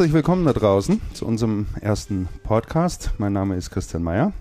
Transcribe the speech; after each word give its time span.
Herzlich 0.00 0.14
willkommen 0.14 0.46
da 0.46 0.54
draußen 0.54 0.98
zu 1.12 1.26
unserem 1.26 1.66
ersten 1.78 2.26
Podcast. 2.42 3.10
Mein 3.18 3.34
Name 3.34 3.56
ist 3.56 3.68
Christian 3.68 4.02
Mayer. 4.02 4.32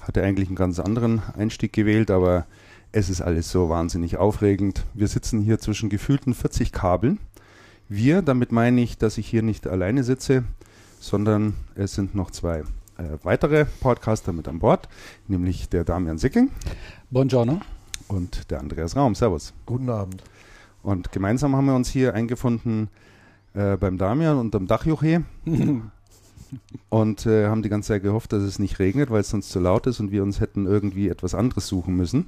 Hatte 0.00 0.24
eigentlich 0.24 0.48
einen 0.48 0.56
ganz 0.56 0.80
anderen 0.80 1.22
Einstieg 1.36 1.72
gewählt, 1.72 2.10
aber 2.10 2.46
es 2.90 3.08
ist 3.08 3.20
alles 3.20 3.48
so 3.48 3.68
wahnsinnig 3.68 4.16
aufregend. 4.16 4.84
Wir 4.94 5.06
sitzen 5.06 5.40
hier 5.40 5.60
zwischen 5.60 5.88
gefühlten 5.88 6.34
40 6.34 6.72
Kabeln. 6.72 7.20
Wir, 7.88 8.22
damit 8.22 8.50
meine 8.50 8.80
ich, 8.80 8.98
dass 8.98 9.18
ich 9.18 9.28
hier 9.28 9.42
nicht 9.42 9.68
alleine 9.68 10.02
sitze, 10.02 10.42
sondern 10.98 11.54
es 11.76 11.94
sind 11.94 12.16
noch 12.16 12.32
zwei 12.32 12.64
äh, 12.96 13.18
weitere 13.22 13.66
Podcaster 13.66 14.32
mit 14.32 14.48
an 14.48 14.58
Bord, 14.58 14.88
nämlich 15.28 15.68
der 15.68 15.84
Damian 15.84 16.18
Sicking. 16.18 16.50
Buongiorno. 17.12 17.60
Und 18.08 18.50
der 18.50 18.58
Andreas 18.58 18.96
Raum. 18.96 19.14
Servus. 19.14 19.54
Guten 19.64 19.90
Abend. 19.90 20.24
Und 20.82 21.12
gemeinsam 21.12 21.54
haben 21.54 21.66
wir 21.66 21.76
uns 21.76 21.88
hier 21.88 22.14
eingefunden 22.14 22.88
äh, 23.54 23.76
beim 23.76 23.98
Damian 23.98 24.38
und 24.38 24.54
am 24.54 24.66
Dachjuche 24.66 25.24
und 26.88 27.26
äh, 27.26 27.46
haben 27.46 27.62
die 27.62 27.68
ganze 27.68 27.88
Zeit 27.88 28.02
gehofft, 28.02 28.32
dass 28.32 28.42
es 28.42 28.58
nicht 28.58 28.78
regnet, 28.78 29.10
weil 29.10 29.20
es 29.20 29.30
sonst 29.30 29.50
zu 29.50 29.60
laut 29.60 29.86
ist 29.86 30.00
und 30.00 30.10
wir 30.10 30.22
uns 30.22 30.40
hätten 30.40 30.66
irgendwie 30.66 31.08
etwas 31.08 31.34
anderes 31.34 31.66
suchen 31.66 31.96
müssen. 31.96 32.26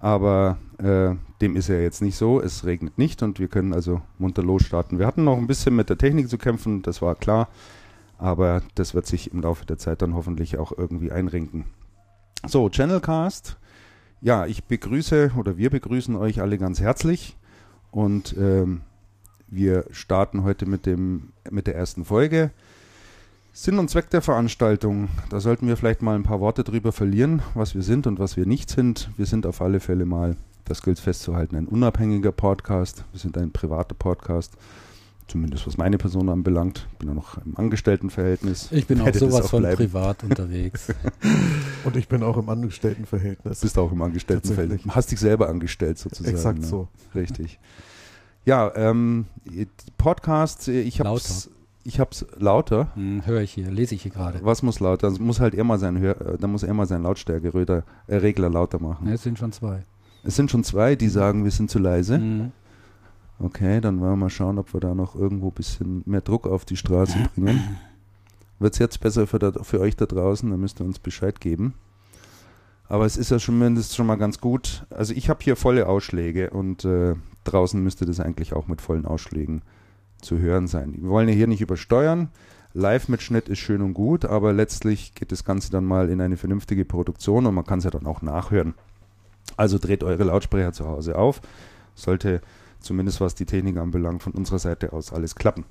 Aber 0.00 0.58
äh, 0.78 1.14
dem 1.40 1.56
ist 1.56 1.68
ja 1.68 1.76
jetzt 1.76 2.02
nicht 2.02 2.16
so. 2.16 2.40
Es 2.40 2.66
regnet 2.66 2.98
nicht 2.98 3.22
und 3.22 3.38
wir 3.38 3.48
können 3.48 3.72
also 3.72 4.02
munter 4.18 4.42
losstarten. 4.42 4.98
Wir 4.98 5.06
hatten 5.06 5.24
noch 5.24 5.38
ein 5.38 5.46
bisschen 5.46 5.74
mit 5.74 5.88
der 5.88 5.96
Technik 5.96 6.28
zu 6.28 6.36
kämpfen, 6.36 6.82
das 6.82 7.00
war 7.00 7.14
klar. 7.14 7.48
Aber 8.18 8.62
das 8.74 8.94
wird 8.94 9.06
sich 9.06 9.32
im 9.32 9.40
Laufe 9.40 9.64
der 9.64 9.78
Zeit 9.78 10.02
dann 10.02 10.14
hoffentlich 10.14 10.58
auch 10.58 10.72
irgendwie 10.76 11.10
einrenken. 11.10 11.64
So, 12.46 12.68
Channelcast. 12.68 13.56
Ja, 14.20 14.46
ich 14.46 14.64
begrüße 14.64 15.32
oder 15.36 15.56
wir 15.56 15.70
begrüßen 15.70 16.16
euch 16.16 16.40
alle 16.40 16.58
ganz 16.58 16.80
herzlich 16.80 17.36
und 17.90 18.34
ähm, 18.38 18.82
wir 19.54 19.84
starten 19.90 20.42
heute 20.44 20.66
mit, 20.66 20.86
dem, 20.86 21.30
mit 21.50 21.66
der 21.66 21.76
ersten 21.76 22.04
Folge. 22.04 22.50
Sinn 23.52 23.78
und 23.78 23.88
Zweck 23.88 24.10
der 24.10 24.20
Veranstaltung. 24.20 25.08
Da 25.30 25.38
sollten 25.38 25.68
wir 25.68 25.76
vielleicht 25.76 26.02
mal 26.02 26.16
ein 26.16 26.24
paar 26.24 26.40
Worte 26.40 26.64
drüber 26.64 26.90
verlieren, 26.90 27.40
was 27.54 27.74
wir 27.74 27.82
sind 27.82 28.08
und 28.08 28.18
was 28.18 28.36
wir 28.36 28.46
nicht 28.46 28.68
sind. 28.68 29.10
Wir 29.16 29.26
sind 29.26 29.46
auf 29.46 29.62
alle 29.62 29.78
Fälle 29.78 30.06
mal, 30.06 30.36
das 30.64 30.82
gilt 30.82 30.98
festzuhalten, 30.98 31.54
ein 31.56 31.68
unabhängiger 31.68 32.32
Podcast. 32.32 33.04
Wir 33.12 33.20
sind 33.20 33.38
ein 33.38 33.52
privater 33.52 33.94
Podcast. 33.94 34.54
Zumindest 35.28 35.66
was 35.66 35.78
meine 35.78 35.96
Person 35.96 36.28
anbelangt. 36.28 36.86
Ich 36.92 36.98
bin 36.98 37.08
ja 37.08 37.14
noch 37.14 37.38
im 37.46 37.56
Angestelltenverhältnis. 37.56 38.68
Ich 38.72 38.86
bin 38.86 39.00
auch 39.00 39.14
sowas 39.14 39.46
auch 39.46 39.50
von 39.50 39.62
bleiben. 39.62 39.76
privat 39.76 40.22
unterwegs. 40.24 40.88
und 41.84 41.96
ich 41.96 42.08
bin 42.08 42.22
auch 42.22 42.36
im 42.36 42.48
Angestelltenverhältnis. 42.48 43.60
Bist 43.60 43.78
auch 43.78 43.90
im 43.90 44.02
Angestelltenverhältnis. 44.02 44.94
Hast 44.94 45.12
dich 45.12 45.20
selber 45.20 45.48
angestellt 45.48 45.98
sozusagen. 45.98 46.34
Exakt 46.34 46.58
ne? 46.58 46.66
so. 46.66 46.88
Richtig. 47.14 47.58
Ja, 48.44 48.72
ähm, 48.76 49.26
Podcast, 49.96 50.68
ich 50.68 51.00
hab's, 51.00 51.50
ich 51.82 51.98
hab's 51.98 52.26
lauter. 52.36 52.88
Hm, 52.94 53.24
Höre 53.24 53.40
ich 53.40 53.52
hier, 53.52 53.70
lese 53.70 53.94
ich 53.94 54.02
hier 54.02 54.10
gerade. 54.12 54.40
Was 54.42 54.62
muss 54.62 54.80
lauter? 54.80 55.08
Das 55.08 55.18
muss 55.18 55.40
halt 55.40 55.54
immer 55.54 55.78
sein, 55.78 56.02
äh, 56.02 56.14
da 56.38 56.46
muss 56.46 56.62
er 56.62 56.68
immer 56.68 56.84
sein 56.86 57.02
Lautstärkeregler 57.02 57.84
äh, 58.06 58.16
Regler 58.16 58.50
lauter 58.50 58.80
machen. 58.80 59.08
Ja, 59.08 59.14
es 59.14 59.22
sind 59.22 59.38
schon 59.38 59.52
zwei. 59.52 59.84
Es 60.24 60.36
sind 60.36 60.50
schon 60.50 60.64
zwei, 60.64 60.94
die 60.94 61.08
sagen, 61.08 61.44
wir 61.44 61.50
sind 61.50 61.70
zu 61.70 61.78
leise. 61.78 62.18
Mhm. 62.18 62.52
Okay, 63.38 63.80
dann 63.80 64.00
wollen 64.00 64.12
wir 64.12 64.16
mal 64.16 64.30
schauen, 64.30 64.58
ob 64.58 64.72
wir 64.74 64.80
da 64.80 64.94
noch 64.94 65.14
irgendwo 65.14 65.48
ein 65.48 65.54
bisschen 65.54 66.02
mehr 66.06 66.20
Druck 66.20 66.46
auf 66.46 66.64
die 66.64 66.76
Straße 66.76 67.16
bringen. 67.34 67.78
Wird 68.58 68.74
es 68.74 68.78
jetzt 68.78 69.00
besser 69.00 69.26
für, 69.26 69.38
da, 69.38 69.52
für 69.52 69.80
euch 69.80 69.96
da 69.96 70.06
draußen? 70.06 70.48
Dann 70.48 70.60
müsst 70.60 70.80
ihr 70.80 70.86
uns 70.86 70.98
Bescheid 70.98 71.40
geben. 71.40 71.74
Aber 72.88 73.06
es 73.06 73.16
ist 73.16 73.30
ja 73.30 73.38
mindestens 73.52 73.96
schon 73.96 74.06
mal 74.06 74.16
ganz 74.16 74.40
gut. 74.40 74.84
Also 74.90 75.14
ich 75.14 75.28
habe 75.28 75.42
hier 75.42 75.56
volle 75.56 75.86
Ausschläge 75.86 76.50
und 76.50 76.84
äh, 76.84 77.14
draußen 77.44 77.82
müsste 77.82 78.04
das 78.04 78.20
eigentlich 78.20 78.52
auch 78.52 78.66
mit 78.66 78.80
vollen 78.80 79.06
Ausschlägen 79.06 79.62
zu 80.20 80.38
hören 80.38 80.66
sein. 80.66 80.94
Wir 80.98 81.08
wollen 81.08 81.28
ja 81.28 81.34
hier 81.34 81.46
nicht 81.46 81.60
übersteuern. 81.60 82.28
Live-Mitschnitt 82.74 83.48
ist 83.48 83.60
schön 83.60 83.82
und 83.82 83.94
gut, 83.94 84.24
aber 84.24 84.52
letztlich 84.52 85.14
geht 85.14 85.30
das 85.30 85.44
Ganze 85.44 85.70
dann 85.70 85.84
mal 85.84 86.10
in 86.10 86.20
eine 86.20 86.36
vernünftige 86.36 86.84
Produktion 86.84 87.46
und 87.46 87.54
man 87.54 87.64
kann 87.64 87.78
es 87.78 87.84
ja 87.84 87.90
dann 87.90 88.06
auch 88.06 88.20
nachhören. 88.20 88.74
Also 89.56 89.78
dreht 89.78 90.02
eure 90.02 90.24
Lautsprecher 90.24 90.72
zu 90.72 90.86
Hause 90.86 91.16
auf. 91.16 91.40
Sollte 91.94 92.40
zumindest 92.80 93.20
was 93.20 93.34
die 93.34 93.46
Technik 93.46 93.76
anbelangt 93.76 94.22
von 94.22 94.32
unserer 94.32 94.58
Seite 94.58 94.92
aus 94.92 95.12
alles 95.12 95.36
klappen. 95.36 95.64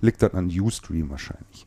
Liegt 0.00 0.22
dann 0.22 0.32
an 0.32 0.48
Ustream 0.48 1.10
wahrscheinlich. 1.10 1.66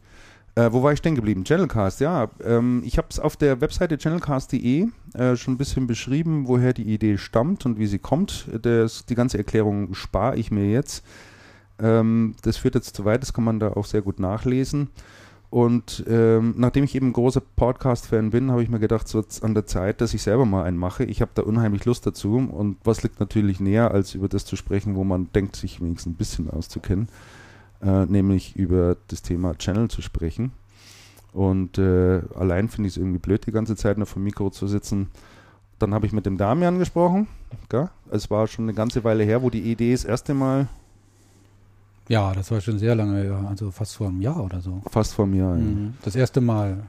Äh, 0.56 0.72
wo 0.72 0.84
war 0.84 0.91
ich 0.91 1.00
stehen 1.00 1.16
geblieben? 1.16 1.45
Channelcast, 1.45 2.01
ja. 2.01 2.29
Ähm, 2.44 2.84
ich 2.85 2.97
habe 2.97 3.07
es 3.09 3.19
auf 3.19 3.38
der 3.38 3.62
Webseite 3.62 3.97
channelcast.de 3.97 4.88
äh, 5.13 5.35
schon 5.38 5.53
ein 5.53 5.57
bisschen 5.57 5.88
beschrieben, 5.88 6.47
woher 6.47 6.73
die 6.73 6.94
Idee 6.94 7.17
stammt 7.17 7.66
und 7.66 7.79
wie 7.79 7.88
sie 7.88 8.00
kommt. 8.00 8.47
Das, 8.61 9.06
die 9.06 9.16
ganze 9.16 9.38
Erklärung 9.38 9.94
spare 9.94 10.35
ich 10.35 10.51
mir 10.51 10.69
jetzt. 10.69 11.06
Ähm, 11.79 12.35
das 12.41 12.57
führt 12.57 12.75
jetzt 12.75 12.95
zu 12.95 13.06
weit, 13.06 13.22
das 13.22 13.34
kann 13.34 13.45
man 13.45 13.59
da 13.59 13.73
auch 13.73 13.85
sehr 13.85 14.01
gut 14.01 14.19
nachlesen. 14.19 14.90
Und 15.50 16.06
ähm, 16.07 16.53
nachdem 16.57 16.85
ich 16.85 16.95
eben 16.95 17.11
großer 17.11 17.41
Podcast-Fan 17.41 18.29
bin, 18.29 18.51
habe 18.51 18.63
ich 18.63 18.69
mir 18.69 18.79
gedacht, 18.79 19.07
so 19.07 19.23
an 19.41 19.53
der 19.53 19.66
Zeit, 19.66 20.00
dass 20.00 20.13
ich 20.13 20.22
selber 20.22 20.45
mal 20.45 20.63
einen 20.63 20.78
mache. 20.78 21.03
Ich 21.03 21.22
habe 21.22 21.31
da 21.34 21.41
unheimlich 21.41 21.84
Lust 21.85 22.06
dazu. 22.06 22.38
Und 22.38 22.78
was 22.85 23.03
liegt 23.03 23.19
natürlich 23.19 23.59
näher, 23.59 23.91
als 23.91 24.16
über 24.16 24.29
das 24.29 24.45
zu 24.45 24.56
sprechen, 24.56 24.95
wo 24.95 25.03
man 25.03 25.29
denkt, 25.34 25.57
sich 25.57 25.81
wenigstens 25.81 26.13
ein 26.13 26.17
bisschen 26.17 26.50
auszukennen 26.50 27.07
äh, 27.81 28.05
nämlich 28.05 28.55
über 28.55 28.97
das 29.07 29.21
Thema 29.21 29.57
Channel 29.57 29.89
zu 29.89 30.01
sprechen. 30.01 30.51
Und 31.33 31.77
äh, 31.77 32.21
allein 32.35 32.67
finde 32.69 32.87
ich 32.87 32.95
es 32.95 32.97
irgendwie 32.97 33.19
blöd, 33.19 33.45
die 33.45 33.51
ganze 33.51 33.75
Zeit 33.75 33.97
nur 33.97 34.07
vom 34.07 34.23
Mikro 34.23 34.49
zu 34.49 34.67
sitzen. 34.67 35.09
Dann 35.79 35.93
habe 35.93 36.05
ich 36.05 36.11
mit 36.11 36.25
dem 36.25 36.37
Damian 36.37 36.77
gesprochen. 36.77 37.27
Gell? 37.69 37.89
Es 38.11 38.29
war 38.29 38.47
schon 38.47 38.65
eine 38.65 38.73
ganze 38.73 39.03
Weile 39.03 39.23
her, 39.23 39.41
wo 39.41 39.49
die 39.49 39.71
Idee 39.71 39.93
das 39.93 40.05
erste 40.05 40.33
Mal. 40.33 40.67
Ja, 42.07 42.33
das 42.33 42.51
war 42.51 42.59
schon 42.59 42.77
sehr 42.77 42.93
lange, 42.95 43.25
ja. 43.25 43.45
also 43.47 43.71
fast 43.71 43.95
vor 43.95 44.07
einem 44.07 44.21
Jahr 44.21 44.43
oder 44.43 44.59
so. 44.59 44.81
Fast 44.89 45.13
vor 45.13 45.25
einem 45.25 45.35
Jahr, 45.35 45.55
mhm. 45.55 45.85
ja. 45.85 45.93
Das 46.03 46.15
erste 46.15 46.41
Mal. 46.41 46.83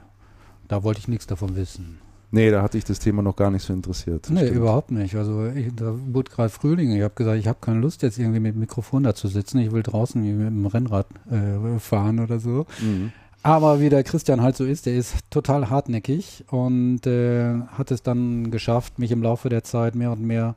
Da 0.67 0.83
wollte 0.83 0.99
ich 0.99 1.07
nichts 1.07 1.27
davon 1.27 1.55
wissen. 1.55 1.99
Nee, 2.33 2.49
da 2.49 2.63
hatte 2.63 2.79
ich 2.79 2.83
das 2.83 2.97
Thema 2.97 3.21
noch 3.21 3.35
gar 3.35 3.51
nicht 3.51 3.61
so 3.61 3.73
interessiert. 3.73 4.27
Nee, 4.31 4.39
stimmt. 4.39 4.55
überhaupt 4.55 4.89
nicht. 4.89 5.15
Also 5.15 5.45
ich, 5.45 5.67
da 5.75 5.93
wurde 6.11 6.31
gerade 6.31 6.49
Frühling. 6.49 6.91
Ich 6.91 7.03
habe 7.03 7.13
gesagt, 7.13 7.37
ich 7.37 7.47
habe 7.47 7.59
keine 7.61 7.79
Lust 7.79 8.01
jetzt 8.01 8.17
irgendwie 8.17 8.39
mit 8.39 8.55
dem 8.55 8.59
Mikrofon 8.59 9.03
da 9.03 9.13
zu 9.13 9.27
sitzen. 9.27 9.59
Ich 9.59 9.71
will 9.71 9.83
draußen 9.83 10.19
mit 10.19 10.47
dem 10.47 10.65
Rennrad 10.65 11.05
äh, 11.29 11.77
fahren 11.77 12.19
oder 12.19 12.39
so. 12.39 12.65
Mhm. 12.81 13.11
Aber 13.43 13.81
wie 13.81 13.89
der 13.89 14.03
Christian 14.03 14.41
halt 14.41 14.57
so 14.57 14.65
ist, 14.65 14.87
der 14.87 14.95
ist 14.95 15.15
total 15.29 15.69
hartnäckig 15.69 16.43
und 16.49 17.05
äh, 17.05 17.53
hat 17.67 17.91
es 17.91 18.01
dann 18.01 18.49
geschafft, 18.49 18.97
mich 18.97 19.11
im 19.11 19.21
Laufe 19.21 19.49
der 19.49 19.63
Zeit 19.63 19.93
mehr 19.93 20.11
und 20.11 20.21
mehr 20.23 20.55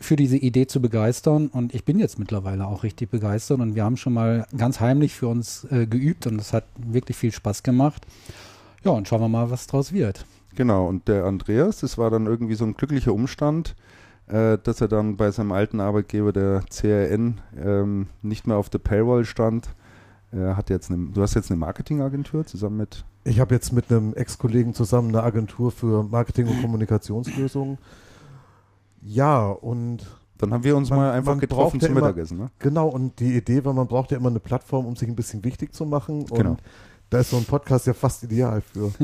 für 0.00 0.16
diese 0.16 0.38
Idee 0.38 0.66
zu 0.66 0.80
begeistern. 0.80 1.48
Und 1.48 1.74
ich 1.74 1.84
bin 1.84 1.98
jetzt 1.98 2.18
mittlerweile 2.18 2.66
auch 2.66 2.82
richtig 2.82 3.10
begeistert 3.10 3.60
und 3.60 3.74
wir 3.74 3.84
haben 3.84 3.98
schon 3.98 4.14
mal 4.14 4.46
ganz 4.56 4.80
heimlich 4.80 5.14
für 5.14 5.28
uns 5.28 5.66
äh, 5.70 5.86
geübt 5.86 6.26
und 6.26 6.40
es 6.40 6.54
hat 6.54 6.64
wirklich 6.78 7.18
viel 7.18 7.32
Spaß 7.32 7.62
gemacht. 7.62 8.06
Ja, 8.84 8.92
und 8.92 9.06
schauen 9.06 9.20
wir 9.20 9.28
mal, 9.28 9.50
was 9.50 9.66
draus 9.66 9.92
wird. 9.92 10.24
Genau, 10.54 10.86
und 10.86 11.08
der 11.08 11.24
Andreas, 11.24 11.80
das 11.80 11.98
war 11.98 12.10
dann 12.10 12.26
irgendwie 12.26 12.54
so 12.54 12.64
ein 12.64 12.74
glücklicher 12.74 13.12
Umstand, 13.12 13.76
äh, 14.26 14.58
dass 14.58 14.80
er 14.80 14.88
dann 14.88 15.16
bei 15.16 15.30
seinem 15.30 15.52
alten 15.52 15.80
Arbeitgeber, 15.80 16.32
der 16.32 16.62
CRN, 16.70 17.40
ähm, 17.56 18.08
nicht 18.22 18.46
mehr 18.46 18.56
auf 18.56 18.68
der 18.68 18.78
Payroll 18.78 19.24
stand. 19.24 19.68
Er 20.32 20.56
hat 20.56 20.70
jetzt 20.70 20.90
eine, 20.90 21.08
du 21.08 21.22
hast 21.22 21.34
jetzt 21.34 21.50
eine 21.50 21.58
Marketingagentur 21.58 22.46
zusammen 22.46 22.76
mit. 22.76 23.04
Ich 23.24 23.40
habe 23.40 23.54
jetzt 23.54 23.72
mit 23.72 23.90
einem 23.90 24.14
Ex-Kollegen 24.14 24.74
zusammen 24.74 25.08
eine 25.08 25.22
Agentur 25.22 25.72
für 25.72 26.04
Marketing- 26.04 26.46
und 26.46 26.60
Kommunikationslösungen. 26.62 27.78
Ja, 29.02 29.48
und 29.48 30.06
dann 30.38 30.52
haben 30.52 30.64
wir 30.64 30.76
uns 30.76 30.90
man, 30.90 30.98
mal 31.00 31.12
einfach 31.12 31.38
getroffen 31.38 31.80
zum 31.80 31.94
Mittagessen. 31.94 32.38
Ne? 32.38 32.50
Genau, 32.58 32.88
und 32.88 33.18
die 33.18 33.36
Idee 33.36 33.64
war, 33.64 33.72
man 33.72 33.86
braucht 33.86 34.10
ja 34.10 34.16
immer 34.16 34.30
eine 34.30 34.40
Plattform, 34.40 34.86
um 34.86 34.96
sich 34.96 35.08
ein 35.08 35.16
bisschen 35.16 35.44
wichtig 35.44 35.74
zu 35.74 35.84
machen. 35.84 36.22
Und 36.22 36.34
genau. 36.34 36.56
da 37.10 37.18
ist 37.18 37.30
so 37.30 37.36
ein 37.36 37.44
Podcast 37.44 37.86
ja 37.86 37.92
fast 37.92 38.22
ideal 38.22 38.60
für. 38.60 38.90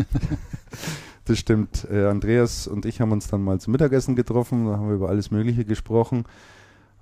Das 1.26 1.38
stimmt. 1.38 1.87
Äh, 1.90 2.06
Andreas 2.06 2.67
und 2.67 2.87
ich 2.87 3.00
haben 3.00 3.12
uns 3.12 3.26
dann 3.26 3.43
mal 3.43 3.61
zum 3.61 3.73
Mittagessen 3.73 4.17
getroffen, 4.17 4.67
da 4.67 4.78
haben 4.78 4.88
wir 4.88 4.94
über 4.94 5.08
alles 5.08 5.31
Mögliche 5.31 5.64
gesprochen. 5.64 6.25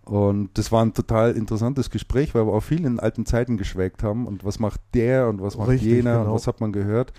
Und 0.05 0.51
das 0.55 0.73
war 0.73 0.83
ein 0.85 0.93
total 0.93 1.33
interessantes 1.33 1.91
Gespräch, 1.91 2.35
weil 2.35 2.47
wir 2.47 2.53
auch 2.53 2.63
viel 2.63 2.85
in 2.85 3.01
alten 3.01 3.25
Zeiten 3.25 3.57
geschwelgt 3.57 4.03
haben. 4.03 4.27
Und 4.27 4.45
was 4.45 4.59
macht 4.59 4.81
der 4.93 5.29
und 5.29 5.41
was 5.41 5.57
macht 5.57 5.69
Richtig, 5.69 5.89
jener 5.89 6.19
genau. 6.19 6.25
und 6.27 6.35
was 6.35 6.47
hat 6.47 6.61
man 6.61 6.73
gehört. 6.73 7.13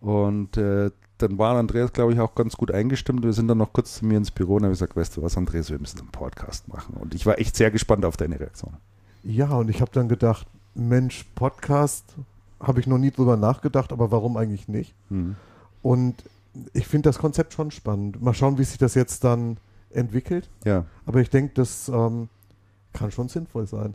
Und 0.00 0.56
äh, 0.56 0.90
dann 1.18 1.38
war 1.38 1.56
Andreas, 1.56 1.92
glaube 1.92 2.12
ich, 2.12 2.20
auch 2.20 2.34
ganz 2.34 2.56
gut 2.56 2.70
eingestimmt. 2.70 3.24
Wir 3.24 3.32
sind 3.32 3.48
dann 3.48 3.58
noch 3.58 3.72
kurz 3.72 3.96
zu 3.96 4.06
mir 4.06 4.16
ins 4.16 4.30
Büro 4.30 4.56
und 4.56 4.64
haben 4.64 4.70
gesagt, 4.70 4.96
weißt 4.96 5.16
du 5.16 5.22
was, 5.22 5.36
Andreas, 5.36 5.70
wir 5.70 5.78
müssen 5.78 5.98
einen 5.98 6.10
Podcast 6.10 6.68
machen. 6.68 6.96
Und 6.96 7.14
ich 7.14 7.26
war 7.26 7.38
echt 7.38 7.56
sehr 7.56 7.70
gespannt 7.72 8.04
auf 8.04 8.16
deine 8.16 8.38
Reaktion. 8.38 8.76
Ja, 9.24 9.50
und 9.50 9.68
ich 9.70 9.80
habe 9.80 9.90
dann 9.92 10.08
gedacht, 10.08 10.46
Mensch, 10.74 11.24
Podcast, 11.34 12.04
habe 12.60 12.78
ich 12.78 12.86
noch 12.86 12.98
nie 12.98 13.10
drüber 13.10 13.36
nachgedacht, 13.36 13.92
aber 13.92 14.12
warum 14.12 14.36
eigentlich 14.36 14.68
nicht? 14.68 14.94
Mhm. 15.10 15.34
Und 15.88 16.22
ich 16.74 16.86
finde 16.86 17.08
das 17.08 17.18
Konzept 17.18 17.54
schon 17.54 17.70
spannend. 17.70 18.20
Mal 18.20 18.34
schauen, 18.34 18.58
wie 18.58 18.64
sich 18.64 18.76
das 18.76 18.94
jetzt 18.94 19.24
dann 19.24 19.56
entwickelt. 19.88 20.50
Ja. 20.66 20.84
Aber 21.06 21.22
ich 21.22 21.30
denke, 21.30 21.54
das 21.54 21.88
ähm, 21.88 22.28
kann 22.92 23.10
schon 23.10 23.30
sinnvoll 23.30 23.66
sein. 23.66 23.94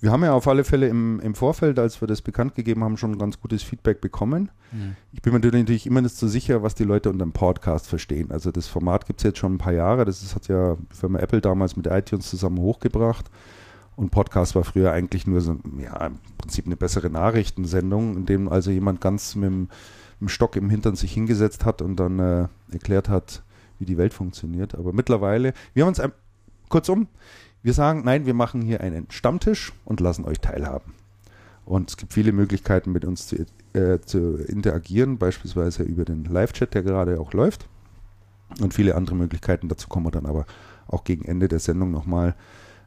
Wir 0.00 0.10
haben 0.10 0.24
ja 0.24 0.32
auf 0.32 0.48
alle 0.48 0.64
Fälle 0.64 0.88
im, 0.88 1.20
im 1.20 1.34
Vorfeld, 1.34 1.78
als 1.78 2.00
wir 2.00 2.08
das 2.08 2.22
bekannt 2.22 2.54
gegeben 2.54 2.82
haben, 2.82 2.96
schon 2.96 3.18
ganz 3.18 3.38
gutes 3.38 3.62
Feedback 3.62 4.00
bekommen. 4.00 4.50
Mhm. 4.72 4.96
Ich 5.12 5.20
bin 5.20 5.34
mir 5.34 5.38
natürlich 5.38 5.86
immer 5.86 6.00
nicht 6.00 6.16
so 6.16 6.28
sicher, 6.28 6.62
was 6.62 6.74
die 6.74 6.84
Leute 6.84 7.10
unter 7.10 7.26
dem 7.26 7.32
Podcast 7.32 7.88
verstehen. 7.88 8.30
Also 8.30 8.50
das 8.50 8.66
Format 8.66 9.04
gibt 9.04 9.20
es 9.20 9.24
jetzt 9.24 9.38
schon 9.38 9.56
ein 9.56 9.58
paar 9.58 9.74
Jahre. 9.74 10.06
Das 10.06 10.22
ist, 10.22 10.34
hat 10.34 10.48
ja 10.48 10.76
die 10.76 10.96
Firma 10.96 11.18
Apple 11.18 11.42
damals 11.42 11.76
mit 11.76 11.86
iTunes 11.88 12.30
zusammen 12.30 12.58
hochgebracht. 12.58 13.30
Und 13.96 14.12
Podcast 14.12 14.54
war 14.54 14.64
früher 14.64 14.92
eigentlich 14.92 15.26
nur 15.26 15.42
so, 15.42 15.58
ja, 15.76 16.06
im 16.06 16.20
Prinzip 16.38 16.64
eine 16.64 16.76
bessere 16.76 17.10
Nachrichtensendung, 17.10 18.16
in 18.16 18.24
dem 18.24 18.48
also 18.48 18.70
jemand 18.70 19.02
ganz 19.02 19.34
mit 19.34 19.44
dem, 19.50 19.68
mit 20.24 20.30
dem 20.30 20.34
Stock 20.34 20.56
im 20.56 20.70
Hintern 20.70 20.96
sich 20.96 21.12
hingesetzt 21.12 21.64
hat 21.64 21.82
und 21.82 21.96
dann 21.96 22.18
äh, 22.18 22.48
erklärt 22.72 23.08
hat, 23.08 23.42
wie 23.78 23.84
die 23.84 23.98
Welt 23.98 24.14
funktioniert. 24.14 24.74
Aber 24.74 24.92
mittlerweile, 24.92 25.52
wir 25.74 25.82
haben 25.82 25.88
uns 25.88 26.00
ein, 26.00 26.12
kurzum, 26.68 27.08
wir 27.62 27.74
sagen, 27.74 28.02
nein, 28.04 28.26
wir 28.26 28.34
machen 28.34 28.62
hier 28.62 28.80
einen 28.80 29.06
Stammtisch 29.10 29.72
und 29.84 30.00
lassen 30.00 30.24
euch 30.24 30.40
teilhaben. 30.40 30.94
Und 31.64 31.90
es 31.90 31.96
gibt 31.96 32.12
viele 32.12 32.32
Möglichkeiten, 32.32 32.92
mit 32.92 33.04
uns 33.04 33.26
zu, 33.28 33.46
äh, 33.72 34.00
zu 34.00 34.36
interagieren, 34.36 35.18
beispielsweise 35.18 35.82
über 35.82 36.04
den 36.04 36.24
Live-Chat, 36.24 36.74
der 36.74 36.82
gerade 36.82 37.20
auch 37.20 37.32
läuft. 37.32 37.68
Und 38.60 38.74
viele 38.74 38.94
andere 38.94 39.16
Möglichkeiten. 39.16 39.68
Dazu 39.68 39.88
kommen 39.88 40.06
wir 40.06 40.10
dann 40.10 40.26
aber 40.26 40.46
auch 40.86 41.04
gegen 41.04 41.24
Ende 41.24 41.48
der 41.48 41.58
Sendung 41.58 41.90
nochmal, 41.90 42.34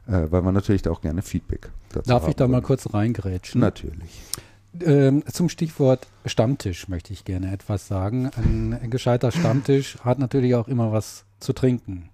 äh, 0.06 0.26
weil 0.30 0.42
wir 0.42 0.52
natürlich 0.52 0.82
da 0.82 0.90
auch 0.90 1.00
gerne 1.00 1.22
Feedback 1.22 1.70
dazu 1.90 2.08
Darf 2.08 2.28
ich 2.28 2.36
da 2.36 2.46
mal 2.46 2.62
kurz 2.62 2.92
reingrätschen? 2.92 3.60
Natürlich. 3.60 4.22
Ähm, 4.80 5.24
zum 5.30 5.48
Stichwort 5.48 6.06
Stammtisch 6.26 6.88
möchte 6.88 7.12
ich 7.12 7.24
gerne 7.24 7.52
etwas 7.52 7.88
sagen. 7.88 8.30
Ein, 8.36 8.74
ein 8.74 8.90
gescheiter 8.90 9.32
Stammtisch 9.32 9.98
hat 10.00 10.18
natürlich 10.18 10.54
auch 10.54 10.68
immer 10.68 10.92
was 10.92 11.24
zu 11.40 11.52
trinken. 11.52 12.10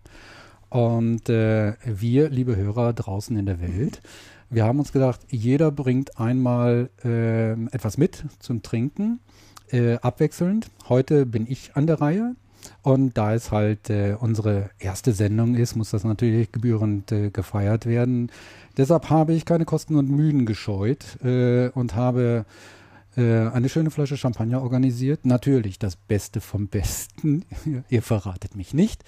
Und 0.71 1.29
äh, 1.29 1.75
wir, 1.85 2.31
liebe 2.31 2.57
Hörer 2.57 2.93
draußen 2.93 3.37
in 3.37 3.47
der 3.47 3.61
Welt, 3.61 4.01
wir 4.51 4.65
haben 4.65 4.79
uns 4.79 4.93
gedacht, 4.93 5.21
jeder 5.29 5.71
bringt 5.71 6.19
einmal 6.19 6.91
äh, 7.05 7.53
etwas 7.75 7.99
mit 7.99 8.25
zum 8.39 8.63
Trinken, 8.63 9.21
äh, 9.71 9.97
abwechselnd. 9.97 10.71
Heute 10.89 11.27
bin 11.27 11.47
ich 11.49 11.77
an 11.77 11.87
der 11.87 12.01
Reihe. 12.01 12.37
Und 12.83 13.17
da 13.17 13.35
es 13.35 13.51
halt 13.51 13.91
äh, 13.91 14.17
unsere 14.19 14.71
erste 14.79 15.13
Sendung 15.13 15.55
ist, 15.55 15.77
muss 15.77 15.91
das 15.91 16.05
natürlich 16.05 16.51
gebührend 16.53 17.13
äh, 17.13 17.31
gefeiert 17.31 17.87
werden. 17.87 18.31
Deshalb 18.77 19.11
habe 19.11 19.35
ich 19.35 19.45
keine 19.45 19.65
Kosten 19.65 19.97
und 19.97 20.11
Mühen 20.11 20.47
gescheut 20.47 21.23
äh, 21.25 21.69
und 21.71 21.95
habe 21.95 22.45
äh, 23.17 23.49
eine 23.49 23.69
schöne 23.69 23.91
Flasche 23.91 24.17
Champagner 24.17 24.63
organisiert. 24.63 25.25
Natürlich 25.25 25.79
das 25.79 25.97
Beste 25.97 26.41
vom 26.41 26.67
Besten. 26.67 27.45
Ihr 27.89 28.03
verratet 28.03 28.57
mich 28.57 28.75
nicht. 28.75 29.05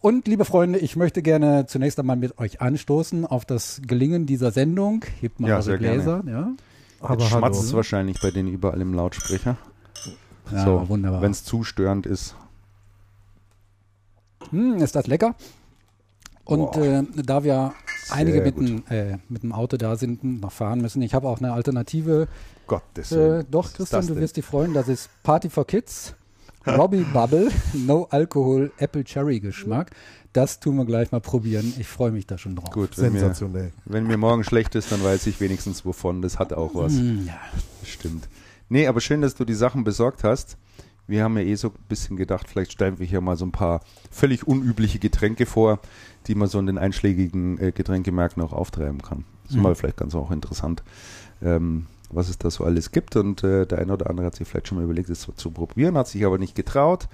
Und 0.00 0.26
liebe 0.26 0.44
Freunde, 0.44 0.78
ich 0.80 0.96
möchte 0.96 1.22
gerne 1.22 1.66
zunächst 1.66 1.98
einmal 1.98 2.16
mit 2.16 2.38
euch 2.38 2.60
anstoßen 2.60 3.24
auf 3.24 3.44
das 3.44 3.82
Gelingen 3.86 4.26
dieser 4.26 4.50
Sendung. 4.50 5.04
Hebt 5.20 5.38
mal 5.38 5.48
ja, 5.48 5.58
eure 5.58 5.78
Gläser. 5.78 6.22
Gerne. 6.24 6.30
Ja. 6.30 6.52
Aber 7.00 7.24
schmatzt 7.24 7.62
es 7.62 7.72
wahrscheinlich 7.72 8.20
bei 8.20 8.30
denen 8.30 8.48
überall 8.48 8.80
im 8.80 8.94
Lautsprecher. 8.94 9.56
Ja, 10.50 10.64
so, 10.64 10.88
wunderbar. 10.88 11.22
Wenn 11.22 11.30
es 11.30 11.44
zu 11.44 11.62
störend 11.62 12.06
ist. 12.06 12.34
Hm, 14.50 14.78
ist 14.78 14.96
das 14.96 15.06
lecker? 15.06 15.34
Und 16.44 16.76
äh, 16.76 17.04
da 17.14 17.44
wir 17.44 17.72
einige 18.10 18.42
mit 18.42 18.56
dem, 18.56 18.82
äh, 18.88 19.18
mit 19.28 19.42
dem 19.42 19.52
Auto 19.52 19.76
da 19.76 19.96
sind, 19.96 20.24
noch 20.24 20.52
fahren 20.52 20.80
müssen, 20.80 21.02
ich 21.02 21.14
habe 21.14 21.28
auch 21.28 21.38
eine 21.38 21.52
Alternative. 21.52 22.28
Gottes 22.66 23.12
äh, 23.12 23.44
Doch, 23.50 23.72
Christian, 23.72 24.06
du 24.06 24.16
wirst 24.16 24.36
dich 24.36 24.44
freuen. 24.44 24.74
Das 24.74 24.88
ist 24.88 25.10
Party 25.22 25.50
for 25.50 25.66
Kids. 25.66 26.14
Robbie 26.66 27.04
Bubble, 27.12 27.50
No 27.74 28.06
Alkohol, 28.10 28.72
Apple 28.78 29.04
Cherry 29.04 29.40
Geschmack. 29.40 29.90
Das 30.32 30.60
tun 30.60 30.76
wir 30.76 30.86
gleich 30.86 31.12
mal 31.12 31.20
probieren. 31.20 31.74
Ich 31.78 31.88
freue 31.88 32.10
mich 32.10 32.26
da 32.26 32.38
schon 32.38 32.56
drauf. 32.56 32.70
Gut, 32.70 32.96
wenn 32.98 33.12
Sensationell. 33.12 33.72
Mir, 33.84 33.94
wenn 33.94 34.06
mir 34.06 34.16
morgen 34.16 34.44
schlecht 34.44 34.74
ist, 34.74 34.90
dann 34.90 35.04
weiß 35.04 35.26
ich 35.26 35.40
wenigstens 35.40 35.84
wovon. 35.84 36.22
Das 36.22 36.38
hat 36.38 36.52
auch 36.52 36.74
was. 36.74 36.92
Mm, 36.92 37.26
ja. 37.26 37.38
Stimmt. 37.84 38.28
Nee, 38.68 38.86
aber 38.86 39.02
schön, 39.02 39.20
dass 39.20 39.34
du 39.34 39.44
die 39.44 39.54
Sachen 39.54 39.84
besorgt 39.84 40.24
hast. 40.24 40.56
Wir 41.06 41.24
haben 41.24 41.36
ja 41.36 41.44
eh 41.44 41.56
so 41.56 41.68
ein 41.68 41.74
bisschen 41.88 42.16
gedacht, 42.16 42.48
vielleicht 42.48 42.72
stellen 42.72 42.98
wir 42.98 43.06
hier 43.06 43.20
mal 43.20 43.36
so 43.36 43.44
ein 43.44 43.52
paar 43.52 43.82
völlig 44.10 44.46
unübliche 44.46 44.98
Getränke 44.98 45.46
vor, 45.46 45.80
die 46.26 46.34
man 46.34 46.48
so 46.48 46.58
in 46.58 46.66
den 46.66 46.78
einschlägigen 46.78 47.58
äh, 47.58 47.72
Getränkemärkten 47.72 48.42
auch 48.42 48.52
auftreiben 48.52 49.02
kann. 49.02 49.24
Das 49.42 49.52
ist 49.52 49.56
mhm. 49.56 49.62
mal 49.62 49.74
vielleicht 49.74 49.96
ganz 49.96 50.14
auch 50.14 50.30
interessant. 50.30 50.82
Ähm, 51.42 51.86
was 52.12 52.28
es 52.28 52.38
da 52.38 52.50
so 52.50 52.64
alles 52.64 52.92
gibt. 52.92 53.16
Und 53.16 53.42
äh, 53.42 53.66
der 53.66 53.78
eine 53.78 53.92
oder 53.92 54.08
andere 54.08 54.26
hat 54.26 54.36
sich 54.36 54.46
vielleicht 54.46 54.68
schon 54.68 54.78
mal 54.78 54.84
überlegt, 54.84 55.10
es 55.10 55.28
zu 55.34 55.50
probieren, 55.50 55.96
hat 55.96 56.08
sich 56.08 56.24
aber 56.24 56.38
nicht 56.38 56.54
getraut. 56.54 57.08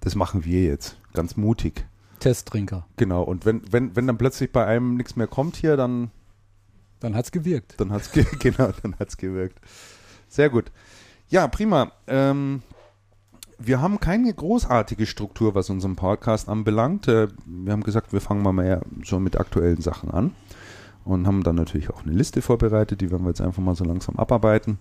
Das 0.00 0.14
machen 0.14 0.44
wir 0.44 0.62
jetzt. 0.62 0.96
Ganz 1.12 1.36
mutig. 1.36 1.84
Testtrinker. 2.20 2.86
Genau. 2.96 3.22
Und 3.22 3.44
wenn, 3.44 3.62
wenn, 3.70 3.94
wenn 3.96 4.06
dann 4.06 4.18
plötzlich 4.18 4.52
bei 4.52 4.64
einem 4.64 4.96
nichts 4.96 5.16
mehr 5.16 5.26
kommt 5.26 5.56
hier, 5.56 5.76
dann. 5.76 6.10
Dann 7.00 7.14
hat 7.14 7.26
es 7.26 7.32
gewirkt. 7.32 7.74
Dann 7.78 7.92
hat 7.92 8.02
es 8.02 8.12
ge 8.12 8.24
genau, 8.38 8.70
dann 8.82 8.96
hat's 8.98 9.16
gewirkt. 9.16 9.60
Sehr 10.28 10.50
gut. 10.50 10.70
Ja, 11.28 11.46
prima. 11.46 11.92
Ähm, 12.06 12.62
wir 13.58 13.80
haben 13.80 14.00
keine 14.00 14.32
großartige 14.32 15.06
Struktur, 15.06 15.54
was 15.54 15.68
unseren 15.68 15.96
Podcast 15.96 16.48
anbelangt. 16.48 17.08
Äh, 17.08 17.28
wir 17.44 17.72
haben 17.72 17.82
gesagt, 17.82 18.12
wir 18.12 18.20
fangen 18.20 18.42
mal 18.42 18.52
mehr 18.52 18.82
so 19.04 19.18
mit 19.18 19.38
aktuellen 19.38 19.80
Sachen 19.80 20.10
an 20.10 20.32
und 21.04 21.26
haben 21.26 21.42
dann 21.42 21.56
natürlich 21.56 21.90
auch 21.90 22.04
eine 22.04 22.12
Liste 22.12 22.42
vorbereitet, 22.42 23.00
die 23.00 23.10
werden 23.10 23.24
wir 23.24 23.30
jetzt 23.30 23.40
einfach 23.40 23.62
mal 23.62 23.74
so 23.74 23.84
langsam 23.84 24.16
abarbeiten 24.16 24.78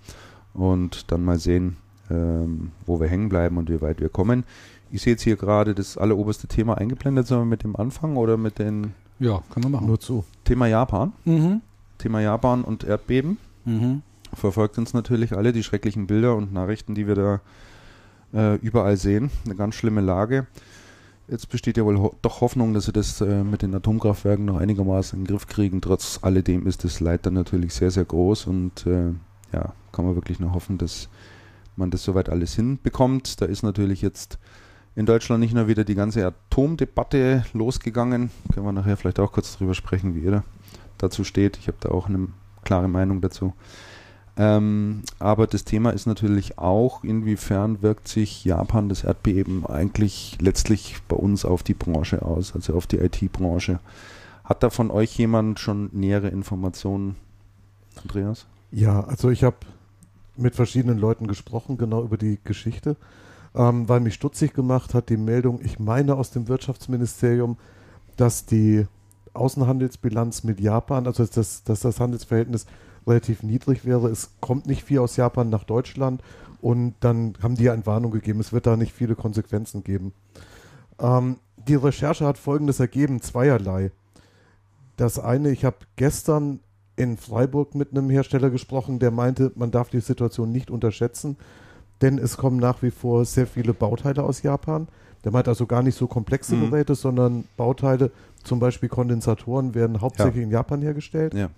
und 0.53 1.12
dann 1.12 1.24
mal 1.24 1.39
sehen, 1.39 1.77
ähm, 2.09 2.71
wo 2.85 3.00
wir 3.00 3.07
hängen 3.07 3.29
bleiben 3.29 3.57
und 3.57 3.69
wie 3.69 3.81
weit 3.81 4.00
wir 4.00 4.09
kommen. 4.09 4.44
Ich 4.91 5.01
sehe 5.01 5.13
jetzt 5.13 5.23
hier 5.23 5.35
gerade 5.35 5.73
das 5.73 5.97
alleroberste 5.97 6.47
Thema 6.47 6.77
eingeblendet. 6.77 7.27
Sollen 7.27 7.41
wir 7.41 7.45
mit 7.45 7.63
dem 7.63 7.75
anfangen 7.75 8.15
oder 8.15 8.38
mit 8.38 8.59
den. 8.59 8.94
Ja, 9.19 9.41
können 9.50 9.65
wir 9.65 9.69
machen. 9.69 9.88
Nur 9.88 10.00
zu. 10.00 10.23
Thema 10.45 10.68
Japan. 10.68 11.12
Mhm. 11.25 11.62
Thema 11.97 12.21
Japan 12.21 12.63
und 12.63 12.83
Erdbeben. 12.83 13.38
Mhm. 13.65 14.01
Verfolgt 14.33 14.77
uns 14.77 14.94
natürlich 14.94 15.35
alle 15.35 15.51
die 15.51 15.63
schrecklichen 15.63 16.07
Bilder 16.07 16.35
und 16.35 16.53
Nachrichten, 16.53 16.95
die 16.95 17.07
wir 17.07 17.15
da 17.15 17.41
äh, 18.33 18.56
überall 18.56 18.97
sehen. 18.97 19.31
Eine 19.45 19.56
ganz 19.56 19.75
schlimme 19.75 20.01
Lage. 20.01 20.47
Jetzt 21.27 21.50
besteht 21.50 21.75
ja 21.77 21.83
wohl 21.83 22.00
ho 22.00 22.15
doch 22.21 22.39
Hoffnung, 22.39 22.74
dass 22.74 22.85
sie 22.85 22.94
das 22.94 23.19
äh, 23.19 23.44
mit 23.44 23.62
den 23.62 23.75
Atomkraftwerken 23.75 24.45
noch 24.45 24.57
einigermaßen 24.57 25.19
in 25.19 25.25
den 25.25 25.31
Griff 25.31 25.47
kriegen. 25.47 25.81
Trotz 25.81 26.19
alledem 26.21 26.65
ist 26.68 26.83
das 26.83 27.00
Leid 27.00 27.25
dann 27.25 27.33
natürlich 27.33 27.74
sehr, 27.74 27.91
sehr 27.91 28.06
groß 28.06 28.47
und 28.47 28.85
äh, 28.85 29.12
ja, 29.51 29.74
kann 29.91 30.06
man 30.06 30.15
wirklich 30.15 30.39
nur 30.39 30.53
hoffen, 30.53 30.77
dass 30.77 31.09
man 31.75 31.91
das 31.91 32.03
soweit 32.03 32.29
alles 32.29 32.56
hinbekommt. 32.56 33.41
Da 33.41 33.45
ist 33.45 33.63
natürlich 33.63 34.01
jetzt 34.01 34.39
in 34.95 35.06
Deutschland 35.06 35.42
nicht 35.42 35.54
nur 35.54 35.68
wieder 35.68 35.83
die 35.83 35.95
ganze 35.95 36.25
Atomdebatte 36.25 37.45
losgegangen. 37.54 38.31
Können 38.54 38.66
wir 38.66 38.71
nachher 38.71 38.97
vielleicht 38.97 39.19
auch 39.19 39.31
kurz 39.31 39.57
drüber 39.57 39.73
sprechen, 39.73 40.16
wie 40.16 40.21
ihr 40.21 40.31
da 40.31 40.44
dazu 40.97 41.23
steht. 41.23 41.57
Ich 41.57 41.68
habe 41.68 41.78
da 41.80 41.90
auch 41.90 42.07
eine 42.07 42.30
klare 42.63 42.87
Meinung 42.87 43.21
dazu. 43.21 43.54
Ähm, 44.39 45.01
aber 45.17 45.47
das 45.47 45.63
Thema 45.63 45.89
ist 45.89 46.06
natürlich 46.06 46.59
auch, 46.59 47.03
inwiefern 47.03 47.81
wirkt 47.81 48.07
sich 48.07 48.45
Japan, 48.45 48.87
das 48.87 49.03
Erdbeben, 49.03 49.65
eigentlich 49.65 50.37
letztlich 50.39 50.97
bei 51.07 51.15
uns 51.15 51.44
auf 51.44 51.63
die 51.63 51.73
Branche 51.73 52.21
aus, 52.21 52.53
also 52.53 52.75
auf 52.75 52.85
die 52.85 52.97
IT-Branche. 52.97 53.79
Hat 54.44 54.61
da 54.61 54.69
von 54.69 54.91
euch 54.91 55.17
jemand 55.17 55.59
schon 55.59 55.89
nähere 55.91 56.27
Informationen, 56.27 57.15
Andreas? 58.03 58.45
Ja, 58.71 59.03
also 59.06 59.31
ich 59.31 59.44
habe 59.44 59.57
mit 60.35 60.56
verschiedenen 60.56 60.99
Leuten 60.99 61.25
gesprochen, 61.25 61.79
genau 61.79 62.03
über 62.03 62.17
die 62.17 62.37
Geschichte, 62.44 62.95
ähm, 63.56 63.89
weil 63.89 64.01
mich 64.01 64.13
stutzig 64.13 64.53
gemacht 64.53 64.94
hat 64.94 65.09
die 65.09 65.17
Meldung, 65.17 65.61
ich 65.63 65.79
meine 65.79 66.15
aus 66.15 66.29
dem 66.29 66.47
Wirtschaftsministerium, 66.47 67.57
dass 68.17 68.45
die 68.45 68.85
Außenhandelsbilanz 69.33 70.44
mit 70.44 70.59
Japan, 70.59 71.07
also 71.07 71.25
dass, 71.25 71.63
dass 71.63 71.79
das 71.79 71.99
Handelsverhältnis 71.99 72.67
relativ 73.07 73.44
niedrig 73.44 73.85
wäre. 73.85 74.09
Es 74.09 74.31
kommt 74.42 74.68
nicht 74.68 74.83
viel 74.83 74.99
aus 74.99 75.16
Japan 75.16 75.49
nach 75.49 75.64
Deutschland 75.64 76.21
und 76.61 76.95
dann 76.99 77.33
haben 77.42 77.56
die 77.56 77.64
ja 77.64 77.73
Entwarnung 77.73 78.11
gegeben, 78.11 78.40
es 78.40 78.54
wird 78.54 78.68
da 78.68 78.76
nicht 78.76 78.94
viele 78.94 79.16
Konsequenzen 79.16 79.83
geben. 79.83 80.14
Ähm, 80.99 81.37
die 81.68 81.76
Recherche 81.76 82.26
hat 82.26 82.37
Folgendes 82.37 82.80
ergeben, 82.80 83.21
zweierlei. 83.21 83.92
Das 84.95 85.19
eine, 85.19 85.52
ich 85.52 85.66
habe 85.66 85.78
gestern 85.95 86.59
in 86.95 87.18
Freiburg 87.18 87.76
mit 87.76 87.92
einem 87.92 88.09
Hersteller 88.09 88.49
gesprochen, 88.49 88.99
der 88.99 89.11
meinte, 89.11 89.52
man 89.56 89.69
darf 89.69 89.90
die 89.90 89.99
Situation 89.99 90.52
nicht 90.52 90.71
unterschätzen, 90.71 91.37
denn 92.02 92.18
es 92.18 92.37
kommen 92.37 92.57
nach 92.57 92.81
wie 92.81 92.92
vor 92.92 93.26
sehr 93.26 93.45
viele 93.45 93.73
Bauteile 93.73 94.23
aus 94.23 94.42
Japan. 94.42 94.87
Der 95.23 95.31
meint 95.31 95.47
also 95.47 95.66
gar 95.66 95.83
nicht 95.83 95.95
so 95.97 96.07
komplexe 96.07 96.56
mhm. 96.56 96.69
Geräte, 96.69 96.95
sondern 96.95 97.44
Bauteile, 97.57 98.11
zum 98.44 98.59
Beispiel 98.59 98.90
Kondensatoren, 98.90 99.76
werden 99.76 100.02
hauptsächlich 100.02 100.37
ja. 100.37 100.44
in 100.44 100.52
Japan 100.52 100.81
hergestellt. 100.81 101.33
Ja 101.33 101.49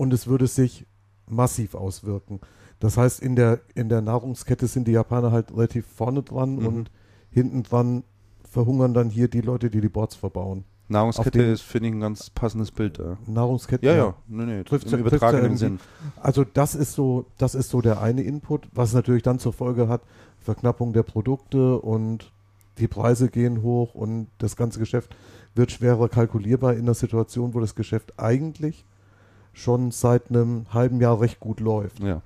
und 0.00 0.14
es 0.14 0.26
würde 0.26 0.46
sich 0.46 0.86
massiv 1.26 1.74
auswirken. 1.74 2.40
Das 2.78 2.96
heißt, 2.96 3.20
in 3.20 3.36
der, 3.36 3.60
in 3.74 3.90
der 3.90 4.00
Nahrungskette 4.00 4.66
sind 4.66 4.88
die 4.88 4.92
Japaner 4.92 5.30
halt 5.30 5.52
relativ 5.52 5.84
vorne 5.86 6.22
dran 6.22 6.56
mhm. 6.56 6.66
und 6.66 6.90
hinten 7.30 7.64
dran 7.64 8.04
verhungern 8.50 8.94
dann 8.94 9.10
hier 9.10 9.28
die 9.28 9.42
Leute, 9.42 9.68
die 9.68 9.82
die 9.82 9.90
Boards 9.90 10.14
verbauen. 10.16 10.64
Nahrungskette 10.88 11.42
ist, 11.42 11.60
finde 11.60 11.90
ich, 11.90 11.94
ein 11.96 12.00
ganz 12.00 12.30
passendes 12.30 12.70
Bild 12.70 12.98
da. 12.98 13.18
Nahrungskette? 13.26 13.84
Ja, 13.84 13.94
ja, 13.94 14.14
nee, 14.26 14.46
nee, 14.46 14.64
trifft 14.64 14.90
im 14.90 15.00
übertragenen 15.00 15.58
Sinn. 15.58 15.78
Also 16.16 16.44
das 16.44 16.74
ist 16.74 16.94
so, 16.94 17.26
das 17.36 17.54
ist 17.54 17.68
so 17.68 17.82
der 17.82 18.00
eine 18.00 18.22
Input, 18.22 18.68
was 18.72 18.94
natürlich 18.94 19.22
dann 19.22 19.38
zur 19.38 19.52
Folge 19.52 19.86
hat, 19.88 20.00
Verknappung 20.38 20.94
der 20.94 21.02
Produkte 21.02 21.78
und 21.78 22.32
die 22.78 22.88
Preise 22.88 23.28
gehen 23.28 23.60
hoch 23.60 23.94
und 23.94 24.28
das 24.38 24.56
ganze 24.56 24.78
Geschäft 24.78 25.14
wird 25.54 25.72
schwerer 25.72 26.08
kalkulierbar 26.08 26.72
in 26.72 26.84
einer 26.84 26.94
Situation, 26.94 27.52
wo 27.52 27.60
das 27.60 27.74
Geschäft 27.74 28.18
eigentlich 28.18 28.86
schon 29.52 29.90
seit 29.90 30.30
einem 30.30 30.66
halben 30.72 31.00
Jahr 31.00 31.20
recht 31.20 31.40
gut 31.40 31.60
läuft. 31.60 32.00
Ja. 32.00 32.22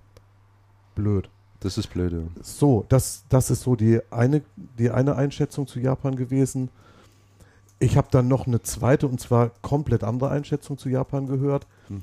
Blöd. 0.95 1.29
Das 1.61 1.79
ist 1.79 1.89
blöd, 1.89 2.13
ja. 2.13 2.19
So, 2.43 2.85
das, 2.89 3.25
das 3.31 3.51
ist 3.51 3.63
so 3.63 3.75
die 3.75 4.01
eine, 4.11 4.43
die 4.79 4.91
eine 4.91 5.17
Einschätzung 5.17 5.67
zu 5.67 5.81
Japan 5.81 6.15
gewesen. 6.15 6.69
ich 7.79 7.97
habe 7.97 8.09
dann 8.11 8.29
noch 8.29 8.47
eine 8.47 8.63
zweite 8.63 9.09
und 9.09 9.21
zwar 9.21 9.51
komplett 9.63 10.05
andere 10.05 10.31
Einschätzung 10.31 10.79
zu 10.79 10.89
Japan 10.89 11.27
gehört. 11.27 11.67
Mhm. 11.89 12.03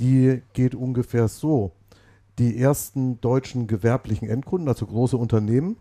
Die 0.00 0.42
geht 0.52 0.74
ungefähr 0.74 1.28
so. 1.28 1.72
Die 2.38 2.58
ersten 2.58 3.20
deutschen 3.20 3.66
gewerblichen 3.66 4.28
Endkunden, 4.28 4.68
also 4.68 4.86
große 4.86 5.16
Unternehmen, 5.16 5.76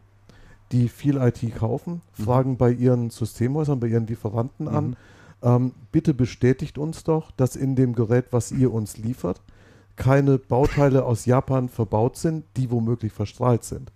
die 0.71 0.87
viel 0.87 1.17
IT 1.17 1.55
kaufen, 1.55 2.01
mhm. 2.17 2.23
fragen 2.23 2.57
bei 2.57 2.71
ihren 2.71 3.09
Systemhäusern, 3.09 3.79
bei 3.79 3.87
ihren 3.87 4.07
Lieferanten 4.07 4.67
an, 4.67 4.89
mhm. 4.89 4.95
Ähm, 5.41 5.73
bitte 5.91 6.13
bestätigt 6.13 6.77
uns 6.77 7.03
doch, 7.03 7.31
dass 7.31 7.55
in 7.55 7.75
dem 7.75 7.93
Gerät, 7.93 8.27
was 8.31 8.51
ihr 8.51 8.73
uns 8.73 8.97
liefert, 8.97 9.41
keine 9.95 10.37
Bauteile 10.37 11.05
aus 11.05 11.25
Japan 11.25 11.69
verbaut 11.69 12.17
sind, 12.17 12.45
die 12.57 12.69
womöglich 12.71 13.13
verstrahlt 13.13 13.63
sind. 13.63 13.91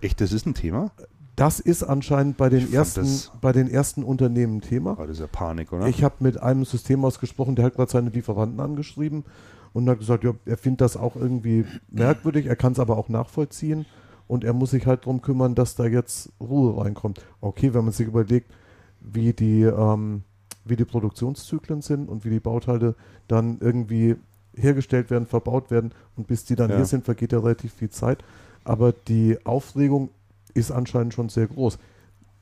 Echt, 0.00 0.20
das 0.20 0.32
ist 0.32 0.46
ein 0.46 0.54
Thema? 0.54 0.92
Das 1.36 1.58
ist 1.58 1.82
anscheinend 1.82 2.36
bei 2.36 2.48
den, 2.48 2.72
ersten, 2.72 3.08
bei 3.40 3.50
den 3.50 3.68
ersten 3.68 4.04
Unternehmen 4.04 4.60
Thema. 4.60 4.96
War 4.98 5.08
das 5.08 5.18
ja 5.18 5.26
Panik, 5.26 5.72
oder? 5.72 5.88
Ich 5.88 6.04
habe 6.04 6.16
mit 6.20 6.40
einem 6.40 6.64
System 6.64 7.04
ausgesprochen, 7.04 7.56
der 7.56 7.64
hat 7.64 7.74
gerade 7.74 7.90
seine 7.90 8.10
Lieferanten 8.10 8.60
angeschrieben 8.60 9.24
und 9.72 9.88
hat 9.88 9.98
gesagt, 9.98 10.22
ja, 10.22 10.32
er 10.44 10.56
findet 10.56 10.82
das 10.82 10.96
auch 10.96 11.16
irgendwie 11.16 11.64
merkwürdig, 11.90 12.46
er 12.46 12.54
kann 12.54 12.72
es 12.72 12.78
aber 12.78 12.96
auch 12.96 13.08
nachvollziehen 13.08 13.86
und 14.28 14.44
er 14.44 14.52
muss 14.52 14.70
sich 14.70 14.86
halt 14.86 15.02
darum 15.02 15.22
kümmern, 15.22 15.56
dass 15.56 15.74
da 15.74 15.86
jetzt 15.86 16.32
Ruhe 16.40 16.80
reinkommt. 16.80 17.20
Okay, 17.40 17.74
wenn 17.74 17.84
man 17.84 17.92
sich 17.92 18.06
überlegt, 18.06 18.52
wie 19.00 19.32
die, 19.32 19.62
ähm, 19.62 20.22
wie 20.64 20.76
die 20.76 20.84
Produktionszyklen 20.84 21.82
sind 21.82 22.08
und 22.08 22.24
wie 22.24 22.30
die 22.30 22.40
Bauteile 22.40 22.94
dann 23.28 23.58
irgendwie 23.60 24.16
hergestellt 24.56 25.10
werden, 25.10 25.26
verbaut 25.26 25.70
werden 25.70 25.92
und 26.16 26.26
bis 26.26 26.44
die 26.44 26.56
dann 26.56 26.70
ja. 26.70 26.76
hier 26.76 26.86
sind, 26.86 27.04
vergeht 27.04 27.32
ja 27.32 27.40
relativ 27.40 27.74
viel 27.74 27.90
Zeit. 27.90 28.24
Aber 28.64 28.92
die 28.92 29.38
Aufregung 29.44 30.10
ist 30.54 30.70
anscheinend 30.70 31.14
schon 31.14 31.28
sehr 31.28 31.48
groß. 31.48 31.78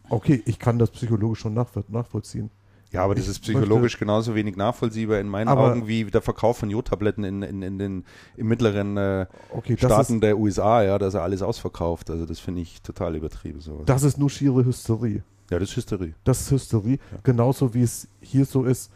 Okay, 0.09 0.43
ich 0.47 0.59
kann 0.59 0.79
das 0.79 0.91
psychologisch 0.91 1.41
schon 1.41 1.55
nachvollziehen. 1.55 2.51
Ja, 2.93 3.05
aber 3.05 3.15
das 3.15 3.27
ist 3.27 3.41
psychologisch 3.41 3.99
genauso 3.99 4.35
wenig 4.35 4.57
nachvollziehbar 4.57 5.19
in 5.19 5.27
meinen 5.27 5.49
Augen 5.49 5.89
wie 5.89 6.05
der 6.05 6.21
Verkauf 6.21 6.59
von 6.59 6.69
Jodtabletten 6.69 7.25
in, 7.25 7.43
in, 7.43 7.63
in 7.63 7.79
den 7.79 8.05
im 8.37 8.49
mittleren 8.49 8.99
äh, 8.99 9.27
okay, 9.51 9.79
Staaten 9.79 10.21
der 10.21 10.39
USA, 10.39 10.83
ja, 10.83 10.99
da 10.99 11.07
ist 11.07 11.15
ja 11.15 11.23
alles 11.23 11.41
ausverkauft. 11.41 12.11
Also 12.11 12.27
das 12.27 12.39
finde 12.39 12.61
ich 12.61 12.83
total 12.83 13.17
übertrieben. 13.17 13.61
Sowas. 13.61 13.87
Das 13.87 14.03
ist 14.03 14.19
nur 14.19 14.29
schiere 14.29 14.67
Hysterie. 14.67 15.23
Ja, 15.53 15.59
das 15.59 15.71
ist 15.71 15.77
Hysterie. 15.77 16.15
Das 16.25 16.41
ist 16.41 16.51
Hysterie. 16.51 16.99
Ja. 17.13 17.19
Genauso 17.23 17.75
wie 17.75 17.83
es 17.83 18.09
hier 18.21 18.45
so 18.45 18.65
ist, 18.65 18.91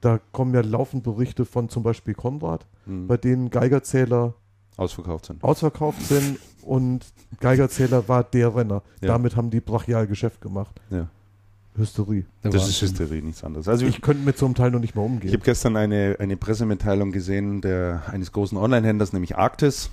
da 0.00 0.20
kommen 0.32 0.54
ja 0.54 0.60
laufend 0.60 1.02
Berichte 1.02 1.44
von 1.44 1.68
zum 1.68 1.82
Beispiel 1.82 2.14
Konrad, 2.14 2.66
mhm. 2.84 3.06
bei 3.06 3.16
denen 3.16 3.50
Geigerzähler 3.50 4.34
ausverkauft 4.76 5.26
sind. 5.26 5.42
Ausverkauft 5.42 6.02
sind 6.02 6.38
und 6.62 7.06
Geigerzähler 7.40 8.08
war 8.08 8.24
der 8.24 8.54
Renner. 8.54 8.82
Ja. 9.00 9.08
Damit 9.08 9.36
haben 9.36 9.50
die 9.50 9.60
brachial 9.60 10.06
Geschäft 10.06 10.40
gemacht. 10.40 10.80
Ja. 10.90 11.08
Hysterie. 11.76 12.24
Das 12.42 12.54
Wahnsinn. 12.54 12.70
ist 12.70 12.82
Hysterie, 12.82 13.22
nichts 13.22 13.44
anderes. 13.44 13.68
Also 13.68 13.86
ich 13.86 14.00
könnte 14.00 14.22
mit 14.24 14.38
so 14.38 14.46
einem 14.46 14.54
Teil 14.54 14.70
noch 14.70 14.80
nicht 14.80 14.94
mehr 14.94 15.04
umgehen. 15.04 15.28
Ich 15.28 15.34
habe 15.34 15.44
gestern 15.44 15.76
eine, 15.76 16.16
eine 16.18 16.36
Pressemitteilung 16.36 17.12
gesehen 17.12 17.60
der, 17.60 18.02
eines 18.10 18.32
großen 18.32 18.56
Online-Händlers, 18.56 19.12
nämlich 19.12 19.36
Arktis. 19.36 19.90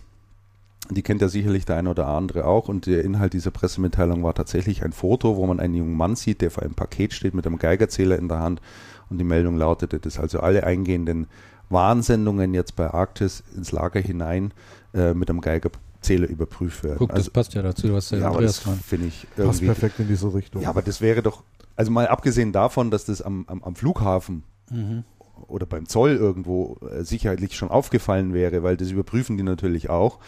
Die 0.90 1.02
kennt 1.02 1.22
ja 1.22 1.30
sicherlich 1.30 1.66
der 1.66 1.78
eine 1.78 1.90
oder 1.90 2.08
andere 2.08 2.46
auch. 2.46 2.68
Und 2.68 2.86
der 2.86 3.04
Inhalt 3.04 3.34
dieser 3.34 3.52
Pressemitteilung 3.52 4.24
war 4.24 4.34
tatsächlich 4.34 4.84
ein 4.84 4.92
Foto, 4.92 5.38
wo 5.38 5.46
man 5.46 5.60
einen 5.60 5.76
jungen 5.76 5.96
Mann 5.96 6.16
sieht, 6.16 6.42
der 6.42 6.52
vor 6.52 6.64
einem 6.64 6.76
Paket 6.76 7.14
steht 7.14 7.34
mit 7.34 7.48
einem 7.48 7.58
Geigerzähler 7.58 8.18
in 8.18 8.28
der 8.28 8.40
Hand. 8.40 8.62
Und 9.10 9.18
die 9.18 9.24
Meldung 9.24 9.58
lautete, 9.58 10.00
dass 10.00 10.20
also 10.20 10.40
alle 10.40 10.66
eingehenden 10.66 11.28
Warnsendungen 11.70 12.54
jetzt 12.54 12.76
bei 12.76 12.90
Arktis 12.94 13.44
ins 13.56 13.72
Lager 13.72 14.00
hinein 14.00 14.54
äh, 14.94 15.14
mit 15.14 15.30
einem 15.30 15.42
Geigerzähler 15.42 16.28
überprüft 16.28 16.84
werden. 16.84 16.98
Guck, 17.00 17.12
also, 17.12 17.24
das 17.24 17.30
passt 17.30 17.54
ja 17.54 17.62
dazu, 17.62 17.94
was 17.94 18.10
der 18.10 18.20
ja, 18.20 18.30
Andreas 18.30 18.62
finde 18.86 19.08
ich. 19.08 19.28
Passt 19.36 19.62
perfekt 19.62 20.00
in 20.00 20.08
diese 20.08 20.34
Richtung. 20.34 20.62
Ja, 20.62 20.70
aber 20.70 20.82
das 20.82 21.02
wäre 21.02 21.22
doch, 21.22 21.44
also 21.76 21.92
mal 21.92 22.08
abgesehen 22.08 22.52
davon, 22.52 22.92
dass 22.92 23.06
das 23.06 23.22
am, 23.22 23.46
am, 23.48 23.64
am 23.64 23.76
Flughafen 23.76 24.44
mhm. 24.70 25.04
oder 25.48 25.66
beim 25.66 25.88
Zoll 25.88 26.12
irgendwo 26.12 26.78
äh, 26.92 27.04
sicherheitlich 27.04 27.56
schon 27.56 27.70
aufgefallen 27.70 28.34
wäre, 28.34 28.64
weil 28.64 28.78
das 28.78 28.92
überprüfen 28.92 29.38
die 29.38 29.44
natürlich 29.44 29.90
auch. 29.90 30.20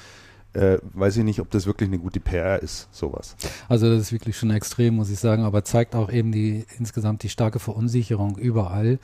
Äh, 0.55 0.79
weiß 0.93 1.17
ich 1.17 1.24
nicht, 1.25 1.41
ob 1.41 1.51
das 1.51 1.65
wirklich 1.65 1.89
eine 1.89 2.00
gute 2.00 2.21
PR 2.21 2.62
ist, 2.63 2.88
sowas. 2.93 3.35
Also 3.67 3.89
das 3.89 4.00
ist 4.00 4.12
wirklich 4.13 4.38
schon 4.38 4.51
extrem, 4.51 4.95
muss 4.95 5.09
ich 5.09 5.19
sagen, 5.19 5.43
aber 5.43 5.65
zeigt 5.65 5.95
auch 5.95 6.09
eben 6.09 6.31
die 6.31 6.65
insgesamt 6.79 7.24
die 7.24 7.29
starke 7.29 7.59
Verunsicherung 7.59 8.38
überall. 8.38 9.00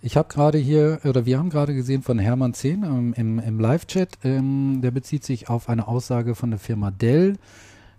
Ich 0.00 0.16
habe 0.16 0.28
gerade 0.28 0.56
hier, 0.56 1.00
oder 1.04 1.26
wir 1.26 1.38
haben 1.38 1.50
gerade 1.50 1.74
gesehen 1.74 2.00
von 2.00 2.18
Hermann 2.18 2.54
Zehn 2.54 2.84
ähm, 2.84 3.14
im, 3.16 3.38
im 3.38 3.60
Live-Chat, 3.60 4.18
ähm, 4.24 4.80
der 4.82 4.92
bezieht 4.92 5.24
sich 5.24 5.50
auf 5.50 5.68
eine 5.68 5.88
Aussage 5.88 6.34
von 6.34 6.50
der 6.50 6.58
Firma 6.58 6.90
Dell, 6.90 7.36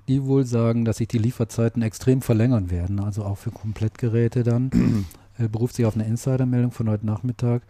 die 0.08 0.24
wohl 0.26 0.46
sagen, 0.46 0.84
dass 0.84 0.98
sich 0.98 1.08
die 1.08 1.20
Lieferzeiten 1.20 1.84
extrem 1.84 2.24
verlängern 2.24 2.72
werden, 2.72 3.00
also 3.00 3.24
auch 3.24 3.38
für 3.38 3.52
Komplettgeräte 3.52 4.42
dann. 4.42 5.06
er 5.38 5.48
beruft 5.50 5.76
sich 5.76 5.86
auf 5.86 5.94
eine 5.94 6.06
Insider-Meldung 6.06 6.72
von 6.72 6.90
heute 6.90 7.06
Nachmittag. 7.06 7.62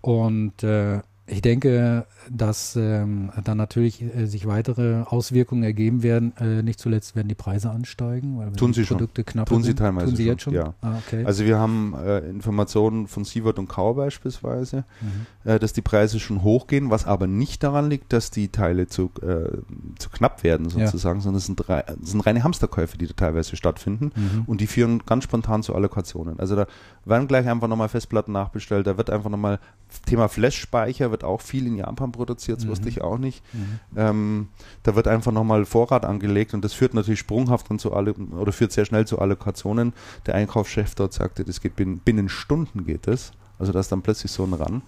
Und 0.00 0.62
äh, 0.62 1.00
ich 1.30 1.42
denke, 1.42 2.06
dass 2.30 2.74
ähm, 2.76 3.30
dann 3.44 3.58
natürlich 3.58 4.02
äh, 4.02 4.26
sich 4.26 4.46
weitere 4.46 5.02
Auswirkungen 5.02 5.62
ergeben 5.62 6.02
werden. 6.02 6.32
Äh, 6.38 6.62
nicht 6.62 6.80
zuletzt 6.80 7.16
werden 7.16 7.28
die 7.28 7.34
Preise 7.34 7.70
ansteigen, 7.70 8.38
weil 8.38 8.52
Tun 8.52 8.72
die 8.72 8.82
Produkte 8.82 9.24
schon. 9.30 9.44
Tun 9.44 9.62
sie 9.62 9.74
teilweise 9.74 10.06
Tun 10.06 10.16
sie 10.16 10.22
schon. 10.24 10.32
jetzt 10.32 10.42
schon? 10.42 10.54
Ja. 10.54 10.74
Ah, 10.80 10.96
okay. 11.06 11.24
Also 11.24 11.44
wir 11.44 11.58
haben 11.58 11.94
äh, 11.94 12.20
Informationen 12.20 13.06
von 13.06 13.24
Sievert 13.24 13.58
und 13.58 13.68
Kau 13.68 13.94
beispielsweise, 13.94 14.84
mhm. 15.00 15.50
Äh, 15.50 15.58
dass 15.58 15.72
die 15.72 15.82
Preise 15.82 16.18
schon 16.18 16.42
hochgehen, 16.42 16.90
was 16.90 17.06
aber 17.06 17.26
nicht 17.26 17.62
daran 17.62 17.90
liegt, 17.90 18.12
dass 18.12 18.30
die 18.30 18.48
Teile 18.48 18.86
zu, 18.86 19.10
äh, 19.22 19.58
zu 19.98 20.10
knapp 20.10 20.42
werden 20.44 20.70
sozusagen, 20.70 21.18
ja. 21.18 21.22
sondern 21.22 21.38
es 21.38 21.46
sind, 21.46 21.56
drei, 21.56 21.84
es 22.02 22.10
sind 22.10 22.20
reine 22.22 22.42
Hamsterkäufe, 22.42 22.96
die 22.96 23.06
da 23.06 23.12
teilweise 23.14 23.56
stattfinden 23.56 24.12
mhm. 24.14 24.42
und 24.46 24.60
die 24.60 24.66
führen 24.66 25.02
ganz 25.04 25.24
spontan 25.24 25.62
zu 25.62 25.74
Allokationen. 25.74 26.40
Also 26.40 26.56
da 26.56 26.66
werden 27.04 27.28
gleich 27.28 27.46
einfach 27.46 27.68
nochmal 27.68 27.88
Festplatten 27.88 28.32
nachbestellt, 28.32 28.86
da 28.86 28.96
wird 28.96 29.10
einfach 29.10 29.30
nochmal 29.30 29.58
Thema 30.06 30.28
Flash-Speicher 30.28 31.10
wird 31.18 31.24
auch 31.28 31.40
viel 31.40 31.66
in 31.66 31.76
Japan 31.76 32.12
produziert, 32.12 32.58
das 32.58 32.66
mhm. 32.66 32.70
wusste 32.70 32.88
ich 32.88 33.02
auch 33.02 33.18
nicht. 33.18 33.42
Mhm. 33.52 33.78
Ähm, 33.96 34.48
da 34.84 34.94
wird 34.94 35.08
einfach 35.08 35.32
nochmal 35.32 35.64
Vorrat 35.64 36.04
angelegt 36.04 36.54
und 36.54 36.64
das 36.64 36.72
führt 36.72 36.94
natürlich 36.94 37.20
sprunghaft 37.20 37.70
dann 37.70 37.78
zu 37.78 37.92
alle 37.92 38.12
oder 38.12 38.52
führt 38.52 38.72
sehr 38.72 38.84
schnell 38.84 39.06
zu 39.06 39.18
Allokationen. 39.18 39.92
Der 40.26 40.34
Einkaufschef 40.36 40.94
dort 40.94 41.12
sagte, 41.12 41.44
das 41.44 41.60
geht 41.60 41.76
binnen, 41.76 41.98
binnen 41.98 42.28
Stunden 42.28 42.84
geht 42.84 43.08
es. 43.08 43.32
Also 43.58 43.72
da 43.72 43.80
ist 43.80 43.90
dann 43.90 44.02
plötzlich 44.02 44.30
so 44.30 44.44
ein 44.44 44.52
Ran. 44.52 44.82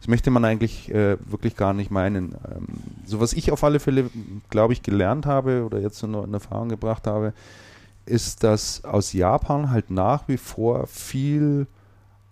Das 0.00 0.08
möchte 0.08 0.30
man 0.30 0.44
eigentlich 0.44 0.90
äh, 0.90 1.16
wirklich 1.26 1.56
gar 1.56 1.72
nicht 1.72 1.90
meinen. 1.90 2.34
Ähm, 2.50 2.66
so 3.04 3.20
was 3.20 3.32
ich 3.32 3.52
auf 3.52 3.64
alle 3.64 3.80
Fälle, 3.80 4.10
glaube 4.50 4.72
ich, 4.72 4.82
gelernt 4.82 5.26
habe 5.26 5.64
oder 5.64 5.78
jetzt 5.80 6.02
in, 6.02 6.14
in 6.14 6.34
Erfahrung 6.34 6.68
gebracht 6.68 7.06
habe, 7.06 7.32
ist, 8.06 8.44
dass 8.44 8.84
aus 8.84 9.12
Japan 9.12 9.70
halt 9.70 9.90
nach 9.90 10.28
wie 10.28 10.36
vor 10.36 10.86
viel 10.86 11.66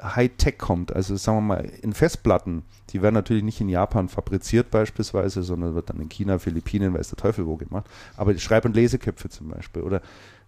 Hightech 0.03 0.59
kommt. 0.59 0.95
Also 0.95 1.17
sagen 1.17 1.39
wir 1.39 1.43
mal, 1.43 1.65
in 1.83 1.93
Festplatten, 1.93 2.63
die 2.91 3.03
werden 3.03 3.15
natürlich 3.15 3.43
nicht 3.43 3.61
in 3.61 3.69
Japan 3.69 4.09
fabriziert 4.09 4.71
beispielsweise, 4.71 5.43
sondern 5.43 5.75
wird 5.75 5.91
dann 5.91 6.01
in 6.01 6.09
China, 6.09 6.39
Philippinen, 6.39 6.95
weiß 6.95 7.09
der 7.09 7.17
Teufel 7.17 7.47
wo 7.47 7.57
gemacht. 7.57 7.87
Aber 8.17 8.37
Schreib- 8.39 8.65
und 8.65 8.77
Leseköpfe 8.77 9.29
zum 9.29 9.49
Beispiel 9.49 9.83
oder 9.83 10.01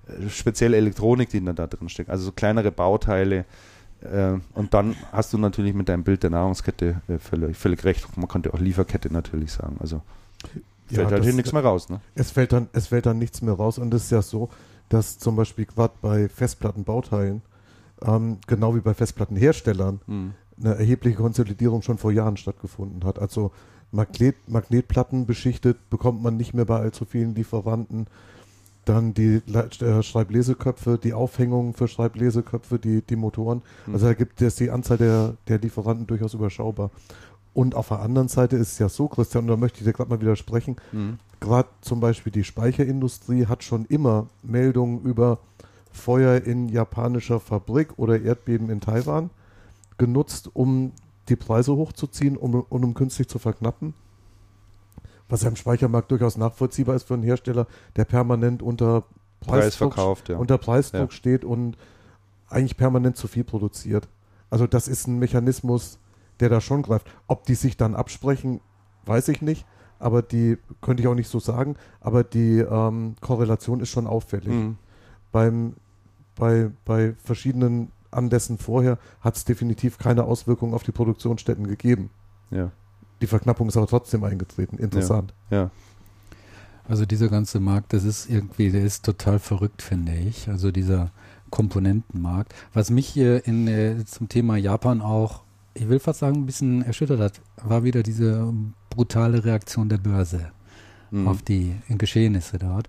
äh, 0.07 0.28
spezielle 0.28 0.76
Elektronik, 0.76 1.30
die 1.30 1.45
dann 1.45 1.57
da 1.57 1.66
drin 1.66 1.88
steckt, 1.88 2.11
also 2.11 2.25
so 2.25 2.33
kleinere 2.33 2.71
Bauteile. 2.71 3.45
Äh, 4.02 4.38
und 4.54 4.73
dann 4.73 4.95
hast 5.12 5.33
du 5.33 5.38
natürlich 5.38 5.75
mit 5.75 5.88
deinem 5.88 6.04
Bild 6.04 6.23
der 6.23 6.30
Nahrungskette 6.30 7.02
äh, 7.09 7.19
völlig, 7.19 7.57
völlig 7.57 7.85
recht. 7.85 8.16
Man 8.16 8.28
könnte 8.28 8.54
auch 8.54 8.61
Lieferkette 8.61 9.12
natürlich 9.12 9.52
sagen. 9.52 9.76
Also 9.80 10.00
fällt 10.87 11.09
ja, 11.09 11.16
halt 11.16 11.25
hier 11.25 11.35
nichts 11.35 11.52
mehr 11.52 11.62
raus. 11.62 11.88
Ne? 11.88 12.00
Es, 12.14 12.30
fällt 12.30 12.52
dann, 12.52 12.69
es 12.73 12.88
fällt 12.88 13.07
dann 13.07 13.19
nichts 13.19 13.42
mehr 13.42 13.54
raus 13.54 13.78
und 13.78 13.92
es 13.95 14.04
ist 14.04 14.11
ja 14.11 14.23
so, 14.23 14.49
dass 14.88 15.19
zum 15.19 15.37
Beispiel 15.37 15.66
gerade 15.66 15.95
bei 16.00 16.28
Festplattenbauteilen 16.28 17.42
ähm, 18.04 18.38
genau 18.47 18.75
wie 18.75 18.80
bei 18.80 18.95
Festplattenherstellern, 18.95 20.00
mhm. 20.07 20.35
eine 20.59 20.75
erhebliche 20.75 21.16
Konsolidierung 21.16 21.83
schon 21.83 21.99
vor 21.99 22.12
Jahren 22.12 22.37
stattgefunden 22.37 23.04
hat. 23.04 23.19
Also 23.19 23.52
Magnet, 23.92 24.37
Magnetplatten 24.49 25.26
beschichtet 25.26 25.90
bekommt 25.90 26.23
man 26.23 26.37
nicht 26.37 26.54
mehr 26.54 26.64
bei 26.64 26.78
allzu 26.78 27.04
vielen 27.04 27.35
Lieferanten. 27.35 28.07
Dann 28.85 29.12
die 29.12 29.42
äh, 29.52 30.02
Schreibleseköpfe, 30.02 30.99
die 30.99 31.12
Aufhängungen 31.12 31.75
für 31.75 31.87
Schreibleseköpfe, 31.87 32.78
die, 32.78 33.02
die 33.02 33.16
Motoren. 33.16 33.62
Mhm. 33.87 33.95
Also 33.95 34.07
da 34.07 34.14
gibt 34.14 34.40
es 34.40 34.57
die 34.57 34.71
Anzahl 34.71 34.97
der, 34.97 35.37
der 35.49 35.59
Lieferanten 35.59 36.07
durchaus 36.07 36.35
überschaubar. 36.35 36.90
Und 37.52 37.75
auf 37.75 37.88
der 37.88 38.00
anderen 38.00 38.28
Seite 38.28 38.57
ist 38.57 38.73
es 38.73 38.78
ja 38.78 38.88
so, 38.88 39.09
Christian, 39.09 39.45
und 39.45 39.49
da 39.49 39.57
möchte 39.57 39.80
ich 39.80 39.85
dir 39.85 39.92
gerade 39.92 40.09
mal 40.09 40.21
widersprechen, 40.21 40.76
mhm. 40.92 41.19
gerade 41.40 41.69
zum 41.80 42.00
Beispiel 42.00 42.33
die 42.33 42.45
Speicherindustrie 42.45 43.47
hat 43.47 43.64
schon 43.64 43.85
immer 43.87 44.28
Meldungen 44.42 45.02
über 45.02 45.40
Feuer 45.90 46.42
in 46.42 46.68
japanischer 46.68 47.40
Fabrik 47.40 47.99
oder 47.99 48.20
Erdbeben 48.20 48.70
in 48.70 48.80
Taiwan 48.80 49.30
genutzt, 49.99 50.50
um 50.54 50.92
die 51.28 51.37
Preise 51.37 51.75
hochzuziehen 51.75 52.37
um, 52.37 52.54
und 52.54 52.85
um 52.85 52.94
künstlich 52.94 53.28
zu 53.28 53.38
verknappen. 53.38 53.94
Was 55.28 55.42
ja 55.42 55.49
im 55.49 55.56
Speichermarkt 55.56 56.11
durchaus 56.11 56.37
nachvollziehbar 56.37 56.97
ist 56.97 57.04
für 57.04 57.14
einen 57.14 57.23
Hersteller, 57.23 57.66
der 57.97 58.04
permanent 58.04 58.62
unter 58.62 59.04
Preisdruck, 59.40 59.94
Preis 59.94 60.18
ja. 60.28 60.37
unter 60.37 60.59
Preisdruck 60.59 61.11
ja. 61.11 61.16
steht 61.16 61.44
und 61.44 61.76
eigentlich 62.49 62.76
permanent 62.76 63.16
zu 63.16 63.28
viel 63.28 63.44
produziert. 63.44 64.09
Also 64.49 64.66
das 64.66 64.88
ist 64.88 65.06
ein 65.06 65.18
Mechanismus, 65.18 65.99
der 66.40 66.49
da 66.49 66.61
schon 66.61 66.82
greift. 66.82 67.09
Ob 67.28 67.44
die 67.44 67.54
sich 67.54 67.76
dann 67.76 67.94
absprechen, 67.94 68.61
weiß 69.06 69.28
ich 69.28 69.40
nicht, 69.40 69.66
aber 69.99 70.23
die 70.23 70.59
könnte 70.80 71.02
ich 71.02 71.06
auch 71.06 71.14
nicht 71.14 71.28
so 71.28 71.38
sagen, 71.38 71.76
aber 72.00 72.25
die 72.25 72.59
ähm, 72.59 73.14
Korrelation 73.20 73.80
ist 73.80 73.90
schon 73.90 74.06
auffällig. 74.06 74.49
Mhm 74.49 74.78
beim, 75.32 75.75
bei, 76.37 76.70
bei 76.84 77.14
verschiedenen 77.22 77.92
andessen 78.10 78.58
vorher 78.58 78.99
hat 79.20 79.37
es 79.37 79.44
definitiv 79.44 79.99
keine 79.99 80.25
Auswirkungen 80.25 80.75
auf 80.75 80.82
die 80.82 80.92
Produktionsstätten 80.92 81.66
gegeben. 81.66 82.10
Ja. 82.50 82.70
Die 83.20 83.26
Verknappung 83.26 83.68
ist 83.68 83.76
aber 83.76 83.87
trotzdem 83.87 84.25
eingetreten. 84.25 84.78
Interessant. 84.78 85.34
Ja. 85.50 85.56
ja. 85.56 85.70
Also 86.88 87.06
dieser 87.06 87.28
ganze 87.28 87.60
Markt, 87.60 87.92
das 87.92 88.02
ist 88.04 88.28
irgendwie, 88.28 88.70
der 88.70 88.82
ist 88.82 89.04
total 89.04 89.38
verrückt, 89.38 89.82
finde 89.82 90.12
ich. 90.14 90.49
Also 90.49 90.72
dieser 90.72 91.12
Komponentenmarkt. 91.50 92.54
Was 92.72 92.90
mich 92.90 93.06
hier 93.06 93.46
in, 93.46 93.68
äh, 93.68 94.04
zum 94.06 94.28
Thema 94.28 94.56
Japan 94.56 95.00
auch, 95.00 95.42
ich 95.75 95.88
will 95.88 96.00
fast 96.00 96.20
sagen, 96.20 96.38
ein 96.38 96.46
bisschen 96.46 96.82
erschüttert 96.82 97.20
hat, 97.20 97.40
war 97.62 97.84
wieder 97.84 98.02
diese 98.02 98.52
brutale 98.88 99.44
Reaktion 99.44 99.88
der 99.88 99.99
Börse 99.99 100.50
mhm. 101.10 101.28
auf 101.28 101.42
die 101.42 101.76
Geschehnisse 101.88 102.58
dort. 102.58 102.88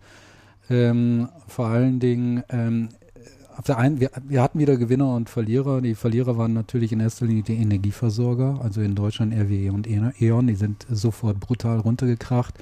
Ähm, 0.71 1.27
vor 1.47 1.67
allen 1.67 1.99
Dingen, 1.99 2.43
ähm, 2.49 2.89
auf 3.57 3.65
der 3.65 3.77
einen, 3.77 3.99
wir, 3.99 4.09
wir, 4.27 4.41
hatten 4.41 4.57
wieder 4.57 4.77
Gewinner 4.77 5.13
und 5.13 5.29
Verlierer. 5.29 5.81
Die 5.81 5.95
Verlierer 5.95 6.37
waren 6.37 6.53
natürlich 6.53 6.93
in 6.93 7.01
erster 7.01 7.25
Linie 7.25 7.43
die 7.43 7.57
Energieversorger, 7.57 8.61
also 8.63 8.79
in 8.79 8.95
Deutschland 8.95 9.33
RWE 9.33 9.71
und 9.73 9.85
E.ON, 9.87 10.47
die 10.47 10.55
sind 10.55 10.85
sofort 10.89 11.39
brutal 11.41 11.79
runtergekracht. 11.79 12.55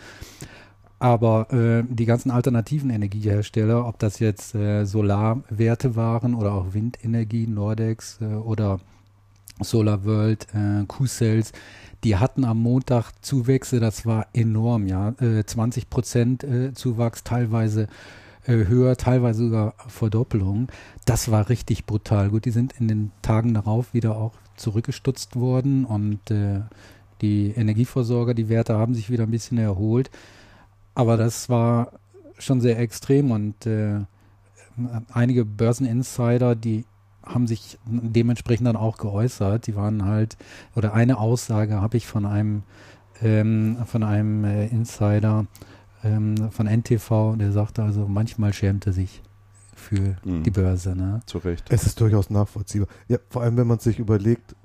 Aber 0.97 1.53
äh, 1.53 1.83
die 1.87 2.05
ganzen 2.05 2.31
alternativen 2.31 2.89
Energiehersteller, 2.89 3.87
ob 3.87 3.99
das 3.99 4.19
jetzt 4.19 4.55
äh, 4.55 4.85
Solarwerte 4.85 5.95
waren 5.95 6.33
oder 6.33 6.51
auch 6.53 6.73
Windenergie, 6.73 7.47
Nordex 7.47 8.19
äh, 8.21 8.25
oder 8.25 8.79
Solar 9.61 10.03
World, 10.03 10.47
äh, 10.53 10.83
Q-Cells, 10.85 11.53
die 12.03 12.17
hatten 12.17 12.45
am 12.45 12.61
Montag 12.61 13.11
Zuwächse, 13.21 13.79
das 13.79 14.05
war 14.05 14.27
enorm, 14.33 14.87
ja. 14.87 15.09
Äh, 15.19 15.43
20 15.45 15.89
Prozent 15.89 16.43
äh, 16.43 16.73
Zuwachs, 16.73 17.23
teilweise 17.23 17.87
äh, 18.45 18.65
höher, 18.67 18.95
teilweise 18.95 19.45
sogar 19.45 19.73
Verdoppelung. 19.87 20.69
Das 21.05 21.29
war 21.31 21.49
richtig 21.49 21.85
brutal. 21.85 22.29
Gut, 22.29 22.45
die 22.45 22.51
sind 22.51 22.73
in 22.79 22.87
den 22.87 23.11
Tagen 23.21 23.53
darauf 23.53 23.93
wieder 23.93 24.15
auch 24.17 24.33
zurückgestutzt 24.55 25.35
worden 25.35 25.85
und 25.85 26.31
äh, 26.31 26.61
die 27.21 27.51
Energieversorger, 27.51 28.33
die 28.33 28.49
Werte 28.49 28.75
haben 28.75 28.95
sich 28.95 29.09
wieder 29.09 29.23
ein 29.23 29.31
bisschen 29.31 29.57
erholt. 29.57 30.09
Aber 30.95 31.17
das 31.17 31.49
war 31.49 31.93
schon 32.37 32.61
sehr 32.61 32.79
extrem 32.79 33.31
und 33.31 33.65
äh, 33.65 33.99
einige 35.11 35.45
Börseninsider, 35.45 36.55
die 36.55 36.85
haben 37.29 37.47
sich 37.47 37.77
dementsprechend 37.85 38.67
dann 38.67 38.75
auch 38.75 38.97
geäußert. 38.97 39.67
Die 39.67 39.75
waren 39.75 40.05
halt, 40.05 40.37
oder 40.75 40.93
eine 40.93 41.17
Aussage 41.17 41.79
habe 41.81 41.97
ich 41.97 42.07
von 42.07 42.25
einem, 42.25 42.63
ähm, 43.21 43.77
von 43.85 44.03
einem 44.03 44.43
äh, 44.43 44.67
Insider 44.67 45.45
ähm, 46.03 46.51
von 46.51 46.67
NTV, 46.67 47.35
der 47.37 47.51
sagte 47.51 47.83
also, 47.83 48.07
manchmal 48.07 48.53
schämt 48.53 48.87
er 48.87 48.93
sich 48.93 49.21
für 49.75 50.17
mhm. 50.23 50.43
die 50.43 50.51
Börse. 50.51 50.95
Ne? 50.95 51.21
Zu 51.25 51.39
Recht. 51.39 51.65
Es 51.69 51.83
ist 51.85 51.99
durchaus 51.99 52.29
nachvollziehbar. 52.29 52.87
Ja, 53.07 53.17
vor 53.29 53.43
allem, 53.43 53.57
wenn 53.57 53.67
man 53.67 53.79
sich 53.79 53.99
überlegt, 53.99 54.55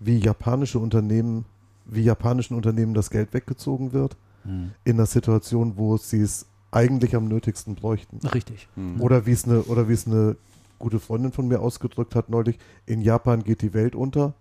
wie 0.00 0.18
japanische 0.18 0.78
Unternehmen, 0.78 1.44
wie 1.84 2.02
japanischen 2.02 2.54
Unternehmen 2.54 2.94
das 2.94 3.10
Geld 3.10 3.34
weggezogen 3.34 3.92
wird 3.92 4.16
mhm. 4.44 4.72
in 4.84 4.96
einer 4.96 5.06
Situation, 5.06 5.76
wo 5.76 5.96
sie 5.96 6.20
es 6.20 6.46
eigentlich 6.70 7.14
am 7.14 7.26
nötigsten 7.26 7.74
bräuchten. 7.74 8.18
Richtig. 8.26 8.68
Mhm. 8.76 9.00
Oder 9.00 9.26
wie 9.26 9.32
es 9.32 9.44
eine, 9.44 9.62
oder 9.62 9.88
wie 9.88 9.92
es 9.92 10.06
eine 10.06 10.36
gute 10.82 10.98
Freundin 10.98 11.32
von 11.32 11.48
mir 11.48 11.60
ausgedrückt 11.60 12.14
hat 12.14 12.28
neulich, 12.28 12.58
in 12.86 13.00
Japan 13.00 13.44
geht 13.44 13.62
die 13.62 13.72
Welt 13.72 13.94
unter 13.94 14.34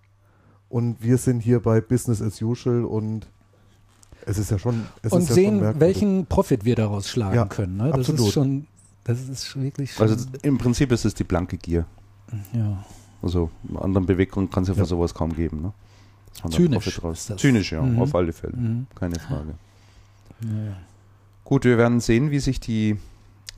und 0.69 1.01
wir 1.01 1.17
sind 1.17 1.39
hier 1.39 1.61
bei 1.61 1.79
Business 1.79 2.21
as 2.21 2.41
usual 2.41 2.83
und 2.83 3.27
es 4.25 4.37
ist 4.37 4.51
ja 4.51 4.57
schon. 4.57 4.85
und 5.09 5.21
sehen, 5.21 5.61
ja 5.61 5.79
welchen 5.79 6.25
Profit 6.25 6.65
wir 6.65 6.75
daraus 6.75 7.07
schlagen 7.07 7.35
ja, 7.35 7.45
können. 7.45 7.77
Ne? 7.77 7.91
Das 7.91 8.09
absolut. 8.09 8.21
ist 8.27 8.33
schon, 8.33 8.67
das 9.03 9.29
ist 9.29 9.61
wirklich 9.61 9.93
schon. 9.93 10.09
Also 10.09 10.27
im 10.41 10.57
Prinzip 10.57 10.91
ist 10.91 11.05
es 11.05 11.13
die 11.13 11.23
blanke 11.23 11.57
Gier. 11.57 11.85
Ja. 12.53 12.83
Also 13.21 13.51
einen 13.67 13.77
anderen 13.77 14.07
Beweggrund 14.07 14.51
kann 14.51 14.63
es 14.63 14.69
ja 14.69 14.75
für 14.75 14.85
sowas 14.85 15.13
kaum 15.13 15.35
geben. 15.35 15.61
Ne? 15.61 15.73
Zynisch. 16.49 16.99
Zynisch, 17.37 17.71
ja, 17.71 17.83
mhm. 17.83 18.01
auf 18.01 18.15
alle 18.15 18.33
Fälle. 18.33 18.57
Mhm. 18.57 18.87
Keine 18.95 19.19
Frage. 19.19 19.53
Ja. 20.41 20.77
Gut, 21.43 21.65
wir 21.65 21.77
werden 21.77 21.99
sehen, 21.99 22.31
wie 22.31 22.39
sich 22.39 22.59
die 22.59 22.97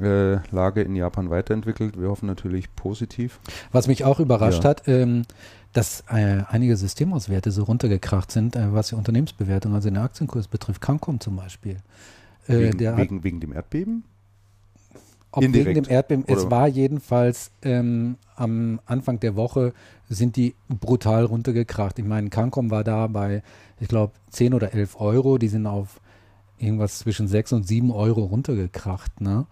äh, 0.02 0.38
Lage 0.52 0.82
in 0.82 0.96
Japan 0.96 1.30
weiterentwickelt. 1.30 2.00
Wir 2.00 2.10
hoffen 2.10 2.26
natürlich 2.26 2.76
positiv. 2.76 3.40
Was 3.72 3.88
mich 3.88 4.06
auch 4.06 4.20
überrascht 4.20 4.64
ja. 4.64 4.72
hat, 4.72 4.88
ähm, 4.88 5.24
dass 5.74 6.04
äh, 6.10 6.44
einige 6.48 6.78
Systemauswerte 6.78 7.52
so 7.52 7.64
runtergekracht 7.64 8.32
sind, 8.32 8.56
äh, 8.56 8.74
was 8.74 8.90
die 8.90 8.96
Unternehmensbewertung, 8.96 9.74
also 9.74 9.90
den 9.90 9.98
Aktienkurs 9.98 10.48
betrifft. 10.48 10.82
Cancom 10.82 11.20
zum 11.20 11.36
Beispiel. 11.36 11.78
Äh, 12.48 12.60
wegen, 12.60 12.80
wegen, 12.80 13.24
wegen, 13.24 13.40
dem 13.40 13.54
Erdbeben? 13.54 14.04
Ob 15.32 15.44
Indirekt. 15.44 15.70
wegen 15.70 15.84
dem 15.84 15.92
Erdbeben. 15.92 16.24
Oder? 16.26 16.38
Es 16.38 16.52
war 16.52 16.68
jedenfalls 16.68 17.52
ähm, 17.64 18.18
am 18.36 18.80
Anfang 18.86 19.20
der 19.20 19.36
Woche 19.36 19.74
sind 20.10 20.36
die 20.36 20.54
brutal 20.68 21.26
runtergekracht. 21.26 21.98
Ich 21.98 22.06
meine, 22.06 22.30
Cancom 22.30 22.70
war 22.70 22.84
da 22.84 23.08
bei, 23.08 23.42
ich 23.80 23.88
glaube, 23.88 24.14
10 24.30 24.54
oder 24.54 24.74
11 24.74 25.00
Euro. 25.00 25.38
Die 25.38 25.48
sind 25.48 25.66
auf 25.66 26.00
irgendwas 26.60 27.00
zwischen 27.00 27.28
6 27.28 27.54
und 27.54 27.68
7 27.68 27.92
Euro 27.92 28.22
runtergekracht. 28.26 29.22
Ne? 29.22 29.48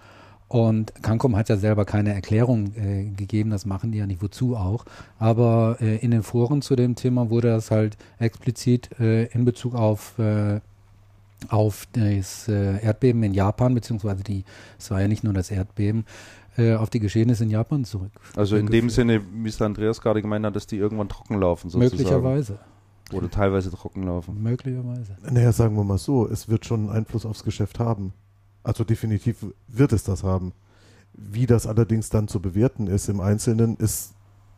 Und 0.51 0.93
Cancom 1.01 1.37
hat 1.37 1.47
ja 1.47 1.55
selber 1.55 1.85
keine 1.85 2.13
Erklärung 2.13 2.75
äh, 2.75 3.05
gegeben, 3.05 3.51
das 3.51 3.65
machen 3.65 3.93
die 3.93 3.99
ja 3.99 4.05
nicht, 4.05 4.21
wozu 4.21 4.57
auch. 4.57 4.83
Aber 5.17 5.77
äh, 5.79 5.95
in 5.99 6.11
den 6.11 6.23
Foren 6.23 6.61
zu 6.61 6.75
dem 6.75 6.95
Thema 6.95 7.29
wurde 7.29 7.47
das 7.47 7.71
halt 7.71 7.95
explizit 8.19 8.89
äh, 8.99 9.27
in 9.27 9.45
Bezug 9.45 9.75
auf, 9.75 10.19
äh, 10.19 10.59
auf 11.47 11.87
das 11.93 12.49
äh, 12.49 12.83
Erdbeben 12.83 13.23
in 13.23 13.33
Japan, 13.33 13.73
beziehungsweise 13.73 14.25
die, 14.25 14.43
es 14.77 14.91
war 14.91 14.99
ja 14.99 15.07
nicht 15.07 15.23
nur 15.23 15.31
das 15.31 15.51
Erdbeben, 15.51 16.03
äh, 16.57 16.75
auf 16.75 16.89
die 16.89 16.99
Geschehnisse 16.99 17.45
in 17.45 17.49
Japan 17.49 17.85
zurück. 17.85 18.11
Also 18.35 18.57
in 18.57 18.67
dem 18.67 18.89
Sinne, 18.89 19.21
wie 19.33 19.47
es 19.47 19.61
Andreas 19.61 20.01
gerade 20.01 20.21
gemeint 20.21 20.45
hat, 20.45 20.57
dass 20.57 20.67
die 20.67 20.75
irgendwann 20.75 21.07
trocken 21.07 21.39
laufen 21.39 21.69
sozusagen. 21.69 21.95
Möglicherweise. 21.95 22.59
Oder 23.13 23.29
teilweise 23.29 23.71
trocken 23.71 24.03
laufen. 24.03 24.43
Möglicherweise. 24.43 25.15
Naja, 25.31 25.53
sagen 25.53 25.77
wir 25.77 25.85
mal 25.85 25.97
so, 25.97 26.27
es 26.27 26.49
wird 26.49 26.65
schon 26.65 26.81
einen 26.81 26.89
Einfluss 26.89 27.25
aufs 27.25 27.45
Geschäft 27.45 27.79
haben. 27.79 28.11
Also 28.63 28.83
definitiv 28.83 29.45
wird 29.67 29.93
es 29.93 30.03
das 30.03 30.23
haben. 30.23 30.53
Wie 31.13 31.45
das 31.45 31.67
allerdings 31.67 32.09
dann 32.09 32.27
zu 32.27 32.39
bewerten 32.41 32.87
ist 32.87 33.09
im 33.09 33.19
Einzelnen, 33.19 33.75
ist 33.77 34.13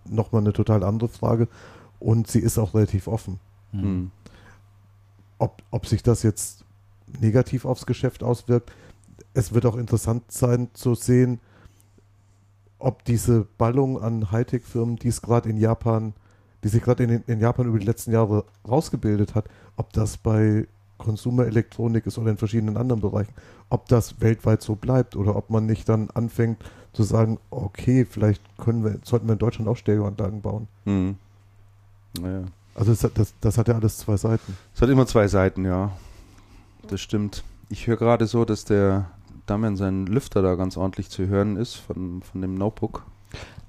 nochmal 0.06 0.42
eine 0.42 0.54
total 0.54 0.84
andere 0.84 1.10
Frage. 1.10 1.48
Und 2.00 2.28
sie 2.28 2.40
ist 2.40 2.58
auch 2.58 2.74
relativ 2.74 3.08
offen. 3.08 3.40
Mhm. 3.72 4.12
Ob, 5.38 5.62
ob 5.72 5.86
sich 5.88 6.04
das 6.04 6.24
jetzt 6.24 6.66
negativ 7.20 7.66
aufs 7.66 7.86
Geschäft 7.86 8.24
auswirkt, 8.24 8.72
es 9.34 9.54
wird 9.54 9.66
auch 9.66 9.78
interessant 9.78 10.32
sein 10.32 10.70
zu 10.74 10.96
sehen, 10.96 11.40
ob 12.78 13.06
diese 13.06 13.48
Ballung 13.58 14.02
an 14.02 14.32
Hightech-Firmen, 14.32 14.98
die 14.98 15.08
es 15.08 15.22
gerade 15.22 15.50
in 15.50 15.58
Japan 15.58 16.14
die 16.64 16.70
sich 16.70 16.82
gerade 16.82 17.04
in, 17.04 17.24
in, 17.28 17.40
Japan 17.40 17.68
über 17.68 17.78
die 17.78 17.86
letzten 17.86 18.12
Jahre 18.12 18.46
rausgebildet 18.68 19.36
hat, 19.36 19.46
ob 19.76 19.92
das 19.94 20.18
bei 20.18 20.68
Konsumerelektronik 20.98 22.06
ist 22.06 22.18
oder 22.18 22.32
in 22.32 22.38
verschiedenen 22.38 22.78
anderen 22.78 23.02
Bereichen, 23.02 23.34
ob 23.70 23.88
das 23.88 24.22
weltweit 24.22 24.62
so 24.62 24.76
bleibt 24.76 25.16
oder 25.16 25.36
ob 25.36 25.50
man 25.50 25.66
nicht 25.66 25.90
dann 25.90 26.10
anfängt 26.12 26.64
zu 26.94 27.04
sagen, 27.04 27.40
okay, 27.50 28.06
vielleicht 28.06 28.42
können 28.58 28.84
wir, 28.84 29.00
sollten 29.04 29.28
wir 29.28 29.34
in 29.34 29.40
Deutschland 29.40 29.68
auch 29.68 29.78
Stereoanlagen 29.78 30.42
bauen. 30.42 30.68
Mhm. 30.86 31.16
Naja. 32.20 32.44
Also 32.76 32.94
das, 32.94 33.14
das, 33.14 33.34
das 33.40 33.58
hat 33.58 33.68
ja 33.68 33.76
alles 33.76 33.98
zwei 33.98 34.18
Seiten. 34.18 34.58
Es 34.74 34.82
hat 34.82 34.90
immer 34.90 35.06
zwei 35.06 35.28
Seiten, 35.28 35.66
ja. 35.66 35.92
Das 36.88 37.02
stimmt. 37.02 37.44
Ich 37.70 37.88
höre 37.88 37.98
gerade 37.98 38.28
so, 38.28 38.46
dass 38.46 38.66
der 38.66 39.10
Damian 39.46 39.76
sein 39.76 40.06
Lüfter 40.06 40.42
da 40.42 40.56
ganz 40.56 40.78
ordentlich 40.78 41.10
zu 41.10 41.28
hören 41.28 41.58
ist 41.58 41.76
von, 41.76 42.22
von 42.22 42.42
dem 42.42 42.56
Notebook. 42.56 43.04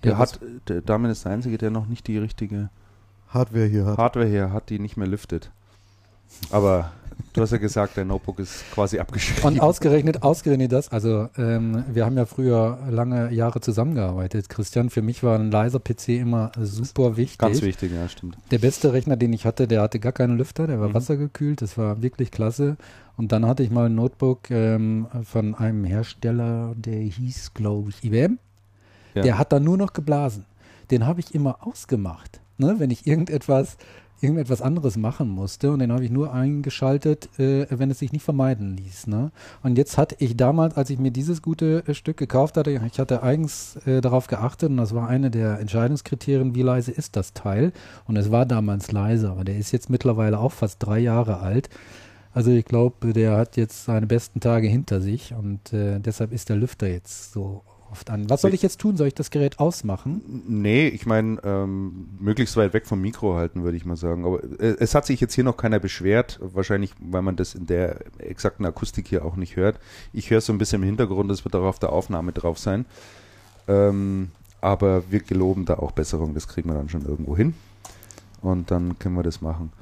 Der 0.03 0.13
ja, 0.13 0.19
hat, 0.19 0.41
der 0.69 0.83
Damian 0.83 1.11
ist 1.11 1.25
der 1.25 1.33
Einzige, 1.33 1.59
der 1.59 1.71
noch 1.71 1.87
nicht 1.87 2.07
die 2.07 2.19
richtige 2.19 2.71
Hardware 3.29 3.67
hier 3.67 3.87
hat. 3.87 3.99
Hardware 3.99 4.27
hier 4.27 4.53
hat, 4.53 4.71
die 4.71 4.79
nicht 4.79 4.97
mehr 4.97 5.09
lüftet. 5.09 5.51
Aber 6.51 6.93
du 7.33 7.43
hast 7.43 7.53
ja 7.53 7.59
gesagt, 7.59 7.97
dein 7.97 8.09
Notebook 8.09 8.39
ist 8.39 8.65
quasi 8.73 8.99
abgeschrieben. 8.99 9.45
Und 9.45 9.61
ausgerechnet, 9.61 10.23
ausgerechnet 10.23 10.73
das, 10.73 10.91
also 10.91 11.29
ähm, 11.37 11.85
wir 11.93 12.05
haben 12.05 12.17
ja 12.17 12.27
früher 12.27 12.79
lange 12.91 13.33
Jahre 13.33 13.61
zusammengearbeitet. 13.61 14.49
Christian, 14.49 14.91
für 14.91 15.03
mich 15.03 15.23
war 15.23 15.39
ein 15.39 15.51
leiser 15.51 15.81
PC 15.81 16.11
immer 16.11 16.53
super 16.61 17.17
wichtig. 17.17 17.39
Ganz 17.39 17.63
wichtig, 17.63 17.93
ja, 17.93 18.09
stimmt. 18.09 18.37
Der 18.51 18.59
beste 18.59 18.93
Rechner, 18.93 19.17
den 19.17 19.33
ich 19.33 19.45
hatte, 19.45 19.67
der 19.67 19.83
hatte 19.83 19.99
gar 19.99 20.13
keinen 20.13 20.39
Lüfter, 20.39 20.67
der 20.67 20.81
war 20.81 20.89
mhm. 20.89 20.95
wassergekühlt, 20.95 21.63
das 21.63 21.77
war 21.77 22.03
wirklich 22.03 22.31
klasse. 22.31 22.77
Und 23.17 23.33
dann 23.33 23.47
hatte 23.47 23.63
ich 23.63 23.71
mal 23.71 23.87
ein 23.87 23.95
Notebook 23.95 24.51
ähm, 24.51 25.07
von 25.25 25.55
einem 25.55 25.85
Hersteller, 25.85 26.75
der 26.77 27.01
hieß, 27.01 27.55
glaube 27.55 27.91
ich, 27.91 28.05
IBM. 28.05 28.39
Ja. 29.15 29.23
Der 29.23 29.39
hat 29.39 29.53
dann 29.53 29.65
nur 29.65 29.77
noch 29.77 29.93
geblasen. 29.93 30.47
Den 30.91 31.07
habe 31.07 31.21
ich 31.21 31.35
immer 31.35 31.59
ausgemacht 31.67 32.41
ne, 32.59 32.77
wenn 32.79 32.91
ich 32.91 33.07
irgendetwas, 33.07 33.77
irgendetwas 34.21 34.63
anderes 34.63 34.97
machen 34.97 35.29
musste 35.29 35.73
und 35.73 35.81
den 35.81 35.93
habe 35.93 36.05
ich 36.05 36.11
nur 36.11 36.33
eingeschaltet, 36.33 37.29
äh, 37.39 37.67
wenn 37.71 37.91
es 37.91 37.99
sich 37.99 38.13
nicht 38.13 38.23
vermeiden 38.23 38.77
ließ. 38.77 39.07
Ne? 39.07 39.33
Und 39.63 39.77
jetzt 39.77 39.99
hatte 39.99 40.17
ich 40.19 40.37
damals, 40.37 40.77
als 40.77 40.91
ich 40.91 40.99
mir 40.99 41.11
dieses 41.11 41.43
gute 41.43 41.85
äh, 41.87 41.95
Stück 41.95 42.17
gekauft 42.17 42.57
hatte, 42.57 42.71
ich 42.71 42.99
hatte 42.99 43.23
eigens 43.23 43.77
äh, 43.87 44.01
darauf 44.01 44.27
geachtet 44.27 44.71
und 44.71 44.77
das 44.77 44.95
war 44.95 45.09
eine 45.09 45.31
der 45.31 45.61
Entscheidungskriterien, 45.61 46.55
wie 46.55 46.63
leise 46.63 46.93
ist 46.93 47.17
das 47.17 47.35
Teil. 47.35 47.73
Und 48.07 48.17
es 48.17 48.31
war 48.31 48.47
damals 48.47 48.93
leise, 48.93 49.31
aber 49.31 49.45
der 49.45 49.59
ist 49.59 49.73
jetzt 49.73 49.91
mittlerweile 49.91 50.39
auch 50.39 50.53
fast 50.53 50.83
drei 50.83 50.99
Jahre 50.99 51.41
alt. 51.41 51.69
Also 52.33 52.51
ich 52.51 52.65
glaube, 52.65 53.13
der 53.13 53.37
hat 53.37 53.57
jetzt 53.57 53.85
seine 53.85 54.07
besten 54.07 54.41
Tage 54.41 54.67
hinter 54.67 55.01
sich 55.01 55.33
und 55.35 55.73
äh, 55.73 56.01
deshalb 56.01 56.33
ist 56.33 56.49
der 56.49 56.57
Lüfter 56.57 56.89
jetzt 56.89 57.33
so 57.33 57.63
oft 57.95 58.11
an. 58.11 58.29
Was 58.29 58.41
soll 58.41 58.53
ich 58.55 58.63
jetzt 58.63 58.81
tun? 58.81 58.97
Soll 58.97 59.07
ich 59.07 59.15
das 59.15 59.31
Gerät 59.31 59.61
ausmachen? 59.61 60.43
Nee, 60.49 60.89
ich 60.89 61.07
meine, 61.07 61.39
ähm, 61.45 62.09
möglichst 62.19 62.57
weit 62.57 62.73
weg 62.75 62.87
vom 62.87 63.01
Mikro 63.01 63.37
halten, 63.37 63.63
würde 63.63 63.77
ich 63.77 63.85
mal 63.85 63.97
sagen. 63.97 64.25
Aber 64.25 64.43
äh, 64.43 64.75
es 64.81 64.97
hat 64.97 65.07
sich 65.07 65.21
jetzt 65.21 65.33
hier 65.33 65.45
noch 65.45 65.57
keiner 65.57 65.79
beschwert, 65.79 66.41
wahrscheinlich, 66.43 66.93
weil 66.99 67.23
man 67.23 67.37
das 67.37 67.55
in 67.55 67.67
der 67.67 68.01
exakten 68.19 68.67
Akustik 68.67 69.07
hier 69.07 69.25
auch 69.25 69.37
nicht 69.37 69.55
hört. 69.55 69.79
Ich 70.13 70.31
höre 70.31 70.41
so 70.41 70.53
ein 70.53 70.59
bisschen 70.59 70.83
im 70.83 70.87
Hintergrund, 70.87 71.31
das 71.31 71.45
wird 71.45 71.55
auch 71.55 71.63
auf 71.63 71.79
der 71.79 71.93
Aufnahme 71.93 72.33
drauf 72.33 72.59
sein. 72.59 72.85
Ähm, 73.69 74.33
aber 74.61 75.05
wir 75.09 75.21
geloben 75.21 75.65
da 75.65 75.75
auch 75.75 75.93
Besserung, 75.93 76.35
das 76.35 76.49
kriegen 76.49 76.69
wir 76.69 76.75
dann 76.75 76.89
schon 76.89 77.07
irgendwo 77.07 77.37
hin. 77.37 77.55
Und 78.43 78.73
dann 78.73 78.99
können 78.99 79.15
wir 79.15 79.23
das 79.23 79.41
machen. 79.41 79.73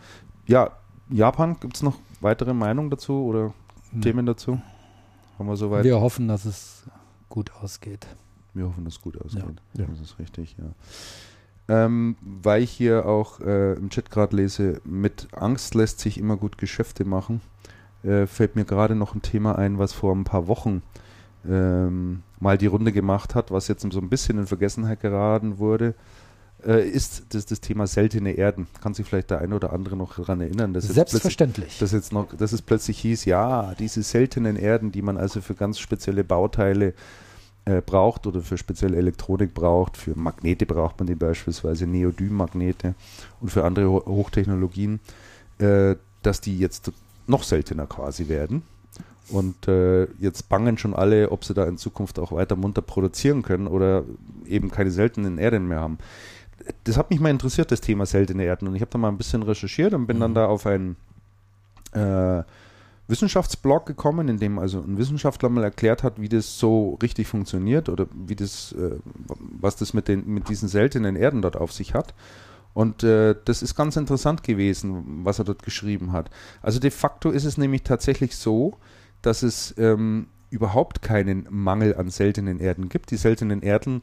Ja, 0.47 0.71
Japan, 1.09 1.57
gibt 1.61 1.77
es 1.77 1.83
noch 1.83 1.97
weitere 2.21 2.53
Meinungen 2.53 2.91
dazu 2.91 3.25
oder 3.25 3.55
hm. 3.93 4.03
Themen 4.03 4.27
dazu? 4.27 4.61
Haben 5.39 5.49
wir 5.49 5.57
soweit? 5.57 5.85
Wir 5.85 6.01
hoffen, 6.01 6.29
dass 6.29 6.45
es 6.45 6.85
gut 7.33 7.51
ausgeht. 7.63 8.07
Wir 8.53 8.67
hoffen, 8.67 8.85
dass 8.85 8.95
es 8.95 9.01
gut 9.01 9.19
ausgeht. 9.19 9.43
Ja. 9.73 9.87
Das 9.87 10.01
ist 10.01 10.19
richtig, 10.19 10.55
ja. 10.59 10.67
Ähm, 11.69 12.17
weil 12.21 12.63
ich 12.63 12.71
hier 12.71 13.07
auch 13.07 13.41
äh, 13.41 13.73
im 13.73 13.89
Chat 13.89 14.11
gerade 14.11 14.37
lese, 14.37 14.83
mit 14.85 15.29
Angst 15.33 15.75
lässt 15.75 16.01
sich 16.01 16.19
immer 16.19 16.37
gut 16.37 16.59
Geschäfte 16.59 17.07
machen, 17.07 17.41
äh, 18.03 18.27
fällt 18.27 18.55
mir 18.55 18.67
gerade 18.67 18.95
noch 18.95 19.15
ein 19.15 19.23
Thema 19.23 19.57
ein, 19.57 19.79
was 19.79 19.95
vor 19.95 20.15
ein 20.15 20.25
paar 20.25 20.47
Wochen 20.47 20.83
ähm, 21.49 22.23
mal 22.39 22.59
die 22.59 22.67
Runde 22.67 22.93
gemacht 22.93 23.35
hat, 23.35 23.51
was 23.51 23.67
jetzt 23.69 23.91
so 23.91 24.01
ein 24.01 24.11
bisschen 24.11 24.37
in 24.39 24.47
Vergessenheit 24.47 25.01
geraten 25.01 25.59
wurde 25.59 25.95
äh, 26.67 26.89
ist 26.89 27.25
das, 27.31 27.47
das 27.47 27.61
Thema 27.61 27.87
seltene 27.87 28.33
Erden. 28.33 28.67
Kann 28.81 28.95
sich 28.95 29.07
vielleicht 29.07 29.31
der 29.31 29.41
eine 29.41 29.55
oder 29.55 29.73
andere 29.73 29.97
noch 29.97 30.15
daran 30.17 30.41
erinnern. 30.41 30.73
Dass 30.73 30.85
Selbstverständlich. 30.85 31.79
Dass 31.79 31.93
jetzt 31.93 32.13
noch, 32.13 32.35
dass 32.35 32.53
es 32.53 32.63
plötzlich 32.63 32.99
hieß, 32.99 33.25
ja, 33.25 33.75
diese 33.79 34.03
seltenen 34.03 34.57
Erden, 34.57 34.93
die 34.93 35.03
man 35.03 35.17
also 35.17 35.41
für 35.41 35.55
ganz 35.55 35.79
spezielle 35.79 36.25
Bauteile 36.25 36.95
äh, 37.65 37.81
braucht 37.81 38.27
oder 38.27 38.41
für 38.41 38.59
spezielle 38.59 38.97
Elektronik 38.97 39.55
braucht, 39.55 39.97
für 39.97 40.19
Magnete 40.19 40.67
braucht 40.67 40.99
man 40.99 41.07
die 41.07 41.15
beispielsweise, 41.15 41.87
Neodym-Magnete 41.87 42.95
und 43.41 43.51
für 43.51 43.65
andere 43.65 43.89
Ho 43.89 44.05
Hochtechnologien, 44.07 45.01
äh, 45.59 45.97
dass 46.23 46.41
die 46.41 46.59
jetzt 46.59 46.93
noch 47.27 47.43
seltener 47.43 47.87
quasi 47.87 48.29
werden. 48.29 48.63
Und 49.29 49.69
äh, 49.69 50.05
jetzt 50.19 50.49
bangen 50.49 50.77
schon 50.77 50.95
alle, 50.95 51.31
ob 51.31 51.45
sie 51.45 51.55
da 51.55 51.65
in 51.65 51.79
Zukunft 51.79 52.19
auch 52.19 52.33
weiter 52.33 52.57
munter 52.57 52.83
produzieren 52.83 53.43
können 53.43 53.67
oder 53.67 54.05
eben 54.47 54.71
keine 54.71 54.91
seltenen 54.91 55.39
Erden 55.39 55.69
mehr 55.69 55.81
haben 55.81 55.99
das 56.85 56.97
hat 56.97 57.11
mich 57.11 57.21
mal 57.21 57.31
interessiert, 57.31 57.71
das 57.71 57.81
Thema 57.81 58.07
seltene 58.07 58.45
Erden. 58.45 58.69
Und 58.69 58.75
ich 58.75 58.81
habe 58.81 58.91
da 58.91 58.99
mal 58.99 59.09
ein 59.09 59.19
bisschen 59.19 59.43
recherchiert 59.43 59.95
und 59.95 60.07
bin 60.07 60.17
mhm. 60.17 60.21
dann 60.21 60.35
da 60.35 60.47
auf 60.47 60.67
einen 60.67 60.97
äh, 61.93 62.43
Wissenschaftsblog 63.09 63.87
gekommen, 63.87 64.29
in 64.29 64.39
dem 64.39 64.59
also 64.59 64.81
ein 64.81 64.97
Wissenschaftler 64.97 65.49
mal 65.49 65.65
erklärt 65.65 66.03
hat, 66.03 66.21
wie 66.21 66.29
das 66.29 66.59
so 66.59 66.99
richtig 67.03 67.27
funktioniert 67.29 67.89
oder 67.89 68.07
wie 68.15 68.37
das, 68.37 68.73
äh, 68.73 68.97
was 69.61 69.77
das 69.77 69.93
mit, 69.95 70.09
den, 70.09 70.27
mit 70.27 70.49
diesen 70.49 70.69
seltenen 70.69 71.17
Erden 71.17 71.43
dort 71.43 71.57
auf 71.57 71.73
sich 71.73 71.95
hat. 71.95 72.15
Und 72.75 73.03
äh, 73.03 73.35
das 73.45 73.63
ist 73.63 73.75
ganz 73.75 73.97
interessant 73.97 74.43
gewesen, 74.43 75.25
was 75.25 75.39
er 75.39 75.45
dort 75.45 75.63
geschrieben 75.63 76.13
hat. 76.13 76.31
Also 76.63 76.81
de 76.81 76.91
facto 76.91 77.31
ist 77.31 77.45
es 77.45 77.59
nämlich 77.59 77.83
tatsächlich 77.83 78.37
so, 78.37 78.79
dass 79.21 79.43
es 79.43 79.75
ähm, 79.77 80.29
überhaupt 80.49 81.03
keinen 81.03 81.47
Mangel 81.51 81.97
an 81.97 82.09
seltenen 82.09 82.61
Erden 82.61 82.89
gibt. 82.89 83.11
Die 83.11 83.17
seltenen 83.17 83.63
Erden 83.63 84.01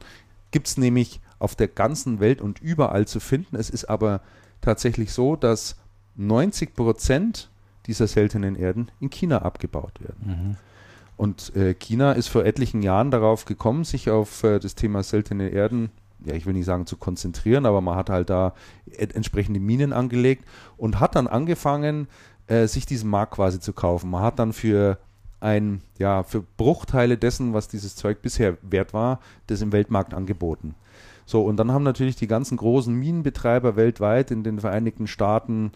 gibt 0.50 0.68
es 0.68 0.76
nämlich 0.76 1.20
auf 1.40 1.56
der 1.56 1.66
ganzen 1.66 2.20
Welt 2.20 2.40
und 2.40 2.60
überall 2.60 3.08
zu 3.08 3.18
finden. 3.18 3.56
Es 3.56 3.70
ist 3.70 3.86
aber 3.86 4.20
tatsächlich 4.60 5.12
so, 5.12 5.34
dass 5.34 5.76
90 6.16 6.74
Prozent 6.74 7.50
dieser 7.86 8.06
seltenen 8.06 8.54
Erden 8.54 8.92
in 9.00 9.10
China 9.10 9.42
abgebaut 9.42 10.00
werden. 10.00 10.24
Mhm. 10.26 10.56
Und 11.16 11.54
äh, 11.56 11.74
China 11.74 12.12
ist 12.12 12.28
vor 12.28 12.44
etlichen 12.44 12.82
Jahren 12.82 13.10
darauf 13.10 13.44
gekommen, 13.44 13.84
sich 13.84 14.08
auf 14.10 14.44
äh, 14.44 14.58
das 14.58 14.74
Thema 14.74 15.02
seltene 15.02 15.48
Erden, 15.48 15.90
ja, 16.24 16.34
ich 16.34 16.46
will 16.46 16.52
nicht 16.52 16.66
sagen 16.66 16.86
zu 16.86 16.96
konzentrieren, 16.96 17.66
aber 17.66 17.80
man 17.80 17.96
hat 17.96 18.10
halt 18.10 18.30
da 18.30 18.54
entsprechende 18.96 19.60
Minen 19.60 19.92
angelegt 19.92 20.44
und 20.76 21.00
hat 21.00 21.16
dann 21.16 21.26
angefangen, 21.26 22.08
äh, 22.46 22.66
sich 22.66 22.84
diesen 22.86 23.10
Markt 23.10 23.34
quasi 23.34 23.60
zu 23.60 23.72
kaufen. 23.72 24.10
Man 24.10 24.22
hat 24.22 24.38
dann 24.38 24.52
für 24.52 24.98
ein, 25.40 25.82
ja, 25.98 26.22
für 26.22 26.42
Bruchteile 26.42 27.16
dessen, 27.16 27.54
was 27.54 27.68
dieses 27.68 27.96
Zeug 27.96 28.20
bisher 28.22 28.58
wert 28.62 28.92
war, 28.92 29.20
das 29.46 29.62
im 29.62 29.72
Weltmarkt 29.72 30.14
angeboten. 30.14 30.74
So, 31.30 31.42
und 31.42 31.58
dann 31.58 31.70
haben 31.70 31.84
natürlich 31.84 32.16
die 32.16 32.26
ganzen 32.26 32.56
großen 32.56 32.92
Minenbetreiber 32.92 33.76
weltweit 33.76 34.32
in 34.32 34.42
den 34.42 34.58
Vereinigten 34.58 35.06
Staaten, 35.06 35.70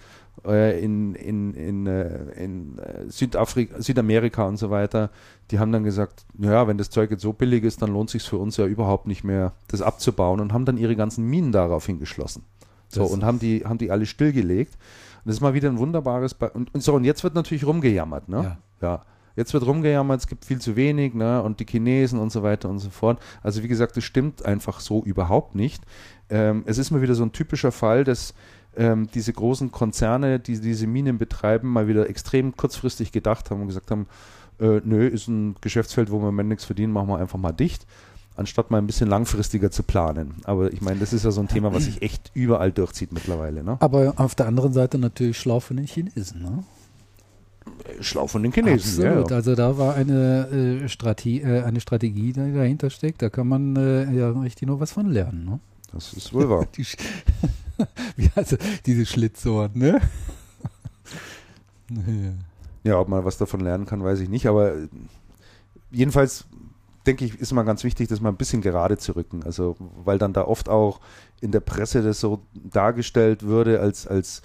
äh, 0.45 0.83
in, 0.85 1.15
in, 1.15 1.55
in, 1.55 1.87
äh, 1.87 2.25
in 2.33 2.77
äh, 2.81 3.09
Südafrika, 3.09 3.81
Südamerika 3.81 4.49
und 4.49 4.57
so 4.57 4.71
weiter, 4.71 5.11
die 5.53 5.61
haben 5.61 5.71
dann 5.71 5.85
gesagt, 5.85 6.27
ja, 6.39 6.67
wenn 6.67 6.77
das 6.77 6.91
Zeug 6.91 7.13
jetzt 7.13 7.23
so 7.23 7.33
billig 7.33 7.63
ist, 7.63 7.83
dann 7.83 7.93
lohnt 7.93 8.11
sich 8.11 8.25
für 8.25 8.37
uns 8.37 8.57
ja 8.57 8.67
überhaupt 8.67 9.07
nicht 9.07 9.23
mehr, 9.23 9.53
das 9.69 9.81
abzubauen 9.81 10.41
und 10.41 10.53
haben 10.53 10.65
dann 10.65 10.77
ihre 10.77 10.97
ganzen 10.97 11.25
Minen 11.25 11.53
daraufhin 11.53 12.01
geschlossen. 12.01 12.43
So, 12.89 13.03
das 13.03 13.13
und 13.13 13.23
haben 13.23 13.39
die, 13.39 13.65
haben 13.65 13.79
die 13.79 13.93
alle 13.93 14.07
stillgelegt. 14.07 14.75
Und 14.75 15.27
das 15.27 15.37
ist 15.37 15.41
mal 15.41 15.55
wieder 15.55 15.69
ein 15.69 15.79
wunderbares, 15.79 16.35
Be 16.35 16.51
und, 16.51 16.75
und 16.75 16.83
so, 16.83 16.95
und 16.95 17.05
jetzt 17.05 17.23
wird 17.23 17.37
natürlich 17.37 17.65
rumgejammert, 17.65 18.29
ne? 18.29 18.59
Ja. 18.81 18.89
ja. 18.89 19.03
Jetzt 19.37 19.53
wird 19.53 19.67
rumgejammert, 19.67 20.21
es 20.21 20.27
gibt 20.27 20.45
viel 20.45 20.61
zu 20.61 20.77
wenig, 20.77 21.15
ne? 21.15 21.43
Und 21.43 21.61
die 21.61 21.67
Chinesen 21.67 22.19
und 22.19 22.31
so 22.31 22.43
weiter 22.43 22.69
und 22.69 22.79
so 22.79 22.91
fort. 22.91 23.21
Also 23.43 23.63
wie 23.63 23.69
gesagt, 23.69 23.97
das 23.97 24.05
stimmt 24.05 24.45
einfach 24.45 24.81
so 24.81 25.03
überhaupt 25.03 25.55
nicht. 25.55 25.83
Ähm, 26.31 26.63
es 26.67 26.79
ist 26.79 26.91
mal 26.91 27.03
wieder 27.03 27.15
so 27.15 27.25
ein 27.25 27.33
typischer 27.33 27.73
Fall, 27.73 28.05
dass 28.05 28.35
ähm, 28.77 29.09
diese 29.15 29.33
großen 29.33 29.73
Konzerne, 29.73 30.41
die 30.41 30.61
diese 30.61 30.87
Minen 30.87 31.19
betreiben, 31.19 31.69
mal 31.69 31.89
wieder 31.89 32.09
extrem 32.09 32.57
kurzfristig 32.57 33.13
gedacht 33.13 33.51
haben 33.51 33.63
und 33.63 33.69
gesagt 33.69 33.91
haben, 33.91 34.07
äh, 34.61 34.81
nö, 34.85 35.07
ist 35.07 35.29
ein 35.29 35.57
Geschäftsfeld, 35.61 36.11
wo 36.11 36.21
wir 36.21 36.29
am 36.29 36.39
Ende 36.39 36.51
nichts 36.55 36.65
verdienen, 36.65 36.93
machen 36.93 37.09
wir 37.09 37.19
einfach 37.19 37.39
mal 37.39 37.53
dicht 37.53 37.87
anstatt 38.37 38.71
mal 38.71 38.79
ein 38.79 38.87
bisschen 38.87 39.09
langfristiger 39.09 39.71
zu 39.71 39.83
planen. 39.83 40.37
Aber 40.45 40.73
ich 40.73 40.81
meine, 40.81 41.01
das 41.01 41.13
ist 41.13 41.25
ja 41.25 41.31
so 41.31 41.41
ein 41.41 41.49
Thema, 41.49 41.73
was 41.73 41.85
sich 41.85 42.03
echt 42.03 42.31
überall 42.35 42.73
durchzieht 42.73 43.13
mittlerweile. 43.13 43.63
Ne? 43.63 43.77
Aber 43.81 44.15
auf 44.17 44.35
der 44.35 44.47
anderen 44.47 44.73
Seite 44.73 44.99
natürlich 44.99 45.39
schlau 45.39 45.61
von 45.61 45.77
den 45.77 45.87
Chinesen. 45.87 46.43
Ne? 46.43 46.65
Schlau 48.01 48.27
von 48.27 48.43
den 48.43 48.53
Chinesen. 48.53 49.05
Absolut. 49.05 49.31
Ja, 49.31 49.37
Also 49.37 49.55
da 49.55 49.79
war 49.79 49.95
eine, 49.95 50.83
äh, 50.85 50.89
Strategie, 50.89 51.41
äh, 51.43 51.63
eine 51.63 51.81
Strategie, 51.81 52.33
die 52.33 52.53
dahinter 52.53 52.91
steckt. 52.91 53.23
Da 53.23 53.31
kann 53.31 53.49
man 53.49 53.77
äh, 53.77 54.13
ja 54.13 54.31
richtig 54.31 54.69
noch 54.69 54.81
was 54.81 54.93
von 54.93 55.11
lernen. 55.11 55.45
Ne? 55.45 55.61
Das 55.93 56.13
ist 56.13 56.33
wohl 56.33 56.49
wahr. 56.49 56.67
die, 56.77 56.85
wie 58.17 58.31
also 58.35 58.57
diese 58.87 59.07
Schlitzohren, 59.07 59.73
ne? 59.75 60.01
ja, 62.85 62.99
ob 62.99 63.09
man 63.09 63.25
was 63.25 63.39
davon 63.39 63.61
lernen 63.61 63.87
kann, 63.87 64.03
weiß 64.03 64.21
ich 64.21 64.29
nicht. 64.29 64.47
Aber 64.47 64.75
äh, 64.75 64.89
jedenfalls 65.91 66.47
denke 67.07 67.25
ich, 67.25 67.39
ist 67.39 67.53
immer 67.53 67.65
ganz 67.65 67.85
wichtig, 67.85 68.09
das 68.09 68.21
mal 68.21 68.31
ein 68.31 68.37
bisschen 68.37 68.63
gerade 68.63 68.97
zu 68.99 69.13
rücken. 69.13 69.43
Also, 69.45 69.77
weil 70.05 70.19
dann 70.19 70.33
da 70.33 70.43
oft 70.43 70.69
auch 70.69 71.01
in 71.41 71.53
der 71.53 71.61
Presse 71.61 72.03
das 72.03 72.21
so 72.21 72.41
dargestellt 72.55 73.43
würde, 73.43 73.81
als, 73.81 74.07
als 74.07 74.43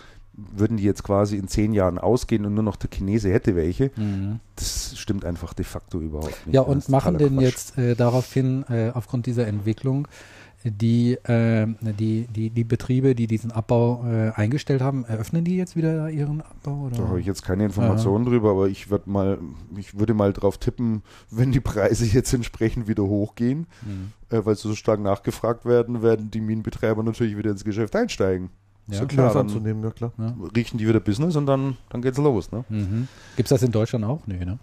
würden 0.52 0.78
die 0.78 0.84
jetzt 0.84 1.04
quasi 1.04 1.38
in 1.38 1.47
zehn 1.47 1.73
Jahren 1.73 1.97
ausgehen 1.97 2.45
und 2.45 2.54
nur 2.54 2.63
noch 2.63 2.75
der 2.75 2.89
Chinese 2.89 3.32
hätte 3.32 3.56
welche. 3.56 3.91
Mhm. 3.95 4.39
Das 4.56 4.97
stimmt 4.97 5.25
einfach 5.25 5.54
de 5.54 5.65
facto 5.65 5.99
überhaupt 5.99 6.45
nicht. 6.45 6.56
Ja, 6.56 6.62
und 6.62 6.88
machen 6.89 7.17
denn 7.17 7.36
Quatsch. 7.36 7.43
jetzt 7.43 7.78
äh, 7.78 7.95
daraufhin, 7.95 8.65
äh, 8.69 8.91
aufgrund 8.93 9.25
dieser 9.25 9.47
Entwicklung, 9.47 10.08
die, 10.63 11.13
äh, 11.13 11.67
die, 11.82 12.28
die, 12.28 12.49
die 12.49 12.63
Betriebe, 12.63 13.15
die 13.15 13.28
diesen 13.28 13.52
Abbau 13.52 14.04
äh, 14.06 14.32
eingestellt 14.32 14.82
haben, 14.82 15.06
eröffnen 15.06 15.45
die 15.45 15.56
jetzt 15.56 15.75
wieder 15.75 16.10
ihren 16.10 16.41
Abbau? 16.41 16.88
Oder? 16.88 16.97
Da 16.97 17.08
habe 17.08 17.19
ich 17.19 17.25
jetzt 17.25 17.43
keine 17.43 17.65
Informationen 17.65 18.25
ja. 18.25 18.32
drüber, 18.32 18.52
aber 18.52 18.67
ich 18.67 18.89
würde 18.89 19.10
mal, 19.10 19.39
ich 19.78 19.97
würde 19.97 20.13
mal 20.13 20.34
drauf 20.34 20.58
tippen, 20.58 21.02
wenn 21.32 21.52
die 21.52 21.62
Preise 21.62 22.06
jetzt 22.06 22.34
entsprechend 22.34 22.88
wieder 22.88 23.04
hochgehen, 23.04 23.67
mhm. 23.86 24.12
äh, 24.30 24.45
weil 24.45 24.56
sie 24.56 24.67
so 24.67 24.75
stark 24.75 24.99
nachgefragt 24.99 25.65
werden, 25.65 26.02
werden 26.02 26.30
die 26.30 26.41
Minenbetreiber 26.41 27.04
natürlich 27.04 27.38
wieder 27.38 27.52
ins 27.52 27.63
Geschäft 27.63 27.95
einsteigen. 27.95 28.49
Ja, 28.91 29.06
klar, 29.06 29.34
dann 29.34 29.47
anzunehmen, 29.47 29.84
ja 29.84 29.91
klar. 29.91 30.12
Ja. 30.17 30.34
Riechen 30.56 30.78
die 30.78 30.88
wieder 30.88 30.99
Business 30.99 31.36
und 31.36 31.45
dann, 31.45 31.78
dann 31.89 32.02
geht's 32.02 32.17
los. 32.17 32.52
Ne? 32.52 32.63
Mhm. 32.69 33.08
Gibt 33.36 33.47
es 33.47 33.49
das 33.49 33.63
in 33.63 33.71
Deutschland 33.71 34.06
auch? 34.06 34.21
Nee, 34.25 34.43
ne? 34.43 34.58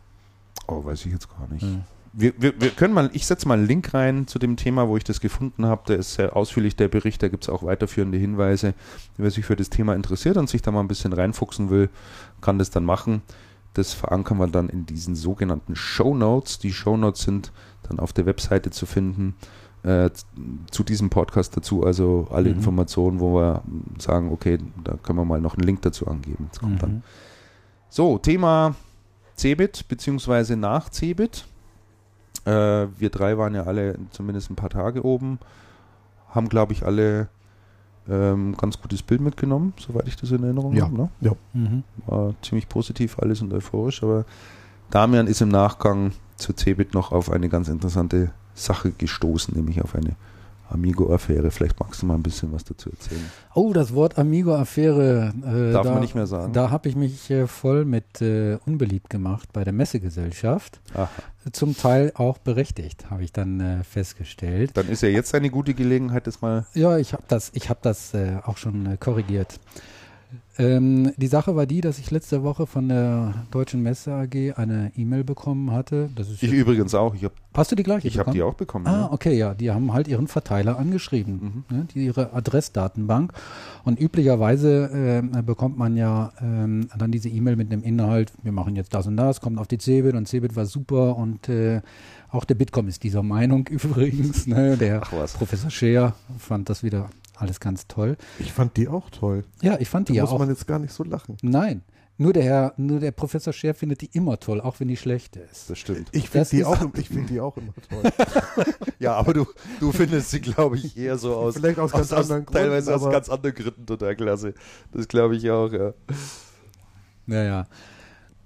Oh, 0.67 0.85
weiß 0.85 1.07
ich 1.07 1.12
jetzt 1.12 1.29
gar 1.29 1.47
nicht. 1.49 1.62
Mhm. 1.62 1.83
Wir, 2.12 2.33
wir, 2.39 2.59
wir, 2.59 2.71
können 2.71 2.95
mal, 2.95 3.11
ich 3.12 3.27
setze 3.27 3.47
mal 3.47 3.59
einen 3.59 3.67
Link 3.67 3.93
rein 3.93 4.27
zu 4.27 4.39
dem 4.39 4.57
Thema, 4.57 4.89
wo 4.89 4.97
ich 4.97 5.05
das 5.05 5.21
gefunden 5.21 5.67
habe. 5.67 5.83
Der 5.89 5.99
ist 5.99 6.15
sehr 6.15 6.35
ausführlich, 6.35 6.75
der 6.75 6.89
Bericht, 6.89 7.23
da 7.23 7.29
gibt 7.29 7.45
es 7.45 7.51
auch 7.51 7.62
weiterführende 7.62 8.17
Hinweise. 8.17 8.73
Wer 9.19 9.31
sich 9.31 9.45
für 9.45 9.57
das 9.57 9.69
Thema 9.69 9.95
interessiert 9.95 10.39
und 10.39 10.49
sich 10.49 10.62
da 10.62 10.71
mal 10.71 10.81
ein 10.81 10.89
bisschen 10.89 11.12
reinfuchsen 11.12 11.69
will, 11.69 11.91
kann 12.41 12.59
das 12.59 12.71
dann 12.71 12.85
machen. 12.85 13.21
Das 13.75 13.93
verankern 13.93 14.39
wir 14.39 14.47
dann 14.47 14.71
in 14.71 14.87
diesen 14.87 15.15
sogenannten 15.15 15.77
Show 15.77 16.15
Notes. 16.15 16.59
Die 16.59 16.73
Show 16.73 16.97
Notes 16.97 17.23
sind 17.23 17.53
dann 17.87 17.99
auf 17.99 18.15
der 18.15 18.25
Webseite 18.25 18.71
zu 18.71 18.87
finden 18.87 19.35
äh, 19.83 20.11
zu 20.71 20.83
diesem 20.83 21.11
Podcast 21.11 21.57
dazu, 21.57 21.85
also 21.85 22.27
alle 22.31 22.51
mhm. 22.51 22.57
Informationen, 22.57 23.21
wo 23.21 23.37
wir 23.37 23.62
sagen, 23.99 24.33
okay, 24.33 24.59
da 24.83 24.97
können 25.03 25.19
wir 25.19 25.25
mal 25.25 25.41
noch 25.41 25.57
einen 25.57 25.67
Link 25.67 25.83
dazu 25.83 26.07
angeben. 26.07 26.49
Das 26.51 26.61
kommt 26.61 26.75
mhm. 26.75 26.79
dann. 26.79 27.03
So, 27.89 28.19
Thema 28.19 28.75
Cebit, 29.37 29.87
beziehungsweise 29.89 30.57
nach 30.57 30.91
Cebit. 30.91 31.47
Äh, 32.45 32.51
wir 32.99 33.11
drei 33.11 33.39
waren 33.39 33.55
ja 33.55 33.65
alle 33.65 33.99
zumindest 34.11 34.51
ein 34.51 34.57
paar 34.57 34.71
Tage 34.71 35.05
oben, 35.05 35.39
haben, 36.31 36.49
glaube 36.49 36.73
ich, 36.73 36.85
alle 36.85 37.29
ähm, 38.09 38.57
ganz 38.57 38.81
gutes 38.81 39.03
Bild 39.03 39.21
mitgenommen, 39.21 39.73
soweit 39.79 40.07
ich 40.07 40.17
das 40.17 40.31
in 40.31 40.43
Erinnerung 40.43 40.75
ja. 40.75 40.85
habe. 40.85 40.97
Ne? 40.97 41.09
Ja. 41.21 41.33
Mhm. 41.53 41.83
War 42.07 42.35
ziemlich 42.43 42.69
positiv 42.69 43.19
alles 43.19 43.43
und 43.43 43.53
euphorisch, 43.53 44.03
aber 44.03 44.25
Damian 44.91 45.27
ist 45.27 45.43
im 45.43 45.49
Nachgang 45.49 46.12
zu 46.37 46.53
Cebit 46.53 46.95
noch 46.95 47.12
auf 47.12 47.31
eine 47.31 47.49
ganz 47.49 47.69
interessante 47.69 48.31
Sache 48.57 48.90
gestoßen, 48.90 49.55
nämlich 49.55 49.83
auf 49.83 49.95
eine 49.95 50.16
Amigo-Affäre. 50.69 51.51
Vielleicht 51.51 51.79
magst 51.79 52.03
du 52.03 52.07
mal 52.07 52.14
ein 52.14 52.23
bisschen 52.23 52.53
was 52.53 52.64
dazu 52.64 52.90
erzählen. 52.90 53.25
Oh, 53.55 53.73
das 53.73 53.95
Wort 53.95 54.19
Amigo-Affäre. 54.19 55.33
Äh, 55.45 55.73
Darf 55.73 55.87
da, 55.87 55.92
man 55.92 56.01
nicht 56.01 56.14
mehr 56.14 56.27
sagen. 56.27 56.53
Da 56.53 56.71
habe 56.71 56.88
ich 56.88 56.97
mich 56.97 57.31
äh, 57.31 57.47
voll 57.47 57.85
mit 57.85 58.21
äh, 58.21 58.59
unbeliebt 58.66 59.11
gemacht 59.11 59.53
bei 59.53 59.62
der 59.62 59.73
Messegesellschaft. 59.73 60.81
Aha. 60.95 61.09
Zum 61.53 61.77
Teil 61.77 62.11
auch 62.16 62.38
berechtigt, 62.38 63.09
habe 63.11 63.23
ich 63.23 63.33
dann 63.33 63.61
äh, 63.61 63.85
festgestellt. 63.85 64.73
Dann 64.75 64.88
ist 64.88 65.03
ja 65.03 65.09
jetzt 65.09 65.33
eine 65.35 65.51
gute 65.51 65.75
Gelegenheit, 65.75 66.27
das 66.27 66.40
mal. 66.40 66.66
Ja, 66.75 66.99
ich 66.99 67.12
habe 67.12 67.23
das, 67.29 67.53
ich 67.55 67.71
hab 67.71 67.83
das 67.83 68.14
äh, 68.14 68.38
auch 68.45 68.57
schon 68.57 68.87
äh, 68.87 68.97
korrigiert. 68.97 69.61
Ähm, 70.59 71.12
die 71.16 71.27
Sache 71.27 71.55
war 71.55 71.66
die, 71.66 71.81
dass 71.81 71.99
ich 71.99 72.11
letzte 72.11 72.42
Woche 72.42 72.66
von 72.66 72.88
der 72.88 73.47
Deutschen 73.51 73.83
Messe 73.83 74.12
AG 74.14 74.57
eine 74.57 74.90
E-Mail 74.97 75.23
bekommen 75.23 75.71
hatte. 75.71 76.09
ich 76.16 76.53
übrigens 76.53 76.95
auch. 76.95 77.14
Ich 77.14 77.25
hab, 77.25 77.33
Hast 77.55 77.73
du 77.73 77.77
die 77.77 77.83
gleiche 77.83 78.09
Ich 78.09 78.19
habe 78.19 78.31
die 78.31 78.42
auch 78.42 78.55
bekommen. 78.55 78.87
Ah, 78.87 79.01
ja. 79.03 79.12
okay, 79.12 79.37
ja. 79.37 79.55
Die 79.55 79.71
haben 79.71 79.92
halt 79.92 80.09
ihren 80.09 80.29
Verteiler 80.29 80.79
angeschrieben, 80.79 81.64
mhm. 81.69 81.77
ne, 81.77 81.87
die, 81.95 82.07
ihre 82.07 82.33
Adressdatenbank. 82.33 83.33
Und 83.85 84.01
üblicherweise 84.01 85.23
äh, 85.35 85.42
bekommt 85.42 85.77
man 85.77 85.97
ja 85.97 86.33
äh, 86.38 86.87
dann 86.99 87.12
diese 87.12 87.29
E-Mail 87.29 87.57
mit 87.57 87.71
dem 87.71 87.83
Inhalt, 87.83 88.33
wir 88.42 88.53
machen 88.53 88.77
jetzt 88.77 88.95
das 88.95 89.07
und 89.07 89.16
das, 89.16 89.40
kommt 89.40 89.59
auf 89.59 89.69
die 89.69 89.79
Cebit 89.79 90.14
und 90.14 90.27
Cebit 90.27 90.57
war 90.57 90.64
super 90.64 91.16
und 91.16 91.49
äh, 91.49 91.83
auch 92.31 92.45
der 92.45 92.55
Bitkom 92.55 92.88
ist 92.88 93.03
dieser 93.03 93.23
Meinung 93.23 93.66
übrigens. 93.71 94.47
Ne? 94.47 94.77
Der 94.77 95.01
Professor 95.01 95.71
Scheer 95.71 96.14
fand 96.38 96.71
das 96.71 96.83
wieder 96.83 97.11
alles 97.37 97.61
ganz 97.61 97.87
toll. 97.87 98.16
Ich 98.38 98.53
fand 98.53 98.77
die 98.77 98.88
auch 98.88 99.11
toll. 99.11 99.44
Ja, 99.62 99.79
ich 99.79 99.88
fand 99.88 100.09
da 100.09 100.12
die 100.12 100.20
muss 100.20 100.31
auch. 100.31 100.35
muss 100.35 100.40
man 100.40 100.49
jetzt 100.51 100.66
gar 100.66 100.79
nicht 100.79 100.92
so 100.92 101.05
lachen. 101.05 101.37
Nein. 101.42 101.83
Nur 102.18 102.33
der 102.33 102.44
Herr, 102.44 102.72
nur 102.79 102.99
der 102.99 103.11
Professor 103.11 103.53
Scher 103.53 103.75
findet 103.75 104.01
die 104.01 104.11
immer 104.14 104.40
toll, 104.40 104.62
auch 104.62 104.81
wenn 104.81 104.88
die 104.88 104.96
schlecht 104.96 105.37
ist. 105.37 105.68
Das 105.68 105.79
stimmt. 105.79 106.09
Ich 106.12 106.31
finde 106.31 106.49
die, 106.49 106.64
auch, 106.64 106.79
find 106.94 107.29
die 107.29 107.40
auch 107.40 107.59
immer 107.59 107.75
toll. 107.90 108.11
ja, 108.99 109.12
aber 109.12 109.35
du, 109.35 109.46
du 109.81 109.92
findest 109.92 110.31
sie, 110.31 110.40
glaube 110.40 110.79
ich, 110.79 110.96
eher 110.96 111.18
so 111.18 111.35
aus. 111.35 111.57
Vielleicht 111.57 111.79
aus, 111.79 111.92
aus 111.92 112.09
ganz 112.09 112.12
anderen 112.12 112.46
Gründen. 112.46 112.62
Teilweise 112.62 112.94
aus 112.94 113.11
ganz 113.11 113.29
anderen 113.29 113.55
Gründen 113.55 113.85
total 113.85 114.16
klasse. 114.16 114.55
Das 114.92 115.09
glaube 115.09 115.37
ich 115.37 115.51
auch, 115.51 115.70
ja. 115.70 115.92
Ja, 117.27 117.42
ja. 117.42 117.66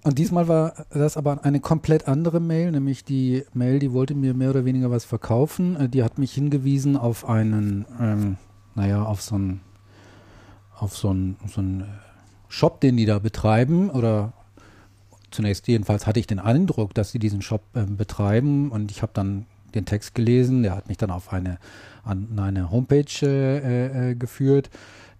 Und 0.02 0.18
diesmal 0.18 0.48
war 0.48 0.86
das 0.90 1.16
aber 1.16 1.44
eine 1.44 1.60
komplett 1.60 2.08
andere 2.08 2.40
Mail, 2.40 2.72
nämlich 2.72 3.04
die 3.04 3.44
Mail, 3.52 3.78
die 3.78 3.92
wollte 3.92 4.14
mir 4.14 4.32
mehr 4.32 4.50
oder 4.50 4.64
weniger 4.64 4.90
was 4.90 5.04
verkaufen. 5.04 5.76
Äh, 5.76 5.88
die 5.88 6.02
hat 6.02 6.18
mich 6.18 6.32
hingewiesen 6.32 6.96
auf 6.96 7.28
einen, 7.28 7.84
ähm, 8.00 8.36
naja, 8.74 9.02
auf 9.02 9.22
so 9.22 9.34
einen, 9.34 9.60
auf 10.76 10.96
so 10.96 11.14
so 11.46 11.60
einen 11.60 11.84
Shop, 12.48 12.80
den 12.80 12.96
die 12.96 13.06
da 13.06 13.18
betreiben, 13.18 13.90
oder 13.90 14.32
zunächst 15.30 15.68
jedenfalls 15.68 16.06
hatte 16.06 16.18
ich 16.18 16.26
den 16.26 16.40
Eindruck, 16.40 16.94
dass 16.94 17.12
sie 17.12 17.18
diesen 17.18 17.42
Shop 17.42 17.62
äh, 17.74 17.84
betreiben 17.84 18.70
und 18.70 18.90
ich 18.90 19.02
habe 19.02 19.12
dann 19.14 19.46
den 19.74 19.84
Text 19.84 20.14
gelesen, 20.14 20.64
der 20.64 20.74
hat 20.74 20.88
mich 20.88 20.96
dann 20.96 21.10
auf 21.12 21.32
eine, 21.32 21.58
an 22.02 22.36
eine 22.38 22.70
Homepage 22.70 23.04
äh, 23.22 24.10
äh, 24.10 24.14
geführt 24.16 24.70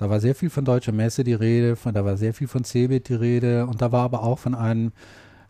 da 0.00 0.08
war 0.08 0.18
sehr 0.18 0.34
viel 0.34 0.48
von 0.48 0.64
Deutscher 0.64 0.92
Messe 0.92 1.24
die 1.24 1.34
Rede, 1.34 1.76
von, 1.76 1.92
da 1.92 2.06
war 2.06 2.16
sehr 2.16 2.32
viel 2.32 2.48
von 2.48 2.64
Cebit 2.64 3.10
die 3.10 3.14
Rede 3.14 3.66
und 3.66 3.82
da 3.82 3.92
war 3.92 4.02
aber 4.02 4.22
auch 4.22 4.38
von, 4.38 4.54
einem, 4.54 4.92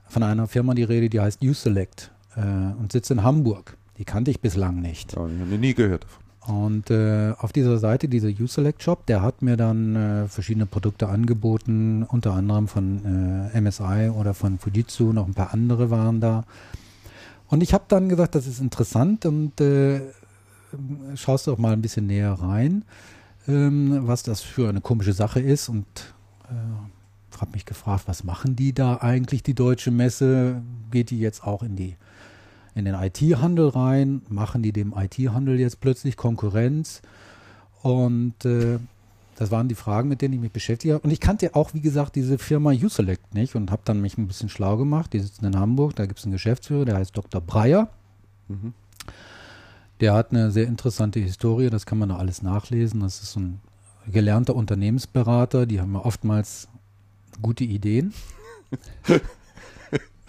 von 0.09 0.25
einer 0.25 0.49
Firma 0.49 0.75
die 0.75 0.83
Rede, 0.83 1.09
die 1.09 1.21
heißt 1.21 1.41
Uselect 1.41 2.11
äh, 2.35 2.41
und 2.41 2.91
sitzt 2.91 3.13
in 3.13 3.23
Hamburg. 3.23 3.77
Die 3.99 4.05
kannte 4.05 4.33
ich 4.33 4.41
bislang 4.41 4.81
nicht. 4.81 5.13
Ja, 5.13 5.25
ich 5.25 5.41
habe 5.41 5.57
nie 5.57 5.73
gehört 5.73 6.03
davon. 6.03 6.25
Und 6.51 6.91
äh, 6.91 7.33
auf 7.39 7.53
dieser 7.53 7.79
Seite, 7.79 8.09
dieser 8.09 8.29
Uselect 8.29 8.83
Shop, 8.83 9.07
der 9.07 9.23
hat 9.23 9.43
mir 9.43 9.57
dann 9.57 9.95
äh, 9.95 10.29
verschiedene 10.29 10.67
Produkte 10.67 11.09
angeboten, 11.09 12.03
unter 12.03 12.35
anderem 12.35 12.67
von 12.67 13.51
äh, 13.55 13.61
MSI 13.61 14.11
oder 14.11 14.35
von 14.35 14.59
Fujitsu, 14.59 15.13
noch 15.13 15.27
ein 15.27 15.35
paar 15.35 15.53
andere 15.55 15.91
waren 15.91 16.21
da. 16.21 16.45
Und 17.49 17.63
ich 17.63 17.73
habe 17.75 17.85
dann 17.89 18.09
gesagt, 18.09 18.35
das 18.35 18.47
ist 18.47 18.61
interessant 18.61 19.27
und 19.27 19.61
äh, 19.61 20.01
schaust 21.15 21.47
doch 21.47 21.59
mal 21.59 21.73
ein 21.73 21.83
bisschen 21.83 22.07
näher 22.07 22.33
rein 22.33 22.85
ähm, 23.49 24.07
was 24.07 24.23
das 24.23 24.41
für 24.41 24.69
eine 24.69 24.81
komische 24.81 25.13
Sache 25.13 25.41
ist 25.41 25.69
und 25.69 25.87
äh, 26.49 27.39
habe 27.41 27.53
mich 27.53 27.65
gefragt, 27.65 28.05
was 28.07 28.23
machen 28.23 28.55
die 28.55 28.75
da 28.75 28.99
eigentlich, 28.99 29.43
die 29.43 29.55
deutsche 29.55 29.91
Messe? 29.91 30.61
Geht 30.91 31.09
die 31.09 31.19
jetzt 31.19 31.43
auch 31.43 31.63
in 31.63 31.75
die 31.75 31.97
in 32.75 32.85
den 32.85 32.95
IT-Handel 32.95 33.69
rein? 33.69 34.23
Machen 34.29 34.63
die 34.63 34.73
dem 34.73 34.95
IT-Handel 34.97 35.59
jetzt 35.59 35.81
plötzlich 35.81 36.17
Konkurrenz? 36.17 37.03
Und 37.83 38.45
äh, 38.45 38.79
das 39.37 39.51
waren 39.51 39.69
die 39.69 39.75
Fragen, 39.75 40.11
mit 40.11 40.21
denen 40.21 40.35
ich 40.35 40.41
mich 40.41 40.53
beschäftigt 40.53 40.93
habe. 40.93 41.03
Und 41.03 41.11
ich 41.11 41.21
kannte 41.21 41.55
auch, 41.55 41.73
wie 41.73 41.81
gesagt, 41.81 42.15
diese 42.15 42.37
Firma 42.37 42.73
Uselect 42.73 43.35
nicht 43.35 43.55
und 43.55 43.71
habe 43.71 43.81
dann 43.87 44.01
mich 44.01 44.19
ein 44.19 44.27
bisschen 44.27 44.51
schlau 44.51 44.77
gemacht. 44.77 45.13
Die 45.15 45.21
sitzen 45.21 45.47
in 45.47 45.59
Hamburg, 45.59 45.97
da 45.97 46.05
gibt 46.05 46.19
es 46.19 46.27
einen 46.27 46.33
Geschäftsführer, 46.33 46.85
der 46.85 46.97
heißt 46.97 47.17
Dr. 47.17 47.41
Breyer. 47.41 47.89
Mhm. 48.49 48.75
Der 50.01 50.13
hat 50.13 50.31
eine 50.31 50.51
sehr 50.51 50.67
interessante 50.67 51.21
Historie, 51.21 51.71
das 51.71 51.87
kann 51.87 51.99
man 51.99 52.11
da 52.11 52.17
alles 52.17 52.43
nachlesen. 52.43 53.01
Das 53.01 53.23
ist 53.23 53.37
ein 53.37 53.61
gelernter 54.07 54.55
Unternehmensberater, 54.55 55.65
die 55.65 55.81
haben 55.81 55.95
ja 55.95 56.05
oftmals 56.05 56.69
gute 57.41 57.65
Ideen. 57.65 58.13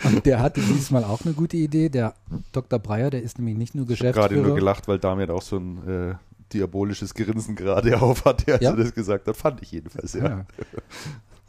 Und 0.04 0.26
der 0.26 0.40
hatte 0.40 0.62
diesmal 0.62 1.04
auch 1.04 1.22
eine 1.26 1.34
gute 1.34 1.58
Idee. 1.58 1.90
Der 1.90 2.16
Dr. 2.52 2.80
Breyer, 2.80 3.10
der 3.10 3.22
ist 3.22 3.38
nämlich 3.38 3.58
nicht 3.58 3.76
nur 3.76 3.86
Geschäftsführer. 3.86 4.26
Ich 4.26 4.32
habe 4.32 4.36
gerade 4.36 4.48
nur 4.48 4.56
gelacht, 4.56 4.88
weil 4.88 5.00
Damian 5.00 5.30
auch 5.30 5.42
so 5.42 5.58
ein 5.58 5.88
äh, 5.88 6.16
diabolisches 6.54 7.14
Grinsen 7.14 7.56
gerade 7.56 8.02
auf 8.02 8.26
hatte, 8.26 8.54
als 8.54 8.62
ja. 8.62 8.72
er 8.72 8.78
das 8.78 8.94
gesagt 8.94 9.28
hat. 9.28 9.38
Fand 9.38 9.62
ich 9.62 9.72
jedenfalls, 9.72 10.14
ja. 10.14 10.28
ja. 10.28 10.46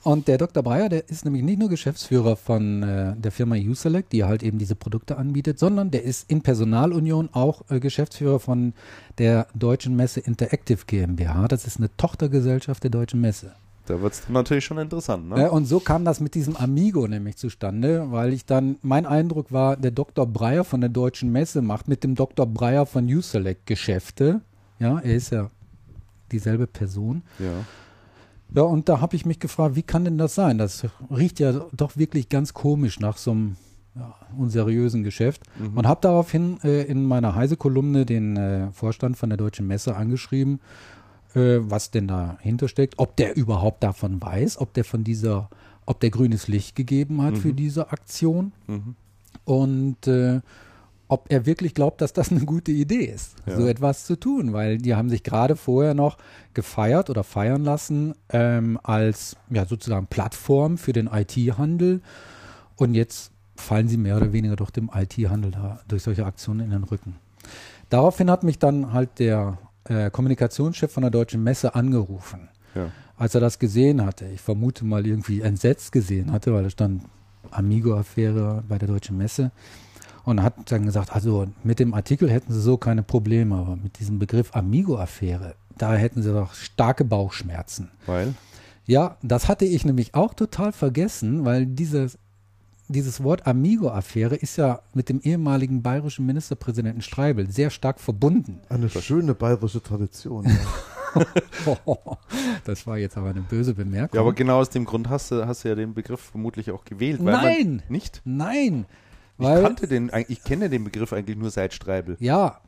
Und 0.05 0.27
der 0.27 0.37
Dr. 0.37 0.65
Breyer, 0.65 0.89
der 0.89 1.09
ist 1.09 1.25
nämlich 1.25 1.45
nicht 1.45 1.61
nur 1.61 1.69
Geschäftsführer 1.69 2.35
von 2.35 2.83
äh, 2.83 3.15
der 3.17 3.31
Firma 3.31 3.55
Uselect, 3.55 4.13
die 4.13 4.25
halt 4.25 4.43
eben 4.43 4.59
diese 4.59 4.75
Produkte 4.75 5.17
anbietet, 5.17 5.61
sondern 5.61 5.93
der 5.93 6.03
ist 6.03 6.29
in 6.29 6.43
Personalunion 6.43 7.29
auch 7.33 7.63
äh, 7.71 7.79
Geschäftsführer 7.79 8.41
von 8.41 8.73
der 9.19 9.47
Deutschen 9.55 9.95
Messe 9.95 10.19
Interactive 10.19 10.87
GmbH. 10.87 11.47
Das 11.47 11.67
ist 11.67 11.77
eine 11.77 11.97
Tochtergesellschaft 11.97 12.83
der 12.83 12.91
Deutschen 12.91 13.21
Messe. 13.21 13.53
Da 13.87 14.01
wird 14.01 14.13
es 14.13 14.29
natürlich 14.29 14.65
schon 14.65 14.79
interessant, 14.79 15.29
ne? 15.29 15.47
Äh, 15.47 15.49
und 15.49 15.65
so 15.65 15.81
kam 15.81 16.05
das 16.05 16.21
mit 16.21 16.35
diesem 16.35 16.57
Amigo 16.57 17.09
nämlich 17.09 17.37
zustande, 17.37 18.11
weil 18.11 18.33
ich 18.33 18.47
dann, 18.47 18.77
mein 18.83 19.07
Eindruck 19.07 19.51
war, 19.51 19.77
der 19.77 19.91
Dr. 19.91 20.27
Breyer 20.27 20.65
von 20.65 20.81
der 20.81 20.91
Deutschen 20.91 21.33
Messe 21.33 21.63
macht 21.63 21.89
mit 21.89 22.05
dem 22.05 22.15
Dr. 22.15 22.47
Breyer 22.47 22.87
von 22.87 23.07
Uselect 23.07 23.67
Geschäfte. 23.67 24.41
Ja, 24.79 24.99
er 24.99 25.15
ist 25.15 25.31
ja 25.31 25.51
dieselbe 26.31 26.67
Person. 26.67 27.23
Ja. 27.39 27.65
Ja, 28.55 28.63
und 28.63 28.89
da 28.89 29.01
habe 29.01 29.17
ich 29.17 29.25
mich 29.25 29.41
gefragt, 29.41 29.77
wie 29.77 29.83
kann 29.83 30.05
denn 30.05 30.19
das 30.19 30.35
sein? 30.35 30.59
Das 30.59 30.85
riecht 31.11 31.41
ja 31.41 31.53
doch 31.73 31.97
wirklich 31.97 32.29
ganz 32.29 32.53
komisch 32.53 33.01
nach 33.01 33.17
so 33.17 33.31
einem 33.31 33.57
ja, 33.95 34.15
unseriösen 34.37 35.03
Geschäft. 35.03 35.43
Mhm. 35.59 35.79
Und 35.79 35.87
habe 35.87 36.01
daraufhin 36.03 36.59
äh, 36.63 36.83
in 36.83 37.05
meiner 37.05 37.35
Heise-Kolumne 37.35 38.05
den 38.05 38.37
äh, 38.37 38.71
Vorstand 38.73 39.17
von 39.17 39.31
der 39.31 39.39
Deutschen 39.39 39.67
Messe 39.67 39.97
angeschrieben, 39.97 40.61
äh, 41.35 41.59
was 41.63 41.91
denn 41.91 42.09
dahinter 42.09 42.69
steckt, 42.69 42.99
ob 42.99 43.17
der 43.17 43.37
überhaupt 43.37 43.83
davon 43.83 44.21
weiß, 44.21 44.59
ob 44.59 44.73
der 44.75 44.85
von 44.85 45.05
dieser, 45.05 45.49
ob 45.87 46.01
der 46.01 46.11
grünes 46.11 46.49
Licht 46.49 46.77
gegeben 46.77 47.23
hat 47.23 47.35
mhm. 47.35 47.39
für 47.39 47.53
diese 47.53 47.91
Aktion. 47.91 48.53
Mhm. 48.67 48.95
Und 49.45 50.07
äh, 50.07 50.41
ob 51.13 51.27
er 51.31 51.45
wirklich 51.45 51.75
glaubt, 51.75 52.01
dass 52.01 52.15
das 52.15 52.31
eine 52.31 52.41
gute 52.47 52.73
Idee 52.73 53.05
ist, 53.05 53.35
ja. 53.45 53.57
so 53.57 53.67
etwas 53.67 54.07
zu 54.07 54.19
tun, 54.19 54.55
weil 54.55 54.79
die 54.79 54.95
haben 54.95 55.11
sich 55.11 55.23
gerade 55.23 55.57
vorher 55.57 55.93
noch 55.93 56.17
gefeiert 56.55 57.11
oder 57.11 57.23
feiern 57.23 57.65
lassen 57.65 58.15
ähm, 58.31 58.79
als 58.83 59.37
ja 59.51 59.67
sozusagen 59.67 60.07
Plattform 60.07 60.79
für 60.79 60.95
den 60.95 61.09
IT-Handel 61.09 62.01
und 62.77 62.95
jetzt 62.95 63.31
fallen 63.57 63.89
sie 63.89 63.99
mehr 63.99 64.17
oder 64.17 64.33
weniger 64.33 64.57
durch 64.57 64.71
dem 64.71 64.91
IT-Handel 64.95 65.51
da 65.51 65.81
durch 65.87 66.03
solche 66.03 66.25
Aktionen 66.25 66.61
in 66.61 66.71
den 66.71 66.85
Rücken. 66.85 67.17
Daraufhin 67.91 68.31
hat 68.31 68.43
mich 68.43 68.59
dann 68.59 68.95
halt 68.95 69.19
der 69.19 69.59
äh, 69.89 70.11
Kommunikationschef 70.11 70.93
von 70.93 71.03
der 71.03 71.11
Deutschen 71.11 71.43
Messe 71.43 71.75
angerufen, 71.75 72.49
ja. 72.75 72.91
als 73.17 73.35
er 73.35 73.41
das 73.41 73.59
gesehen 73.59 74.05
hatte. 74.05 74.27
Ich 74.27 74.41
vermute 74.41 74.85
mal 74.85 75.07
irgendwie 75.07 75.41
entsetzt 75.41 75.93
gesehen 75.93 76.33
hatte, 76.33 76.53
weil 76.53 76.65
da 76.65 76.71
stand 76.71 77.03
Amigo-Affäre 77.51 78.63
bei 78.69 78.79
der 78.79 78.89
Deutschen 78.89 79.17
Messe 79.17 79.51
und 80.25 80.43
hat 80.43 80.55
dann 80.71 80.87
gesagt, 80.87 81.13
also 81.13 81.49
mit 81.65 81.79
dem 81.79 81.95
Artikel 81.95 82.31
hätten 82.31 82.53
sie 82.53 82.61
so 82.61 82.77
keine 82.77 83.03
Probleme, 83.03 83.57
aber 83.57 83.77
mit 83.77 83.99
diesem 83.99 84.19
Begriff 84.19 84.55
Amigo-Affäre, 84.55 85.55
da 85.77 85.95
hätten 85.95 86.23
sie 86.23 86.33
doch 86.33 86.55
starke 86.55 87.05
Bauchschmerzen. 87.05 87.91
Weil? 88.07 88.35
Ja, 88.87 89.17
das 89.23 89.49
hatte 89.49 89.65
ich 89.65 89.85
nämlich 89.85 90.15
auch 90.15 90.35
total 90.35 90.73
vergessen, 90.73 91.45
weil 91.45 91.67
dieses, 91.67 92.19
dieses 92.93 93.23
Wort 93.23 93.47
Amigo-Affäre 93.47 94.37
ist 94.37 94.57
ja 94.57 94.81
mit 94.95 95.09
dem 95.09 95.21
ehemaligen 95.21 95.83
bayerischen 95.83 96.27
Ministerpräsidenten 96.27 97.03
Streibel 97.03 97.51
sehr 97.51 97.71
stark 97.71 98.01
verbunden. 98.01 98.61
Eine 98.69 98.89
schöne 98.89 99.35
bayerische 99.35 99.83
Tradition. 99.83 100.45
Ja. 100.45 100.57
das 102.65 102.87
war 102.87 102.99
jetzt 102.99 103.17
aber 103.17 103.31
eine 103.31 103.43
böse 103.43 103.75
Bemerkung. 103.75 104.17
Ja, 104.17 104.21
aber 104.21 104.33
genau 104.33 104.61
aus 104.61 104.71
dem 104.71 104.85
Grund 104.85 105.09
hast 105.09 105.31
du, 105.31 105.47
hast 105.47 105.65
du 105.65 105.69
ja 105.69 105.75
den 105.75 105.95
Begriff 105.95 106.21
vermutlich 106.21 106.71
auch 106.71 106.85
gewählt. 106.85 107.21
Nein! 107.21 107.83
nicht? 107.89 108.23
Nein! 108.25 108.87
Weil, 109.39 109.59
ich 109.59 109.65
kannte 109.65 109.89
den, 109.89 110.11
ich 110.29 110.45
kenne 110.45 110.71
den 110.71 110.85
Begriff 110.85 111.13
eigentlich 111.13 111.37
nur 111.37 111.51
seit 111.51 111.75
Streibel. 111.75 112.17
Ja, 112.21 112.61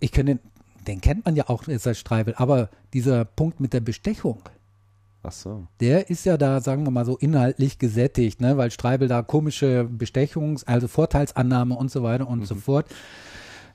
ich 0.00 0.12
kenne 0.12 0.36
den, 0.36 0.40
den 0.86 1.00
kennt 1.00 1.24
man 1.24 1.36
ja 1.36 1.48
auch 1.48 1.64
seit 1.66 1.96
Streibel, 1.96 2.34
aber 2.36 2.68
dieser 2.92 3.24
Punkt 3.24 3.60
mit 3.60 3.72
der 3.72 3.80
Bestechung, 3.80 4.42
Ach 5.22 5.32
so. 5.32 5.66
Der 5.80 6.10
ist 6.10 6.24
ja 6.24 6.36
da, 6.36 6.60
sagen 6.60 6.84
wir 6.84 6.90
mal 6.90 7.04
so, 7.04 7.16
inhaltlich 7.16 7.78
gesättigt, 7.78 8.40
ne? 8.40 8.56
weil 8.56 8.70
Streibel 8.70 9.08
da 9.08 9.22
komische 9.22 9.88
Bestechungs-, 9.90 10.64
also 10.64 10.88
Vorteilsannahme 10.88 11.74
und 11.74 11.90
so 11.90 12.02
weiter 12.02 12.28
und 12.28 12.40
mhm. 12.40 12.44
so 12.44 12.54
fort. 12.54 12.86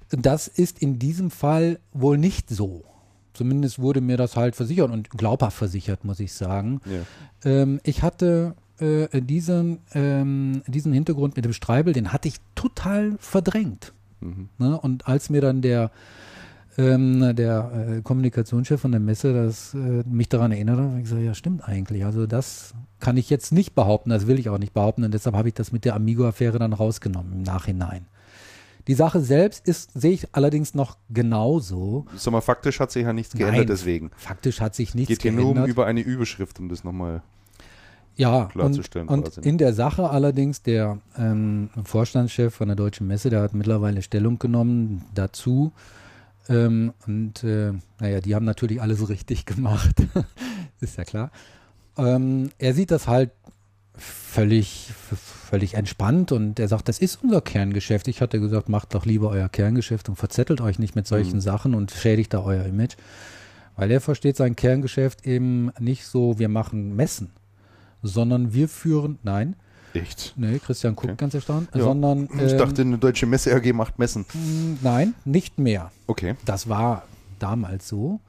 Das 0.10 0.47
ist 0.47 0.79
in 0.79 0.99
diesem 0.99 1.32
Fall 1.32 1.79
wohl 1.91 2.17
nicht 2.17 2.49
so. 2.49 2.84
Zumindest 3.34 3.79
wurde 3.79 3.99
mir 3.99 4.15
das 4.15 4.36
halt 4.36 4.56
versichert 4.56 4.91
und 4.91 5.10
glaubhaft 5.10 5.58
versichert, 5.58 6.06
muss 6.06 6.19
ich 6.19 6.34
sagen. 6.34 6.82
Ja. 6.86 7.51
Ähm, 7.51 7.79
ich 7.84 8.03
hatte 8.03 8.56
äh, 8.79 9.21
diesen, 9.21 9.79
ähm, 9.93 10.62
diesen 10.67 10.93
Hintergrund 10.93 11.36
mit 11.36 11.45
dem 11.45 11.53
Streibel, 11.53 11.93
den 11.93 12.13
hatte 12.13 12.27
ich 12.27 12.36
total 12.56 13.15
verdrängt. 13.19 13.91
Mhm. 14.21 14.49
Ne? 14.60 14.79
Und 14.79 15.08
als 15.08 15.29
mir 15.29 15.41
dann 15.41 15.62
der 15.62 15.91
ähm, 16.77 17.36
der 17.36 17.97
äh, 17.97 18.01
Kommunikationschef 18.01 18.81
von 18.81 18.91
der 18.91 18.99
Messe 18.99 19.33
das, 19.33 19.73
äh, 19.73 20.03
mich 20.05 20.29
daran 20.29 20.51
erinnert 20.51 20.79
hat, 20.79 20.97
ich 20.97 21.03
gesagt, 21.03 21.21
ja 21.21 21.33
stimmt 21.33 21.67
eigentlich. 21.67 22.05
Also 22.05 22.25
das 22.25 22.73
kann 22.99 23.17
ich 23.17 23.29
jetzt 23.29 23.51
nicht 23.51 23.75
behaupten, 23.75 24.09
das 24.09 24.27
will 24.27 24.39
ich 24.39 24.49
auch 24.49 24.57
nicht 24.57 24.73
behaupten 24.73 25.03
und 25.03 25.13
deshalb 25.13 25.36
habe 25.36 25.47
ich 25.47 25.53
das 25.53 25.71
mit 25.71 25.86
der 25.86 25.95
Amigo-Affäre 25.95 26.59
dann 26.59 26.73
rausgenommen 26.73 27.33
im 27.33 27.41
Nachhinein. 27.43 28.05
Die 28.88 28.95
Sache 28.95 29.21
selbst 29.21 29.65
ist, 29.67 29.91
sehe 29.93 30.12
ich 30.12 30.27
allerdings 30.33 30.73
noch 30.73 30.97
genauso. 31.09 32.05
Sag 32.17 32.33
mal, 32.33 32.41
faktisch 32.41 32.79
hat 32.81 32.91
sich 32.91 33.03
ja 33.03 33.13
nichts 33.13 33.33
geändert 33.33 33.55
Nein, 33.55 33.67
deswegen. 33.67 34.12
Faktisch 34.17 34.59
hat 34.59 34.75
sich 34.75 34.93
nichts 34.93 35.19
geändert. 35.19 35.41
Geht 35.41 35.45
hier 35.45 35.53
nur 35.55 35.63
um 35.63 35.69
über 35.69 35.86
eine 35.86 36.01
Überschrift, 36.01 36.59
um 36.59 36.67
das 36.67 36.83
nochmal 36.83 37.21
ja, 38.15 38.45
klarzustellen. 38.51 39.07
Und, 39.07 39.38
und 39.38 39.45
in 39.45 39.57
der 39.57 39.73
Sache 39.73 40.09
allerdings, 40.09 40.62
der 40.62 40.99
ähm, 41.17 41.69
Vorstandschef 41.83 42.53
von 42.53 42.67
der 42.67 42.75
Deutschen 42.75 43.07
Messe, 43.07 43.29
der 43.29 43.41
hat 43.41 43.53
mittlerweile 43.53 44.01
Stellung 44.01 44.38
genommen 44.38 45.03
dazu, 45.15 45.71
ähm, 46.49 46.93
und 47.06 47.43
äh, 47.43 47.73
naja, 47.99 48.19
die 48.19 48.36
haben 48.36 48.45
natürlich 48.45 48.82
alles 48.82 49.08
richtig 49.10 49.45
gemacht. 49.45 49.95
ist 50.79 50.97
ja 50.97 51.03
klar. 51.03 51.32
Ähm, 51.97 52.49
er 52.58 52.73
sieht 52.73 52.91
das 52.91 53.08
halt 53.08 53.32
völlig, 53.95 54.91
völlig 55.49 55.75
entspannt 55.75 56.32
und 56.32 56.60
er 56.60 56.67
sagt, 56.67 56.89
das 56.89 56.99
ist 56.99 57.23
unser 57.23 57.41
Kerngeschäft. 57.41 58.08
Ich 58.08 58.21
hatte 58.21 58.39
gesagt, 58.39 58.67
macht 58.67 58.95
doch 58.95 59.06
lieber 59.06 59.29
euer 59.29 59.49
Kerngeschäft 59.49 60.10
und 60.10 60.15
verzettelt 60.15 60.62
euch 60.62 60.79
nicht 60.79 60.95
mit 60.95 61.06
solchen 61.06 61.36
mhm. 61.36 61.41
Sachen 61.41 61.75
und 61.75 61.91
schädigt 61.91 62.34
da 62.34 62.41
euer 62.43 62.65
Image. 62.65 62.95
Weil 63.75 63.91
er 63.91 64.01
versteht 64.01 64.36
sein 64.36 64.56
Kerngeschäft 64.56 65.25
eben 65.25 65.71
nicht 65.79 66.06
so, 66.06 66.39
wir 66.39 66.49
machen 66.49 66.95
Messen, 66.95 67.32
sondern 68.01 68.53
wir 68.53 68.67
führen, 68.67 69.19
nein, 69.23 69.56
Echt? 69.93 70.34
Nee, 70.36 70.60
Christian 70.60 70.95
guckt 70.95 71.12
okay. 71.12 71.17
ganz 71.17 71.34
erstaunt. 71.34 71.69
Ja. 71.73 71.84
Sondern, 71.84 72.25
ich 72.25 72.51
ähm, 72.53 72.58
dachte, 72.58 72.82
eine 72.82 72.97
deutsche 72.97 73.25
Messe 73.25 73.53
AG 73.56 73.71
macht 73.73 73.99
Messen. 73.99 74.25
Mm, 74.34 74.77
nein, 74.82 75.13
nicht 75.23 75.60
mehr. 75.60 75.91
Okay. 76.08 76.36
Das 76.45 76.67
war 76.67 77.03
damals 77.39 77.88
so. 77.88 78.19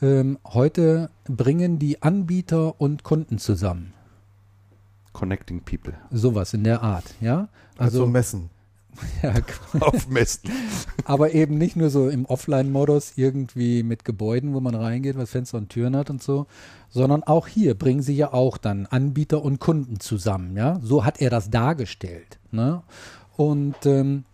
Ähm, 0.00 0.38
heute 0.44 1.10
bringen 1.24 1.78
die 1.78 2.02
Anbieter 2.02 2.80
und 2.80 3.04
Kunden 3.04 3.38
zusammen. 3.38 3.92
Connecting 5.12 5.60
People. 5.60 5.94
Sowas 6.10 6.54
in 6.54 6.64
der 6.64 6.82
Art, 6.82 7.14
ja. 7.20 7.48
Also, 7.78 8.00
also 8.00 8.06
Messen. 8.06 8.50
ja, 9.22 9.34
auf 9.80 10.08
Messen. 10.08 10.50
Aber 11.04 11.32
eben 11.34 11.58
nicht 11.58 11.76
nur 11.76 11.90
so 11.90 12.08
im 12.08 12.24
Offline-Modus 12.24 13.12
irgendwie 13.16 13.82
mit 13.82 14.04
Gebäuden, 14.04 14.54
wo 14.54 14.60
man 14.60 14.74
reingeht, 14.74 15.16
was 15.16 15.30
Fenster 15.30 15.58
und 15.58 15.68
Türen 15.68 15.96
hat 15.96 16.10
und 16.10 16.22
so, 16.22 16.46
sondern 16.90 17.22
auch 17.22 17.48
hier 17.48 17.74
bringen 17.74 18.02
sie 18.02 18.16
ja 18.16 18.32
auch 18.32 18.56
dann 18.56 18.86
Anbieter 18.86 19.42
und 19.42 19.60
Kunden 19.60 20.00
zusammen. 20.00 20.56
Ja, 20.56 20.78
so 20.82 21.04
hat 21.04 21.20
er 21.20 21.30
das 21.30 21.50
dargestellt. 21.50 22.38
Ne? 22.50 22.82
Und 23.36 23.86
ähm, 23.86 24.24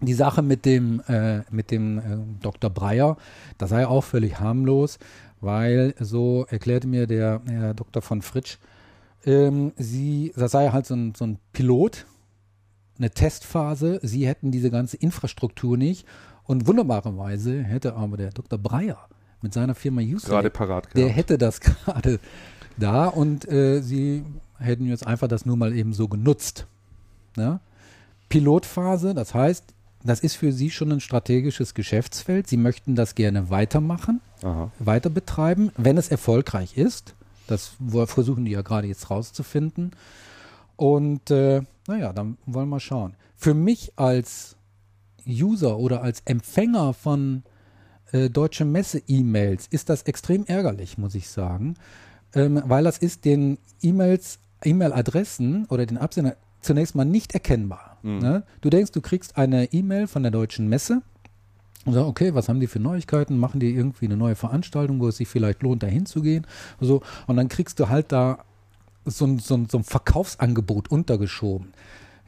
die 0.00 0.14
Sache 0.14 0.42
mit 0.42 0.64
dem, 0.66 1.00
äh, 1.08 1.40
mit 1.50 1.70
dem 1.70 1.98
äh, 1.98 2.02
Dr. 2.40 2.70
Breyer, 2.70 3.16
das 3.58 3.70
sei 3.70 3.86
auch 3.86 4.02
völlig 4.02 4.40
harmlos, 4.40 4.98
weil 5.40 5.94
so 5.98 6.46
erklärte 6.50 6.86
mir 6.86 7.06
der 7.06 7.40
Herr 7.48 7.74
Dr. 7.74 8.02
von 8.02 8.22
Fritsch, 8.22 8.58
ähm, 9.24 9.72
sie, 9.76 10.32
das 10.36 10.52
sei 10.52 10.70
halt 10.70 10.86
so 10.86 10.94
ein, 10.94 11.14
so 11.14 11.24
ein 11.24 11.38
Pilot, 11.52 12.06
eine 13.02 13.10
Testphase. 13.10 14.00
Sie 14.02 14.26
hätten 14.26 14.50
diese 14.50 14.70
ganze 14.70 14.96
Infrastruktur 14.96 15.76
nicht. 15.76 16.06
Und 16.44 16.66
wunderbarerweise 16.66 17.62
hätte 17.62 17.94
aber 17.94 18.16
der 18.16 18.30
Dr. 18.30 18.58
Breyer 18.58 19.08
mit 19.42 19.52
seiner 19.52 19.74
Firma 19.74 20.00
Houston, 20.00 20.30
gerade 20.30 20.50
parat 20.50 20.84
gehabt. 20.84 20.96
der 20.96 21.08
hätte 21.08 21.38
das 21.38 21.60
gerade 21.60 22.20
da 22.76 23.06
und 23.06 23.48
äh, 23.48 23.80
sie 23.80 24.24
hätten 24.58 24.86
jetzt 24.86 25.06
einfach 25.06 25.28
das 25.28 25.44
nur 25.44 25.56
mal 25.56 25.74
eben 25.74 25.92
so 25.92 26.08
genutzt. 26.08 26.66
Ja? 27.36 27.60
Pilotphase, 28.28 29.14
das 29.14 29.34
heißt, 29.34 29.64
das 30.04 30.20
ist 30.20 30.36
für 30.36 30.52
sie 30.52 30.70
schon 30.70 30.90
ein 30.92 31.00
strategisches 31.00 31.74
Geschäftsfeld. 31.74 32.48
Sie 32.48 32.56
möchten 32.56 32.96
das 32.96 33.14
gerne 33.14 33.50
weitermachen, 33.50 34.20
Aha. 34.42 34.70
weiter 34.78 35.10
betreiben, 35.10 35.70
wenn 35.76 35.96
es 35.96 36.08
erfolgreich 36.08 36.76
ist. 36.76 37.14
Das 37.46 37.72
versuchen 38.06 38.44
die 38.44 38.52
ja 38.52 38.62
gerade 38.62 38.88
jetzt 38.88 39.10
rauszufinden. 39.10 39.92
Und 40.76 41.30
äh, 41.30 41.62
naja, 41.92 42.12
dann 42.12 42.38
wollen 42.46 42.68
wir 42.68 42.80
schauen. 42.80 43.16
Für 43.36 43.54
mich 43.54 43.92
als 43.96 44.56
User 45.26 45.78
oder 45.78 46.02
als 46.02 46.22
Empfänger 46.24 46.94
von 46.94 47.42
äh, 48.12 48.30
Deutsche 48.30 48.64
Messe-E-Mails 48.64 49.66
ist 49.68 49.88
das 49.88 50.02
extrem 50.02 50.44
ärgerlich, 50.46 50.98
muss 50.98 51.14
ich 51.14 51.28
sagen, 51.28 51.74
ähm, 52.34 52.62
weil 52.64 52.84
das 52.84 52.98
ist 52.98 53.24
den 53.24 53.58
E-Mails, 53.82 54.38
E-Mail-Adressen 54.64 55.66
oder 55.66 55.86
den 55.86 55.98
Absender 55.98 56.36
zunächst 56.60 56.94
mal 56.94 57.04
nicht 57.04 57.34
erkennbar. 57.34 57.98
Mhm. 58.02 58.18
Ne? 58.18 58.42
Du 58.60 58.70
denkst, 58.70 58.92
du 58.92 59.00
kriegst 59.00 59.36
eine 59.36 59.72
E-Mail 59.72 60.06
von 60.06 60.22
der 60.22 60.32
Deutschen 60.32 60.68
Messe 60.68 61.02
und 61.84 61.92
sagst, 61.92 62.08
okay, 62.08 62.34
was 62.34 62.48
haben 62.48 62.60
die 62.60 62.68
für 62.68 62.80
Neuigkeiten? 62.80 63.38
Machen 63.38 63.60
die 63.60 63.74
irgendwie 63.74 64.06
eine 64.06 64.16
neue 64.16 64.36
Veranstaltung, 64.36 65.00
wo 65.00 65.08
es 65.08 65.18
sich 65.18 65.28
vielleicht 65.28 65.62
lohnt, 65.62 65.82
da 65.82 65.88
hinzugehen? 65.88 66.46
So, 66.80 67.02
und 67.26 67.36
dann 67.36 67.48
kriegst 67.48 67.80
du 67.80 67.88
halt 67.88 68.12
da 68.12 68.44
so, 69.04 69.38
so, 69.38 69.64
so 69.68 69.78
ein 69.78 69.84
Verkaufsangebot 69.84 70.90
untergeschoben. 70.90 71.72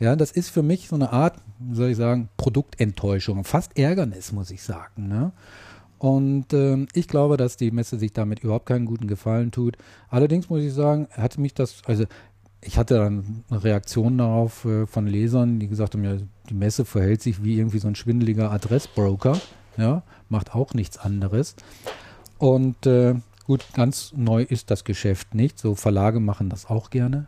Ja, 0.01 0.17
das 0.17 0.33
ist 0.33 0.51
für 0.51 0.63
mich 0.63 0.89
so 0.89 0.97
eine 0.97 1.13
Art, 1.13 1.37
wie 1.59 1.77
soll 1.77 1.91
ich 1.91 1.97
sagen, 1.97 2.29
Produktenttäuschung, 2.37 3.45
fast 3.45 3.79
Ärgernis, 3.79 4.33
muss 4.33 4.51
ich 4.51 4.63
sagen. 4.63 5.09
Ne? 5.09 5.33
Und 5.99 6.53
äh, 6.53 6.87
ich 6.93 7.09
glaube, 7.09 7.37
dass 7.37 7.57
die 7.57 7.71
Messe 7.71 7.99
sich 7.99 8.13
damit 8.13 8.41
überhaupt 8.41 8.67
keinen 8.67 8.87
guten 8.87 9.07
Gefallen 9.07 9.53
tut. 9.53 9.77
Allerdings 10.11 10.51
muss 10.51 10.63
ich 10.63 10.73
sagen, 10.75 11.09
hatte 11.13 11.41
mich 11.41 11.55
das, 11.55 11.83
also 11.87 12.05
ich 12.61 12.77
hatte 12.77 12.97
dann 12.97 13.45
eine 13.51 13.63
Reaktion 13.63 14.19
darauf 14.19 14.65
äh, 14.65 14.87
von 14.87 15.07
Lesern, 15.07 15.61
die 15.61 15.69
gesagt 15.69 15.95
haben, 15.95 16.05
ja, 16.05 16.17
die 16.49 16.55
Messe 16.55 16.85
verhält 16.85 17.23
sich 17.23 17.45
wie 17.45 17.59
irgendwie 17.59 17.79
so 17.79 17.89
ein 17.89 17.95
schwindeliger 17.95 18.51
Adressbroker, 18.51 19.41
ja, 19.77 20.03
macht 20.29 20.55
auch 20.55 20.75
nichts 20.75 20.99
anderes. 20.99 21.55
Und 22.39 22.87
äh, 22.87 23.15
Gut, 23.47 23.67
ganz 23.75 24.13
neu 24.17 24.43
ist 24.43 24.71
das 24.71 24.85
Geschäft 24.85 25.35
nicht. 25.35 25.59
So 25.59 25.75
Verlage 25.75 26.21
machen 26.21 26.49
das 26.49 26.67
auch 26.67 26.91
gerne. 26.91 27.27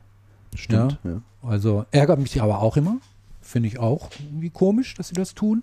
Stimmt. 0.55 0.98
Ja. 1.05 1.11
ja. 1.11 1.22
Also 1.42 1.85
ärgert 1.90 2.18
mich 2.18 2.40
aber 2.40 2.62
auch 2.62 2.76
immer. 2.76 2.98
Finde 3.42 3.68
ich 3.68 3.79
auch 3.79 4.11
irgendwie 4.18 4.50
komisch, 4.50 4.94
dass 4.94 5.09
sie 5.09 5.14
das 5.14 5.35
tun. 5.35 5.62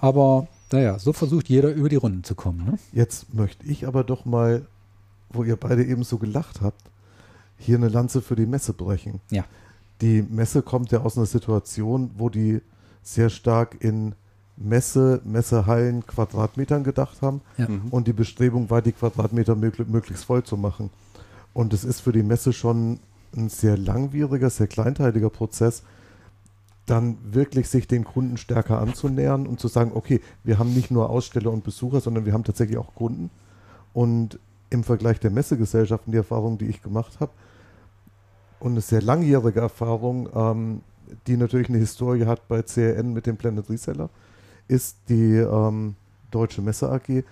Aber 0.00 0.48
naja, 0.70 0.98
so 0.98 1.12
versucht 1.12 1.48
jeder 1.48 1.72
über 1.72 1.88
die 1.88 1.96
Runden 1.96 2.24
zu 2.24 2.34
kommen. 2.34 2.64
Ne? 2.64 2.78
Jetzt 2.92 3.32
möchte 3.32 3.66
ich 3.66 3.86
aber 3.86 4.04
doch 4.04 4.24
mal, 4.24 4.66
wo 5.30 5.44
ihr 5.44 5.56
beide 5.56 5.84
eben 5.84 6.04
so 6.04 6.18
gelacht 6.18 6.60
habt, 6.60 6.82
hier 7.58 7.76
eine 7.76 7.88
Lanze 7.88 8.20
für 8.20 8.36
die 8.36 8.46
Messe 8.46 8.72
brechen. 8.72 9.20
Ja. 9.30 9.44
Die 10.00 10.22
Messe 10.22 10.62
kommt 10.62 10.90
ja 10.92 11.00
aus 11.00 11.16
einer 11.16 11.26
Situation, 11.26 12.10
wo 12.16 12.28
die 12.28 12.60
sehr 13.02 13.30
stark 13.30 13.76
in 13.80 14.14
Messe, 14.56 15.20
Messehallen, 15.24 16.06
Quadratmetern 16.06 16.84
gedacht 16.84 17.22
haben. 17.22 17.40
Ja. 17.58 17.68
Mhm. 17.68 17.88
Und 17.90 18.06
die 18.06 18.12
Bestrebung 18.12 18.70
war, 18.70 18.82
die 18.82 18.92
Quadratmeter 18.92 19.56
möglich, 19.56 19.88
möglichst 19.88 20.24
voll 20.24 20.42
zu 20.42 20.56
machen. 20.56 20.90
Und 21.52 21.72
es 21.72 21.84
ist 21.84 22.00
für 22.00 22.12
die 22.12 22.22
Messe 22.22 22.52
schon 22.52 23.00
ein 23.36 23.48
sehr 23.48 23.76
langwieriger, 23.76 24.50
sehr 24.50 24.66
kleinteiliger 24.66 25.30
Prozess, 25.30 25.82
dann 26.86 27.16
wirklich 27.24 27.68
sich 27.68 27.88
den 27.88 28.04
Kunden 28.04 28.36
stärker 28.36 28.78
anzunähern 28.80 29.46
und 29.46 29.58
zu 29.58 29.68
sagen, 29.68 29.92
okay, 29.94 30.20
wir 30.42 30.58
haben 30.58 30.74
nicht 30.74 30.90
nur 30.90 31.10
Aussteller 31.10 31.50
und 31.50 31.64
Besucher, 31.64 32.00
sondern 32.00 32.26
wir 32.26 32.32
haben 32.32 32.44
tatsächlich 32.44 32.76
auch 32.76 32.94
Kunden. 32.94 33.30
Und 33.92 34.38
im 34.70 34.84
Vergleich 34.84 35.18
der 35.20 35.30
Messegesellschaften, 35.30 36.12
die 36.12 36.18
Erfahrung, 36.18 36.58
die 36.58 36.66
ich 36.66 36.82
gemacht 36.82 37.20
habe, 37.20 37.32
und 38.60 38.72
eine 38.72 38.80
sehr 38.80 39.02
langjährige 39.02 39.60
Erfahrung, 39.60 40.28
ähm, 40.34 40.80
die 41.26 41.36
natürlich 41.36 41.68
eine 41.68 41.78
Historie 41.78 42.26
hat 42.26 42.48
bei 42.48 42.62
CRN 42.62 43.12
mit 43.12 43.26
dem 43.26 43.36
Planet 43.36 43.68
Reseller, 43.68 44.10
ist 44.68 44.96
die 45.08 45.36
ähm, 45.36 45.96
Deutsche 46.30 46.62
Messe 46.62 46.90
AG 46.90 47.24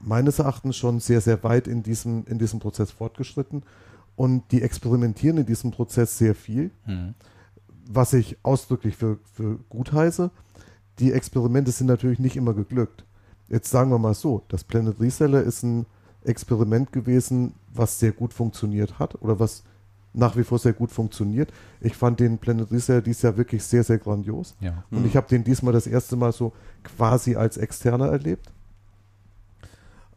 meines 0.00 0.38
Erachtens 0.38 0.76
schon 0.76 1.00
sehr, 1.00 1.20
sehr 1.20 1.42
weit 1.42 1.66
in 1.66 1.82
diesem, 1.82 2.24
in 2.26 2.38
diesem 2.38 2.60
Prozess 2.60 2.90
fortgeschritten. 2.90 3.62
Und 4.16 4.50
die 4.50 4.62
experimentieren 4.62 5.38
in 5.38 5.46
diesem 5.46 5.70
Prozess 5.70 6.18
sehr 6.18 6.34
viel, 6.34 6.70
mhm. 6.86 7.14
was 7.86 8.12
ich 8.12 8.36
ausdrücklich 8.42 8.96
für, 8.96 9.18
für 9.32 9.58
gut 9.68 9.92
heiße. 9.92 10.30
Die 10.98 11.12
Experimente 11.12 11.70
sind 11.70 11.86
natürlich 11.86 12.18
nicht 12.18 12.36
immer 12.36 12.52
geglückt. 12.52 13.04
Jetzt 13.48 13.70
sagen 13.70 13.90
wir 13.90 13.98
mal 13.98 14.14
so, 14.14 14.42
das 14.48 14.64
Planet 14.64 15.00
Reseller 15.00 15.42
ist 15.42 15.62
ein 15.62 15.86
Experiment 16.24 16.92
gewesen, 16.92 17.54
was 17.72 18.00
sehr 18.00 18.12
gut 18.12 18.34
funktioniert 18.34 18.98
hat 18.98 19.22
oder 19.22 19.38
was 19.38 19.62
nach 20.12 20.36
wie 20.36 20.44
vor 20.44 20.58
sehr 20.58 20.72
gut 20.72 20.90
funktioniert. 20.90 21.52
Ich 21.80 21.96
fand 21.96 22.20
den 22.20 22.38
Planet 22.38 22.70
Reseller 22.70 23.02
dieses 23.02 23.22
Jahr 23.22 23.36
wirklich 23.36 23.62
sehr, 23.62 23.84
sehr 23.84 23.98
grandios. 23.98 24.56
Ja. 24.60 24.84
Und 24.90 25.00
mhm. 25.00 25.06
ich 25.06 25.16
habe 25.16 25.28
den 25.28 25.44
diesmal 25.44 25.72
das 25.72 25.86
erste 25.86 26.16
Mal 26.16 26.32
so 26.32 26.52
quasi 26.82 27.36
als 27.36 27.56
Externer 27.56 28.08
erlebt. 28.08 28.50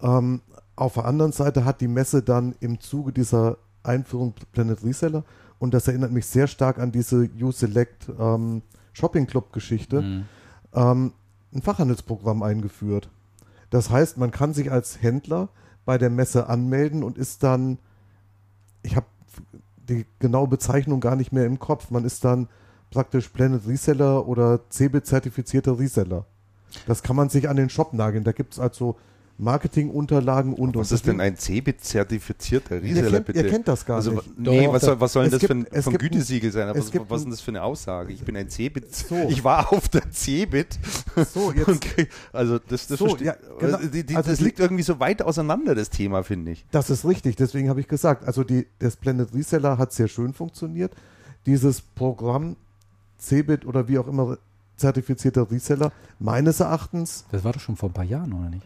Ähm, 0.01 0.41
auf 0.75 0.95
der 0.95 1.05
anderen 1.05 1.31
Seite 1.31 1.65
hat 1.65 1.81
die 1.81 1.87
Messe 1.87 2.23
dann 2.23 2.55
im 2.59 2.79
Zuge 2.79 3.11
dieser 3.11 3.57
Einführung 3.83 4.33
Planet 4.51 4.83
Reseller, 4.83 5.23
und 5.59 5.75
das 5.75 5.87
erinnert 5.87 6.11
mich 6.11 6.25
sehr 6.25 6.47
stark 6.47 6.79
an 6.79 6.91
diese 6.91 7.29
U-Select 7.39 8.09
ähm, 8.19 8.63
Shopping 8.93 9.27
Club 9.27 9.53
Geschichte, 9.53 10.01
mhm. 10.01 10.25
ähm, 10.73 11.13
ein 11.53 11.61
Fachhandelsprogramm 11.61 12.41
eingeführt. 12.41 13.09
Das 13.69 13.91
heißt, 13.91 14.17
man 14.17 14.31
kann 14.31 14.55
sich 14.55 14.71
als 14.71 15.03
Händler 15.03 15.49
bei 15.85 15.99
der 15.99 16.09
Messe 16.09 16.49
anmelden 16.49 17.03
und 17.03 17.17
ist 17.17 17.43
dann, 17.43 17.77
ich 18.81 18.95
habe 18.95 19.05
die 19.91 20.05
genaue 20.19 20.47
Bezeichnung 20.47 20.99
gar 20.99 21.15
nicht 21.15 21.31
mehr 21.31 21.45
im 21.45 21.59
Kopf, 21.59 21.91
man 21.91 22.05
ist 22.05 22.23
dann 22.23 22.47
praktisch 22.89 23.29
Planet 23.29 23.67
Reseller 23.67 24.27
oder 24.27 24.61
CeBIT-zertifizierter 24.69 25.79
Reseller. 25.79 26.25
Das 26.87 27.03
kann 27.03 27.15
man 27.15 27.29
sich 27.29 27.49
an 27.49 27.57
den 27.57 27.69
Shop 27.69 27.93
nageln. 27.93 28.23
Da 28.23 28.31
gibt 28.31 28.53
es 28.53 28.59
also 28.59 28.97
Marketingunterlagen 29.41 30.53
und 30.53 30.75
Was 30.75 30.91
ist 30.91 31.07
denn 31.07 31.19
ein 31.19 31.35
CeBIT-zertifizierter 31.35 32.81
Reseller, 32.81 33.05
ihr 33.05 33.11
kennt, 33.11 33.25
bitte? 33.25 33.39
Ihr 33.41 33.49
kennt 33.49 33.67
das 33.67 33.85
gar 33.85 33.97
also, 33.97 34.11
nicht. 34.11 34.39
Nee, 34.39 34.65
Doch, 34.65 34.73
was, 34.73 34.83
soll, 34.83 34.99
was 34.99 35.13
soll 35.13 35.23
denn 35.23 35.31
das 35.31 35.39
gibt, 35.39 35.51
für 35.51 35.75
ein 35.75 35.81
vom 35.81 35.97
Gütesiegel 35.97 36.51
sein? 36.51 36.69
Was, 36.69 36.93
was 37.09 37.17
ist 37.17 37.23
denn 37.23 37.31
das 37.31 37.41
für 37.41 37.51
eine 37.51 37.63
Aussage? 37.63 38.13
Ich 38.13 38.23
bin 38.23 38.37
ein 38.37 38.49
CeBIT. 38.49 38.95
So. 38.95 39.15
Ich 39.31 39.43
war 39.43 39.73
auf 39.73 39.89
der 39.89 40.11
CeBIT. 40.11 40.77
So, 41.33 41.51
jetzt. 41.55 41.67
Okay. 41.67 42.07
Also, 42.31 42.59
das, 42.59 42.85
das, 42.85 42.99
so, 42.99 43.17
ja, 43.17 43.35
genau. 43.59 43.77
die, 43.77 44.05
die, 44.05 44.15
also 44.15 44.29
das 44.29 44.41
liegt 44.41 44.59
irgendwie 44.59 44.83
so 44.83 44.99
weit 44.99 45.23
auseinander, 45.23 45.73
das 45.73 45.89
Thema, 45.89 46.23
finde 46.23 46.51
ich. 46.51 46.65
Das 46.71 46.91
ist 46.91 47.05
richtig, 47.05 47.35
deswegen 47.35 47.67
habe 47.67 47.79
ich 47.79 47.87
gesagt, 47.87 48.25
also 48.27 48.43
die, 48.43 48.67
das 48.77 48.95
Planet 48.95 49.33
Reseller 49.33 49.79
hat 49.79 49.91
sehr 49.91 50.07
schön 50.07 50.33
funktioniert. 50.33 50.93
Dieses 51.47 51.81
Programm 51.81 52.57
CeBIT 53.17 53.65
oder 53.65 53.87
wie 53.87 53.97
auch 53.97 54.07
immer 54.07 54.37
zertifizierter 54.77 55.49
Reseller, 55.49 55.91
meines 56.19 56.59
Erachtens. 56.59 57.25
Das 57.31 57.43
war 57.43 57.53
doch 57.53 57.59
schon 57.59 57.75
vor 57.75 57.89
ein 57.89 57.93
paar 57.93 58.05
Jahren, 58.05 58.33
oder 58.33 58.49
nicht? 58.49 58.65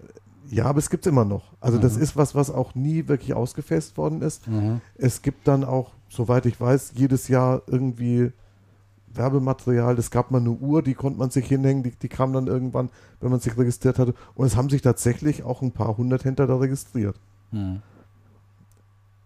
Ja, 0.50 0.66
aber 0.66 0.80
es 0.80 0.90
gibt 0.90 1.06
es 1.06 1.12
immer 1.12 1.26
noch. 1.26 1.54
Also 1.60 1.78
mhm. 1.78 1.82
das 1.82 1.98
ist 1.98 2.16
was, 2.16 2.36
was 2.36 2.50
auch 2.52 2.76
nie 2.76 3.08
wirklich 3.08 3.34
ausgefasst 3.34 3.98
worden 3.98 4.22
ist. 4.22 4.48
Mhm. 4.48 4.82
Es 4.96 5.22
gibt 5.22 5.48
dann 5.48 5.64
auch, 5.64 5.92
soweit 6.10 6.46
ich 6.46 6.60
weiß, 6.60 6.94
jedes 6.96 7.28
Jahr 7.28 7.62
irgendwie 7.68 8.32
Werbematerial. 9.14 9.98
Es 9.98 10.12
gab 10.12 10.32
mal 10.32 10.40
eine 10.40 10.52
Uhr, 10.52 10.84
die 10.84 10.94
konnte 10.94 11.20
man 11.20 11.30
sich 11.30 11.48
hinhängen, 11.48 11.84
die, 11.84 11.92
die 11.92 12.10
kam 12.10 12.34
dann 12.34 12.48
irgendwann, 12.48 12.90
wenn 13.22 13.32
man 13.32 13.40
sich 13.40 13.58
registriert 13.58 13.98
hatte. 13.98 14.14
Und 14.36 14.46
es 14.46 14.56
haben 14.56 14.70
sich 14.70 14.82
tatsächlich 14.82 15.44
auch 15.44 15.62
ein 15.62 15.72
paar 15.72 15.98
hundert 15.98 16.26
Händler 16.26 16.48
da 16.48 16.58
registriert. 16.58 17.20
Mhm. 17.52 17.82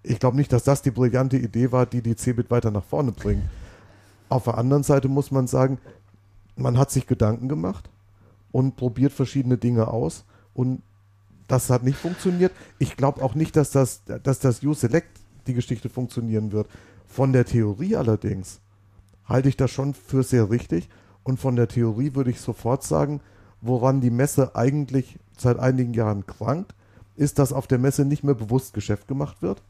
Ich 0.03 0.19
glaube 0.19 0.37
nicht, 0.37 0.53
dass 0.53 0.63
das 0.63 0.81
die 0.81 0.91
brillante 0.91 1.37
Idee 1.37 1.71
war, 1.71 1.85
die 1.85 2.01
die 2.01 2.15
Cebit 2.15 2.49
weiter 2.49 2.71
nach 2.71 2.83
vorne 2.83 3.11
bringt. 3.11 3.43
Auf 4.29 4.45
der 4.45 4.57
anderen 4.57 4.83
Seite 4.83 5.09
muss 5.09 5.31
man 5.31 5.47
sagen, 5.47 5.79
man 6.55 6.77
hat 6.77 6.91
sich 6.91 7.07
Gedanken 7.07 7.49
gemacht 7.49 7.89
und 8.51 8.75
probiert 8.77 9.11
verschiedene 9.11 9.57
Dinge 9.57 9.87
aus 9.87 10.23
und 10.53 10.81
das 11.49 11.69
hat 11.69 11.83
nicht 11.83 11.97
funktioniert. 11.97 12.53
Ich 12.77 12.95
glaube 12.95 13.21
auch 13.21 13.35
nicht, 13.35 13.55
dass 13.55 13.71
das, 13.71 14.03
dass 14.05 14.39
das 14.39 14.63
U-Select 14.63 15.19
die 15.47 15.55
Geschichte 15.55 15.89
funktionieren 15.89 16.51
wird. 16.51 16.69
Von 17.07 17.33
der 17.33 17.43
Theorie 17.43 17.95
allerdings 17.95 18.61
halte 19.25 19.49
ich 19.49 19.57
das 19.57 19.71
schon 19.71 19.93
für 19.93 20.23
sehr 20.23 20.49
richtig. 20.49 20.87
Und 21.23 21.39
von 21.39 21.55
der 21.55 21.67
Theorie 21.67 22.13
würde 22.15 22.29
ich 22.29 22.39
sofort 22.39 22.83
sagen, 22.83 23.19
woran 23.61 23.99
die 23.99 24.11
Messe 24.11 24.55
eigentlich 24.55 25.17
seit 25.37 25.59
einigen 25.59 25.93
Jahren 25.93 26.25
krankt, 26.25 26.75
ist, 27.15 27.39
dass 27.39 27.51
auf 27.51 27.67
der 27.67 27.79
Messe 27.79 28.05
nicht 28.05 28.23
mehr 28.23 28.35
bewusst 28.35 28.73
Geschäft 28.73 29.07
gemacht 29.07 29.41
wird, 29.41 29.61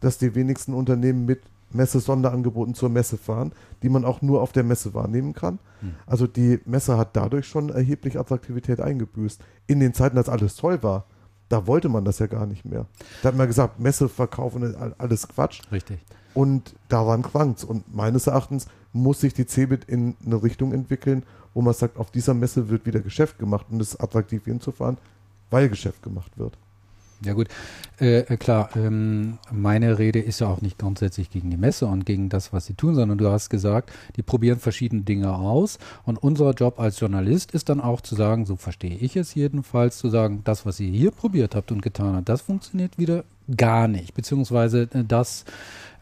dass 0.00 0.18
die 0.18 0.34
wenigsten 0.34 0.74
Unternehmen 0.74 1.24
mit 1.24 1.42
Messe-Sonderangeboten 1.74 2.74
zur 2.74 2.88
Messe 2.88 3.18
fahren, 3.18 3.52
die 3.82 3.88
man 3.88 4.04
auch 4.04 4.22
nur 4.22 4.40
auf 4.42 4.52
der 4.52 4.64
Messe 4.64 4.94
wahrnehmen 4.94 5.32
kann. 5.32 5.58
Hm. 5.80 5.94
Also 6.06 6.26
die 6.26 6.60
Messe 6.64 6.96
hat 6.96 7.16
dadurch 7.16 7.46
schon 7.46 7.68
erheblich 7.68 8.18
Attraktivität 8.18 8.80
eingebüßt. 8.80 9.42
In 9.66 9.80
den 9.80 9.94
Zeiten, 9.94 10.16
als 10.16 10.28
alles 10.28 10.56
toll 10.56 10.82
war, 10.82 11.06
da 11.48 11.66
wollte 11.66 11.88
man 11.88 12.04
das 12.04 12.18
ja 12.18 12.26
gar 12.26 12.46
nicht 12.46 12.64
mehr. 12.64 12.86
Da 13.22 13.28
hat 13.28 13.36
man 13.36 13.46
gesagt, 13.46 13.78
Messe 13.78 14.08
verkaufen, 14.08 14.74
alles 14.98 15.28
Quatsch. 15.28 15.60
Richtig. 15.70 16.00
Und 16.32 16.74
daran 16.88 17.22
krankt 17.22 17.62
Und 17.64 17.94
meines 17.94 18.26
Erachtens 18.26 18.66
muss 18.92 19.20
sich 19.20 19.34
die 19.34 19.46
Cebit 19.46 19.84
in 19.84 20.16
eine 20.24 20.42
Richtung 20.42 20.72
entwickeln, 20.72 21.24
wo 21.52 21.62
man 21.62 21.74
sagt, 21.74 21.96
auf 21.98 22.10
dieser 22.10 22.34
Messe 22.34 22.68
wird 22.68 22.86
wieder 22.86 23.00
Geschäft 23.00 23.38
gemacht 23.38 23.66
und 23.70 23.80
es 23.80 23.94
ist 23.94 24.00
attraktiv 24.00 24.44
hinzufahren, 24.44 24.98
weil 25.50 25.68
Geschäft 25.68 26.02
gemacht 26.02 26.36
wird. 26.36 26.58
Ja 27.24 27.32
gut, 27.32 27.48
äh, 28.00 28.20
äh, 28.20 28.36
klar, 28.36 28.70
ähm, 28.76 29.38
meine 29.52 29.98
Rede 29.98 30.18
ist 30.18 30.40
ja 30.40 30.48
auch 30.48 30.60
nicht 30.60 30.78
grundsätzlich 30.78 31.30
gegen 31.30 31.50
die 31.50 31.56
Messe 31.56 31.86
und 31.86 32.04
gegen 32.04 32.28
das, 32.28 32.52
was 32.52 32.66
sie 32.66 32.74
tun, 32.74 32.94
sondern 32.94 33.18
du 33.18 33.28
hast 33.28 33.50
gesagt, 33.50 33.90
die 34.16 34.22
probieren 34.22 34.58
verschiedene 34.58 35.02
Dinge 35.02 35.34
aus. 35.34 35.78
Und 36.04 36.22
unser 36.22 36.50
Job 36.52 36.80
als 36.80 37.00
Journalist 37.00 37.52
ist 37.52 37.68
dann 37.68 37.80
auch 37.80 38.00
zu 38.00 38.14
sagen, 38.14 38.46
so 38.46 38.56
verstehe 38.56 38.96
ich 38.96 39.16
es 39.16 39.34
jedenfalls, 39.34 39.98
zu 39.98 40.08
sagen, 40.08 40.42
das, 40.44 40.66
was 40.66 40.80
ihr 40.80 40.90
hier 40.90 41.10
probiert 41.10 41.54
habt 41.54 41.72
und 41.72 41.82
getan 41.82 42.16
habt, 42.16 42.28
das 42.28 42.42
funktioniert 42.42 42.98
wieder 42.98 43.24
gar 43.56 43.88
nicht, 43.88 44.14
beziehungsweise 44.14 44.88
äh, 44.92 45.04
das 45.06 45.44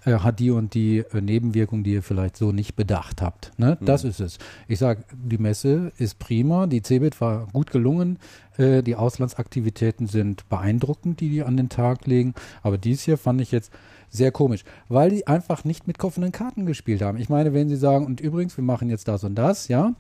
äh, 0.05 0.15
hat 0.15 0.41
die 0.41 0.51
und 0.51 0.75
die 0.75 0.99
äh, 0.99 1.21
Nebenwirkung, 1.21 1.85
die 1.85 1.93
ihr 1.93 2.03
vielleicht 2.03 2.37
so 2.37 2.53
nicht 2.53 2.77
bedacht 2.77 3.23
habt. 3.23 3.53
Ne? 3.59 3.77
Mhm. 3.81 3.85
Das 3.85 4.05
ist 4.05 4.21
es. 4.21 4.39
Ich 4.69 4.79
sage, 4.79 5.05
die 5.13 5.39
Messe 5.39 5.93
ist 5.99 6.19
prima, 6.19 6.67
die 6.67 6.83
CeBIT 6.83 7.21
war 7.21 7.47
gut 7.53 7.71
gelungen, 7.71 8.19
äh, 8.57 8.83
die 8.83 8.97
Auslandsaktivitäten 8.97 10.07
sind 10.07 10.49
beeindruckend, 10.49 11.21
die 11.21 11.31
die 11.31 11.43
an 11.43 11.57
den 11.57 11.69
Tag 11.69 12.07
legen, 12.07 12.35
aber 12.63 12.79
dies 12.79 13.03
hier 13.03 13.19
fand 13.19 13.41
ich 13.41 13.53
jetzt 13.53 13.73
sehr 14.11 14.31
komisch, 14.31 14.65
weil 14.89 15.11
die 15.11 15.27
einfach 15.27 15.65
nicht 15.65 15.87
mit 15.87 16.03
offenen 16.05 16.33
Karten 16.33 16.67
gespielt 16.67 17.01
haben. 17.01 17.17
Ich 17.19 17.29
meine, 17.29 17.55
wenn 17.55 17.69
sie 17.69 17.77
sagen, 17.77 18.05
und 18.05 18.21
übrigens, 18.21 18.57
wir 18.57 18.65
machen 18.65 18.91
jetzt 18.91 19.09
das 19.09 19.25
und 19.25 19.37
das, 19.37 19.69
ja, 19.69 19.95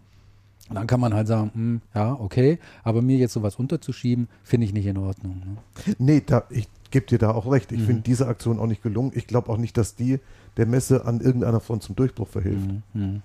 dann 0.71 0.87
kann 0.87 1.01
man 1.01 1.15
halt 1.15 1.27
sagen, 1.27 1.51
hm, 1.55 1.81
ja, 1.95 2.13
okay, 2.15 2.59
aber 2.85 3.03
mir 3.03 3.17
jetzt 3.17 3.33
sowas 3.33 3.57
unterzuschieben, 3.57 4.29
finde 4.43 4.67
ich 4.67 4.73
nicht 4.73 4.87
in 4.87 4.99
Ordnung. 4.99 5.43
Ne? 5.45 5.95
Nee, 5.99 6.23
da, 6.25 6.45
ich 6.51 6.69
gebe 6.93 7.07
dir 7.07 7.19
da 7.19 7.33
auch 7.33 7.51
recht. 7.51 7.73
Ich 7.73 7.81
mhm. 7.81 7.87
finde 7.87 8.03
diese 8.03 8.29
Aktion 8.29 8.61
auch 8.61 8.67
nicht 8.67 8.83
gelungen. 8.83 9.11
Ich 9.15 9.27
glaube 9.27 9.51
auch 9.51 9.57
nicht, 9.57 9.77
dass 9.77 9.97
die 9.97 10.21
der 10.57 10.67
Messe 10.67 11.05
an 11.05 11.21
irgendeiner 11.21 11.59
Front 11.59 11.83
zum 11.83 11.97
Durchbruch 11.97 12.29
verhilft. 12.29 12.67
Mhm. 12.67 12.83
mhm. 12.95 13.23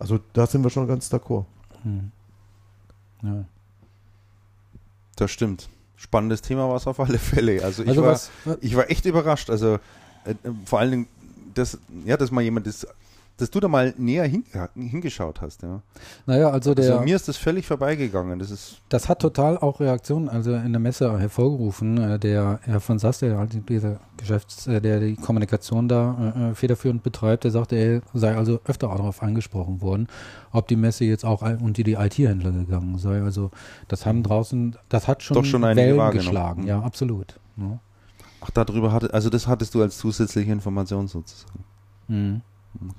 Also 0.00 0.18
da 0.32 0.46
sind 0.46 0.64
wir 0.64 0.70
schon 0.70 0.88
ganz 0.88 1.12
d'accord. 1.12 1.44
Mhm. 1.84 2.10
Ja. 3.22 3.44
Das 5.16 5.30
stimmt. 5.30 5.68
Spannendes 5.96 6.40
Thema 6.40 6.66
war 6.68 6.76
es 6.76 6.86
auf 6.86 6.98
alle 6.98 7.18
Fälle. 7.18 7.62
Also 7.62 7.82
ich, 7.82 7.90
also 7.90 8.02
war, 8.02 8.18
ich 8.62 8.74
war 8.74 8.90
echt 8.90 9.04
überrascht. 9.04 9.50
Also 9.50 9.74
äh, 10.24 10.34
vor 10.64 10.78
allen 10.78 10.90
Dingen, 10.90 11.06
dass, 11.52 11.78
ja, 12.06 12.16
dass 12.16 12.30
mal 12.30 12.40
jemand 12.40 12.66
das 12.66 12.86
dass 13.40 13.50
du 13.50 13.60
da 13.60 13.68
mal 13.68 13.94
näher 13.96 14.24
hin, 14.24 14.44
hingeschaut 14.74 15.40
hast. 15.40 15.62
Ja. 15.62 15.82
Naja, 16.26 16.50
also 16.50 16.74
der. 16.74 16.92
Also 16.92 17.04
mir 17.04 17.16
ist 17.16 17.28
das 17.28 17.36
völlig 17.36 17.66
vorbeigegangen. 17.66 18.38
Das, 18.38 18.50
ist 18.50 18.80
das 18.88 19.08
hat 19.08 19.20
total 19.20 19.58
auch 19.58 19.80
Reaktionen, 19.80 20.28
also 20.28 20.52
in 20.54 20.72
der 20.72 20.80
Messe 20.80 21.18
hervorgerufen. 21.18 21.98
Äh, 21.98 22.18
der 22.18 22.60
Herr 22.62 22.80
von 22.80 22.98
Sass, 22.98 23.18
der 23.18 23.38
halt 23.38 23.68
dieser 23.68 24.00
Geschäfts-, 24.16 24.66
äh, 24.66 24.80
der 24.80 25.00
die 25.00 25.16
Kommunikation 25.16 25.88
da 25.88 26.50
äh, 26.50 26.54
federführend 26.54 27.02
betreibt, 27.02 27.44
der 27.44 27.50
sagte, 27.50 27.76
er 27.76 28.02
sei 28.14 28.36
also 28.36 28.60
öfter 28.64 28.88
darauf 28.88 29.22
angesprochen 29.22 29.80
worden, 29.80 30.08
ob 30.52 30.68
die 30.68 30.76
Messe 30.76 31.04
jetzt 31.04 31.24
auch 31.24 31.42
unter 31.42 31.82
die 31.82 31.94
IT-Händler 31.94 32.52
gegangen 32.52 32.98
sei. 32.98 33.22
Also 33.22 33.50
das 33.88 34.06
haben 34.06 34.22
draußen, 34.22 34.76
das 34.88 35.08
hat 35.08 35.22
schon, 35.22 35.34
Doch 35.34 35.44
schon 35.44 35.62
Wellen 35.62 36.10
geschlagen. 36.12 36.66
Ja, 36.66 36.80
absolut. 36.80 37.38
Ja. 37.56 37.78
Ach, 38.40 38.50
darüber 38.50 38.92
hatte, 38.92 39.12
also 39.12 39.28
das 39.30 39.46
hattest 39.46 39.74
du 39.74 39.82
als 39.82 39.98
zusätzliche 39.98 40.50
Information 40.50 41.08
sozusagen. 41.08 41.64
Mhm. 42.08 42.40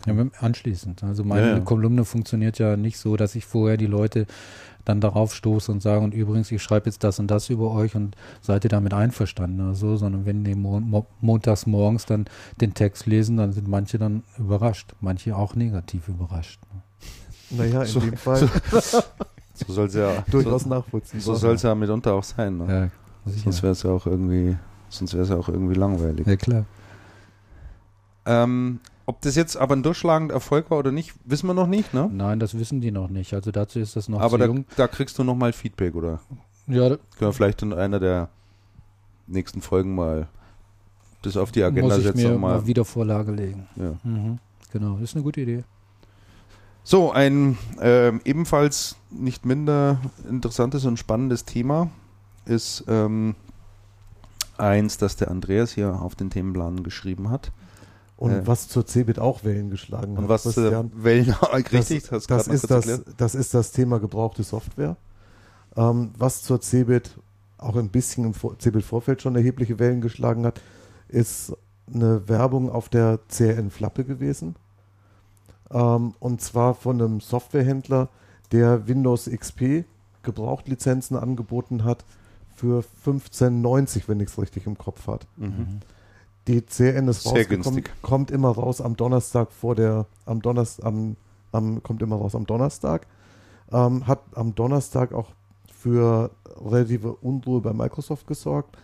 Ja, 0.05 0.13
anschließend. 0.39 1.03
Also 1.03 1.23
meine 1.23 1.47
ja, 1.47 1.57
ja. 1.57 1.59
Kolumne 1.61 2.05
funktioniert 2.05 2.59
ja 2.59 2.75
nicht 2.75 2.97
so, 2.97 3.15
dass 3.15 3.35
ich 3.35 3.45
vorher 3.45 3.77
die 3.77 3.87
Leute 3.87 4.27
dann 4.85 4.99
darauf 4.99 5.33
stoße 5.33 5.71
und 5.71 5.81
sage, 5.81 6.03
und 6.03 6.13
übrigens, 6.13 6.51
ich 6.51 6.61
schreibe 6.61 6.87
jetzt 6.87 7.03
das 7.03 7.19
und 7.19 7.29
das 7.29 7.49
über 7.49 7.71
euch 7.71 7.95
und 7.95 8.15
seid 8.41 8.63
ihr 8.63 8.69
damit 8.69 8.93
einverstanden 8.93 9.61
oder 9.61 9.75
so, 9.75 9.95
sondern 9.95 10.25
wenn 10.25 10.43
die 10.43 10.55
Mo 10.55 10.79
Mo 10.79 11.05
montags 11.21 11.65
morgens 11.67 12.05
dann 12.05 12.25
den 12.59 12.73
Text 12.73 13.05
lesen, 13.05 13.37
dann 13.37 13.53
sind 13.53 13.67
manche 13.67 13.97
dann 13.97 14.23
überrascht, 14.37 14.93
manche 14.99 15.35
auch 15.35 15.55
negativ 15.55 16.07
überrascht. 16.07 16.59
Naja, 17.51 17.81
in 17.81 17.87
so, 17.87 17.99
dem 17.99 18.17
Fall. 18.17 18.37
So, 18.37 18.47
so 19.53 19.73
soll 19.73 19.87
es 19.87 19.93
ja 19.93 20.23
durchaus 20.29 20.63
so, 20.63 20.69
nachvollziehen. 20.69 21.19
So 21.19 21.35
soll 21.35 21.55
es 21.55 21.61
ja 21.61 21.75
mitunter 21.75 22.13
auch 22.13 22.23
sein. 22.23 22.57
Ne? 22.57 22.91
Ja, 23.25 23.31
sonst 23.43 23.61
wäre 23.61 23.73
es 23.73 23.83
ja 23.83 23.91
auch 23.91 24.05
irgendwie, 24.05 24.57
sonst 24.89 25.13
wäre 25.13 25.23
es 25.23 25.29
ja 25.29 25.35
auch 25.35 25.49
irgendwie 25.49 25.75
langweilig. 25.75 26.25
Ja, 26.25 26.35
klar. 26.35 26.65
Ähm, 28.25 28.79
ob 29.05 29.21
das 29.21 29.35
jetzt 29.35 29.57
aber 29.57 29.75
ein 29.75 29.83
durchschlagender 29.83 30.33
Erfolg 30.33 30.71
war 30.71 30.77
oder 30.77 30.91
nicht, 30.91 31.13
wissen 31.25 31.47
wir 31.47 31.53
noch 31.53 31.67
nicht, 31.67 31.93
ne? 31.93 32.09
Nein, 32.11 32.39
das 32.39 32.57
wissen 32.57 32.81
die 32.81 32.91
noch 32.91 33.09
nicht. 33.09 33.33
Also 33.33 33.51
dazu 33.51 33.79
ist 33.79 33.95
das 33.95 34.09
noch 34.09 34.19
aber 34.19 34.31
zu 34.31 34.37
da, 34.37 34.45
jung. 34.45 34.65
da 34.75 34.87
kriegst 34.87 35.17
du 35.17 35.23
nochmal 35.23 35.53
Feedback, 35.53 35.95
oder? 35.95 36.19
Ja. 36.67 36.89
Können 36.89 36.99
wir 37.19 37.33
vielleicht 37.33 37.61
in 37.61 37.73
einer 37.73 37.99
der 37.99 38.29
nächsten 39.27 39.61
Folgen 39.61 39.95
mal 39.95 40.27
das 41.21 41.37
auf 41.37 41.51
die 41.51 41.63
Agenda 41.63 41.95
muss 41.95 41.97
ich 41.97 42.03
setzen. 42.03 42.31
Mir 42.31 42.37
mal, 42.37 42.57
mal 42.57 42.67
wieder 42.67 42.85
Vorlage 42.85 43.31
legen. 43.31 43.67
Ja. 43.75 43.93
Mhm. 44.03 44.39
Genau, 44.71 44.97
ist 44.97 45.15
eine 45.15 45.23
gute 45.23 45.41
Idee. 45.41 45.63
So, 46.83 47.11
ein 47.11 47.57
äh, 47.79 48.11
ebenfalls 48.25 48.95
nicht 49.11 49.45
minder 49.45 49.99
interessantes 50.27 50.85
und 50.85 50.97
spannendes 50.97 51.45
Thema 51.45 51.91
ist 52.45 52.85
ähm, 52.87 53.35
eins, 54.57 54.97
das 54.97 55.15
der 55.15 55.29
Andreas 55.29 55.71
hier 55.71 56.01
auf 56.01 56.15
den 56.15 56.31
Themenplan 56.31 56.81
geschrieben 56.83 57.29
hat. 57.29 57.51
Und 58.21 58.31
äh, 58.31 58.45
was 58.45 58.67
zur 58.67 58.85
CeBIT 58.85 59.17
auch 59.17 59.43
Wellen 59.43 59.71
geschlagen 59.71 60.15
hat. 60.15 60.23
Und 60.23 60.29
was 60.29 60.45
äh, 60.55 60.83
Wellen 60.93 61.31
richtig, 61.71 62.07
das, 62.07 62.27
das 62.27 62.47
ist 62.47 62.69
das, 62.69 63.01
das 63.17 63.33
ist 63.33 63.51
das 63.55 63.71
Thema 63.71 63.99
gebrauchte 63.99 64.43
Software. 64.43 64.95
Ähm, 65.75 66.11
was 66.19 66.43
zur 66.43 66.61
CeBIT 66.61 67.17
auch 67.57 67.75
ein 67.75 67.89
bisschen 67.89 68.25
im 68.25 68.33
CeBIT-Vorfeld 68.35 69.23
schon 69.23 69.35
erhebliche 69.35 69.79
Wellen 69.79 70.01
geschlagen 70.01 70.45
hat, 70.45 70.61
ist 71.07 71.53
eine 71.91 72.29
Werbung 72.29 72.69
auf 72.69 72.89
der 72.89 73.17
CRN 73.27 73.71
Flappe 73.71 74.03
gewesen. 74.03 74.55
Ähm, 75.71 76.13
und 76.19 76.41
zwar 76.41 76.75
von 76.75 77.01
einem 77.01 77.21
Softwarehändler, 77.21 78.09
der 78.51 78.87
Windows 78.87 79.27
XP 79.35 79.85
Gebrauchtlizenzen 80.21 81.17
angeboten 81.17 81.83
hat 81.83 82.05
für 82.55 82.83
15,90, 83.03 84.03
wenn 84.05 84.19
ich 84.19 84.29
es 84.29 84.37
richtig 84.37 84.67
im 84.67 84.77
Kopf 84.77 85.07
hat. 85.07 85.25
Mhm. 85.37 85.79
Die 86.47 86.61
CRN 86.61 87.07
ist 87.07 87.23
Sehr 87.23 87.33
rausgekommen, 87.33 87.83
kommt 88.01 88.31
immer 88.31 88.49
raus 88.49 88.81
am 88.81 88.95
Donnerstag 88.95 89.51
vor 89.51 89.75
der, 89.75 90.07
am 90.25 90.41
Donnerstag, 90.41 90.85
am, 90.85 91.15
am, 91.51 91.83
kommt 91.83 92.01
immer 92.01 92.15
raus 92.15 92.35
am 92.35 92.45
Donnerstag. 92.45 93.05
Ähm, 93.71 94.07
hat 94.07 94.21
am 94.35 94.55
Donnerstag 94.55 95.13
auch 95.13 95.29
für 95.71 96.31
relative 96.59 97.13
Unruhe 97.13 97.61
bei 97.61 97.73
Microsoft 97.73 98.27
gesorgt, 98.27 98.77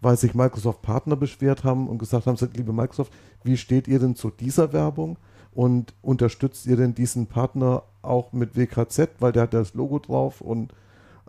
weil 0.00 0.16
sich 0.16 0.34
Microsoft-Partner 0.34 1.16
beschwert 1.16 1.64
haben 1.64 1.88
und 1.88 1.98
gesagt 1.98 2.26
haben, 2.26 2.36
liebe 2.54 2.72
Microsoft, 2.72 3.12
wie 3.44 3.56
steht 3.56 3.88
ihr 3.88 3.98
denn 3.98 4.16
zu 4.16 4.30
dieser 4.30 4.72
Werbung? 4.72 5.18
Und 5.54 5.94
unterstützt 6.00 6.66
ihr 6.66 6.76
denn 6.76 6.94
diesen 6.94 7.26
Partner 7.26 7.82
auch 8.00 8.32
mit 8.32 8.56
WKZ, 8.56 9.10
weil 9.20 9.32
der 9.32 9.42
hat 9.42 9.54
das 9.54 9.74
Logo 9.74 9.98
drauf? 9.98 10.40
Und 10.40 10.72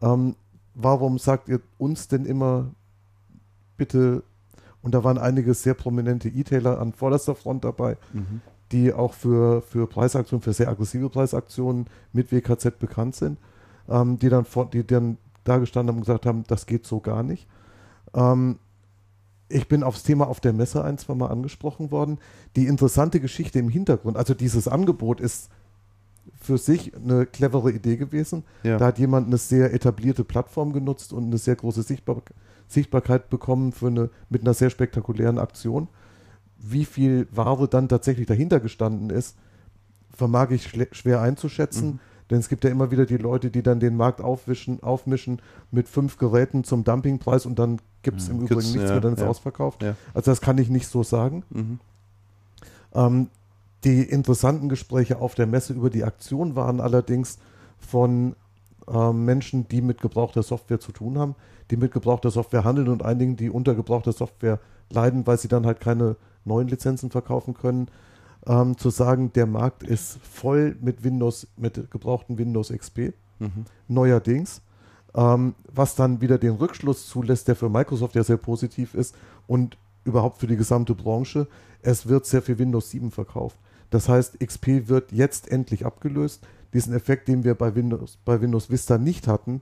ähm, 0.01 0.35
warum 0.73 1.19
sagt 1.19 1.49
ihr 1.49 1.59
uns 1.77 2.07
denn 2.07 2.25
immer 2.25 2.71
bitte 3.75 4.23
und 4.83 4.93
da 4.93 5.03
waren 5.03 5.17
einige 5.17 5.53
sehr 5.53 5.73
prominente 5.73 6.27
E-Tailer 6.29 6.79
an 6.79 6.91
vorderster 6.91 7.35
Front 7.35 7.63
dabei, 7.63 7.97
mhm. 8.11 8.41
die 8.71 8.93
auch 8.93 9.13
für, 9.13 9.61
für 9.61 9.87
Preisaktionen, 9.87 10.43
für 10.43 10.53
sehr 10.53 10.67
aggressive 10.67 11.09
Preisaktionen 11.09 11.87
mit 12.11 12.31
WKZ 12.31 12.77
bekannt 12.79 13.15
sind, 13.15 13.39
ähm, 13.89 14.19
die, 14.19 14.29
dann 14.29 14.43
vor, 14.45 14.69
die 14.69 14.85
dann 14.85 15.17
da 15.45 15.57
gestanden 15.57 15.89
haben 15.89 15.99
und 15.99 16.03
gesagt 16.03 16.25
haben, 16.25 16.43
das 16.47 16.65
geht 16.65 16.85
so 16.85 16.99
gar 16.99 17.23
nicht. 17.23 17.47
Ähm, 18.13 18.59
ich 19.47 19.69
bin 19.69 19.83
aufs 19.83 20.03
Thema 20.03 20.27
auf 20.27 20.41
der 20.41 20.51
Messe 20.51 20.83
ein, 20.83 20.97
zwei 20.97 21.15
Mal 21.15 21.27
angesprochen 21.27 21.89
worden. 21.89 22.19
Die 22.57 22.67
interessante 22.67 23.21
Geschichte 23.21 23.59
im 23.59 23.69
Hintergrund, 23.69 24.17
also 24.17 24.33
dieses 24.33 24.67
Angebot 24.67 25.21
ist 25.21 25.49
für 26.41 26.57
sich 26.57 26.93
eine 26.95 27.25
clevere 27.25 27.71
Idee 27.71 27.95
gewesen. 27.95 28.43
Ja. 28.63 28.77
Da 28.77 28.87
hat 28.87 28.99
jemand 28.99 29.27
eine 29.27 29.37
sehr 29.37 29.73
etablierte 29.73 30.25
Plattform 30.25 30.73
genutzt 30.73 31.13
und 31.13 31.25
eine 31.25 31.37
sehr 31.37 31.55
große 31.55 31.83
Sichtbarkeit 31.83 32.35
Sichtbarkeit 32.73 33.29
bekommen 33.29 33.71
für 33.71 33.87
eine, 33.87 34.09
mit 34.29 34.41
einer 34.41 34.53
sehr 34.53 34.69
spektakulären 34.69 35.37
Aktion. 35.37 35.87
Wie 36.57 36.85
viel 36.85 37.27
Ware 37.31 37.67
dann 37.67 37.89
tatsächlich 37.89 38.27
dahinter 38.27 38.59
gestanden 38.59 39.09
ist, 39.09 39.37
vermag 40.13 40.51
ich 40.51 40.69
schwer 40.91 41.21
einzuschätzen. 41.21 41.87
Mhm. 41.87 41.99
Denn 42.29 42.39
es 42.39 42.49
gibt 42.49 42.63
ja 42.63 42.69
immer 42.69 42.89
wieder 42.89 43.05
die 43.05 43.17
Leute, 43.17 43.51
die 43.51 43.61
dann 43.61 43.79
den 43.79 43.97
Markt 43.97 44.21
aufwischen, 44.21 44.81
aufmischen 44.81 45.41
mit 45.71 45.87
fünf 45.87 46.17
Geräten 46.17 46.63
zum 46.63 46.83
Dumpingpreis 46.83 47.45
und 47.45 47.59
dann 47.59 47.79
gibt 48.01 48.21
es 48.21 48.29
mhm. 48.29 48.35
im 48.35 48.41
Übrigen 48.45 48.61
nichts 48.61 48.75
ja, 48.75 48.91
mehr, 48.91 49.01
dann 49.01 49.13
ist 49.13 49.19
ja. 49.19 49.27
ausverkauft. 49.27 49.83
Ja. 49.83 49.95
Also 50.13 50.31
das 50.31 50.41
kann 50.41 50.57
ich 50.57 50.69
nicht 50.69 50.87
so 50.87 51.03
sagen. 51.03 51.43
Mhm. 51.49 51.79
Ähm, 52.93 53.27
die 53.83 54.01
interessanten 54.03 54.69
Gespräche 54.69 55.19
auf 55.19 55.35
der 55.35 55.47
Messe 55.47 55.73
über 55.73 55.89
die 55.89 56.03
Aktion 56.03 56.55
waren 56.55 56.79
allerdings 56.79 57.39
von 57.77 58.35
äh, 58.87 59.11
Menschen, 59.11 59.67
die 59.67 59.81
mit 59.81 60.01
gebrauchter 60.01 60.43
Software 60.43 60.79
zu 60.79 60.91
tun 60.91 61.17
haben, 61.17 61.35
die 61.71 61.77
mit 61.77 61.91
gebrauchter 61.91 62.31
Software 62.31 62.63
handeln 62.63 62.89
und 62.89 63.03
einigen, 63.03 63.35
die 63.35 63.49
unter 63.49 63.75
gebrauchter 63.75 64.11
Software 64.11 64.59
leiden, 64.89 65.25
weil 65.27 65.37
sie 65.37 65.47
dann 65.47 65.65
halt 65.65 65.79
keine 65.79 66.15
neuen 66.45 66.67
Lizenzen 66.67 67.09
verkaufen 67.09 67.53
können, 67.53 67.87
ähm, 68.45 68.77
zu 68.77 68.89
sagen, 68.89 69.31
der 69.33 69.45
Markt 69.45 69.83
ist 69.83 70.19
voll 70.21 70.75
mit 70.81 71.03
Windows, 71.03 71.47
mit 71.57 71.89
gebrauchten 71.91 72.37
Windows 72.37 72.69
XP, 72.69 73.13
mhm. 73.39 73.65
neuerdings, 73.87 74.61
ähm, 75.15 75.55
was 75.73 75.95
dann 75.95 76.21
wieder 76.21 76.37
den 76.37 76.55
Rückschluss 76.55 77.07
zulässt, 77.07 77.47
der 77.47 77.55
für 77.55 77.69
Microsoft 77.69 78.15
ja 78.15 78.23
sehr 78.23 78.37
positiv 78.37 78.93
ist 78.93 79.15
und 79.47 79.77
überhaupt 80.03 80.39
für 80.39 80.47
die 80.47 80.57
gesamte 80.57 80.95
Branche. 80.95 81.47
Es 81.81 82.07
wird 82.07 82.25
sehr 82.25 82.41
viel 82.41 82.59
Windows 82.59 82.89
7 82.89 83.11
verkauft. 83.11 83.57
Das 83.89 84.09
heißt, 84.09 84.39
XP 84.39 84.87
wird 84.87 85.11
jetzt 85.11 85.51
endlich 85.51 85.85
abgelöst. 85.85 86.45
Diesen 86.73 86.93
Effekt, 86.93 87.27
den 87.27 87.43
wir 87.43 87.53
bei 87.53 87.75
Windows, 87.75 88.17
bei 88.25 88.41
Windows 88.41 88.69
Vista 88.69 88.97
nicht 88.97 89.27
hatten, 89.27 89.61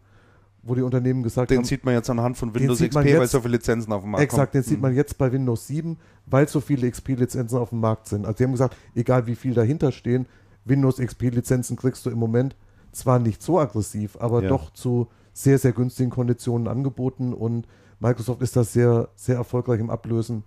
wo 0.64 0.76
die 0.76 0.82
Unternehmen 0.82 1.24
gesagt 1.24 1.49
den 1.49 1.57
haben. 1.57 1.64
Den 1.64 1.68
sieht 1.68 1.86
man 1.86 1.93
jetzt 1.93 2.09
anhand 2.09 2.38
von 2.38 2.53
Windows 2.53 2.80
XP, 2.80 3.03
jetzt, 3.05 3.20
weil 3.20 3.28
so 3.28 3.41
viele 3.41 3.57
Lizenzen 3.57 3.93
auf 3.93 4.01
dem 4.01 4.12
Markt 4.12 4.24
exakt, 4.24 4.51
kommen. 4.51 4.64
den 4.64 4.68
sieht 4.68 4.78
mhm. 4.78 4.82
man 4.82 4.95
jetzt 4.95 5.18
bei 5.18 5.32
Windows 5.32 5.68
7, 5.68 5.97
weil 6.26 6.47
so 6.47 6.62
viele 6.62 6.89
XP-Lizenzen 6.89 7.57
auf 7.57 7.70
dem 7.70 7.80
Markt 7.80 8.07
sind. 8.07 8.26
Also 8.26 8.38
die 8.38 8.43
haben 8.43 8.51
gesagt, 8.51 8.78
egal 8.95 9.28
wie 9.28 9.36
viel 9.36 9.53
dahinter 9.53 9.91
stehen, 9.91 10.28
Windows 10.66 10.97
XP-Lizenzen 10.97 11.76
kriegst 11.78 12.05
du 12.05 12.09
im 12.09 12.20
Moment 12.20 12.55
zwar 12.91 13.20
nicht 13.20 13.41
so 13.41 13.59
aggressiv, 13.59 14.18
aber 14.20 14.43
ja. 14.43 14.49
doch 14.49 14.72
zu 14.74 15.07
sehr, 15.34 15.57
sehr 15.57 15.72
günstigen 15.72 16.09
Konditionen 16.09 16.68
angeboten 16.68 17.34
und 17.34 17.68
Microsoft 17.99 18.41
ist 18.41 18.55
da 18.55 18.64
sehr, 18.64 19.09
sehr 19.16 19.36
erfolgreich 19.36 19.80
im 19.80 19.89
Ablösen 19.89 20.43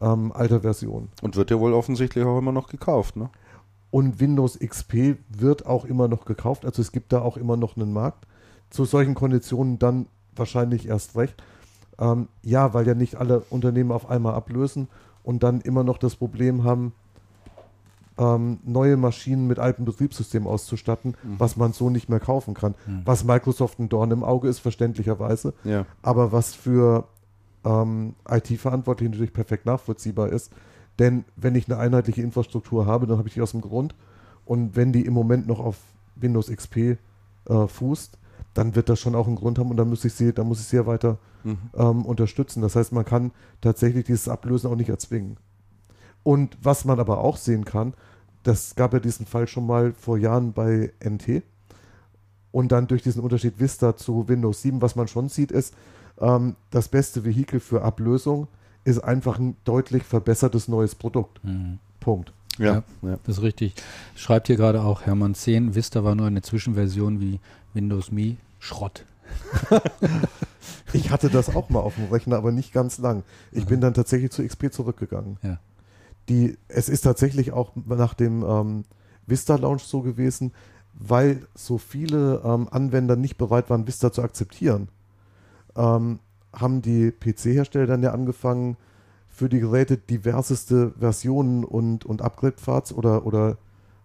ähm, 0.00 0.32
alter 0.32 0.60
Versionen. 0.60 1.08
Und 1.22 1.36
wird 1.36 1.50
ja 1.50 1.58
wohl 1.58 1.72
offensichtlich 1.72 2.24
auch 2.24 2.38
immer 2.38 2.52
noch 2.52 2.68
gekauft, 2.68 3.16
ne? 3.16 3.30
Und 3.90 4.20
Windows 4.20 4.58
XP 4.58 5.16
wird 5.28 5.64
auch 5.64 5.84
immer 5.84 6.06
noch 6.06 6.26
gekauft, 6.26 6.66
also 6.66 6.82
es 6.82 6.92
gibt 6.92 7.12
da 7.12 7.22
auch 7.22 7.36
immer 7.36 7.56
noch 7.56 7.76
einen 7.76 7.92
Markt 7.92 8.26
zu 8.70 8.84
solchen 8.84 9.14
Konditionen 9.14 9.78
dann 9.78 10.06
wahrscheinlich 10.34 10.88
erst 10.88 11.16
recht. 11.16 11.42
Ähm, 11.98 12.28
ja, 12.42 12.74
weil 12.74 12.86
ja 12.86 12.94
nicht 12.94 13.16
alle 13.16 13.40
Unternehmen 13.50 13.90
auf 13.90 14.10
einmal 14.10 14.34
ablösen 14.34 14.88
und 15.22 15.42
dann 15.42 15.60
immer 15.60 15.82
noch 15.82 15.98
das 15.98 16.16
Problem 16.16 16.64
haben, 16.64 16.92
ähm, 18.18 18.58
neue 18.64 18.96
Maschinen 18.96 19.46
mit 19.46 19.58
alten 19.58 19.84
Betriebssystemen 19.84 20.48
auszustatten, 20.48 21.16
mhm. 21.22 21.38
was 21.38 21.56
man 21.56 21.72
so 21.72 21.90
nicht 21.90 22.08
mehr 22.08 22.20
kaufen 22.20 22.54
kann. 22.54 22.74
Mhm. 22.86 23.02
Was 23.04 23.24
Microsoft 23.24 23.78
ein 23.78 23.88
Dorn 23.88 24.10
im 24.10 24.24
Auge 24.24 24.48
ist, 24.48 24.58
verständlicherweise. 24.58 25.54
Ja. 25.64 25.86
Aber 26.02 26.32
was 26.32 26.54
für 26.54 27.04
ähm, 27.64 28.14
IT-Verantwortliche 28.28 29.10
natürlich 29.10 29.32
perfekt 29.32 29.66
nachvollziehbar 29.66 30.30
ist. 30.30 30.52
Denn 30.98 31.24
wenn 31.36 31.54
ich 31.54 31.66
eine 31.66 31.78
einheitliche 31.78 32.22
Infrastruktur 32.22 32.86
habe, 32.86 33.06
dann 33.06 33.18
habe 33.18 33.28
ich 33.28 33.34
die 33.34 33.42
aus 33.42 33.50
dem 33.50 33.60
Grund. 33.60 33.94
Und 34.46 34.76
wenn 34.76 34.92
die 34.92 35.04
im 35.04 35.12
Moment 35.12 35.46
noch 35.46 35.60
auf 35.60 35.76
Windows 36.14 36.50
XP 36.50 36.76
äh, 36.76 36.96
fußt, 37.66 38.18
dann 38.56 38.74
wird 38.74 38.88
das 38.88 38.98
schon 38.98 39.14
auch 39.14 39.26
einen 39.26 39.36
Grund 39.36 39.58
haben 39.58 39.70
und 39.70 39.76
dann 39.76 39.90
muss 39.90 40.04
ich 40.04 40.14
sie, 40.14 40.32
dann 40.32 40.48
muss 40.48 40.60
ich 40.60 40.66
sie 40.66 40.76
ja 40.76 40.86
weiter 40.86 41.18
mhm. 41.44 41.58
ähm, 41.74 42.06
unterstützen. 42.06 42.62
Das 42.62 42.74
heißt, 42.74 42.92
man 42.92 43.04
kann 43.04 43.32
tatsächlich 43.60 44.06
dieses 44.06 44.28
Ablösen 44.28 44.70
auch 44.70 44.76
nicht 44.76 44.88
erzwingen. 44.88 45.36
Und 46.22 46.56
was 46.62 46.84
man 46.84 46.98
aber 46.98 47.18
auch 47.18 47.36
sehen 47.36 47.66
kann, 47.66 47.92
das 48.42 48.74
gab 48.74 48.94
ja 48.94 49.00
diesen 49.00 49.26
Fall 49.26 49.46
schon 49.46 49.66
mal 49.66 49.92
vor 49.92 50.16
Jahren 50.16 50.52
bei 50.54 50.92
NT. 51.04 51.42
Und 52.50 52.72
dann 52.72 52.86
durch 52.86 53.02
diesen 53.02 53.22
Unterschied 53.22 53.60
Vista 53.60 53.94
zu 53.94 54.26
Windows 54.28 54.62
7, 54.62 54.80
was 54.80 54.96
man 54.96 55.06
schon 55.06 55.28
sieht, 55.28 55.52
ist, 55.52 55.74
ähm, 56.18 56.56
das 56.70 56.88
beste 56.88 57.24
Vehikel 57.24 57.60
für 57.60 57.82
Ablösung 57.82 58.48
ist 58.84 59.00
einfach 59.00 59.38
ein 59.38 59.56
deutlich 59.64 60.04
verbessertes 60.04 60.66
neues 60.66 60.94
Produkt. 60.94 61.44
Mhm. 61.44 61.78
Punkt. 62.00 62.32
Ja, 62.58 62.84
ja, 63.02 63.18
das 63.24 63.36
ist 63.36 63.42
richtig. 63.42 63.74
Schreibt 64.14 64.46
hier 64.46 64.56
gerade 64.56 64.80
auch 64.80 65.02
Hermann 65.02 65.34
10, 65.34 65.74
Vista 65.74 66.04
war 66.04 66.14
nur 66.14 66.26
eine 66.26 66.40
Zwischenversion 66.40 67.20
wie 67.20 67.38
Windows 67.76 68.10
Me. 68.10 68.36
Schrott. 68.58 69.04
ich 70.92 71.10
hatte 71.10 71.28
das 71.28 71.54
auch 71.54 71.68
mal 71.68 71.80
auf 71.80 71.94
dem 71.94 72.06
Rechner, 72.06 72.36
aber 72.36 72.50
nicht 72.50 72.72
ganz 72.72 72.98
lang. 72.98 73.22
Ich 73.52 73.66
bin 73.66 73.80
dann 73.80 73.94
tatsächlich 73.94 74.32
zu 74.32 74.44
XP 74.44 74.72
zurückgegangen. 74.72 75.38
Ja. 75.42 75.58
Die, 76.28 76.58
es 76.66 76.88
ist 76.88 77.02
tatsächlich 77.02 77.52
auch 77.52 77.72
nach 77.84 78.14
dem 78.14 78.42
ähm, 78.42 78.84
Vista 79.26 79.54
Launch 79.56 79.82
so 79.82 80.02
gewesen, 80.02 80.52
weil 80.94 81.46
so 81.54 81.78
viele 81.78 82.40
ähm, 82.44 82.66
Anwender 82.70 83.14
nicht 83.14 83.36
bereit 83.36 83.70
waren, 83.70 83.86
Vista 83.86 84.10
zu 84.10 84.22
akzeptieren, 84.22 84.88
ähm, 85.76 86.18
haben 86.52 86.82
die 86.82 87.12
PC-Hersteller 87.12 87.86
dann 87.86 88.02
ja 88.02 88.12
angefangen, 88.12 88.76
für 89.28 89.50
die 89.50 89.60
Geräte 89.60 89.98
diverseste 89.98 90.92
Versionen 90.98 91.62
und, 91.62 92.06
und 92.06 92.22
Upgrade-Pfads 92.22 92.94
oder, 92.94 93.26
oder, 93.26 93.58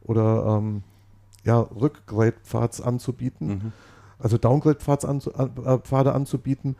oder 0.03 0.57
ähm, 0.57 0.83
ja, 1.43 1.59
Rückgrade-Pfads 1.59 2.81
anzubieten. 2.81 3.47
Mhm 3.47 3.71
also 4.21 4.37
Downgrade-Pfade 4.37 5.07
anzu, 5.07 5.31
äh, 5.31 6.09
anzubieten, 6.09 6.75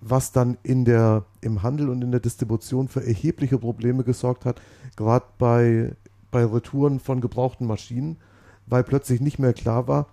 was 0.00 0.32
dann 0.32 0.58
in 0.62 0.84
der, 0.84 1.24
im 1.40 1.62
Handel 1.62 1.88
und 1.88 2.02
in 2.02 2.10
der 2.10 2.20
Distribution 2.20 2.88
für 2.88 3.04
erhebliche 3.04 3.58
Probleme 3.58 4.04
gesorgt 4.04 4.44
hat, 4.44 4.60
gerade 4.96 5.24
bei, 5.38 5.96
bei 6.30 6.44
Retouren 6.44 7.00
von 7.00 7.20
gebrauchten 7.20 7.66
Maschinen, 7.66 8.18
weil 8.66 8.84
plötzlich 8.84 9.20
nicht 9.20 9.38
mehr 9.38 9.52
klar 9.52 9.88
war, 9.88 10.06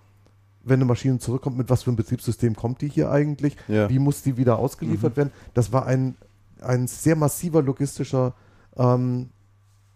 wenn 0.64 0.74
eine 0.74 0.84
Maschine 0.84 1.18
zurückkommt, 1.18 1.58
mit 1.58 1.70
was 1.70 1.82
für 1.82 1.90
einem 1.90 1.96
Betriebssystem 1.96 2.54
kommt 2.54 2.80
die 2.80 2.88
hier 2.88 3.10
eigentlich, 3.10 3.56
ja. 3.68 3.88
wie 3.88 3.98
muss 3.98 4.22
die 4.22 4.36
wieder 4.36 4.58
ausgeliefert 4.58 5.14
mhm. 5.14 5.16
werden. 5.16 5.32
Das 5.54 5.72
war 5.72 5.86
ein, 5.86 6.16
ein 6.60 6.86
sehr 6.86 7.16
massiver 7.16 7.62
logistischer 7.62 8.34
ähm, 8.76 9.30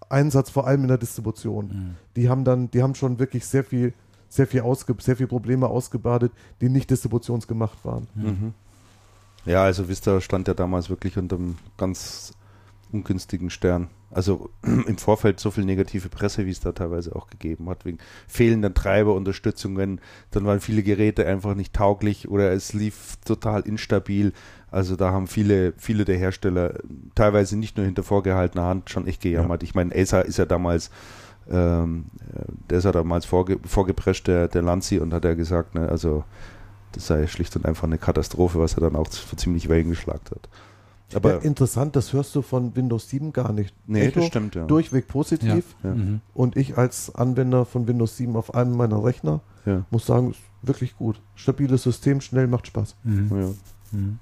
Einsatz, 0.08 0.50
vor 0.50 0.66
allem 0.66 0.82
in 0.82 0.88
der 0.88 0.98
Distribution. 0.98 1.66
Mhm. 1.66 1.94
Die 2.16 2.28
haben 2.28 2.44
dann, 2.44 2.70
die 2.70 2.82
haben 2.82 2.94
schon 2.94 3.18
wirklich 3.18 3.46
sehr 3.46 3.64
viel 3.64 3.92
sehr 4.28 4.46
viel, 4.46 4.60
ausge, 4.60 4.94
sehr 4.98 5.16
viel 5.16 5.26
Probleme 5.26 5.66
ausgebadet, 5.66 6.32
die 6.60 6.68
nicht 6.68 6.90
distributionsgemacht 6.90 7.84
waren. 7.84 8.06
Mhm. 8.14 8.54
Ja, 9.44 9.62
also 9.62 9.88
Vista 9.88 10.20
stand 10.20 10.48
ja 10.48 10.54
damals 10.54 10.90
wirklich 10.90 11.16
unter 11.16 11.36
einem 11.36 11.56
ganz 11.76 12.34
ungünstigen 12.92 13.50
Stern. 13.50 13.88
Also 14.10 14.50
im 14.62 14.98
Vorfeld 14.98 15.40
so 15.40 15.50
viel 15.50 15.64
negative 15.64 16.08
Presse, 16.08 16.46
wie 16.46 16.50
es 16.50 16.60
da 16.60 16.72
teilweise 16.72 17.14
auch 17.14 17.28
gegeben 17.28 17.68
hat, 17.68 17.84
wegen 17.84 17.98
fehlender 18.26 18.74
Treiberunterstützungen. 18.74 20.00
Dann 20.32 20.44
waren 20.44 20.60
viele 20.60 20.82
Geräte 20.82 21.26
einfach 21.26 21.54
nicht 21.54 21.72
tauglich 21.72 22.28
oder 22.28 22.52
es 22.52 22.72
lief 22.72 23.16
total 23.24 23.62
instabil. 23.62 24.32
Also 24.76 24.94
da 24.94 25.10
haben 25.10 25.26
viele, 25.26 25.72
viele 25.78 26.04
der 26.04 26.18
Hersteller 26.18 26.74
teilweise 27.14 27.56
nicht 27.56 27.78
nur 27.78 27.86
hinter 27.86 28.02
vorgehaltener 28.02 28.64
Hand 28.64 28.90
schon 28.90 29.06
echt 29.06 29.22
gejammert. 29.22 29.62
Ja. 29.62 29.68
Ich 29.68 29.74
meine, 29.74 29.94
Acer 29.96 30.26
ist 30.26 30.36
ja 30.36 30.44
damals, 30.44 30.90
ähm, 31.50 32.04
der 32.68 32.76
ist 32.76 32.84
ja 32.84 32.92
damals 32.92 33.24
vorge 33.24 33.58
vorgeprescht, 33.64 34.26
der, 34.26 34.48
der 34.48 34.60
Lanzi, 34.60 34.98
und 34.98 35.14
hat 35.14 35.24
ja 35.24 35.32
gesagt, 35.32 35.74
ne, 35.74 35.88
also 35.88 36.24
das 36.92 37.06
sei 37.06 37.26
schlicht 37.26 37.56
und 37.56 37.64
einfach 37.64 37.84
eine 37.84 37.96
Katastrophe, 37.96 38.58
was 38.58 38.74
er 38.74 38.82
dann 38.82 38.96
auch 38.96 39.10
für 39.10 39.36
ziemlich 39.36 39.70
Wellen 39.70 39.88
geschlagen 39.88 40.20
hat. 40.30 40.46
Aber 41.14 41.36
ja, 41.36 41.38
interessant, 41.38 41.96
das 41.96 42.12
hörst 42.12 42.34
du 42.34 42.42
von 42.42 42.76
Windows 42.76 43.08
7 43.08 43.32
gar 43.32 43.54
nicht. 43.54 43.74
Nee, 43.86 44.08
Echo, 44.08 44.20
das 44.20 44.28
stimmt, 44.28 44.56
ja. 44.56 44.66
Durchweg 44.66 45.08
positiv. 45.08 45.74
Ja, 45.82 45.88
ja. 45.88 45.94
Mhm. 45.94 46.20
Und 46.34 46.54
ich 46.54 46.76
als 46.76 47.14
Anwender 47.14 47.64
von 47.64 47.88
Windows 47.88 48.18
7 48.18 48.36
auf 48.36 48.54
einem 48.54 48.76
meiner 48.76 49.02
Rechner 49.02 49.40
muss 49.90 50.04
sagen, 50.04 50.32
ist 50.32 50.40
wirklich 50.60 50.98
gut. 50.98 51.22
Stabiles 51.34 51.82
System, 51.82 52.20
schnell, 52.20 52.46
macht 52.46 52.66
Spaß. 52.66 52.94
Mhm. 53.04 53.56
Mhm. 53.90 54.18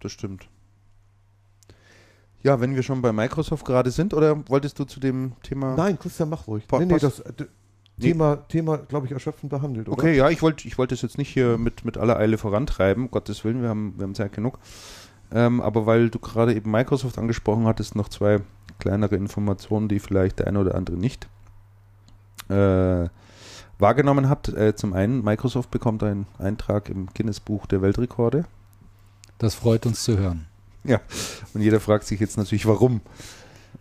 Das 0.00 0.12
stimmt. 0.12 0.48
Ja, 2.42 2.60
wenn 2.60 2.74
wir 2.74 2.82
schon 2.82 3.02
bei 3.02 3.12
Microsoft 3.12 3.64
gerade 3.64 3.90
sind, 3.90 4.14
oder 4.14 4.48
wolltest 4.48 4.78
du 4.78 4.84
zu 4.84 5.00
dem 5.00 5.32
Thema. 5.42 5.74
Nein, 5.74 5.98
Christian, 5.98 6.28
mach 6.28 6.46
ruhig. 6.46 6.66
Po 6.68 6.78
nee, 6.78 6.86
nee, 6.86 6.98
das 6.98 7.20
äh, 7.20 7.32
Thema, 8.00 8.36
nee. 8.36 8.42
Thema 8.48 8.76
glaube 8.78 9.06
ich, 9.06 9.12
erschöpfend 9.12 9.50
behandelt, 9.50 9.88
oder? 9.88 9.98
Okay, 9.98 10.16
ja, 10.16 10.30
ich 10.30 10.40
wollte 10.40 10.68
ich 10.68 10.78
wollt 10.78 10.92
das 10.92 11.02
jetzt 11.02 11.18
nicht 11.18 11.30
hier 11.30 11.58
mit, 11.58 11.84
mit 11.84 11.98
aller 11.98 12.16
Eile 12.16 12.38
vorantreiben, 12.38 13.04
um 13.04 13.10
Gottes 13.10 13.44
Willen, 13.44 13.62
wir 13.62 13.68
haben, 13.68 13.94
wir 13.96 14.04
haben 14.04 14.14
Zeit 14.14 14.32
genug. 14.32 14.60
Ähm, 15.32 15.60
aber 15.60 15.84
weil 15.84 16.10
du 16.10 16.18
gerade 16.18 16.54
eben 16.54 16.70
Microsoft 16.70 17.18
angesprochen 17.18 17.66
hattest, 17.66 17.96
noch 17.96 18.08
zwei 18.08 18.40
kleinere 18.78 19.16
Informationen, 19.16 19.88
die 19.88 19.98
vielleicht 19.98 20.38
der 20.38 20.46
eine 20.46 20.60
oder 20.60 20.74
andere 20.74 20.96
nicht 20.96 21.28
äh, 22.48 23.08
wahrgenommen 23.78 24.28
hat. 24.28 24.48
Äh, 24.48 24.74
zum 24.74 24.92
einen, 24.92 25.22
Microsoft 25.22 25.70
bekommt 25.70 26.02
einen 26.02 26.26
Eintrag 26.38 26.88
im 26.88 27.08
Guinness-Buch 27.14 27.66
der 27.66 27.82
Weltrekorde. 27.82 28.44
Das 29.38 29.54
freut 29.54 29.86
uns 29.86 30.02
zu 30.02 30.18
hören. 30.18 30.46
Ja, 30.84 31.00
und 31.54 31.60
jeder 31.60 31.80
fragt 31.80 32.04
sich 32.04 32.20
jetzt 32.20 32.36
natürlich, 32.36 32.66
warum. 32.66 33.00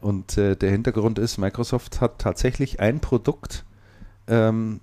Und 0.02 0.38
äh, 0.38 0.56
der 0.56 0.72
Hintergrund 0.72 1.20
ist, 1.20 1.38
Microsoft 1.38 2.02
hat 2.02 2.20
tatsächlich 2.20 2.80
ein 2.80 3.00
Produkt 3.00 3.66
ähm, 4.28 4.82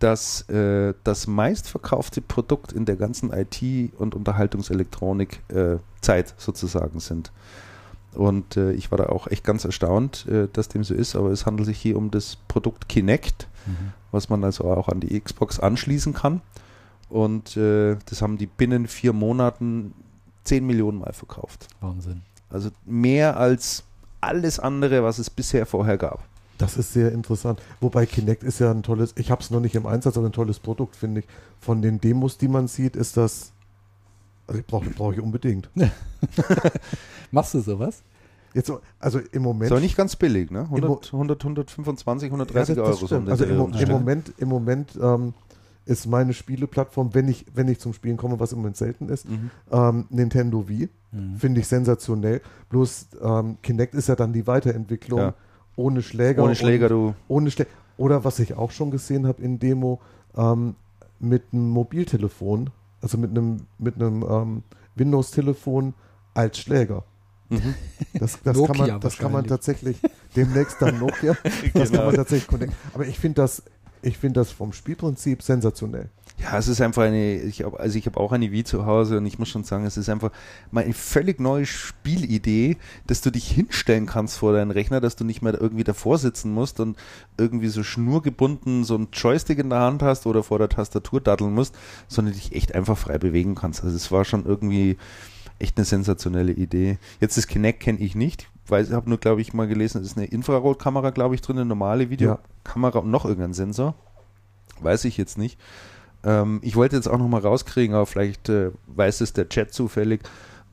dass 0.00 0.48
äh, 0.48 0.94
das 1.04 1.26
meistverkaufte 1.26 2.22
Produkt 2.22 2.72
in 2.72 2.86
der 2.86 2.96
ganzen 2.96 3.32
IT- 3.32 3.92
und 3.98 4.14
Unterhaltungselektronik 4.14 5.40
äh, 5.48 5.76
Zeit 6.00 6.34
sozusagen 6.38 7.00
sind. 7.00 7.30
Und 8.14 8.56
äh, 8.56 8.72
ich 8.72 8.90
war 8.90 8.98
da 8.98 9.06
auch 9.10 9.28
echt 9.28 9.44
ganz 9.44 9.64
erstaunt, 9.64 10.26
äh, 10.26 10.48
dass 10.52 10.68
dem 10.68 10.84
so 10.84 10.94
ist, 10.94 11.14
aber 11.14 11.30
es 11.30 11.46
handelt 11.46 11.66
sich 11.66 11.78
hier 11.78 11.96
um 11.96 12.10
das 12.10 12.36
Produkt 12.48 12.88
Kinect, 12.88 13.46
mhm. 13.66 13.92
was 14.10 14.30
man 14.30 14.42
also 14.42 14.64
auch 14.64 14.88
an 14.88 15.00
die 15.00 15.20
Xbox 15.20 15.60
anschließen 15.60 16.14
kann. 16.14 16.40
Und 17.10 17.56
äh, 17.56 17.96
das 18.06 18.22
haben 18.22 18.38
die 18.38 18.46
binnen 18.46 18.86
vier 18.86 19.12
Monaten 19.12 19.92
10 20.44 20.64
Millionen 20.64 20.98
Mal 20.98 21.12
verkauft. 21.12 21.68
Wahnsinn. 21.80 22.22
Also 22.48 22.70
mehr 22.84 23.36
als 23.36 23.84
alles 24.20 24.58
andere, 24.58 25.02
was 25.02 25.18
es 25.18 25.28
bisher 25.28 25.66
vorher 25.66 25.98
gab. 25.98 26.24
Das 26.58 26.76
ist 26.76 26.92
sehr 26.92 27.10
interessant. 27.12 27.62
Wobei 27.80 28.04
Kinect 28.06 28.42
ist 28.42 28.58
ja 28.58 28.70
ein 28.70 28.82
tolles, 28.82 29.14
ich 29.16 29.30
habe 29.30 29.40
es 29.40 29.50
noch 29.50 29.60
nicht 29.60 29.74
im 29.74 29.86
Einsatz, 29.86 30.16
aber 30.18 30.26
ein 30.26 30.32
tolles 30.32 30.58
Produkt, 30.58 30.94
finde 30.94 31.20
ich. 31.20 31.26
Von 31.58 31.80
den 31.80 32.00
Demos, 32.00 32.36
die 32.36 32.48
man 32.48 32.68
sieht, 32.68 32.96
ist 32.96 33.16
das, 33.16 33.52
also 34.46 34.60
brauche 34.66 34.90
brauch 34.90 35.12
ich 35.12 35.20
unbedingt. 35.20 35.70
Machst 37.30 37.54
du 37.54 37.60
sowas? 37.60 38.02
Jetzt, 38.52 38.70
also 38.98 39.20
im 39.32 39.42
Moment. 39.42 39.66
Ist 39.66 39.72
aber 39.72 39.80
nicht 39.80 39.96
ganz 39.96 40.16
billig, 40.16 40.50
ne? 40.50 40.62
100, 40.62 41.12
100 41.12 41.40
125, 41.42 42.26
130 42.26 42.76
ja, 42.76 42.82
Euro. 42.82 43.06
So 43.06 43.16
um 43.16 43.28
also 43.28 43.44
im, 43.44 43.72
im, 43.72 43.88
Moment, 43.88 44.32
im 44.36 44.48
Moment 44.48 44.98
ähm, 45.00 45.34
ist 45.86 46.06
meine 46.06 46.32
Spieleplattform, 46.32 47.14
wenn 47.14 47.28
ich, 47.28 47.46
wenn 47.54 47.68
ich 47.68 47.80
zum 47.80 47.92
Spielen 47.92 48.16
komme, 48.16 48.38
was 48.38 48.52
im 48.52 48.58
Moment 48.58 48.76
selten 48.76 49.08
ist, 49.08 49.28
mhm. 49.28 49.50
ähm, 49.70 50.06
Nintendo 50.10 50.68
Wii. 50.68 50.88
Mhm. 51.12 51.36
Finde 51.36 51.60
ich 51.60 51.66
sensationell. 51.66 52.40
Bloß 52.68 53.08
ähm, 53.22 53.58
Kinect 53.62 53.94
ist 53.94 54.08
ja 54.08 54.16
dann 54.16 54.32
die 54.32 54.46
Weiterentwicklung. 54.46 55.18
Ja 55.18 55.34
ohne 55.80 56.02
Schläger. 56.02 56.44
Ohne 56.44 56.54
Schläger, 56.54 56.88
du. 56.88 57.14
Ohne 57.28 57.50
Schlä 57.50 57.66
Oder 57.96 58.24
was 58.24 58.38
ich 58.38 58.54
auch 58.54 58.70
schon 58.70 58.90
gesehen 58.90 59.26
habe 59.26 59.42
in 59.42 59.58
Demo, 59.58 60.00
ähm, 60.36 60.76
mit 61.18 61.44
einem 61.52 61.68
Mobiltelefon, 61.70 62.70
also 63.02 63.18
mit 63.18 63.30
einem, 63.30 63.66
mit 63.78 63.96
einem 63.96 64.24
ähm, 64.28 64.62
Windows-Telefon 64.94 65.94
als 66.34 66.58
Schläger. 66.58 67.04
Mhm. 67.48 67.74
Das, 68.14 68.38
das, 68.42 68.62
kann 68.64 68.76
man, 68.76 69.00
das 69.00 69.18
kann 69.18 69.32
man 69.32 69.46
tatsächlich 69.46 69.98
demnächst 70.36 70.80
dann 70.80 70.98
Nokia, 70.98 71.36
das 71.74 71.90
genau. 71.90 72.02
kann 72.02 72.06
man 72.06 72.14
tatsächlich 72.14 72.46
connecten. 72.48 72.76
Aber 72.94 73.06
ich 73.06 73.18
finde 73.18 73.42
das, 73.42 73.62
ich 74.02 74.18
finde 74.18 74.40
das 74.40 74.50
vom 74.50 74.72
Spielprinzip 74.72 75.42
sensationell. 75.42 76.08
Ja, 76.38 76.56
es 76.56 76.68
ist 76.68 76.80
einfach 76.80 77.02
eine, 77.02 77.36
ich 77.42 77.62
hab, 77.62 77.78
also 77.78 77.98
ich 77.98 78.06
habe 78.06 78.18
auch 78.18 78.32
eine 78.32 78.50
Wii 78.50 78.64
zu 78.64 78.86
Hause 78.86 79.18
und 79.18 79.26
ich 79.26 79.38
muss 79.38 79.50
schon 79.50 79.64
sagen, 79.64 79.84
es 79.84 79.98
ist 79.98 80.08
einfach 80.08 80.30
mal 80.70 80.84
eine 80.84 80.94
völlig 80.94 81.38
neue 81.38 81.66
Spielidee, 81.66 82.78
dass 83.06 83.20
du 83.20 83.30
dich 83.30 83.50
hinstellen 83.50 84.06
kannst 84.06 84.38
vor 84.38 84.54
deinen 84.54 84.70
Rechner, 84.70 85.02
dass 85.02 85.16
du 85.16 85.24
nicht 85.24 85.42
mehr 85.42 85.60
irgendwie 85.60 85.84
davor 85.84 86.16
sitzen 86.16 86.52
musst 86.52 86.80
und 86.80 86.96
irgendwie 87.36 87.68
so 87.68 87.82
schnurgebunden 87.82 88.84
so 88.84 88.96
ein 88.96 89.08
Joystick 89.12 89.58
in 89.58 89.68
der 89.68 89.80
Hand 89.80 90.02
hast 90.02 90.26
oder 90.26 90.42
vor 90.42 90.58
der 90.58 90.70
Tastatur 90.70 91.20
daddeln 91.20 91.52
musst, 91.52 91.74
sondern 92.08 92.32
dich 92.32 92.52
echt 92.52 92.74
einfach 92.74 92.96
frei 92.96 93.18
bewegen 93.18 93.54
kannst. 93.54 93.84
Also 93.84 93.94
es 93.94 94.10
war 94.10 94.24
schon 94.24 94.46
irgendwie 94.46 94.96
echt 95.60 95.76
eine 95.76 95.84
sensationelle 95.84 96.52
Idee. 96.52 96.98
Jetzt 97.20 97.36
das 97.36 97.46
Kinect 97.46 97.80
kenne 97.80 97.98
ich 97.98 98.14
nicht, 98.14 98.48
ich 98.78 98.92
habe 98.92 99.08
nur, 99.08 99.18
glaube 99.18 99.40
ich, 99.40 99.52
mal 99.52 99.66
gelesen, 99.66 100.00
es 100.00 100.08
ist 100.08 100.16
eine 100.16 100.26
Infrarotkamera, 100.26 101.10
glaube 101.10 101.34
ich, 101.34 101.40
drin, 101.40 101.58
eine 101.58 101.66
normale 101.66 102.10
Videokamera 102.10 102.98
ja. 102.98 103.00
und 103.00 103.10
noch 103.10 103.24
irgendein 103.24 103.52
Sensor. 103.52 103.94
Weiß 104.80 105.04
ich 105.04 105.16
jetzt 105.16 105.38
nicht. 105.38 105.58
Ähm, 106.22 106.60
ich 106.62 106.76
wollte 106.76 106.96
jetzt 106.96 107.08
auch 107.08 107.18
noch 107.18 107.28
mal 107.28 107.40
rauskriegen, 107.40 107.94
aber 107.94 108.06
vielleicht 108.06 108.48
äh, 108.48 108.70
weiß 108.86 109.20
es 109.22 109.32
der 109.32 109.48
Chat 109.48 109.74
zufällig. 109.74 110.20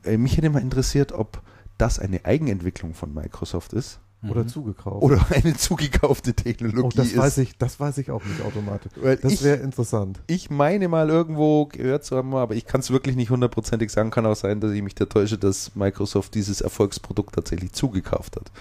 Äh, 0.04 0.18
mich 0.18 0.38
hätte 0.38 0.50
mal 0.50 0.62
interessiert, 0.62 1.12
ob 1.12 1.42
das 1.78 2.00
eine 2.00 2.26
Eigenentwicklung 2.26 2.94
von 2.94 3.14
Microsoft 3.14 3.74
ist. 3.74 4.00
Oder 4.24 4.44
mhm. 4.44 4.48
zugekauft. 4.48 5.04
Oder 5.04 5.26
eine 5.32 5.56
zugekaufte 5.56 6.34
Technologie 6.34 6.82
oh, 6.82 6.90
das 6.96 7.08
ist. 7.08 7.18
Weiß 7.18 7.38
ich, 7.38 7.58
das 7.58 7.80
weiß 7.80 8.00
ich 8.00 8.10
auch 8.10 8.24
nicht 8.26 8.42
automatisch. 8.42 8.92
Weil 8.96 9.18
das 9.18 9.44
wäre 9.44 9.58
interessant. 9.58 10.20
Ich 10.26 10.50
meine 10.50 10.88
mal 10.88 11.10
irgendwo 11.10 11.68
gehört 11.68 12.04
zu 12.04 12.18
haben, 12.18 12.34
aber 12.34 12.56
ich 12.56 12.66
kann 12.66 12.82
es 12.82 12.90
wirklich 12.90 13.16
nicht 13.16 13.30
hundertprozentig 13.30 13.92
sagen. 13.92 14.10
Kann 14.10 14.26
auch 14.26 14.36
sein, 14.36 14.60
dass 14.60 14.72
ich 14.72 14.82
mich 14.82 14.96
da 14.96 15.06
täusche, 15.06 15.38
dass 15.38 15.76
Microsoft 15.76 16.34
dieses 16.34 16.62
Erfolgsprodukt 16.62 17.36
tatsächlich 17.36 17.74
zugekauft 17.74 18.38
hat. 18.38 18.52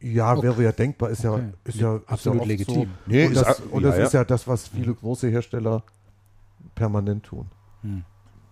Ja, 0.00 0.32
okay. 0.32 0.42
wäre 0.44 0.62
ja 0.62 0.72
denkbar, 0.72 1.10
ist 1.10 1.24
ja, 1.24 1.32
okay. 1.32 1.48
ist 1.64 1.80
ja 1.80 1.96
ist 1.96 2.08
absolut 2.08 2.42
ja 2.42 2.46
legitim. 2.46 2.82
So. 2.82 2.88
Nee, 3.06 3.26
und 3.26 3.34
das, 3.34 3.60
und 3.60 3.82
das 3.82 3.98
ja, 3.98 4.04
ist 4.04 4.12
ja 4.12 4.24
das, 4.24 4.46
was 4.46 4.68
viele 4.68 4.94
große 4.94 5.28
Hersteller 5.28 5.82
permanent 6.76 7.24
tun. 7.24 7.46
Hm. 7.82 8.04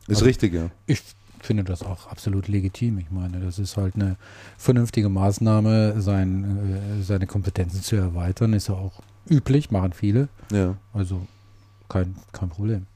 Ist 0.09 0.17
also, 0.17 0.25
richtig, 0.25 0.55
ja. 0.55 0.71
Ich 0.87 1.03
finde 1.41 1.65
das 1.65 1.83
auch 1.83 2.09
absolut 2.09 2.49
legitim. 2.49 2.99
Ich 2.99 3.11
meine, 3.11 3.41
das 3.41 3.59
ist 3.59 3.77
halt 3.77 3.95
eine 3.95 4.17
vernünftige 4.57 5.09
Maßnahme, 5.09 6.01
sein, 6.01 6.99
äh, 6.99 7.03
seine 7.03 7.27
Kompetenzen 7.27 7.83
zu 7.83 7.97
erweitern, 7.97 8.53
ist 8.53 8.69
ja 8.69 8.75
auch 8.75 9.03
üblich, 9.29 9.71
machen 9.71 9.93
viele. 9.93 10.29
Ja. 10.53 10.77
Also 10.93 11.27
kein, 11.89 12.17
kein 12.33 12.49
Problem. 12.49 12.87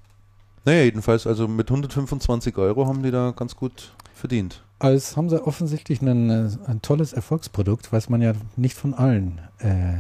Naja, 0.65 0.83
jedenfalls, 0.83 1.27
also 1.27 1.49
mit 1.49 1.71
125 1.71 2.57
Euro 2.59 2.87
haben 2.87 3.03
die 3.03 3.11
da 3.11 3.33
ganz 3.33 3.57
gut 3.57 3.93
verdient. 4.15 4.63
Als 4.79 5.17
haben 5.17 5.29
sie 5.29 5.43
offensichtlich 5.45 6.01
ein, 6.01 6.31
ein 6.31 6.83
tolles 6.83 7.13
Erfolgsprodukt, 7.13 7.93
was 7.93 8.09
man 8.09 8.23
ja 8.23 8.33
nicht 8.57 8.77
von 8.77 8.95
allen 8.95 9.41
äh, 9.59 9.95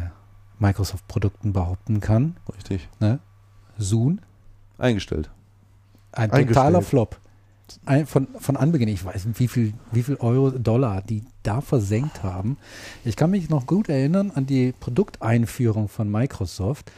Microsoft-Produkten 0.58 1.52
behaupten 1.52 2.00
kann. 2.00 2.36
Richtig. 2.54 2.88
Ne? 2.98 3.18
Zoom. 3.78 4.20
Eingestellt. 4.78 5.30
Ein 6.12 6.30
totaler 6.30 6.82
Flop. 6.82 7.18
Von, 8.06 8.28
von 8.38 8.56
Anbeginn, 8.56 8.88
ich 8.88 9.04
weiß 9.04 9.26
nicht, 9.26 9.40
wie 9.40 9.48
viel, 9.48 9.74
wie 9.92 10.02
viel 10.02 10.16
Euro, 10.16 10.50
Dollar 10.50 11.02
die 11.02 11.24
da 11.42 11.60
versenkt 11.60 12.22
haben. 12.22 12.56
Ich 13.04 13.16
kann 13.16 13.30
mich 13.30 13.48
noch 13.48 13.66
gut 13.66 13.88
erinnern 13.88 14.32
an 14.34 14.46
die 14.46 14.72
Produkteinführung 14.78 15.88
von 15.88 16.10
Microsoft. 16.10 16.90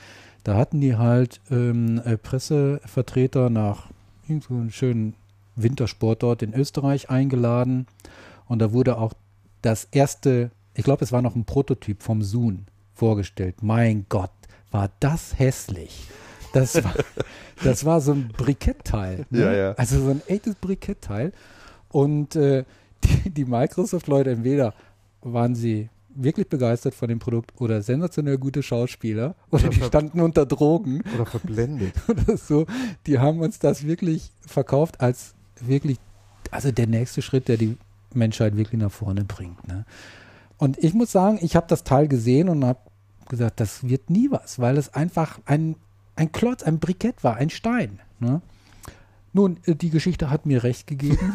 Da 0.45 0.57
hatten 0.57 0.81
die 0.81 0.97
halt 0.97 1.41
ähm, 1.51 2.01
äh, 2.05 2.17
Pressevertreter 2.17 3.51
nach 3.51 3.89
einen 4.29 4.71
schönen 4.71 5.15
Wintersport 5.57 6.23
dort 6.23 6.43
in 6.43 6.55
Österreich 6.55 7.11
eingeladen. 7.11 7.87
Und 8.47 8.59
da 8.61 8.73
wurde 8.73 8.99
auch 8.99 9.13
das 9.61 9.89
erste, 9.91 10.51
ich 10.75 10.85
glaube, 10.85 11.05
es 11.05 11.13
war 11.13 11.23
noch 11.23 11.37
ein 11.37 11.45
Prototyp 11.45 12.03
vom 12.03 12.23
Zoom 12.23 12.67
vorgestellt. 12.95 13.63
Mein 13.63 14.07
Gott, 14.09 14.31
war 14.71 14.91
das 15.01 15.39
hässlich. 15.39 16.09
Das 16.53 16.83
war, 16.83 16.95
das 17.63 17.85
war 17.85 18.01
so 18.01 18.13
ein 18.13 18.29
Brikettteil. 18.29 19.27
Ne? 19.31 19.41
Ja, 19.41 19.53
ja. 19.53 19.73
Also 19.73 20.01
so 20.01 20.11
ein 20.11 20.23
echtes 20.27 20.55
Brikettteil. 20.57 21.33
Und 21.89 22.37
äh, 22.37 22.65
die, 23.05 23.31
die 23.31 23.45
Microsoft-Leute, 23.45 24.31
entweder 24.31 24.75
waren 25.23 25.55
sie 25.55 25.89
wirklich 26.15 26.49
begeistert 26.49 26.95
von 26.95 27.09
dem 27.09 27.19
Produkt 27.19 27.53
oder 27.61 27.83
sensationell 27.83 28.39
gute 28.39 28.63
Schauspieler 28.63 29.35
oder, 29.51 29.65
oder 29.65 29.69
die 29.71 29.83
standen 29.83 30.21
unter 30.21 30.47
Drogen. 30.47 31.03
Oder 31.15 31.27
verblendet. 31.27 31.95
oder 32.09 32.37
so. 32.37 32.67
Die 33.07 33.19
haben 33.19 33.41
uns 33.41 33.59
das 33.59 33.87
wirklich 33.87 34.31
verkauft 34.47 35.01
als 35.01 35.35
wirklich, 35.61 35.99
also 36.51 36.71
der 36.71 36.87
nächste 36.87 37.23
Schritt, 37.23 37.49
der 37.49 37.57
die 37.57 37.77
Menschheit 38.15 38.57
wirklich 38.57 38.81
nach 38.81 38.93
vorne 38.93 39.25
bringt. 39.25 39.67
Ne? 39.67 39.85
Und 40.59 40.79
ich 40.79 40.95
muss 40.95 41.13
sagen, 41.13 41.39
ich 41.41 41.57
habe 41.57 41.67
das 41.69 41.85
Teil 41.85 42.09
gesehen 42.09 42.49
und 42.49 42.65
habe 42.65 42.79
gesagt, 43.29 43.61
das 43.61 43.89
wird 43.89 44.11
nie 44.11 44.31
was, 44.31 44.59
weil 44.59 44.77
es 44.77 44.93
einfach 44.95 45.41
ein, 45.47 45.77
ein 46.17 46.33
Klotz, 46.33 46.63
ein 46.63 46.79
Brikett 46.79 47.25
war, 47.25 47.37
ein 47.37 47.51
Stein. 47.51 48.01
Ne? 48.21 48.41
Nun, 49.33 49.59
äh, 49.67 49.75
die 49.75 49.91
Geschichte 49.91 50.31
hat 50.31 50.47
mir 50.47 50.63
recht 50.63 50.87
gegeben. 50.87 51.35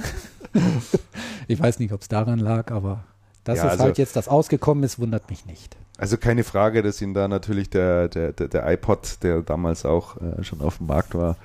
ich 1.47 1.59
weiß 1.59 1.79
nicht, 1.79 1.93
ob 1.93 2.01
es 2.01 2.07
daran 2.07 2.39
lag, 2.39 2.71
aber 2.71 3.03
dass 3.43 3.59
ja, 3.59 3.65
es 3.65 3.71
also, 3.71 3.83
halt 3.85 3.97
jetzt 3.97 4.15
das 4.15 4.27
ausgekommen 4.27 4.83
ist, 4.83 4.99
wundert 4.99 5.29
mich 5.29 5.45
nicht. 5.45 5.77
Also 5.97 6.17
keine 6.17 6.43
Frage, 6.43 6.83
dass 6.83 7.01
ihn 7.01 7.13
da 7.13 7.27
natürlich 7.27 7.69
der, 7.69 8.07
der, 8.07 8.33
der, 8.33 8.49
der 8.49 8.71
iPod, 8.71 9.23
der 9.23 9.41
damals 9.41 9.85
auch 9.85 10.17
äh, 10.17 10.43
schon 10.43 10.61
auf 10.61 10.77
dem 10.77 10.87
Markt 10.87 11.15
war, 11.15 11.37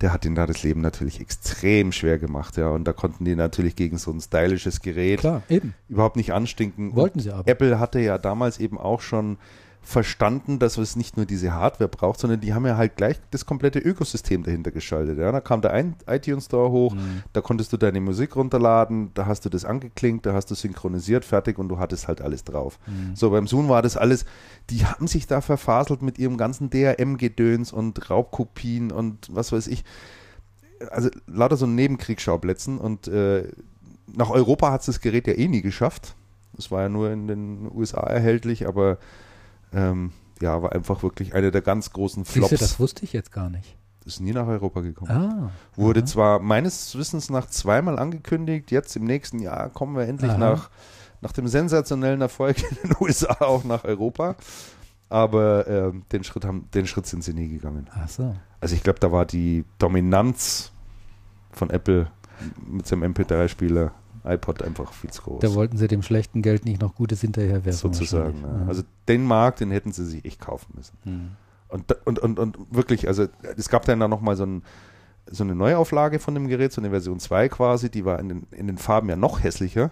der 0.00 0.12
hat 0.12 0.24
ihnen 0.24 0.34
da 0.34 0.46
das 0.46 0.62
Leben 0.62 0.80
natürlich 0.80 1.20
extrem 1.20 1.92
schwer 1.92 2.18
gemacht, 2.18 2.56
ja. 2.56 2.68
Und 2.68 2.84
da 2.84 2.92
konnten 2.92 3.24
die 3.24 3.36
natürlich 3.36 3.76
gegen 3.76 3.96
so 3.96 4.10
ein 4.10 4.20
stylisches 4.20 4.82
Gerät 4.82 5.20
Klar, 5.20 5.42
überhaupt 5.88 6.16
nicht 6.16 6.32
anstinken. 6.32 6.94
Wollten 6.96 7.20
sie 7.20 7.30
aber. 7.30 7.48
Apple 7.48 7.78
hatte 7.78 8.00
ja 8.00 8.18
damals 8.18 8.58
eben 8.58 8.76
auch 8.76 9.00
schon 9.00 9.38
verstanden, 9.84 10.58
dass 10.58 10.78
es 10.78 10.96
nicht 10.96 11.16
nur 11.16 11.26
diese 11.26 11.52
Hardware 11.52 11.88
braucht, 11.88 12.18
sondern 12.18 12.40
die 12.40 12.54
haben 12.54 12.66
ja 12.66 12.76
halt 12.76 12.96
gleich 12.96 13.20
das 13.30 13.44
komplette 13.44 13.78
Ökosystem 13.78 14.42
dahinter 14.42 14.70
geschaltet. 14.70 15.18
Ja, 15.18 15.30
da 15.30 15.40
kam 15.40 15.60
der 15.60 15.94
iTunes 16.06 16.46
Store 16.46 16.70
hoch, 16.70 16.94
mhm. 16.94 17.22
da 17.34 17.42
konntest 17.42 17.72
du 17.72 17.76
deine 17.76 18.00
Musik 18.00 18.34
runterladen, 18.34 19.10
da 19.14 19.26
hast 19.26 19.44
du 19.44 19.50
das 19.50 19.64
angeklinkt, 19.64 20.24
da 20.24 20.32
hast 20.32 20.50
du 20.50 20.54
synchronisiert, 20.54 21.24
fertig 21.24 21.58
und 21.58 21.68
du 21.68 21.78
hattest 21.78 22.08
halt 22.08 22.22
alles 22.22 22.44
drauf. 22.44 22.78
Mhm. 22.86 23.14
So, 23.14 23.30
beim 23.30 23.46
Zoom 23.46 23.68
war 23.68 23.82
das 23.82 23.96
alles, 23.96 24.24
die 24.70 24.86
haben 24.86 25.06
sich 25.06 25.26
da 25.26 25.42
verfaselt 25.42 26.00
mit 26.00 26.18
ihrem 26.18 26.38
ganzen 26.38 26.70
DRM-Gedöns 26.70 27.72
und 27.72 28.10
Raubkopien 28.10 28.90
und 28.90 29.28
was 29.30 29.52
weiß 29.52 29.66
ich. 29.66 29.84
Also 30.90 31.10
lauter 31.26 31.56
so 31.56 31.66
Nebenkriegsschauplätzen 31.66 32.78
und 32.78 33.06
äh, 33.06 33.48
nach 34.12 34.30
Europa 34.30 34.70
hat 34.72 34.80
es 34.80 34.86
das 34.86 35.00
Gerät 35.00 35.26
ja 35.26 35.34
eh 35.34 35.48
nie 35.48 35.62
geschafft. 35.62 36.14
Es 36.56 36.70
war 36.70 36.82
ja 36.82 36.88
nur 36.88 37.10
in 37.10 37.26
den 37.26 37.70
USA 37.72 38.00
erhältlich, 38.00 38.66
aber 38.66 38.98
ähm, 39.74 40.12
ja, 40.40 40.62
war 40.62 40.72
einfach 40.72 41.02
wirklich 41.02 41.34
eine 41.34 41.50
der 41.50 41.62
ganz 41.62 41.92
großen 41.92 42.24
Flops. 42.24 42.50
Siehste, 42.50 42.64
das 42.64 42.80
wusste 42.80 43.04
ich 43.04 43.12
jetzt 43.12 43.32
gar 43.32 43.50
nicht. 43.50 43.76
Ist 44.04 44.20
nie 44.20 44.32
nach 44.32 44.46
Europa 44.46 44.80
gekommen. 44.82 45.10
Ah, 45.10 45.50
Wurde 45.76 46.00
aha. 46.00 46.06
zwar 46.06 46.38
meines 46.38 46.96
Wissens 46.96 47.30
nach 47.30 47.46
zweimal 47.46 47.98
angekündigt, 47.98 48.70
jetzt 48.70 48.94
im 48.96 49.04
nächsten 49.04 49.38
Jahr 49.38 49.70
kommen 49.70 49.96
wir 49.96 50.06
endlich 50.06 50.36
nach, 50.36 50.68
nach 51.22 51.32
dem 51.32 51.48
sensationellen 51.48 52.20
Erfolg 52.20 52.58
in 52.62 52.76
den 52.88 52.96
USA 53.00 53.36
auch 53.40 53.64
nach 53.64 53.84
Europa. 53.84 54.36
Aber 55.08 55.66
äh, 55.66 55.92
den, 56.12 56.24
Schritt 56.24 56.44
haben, 56.44 56.68
den 56.74 56.86
Schritt 56.86 57.06
sind 57.06 57.24
sie 57.24 57.32
nie 57.32 57.48
gegangen. 57.48 57.88
Ach 57.94 58.08
so. 58.08 58.34
Also 58.60 58.74
ich 58.74 58.82
glaube, 58.82 59.00
da 59.00 59.10
war 59.10 59.24
die 59.24 59.64
Dominanz 59.78 60.72
von 61.52 61.70
Apple 61.70 62.10
mit 62.66 62.86
seinem 62.86 63.14
MP3-Spieler 63.14 63.92
iPod 64.24 64.62
einfach 64.62 64.92
viel 64.92 65.10
zu 65.10 65.22
groß. 65.22 65.40
Da 65.40 65.54
wollten 65.54 65.76
sie 65.76 65.86
dem 65.86 66.02
schlechten 66.02 66.42
Geld 66.42 66.64
nicht 66.64 66.80
noch 66.80 66.94
Gutes 66.94 67.20
hinterherwerfen. 67.20 67.72
Sozusagen. 67.72 68.42
Ja. 68.42 68.66
Also 68.66 68.82
den 69.06 69.24
Markt, 69.24 69.60
den 69.60 69.70
hätten 69.70 69.92
sie 69.92 70.04
sich 70.04 70.24
echt 70.24 70.40
kaufen 70.40 70.72
müssen. 70.76 70.96
Hm. 71.04 71.30
Und, 71.68 71.92
und, 72.06 72.18
und, 72.18 72.38
und 72.38 72.58
wirklich, 72.70 73.08
also 73.08 73.26
es 73.56 73.68
gab 73.68 73.84
dann 73.84 74.00
da 74.00 74.08
nochmal 74.08 74.36
so, 74.36 74.46
ein, 74.46 74.62
so 75.30 75.44
eine 75.44 75.54
Neuauflage 75.54 76.18
von 76.18 76.34
dem 76.34 76.48
Gerät, 76.48 76.72
so 76.72 76.80
eine 76.80 76.90
Version 76.90 77.18
2 77.18 77.48
quasi, 77.48 77.90
die 77.90 78.04
war 78.04 78.18
in 78.18 78.28
den, 78.28 78.46
in 78.52 78.66
den 78.66 78.78
Farben 78.78 79.08
ja 79.08 79.16
noch 79.16 79.42
hässlicher. 79.42 79.90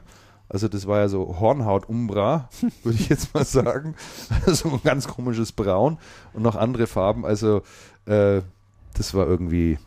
Also 0.49 0.69
das 0.69 0.87
war 0.87 0.99
ja 0.99 1.09
so 1.09 1.41
Hornhaut-Umbra, 1.41 2.49
würde 2.83 2.99
ich 2.99 3.09
jetzt 3.09 3.35
mal 3.35 3.45
sagen. 3.45 3.95
Also 4.47 4.71
ein 4.71 4.81
ganz 4.85 5.09
komisches 5.09 5.53
Braun 5.53 5.99
und 6.33 6.43
noch 6.43 6.57
andere 6.57 6.87
Farben. 6.87 7.25
Also 7.25 7.63
äh, 8.07 8.43
das 8.95 9.15
war 9.15 9.27
irgendwie 9.27 9.79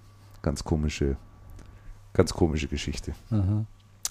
ganz 0.41 0.63
komische, 0.63 1.17
ganz 2.13 2.33
komische 2.33 2.67
Geschichte. 2.67 3.13
Aha. 3.31 3.65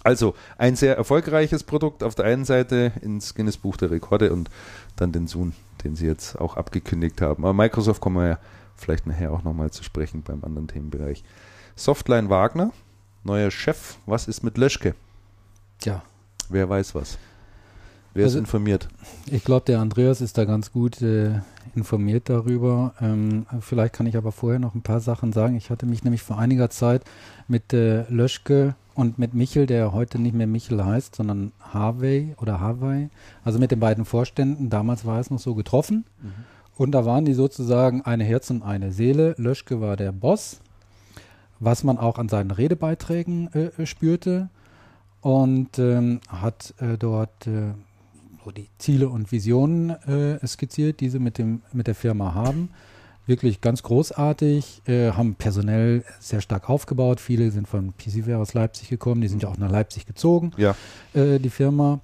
Also 0.05 0.35
ein 0.59 0.77
sehr 0.77 0.97
erfolgreiches 0.97 1.65
Produkt 1.65 2.03
auf 2.03 2.15
der 2.15 2.27
einen 2.27 2.45
Seite 2.45 2.93
ins 3.01 3.35
Guinness 3.35 3.57
Buch 3.57 3.79
der 3.79 3.91
Rekorde 3.91 4.33
und 4.33 4.51
dann 4.97 5.13
den 5.13 5.27
Zoom, 5.27 5.55
den 5.83 5.97
sie 5.97 6.07
jetzt 6.07 6.39
auch 6.39 6.57
abgekündigt 6.57 7.23
haben. 7.23 7.45
Aber 7.45 7.55
Microsoft 7.55 8.03
kommen 8.03 8.17
wir 8.17 8.29
ja 8.29 8.39
vielleicht 8.77 9.07
nachher 9.07 9.33
auch 9.33 9.43
nochmal 9.43 9.71
zu 9.71 9.83
sprechen 9.83 10.23
beim 10.23 10.45
anderen 10.45 10.69
Themenbereich. 10.69 11.25
Softline 11.75 12.29
Wagner, 12.29 12.73
neuer 13.25 13.51
Chef. 13.51 13.97
Was 14.05 14.29
ist 14.29 14.45
mit 14.45 14.59
Löschke? 14.59 14.95
Tja. 15.79 16.03
Wer 16.51 16.69
weiß 16.69 16.95
was? 16.95 17.19
Wer 18.13 18.25
also, 18.25 18.37
ist 18.37 18.41
informiert? 18.41 18.89
Ich 19.27 19.43
glaube, 19.43 19.65
der 19.65 19.81
Andreas 19.81 20.21
ist 20.21 20.37
da 20.37 20.45
ganz 20.45 20.71
gut 20.71 21.01
äh, 21.01 21.41
informiert 21.75 22.29
darüber. 22.29 22.95
Ähm, 23.01 23.47
vielleicht 23.61 23.95
kann 23.95 24.07
ich 24.07 24.17
aber 24.19 24.33
vorher 24.33 24.61
noch 24.61 24.75
ein 24.75 24.83
paar 24.83 25.01
Sachen 25.01 25.33
sagen. 25.33 25.57
Ich 25.57 25.71
hatte 25.71 25.87
mich 25.87 26.05
nämlich 26.05 26.23
vor 26.23 26.39
einiger 26.39 26.69
Zeit 26.69 27.03
mit 27.49 27.73
äh, 27.73 28.03
Löschke 28.11 28.77
und 28.95 29.19
mit 29.19 29.35
Michel, 29.35 29.67
der 29.67 29.93
heute 29.93 30.19
nicht 30.19 30.35
mehr 30.35 30.47
Michel 30.47 30.85
heißt, 30.85 31.17
sondern 31.17 31.53
Harvey 31.61 32.35
oder 32.41 32.61
Harvey, 32.61 33.09
also 33.45 33.59
mit 33.59 33.71
den 33.71 33.81
beiden 33.81 34.05
Vorständen, 34.05 34.71
damals 34.71 35.05
war 35.05 35.21
es 35.21 35.31
noch 35.31 35.39
so 35.39 35.55
getroffen. 35.55 36.05
Mhm. 36.23 36.33
Und 36.77 36.93
da 36.93 37.05
waren 37.05 37.25
die 37.25 37.35
sozusagen 37.35 38.03
eine 38.03 38.25
Herz 38.25 38.51
und 38.51 38.63
eine 38.63 38.93
Seele. 38.93 39.35
Löschke 39.39 39.81
war 39.81 39.97
der 39.97 40.13
Boss, 40.13 40.61
was 41.61 41.85
man 41.85 41.99
auch 41.99 42.19
an 42.19 42.29
seinen 42.29 42.51
Redebeiträgen 42.51 43.53
äh, 43.53 43.83
äh 43.83 43.87
spürte. 43.87 44.49
Und 45.21 45.79
ähm, 45.79 46.21
hat 46.29 46.75
äh, 46.81 46.99
dort 46.99 47.47
äh, 47.47 47.73
so 48.45 48.51
die 48.51 48.69
Ziele 48.79 49.09
und 49.09 49.33
Visionen 49.33 49.91
äh, 49.91 50.47
skizziert, 50.47 51.01
die 51.01 51.09
sie 51.09 51.19
mit, 51.19 51.39
dem, 51.39 51.63
mit 51.73 51.87
der 51.87 51.95
Firma 51.95 52.35
haben 52.35 52.69
wirklich 53.27 53.61
ganz 53.61 53.83
großartig, 53.83 54.83
äh, 54.87 55.13
haben 55.13 55.35
personell 55.35 56.05
sehr 56.21 56.41
stark 56.41 56.69
aufgebaut. 56.69 57.21
Viele 57.21 57.51
sind 57.51 57.69
von 57.69 57.93
PCWare 57.93 58.39
aus 58.39 58.55
Leipzig 58.55 58.89
gekommen, 58.89 59.21
die 59.21 59.29
sind 59.29 59.43
ja 59.43 59.49
auch 59.49 59.57
nach 59.57 59.71
Leipzig 59.71 60.07
gezogen, 60.07 60.53
ja. 60.57 60.77
äh, 61.15 61.39
die 61.39 61.51
Firma. 61.51 62.01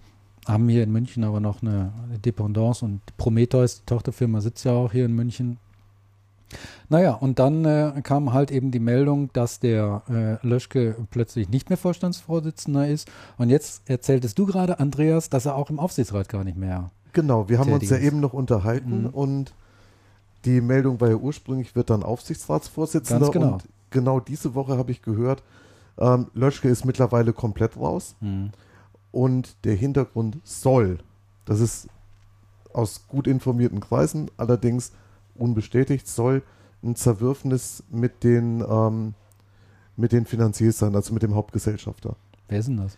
Haben 0.46 0.68
hier 0.70 0.82
in 0.82 0.90
München 0.90 1.22
aber 1.22 1.38
noch 1.38 1.60
eine, 1.60 1.92
eine 2.02 2.18
Dependance 2.18 2.82
und 2.84 3.02
Prometheus, 3.18 3.80
die 3.80 3.86
Tochterfirma, 3.86 4.40
sitzt 4.40 4.64
ja 4.64 4.72
auch 4.72 4.90
hier 4.90 5.04
in 5.04 5.14
München. 5.14 5.58
Naja, 6.88 7.12
und 7.12 7.38
dann 7.38 7.64
äh, 7.64 7.92
kam 8.02 8.32
halt 8.32 8.50
eben 8.50 8.70
die 8.70 8.80
Meldung, 8.80 9.30
dass 9.32 9.60
der 9.60 10.02
äh, 10.08 10.46
Löschke 10.46 10.96
plötzlich 11.10 11.48
nicht 11.48 11.68
mehr 11.68 11.76
Vorstandsvorsitzender 11.76 12.88
ist. 12.88 13.08
Und 13.38 13.50
jetzt 13.50 13.88
erzähltest 13.88 14.38
du 14.38 14.46
gerade, 14.46 14.80
Andreas, 14.80 15.30
dass 15.30 15.46
er 15.46 15.54
auch 15.54 15.70
im 15.70 15.78
Aufsichtsrat 15.78 16.28
gar 16.28 16.42
nicht 16.42 16.56
mehr. 16.56 16.90
Genau, 17.12 17.48
wir 17.48 17.58
haben 17.58 17.72
uns 17.72 17.88
ja 17.90 17.98
eben 17.98 18.20
noch 18.20 18.32
unterhalten 18.32 19.02
mhm. 19.02 19.10
und 19.10 19.52
die 20.44 20.60
Meldung 20.60 21.00
war 21.00 21.08
ja 21.08 21.16
ursprünglich, 21.16 21.74
wird 21.76 21.90
dann 21.90 22.02
Aufsichtsratsvorsitzender. 22.02 23.26
Ganz 23.26 23.32
genau. 23.32 23.52
Und 23.54 23.64
genau 23.90 24.20
diese 24.20 24.54
Woche 24.54 24.78
habe 24.78 24.90
ich 24.90 25.02
gehört, 25.02 25.42
ähm, 25.98 26.28
Löschke 26.34 26.68
ist 26.68 26.84
mittlerweile 26.84 27.32
komplett 27.32 27.76
raus. 27.76 28.16
Mhm. 28.20 28.50
Und 29.12 29.56
der 29.64 29.74
Hintergrund 29.74 30.38
soll, 30.44 30.98
das 31.44 31.60
ist 31.60 31.88
aus 32.72 33.06
gut 33.08 33.26
informierten 33.26 33.80
Kreisen, 33.80 34.30
allerdings 34.36 34.92
unbestätigt, 35.34 36.06
soll 36.06 36.42
ein 36.82 36.96
Zerwürfnis 36.96 37.82
mit 37.90 38.24
den, 38.24 38.64
ähm, 38.66 39.14
mit 39.96 40.12
den 40.12 40.24
Finanziers 40.24 40.78
sein, 40.78 40.94
also 40.94 41.12
mit 41.12 41.22
dem 41.22 41.34
Hauptgesellschafter. 41.34 42.16
Wer 42.48 42.60
ist 42.60 42.68
denn 42.68 42.78
das? 42.78 42.96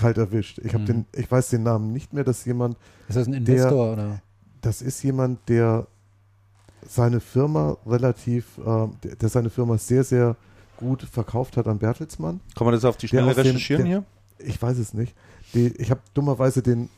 Kalt 0.00 0.18
erwischt. 0.18 0.58
Ich 0.58 0.72
habe 0.72 0.82
mhm. 0.82 0.86
den, 0.86 1.06
ich 1.14 1.30
weiß 1.30 1.50
den 1.50 1.62
Namen 1.62 1.92
nicht 1.92 2.12
mehr, 2.12 2.24
dass 2.24 2.44
jemand. 2.44 2.76
Ist 3.08 3.16
das 3.16 3.26
ein 3.26 3.34
Investor 3.34 3.96
der, 3.96 4.04
oder? 4.04 4.22
Das 4.60 4.82
ist 4.82 5.02
jemand, 5.02 5.48
der 5.48 5.86
seine 6.86 7.20
Firma 7.20 7.76
relativ, 7.86 8.58
äh, 8.58 8.88
der, 9.04 9.16
der, 9.16 9.28
seine 9.28 9.50
Firma 9.50 9.78
sehr, 9.78 10.04
sehr 10.04 10.36
gut 10.76 11.02
verkauft 11.02 11.56
hat 11.56 11.66
an 11.68 11.78
Bertelsmann. 11.78 12.40
Kann 12.56 12.64
man 12.64 12.74
das 12.74 12.84
auf 12.84 12.96
die 12.96 13.08
Schnelle 13.08 13.36
recherchieren 13.36 13.86
hier? 13.86 14.04
Ich 14.38 14.60
weiß 14.60 14.78
es 14.78 14.94
nicht. 14.94 15.14
Die, 15.52 15.68
ich 15.76 15.90
habe 15.90 16.00
dummerweise 16.14 16.62
den 16.62 16.88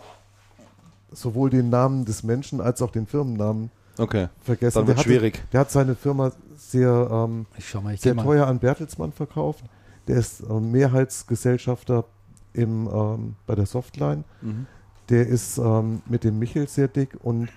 sowohl 1.11 1.51
den 1.51 1.69
Namen 1.69 2.05
des 2.05 2.23
Menschen 2.23 2.61
als 2.61 2.81
auch 2.81 2.91
den 2.91 3.07
Firmennamen 3.07 3.71
okay. 3.99 4.29
vergessen. 4.43 4.79
Dann 4.79 4.87
wird 4.87 4.99
der 4.99 5.03
schwierig. 5.03 5.35
Hatte, 5.35 5.49
der 5.53 5.61
hat 5.61 5.71
seine 5.71 5.95
Firma 5.95 6.33
sehr, 6.57 7.09
ähm, 7.11 7.47
mal, 7.83 7.97
sehr 7.97 8.17
teuer 8.17 8.47
an 8.47 8.59
Bertelsmann 8.59 9.13
verkauft. 9.13 9.65
Der 10.09 10.17
ist 10.17 10.41
äh, 10.41 10.53
Mehrheitsgesellschafter 10.53 12.05
im, 12.55 12.89
ähm, 12.93 13.37
bei 13.47 13.55
der 13.55 13.67
Softline. 13.67 14.25
Mhm. 14.41 14.67
Der 15.09 15.27
ist 15.27 15.59
ähm, 15.59 16.03
mit 16.07 16.25
dem 16.25 16.39
Michel 16.39 16.69
sehr 16.69 16.89
dick 16.89 17.17
und 17.23 17.49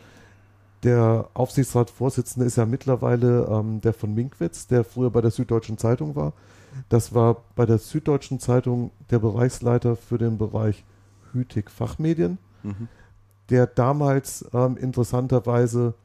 der 0.83 1.29
Aufsichtsratsvorsitzende 1.33 2.45
ist 2.45 2.57
ja 2.57 2.65
mittlerweile 2.65 3.47
ähm, 3.49 3.81
der 3.81 3.93
von 3.93 4.13
Minkwitz, 4.13 4.67
der 4.67 4.83
früher 4.83 5.09
bei 5.09 5.21
der 5.21 5.31
Süddeutschen 5.31 5.77
Zeitung 5.77 6.15
war. 6.15 6.33
Das 6.89 7.13
war 7.13 7.43
bei 7.55 7.65
der 7.65 7.77
Süddeutschen 7.77 8.39
Zeitung 8.39 8.91
der 9.09 9.19
Bereichsleiter 9.19 9.95
für 9.95 10.17
den 10.17 10.37
Bereich 10.37 10.83
Hütig 11.31 11.71
Fachmedien, 11.71 12.37
mhm. 12.63 12.87
der 13.49 13.67
damals 13.67 14.45
ähm, 14.53 14.77
interessanterweise 14.77 15.95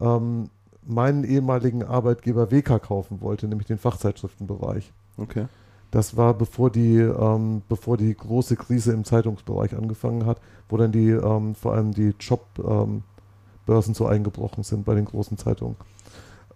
ähm, 0.00 0.50
meinen 0.82 1.24
ehemaligen 1.24 1.84
Arbeitgeber 1.84 2.50
WK 2.50 2.82
kaufen 2.82 3.20
wollte, 3.20 3.48
nämlich 3.48 3.68
den 3.68 3.78
Fachzeitschriftenbereich. 3.78 4.92
Okay. 5.16 5.46
Das 5.90 6.16
war 6.16 6.34
bevor 6.34 6.70
die, 6.70 6.98
ähm, 6.98 7.62
bevor 7.68 7.96
die 7.96 8.14
große 8.14 8.56
Krise 8.56 8.92
im 8.92 9.04
Zeitungsbereich 9.04 9.76
angefangen 9.76 10.24
hat, 10.24 10.40
wo 10.68 10.76
dann 10.76 10.92
die, 10.92 11.10
ähm, 11.10 11.54
vor 11.54 11.74
allem 11.74 11.92
die 11.92 12.14
Jobbörsen 12.18 13.02
ähm, 13.66 13.94
so 13.94 14.06
eingebrochen 14.06 14.62
sind 14.62 14.84
bei 14.84 14.94
den 14.94 15.04
großen 15.04 15.36
Zeitungen. 15.36 15.76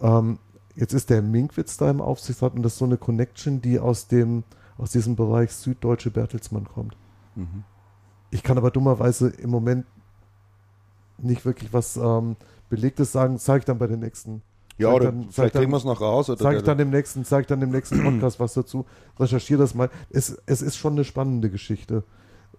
Ähm, 0.01 0.39
jetzt 0.77 0.93
ist 0.93 1.11
der 1.11 1.21
Minkwitz 1.21 1.77
da 1.77 1.91
im 1.91 2.01
Aufsichtsrat 2.01 2.55
und 2.55 2.63
das 2.63 2.75
ist 2.75 2.79
so 2.79 2.85
eine 2.85 2.97
Connection, 2.97 3.61
die 3.61 3.81
aus 3.81 4.07
dem, 4.07 4.45
aus 4.79 4.93
diesem 4.93 5.17
Bereich 5.17 5.53
süddeutsche 5.53 6.11
Bertelsmann 6.11 6.65
kommt. 6.65 6.97
Mhm. 7.35 7.65
Ich 8.31 8.43
kann 8.43 8.59
aber 8.59 8.71
dummerweise 8.71 9.29
im 9.29 9.51
Moment 9.51 9.87
nicht 11.19 11.45
wirklich 11.45 11.73
was 11.73 11.97
ähm, 11.97 12.37
Belegtes 12.69 13.13
sagen, 13.13 13.39
sage 13.39 13.61
ich 13.61 13.65
dann 13.65 13.79
bei 13.79 13.87
den 13.87 14.01
nächsten. 14.01 14.43
Ja, 14.77 14.93
oder 14.93 15.07
dann, 15.07 15.27
vielleicht 15.31 15.55
kriegen 15.55 15.71
wir 15.71 15.77
es 15.77 15.85
noch 15.85 16.01
raus. 16.01 16.27
Sage 16.27 16.57
ich 16.57 16.63
dann 16.63 16.79
im 16.79 16.91
nächsten, 16.91 17.25
sag 17.25 17.43
ich 17.43 17.47
dann 17.47 17.63
im 17.63 17.71
nächsten 17.71 18.03
Podcast 18.03 18.41
was 18.41 18.55
dazu. 18.55 18.85
Recherchiere 19.19 19.61
das 19.61 19.75
mal. 19.75 19.89
Es, 20.11 20.37
es 20.47 20.63
ist 20.63 20.77
schon 20.77 20.95
eine 20.95 21.05
spannende 21.05 21.49
Geschichte, 21.51 22.03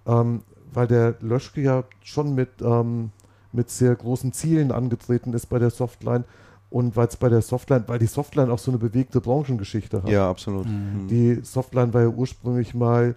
ähm, 0.05 0.43
weil 0.73 0.87
der 0.87 1.15
Löschke 1.19 1.61
ja 1.61 1.83
schon 2.01 2.33
mit, 2.33 2.49
ähm, 2.61 3.11
mit 3.51 3.69
sehr 3.69 3.95
großen 3.95 4.31
Zielen 4.31 4.71
angetreten 4.71 5.33
ist 5.33 5.47
bei 5.47 5.59
der 5.59 5.71
Softline 5.71 6.23
und 6.69 6.95
weil 6.95 7.07
es 7.07 7.17
bei 7.17 7.29
der 7.29 7.41
Softline, 7.41 7.83
weil 7.87 7.99
die 7.99 8.05
Softline 8.05 8.51
auch 8.51 8.59
so 8.59 8.71
eine 8.71 8.77
bewegte 8.77 9.21
Branchengeschichte 9.21 10.03
hat. 10.03 10.09
Ja, 10.09 10.29
absolut. 10.29 10.65
Mhm. 10.67 11.07
Die 11.09 11.39
Softline 11.43 11.93
war 11.93 12.01
ja 12.01 12.07
ursprünglich 12.07 12.73
mal 12.73 13.15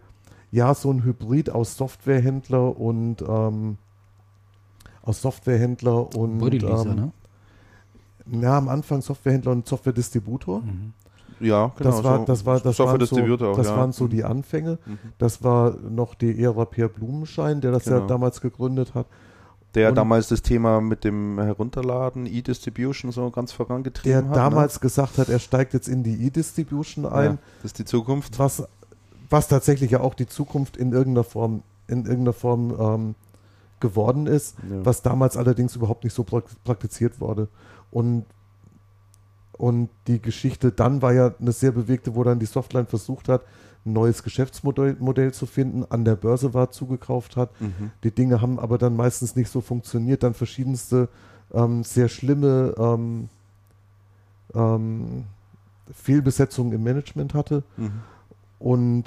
ja 0.51 0.74
so 0.74 0.92
ein 0.92 1.05
Hybrid 1.05 1.51
aus 1.51 1.76
Softwarehändler 1.76 2.78
und 2.78 3.22
ähm, 3.22 3.78
aus 5.03 5.22
Softwarehändler 5.22 6.14
und 6.16 6.38
Bodyleaser, 6.38 6.90
ähm, 6.90 6.96
ne? 6.96 7.12
Ja, 8.31 8.59
am 8.59 8.68
Anfang 8.68 9.01
Softwarehändler 9.03 9.53
und 9.53 9.66
Softwaredistributor. 9.66 10.61
Mhm. 10.61 10.93
Ja, 11.41 11.72
genau. 11.76 11.91
Das 11.91 12.05
war, 12.05 12.24
das 12.24 12.47
war, 12.47 12.61
das 12.61 12.79
waren 12.79 13.07
so, 13.07 13.16
auch, 13.16 13.57
das 13.57 13.66
ja. 13.68 13.76
waren 13.76 13.93
so 13.93 14.09
die 14.09 14.24
Anfänge. 14.24 14.79
Mhm. 14.85 14.99
Das 15.18 15.43
war 15.45 15.76
noch 15.89 16.14
die 16.14 16.43
Ära 16.43 16.64
Per 16.64 16.89
Blumenschein, 16.89 17.61
der 17.61 17.70
das 17.70 17.85
genau. 17.85 18.01
ja 18.01 18.07
damals 18.07 18.41
gegründet 18.41 18.95
hat. 18.95 19.07
Der 19.74 19.91
und 19.91 19.97
damals 19.97 20.29
das 20.29 20.43
Thema 20.43 20.81
mit 20.81 21.05
dem 21.05 21.39
Herunterladen, 21.39 22.26
E-Distribution 22.26 23.12
so 23.12 23.31
ganz 23.31 23.53
vorangetrieben 23.53 24.11
der 24.11 24.29
hat. 24.31 24.37
Der 24.37 24.43
damals 24.43 24.76
ne? 24.76 24.81
gesagt 24.81 25.18
hat, 25.18 25.29
er 25.29 25.39
steigt 25.39 25.74
jetzt 25.74 25.89
in 25.89 26.03
die 26.03 26.26
E-Distribution 26.26 27.05
ein. 27.05 27.33
Ja, 27.33 27.39
das 27.62 27.72
ist 27.72 27.79
die 27.79 27.85
Zukunft. 27.85 28.39
Was, 28.39 28.66
was 29.29 29.49
tatsächlich 29.49 29.91
ja 29.91 30.01
auch 30.01 30.14
die 30.14 30.26
Zukunft 30.26 30.76
in 30.76 30.93
irgendeiner 30.93 31.24
Form, 31.24 31.62
in 31.87 32.07
irgendeiner 32.07 32.33
Form 32.33 32.74
ähm, 32.81 33.14
geworden 33.81 34.26
ist, 34.26 34.57
ja. 34.68 34.85
was 34.85 35.03
damals 35.03 35.37
allerdings 35.37 35.76
überhaupt 35.76 36.05
nicht 36.05 36.14
so 36.14 36.24
praktiziert 36.24 37.20
wurde. 37.20 37.49
Und, 37.91 38.24
und 39.53 39.91
die 40.07 40.20
Geschichte 40.20 40.72
dann 40.72 41.03
war 41.03 41.12
ja 41.12 41.34
eine 41.41 41.53
sehr 41.53 41.72
bewegte, 41.72 42.14
wo 42.14 42.22
dann 42.22 42.39
die 42.39 42.47
Softline 42.47 42.86
versucht 42.86 43.28
hat, 43.28 43.43
ein 43.86 43.93
neues 43.93 44.22
Geschäftsmodell 44.22 44.97
Modell 44.99 45.32
zu 45.32 45.47
finden, 45.47 45.84
an 45.89 46.05
der 46.05 46.16
Börse 46.16 46.55
war, 46.55 46.70
zugekauft 46.70 47.36
hat. 47.36 47.51
Mhm. 47.61 47.91
Die 48.05 48.11
Dinge 48.11 48.41
haben 48.41 48.59
aber 48.59 48.78
dann 48.78 48.97
meistens 48.97 49.36
nicht 49.36 49.51
so 49.51 49.61
funktioniert, 49.61 50.22
dann 50.22 50.34
verschiedenste 50.34 51.09
ähm, 51.53 51.84
sehr 51.84 52.09
schlimme 52.09 52.74
ähm, 52.78 53.28
ähm, 54.55 55.24
Fehlbesetzungen 55.93 56.72
im 56.72 56.82
Management 56.82 57.34
hatte. 57.34 57.62
Mhm. 57.76 57.93
Und 58.59 59.05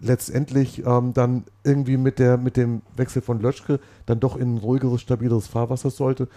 letztendlich 0.00 0.84
ähm, 0.84 1.12
dann 1.14 1.44
irgendwie 1.62 1.96
mit, 1.96 2.18
der, 2.18 2.36
mit 2.36 2.56
dem 2.56 2.82
Wechsel 2.96 3.22
von 3.22 3.40
Löschke 3.40 3.78
dann 4.06 4.20
doch 4.20 4.36
in 4.36 4.54
ein 4.54 4.58
ruhigeres, 4.58 5.00
stabileres 5.00 5.46
Fahrwasser 5.46 5.90
sollte, 5.90 6.28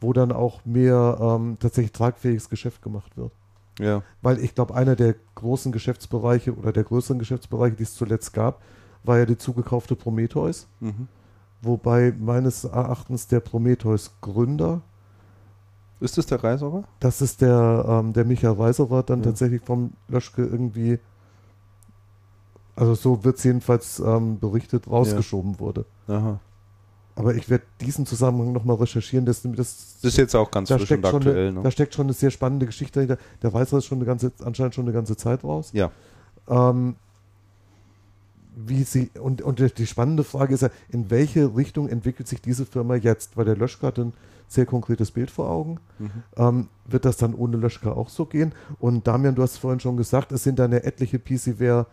wo 0.00 0.12
dann 0.12 0.32
auch 0.32 0.64
mehr 0.64 1.18
ähm, 1.20 1.56
tatsächlich 1.60 1.92
tragfähiges 1.92 2.48
Geschäft 2.48 2.82
gemacht 2.82 3.16
wird. 3.16 3.32
Ja. 3.78 4.02
Weil 4.22 4.38
ich 4.38 4.54
glaube, 4.54 4.74
einer 4.74 4.96
der 4.96 5.14
großen 5.34 5.72
Geschäftsbereiche 5.72 6.54
oder 6.54 6.72
der 6.72 6.84
größeren 6.84 7.18
Geschäftsbereiche, 7.18 7.76
die 7.76 7.82
es 7.82 7.94
zuletzt 7.94 8.32
gab, 8.32 8.62
war 9.02 9.18
ja 9.18 9.26
die 9.26 9.38
zugekaufte 9.38 9.96
Prometheus. 9.96 10.68
Mhm. 10.80 11.08
Wobei 11.62 12.14
meines 12.18 12.64
Erachtens 12.64 13.26
der 13.26 13.40
Prometheus-Gründer. 13.40 14.82
Ist 16.00 16.18
das 16.18 16.26
der 16.26 16.42
Reiserer? 16.42 16.84
Das 17.00 17.22
ist 17.22 17.40
der, 17.40 17.84
ähm, 17.88 18.12
der 18.12 18.24
Michael 18.24 18.54
Reiserer, 18.54 19.02
dann 19.02 19.20
ja. 19.20 19.26
tatsächlich 19.26 19.62
vom 19.62 19.92
Löschke 20.08 20.44
irgendwie 20.44 20.98
also 22.76 22.94
so 22.94 23.24
wird 23.24 23.38
es 23.38 23.44
jedenfalls 23.44 24.00
ähm, 24.00 24.38
berichtet, 24.38 24.90
rausgeschoben 24.90 25.52
ja. 25.52 25.60
wurde. 25.60 25.84
Aha. 26.08 26.40
Aber 27.16 27.34
ich 27.34 27.48
werde 27.48 27.64
diesen 27.80 28.06
Zusammenhang 28.06 28.52
nochmal 28.52 28.76
recherchieren. 28.76 29.24
Das, 29.24 29.42
das, 29.42 29.54
das 29.54 30.02
ist 30.02 30.16
jetzt 30.16 30.34
auch 30.34 30.50
ganz 30.50 30.70
frisch 30.70 30.90
und 30.90 31.04
aktuell. 31.04 31.48
Eine, 31.48 31.52
ne? 31.58 31.62
Da 31.62 31.70
steckt 31.70 31.94
schon 31.94 32.06
eine 32.06 32.12
sehr 32.12 32.30
spannende 32.30 32.66
Geschichte 32.66 32.94
dahinter. 32.94 33.18
Der 33.42 33.52
weiß 33.52 33.70
das 33.70 33.84
schon 33.84 33.98
eine 33.98 34.04
ganze, 34.04 34.32
anscheinend 34.44 34.74
schon 34.74 34.84
eine 34.84 34.92
ganze 34.92 35.16
Zeit 35.16 35.44
raus. 35.44 35.70
Ja. 35.72 35.92
Ähm, 36.48 36.96
wie 38.56 38.82
sie, 38.82 39.10
und, 39.20 39.42
und 39.42 39.78
die 39.78 39.86
spannende 39.86 40.24
Frage 40.24 40.54
ist 40.54 40.62
ja, 40.62 40.70
in 40.88 41.10
welche 41.10 41.56
Richtung 41.56 41.88
entwickelt 41.88 42.28
sich 42.28 42.40
diese 42.40 42.66
Firma 42.66 42.96
jetzt? 42.96 43.36
Weil 43.36 43.44
der 43.44 43.56
Löschka 43.56 43.88
hat 43.88 43.98
ein 43.98 44.12
sehr 44.48 44.66
konkretes 44.66 45.10
Bild 45.10 45.30
vor 45.30 45.48
Augen. 45.48 45.78
Mhm. 45.98 46.10
Ähm, 46.36 46.68
wird 46.86 47.04
das 47.04 47.16
dann 47.16 47.34
ohne 47.34 47.56
Löschka 47.56 47.92
auch 47.92 48.08
so 48.08 48.26
gehen? 48.26 48.52
Und 48.78 49.06
Damian, 49.06 49.34
du 49.34 49.42
hast 49.42 49.58
vorhin 49.58 49.80
schon 49.80 49.96
gesagt, 49.96 50.32
es 50.32 50.42
sind 50.42 50.58
dann 50.58 50.72
ja 50.72 50.78
etliche 50.78 51.18
PCware 51.18 51.86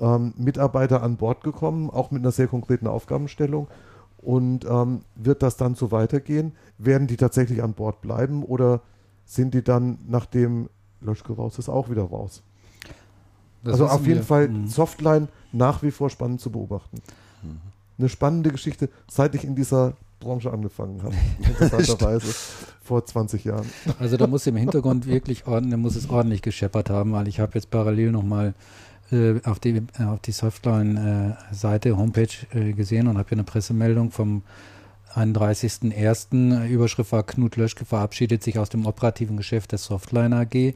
ähm, 0.00 0.34
Mitarbeiter 0.36 1.02
an 1.02 1.16
Bord 1.16 1.42
gekommen, 1.42 1.90
auch 1.90 2.10
mit 2.10 2.22
einer 2.22 2.32
sehr 2.32 2.46
konkreten 2.46 2.86
Aufgabenstellung. 2.86 3.68
Und 4.18 4.64
ähm, 4.64 5.02
wird 5.14 5.42
das 5.42 5.56
dann 5.56 5.74
so 5.74 5.90
weitergehen? 5.92 6.52
Werden 6.78 7.06
die 7.06 7.16
tatsächlich 7.16 7.62
an 7.62 7.74
Bord 7.74 8.00
bleiben 8.00 8.42
oder 8.42 8.80
sind 9.24 9.54
die 9.54 9.62
dann, 9.62 9.98
nachdem 10.08 10.68
Löschke 11.00 11.32
raus 11.34 11.58
ist, 11.58 11.68
auch 11.68 11.90
wieder 11.90 12.02
raus? 12.02 12.42
Das 13.62 13.74
also 13.74 13.86
auf 13.86 14.06
jeden 14.06 14.20
wir. 14.20 14.24
Fall 14.24 14.48
mhm. 14.48 14.68
Softline 14.68 15.28
nach 15.52 15.82
wie 15.82 15.90
vor 15.90 16.10
spannend 16.10 16.40
zu 16.40 16.50
beobachten. 16.50 17.02
Mhm. 17.42 17.60
Eine 17.98 18.08
spannende 18.08 18.50
Geschichte, 18.50 18.88
seit 19.08 19.34
ich 19.34 19.44
in 19.44 19.54
dieser 19.54 19.94
Branche 20.20 20.52
angefangen 20.52 21.02
habe. 21.02 21.14
Interessanterweise 21.38 22.34
vor 22.82 23.04
20 23.04 23.44
Jahren. 23.44 23.66
Also 23.98 24.16
da 24.16 24.26
muss 24.26 24.46
im 24.46 24.56
Hintergrund 24.56 25.06
wirklich 25.06 25.46
ordentlich, 25.46 25.78
muss 25.78 25.96
es 25.96 26.08
ordentlich 26.08 26.42
gescheppert 26.42 26.90
haben, 26.90 27.12
weil 27.12 27.28
ich 27.28 27.40
habe 27.40 27.52
jetzt 27.54 27.70
parallel 27.70 28.12
nochmal 28.12 28.48
äh, 28.48 28.52
auf 29.44 29.60
die, 29.60 29.82
äh, 29.98 30.04
auf 30.04 30.20
die 30.20 30.32
Softline-Seite, 30.32 31.88
äh, 31.90 31.92
Homepage 31.92 32.28
äh, 32.52 32.72
gesehen 32.72 33.06
und 33.06 33.18
habe 33.18 33.28
hier 33.28 33.38
eine 33.38 33.44
Pressemeldung 33.44 34.10
vom 34.10 34.42
31.01. 35.14 36.66
Überschrift 36.68 37.12
war 37.12 37.22
Knut 37.22 37.56
Löschke 37.56 37.84
verabschiedet 37.84 38.42
sich 38.42 38.58
aus 38.58 38.68
dem 38.68 38.84
operativen 38.84 39.36
Geschäft 39.36 39.72
der 39.72 39.78
Softline 39.78 40.36
AG. 40.36 40.74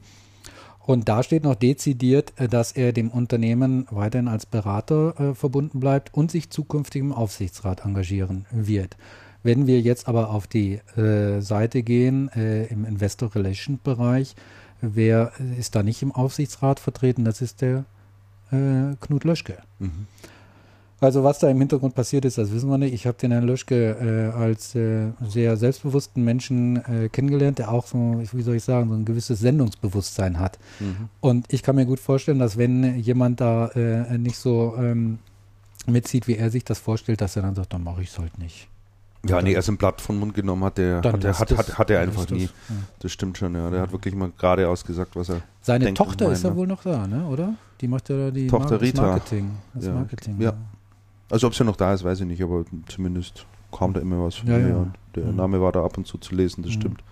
Und 0.87 1.09
da 1.09 1.22
steht 1.22 1.45
noch 1.45 1.57
dezidiert, 1.57 2.33
äh, 2.37 2.49
dass 2.49 2.72
er 2.72 2.93
dem 2.93 3.11
Unternehmen 3.11 3.87
weiterhin 3.91 4.28
als 4.28 4.47
Berater 4.47 5.14
äh, 5.20 5.35
verbunden 5.35 5.81
bleibt 5.81 6.14
und 6.14 6.31
sich 6.31 6.51
zukünftig 6.51 7.01
im 7.01 7.12
Aufsichtsrat 7.12 7.85
engagieren 7.85 8.47
wird. 8.51 8.97
Wenn 9.43 9.66
wir 9.66 9.81
jetzt 9.81 10.07
aber 10.07 10.31
auf 10.31 10.47
die 10.47 10.81
äh, 10.97 11.41
Seite 11.41 11.83
gehen, 11.83 12.28
äh, 12.35 12.66
im 12.66 12.85
Investor 12.85 13.35
Relations 13.35 13.81
Bereich, 13.83 14.35
wer 14.81 15.33
ist 15.59 15.74
da 15.74 15.83
nicht 15.83 16.03
im 16.03 16.12
Aufsichtsrat 16.12 16.81
vertreten? 16.81 17.24
Das 17.24 17.41
ist 17.41 17.61
der 17.61 17.85
äh, 18.53 18.96
Knut 19.01 19.24
Löschke. 19.24 19.59
Mhm. 19.78 20.07
Also 21.01 21.24
was 21.24 21.38
da 21.38 21.48
im 21.48 21.59
Hintergrund 21.59 21.94
passiert 21.94 22.26
ist, 22.26 22.36
das 22.36 22.53
wissen 22.53 22.68
wir 22.68 22.76
nicht. 22.76 22.92
Ich 22.92 23.07
habe 23.07 23.16
den 23.16 23.32
Herrn 23.32 23.46
Löschke 23.46 24.32
äh, 24.34 24.36
als 24.36 24.74
äh, 24.74 25.12
sehr 25.26 25.57
selbstbewussten 25.57 26.22
Menschen 26.22 26.76
äh, 26.76 27.09
kennengelernt, 27.09 27.59
der 27.59 27.70
auch 27.70 27.86
so, 27.86 28.20
wie 28.32 28.42
soll 28.42 28.57
ich 28.57 28.64
sagen, 28.64 28.90
so 28.90 28.96
ein 28.96 29.07
gewisses 29.07 29.40
Sendungsbewusstsein 29.40 30.38
hat. 30.38 30.59
Mhm. 30.78 31.09
Und 31.20 31.51
ich 31.51 31.62
kann 31.62 31.76
mir 31.76 31.86
gut 31.86 32.01
vorstellen, 32.01 32.38
dass 32.38 32.59
wenn 32.59 32.98
jemand 32.98 33.40
da 33.40 33.68
äh, 33.68 34.18
nicht 34.18 34.36
so 34.36 34.74
ähm, 34.76 35.20
mitzieht, 35.86 36.28
wie 36.28 36.36
er 36.36 36.51
sich 36.51 36.64
das 36.64 36.78
vorstellt, 36.78 37.22
dass 37.22 37.34
er 37.34 37.42
dann 37.42 37.55
sagt, 37.55 37.72
dann 37.72 37.82
mache 37.82 38.03
ich 38.03 38.11
es 38.11 38.18
halt 38.18 38.38
nicht. 38.38 38.68
Ja, 39.26 39.42
nee, 39.42 39.52
er 39.52 39.58
ist 39.58 39.68
ein 39.68 39.76
Blatt 39.76 40.00
von 40.00 40.18
Mund 40.18 40.32
genommen 40.32 40.64
hat 40.64 40.78
der, 40.78 40.96
hat, 40.96 41.22
der, 41.22 41.38
hat, 41.38 41.50
hat, 41.56 41.78
hat 41.78 41.90
er 41.90 42.00
einfach 42.00 42.28
nie. 42.30 42.46
Das, 42.46 42.68
ja. 42.68 42.74
das 43.00 43.12
stimmt 43.12 43.36
schon, 43.36 43.54
ja. 43.54 43.68
Der 43.68 43.82
hat 43.82 43.92
wirklich 43.92 44.14
mal 44.14 44.32
geradeaus 44.36 44.84
gesagt, 44.84 45.14
was 45.14 45.28
er. 45.28 45.42
Seine 45.60 45.92
Tochter 45.92 46.32
ist 46.32 46.44
ja 46.44 46.56
wohl 46.56 46.66
noch 46.66 46.82
da, 46.82 47.06
ne? 47.06 47.26
Oder? 47.26 47.54
Die 47.80 47.88
macht 47.88 48.08
ja 48.08 48.30
die 48.30 48.46
Tochter 48.46 48.72
Mar 48.72 48.80
Rita. 48.80 49.02
Marketing. 49.02 49.50
Das 49.74 49.86
ja. 49.86 49.92
Marketing. 49.92 50.40
Ja. 50.40 50.54
Also 51.28 51.46
ob 51.46 51.54
sie 51.54 51.64
noch 51.64 51.76
da 51.76 51.92
ist, 51.92 52.02
weiß 52.02 52.20
ich 52.20 52.26
nicht, 52.26 52.42
aber 52.42 52.64
zumindest 52.88 53.44
kam 53.72 53.92
da 53.92 54.00
immer 54.00 54.24
was 54.24 54.36
von 54.36 54.48
ja, 54.48 54.58
ja. 54.58 54.86
Der 55.14 55.24
mhm. 55.24 55.36
Name 55.36 55.60
war 55.60 55.72
da 55.72 55.84
ab 55.84 55.98
und 55.98 56.06
zu 56.06 56.18
zu 56.18 56.34
lesen, 56.34 56.62
das 56.62 56.74
mhm. 56.74 56.80
stimmt. 56.80 57.04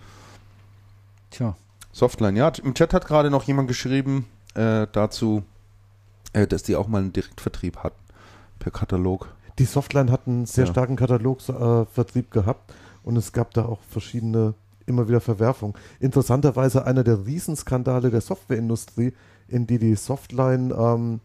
Tja. 1.29 1.55
Softline, 1.91 2.35
ja. 2.37 2.49
Im 2.63 2.73
Chat 2.73 2.93
hat 2.93 3.05
gerade 3.05 3.29
noch 3.29 3.43
jemand 3.43 3.67
geschrieben 3.67 4.25
äh, 4.55 4.87
dazu, 4.91 5.43
äh, 6.33 6.47
dass 6.47 6.63
die 6.63 6.75
auch 6.75 6.87
mal 6.87 6.99
einen 6.99 7.13
Direktvertrieb 7.13 7.77
hatten 7.77 8.01
per 8.57 8.71
Katalog. 8.71 9.29
Die 9.59 9.65
Softline 9.65 10.11
hat 10.11 10.25
einen 10.25 10.45
sehr 10.45 10.65
ja. 10.65 10.71
starken 10.71 10.95
Katalogvertrieb 10.95 12.27
äh, 12.27 12.31
gehabt 12.31 12.73
und 13.03 13.17
es 13.17 13.33
gab 13.33 13.53
da 13.53 13.65
auch 13.65 13.81
verschiedene 13.89 14.53
immer 14.85 15.07
wieder 15.07 15.21
Verwerfungen. 15.21 15.75
Interessanterweise 15.99 16.85
einer 16.85 17.03
der 17.03 17.25
Riesenskandale 17.25 18.09
der 18.09 18.21
Softwareindustrie, 18.21 19.13
in 19.47 19.67
die 19.67 19.77
die 19.77 19.95
Softline 19.95 20.73
ähm, 20.73 21.19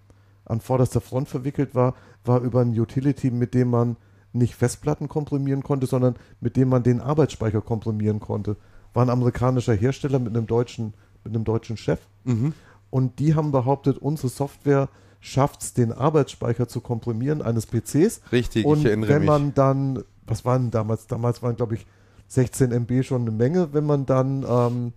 an 0.45 0.61
vorderster 0.61 1.01
Front 1.01 1.29
verwickelt 1.29 1.75
war, 1.75 1.95
war 2.25 2.41
über 2.41 2.61
ein 2.61 2.79
Utility, 2.79 3.31
mit 3.31 3.55
dem 3.55 3.71
man 3.71 3.97
nicht 4.33 4.57
Festplatten 4.57 5.09
komprimieren 5.09 5.63
konnte, 5.63 5.87
sondern 5.87 6.17
mit 6.41 6.57
dem 6.57 6.69
man 6.69 6.83
den 6.83 7.01
Arbeitsspeicher 7.01 7.61
komprimieren 7.61 8.21
konnte. 8.21 8.57
War 8.93 9.05
ein 9.05 9.11
amerikanischer 9.11 9.75
Hersteller 9.75 10.19
mit 10.19 10.37
einem 10.37 10.47
deutschen, 10.47 10.95
mit 11.23 11.35
einem 11.35 11.45
deutschen 11.45 11.77
Chef. 11.77 12.01
Mhm. 12.25 12.53
Und 12.91 13.19
die 13.19 13.35
haben 13.35 13.53
behauptet, 13.53 13.99
unsere 13.99 14.29
Software 14.29 14.89
schafft 15.25 15.63
es, 15.63 15.73
den 15.73 15.91
Arbeitsspeicher 15.91 16.69
zu 16.69 16.81
komprimieren 16.83 17.41
eines 17.41 17.67
PCs. 17.67 18.21
Richtig, 18.31 18.67
und 18.67 18.81
ich 18.81 18.85
erinnere 18.87 19.09
wenn 19.11 19.25
man 19.25 19.45
mich. 19.47 19.55
dann, 19.55 20.05
was 20.27 20.45
waren 20.45 20.71
damals? 20.71 21.07
Damals 21.07 21.43
waren, 21.43 21.57
glaube 21.57 21.77
ich, 21.77 21.87
16 22.29 22.73
MB 22.73 23.03
schon 23.05 23.23
eine 23.23 23.31
Menge. 23.31 23.73
Wenn 23.73 23.87
man 23.87 24.05
dann 24.05 24.45
ähm, 24.47 24.93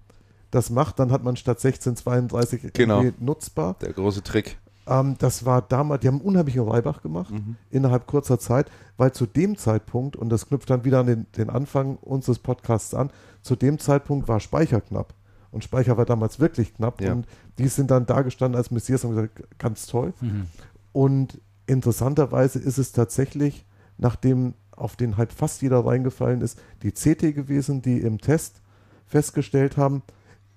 das 0.52 0.70
macht, 0.70 1.00
dann 1.00 1.12
hat 1.14 1.24
man 1.24 1.38
statt 1.38 1.64
1632 1.64 2.74
Genau. 2.74 3.02
MB 3.04 3.22
nutzbar. 3.22 3.76
Der 3.82 3.94
große 3.94 4.22
Trick. 4.22 4.58
Ähm, 4.86 5.16
das 5.20 5.46
war 5.46 5.62
damals, 5.62 6.02
die 6.02 6.08
haben 6.08 6.20
unheimlichen 6.22 6.68
Reibach 6.68 7.02
gemacht 7.02 7.32
Mhm. 7.32 7.56
innerhalb 7.72 8.06
kurzer 8.08 8.38
Zeit, 8.38 8.70
weil 8.98 9.14
zu 9.14 9.26
dem 9.26 9.58
Zeitpunkt, 9.58 10.16
und 10.18 10.28
das 10.30 10.48
knüpft 10.48 10.70
dann 10.70 10.84
wieder 10.84 11.00
an 11.00 11.08
den, 11.08 11.26
den 11.38 11.50
Anfang 11.50 11.96
unseres 12.02 12.40
Podcasts 12.40 12.94
an, 12.94 13.12
zu 13.42 13.56
dem 13.56 13.80
Zeitpunkt 13.80 14.28
war 14.28 14.40
Speicher 14.42 14.82
knapp. 14.82 15.14
Und 15.52 15.64
Speicher 15.64 15.98
war 15.98 16.06
damals 16.06 16.40
wirklich 16.40 16.74
knapp. 16.74 17.02
Ja. 17.02 17.14
Und 17.14 17.28
die 17.58 17.68
sind 17.68 17.92
dann 17.92 18.06
dargestanden 18.06 18.58
als 18.58 18.72
Messias 18.72 19.04
und 19.04 19.12
gesagt, 19.12 19.44
ganz 19.58 19.86
toll. 19.88 20.14
Mhm. 20.22 20.48
Und 20.92 21.40
interessanterweise 21.68 22.60
ist 22.60 22.78
es 22.78 22.92
tatsächlich, 22.92 23.66
nachdem 23.98 24.54
auf 24.72 24.96
den 24.96 25.18
halt 25.18 25.34
fast 25.34 25.62
jeder 25.62 25.86
reingefallen 25.86 26.42
ist, 26.42 26.60
die 26.84 26.92
CT 26.92 27.34
gewesen, 27.36 27.82
die 27.82 28.00
im 28.00 28.20
Test 28.20 28.62
festgestellt 29.06 29.78
haben, 29.78 30.04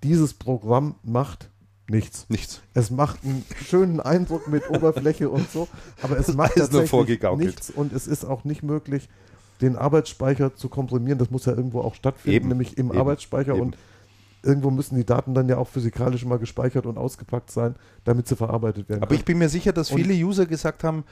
dieses 0.03 0.35
Programm 0.35 0.95
macht 1.03 1.51
nichts. 1.89 2.27
Nichts. 2.29 2.63
Es 2.75 2.91
macht 2.91 3.25
einen 3.25 3.45
schönen 3.67 4.01
Eindruck 4.01 4.49
mit 4.49 4.69
Oberfläche 4.71 5.29
und 5.29 5.51
so, 5.51 5.69
aber 6.03 6.19
es 6.19 6.29
macht 6.35 6.57
alles 6.57 6.71
nur 6.71 6.85
tatsächlich 6.85 7.37
nichts 7.37 7.71
und 7.71 7.93
es 7.93 8.07
ist 8.07 8.25
auch 8.25 8.45
nicht 8.45 8.63
möglich, 8.63 9.09
den 9.61 9.77
Arbeitsspeicher 9.77 10.55
zu 10.55 10.69
komprimieren. 10.69 11.19
Das 11.19 11.31
muss 11.31 11.47
ja 11.47 11.55
irgendwo 11.55 11.81
auch 11.81 11.95
stattfinden, 11.95 12.37
Eben. 12.37 12.49
nämlich 12.49 12.79
im 12.79 12.91
Eben. 12.91 12.99
Arbeitsspeicher 12.99 13.55
Eben. 13.55 13.63
und 13.63 13.77
irgendwo 14.43 14.71
müssen 14.71 14.97
die 14.97 15.05
Daten 15.05 15.35
dann 15.35 15.49
ja 15.49 15.59
auch 15.59 15.69
physikalisch 15.69 16.25
mal 16.25 16.39
gespeichert 16.39 16.87
und 16.87 16.97
ausgepackt 16.99 17.51
sein, 17.51 17.75
damit 18.05 18.27
sie 18.29 18.37
verarbeitet 18.37 18.89
werden. 18.89 19.03
Aber 19.03 19.15
ich 19.15 19.25
bin 19.25 19.39
mir 19.39 19.49
sicher, 19.49 19.73
dass 19.73 19.91
Und- 19.91 19.99
viele 20.03 20.15
User 20.15 20.47
gesagt 20.47 20.85
haben, 20.85 21.05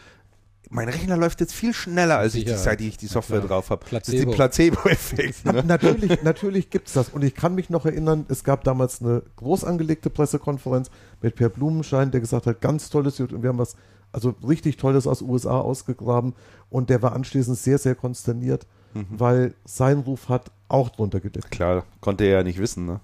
mein 0.70 0.88
Rechner 0.88 1.16
läuft 1.16 1.40
jetzt 1.40 1.54
viel 1.54 1.72
schneller, 1.72 2.18
als 2.18 2.34
ich 2.34 2.44
die, 2.44 2.52
seit 2.52 2.80
ich 2.82 2.98
die 2.98 3.06
Software 3.06 3.38
klar. 3.38 3.48
drauf 3.48 3.70
habe. 3.70 3.86
Das 3.90 4.06
ist 4.08 4.18
die 4.18 4.26
Placebo. 4.26 4.76
Placebo-Effekt. 4.76 5.44
Ja, 5.46 5.52
Ne? 5.52 5.64
natürlich, 5.64 6.22
natürlich 6.22 6.68
gibt 6.68 6.88
es 6.88 6.94
das. 6.94 7.08
Und 7.08 7.24
ich 7.24 7.34
kann 7.34 7.54
mich 7.54 7.70
noch 7.70 7.86
erinnern, 7.86 8.26
es 8.28 8.44
gab 8.44 8.64
damals 8.64 9.00
eine 9.00 9.22
groß 9.36 9.64
angelegte 9.64 10.10
Pressekonferenz 10.10 10.90
mit 11.22 11.36
Per 11.36 11.48
Blumenschein, 11.48 12.10
der 12.10 12.20
gesagt 12.20 12.46
hat, 12.46 12.60
ganz 12.60 12.90
tolles, 12.90 13.18
und 13.18 13.42
wir 13.42 13.48
haben 13.48 13.58
was, 13.58 13.76
also 14.12 14.34
richtig 14.46 14.76
Tolles 14.76 15.06
aus 15.06 15.22
USA 15.22 15.58
ausgegraben. 15.58 16.34
Und 16.68 16.90
der 16.90 17.00
war 17.00 17.14
anschließend 17.14 17.56
sehr, 17.56 17.78
sehr 17.78 17.94
konsterniert, 17.94 18.66
Mhm. 18.94 19.06
weil 19.10 19.54
sein 19.64 19.98
Ruf 20.00 20.28
hat 20.28 20.50
auch 20.68 20.90
drunter 20.90 21.20
gelitten. 21.20 21.48
Klar, 21.48 21.84
konnte 22.02 22.24
er 22.24 22.38
ja 22.38 22.42
nicht 22.42 22.58
wissen, 22.58 22.84
ne? 22.84 23.00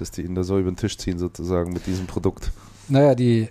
Dass 0.00 0.10
die 0.10 0.22
ihn 0.22 0.34
da 0.34 0.42
so 0.44 0.58
über 0.58 0.70
den 0.70 0.76
Tisch 0.76 0.96
ziehen, 0.98 1.18
sozusagen, 1.18 1.72
mit 1.72 1.86
diesem 1.86 2.06
Produkt. 2.06 2.52
Naja, 2.88 3.14
die 3.14 3.48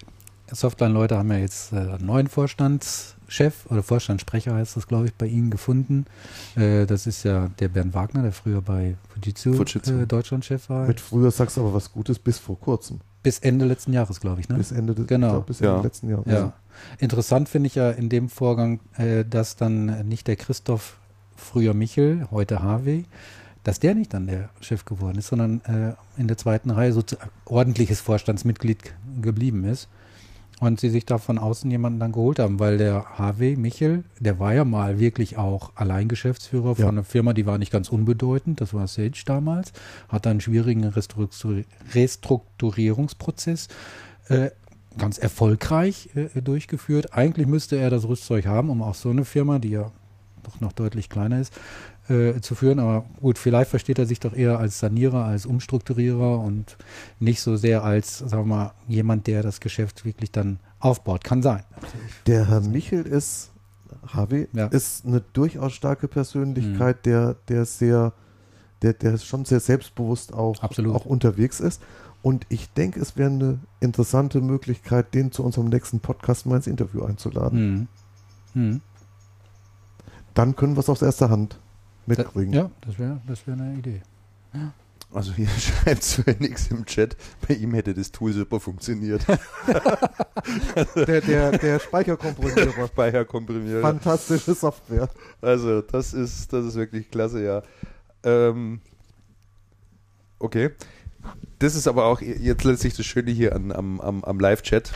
Softline-Leute 0.52 1.18
haben 1.18 1.32
ja 1.32 1.38
jetzt 1.40 1.74
äh, 1.74 1.78
einen 1.78 2.06
neuen 2.06 2.28
Vorstandschef 2.28 3.66
oder 3.70 3.84
Vorstandssprecher 3.84 4.54
heißt 4.56 4.76
das, 4.78 4.88
glaube 4.88 5.06
ich, 5.06 5.14
bei 5.14 5.26
Ihnen 5.26 5.50
gefunden. 5.50 6.06
Äh, 6.56 6.86
das 6.86 7.08
ist 7.08 7.24
ja 7.24 7.50
der 7.60 7.70
Bernd 7.70 7.94
Wagner, 7.94 8.22
der 8.22 8.32
früher 8.32 8.62
bei 8.62 8.96
Fujitsu, 9.14 9.54
Fujitsu. 9.54 10.02
Äh, 10.02 10.08
Deutschlandchef 10.08 10.70
war. 10.70 10.88
Mit 10.88 11.00
früher 11.00 11.32
sagst 11.32 11.58
du 11.58 11.62
aber 11.62 11.74
was 11.74 11.92
Gutes 11.92 12.20
bis 12.20 12.38
vor 12.40 12.60
kurzem. 12.60 13.00
bis 13.24 13.40
Ende 13.40 13.64
letzten 13.66 13.94
Jahres, 13.94 14.20
glaube 14.20 14.42
ich. 14.42 14.50
Ne? 14.50 14.58
Bis 14.58 14.72
Ende 14.74 14.94
des 14.94 15.08
Genau. 15.08 15.30
glaub, 15.32 15.46
bis 15.48 15.62
Ende 15.62 15.76
Ja. 15.76 15.82
letzten 15.82 16.10
Jahres. 16.10 16.26
Ja. 16.28 16.54
Interessant 17.00 17.48
finde 17.48 17.68
ich 17.68 17.76
ja 17.76 17.90
in 17.90 18.10
dem 18.10 18.28
Vorgang, 18.28 18.82
äh, 18.98 19.24
dass 19.24 19.56
dann 19.56 20.06
nicht 20.10 20.28
der 20.28 20.36
Christoph, 20.36 20.98
früher 21.38 21.74
Michel, 21.74 22.28
heute 22.32 22.62
Harvey, 22.62 23.06
dass 23.64 23.80
der 23.80 23.96
nicht 23.96 24.14
dann 24.14 24.28
der 24.28 24.50
Chef 24.62 24.86
geworden 24.86 25.18
ist, 25.18 25.28
sondern 25.28 25.62
äh, 25.66 25.94
in 26.20 26.28
der 26.28 26.38
zweiten 26.38 26.70
Reihe 26.70 26.92
so 26.94 27.02
zu, 27.02 27.16
ordentliches 27.46 28.02
Vorstandsmitglied 28.02 28.94
geblieben 29.22 29.64
ist. 29.66 29.88
Und 30.60 30.80
sie 30.80 30.90
sich 30.90 31.06
da 31.06 31.18
von 31.18 31.40
außen 31.40 31.70
jemanden 31.70 32.00
dann 32.00 32.14
geholt 32.14 32.40
haben, 32.40 32.58
weil 32.60 32.78
der 32.78 33.18
Harvey 33.18 33.58
Michel, 33.58 34.04
der 34.20 34.40
war 34.40 34.54
ja 34.54 34.64
mal 34.64 34.98
wirklich 34.98 35.38
auch 35.38 35.72
Alleingeschäftsführer 35.76 36.76
von 36.76 36.84
Ja. 36.84 36.90
einer 36.90 37.04
Firma, 37.04 37.34
die 37.34 37.46
war 37.46 37.58
nicht 37.58 37.72
ganz 37.72 37.90
unbedeutend, 37.90 38.62
das 38.62 38.74
war 38.74 38.88
Sage 38.88 39.12
damals, 39.26 39.74
hat 40.08 40.26
einen 40.26 40.40
schwierigen 40.40 40.86
Restrukturi- 40.86 41.66
Restrukturierungsprozess 41.94 43.68
äh, 44.30 44.52
ganz 44.98 45.18
erfolgreich 45.18 46.10
äh, 46.16 46.42
durchgeführt. 46.42 47.14
Eigentlich 47.14 47.48
müsste 47.48 47.76
er 47.78 47.90
das 47.90 48.08
Rüstzeug 48.08 48.46
haben, 48.46 48.70
um 48.70 48.82
auch 48.84 48.96
so 48.96 49.10
eine 49.10 49.26
Firma, 49.26 49.60
die 49.60 49.72
ja 49.72 49.92
doch 50.44 50.62
noch 50.62 50.72
deutlich 50.72 51.10
kleiner 51.10 51.40
ist, 51.40 51.54
äh, 52.10 52.40
zu 52.42 52.56
führen. 52.56 52.80
Aber 52.80 53.06
gut, 53.22 53.38
vielleicht 53.38 53.70
versteht 53.70 54.00
er 54.00 54.06
sich 54.06 54.20
doch 54.20 54.34
eher 54.34 54.60
als 54.60 54.80
Sanierer, 54.80 55.26
als 55.26 55.46
Umstrukturierer 55.46 56.40
und 56.40 56.78
nicht 57.20 57.42
so 57.42 57.56
sehr 57.56 57.84
als, 57.84 58.20
sagen 58.20 58.44
wir 58.44 58.56
mal, 58.56 58.74
jemand, 58.88 59.28
der 59.28 59.44
das 59.44 59.60
Geschäft 59.60 60.06
wirklich 60.06 60.32
dann 60.32 60.60
aufbaut. 60.80 61.24
Kann 61.24 61.42
sein. 61.42 61.64
Der 62.28 62.48
Herr 62.48 62.62
Michel 62.62 63.06
ist, 63.06 63.52
Harvey, 64.08 64.48
Ja. 64.54 64.68
ist 64.68 65.06
eine 65.06 65.22
durchaus 65.34 65.74
starke 65.74 66.08
Persönlichkeit, 66.08 67.06
der, 67.06 67.36
der 67.48 67.66
sehr, 67.66 68.14
der, 68.82 68.94
der 68.94 69.18
schon 69.18 69.46
sehr 69.46 69.60
selbstbewusst 69.62 70.34
auch, 70.34 70.62
Absolut. 70.62 70.96
auch 70.96 71.06
unterwegs 71.06 71.60
ist. 71.60 71.82
Und 72.22 72.46
ich 72.50 72.70
denke, 72.72 73.00
es 73.02 73.18
wäre 73.18 73.30
eine 73.30 73.60
interessante 73.82 74.40
Möglichkeit, 74.42 75.14
den 75.14 75.32
zu 75.32 75.44
unserem 75.44 75.68
nächsten 75.68 76.00
Podcast 76.00 76.46
mal 76.46 76.56
ins 76.58 76.68
Interview 76.68 77.04
einzuladen. 77.04 77.88
Hm. 78.54 78.72
Hm. 78.72 78.82
Dann 80.34 80.56
können 80.56 80.76
wir 80.76 80.80
es 80.80 80.90
aus 80.90 81.02
erster 81.02 81.30
Hand 81.30 81.60
mitkriegen. 82.06 82.54
Ja, 82.54 82.70
das 82.82 83.00
wäre 83.00 83.22
das 83.28 83.46
wär 83.48 83.54
eine 83.56 83.76
Idee. 83.76 84.02
Also 85.14 85.32
hier 85.34 85.48
schreibt 85.60 86.04
Sven 86.04 86.38
Nix 86.40 86.68
im 86.68 86.86
Chat, 86.86 87.16
bei 87.48 87.54
ihm 87.56 87.74
hätte 87.74 87.94
das 87.94 88.12
Tool 88.12 88.34
super 88.34 88.60
funktioniert. 88.60 89.26
Der, 90.96 91.22
der, 91.22 91.58
der 91.58 91.80
Speicherkomprimierer. 91.80 92.88
Speicherkomprimierer. 92.88 93.82
Fantastische 93.82 94.54
Software. 94.54 95.08
Also 95.42 95.82
das 95.82 96.14
ist, 96.14 96.52
das 96.52 96.66
ist 96.66 96.76
wirklich 96.76 97.10
klasse, 97.10 97.44
ja. 97.44 97.64
Ähm, 98.24 98.82
okay. 100.40 100.72
Das 101.60 101.76
ist 101.76 101.88
aber 101.88 102.06
auch 102.06 102.20
jetzt 102.20 102.64
letztlich 102.66 102.96
das 102.96 103.06
Schöne 103.06 103.32
hier 103.32 103.56
an, 103.56 103.72
am, 103.72 104.02
am, 104.02 104.24
am 104.24 104.40
Live-Chat. 104.40 104.92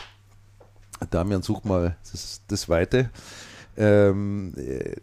Damian, 1.10 1.42
such 1.42 1.64
mal 1.64 1.96
das, 2.12 2.42
das 2.46 2.68
Weite. 2.68 3.10
Ähm, 3.76 4.52
äh, 4.56 4.96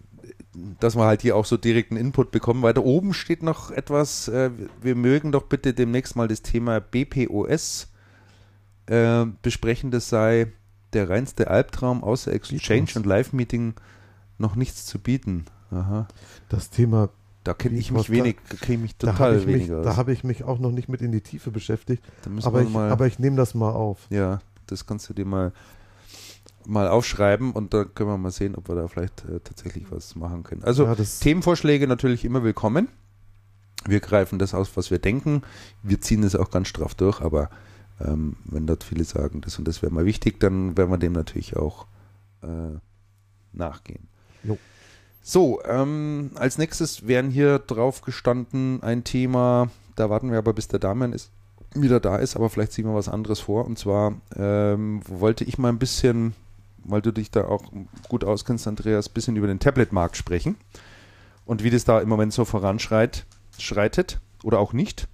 dass 0.79 0.95
wir 0.95 1.05
halt 1.05 1.21
hier 1.21 1.35
auch 1.35 1.45
so 1.45 1.57
direkten 1.57 1.97
Input 1.97 2.31
bekommen. 2.31 2.61
Weiter 2.63 2.83
oben 2.83 3.13
steht 3.13 3.43
noch 3.43 3.71
etwas, 3.71 4.27
äh, 4.27 4.51
wir 4.81 4.95
mögen 4.95 5.31
doch 5.31 5.43
bitte 5.43 5.73
demnächst 5.73 6.15
mal 6.15 6.27
das 6.27 6.41
Thema 6.41 6.79
BPOS 6.79 7.87
äh, 8.87 9.25
besprechen. 9.41 9.91
Das 9.91 10.09
sei 10.09 10.51
der 10.93 11.09
reinste 11.09 11.49
Albtraum, 11.49 12.03
außer 12.03 12.31
Exchange 12.33 12.87
und 12.95 13.05
Live-Meeting 13.05 13.73
noch 14.37 14.55
nichts 14.55 14.85
zu 14.85 14.99
bieten. 14.99 15.45
Aha. 15.71 16.07
Das 16.49 16.69
Thema, 16.69 17.09
Da 17.43 17.53
kenne 17.53 17.77
ich 17.77 17.91
mich 17.91 18.09
wenig, 18.09 18.37
kenne 18.61 18.75
ich 18.75 18.81
mich 18.81 18.97
da 18.97 19.11
total 19.11 19.35
mich- 19.37 19.47
weniger. 19.47 19.81
da 19.81 19.95
habe 19.97 20.13
ich 20.13 20.23
mich 20.23 20.43
auch 20.43 20.59
noch 20.59 20.71
nicht 20.71 20.87
mit 20.89 21.01
in 21.01 21.11
die 21.11 21.21
Tiefe 21.21 21.51
beschäftigt. 21.51 22.03
Da 22.23 22.47
Aber 22.47 22.61
ich, 22.61 22.73
aber 22.75 23.07
ich 23.07 23.19
nehme 23.19 23.35
das 23.35 23.53
mal 23.55 23.71
auf. 23.71 24.07
ja, 24.09 24.39
das 24.67 24.85
kannst 24.85 25.09
du 25.09 25.13
dir 25.13 25.25
mal, 25.25 25.51
mal 26.65 26.87
aufschreiben 26.87 27.51
und 27.51 27.73
dann 27.73 27.93
können 27.93 28.09
wir 28.09 28.17
mal 28.17 28.31
sehen, 28.31 28.55
ob 28.55 28.67
wir 28.69 28.75
da 28.75 28.87
vielleicht 28.87 29.25
äh, 29.25 29.39
tatsächlich 29.39 29.85
was 29.89 30.15
machen 30.15 30.43
können. 30.43 30.63
Also 30.63 30.85
ja, 30.85 30.95
Themenvorschläge 30.95 31.87
natürlich 31.87 32.25
immer 32.25 32.43
willkommen. 32.43 32.87
Wir 33.87 33.99
greifen 33.99 34.39
das 34.39 34.53
aus, 34.53 34.75
was 34.75 34.89
wir 34.89 34.99
denken. 34.99 35.43
Wir 35.83 36.01
ziehen 36.01 36.23
es 36.23 36.35
auch 36.35 36.49
ganz 36.49 36.67
straff 36.67 36.95
durch, 36.95 37.21
aber 37.21 37.49
ähm, 37.99 38.37
wenn 38.45 38.65
dort 38.67 38.83
viele 38.83 39.03
sagen, 39.03 39.41
das 39.41 39.57
und 39.57 39.67
das 39.67 39.81
wäre 39.81 39.93
mal 39.93 40.05
wichtig, 40.05 40.39
dann 40.39 40.75
werden 40.75 40.89
wir 40.89 40.97
dem 40.97 41.13
natürlich 41.13 41.55
auch 41.55 41.85
äh, 42.41 42.77
nachgehen. 43.53 44.07
Jo. 44.43 44.57
So, 45.21 45.61
ähm, 45.65 46.31
als 46.35 46.57
nächstes 46.57 47.07
wären 47.07 47.29
hier 47.29 47.59
drauf 47.59 48.01
gestanden 48.01 48.83
ein 48.83 49.03
Thema, 49.03 49.69
da 49.95 50.09
warten 50.09 50.31
wir 50.31 50.37
aber, 50.37 50.53
bis 50.53 50.67
der 50.67 50.79
Damian 50.79 51.13
ist, 51.13 51.31
wieder 51.73 51.99
da 51.99 52.17
ist, 52.17 52.35
aber 52.35 52.49
vielleicht 52.49 52.71
ziehen 52.71 52.85
wir 52.85 52.95
was 52.95 53.09
anderes 53.09 53.39
vor. 53.39 53.65
Und 53.65 53.77
zwar 53.77 54.13
ähm, 54.35 55.01
wollte 55.07 55.43
ich 55.43 55.57
mal 55.57 55.69
ein 55.69 55.79
bisschen, 55.79 56.33
weil 56.87 57.01
du 57.01 57.11
dich 57.11 57.31
da 57.31 57.45
auch 57.45 57.63
gut 58.09 58.23
auskennst, 58.23 58.67
Andreas, 58.67 59.09
ein 59.09 59.13
bisschen 59.13 59.35
über 59.35 59.47
den 59.47 59.59
Tablet-Markt 59.59 60.17
sprechen 60.17 60.55
und 61.45 61.63
wie 61.63 61.69
das 61.69 61.85
da 61.85 61.99
im 61.99 62.09
Moment 62.09 62.33
so 62.33 62.45
voranschreit, 62.45 63.25
schreitet 63.57 64.19
oder 64.43 64.59
auch 64.59 64.73
nicht. 64.73 65.07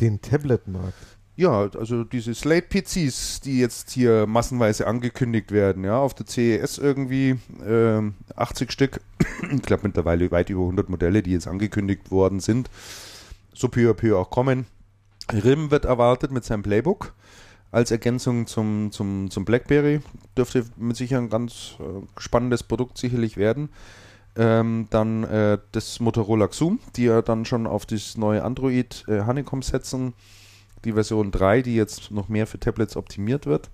den 0.00 0.20
Tablet-Markt. 0.20 1.16
Ja, 1.38 1.68
also 1.78 2.02
diese 2.04 2.34
Slate-PCs, 2.34 3.42
die 3.42 3.58
jetzt 3.58 3.90
hier 3.90 4.26
massenweise 4.26 4.86
angekündigt 4.86 5.52
werden, 5.52 5.84
ja, 5.84 5.98
auf 5.98 6.14
der 6.14 6.26
CES 6.26 6.78
irgendwie 6.78 7.38
ähm, 7.66 8.14
80 8.36 8.72
Stück, 8.72 9.00
ich 9.52 9.62
glaube 9.62 9.86
mittlerweile 9.86 10.30
weit 10.30 10.48
über 10.48 10.62
100 10.62 10.88
Modelle, 10.88 11.22
die 11.22 11.32
jetzt 11.32 11.46
angekündigt 11.46 12.10
worden 12.10 12.40
sind, 12.40 12.70
so 13.52 13.68
peu 13.68 13.90
à 13.90 13.94
peu 13.94 14.16
auch 14.16 14.30
kommen. 14.30 14.64
RIM 15.30 15.70
wird 15.70 15.84
erwartet 15.84 16.30
mit 16.30 16.44
seinem 16.44 16.62
Playbook 16.62 17.12
als 17.70 17.90
Ergänzung 17.90 18.46
zum, 18.46 18.90
zum, 18.92 19.30
zum 19.30 19.44
BlackBerry. 19.44 20.00
Dürfte 20.36 20.64
mit 20.76 20.96
Sicherheit 20.96 21.24
ein 21.24 21.30
ganz 21.30 21.76
äh, 21.80 22.20
spannendes 22.20 22.62
Produkt 22.62 22.98
sicherlich 22.98 23.36
werden. 23.36 23.70
Ähm, 24.36 24.86
dann 24.90 25.24
äh, 25.24 25.58
das 25.72 25.98
Motorola 26.00 26.48
Xoom, 26.48 26.78
die 26.94 27.04
ja 27.04 27.22
dann 27.22 27.44
schon 27.44 27.66
auf 27.66 27.86
das 27.86 28.16
neue 28.16 28.44
Android 28.44 29.04
äh, 29.08 29.24
Honeycomb 29.24 29.64
setzen. 29.64 30.12
Die 30.84 30.92
Version 30.92 31.30
3, 31.30 31.62
die 31.62 31.74
jetzt 31.74 32.10
noch 32.10 32.28
mehr 32.28 32.46
für 32.46 32.60
Tablets 32.60 32.96
optimiert 32.96 33.46
wird. 33.46 33.70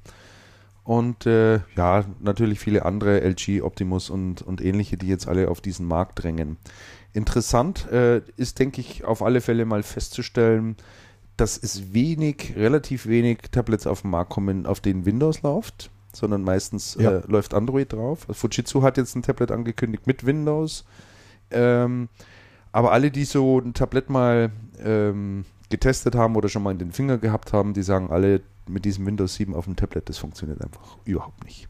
Und 0.84 1.26
äh, 1.26 1.60
ja, 1.76 2.04
natürlich 2.20 2.58
viele 2.58 2.84
andere, 2.84 3.20
LG, 3.20 3.62
Optimus 3.62 4.10
und, 4.10 4.42
und 4.42 4.60
ähnliche, 4.60 4.96
die 4.96 5.06
jetzt 5.06 5.28
alle 5.28 5.48
auf 5.48 5.60
diesen 5.60 5.86
Markt 5.86 6.22
drängen. 6.22 6.56
Interessant 7.12 7.90
äh, 7.92 8.22
ist, 8.36 8.58
denke 8.58 8.80
ich, 8.80 9.04
auf 9.04 9.22
alle 9.22 9.40
Fälle 9.40 9.64
mal 9.64 9.82
festzustellen, 9.82 10.76
dass 11.42 11.58
es 11.60 11.92
wenig, 11.92 12.54
relativ 12.54 13.06
wenig 13.06 13.38
Tablets 13.50 13.88
auf 13.88 14.02
den 14.02 14.12
Markt 14.12 14.30
kommen, 14.30 14.64
auf 14.64 14.78
denen 14.78 15.04
Windows 15.04 15.42
läuft, 15.42 15.90
sondern 16.12 16.44
meistens 16.44 16.96
ja. 17.00 17.18
äh, 17.18 17.22
läuft 17.26 17.52
Android 17.52 17.92
drauf. 17.92 18.28
Also 18.28 18.34
Fujitsu 18.34 18.84
hat 18.84 18.96
jetzt 18.96 19.16
ein 19.16 19.22
Tablet 19.22 19.50
angekündigt 19.50 20.06
mit 20.06 20.24
Windows. 20.24 20.84
Ähm, 21.50 22.08
aber 22.70 22.92
alle, 22.92 23.10
die 23.10 23.24
so 23.24 23.58
ein 23.58 23.74
Tablet 23.74 24.08
mal 24.08 24.52
ähm, 24.84 25.44
getestet 25.68 26.14
haben 26.14 26.36
oder 26.36 26.48
schon 26.48 26.62
mal 26.62 26.70
in 26.70 26.78
den 26.78 26.92
Finger 26.92 27.18
gehabt 27.18 27.52
haben, 27.52 27.74
die 27.74 27.82
sagen 27.82 28.10
alle, 28.12 28.42
mit 28.68 28.84
diesem 28.84 29.04
Windows 29.04 29.34
7 29.34 29.52
auf 29.56 29.64
dem 29.64 29.74
Tablet, 29.74 30.08
das 30.08 30.18
funktioniert 30.18 30.62
einfach 30.62 30.96
überhaupt 31.04 31.42
nicht. 31.44 31.68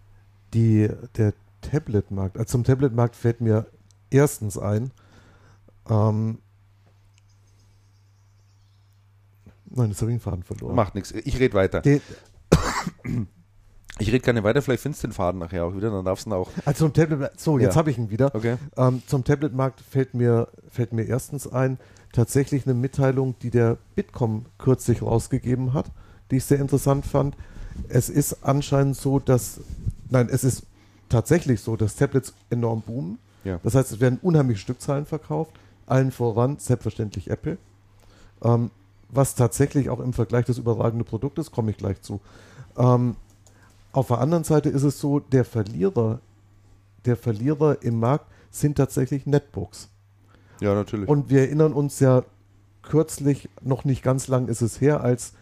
Die, 0.53 0.91
der 1.17 1.33
Tablet-Markt, 1.63 2.37
also 2.37 2.51
zum 2.51 2.65
Tablet-Markt 2.65 3.17
fällt 3.17 3.41
mir 3.41 3.65
erstens 4.11 4.59
ein, 4.59 4.91
ähm, 5.89 6.41
nein, 9.75 9.91
jetzt 9.91 10.01
habe 10.01 10.11
ich 10.11 10.19
den 10.19 10.23
Faden 10.23 10.43
verloren. 10.43 10.75
Macht 10.75 10.95
nichts, 10.95 11.13
ich 11.13 11.39
rede 11.39 11.55
weiter. 11.55 11.81
Den, 11.81 12.01
ich 13.99 14.09
rede 14.09 14.21
gerne 14.21 14.43
weiter, 14.43 14.63
vielleicht 14.63 14.83
findest 14.83 15.03
du 15.03 15.09
den 15.09 15.13
Faden 15.13 15.39
nachher 15.39 15.65
auch 15.65 15.75
wieder, 15.75 15.91
dann 15.91 16.05
darfst 16.05 16.27
du 16.27 16.31
ihn 16.31 16.35
auch. 16.35 16.51
Also 16.65 16.87
zum 16.87 16.93
Tablet, 16.93 17.39
so, 17.39 17.59
jetzt 17.59 17.75
ja. 17.75 17.79
habe 17.79 17.91
ich 17.91 17.99
ihn 17.99 18.11
wieder. 18.11 18.35
Okay. 18.35 18.57
Ähm, 18.77 19.03
zum 19.07 19.25
Tablet-Markt 19.25 19.81
fällt 19.81 20.15
mir, 20.15 20.49
fällt 20.71 20.93
mir 20.93 21.05
erstens 21.05 21.47
ein, 21.47 21.79
tatsächlich 22.13 22.67
eine 22.67 22.75
Mitteilung, 22.75 23.35
die 23.41 23.51
der 23.51 23.79
Bitkom 23.95 24.47
kürzlich 24.59 25.03
rausgegeben 25.03 25.75
hat, 25.75 25.87
die 26.31 26.37
ich 26.37 26.45
sehr 26.45 26.61
interessant 26.61 27.07
fand. 27.07 27.37
Es 27.89 28.09
ist 28.09 28.45
anscheinend 28.45 28.97
so, 28.97 29.19
dass, 29.19 29.61
nein, 30.11 30.29
es 30.31 30.45
ist 30.45 30.65
tatsächlich 31.09 31.61
so, 31.61 31.77
dass 31.77 31.97
Tablets 31.97 32.35
enorm 32.51 32.83
boomen. 32.83 33.19
Ja. 33.45 33.61
Das 33.63 33.75
heißt, 33.75 33.93
es 33.93 34.01
werden 34.01 34.19
unheimlich 34.23 34.61
Stückzahlen 34.61 35.07
verkauft, 35.07 35.53
allen 35.87 36.13
voran 36.13 36.59
selbstverständlich 36.59 37.31
Apple. 37.31 37.59
Ähm, 38.43 38.71
was 39.13 39.35
tatsächlich 39.35 39.91
auch 39.91 40.01
im 40.01 40.13
Vergleich 40.13 40.47
das 40.47 40.59
überragende 40.59 41.05
Produkt 41.05 41.39
ist, 41.39 41.53
komme 41.53 41.71
ich 41.71 41.77
gleich 41.77 42.01
zu. 42.01 42.21
Ähm, 42.77 43.17
auf 43.93 44.09
der 44.09 44.19
anderen 44.19 44.43
Seite 44.43 44.71
ist 44.71 44.83
es 44.83 44.99
so, 44.99 45.21
der 45.21 45.45
Verlierer, 45.45 46.21
der 47.05 47.17
Verlierer 47.17 47.83
im 47.83 48.01
Markt 48.01 48.27
sind 48.51 48.77
tatsächlich 48.77 49.27
Netbooks. 49.27 49.91
Ja, 50.61 50.75
natürlich. 50.75 51.09
Und 51.09 51.29
wir 51.29 51.43
erinnern 51.43 51.75
uns 51.75 52.01
ja 52.01 52.25
kürzlich, 52.81 53.49
noch 53.63 53.85
nicht 53.85 54.03
ganz 54.03 54.29
lang 54.29 54.49
ist 54.49 54.63
es 54.63 54.81
her, 54.81 55.03
als 55.03 55.35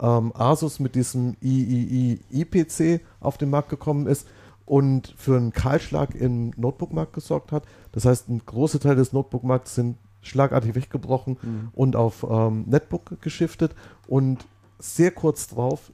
ähm, 0.00 0.32
Asus 0.34 0.80
mit 0.80 0.94
diesem 0.94 1.36
III-PC 1.42 3.02
auf 3.20 3.36
den 3.36 3.50
Markt 3.50 3.68
gekommen 3.68 4.06
ist 4.06 4.26
und 4.64 5.14
für 5.18 5.36
einen 5.36 5.52
Kahlschlag 5.52 6.14
im 6.14 6.52
Notebook-Markt 6.56 7.12
gesorgt 7.12 7.52
hat. 7.52 7.64
Das 7.92 8.06
heißt, 8.06 8.28
ein 8.30 8.40
großer 8.44 8.80
Teil 8.80 8.96
des 8.96 9.12
Notebook-Markts 9.12 9.74
sind 9.74 9.98
schlagartig 10.22 10.74
weggebrochen 10.74 11.36
mhm. 11.42 11.68
und 11.72 11.96
auf 11.96 12.24
ähm, 12.28 12.64
Netbook 12.66 13.20
geschiftet 13.20 13.74
und 14.06 14.46
sehr 14.78 15.10
kurz 15.10 15.48
drauf 15.48 15.92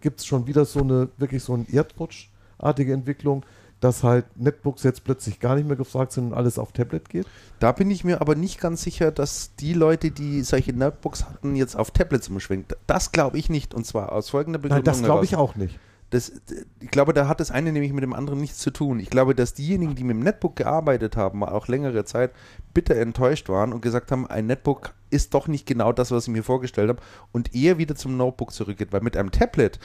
gibt 0.00 0.20
es 0.20 0.26
schon 0.26 0.46
wieder 0.46 0.64
so 0.64 0.80
eine, 0.80 1.08
wirklich 1.16 1.42
so 1.42 1.54
eine 1.54 1.66
Erdrutschartige 1.70 2.92
Entwicklung, 2.92 3.44
dass 3.80 4.02
halt 4.02 4.24
Netbooks 4.36 4.82
jetzt 4.82 5.04
plötzlich 5.04 5.40
gar 5.40 5.56
nicht 5.56 5.66
mehr 5.66 5.76
gefragt 5.76 6.12
sind 6.12 6.28
und 6.28 6.34
alles 6.34 6.58
auf 6.58 6.72
Tablet 6.72 7.08
geht. 7.08 7.26
Da 7.58 7.72
bin 7.72 7.90
ich 7.90 8.04
mir 8.04 8.20
aber 8.20 8.34
nicht 8.34 8.60
ganz 8.60 8.82
sicher, 8.82 9.10
dass 9.10 9.54
die 9.56 9.74
Leute, 9.74 10.10
die 10.10 10.42
solche 10.42 10.72
Netbooks 10.72 11.24
hatten, 11.24 11.56
jetzt 11.56 11.76
auf 11.76 11.90
Tablets 11.90 12.28
umschwenken. 12.28 12.76
Das 12.86 13.12
glaube 13.12 13.38
ich 13.38 13.50
nicht 13.50 13.74
und 13.74 13.84
zwar 13.86 14.12
aus 14.12 14.30
folgender 14.30 14.58
Begründung. 14.58 14.84
Nein, 14.84 15.00
das 15.00 15.02
glaube 15.02 15.24
ich 15.24 15.36
auch 15.36 15.56
nicht. 15.56 15.78
Das, 16.16 16.32
ich 16.80 16.90
glaube, 16.90 17.12
da 17.12 17.28
hat 17.28 17.40
das 17.40 17.50
eine 17.50 17.72
nämlich 17.72 17.92
mit 17.92 18.02
dem 18.02 18.14
anderen 18.14 18.40
nichts 18.40 18.60
zu 18.60 18.70
tun. 18.70 19.00
Ich 19.00 19.10
glaube, 19.10 19.34
dass 19.34 19.52
diejenigen, 19.52 19.94
die 19.96 20.02
mit 20.02 20.16
dem 20.16 20.22
Netbook 20.22 20.56
gearbeitet 20.56 21.14
haben, 21.14 21.44
auch 21.44 21.68
längere 21.68 22.06
Zeit 22.06 22.32
bitter 22.72 22.96
enttäuscht 22.96 23.50
waren 23.50 23.74
und 23.74 23.82
gesagt 23.82 24.10
haben, 24.10 24.26
ein 24.26 24.46
Netbook 24.46 24.94
ist 25.10 25.34
doch 25.34 25.46
nicht 25.46 25.66
genau 25.66 25.92
das, 25.92 26.10
was 26.12 26.26
ich 26.26 26.32
mir 26.32 26.42
vorgestellt 26.42 26.88
habe 26.88 27.02
und 27.32 27.54
eher 27.54 27.76
wieder 27.76 27.96
zum 27.96 28.16
Notebook 28.16 28.52
zurückgeht, 28.52 28.94
weil 28.94 29.02
mit 29.02 29.14
einem 29.14 29.30
Tablet 29.30 29.78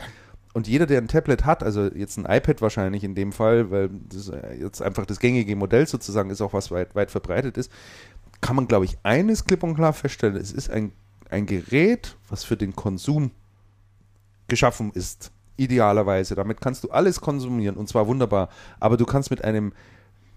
und 0.54 0.70
jeder, 0.70 0.86
der 0.86 1.02
ein 1.02 1.10
Tablet 1.10 1.44
hat, 1.44 1.64
also 1.64 1.88
jetzt 1.88 2.18
ein 2.18 2.24
iPad 2.24 2.62
wahrscheinlich 2.62 3.04
in 3.04 3.14
dem 3.14 3.34
Fall, 3.34 3.70
weil 3.70 3.90
das 4.08 4.32
jetzt 4.58 4.82
einfach 4.82 5.06
das 5.06 5.20
gängige 5.20 5.58
Modell 5.58 5.86
sozusagen 5.86 6.30
ist, 6.30 6.40
auch 6.40 6.54
was 6.54 6.72
weit, 6.72 6.96
weit 6.96 7.12
verbreitet 7.12 7.58
ist, 7.58 7.70
kann 8.40 8.56
man, 8.56 8.70
glaube 8.70 8.86
ich, 8.86 8.98
eines 9.04 9.44
klipp 9.44 9.64
und 9.64 9.76
klar 9.76 9.92
feststellen. 9.92 10.38
Es 10.38 10.54
ist 10.54 10.70
ein, 10.70 10.94
ein 11.30 11.46
Gerät, 11.46 12.16
was 12.30 12.46
für 12.46 12.56
den 12.56 12.74
Konsum 12.74 13.32
geschaffen 14.48 14.92
ist 14.94 15.34
idealerweise. 15.62 16.36
Damit 16.36 16.62
kannst 16.62 16.84
du 16.84 16.90
alles 16.92 17.22
konsumieren 17.22 17.76
und 17.76 17.88
zwar 17.88 18.08
wunderbar. 18.08 18.50
Aber 18.80 18.98
du 18.98 19.06
kannst 19.06 19.32
mit 19.32 19.44
einem 19.44 19.74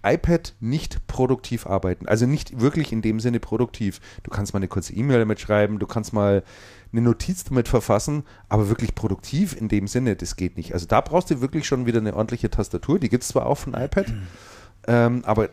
iPad 0.05 0.53
nicht 0.59 1.07
produktiv 1.07 1.65
arbeiten. 1.65 2.07
Also 2.07 2.27
nicht 2.27 2.59
wirklich 2.61 2.91
in 2.91 3.01
dem 3.01 3.19
Sinne 3.19 3.39
produktiv. 3.39 3.99
Du 4.23 4.29
kannst 4.29 4.53
mal 4.53 4.59
eine 4.59 4.67
kurze 4.67 4.93
E-Mail 4.93 5.19
damit 5.19 5.39
schreiben, 5.39 5.79
du 5.79 5.87
kannst 5.87 6.13
mal 6.13 6.43
eine 6.91 7.01
Notiz 7.01 7.43
damit 7.43 7.67
verfassen, 7.67 8.23
aber 8.47 8.69
wirklich 8.69 8.95
produktiv 8.95 9.59
in 9.59 9.67
dem 9.67 9.87
Sinne, 9.87 10.15
das 10.15 10.35
geht 10.35 10.57
nicht. 10.57 10.73
Also 10.73 10.85
da 10.85 11.01
brauchst 11.01 11.31
du 11.31 11.41
wirklich 11.41 11.65
schon 11.65 11.85
wieder 11.85 11.99
eine 11.99 12.15
ordentliche 12.15 12.49
Tastatur. 12.49 12.99
Die 12.99 13.09
gibt 13.09 13.23
es 13.23 13.29
zwar 13.29 13.47
auch 13.47 13.57
von 13.57 13.73
iPad, 13.73 14.05
ähm, 14.87 15.23
aber 15.25 15.49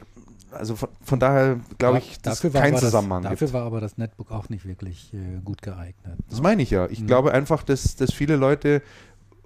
also 0.52 0.76
von, 0.76 0.90
von 1.02 1.18
daher 1.18 1.58
glaube 1.78 1.98
ich, 1.98 2.20
dass 2.20 2.40
dafür 2.40 2.60
kein 2.60 2.76
Zusammenhang 2.76 3.22
das, 3.22 3.32
Dafür 3.32 3.46
gibt. 3.46 3.54
war 3.54 3.64
aber 3.64 3.80
das 3.80 3.96
Netbook 3.96 4.30
auch 4.30 4.50
nicht 4.50 4.66
wirklich 4.66 5.12
äh, 5.14 5.40
gut 5.42 5.62
geeignet. 5.62 6.18
Das 6.28 6.38
ne? 6.38 6.42
meine 6.42 6.62
ich 6.62 6.70
ja. 6.70 6.86
Ich 6.90 7.00
mhm. 7.00 7.06
glaube 7.06 7.32
einfach, 7.32 7.62
dass, 7.62 7.96
dass 7.96 8.12
viele 8.12 8.36
Leute 8.36 8.82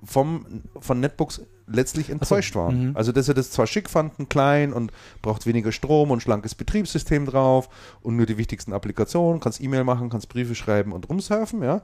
vom, 0.06 0.62
von 0.80 1.00
Netbooks 1.00 1.42
letztlich 1.66 2.10
enttäuscht 2.10 2.54
so, 2.54 2.60
waren. 2.60 2.88
Mhm. 2.88 2.96
Also, 2.96 3.12
dass 3.12 3.26
sie 3.26 3.34
das 3.34 3.50
zwar 3.50 3.66
schick 3.66 3.90
fanden, 3.90 4.28
klein 4.28 4.72
und 4.72 4.92
braucht 5.22 5.46
weniger 5.46 5.72
Strom 5.72 6.10
und 6.10 6.22
schlankes 6.22 6.54
Betriebssystem 6.54 7.26
drauf 7.26 7.68
und 8.02 8.16
nur 8.16 8.26
die 8.26 8.38
wichtigsten 8.38 8.72
Applikationen, 8.72 9.40
kannst 9.40 9.60
E-Mail 9.60 9.84
machen, 9.84 10.08
kannst 10.08 10.28
Briefe 10.28 10.54
schreiben 10.54 10.92
und 10.92 11.08
rumsurfen, 11.08 11.62
ja. 11.62 11.82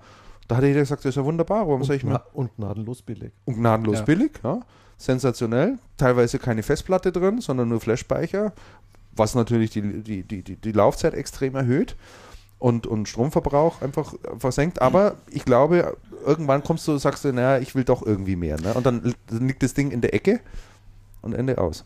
Da 0.48 0.56
hat 0.56 0.64
jeder 0.64 0.80
gesagt, 0.80 1.04
das 1.04 1.10
ist 1.10 1.16
ja 1.16 1.24
wunderbar, 1.24 1.66
warum 1.66 1.80
und 1.80 1.86
soll 1.86 1.96
ich 1.96 2.04
mir. 2.04 2.20
Und 2.32 2.54
gnadenlos 2.56 3.02
billig. 3.02 3.32
Und 3.44 3.56
gnadenlos 3.56 3.98
ja. 3.98 4.04
billig, 4.04 4.32
ja. 4.42 4.60
Sensationell. 4.98 5.78
Teilweise 5.96 6.38
keine 6.38 6.62
Festplatte 6.62 7.10
drin, 7.10 7.40
sondern 7.40 7.68
nur 7.68 7.80
Flashspeicher, 7.80 8.52
was 9.12 9.34
natürlich 9.34 9.70
die, 9.70 10.02
die, 10.02 10.22
die, 10.22 10.42
die, 10.42 10.56
die 10.56 10.72
Laufzeit 10.72 11.14
extrem 11.14 11.54
erhöht 11.54 11.96
und, 12.62 12.86
und 12.86 13.08
Stromverbrauch 13.08 13.82
einfach 13.82 14.14
versenkt. 14.38 14.80
Aber 14.80 15.16
ich 15.28 15.44
glaube, 15.44 15.96
irgendwann 16.24 16.62
kommst 16.62 16.86
du, 16.86 16.96
sagst 16.96 17.24
du, 17.24 17.32
naja, 17.32 17.58
ich 17.58 17.74
will 17.74 17.82
doch 17.82 18.06
irgendwie 18.06 18.36
mehr. 18.36 18.60
Ne? 18.60 18.72
Und 18.74 18.86
dann, 18.86 19.14
liegt 19.30 19.64
das 19.64 19.74
Ding 19.74 19.90
in 19.90 20.00
der 20.00 20.14
Ecke 20.14 20.38
und 21.22 21.32
Ende 21.32 21.58
aus. 21.58 21.84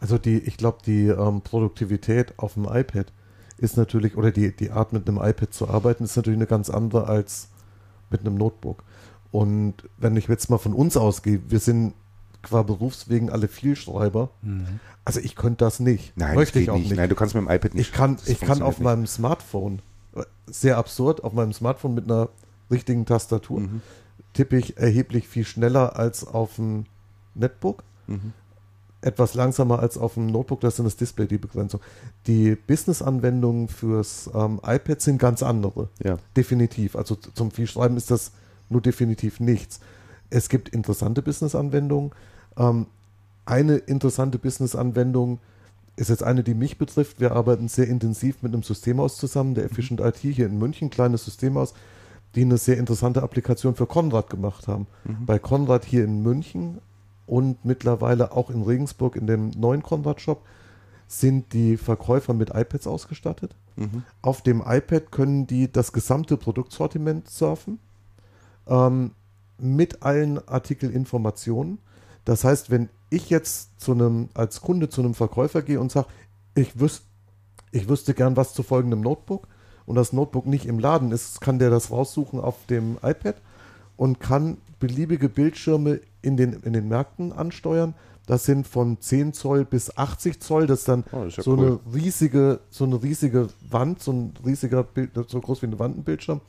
Also 0.00 0.18
die, 0.18 0.38
ich 0.38 0.56
glaube, 0.56 0.78
die 0.86 1.08
ähm, 1.08 1.40
Produktivität 1.40 2.34
auf 2.36 2.54
dem 2.54 2.66
iPad 2.66 3.12
ist 3.58 3.76
natürlich, 3.76 4.16
oder 4.16 4.30
die, 4.30 4.54
die 4.54 4.70
Art 4.70 4.92
mit 4.92 5.08
einem 5.08 5.18
iPad 5.18 5.52
zu 5.52 5.68
arbeiten, 5.68 6.04
ist 6.04 6.14
natürlich 6.14 6.38
eine 6.38 6.46
ganz 6.46 6.70
andere 6.70 7.08
als 7.08 7.48
mit 8.08 8.20
einem 8.20 8.36
Notebook. 8.36 8.84
Und 9.32 9.88
wenn 9.98 10.16
ich 10.16 10.28
jetzt 10.28 10.50
mal 10.50 10.58
von 10.58 10.72
uns 10.72 10.96
ausgehe, 10.96 11.40
wir 11.48 11.58
sind 11.58 11.94
qua 12.42 12.62
Berufswegen 12.62 13.28
alle 13.28 13.48
Vielschreiber. 13.48 14.30
Mhm. 14.42 14.78
Also 15.04 15.18
ich 15.18 15.34
könnte 15.34 15.64
das 15.64 15.80
nicht. 15.80 16.16
Nein, 16.16 16.36
Möchte 16.36 16.60
ich 16.60 16.70
auch 16.70 16.76
nicht. 16.76 16.90
nicht. 16.90 16.96
Nein, 16.96 17.08
du 17.08 17.16
kannst 17.16 17.34
mit 17.34 17.44
dem 17.44 17.50
iPad 17.50 17.74
nicht. 17.74 17.88
Ich 17.88 17.92
kann, 17.92 18.18
ich 18.26 18.38
kann 18.38 18.62
auf 18.62 18.78
nicht. 18.78 18.84
meinem 18.84 19.06
Smartphone 19.08 19.82
sehr 20.46 20.76
absurd, 20.76 21.24
auf 21.24 21.32
meinem 21.32 21.52
Smartphone 21.52 21.94
mit 21.94 22.04
einer 22.04 22.28
richtigen 22.70 23.06
Tastatur 23.06 23.60
mhm. 23.60 23.82
tippe 24.32 24.56
ich 24.56 24.76
erheblich 24.76 25.28
viel 25.28 25.44
schneller 25.44 25.96
als 25.96 26.26
auf 26.26 26.56
dem 26.56 26.86
Netbook. 27.34 27.82
Mhm. 28.06 28.32
Etwas 29.00 29.34
langsamer 29.34 29.80
als 29.80 29.98
auf 29.98 30.14
dem 30.14 30.26
Notebook, 30.26 30.60
das 30.60 30.74
ist 30.74 30.78
dann 30.78 30.86
das 30.86 30.96
Display 30.96 31.26
die 31.26 31.38
Begrenzung. 31.38 31.80
Die 32.28 32.54
Business-Anwendungen 32.54 33.66
fürs 33.66 34.30
ähm, 34.32 34.60
iPad 34.64 35.00
sind 35.00 35.18
ganz 35.18 35.42
andere. 35.42 35.88
Ja. 36.04 36.18
Definitiv. 36.36 36.94
Also 36.94 37.16
zum 37.16 37.50
viel 37.50 37.66
Schreiben 37.66 37.96
ist 37.96 38.12
das 38.12 38.30
nur 38.68 38.80
definitiv 38.80 39.40
nichts. 39.40 39.80
Es 40.30 40.48
gibt 40.48 40.68
interessante 40.68 41.20
Business-Anwendungen. 41.20 42.12
Ähm, 42.56 42.86
eine 43.44 43.76
interessante 43.76 44.38
Business-Anwendung 44.38 45.40
ist 45.96 46.10
jetzt 46.10 46.22
eine, 46.22 46.42
die 46.42 46.54
mich 46.54 46.78
betrifft. 46.78 47.20
Wir 47.20 47.32
arbeiten 47.32 47.68
sehr 47.68 47.86
intensiv 47.86 48.42
mit 48.42 48.52
einem 48.52 48.62
Systemhaus 48.62 49.16
zusammen, 49.16 49.54
der 49.54 49.64
Efficient 49.64 50.00
mhm. 50.00 50.06
IT 50.06 50.16
hier 50.16 50.46
in 50.46 50.58
München, 50.58 50.90
kleines 50.90 51.24
Systemhaus, 51.24 51.74
die 52.34 52.42
eine 52.42 52.56
sehr 52.56 52.78
interessante 52.78 53.22
Applikation 53.22 53.74
für 53.74 53.86
Konrad 53.86 54.30
gemacht 54.30 54.68
haben. 54.68 54.86
Mhm. 55.04 55.26
Bei 55.26 55.38
Konrad 55.38 55.84
hier 55.84 56.04
in 56.04 56.22
München 56.22 56.78
und 57.26 57.64
mittlerweile 57.64 58.32
auch 58.32 58.50
in 58.50 58.62
Regensburg 58.62 59.16
in 59.16 59.26
dem 59.26 59.50
neuen 59.50 59.82
Konrad-Shop 59.82 60.42
sind 61.08 61.52
die 61.52 61.76
Verkäufer 61.76 62.32
mit 62.32 62.50
iPads 62.50 62.86
ausgestattet. 62.86 63.54
Mhm. 63.76 64.02
Auf 64.22 64.42
dem 64.42 64.62
iPad 64.66 65.12
können 65.12 65.46
die 65.46 65.70
das 65.70 65.92
gesamte 65.92 66.38
Produktsortiment 66.38 67.28
surfen 67.28 67.78
ähm, 68.66 69.12
mit 69.58 70.02
allen 70.02 70.46
Artikelinformationen. 70.48 71.78
Das 72.24 72.44
heißt, 72.44 72.70
wenn 72.70 72.88
ich 73.12 73.30
jetzt 73.30 73.80
zu 73.80 73.92
einem, 73.92 74.28
als 74.34 74.60
Kunde 74.60 74.88
zu 74.88 75.02
einem 75.02 75.14
Verkäufer 75.14 75.62
gehe 75.62 75.80
und 75.80 75.92
sage, 75.92 76.08
ich, 76.54 76.78
wüs 76.80 77.02
ich 77.70 77.88
wüsste 77.88 78.14
gern 78.14 78.36
was 78.36 78.52
zu 78.52 78.62
folgendem 78.62 79.00
Notebook 79.00 79.48
und 79.86 79.96
das 79.96 80.12
Notebook 80.12 80.46
nicht 80.46 80.66
im 80.66 80.78
Laden 80.78 81.10
ist, 81.10 81.40
kann 81.40 81.58
der 81.58 81.70
das 81.70 81.90
raussuchen 81.90 82.40
auf 82.40 82.66
dem 82.66 82.98
iPad 83.02 83.36
und 83.96 84.20
kann 84.20 84.58
beliebige 84.78 85.28
Bildschirme 85.28 86.00
in 86.20 86.36
den, 86.36 86.52
in 86.52 86.72
den 86.72 86.88
Märkten 86.88 87.32
ansteuern. 87.32 87.94
Das 88.26 88.44
sind 88.44 88.66
von 88.66 89.00
10 89.00 89.32
Zoll 89.32 89.64
bis 89.64 89.96
80 89.96 90.40
Zoll. 90.40 90.66
Das 90.66 90.80
ist 90.80 90.88
dann 90.88 91.04
oh, 91.12 91.24
ist 91.24 91.38
ja 91.38 91.42
so, 91.42 91.52
cool. 91.52 91.80
eine 91.84 91.94
riesige, 91.94 92.60
so 92.70 92.84
eine 92.84 93.02
riesige 93.02 93.48
Wand, 93.68 94.02
so 94.02 94.12
ein 94.12 94.34
riesiger 94.44 94.82
Bild, 94.82 95.10
so 95.28 95.40
groß 95.40 95.62
wie 95.62 95.66
ein 95.66 95.78
Wandenbildschirm. 95.78 96.40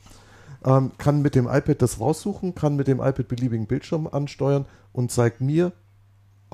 ähm, 0.64 0.92
kann 0.98 1.22
mit 1.22 1.34
dem 1.34 1.46
iPad 1.46 1.82
das 1.82 2.00
raussuchen, 2.00 2.54
kann 2.54 2.76
mit 2.76 2.86
dem 2.86 2.98
iPad 2.98 3.28
beliebigen 3.28 3.66
Bildschirm 3.66 4.06
ansteuern 4.06 4.66
und 4.92 5.10
zeigt 5.10 5.40
mir 5.40 5.72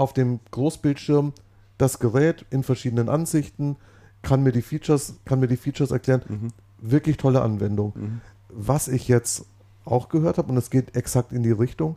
auf 0.01 0.13
dem 0.13 0.41
Großbildschirm 0.51 1.33
das 1.79 1.99
Gerät 1.99 2.47
in 2.51 2.63
verschiedenen 2.63 3.09
Ansichten, 3.09 3.77
kann 4.23 4.43
mir 4.43 4.53
die 4.53 4.63
Features, 4.63 5.15
kann 5.25 5.41
mir 5.41 5.47
die 5.47 5.57
Features 5.57 5.91
erklären. 5.91 6.23
Mhm. 6.29 6.49
Wirklich 6.79 7.17
tolle 7.17 7.43
Anwendung. 7.43 7.93
Mhm. 7.95 8.21
Was 8.49 8.89
ich 8.89 9.09
jetzt 9.09 9.45
auch 9.85 10.09
gehört 10.09 10.39
habe, 10.39 10.51
und 10.51 10.57
es 10.57 10.71
geht 10.71 10.97
exakt 10.97 11.33
in 11.33 11.43
die 11.43 11.53
Richtung, 11.53 11.97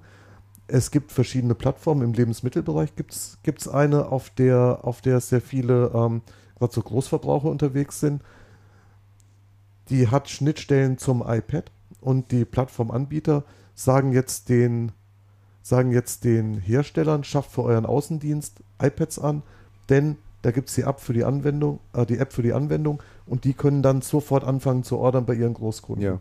es 0.67 0.91
gibt 0.91 1.11
verschiedene 1.11 1.55
Plattformen. 1.55 2.01
Im 2.01 2.13
Lebensmittelbereich 2.13 2.95
gibt 2.95 3.13
es 3.13 3.67
eine, 3.67 4.07
auf 4.07 4.29
der, 4.29 4.79
auf 4.83 5.01
der 5.01 5.19
sehr 5.19 5.41
viele 5.41 5.91
ähm, 5.93 6.21
gerade 6.57 6.73
so 6.73 6.81
Großverbraucher 6.81 7.49
unterwegs 7.49 7.99
sind. 7.99 8.21
Die 9.89 10.07
hat 10.07 10.29
Schnittstellen 10.29 10.97
zum 10.97 11.21
iPad 11.25 11.71
und 11.99 12.31
die 12.31 12.45
Plattformanbieter 12.45 13.43
sagen 13.75 14.13
jetzt 14.13 14.49
den, 14.49 14.91
sagen 15.63 15.91
jetzt 15.91 16.25
den 16.25 16.59
Herstellern, 16.59 17.23
schafft 17.23 17.51
für 17.51 17.63
euren 17.63 17.85
Außendienst 17.85 18.57
iPads 18.79 19.17
an, 19.17 19.41
denn 19.89 20.17
da 20.43 20.51
gibt 20.51 20.69
es 20.69 20.75
die 20.75 20.81
App 20.81 20.99
für 20.99 21.13
die 21.13 21.23
Anwendung, 21.23 21.79
äh, 21.93 22.05
die 22.05 22.19
App 22.19 22.33
für 22.33 22.43
die 22.43 22.53
Anwendung 22.53 23.01
und 23.25 23.45
die 23.45 23.53
können 23.53 23.81
dann 23.81 24.01
sofort 24.01 24.43
anfangen 24.43 24.83
zu 24.83 24.97
ordern 24.97 25.25
bei 25.25 25.33
ihren 25.33 25.53
Großkunden. 25.53 26.05
Ja. 26.05 26.19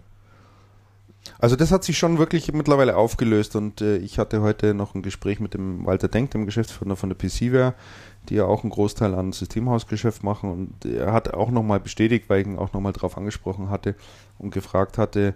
Also 1.39 1.55
das 1.57 1.71
hat 1.71 1.85
sich 1.85 1.99
schon 1.99 2.19
wirklich 2.19 2.53
mittlerweile 2.53 2.97
aufgelöst 2.97 3.55
und 3.57 3.81
äh, 3.81 3.97
ich 3.99 4.19
hatte 4.19 4.43
heute 4.43 4.75
noch 4.75 4.95
ein 4.95 5.03
Gespräch 5.03 5.41
mit 5.41 5.55
dem 5.55 5.87
Walter 5.87 6.09
Denk, 6.09 6.31
dem 6.33 6.47
Geschäftsführer 6.47 6.97
von 6.97 7.11
der 7.11 7.17
PCware, 7.17 7.75
die 8.29 8.37
ja 8.37 8.45
auch 8.45 8.63
einen 8.63 8.71
Großteil 8.71 9.15
an 9.15 9.33
Systemhausgeschäft 9.33 10.23
machen 10.23 10.51
und 10.51 10.85
er 10.85 11.13
hat 11.13 11.35
auch 11.35 11.51
nochmal 11.51 11.81
bestätigt, 11.81 12.29
weil 12.29 12.41
ich 12.41 12.47
ihn 12.47 12.59
auch 12.59 12.73
nochmal 12.73 12.93
drauf 12.93 13.17
angesprochen 13.17 13.71
hatte 13.71 13.95
und 14.39 14.53
gefragt 14.53 14.99
hatte, 14.99 15.35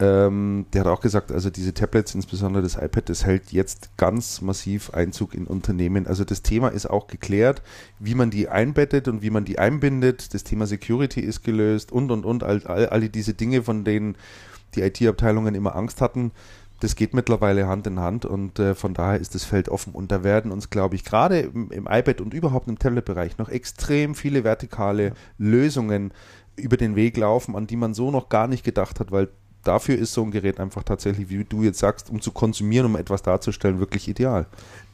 ähm, 0.00 0.66
der 0.72 0.82
hat 0.82 0.88
auch 0.88 1.00
gesagt, 1.00 1.32
also 1.32 1.50
diese 1.50 1.74
Tablets, 1.74 2.14
insbesondere 2.14 2.62
das 2.62 2.76
iPad, 2.76 3.08
das 3.08 3.26
hält 3.26 3.50
jetzt 3.50 3.96
ganz 3.96 4.40
massiv 4.40 4.90
Einzug 4.90 5.34
in 5.34 5.46
Unternehmen. 5.46 6.06
Also 6.06 6.24
das 6.24 6.42
Thema 6.42 6.68
ist 6.68 6.88
auch 6.88 7.08
geklärt, 7.08 7.62
wie 7.98 8.14
man 8.14 8.30
die 8.30 8.48
einbettet 8.48 9.08
und 9.08 9.22
wie 9.22 9.30
man 9.30 9.44
die 9.44 9.58
einbindet. 9.58 10.34
Das 10.34 10.44
Thema 10.44 10.66
Security 10.66 11.20
ist 11.20 11.42
gelöst 11.42 11.90
und 11.90 12.12
und 12.12 12.24
und 12.24 12.44
all, 12.44 12.64
all, 12.66 12.86
alle 12.86 13.08
diese 13.08 13.34
Dinge, 13.34 13.62
von 13.64 13.84
denen 13.84 14.16
die 14.76 14.82
IT-Abteilungen 14.82 15.56
immer 15.56 15.74
Angst 15.74 16.00
hatten. 16.00 16.30
Das 16.80 16.94
geht 16.94 17.12
mittlerweile 17.12 17.66
Hand 17.66 17.88
in 17.88 17.98
Hand 17.98 18.24
und 18.24 18.60
äh, 18.60 18.76
von 18.76 18.94
daher 18.94 19.18
ist 19.18 19.34
das 19.34 19.44
Feld 19.44 19.68
offen. 19.68 19.92
Und 19.94 20.12
da 20.12 20.22
werden 20.22 20.52
uns, 20.52 20.70
glaube 20.70 20.94
ich, 20.94 21.02
gerade 21.02 21.40
im, 21.40 21.72
im, 21.72 21.88
iPad 21.90 22.20
und 22.20 22.34
überhaupt 22.34 22.68
im 22.68 22.78
Tablet-Bereich 22.78 23.36
noch 23.38 23.48
extrem 23.48 24.14
viele 24.14 24.44
vertikale 24.44 25.12
Lösungen 25.38 26.12
über 26.54 26.76
den 26.76 26.94
Weg 26.94 27.16
laufen, 27.16 27.56
an 27.56 27.66
die 27.66 27.74
man 27.74 27.94
so 27.94 28.12
noch 28.12 28.28
gar 28.28 28.46
nicht 28.46 28.62
gedacht 28.62 29.00
hat, 29.00 29.10
weil 29.10 29.28
dafür 29.64 29.96
ist 29.96 30.12
so 30.12 30.22
ein 30.22 30.30
Gerät 30.30 30.60
einfach 30.60 30.82
tatsächlich, 30.82 31.28
wie 31.28 31.44
du 31.44 31.62
jetzt 31.62 31.78
sagst, 31.78 32.10
um 32.10 32.20
zu 32.20 32.32
konsumieren, 32.32 32.86
um 32.86 32.96
etwas 32.96 33.22
darzustellen, 33.22 33.78
wirklich 33.78 34.08
ideal. 34.08 34.46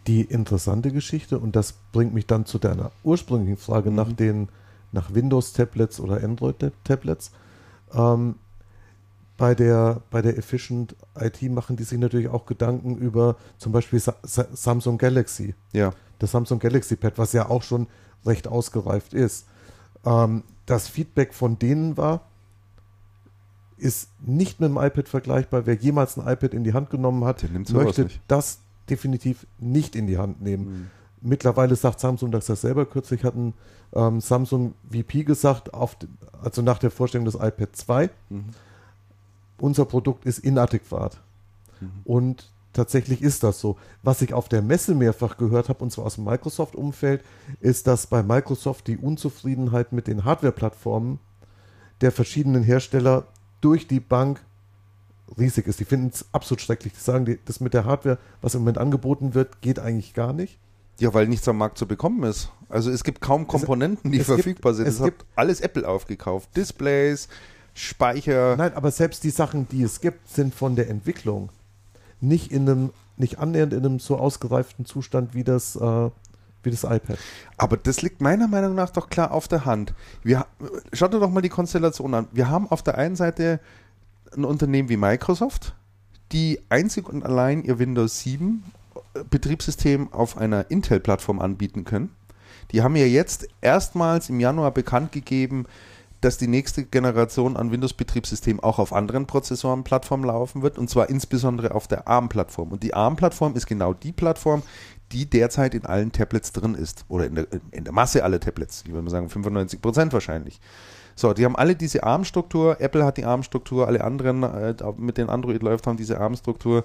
Die 0.06 0.22
interessante 0.22 0.90
Geschichte, 0.90 1.38
und 1.38 1.56
das 1.56 1.74
bringt 1.92 2.14
mich 2.14 2.26
dann 2.26 2.46
zu 2.46 2.58
deiner 2.58 2.90
ursprünglichen 3.02 3.56
Frage 3.56 3.90
mhm. 3.90 3.96
nach 3.96 4.12
den 4.12 4.48
nach 4.92 5.12
Windows-Tablets 5.12 6.00
oder 6.00 6.22
Android-Tablets. 6.22 7.32
Ähm, 7.92 8.36
bei 9.36 9.54
der, 9.54 10.00
bei 10.10 10.22
der 10.22 10.38
Efficient 10.38 10.94
IT 11.18 11.42
machen 11.42 11.76
die 11.76 11.82
sich 11.82 11.98
natürlich 11.98 12.28
auch 12.28 12.46
Gedanken 12.46 12.96
über 12.96 13.36
zum 13.58 13.72
Beispiel 13.72 13.98
Sa 13.98 14.14
Samsung 14.22 14.96
Galaxy. 14.96 15.54
Ja. 15.72 15.92
Das 16.20 16.30
Samsung 16.30 16.60
Galaxy 16.60 16.94
Pad, 16.94 17.18
was 17.18 17.32
ja 17.32 17.50
auch 17.50 17.64
schon 17.64 17.88
recht 18.24 18.46
ausgereift 18.46 19.12
ist. 19.12 19.46
Ähm, 20.06 20.44
das 20.66 20.88
Feedback 20.88 21.34
von 21.34 21.58
denen 21.58 21.96
war, 21.96 22.28
ist 23.84 24.08
nicht 24.24 24.60
mit 24.60 24.70
dem 24.70 24.76
iPad 24.76 25.08
vergleichbar. 25.08 25.66
Wer 25.66 25.74
jemals 25.74 26.18
ein 26.18 26.26
iPad 26.26 26.54
in 26.54 26.64
die 26.64 26.72
Hand 26.72 26.90
genommen 26.90 27.24
hat, 27.24 27.44
möchte 27.70 28.08
das 28.28 28.60
definitiv 28.88 29.46
nicht 29.58 29.94
in 29.94 30.06
die 30.06 30.18
Hand 30.18 30.42
nehmen. 30.42 30.64
Mhm. 30.64 30.90
Mittlerweile 31.20 31.76
sagt 31.76 32.00
Samsung 32.00 32.30
dass 32.30 32.46
das 32.46 32.60
selber. 32.60 32.86
Kürzlich 32.86 33.24
hat 33.24 33.34
ein 33.34 33.54
ähm, 33.94 34.20
Samsung 34.20 34.74
VP 34.90 35.24
gesagt, 35.24 35.72
auf, 35.72 35.96
also 36.42 36.62
nach 36.62 36.78
der 36.78 36.90
Vorstellung 36.90 37.24
des 37.24 37.34
iPad 37.34 37.74
2, 37.74 38.10
mhm 38.28 38.44
unser 39.58 39.84
Produkt 39.84 40.26
ist 40.26 40.38
inadäquat. 40.38 41.20
Mhm. 41.80 41.90
Und 42.04 42.50
tatsächlich 42.72 43.22
ist 43.22 43.42
das 43.42 43.60
so. 43.60 43.76
Was 44.02 44.22
ich 44.22 44.34
auf 44.34 44.48
der 44.48 44.62
Messe 44.62 44.94
mehrfach 44.94 45.36
gehört 45.36 45.68
habe, 45.68 45.82
und 45.82 45.90
zwar 45.90 46.06
aus 46.06 46.16
dem 46.16 46.24
Microsoft-Umfeld, 46.24 47.22
ist, 47.60 47.86
dass 47.86 48.06
bei 48.06 48.22
Microsoft 48.22 48.86
die 48.86 48.98
Unzufriedenheit 48.98 49.92
mit 49.92 50.06
den 50.06 50.24
Hardware-Plattformen 50.24 51.18
der 52.00 52.12
verschiedenen 52.12 52.62
Hersteller 52.62 53.26
durch 53.64 53.86
die 53.86 54.00
Bank 54.00 54.44
riesig 55.38 55.66
ist. 55.66 55.80
Die 55.80 55.84
finden 55.84 56.08
es 56.12 56.26
absolut 56.32 56.60
schrecklich. 56.60 56.92
Die 56.92 57.00
sagen, 57.00 57.38
das 57.46 57.60
mit 57.60 57.74
der 57.74 57.84
Hardware, 57.84 58.18
was 58.42 58.54
im 58.54 58.60
Moment 58.60 58.78
angeboten 58.78 59.34
wird, 59.34 59.62
geht 59.62 59.78
eigentlich 59.78 60.14
gar 60.14 60.32
nicht. 60.32 60.58
Ja, 61.00 61.12
weil 61.12 61.26
nichts 61.26 61.48
am 61.48 61.58
Markt 61.58 61.78
zu 61.78 61.86
bekommen 61.86 62.22
ist. 62.24 62.50
Also 62.68 62.90
es 62.90 63.02
gibt 63.02 63.20
kaum 63.20 63.46
Komponenten, 63.46 64.12
die 64.12 64.20
verfügbar 64.20 64.72
gibt, 64.72 64.76
sind. 64.76 64.86
Es, 64.86 65.00
es 65.00 65.04
gibt 65.04 65.24
alles 65.34 65.60
Apple 65.60 65.88
aufgekauft. 65.88 66.56
Displays, 66.56 67.28
Speicher. 67.72 68.56
Nein, 68.56 68.74
aber 68.74 68.90
selbst 68.90 69.24
die 69.24 69.30
Sachen, 69.30 69.66
die 69.68 69.82
es 69.82 70.00
gibt, 70.00 70.28
sind 70.28 70.54
von 70.54 70.76
der 70.76 70.88
Entwicklung 70.88 71.50
nicht 72.20 72.52
in 72.52 72.68
einem, 72.68 72.90
nicht 73.16 73.38
annähernd 73.38 73.72
in 73.72 73.84
einem 73.84 73.98
so 73.98 74.16
ausgereiften 74.16 74.84
Zustand 74.84 75.34
wie 75.34 75.44
das, 75.44 75.76
äh, 75.76 76.10
wie 76.64 76.70
das 76.70 76.84
iPad. 76.84 77.18
Aber 77.56 77.76
das 77.76 78.02
liegt 78.02 78.20
meiner 78.20 78.48
Meinung 78.48 78.74
nach 78.74 78.90
doch 78.90 79.08
klar 79.08 79.32
auf 79.32 79.48
der 79.48 79.64
Hand. 79.64 79.94
Wir, 80.22 80.46
schaut 80.92 81.14
doch 81.14 81.30
mal 81.30 81.40
die 81.40 81.48
Konstellation 81.48 82.14
an. 82.14 82.28
Wir 82.32 82.48
haben 82.48 82.70
auf 82.70 82.82
der 82.82 82.98
einen 82.98 83.16
Seite 83.16 83.60
ein 84.36 84.44
Unternehmen 84.44 84.88
wie 84.88 84.96
Microsoft, 84.96 85.74
die 86.32 86.60
einzig 86.68 87.08
und 87.08 87.24
allein 87.24 87.62
ihr 87.62 87.78
Windows 87.78 88.20
7 88.20 88.64
äh, 89.14 89.24
Betriebssystem 89.28 90.12
auf 90.12 90.36
einer 90.36 90.70
Intel-Plattform 90.70 91.40
anbieten 91.40 91.84
können. 91.84 92.10
Die 92.72 92.82
haben 92.82 92.96
ja 92.96 93.06
jetzt 93.06 93.46
erstmals 93.60 94.28
im 94.28 94.40
Januar 94.40 94.72
bekannt 94.72 95.12
gegeben, 95.12 95.66
dass 96.24 96.38
die 96.38 96.48
nächste 96.48 96.84
Generation 96.84 97.56
an 97.56 97.70
Windows-Betriebssystemen 97.70 98.62
auch 98.62 98.78
auf 98.78 98.94
anderen 98.94 99.26
Prozessorenplattformen 99.26 100.26
laufen 100.26 100.62
wird, 100.62 100.78
und 100.78 100.88
zwar 100.88 101.10
insbesondere 101.10 101.74
auf 101.74 101.86
der 101.86 102.08
ARM-Plattform. 102.08 102.72
Und 102.72 102.82
die 102.82 102.94
ARM-Plattform 102.94 103.54
ist 103.54 103.66
genau 103.66 103.92
die 103.92 104.12
Plattform, 104.12 104.62
die 105.12 105.26
derzeit 105.26 105.74
in 105.74 105.86
allen 105.86 106.12
Tablets 106.12 106.52
drin 106.52 106.74
ist. 106.74 107.04
Oder 107.08 107.26
in 107.26 107.34
der, 107.34 107.46
in 107.70 107.84
der 107.84 107.92
Masse 107.92 108.24
aller 108.24 108.40
Tablets. 108.40 108.82
Ich 108.86 108.92
würde 108.92 109.02
mal 109.02 109.10
sagen 109.10 109.28
95 109.28 109.80
Prozent 109.80 110.12
wahrscheinlich. 110.12 110.60
So, 111.16 111.32
die 111.32 111.44
haben 111.44 111.56
alle 111.56 111.76
diese 111.76 112.02
ARM-Struktur. 112.02 112.80
Apple 112.80 113.04
hat 113.04 113.16
die 113.16 113.24
ARM-Struktur, 113.24 113.86
alle 113.86 114.02
anderen, 114.02 114.42
äh, 114.42 114.74
mit 114.96 115.16
denen 115.16 115.30
Android 115.30 115.62
läuft, 115.62 115.86
haben 115.86 115.96
diese 115.96 116.20
ARM-Struktur. 116.20 116.84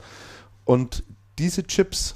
Und 0.66 1.04
diese 1.40 1.64
Chips, 1.64 2.16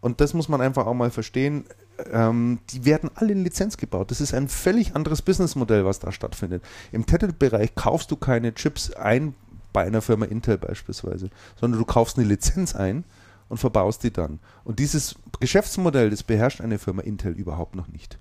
und 0.00 0.20
das 0.20 0.34
muss 0.34 0.48
man 0.48 0.60
einfach 0.60 0.86
auch 0.86 0.94
mal 0.94 1.10
verstehen, 1.10 1.64
ähm, 2.12 2.58
die 2.70 2.84
werden 2.84 3.10
alle 3.14 3.32
in 3.32 3.44
Lizenz 3.44 3.76
gebaut. 3.76 4.10
Das 4.10 4.20
ist 4.20 4.34
ein 4.34 4.48
völlig 4.48 4.94
anderes 4.94 5.22
Businessmodell, 5.22 5.84
was 5.84 6.00
da 6.00 6.12
stattfindet. 6.12 6.62
Im 6.92 7.06
Tablet-Bereich 7.06 7.74
kaufst 7.74 8.10
du 8.10 8.16
keine 8.16 8.54
Chips 8.54 8.92
ein 8.92 9.34
bei 9.72 9.84
einer 9.84 10.02
Firma 10.02 10.26
Intel 10.26 10.58
beispielsweise, 10.58 11.30
sondern 11.58 11.80
du 11.80 11.86
kaufst 11.86 12.18
eine 12.18 12.26
Lizenz 12.26 12.74
ein 12.74 13.04
und 13.48 13.58
verbaust 13.58 14.02
die 14.02 14.12
dann. 14.12 14.40
Und 14.64 14.78
dieses 14.78 15.16
Geschäftsmodell, 15.40 16.10
das 16.10 16.22
beherrscht 16.22 16.60
eine 16.60 16.78
Firma 16.78 17.02
Intel 17.02 17.32
überhaupt 17.32 17.74
noch 17.74 17.88
nicht. 17.88 18.18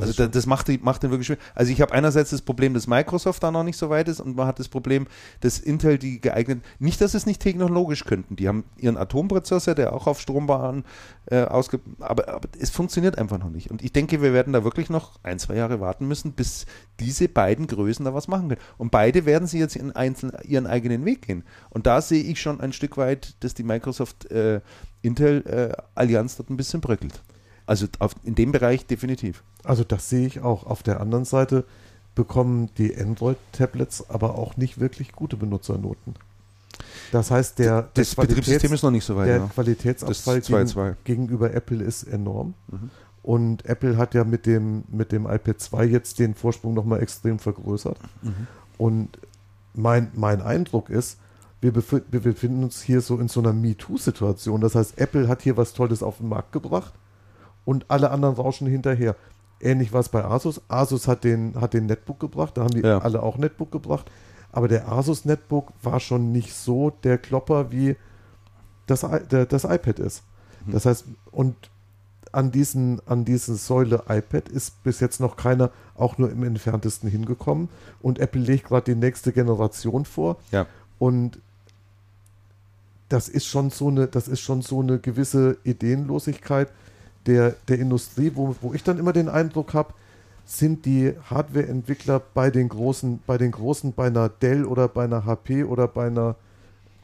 Das 0.00 0.18
also 0.18 0.26
das 0.26 0.46
macht, 0.46 0.68
die, 0.68 0.78
macht 0.78 1.02
den 1.02 1.10
wirklich 1.10 1.26
schwer. 1.26 1.36
Also 1.54 1.72
ich 1.72 1.80
habe 1.80 1.92
einerseits 1.92 2.30
das 2.30 2.42
Problem, 2.42 2.74
dass 2.74 2.86
Microsoft 2.86 3.42
da 3.42 3.50
noch 3.50 3.64
nicht 3.64 3.76
so 3.76 3.90
weit 3.90 4.08
ist 4.08 4.20
und 4.20 4.36
man 4.36 4.46
hat 4.46 4.58
das 4.58 4.68
Problem, 4.68 5.06
dass 5.40 5.58
Intel 5.58 5.98
die 5.98 6.20
geeignet, 6.20 6.62
nicht, 6.78 7.00
dass 7.00 7.14
es 7.14 7.26
nicht 7.26 7.40
technologisch 7.40 8.04
könnten. 8.04 8.36
Die 8.36 8.48
haben 8.48 8.64
ihren 8.76 8.96
Atomprozessor, 8.96 9.74
der 9.74 9.92
auch 9.92 10.06
auf 10.06 10.20
Strombahn 10.20 10.84
äh, 11.26 11.42
ausge, 11.42 11.80
aber, 12.00 12.28
aber 12.28 12.48
es 12.58 12.70
funktioniert 12.70 13.18
einfach 13.18 13.38
noch 13.38 13.50
nicht. 13.50 13.70
Und 13.70 13.82
ich 13.82 13.92
denke, 13.92 14.22
wir 14.22 14.32
werden 14.32 14.52
da 14.52 14.64
wirklich 14.64 14.90
noch 14.90 15.18
ein, 15.22 15.38
zwei 15.38 15.54
Jahre 15.56 15.80
warten 15.80 16.08
müssen, 16.08 16.32
bis 16.32 16.66
diese 17.00 17.28
beiden 17.28 17.66
Größen 17.66 18.04
da 18.04 18.14
was 18.14 18.28
machen 18.28 18.48
können. 18.48 18.60
Und 18.78 18.90
beide 18.90 19.26
werden 19.26 19.46
sie 19.46 19.58
jetzt 19.58 19.76
in 19.76 19.92
einzeln, 19.92 20.32
ihren 20.44 20.66
eigenen 20.66 21.04
Weg 21.04 21.22
gehen. 21.22 21.44
Und 21.70 21.86
da 21.86 22.00
sehe 22.00 22.22
ich 22.22 22.40
schon 22.40 22.60
ein 22.60 22.72
Stück 22.72 22.96
weit, 22.96 23.36
dass 23.40 23.54
die 23.54 23.62
Microsoft 23.62 24.30
äh, 24.30 24.60
Intel 25.02 25.44
äh, 25.46 25.82
Allianz 25.94 26.36
dort 26.36 26.50
ein 26.50 26.56
bisschen 26.56 26.80
bröckelt. 26.80 27.20
Also 27.66 27.86
auf, 27.98 28.14
in 28.24 28.34
dem 28.34 28.52
Bereich 28.52 28.86
definitiv. 28.86 29.42
Also 29.64 29.84
das 29.84 30.08
sehe 30.08 30.26
ich 30.26 30.40
auch. 30.40 30.64
Auf 30.64 30.82
der 30.82 31.00
anderen 31.00 31.24
Seite 31.24 31.64
bekommen 32.14 32.70
die 32.78 32.96
Android-Tablets 32.96 34.10
aber 34.10 34.36
auch 34.36 34.56
nicht 34.56 34.80
wirklich 34.80 35.12
gute 35.12 35.36
Benutzernoten. 35.36 36.14
Das 37.10 37.30
heißt, 37.30 37.58
der, 37.58 37.88
das 37.94 38.14
der 38.14 38.22
Betriebssystem 38.22 38.72
ist 38.72 38.82
noch 38.82 38.90
nicht 38.90 39.04
so 39.04 39.16
weit. 39.16 39.28
Der 39.28 39.36
ja. 39.38 39.46
Qualitätsabfall 39.46 40.40
gegen, 40.40 40.96
gegenüber 41.04 41.52
Apple 41.54 41.82
ist 41.82 42.04
enorm. 42.04 42.54
Mhm. 42.68 42.90
Und 43.22 43.66
Apple 43.66 43.96
hat 43.96 44.14
ja 44.14 44.24
mit 44.24 44.46
dem, 44.46 44.84
mit 44.88 45.12
dem 45.12 45.26
iPad 45.26 45.60
2 45.60 45.84
jetzt 45.84 46.18
den 46.18 46.34
Vorsprung 46.34 46.74
nochmal 46.74 47.02
extrem 47.02 47.38
vergrößert. 47.38 47.98
Mhm. 48.22 48.46
Und 48.78 49.18
mein, 49.74 50.10
mein 50.14 50.42
Eindruck 50.42 50.90
ist, 50.90 51.18
wir, 51.60 51.74
wir 51.74 52.20
befinden 52.20 52.64
uns 52.64 52.82
hier 52.82 53.00
so 53.00 53.18
in 53.18 53.28
so 53.28 53.40
einer 53.40 53.52
MeToo-Situation. 53.52 54.60
Das 54.60 54.74
heißt, 54.74 54.98
Apple 54.98 55.28
hat 55.28 55.42
hier 55.42 55.56
was 55.56 55.72
Tolles 55.74 56.02
auf 56.02 56.16
den 56.18 56.28
Markt 56.28 56.52
gebracht 56.52 56.92
und 57.64 57.86
alle 57.88 58.10
anderen 58.10 58.34
rauschen 58.34 58.66
hinterher. 58.66 59.16
Ähnlich 59.60 59.92
war 59.92 60.00
es 60.00 60.08
bei 60.08 60.24
Asus. 60.24 60.60
Asus 60.68 61.06
hat 61.06 61.24
den, 61.24 61.60
hat 61.60 61.74
den 61.74 61.86
Netbook 61.86 62.18
gebracht, 62.18 62.56
da 62.56 62.62
haben 62.62 62.74
die 62.74 62.80
ja. 62.80 62.98
alle 62.98 63.22
auch 63.22 63.38
Netbook 63.38 63.70
gebracht. 63.70 64.10
aber 64.50 64.68
der 64.68 64.90
Asus 64.90 65.24
Netbook 65.24 65.72
war 65.82 66.00
schon 66.00 66.32
nicht 66.32 66.52
so 66.52 66.90
der 66.90 67.18
Klopper, 67.18 67.70
wie 67.70 67.96
das, 68.86 69.06
der, 69.30 69.46
das 69.46 69.64
iPad 69.64 69.98
ist. 69.98 70.24
Mhm. 70.66 70.72
Das 70.72 70.86
heißt, 70.86 71.06
und 71.30 71.54
an 72.32 72.50
diesen, 72.50 73.00
an 73.06 73.24
diesen 73.24 73.56
Säule 73.56 74.04
iPad 74.08 74.48
ist 74.48 74.82
bis 74.82 75.00
jetzt 75.00 75.20
noch 75.20 75.36
keiner 75.36 75.70
auch 75.94 76.18
nur 76.18 76.30
im 76.30 76.42
entferntesten 76.42 77.08
hingekommen. 77.08 77.68
Und 78.00 78.18
Apple 78.18 78.40
legt 78.40 78.68
gerade 78.68 78.94
die 78.94 78.98
nächste 78.98 79.32
Generation 79.32 80.04
vor. 80.04 80.38
Ja. 80.50 80.66
Und 80.98 81.38
das 83.10 83.28
ist 83.28 83.46
schon 83.46 83.70
so 83.70 83.88
eine, 83.88 84.08
das 84.08 84.28
ist 84.28 84.40
schon 84.40 84.62
so 84.62 84.80
eine 84.80 84.98
gewisse 84.98 85.58
Ideenlosigkeit 85.64 86.72
der, 87.26 87.54
der 87.68 87.78
Industrie, 87.78 88.32
wo, 88.34 88.54
wo 88.60 88.74
ich 88.74 88.82
dann 88.82 88.98
immer 88.98 89.12
den 89.12 89.28
Eindruck 89.28 89.74
habe, 89.74 89.94
sind 90.44 90.84
die 90.86 91.14
Hardware-Entwickler 91.30 92.20
bei 92.34 92.50
den 92.50 92.68
großen, 92.68 93.20
bei 93.26 93.38
den 93.38 93.52
großen, 93.52 93.92
bei 93.92 94.06
einer 94.06 94.28
Dell 94.28 94.64
oder 94.64 94.88
bei 94.88 95.04
einer 95.04 95.24
HP 95.24 95.64
oder 95.64 95.88
bei 95.88 96.06
einer 96.06 96.36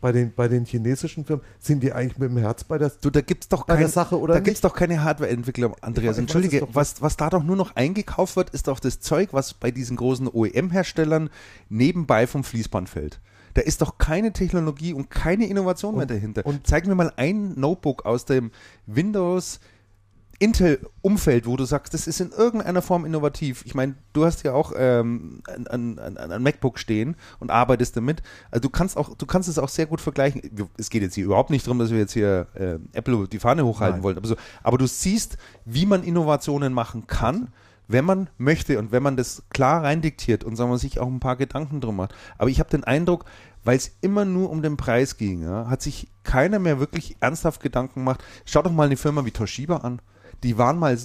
bei 0.01 0.13
den, 0.13 0.33
bei 0.33 0.49
den 0.49 0.65
chinesischen 0.65 1.25
Firmen, 1.25 1.45
sind 1.59 1.83
die 1.83 1.93
eigentlich 1.93 2.19
mit 2.19 2.31
dem 2.31 2.37
Herz 2.39 2.65
bei 2.65 2.79
der, 2.79 2.91
du, 3.01 3.11
da 3.11 3.21
gibt's 3.21 3.49
doch 3.49 3.67
kein, 3.67 3.89
Sache 3.89 4.19
oder 4.19 4.35
Da 4.35 4.41
gibt 4.41 4.57
es 4.57 4.61
doch 4.61 4.75
keine 4.75 5.03
Hardware-Entwickler, 5.03 5.73
Andreas. 5.81 6.17
Ich, 6.17 6.21
Entschuldige, 6.21 6.69
was, 6.73 7.03
was 7.03 7.17
da 7.17 7.31
doch 7.31 7.43
nur 7.43 7.57
noch 7.57 7.75
eingekauft 7.75 8.37
wird, 8.37 8.51
ist 8.51 8.69
doch 8.69 8.81
das 8.81 9.01
Zeug, 9.01 9.31
was 9.33 9.55
bei 9.55 9.71
diesen 9.71 9.97
großen 9.97 10.29
OEM-Herstellern 10.29 11.31
nebenbei 11.69 12.27
vom 12.27 12.45
Fließband 12.45 12.89
fällt. 12.89 13.21
Da 13.55 13.63
ist 13.63 13.83
doch 13.83 13.99
keine 13.99 14.33
Technologie 14.33 14.93
und 14.93 15.11
keine 15.11 15.47
Innovation 15.47 15.95
und, 15.95 15.99
mehr 15.99 16.07
dahinter. 16.07 16.47
Und 16.47 16.67
zeig 16.67 16.87
mir 16.87 16.95
mal 16.95 17.13
ein 17.17 17.59
Notebook 17.59 18.05
aus 18.05 18.25
dem 18.25 18.53
Windows 18.87 19.59
Intel-Umfeld, 20.41 21.47
wo 21.47 21.57
du 21.57 21.65
sagst, 21.65 21.95
das 21.95 22.07
ist 22.07 22.21
in 22.21 22.31
irgendeiner 22.31 22.81
Form 22.81 23.05
innovativ. 23.05 23.65
Ich 23.67 23.75
meine, 23.75 23.97
du 24.13 24.25
hast 24.25 24.45
ja 24.45 24.53
auch 24.53 24.73
ähm, 24.77 25.43
ein, 25.69 25.99
ein, 25.99 26.17
ein, 26.17 26.43
MacBook 26.43 26.79
stehen 26.79 27.17
und 27.41 27.51
arbeitest 27.51 27.97
damit. 27.97 28.23
Also 28.53 28.63
du 28.63 28.71
kannst 28.71 28.97
auch, 28.97 29.17
du 29.17 29.27
kannst 29.27 29.49
es 29.49 29.59
auch 29.59 29.69
sehr 29.69 29.87
gut 29.87 30.01
vergleichen. 30.01 30.43
Es 30.77 30.91
geht 30.91 31.03
jetzt 31.03 31.15
hier 31.15 31.25
überhaupt 31.25 31.51
nicht 31.51 31.67
darum, 31.67 31.81
dass 31.81 31.91
wir 31.91 31.99
jetzt 31.99 32.13
hier 32.13 32.47
äh, 32.55 32.79
Apple 32.97 33.27
die 33.27 33.41
Fahne 33.41 33.65
hochhalten 33.65 33.97
Nein. 33.97 34.03
wollen. 34.05 34.17
Aber, 34.17 34.29
so, 34.29 34.37
aber 34.63 34.79
du 34.79 34.87
siehst, 34.87 35.39
wie 35.65 35.87
man 35.87 36.05
Innovationen 36.05 36.73
machen 36.73 37.09
kann, 37.09 37.49
wenn 37.89 38.05
man 38.05 38.31
möchte 38.39 38.79
und 38.79 38.93
wenn 38.93 39.03
man 39.03 39.17
das 39.17 39.43
klar 39.51 39.83
reindiktiert 39.83 40.45
und 40.45 40.55
sagen 40.55 40.71
wir 40.71 40.79
sich 40.79 41.01
auch 41.01 41.09
ein 41.09 41.21
paar 41.21 41.37
Gedanken 41.37 41.81
drum 41.81 41.97
macht. 41.97 42.15
Aber 42.37 42.51
ich 42.51 42.61
habe 42.61 42.71
den 42.71 42.85
Eindruck, 42.85 43.25
weil 43.65 43.77
es 43.77 43.91
immer 44.03 44.25
nur 44.25 44.51
um 44.51 44.63
den 44.63 44.77
Preis 44.77 45.17
ging, 45.17 45.43
ja, 45.43 45.69
hat 45.69 45.83
sich 45.83 46.09
keiner 46.23 46.61
mehr 46.61 46.79
wirklich 46.79 47.17
ernsthaft 47.19 47.61
Gedanken 47.61 48.01
gemacht. 48.01 48.23
Schau 48.45 48.63
doch 48.63 48.71
mal 48.71 48.87
eine 48.87 48.97
Firma 48.97 49.25
wie 49.25 49.33
Toshiba 49.33 49.79
an 49.79 50.01
die 50.43 50.59
waren 50.59 50.79
mal 50.79 50.99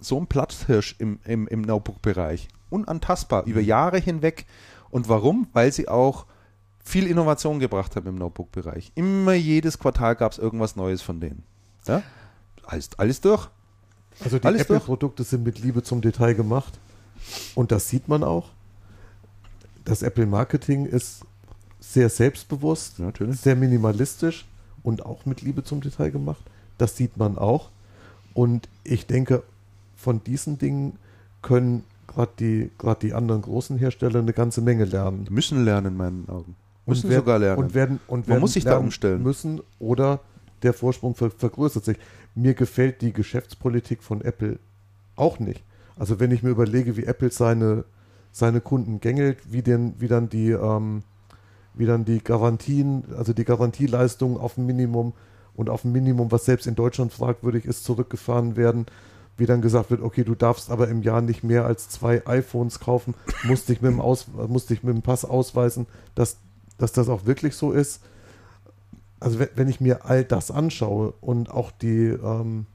so 0.00 0.18
ein 0.18 0.26
Platzhirsch 0.26 0.96
im, 0.98 1.18
im, 1.24 1.48
im 1.48 1.62
Notebook-Bereich. 1.62 2.48
Unantastbar, 2.70 3.44
über 3.44 3.60
mhm. 3.60 3.66
Jahre 3.66 3.98
hinweg. 3.98 4.46
Und 4.90 5.08
warum? 5.08 5.48
Weil 5.52 5.72
sie 5.72 5.88
auch 5.88 6.26
viel 6.82 7.06
Innovation 7.06 7.58
gebracht 7.58 7.96
haben 7.96 8.06
im 8.06 8.16
Notebook-Bereich. 8.16 8.92
Immer 8.94 9.34
jedes 9.34 9.78
Quartal 9.78 10.14
gab 10.14 10.32
es 10.32 10.38
irgendwas 10.38 10.76
Neues 10.76 11.02
von 11.02 11.20
denen. 11.20 11.42
Ja? 11.86 12.02
Alles, 12.64 12.90
alles 12.96 13.20
durch. 13.20 13.48
Also 14.24 14.38
die 14.38 14.48
Apple-Produkte 14.48 15.24
sind 15.24 15.44
mit 15.44 15.58
Liebe 15.58 15.82
zum 15.82 16.00
Detail 16.00 16.34
gemacht. 16.34 16.78
Und 17.54 17.72
das 17.72 17.88
sieht 17.88 18.08
man 18.08 18.22
auch. 18.22 18.50
Das 19.84 20.02
Apple-Marketing 20.02 20.86
ist 20.86 21.22
sehr 21.80 22.08
selbstbewusst, 22.08 22.98
ja, 22.98 23.12
sehr 23.30 23.54
minimalistisch 23.54 24.46
und 24.82 25.04
auch 25.04 25.26
mit 25.26 25.42
Liebe 25.42 25.62
zum 25.62 25.80
Detail 25.80 26.10
gemacht. 26.10 26.42
Das 26.78 26.96
sieht 26.96 27.16
man 27.16 27.38
auch. 27.38 27.70
Und 28.34 28.68
ich 28.86 29.06
denke, 29.06 29.42
von 29.94 30.22
diesen 30.24 30.58
Dingen 30.58 30.98
können 31.42 31.84
gerade 32.06 32.32
die, 32.38 32.70
die 33.02 33.14
anderen 33.14 33.42
großen 33.42 33.78
Hersteller 33.78 34.20
eine 34.20 34.32
ganze 34.32 34.60
Menge 34.60 34.84
lernen. 34.84 35.24
Die 35.24 35.32
müssen 35.32 35.64
lernen, 35.64 35.88
in 35.88 35.96
meinen 35.96 36.28
Augen. 36.28 36.56
Müssen 36.86 37.10
werden, 37.10 37.20
sogar 37.20 37.38
lernen. 37.38 37.58
Und 37.58 37.74
werden, 37.74 38.00
und 38.06 38.28
Man 38.28 38.40
muss 38.40 38.52
sich 38.52 38.64
da 38.64 38.76
umstellen. 38.78 39.22
Müssen 39.22 39.60
oder 39.78 40.20
der 40.62 40.72
Vorsprung 40.72 41.14
ver 41.14 41.30
vergrößert 41.30 41.84
sich. 41.84 41.98
Mir 42.34 42.54
gefällt 42.54 43.02
die 43.02 43.12
Geschäftspolitik 43.12 44.02
von 44.02 44.20
Apple 44.20 44.58
auch 45.16 45.38
nicht. 45.38 45.62
Also 45.96 46.20
wenn 46.20 46.30
ich 46.30 46.42
mir 46.42 46.50
überlege, 46.50 46.96
wie 46.96 47.04
Apple 47.04 47.30
seine, 47.30 47.84
seine 48.30 48.60
Kunden 48.60 49.00
gängelt, 49.00 49.38
wie, 49.50 49.62
denn, 49.62 49.94
wie 49.98 50.08
dann 50.08 50.28
die 50.28 50.50
ähm, 50.50 51.02
wie 51.76 51.86
dann 51.86 52.04
die 52.04 52.22
Garantien, 52.22 53.04
also 53.16 53.32
die 53.32 53.44
Garantieleistungen 53.44 54.38
auf 54.38 54.56
ein 54.56 54.66
Minimum 54.66 55.12
und 55.56 55.70
auf 55.70 55.84
ein 55.84 55.92
Minimum, 55.92 56.30
was 56.30 56.44
selbst 56.44 56.66
in 56.66 56.74
Deutschland 56.74 57.12
fragwürdig 57.12 57.64
ist, 57.64 57.84
zurückgefahren 57.84 58.56
werden. 58.56 58.86
Wie 59.38 59.46
dann 59.46 59.60
gesagt 59.60 59.90
wird, 59.90 60.00
okay, 60.00 60.24
du 60.24 60.34
darfst 60.34 60.70
aber 60.70 60.88
im 60.88 61.02
Jahr 61.02 61.20
nicht 61.20 61.42
mehr 61.42 61.66
als 61.66 61.88
zwei 61.88 62.26
iPhones 62.26 62.80
kaufen, 62.80 63.14
musst 63.44 63.68
dich 63.68 63.82
mit 63.82 63.92
dem, 63.92 64.00
Aus, 64.00 64.26
musst 64.48 64.70
dich 64.70 64.82
mit 64.82 64.94
dem 64.94 65.02
Pass 65.02 65.24
ausweisen, 65.24 65.86
dass, 66.14 66.38
dass 66.78 66.92
das 66.92 67.08
auch 67.08 67.26
wirklich 67.26 67.54
so 67.54 67.72
ist. 67.72 68.00
Also 69.20 69.38
wenn 69.54 69.68
ich 69.68 69.80
mir 69.80 70.04
all 70.06 70.24
das 70.24 70.50
anschaue 70.50 71.12
und 71.20 71.50
auch 71.50 71.70
die, 71.70 72.08
ähm, 72.08 72.66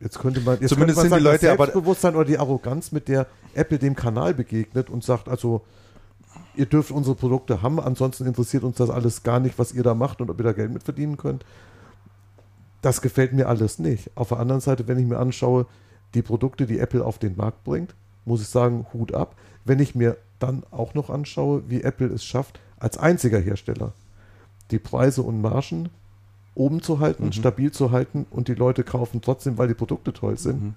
jetzt 0.00 0.18
könnte 0.18 0.40
man, 0.40 0.60
jetzt 0.60 0.70
Zumindest 0.70 1.00
könnte 1.00 1.10
man 1.10 1.10
sagen, 1.10 1.10
sind 1.10 1.18
die 1.18 1.24
Leute 1.24 1.46
das 1.46 1.56
Selbstbewusstsein 1.56 2.16
oder 2.16 2.24
die 2.24 2.38
Arroganz, 2.38 2.92
mit 2.92 3.08
der 3.08 3.26
Apple 3.54 3.78
dem 3.78 3.96
Kanal 3.96 4.34
begegnet 4.34 4.88
und 4.88 5.04
sagt, 5.04 5.28
also 5.28 5.62
ihr 6.54 6.66
dürft 6.66 6.90
unsere 6.90 7.14
Produkte 7.14 7.62
haben, 7.62 7.80
ansonsten 7.80 8.26
interessiert 8.26 8.64
uns 8.64 8.76
das 8.76 8.90
alles 8.90 9.22
gar 9.22 9.40
nicht, 9.40 9.58
was 9.58 9.72
ihr 9.72 9.82
da 9.82 9.94
macht 9.94 10.20
und 10.20 10.30
ob 10.30 10.38
ihr 10.40 10.44
da 10.44 10.52
Geld 10.52 10.72
mit 10.72 10.82
verdienen 10.82 11.16
könnt. 11.16 11.44
Das 12.82 13.00
gefällt 13.00 13.32
mir 13.32 13.48
alles 13.48 13.78
nicht. 13.78 14.10
Auf 14.14 14.28
der 14.28 14.38
anderen 14.38 14.60
Seite, 14.60 14.86
wenn 14.88 14.98
ich 14.98 15.06
mir 15.06 15.18
anschaue, 15.18 15.66
die 16.14 16.22
Produkte, 16.22 16.66
die 16.66 16.78
Apple 16.78 17.04
auf 17.04 17.18
den 17.18 17.36
Markt 17.36 17.64
bringt, 17.64 17.94
muss 18.24 18.40
ich 18.40 18.48
sagen, 18.48 18.86
Hut 18.92 19.14
ab. 19.14 19.36
Wenn 19.64 19.80
ich 19.80 19.94
mir 19.94 20.16
dann 20.38 20.62
auch 20.70 20.94
noch 20.94 21.10
anschaue, 21.10 21.62
wie 21.68 21.82
Apple 21.82 22.08
es 22.08 22.24
schafft, 22.24 22.60
als 22.78 22.98
einziger 22.98 23.38
Hersteller 23.38 23.92
die 24.70 24.78
Preise 24.78 25.22
und 25.22 25.40
Margen 25.40 25.88
oben 26.54 26.82
zu 26.82 26.98
halten, 27.00 27.26
mhm. 27.26 27.32
stabil 27.32 27.70
zu 27.70 27.90
halten 27.90 28.26
und 28.30 28.48
die 28.48 28.54
Leute 28.54 28.82
kaufen 28.82 29.20
trotzdem, 29.20 29.58
weil 29.58 29.68
die 29.68 29.74
Produkte 29.74 30.12
toll 30.12 30.38
sind. 30.38 30.62
Mhm. 30.62 30.74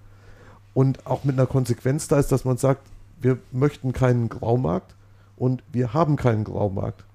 Und 0.73 1.07
auch 1.07 1.23
mit 1.23 1.35
einer 1.35 1.47
Konsequenz 1.47 2.07
da 2.07 2.19
ist, 2.19 2.31
dass 2.31 2.45
man 2.45 2.57
sagt, 2.57 2.85
wir 3.21 3.37
möchten 3.51 3.91
keinen 3.93 4.29
Graumarkt, 4.29 4.95
und 5.39 5.63
wir 5.71 5.93
haben 5.93 6.17
keinen 6.17 6.43
Graumarkt. 6.43 7.05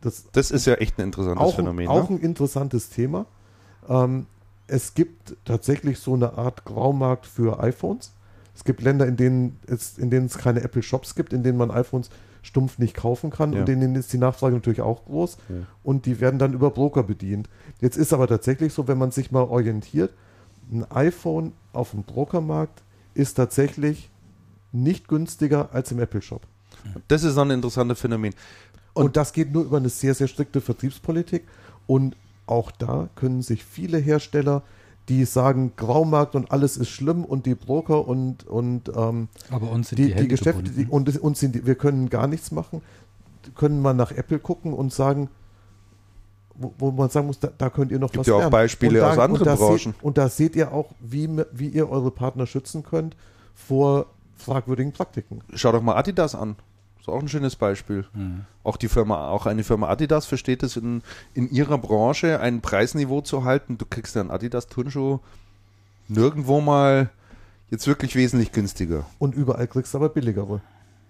Das, 0.00 0.26
das 0.32 0.50
ist 0.50 0.66
ja 0.66 0.74
echt 0.74 0.98
ein 0.98 1.04
interessantes 1.04 1.42
auch, 1.42 1.56
Phänomen. 1.56 1.86
Ne? 1.86 1.90
Auch 1.90 2.10
ein 2.10 2.18
interessantes 2.18 2.90
Thema. 2.90 3.26
Ähm, 3.88 4.26
es 4.66 4.94
gibt 4.94 5.36
tatsächlich 5.44 5.98
so 5.98 6.14
eine 6.14 6.36
Art 6.36 6.64
Graumarkt 6.64 7.26
für 7.26 7.60
iPhones. 7.60 8.12
Es 8.54 8.64
gibt 8.64 8.82
Länder, 8.82 9.06
in 9.06 9.16
denen 9.16 9.58
es, 9.66 9.98
in 9.98 10.10
denen 10.10 10.26
es 10.26 10.36
keine 10.36 10.62
Apple 10.62 10.82
Shops 10.82 11.14
gibt, 11.14 11.32
in 11.32 11.42
denen 11.42 11.56
man 11.56 11.70
iPhones 11.70 12.10
stumpf 12.42 12.78
nicht 12.78 12.94
kaufen 12.94 13.30
kann 13.30 13.52
ja. 13.52 13.60
und 13.60 13.68
in 13.68 13.80
denen 13.80 13.94
ist 13.94 14.12
die 14.12 14.18
Nachfrage 14.18 14.54
natürlich 14.54 14.80
auch 14.80 15.04
groß 15.04 15.38
ja. 15.48 15.56
und 15.82 16.06
die 16.06 16.20
werden 16.20 16.38
dann 16.38 16.52
über 16.52 16.70
Broker 16.70 17.02
bedient. 17.02 17.48
Jetzt 17.80 17.96
ist 17.96 18.12
aber 18.12 18.26
tatsächlich 18.26 18.72
so, 18.72 18.88
wenn 18.88 18.98
man 18.98 19.10
sich 19.10 19.30
mal 19.30 19.42
orientiert, 19.42 20.12
ein 20.70 20.84
iPhone 20.90 21.52
auf 21.72 21.92
dem 21.92 22.04
Brokermarkt 22.04 22.82
ist 23.14 23.34
tatsächlich 23.34 24.10
nicht 24.72 25.08
günstiger 25.08 25.70
als 25.72 25.92
im 25.92 25.98
Apple 25.98 26.22
Shop. 26.22 26.46
Das 27.08 27.24
ist 27.24 27.38
ein 27.38 27.50
interessantes 27.50 28.00
Phänomen. 28.00 28.34
Und, 28.94 29.04
und 29.04 29.16
das 29.16 29.32
geht 29.32 29.52
nur 29.52 29.64
über 29.64 29.76
eine 29.76 29.88
sehr, 29.88 30.14
sehr 30.14 30.28
strikte 30.28 30.60
Vertriebspolitik. 30.60 31.44
Und 31.86 32.16
auch 32.46 32.70
da 32.70 33.08
können 33.14 33.42
sich 33.42 33.64
viele 33.64 33.98
Hersteller, 33.98 34.62
die 35.08 35.24
sagen, 35.24 35.72
Graumarkt 35.76 36.34
und 36.34 36.50
alles 36.50 36.76
ist 36.76 36.90
schlimm 36.90 37.24
und 37.24 37.46
die 37.46 37.54
Broker 37.54 38.06
und, 38.06 38.46
und 38.46 38.90
ähm, 38.94 39.28
Aber 39.50 39.70
uns 39.70 39.90
sind 39.90 39.98
die, 39.98 40.12
die, 40.12 40.22
die 40.22 40.28
Geschäfte 40.28 40.62
die, 40.62 40.86
und 40.86 41.18
uns 41.18 41.40
sind 41.40 41.66
wir 41.66 41.74
können 41.76 42.10
gar 42.10 42.26
nichts 42.26 42.50
machen, 42.50 42.82
können 43.54 43.80
mal 43.80 43.94
nach 43.94 44.12
Apple 44.12 44.38
gucken 44.38 44.74
und 44.74 44.92
sagen, 44.92 45.30
wo, 46.54 46.74
wo 46.78 46.90
man 46.90 47.08
sagen 47.08 47.26
muss, 47.26 47.38
da, 47.38 47.48
da 47.56 47.70
könnt 47.70 47.90
ihr 47.90 47.98
noch 47.98 48.10
Gibt 48.10 48.20
was 48.20 48.26
ja 48.26 48.34
auch 48.34 48.38
lernen. 48.38 48.52
Beispiele 48.52 49.00
da, 49.00 49.12
aus 49.12 49.18
anderen 49.18 49.48
und 49.48 49.58
Branchen. 49.58 49.78
Seht, 49.78 50.02
und 50.02 50.18
da 50.18 50.28
seht 50.28 50.56
ihr 50.56 50.72
auch, 50.72 50.92
wie, 51.00 51.28
wie 51.52 51.68
ihr 51.68 51.88
eure 51.88 52.10
Partner 52.10 52.46
schützen 52.46 52.82
könnt 52.82 53.16
vor 53.54 54.06
fragwürdigen 54.36 54.92
Praktiken. 54.92 55.40
Schau 55.54 55.72
doch 55.72 55.82
mal 55.82 55.94
Adidas 55.96 56.34
an. 56.34 56.56
Ist 57.08 57.14
auch 57.14 57.20
ein 57.22 57.28
schönes 57.28 57.56
Beispiel. 57.56 58.04
Mhm. 58.12 58.44
Auch 58.64 58.76
die 58.76 58.88
Firma, 58.88 59.28
auch 59.28 59.46
eine 59.46 59.64
Firma 59.64 59.88
Adidas 59.88 60.26
versteht 60.26 60.62
es 60.62 60.76
in, 60.76 61.02
in 61.34 61.50
ihrer 61.50 61.78
Branche, 61.78 62.40
ein 62.40 62.60
Preisniveau 62.60 63.22
zu 63.22 63.44
halten. 63.44 63.78
Du 63.78 63.86
kriegst 63.86 64.14
ja 64.14 64.20
einen 64.20 64.30
Adidas-Turnschuh 64.30 65.20
nirgendwo 66.08 66.60
mal 66.60 67.08
jetzt 67.70 67.86
wirklich 67.86 68.14
wesentlich 68.14 68.52
günstiger. 68.52 69.06
Und 69.18 69.34
überall 69.34 69.66
kriegst 69.66 69.94
du 69.94 69.98
aber 69.98 70.10
billigere. 70.10 70.60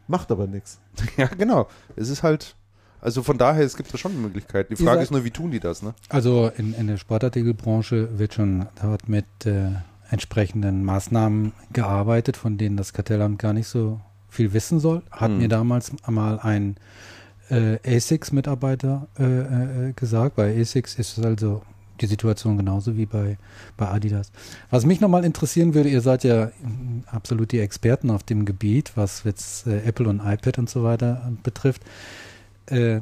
Macht 0.06 0.30
aber 0.30 0.46
nichts. 0.46 0.78
Ja, 1.16 1.26
genau. 1.26 1.68
Es 1.96 2.08
ist 2.08 2.22
halt, 2.22 2.54
also 3.00 3.24
von 3.24 3.38
daher, 3.38 3.64
es 3.64 3.76
gibt 3.76 3.92
da 3.92 3.98
schon 3.98 4.20
Möglichkeiten. 4.22 4.74
Die 4.74 4.82
Frage 4.82 5.02
ist 5.02 5.10
nur, 5.10 5.24
wie 5.24 5.30
tun 5.30 5.50
die 5.50 5.60
das, 5.60 5.82
ne? 5.82 5.94
Also 6.08 6.50
in, 6.56 6.74
in 6.74 6.86
der 6.86 6.96
Sportartikelbranche 6.96 8.18
wird 8.18 8.34
schon 8.34 8.66
dort 8.80 9.08
mit 9.08 9.26
äh, 9.46 9.70
entsprechenden 10.10 10.84
Maßnahmen 10.84 11.52
gearbeitet, 11.72 12.36
von 12.36 12.56
denen 12.56 12.76
das 12.76 12.92
Kartellamt 12.92 13.38
gar 13.38 13.52
nicht 13.52 13.66
so 13.66 14.00
viel 14.38 14.52
wissen 14.52 14.78
soll. 14.78 15.02
Hat 15.10 15.30
hm. 15.30 15.38
mir 15.38 15.48
damals 15.48 15.92
mal 16.06 16.38
ein 16.38 16.76
äh, 17.50 17.78
ASICS-Mitarbeiter 17.84 19.08
äh, 19.18 19.88
äh, 19.88 19.92
gesagt, 19.94 20.38
weil 20.38 20.58
ASICS 20.60 20.94
ist 20.94 21.18
also 21.18 21.62
die 22.00 22.06
Situation 22.06 22.56
genauso 22.56 22.96
wie 22.96 23.06
bei, 23.06 23.36
bei 23.76 23.88
Adidas. 23.88 24.30
Was 24.70 24.86
mich 24.86 25.00
nochmal 25.00 25.24
interessieren 25.24 25.74
würde, 25.74 25.88
ihr 25.88 26.00
seid 26.00 26.22
ja 26.22 26.52
absolut 27.06 27.50
die 27.50 27.58
Experten 27.58 28.10
auf 28.10 28.22
dem 28.22 28.44
Gebiet, 28.44 28.92
was 28.94 29.24
jetzt 29.24 29.66
äh, 29.66 29.80
Apple 29.80 30.08
und 30.08 30.20
iPad 30.20 30.58
und 30.58 30.70
so 30.70 30.84
weiter 30.84 31.32
betrifft. 31.42 31.82
Äh, 32.66 33.00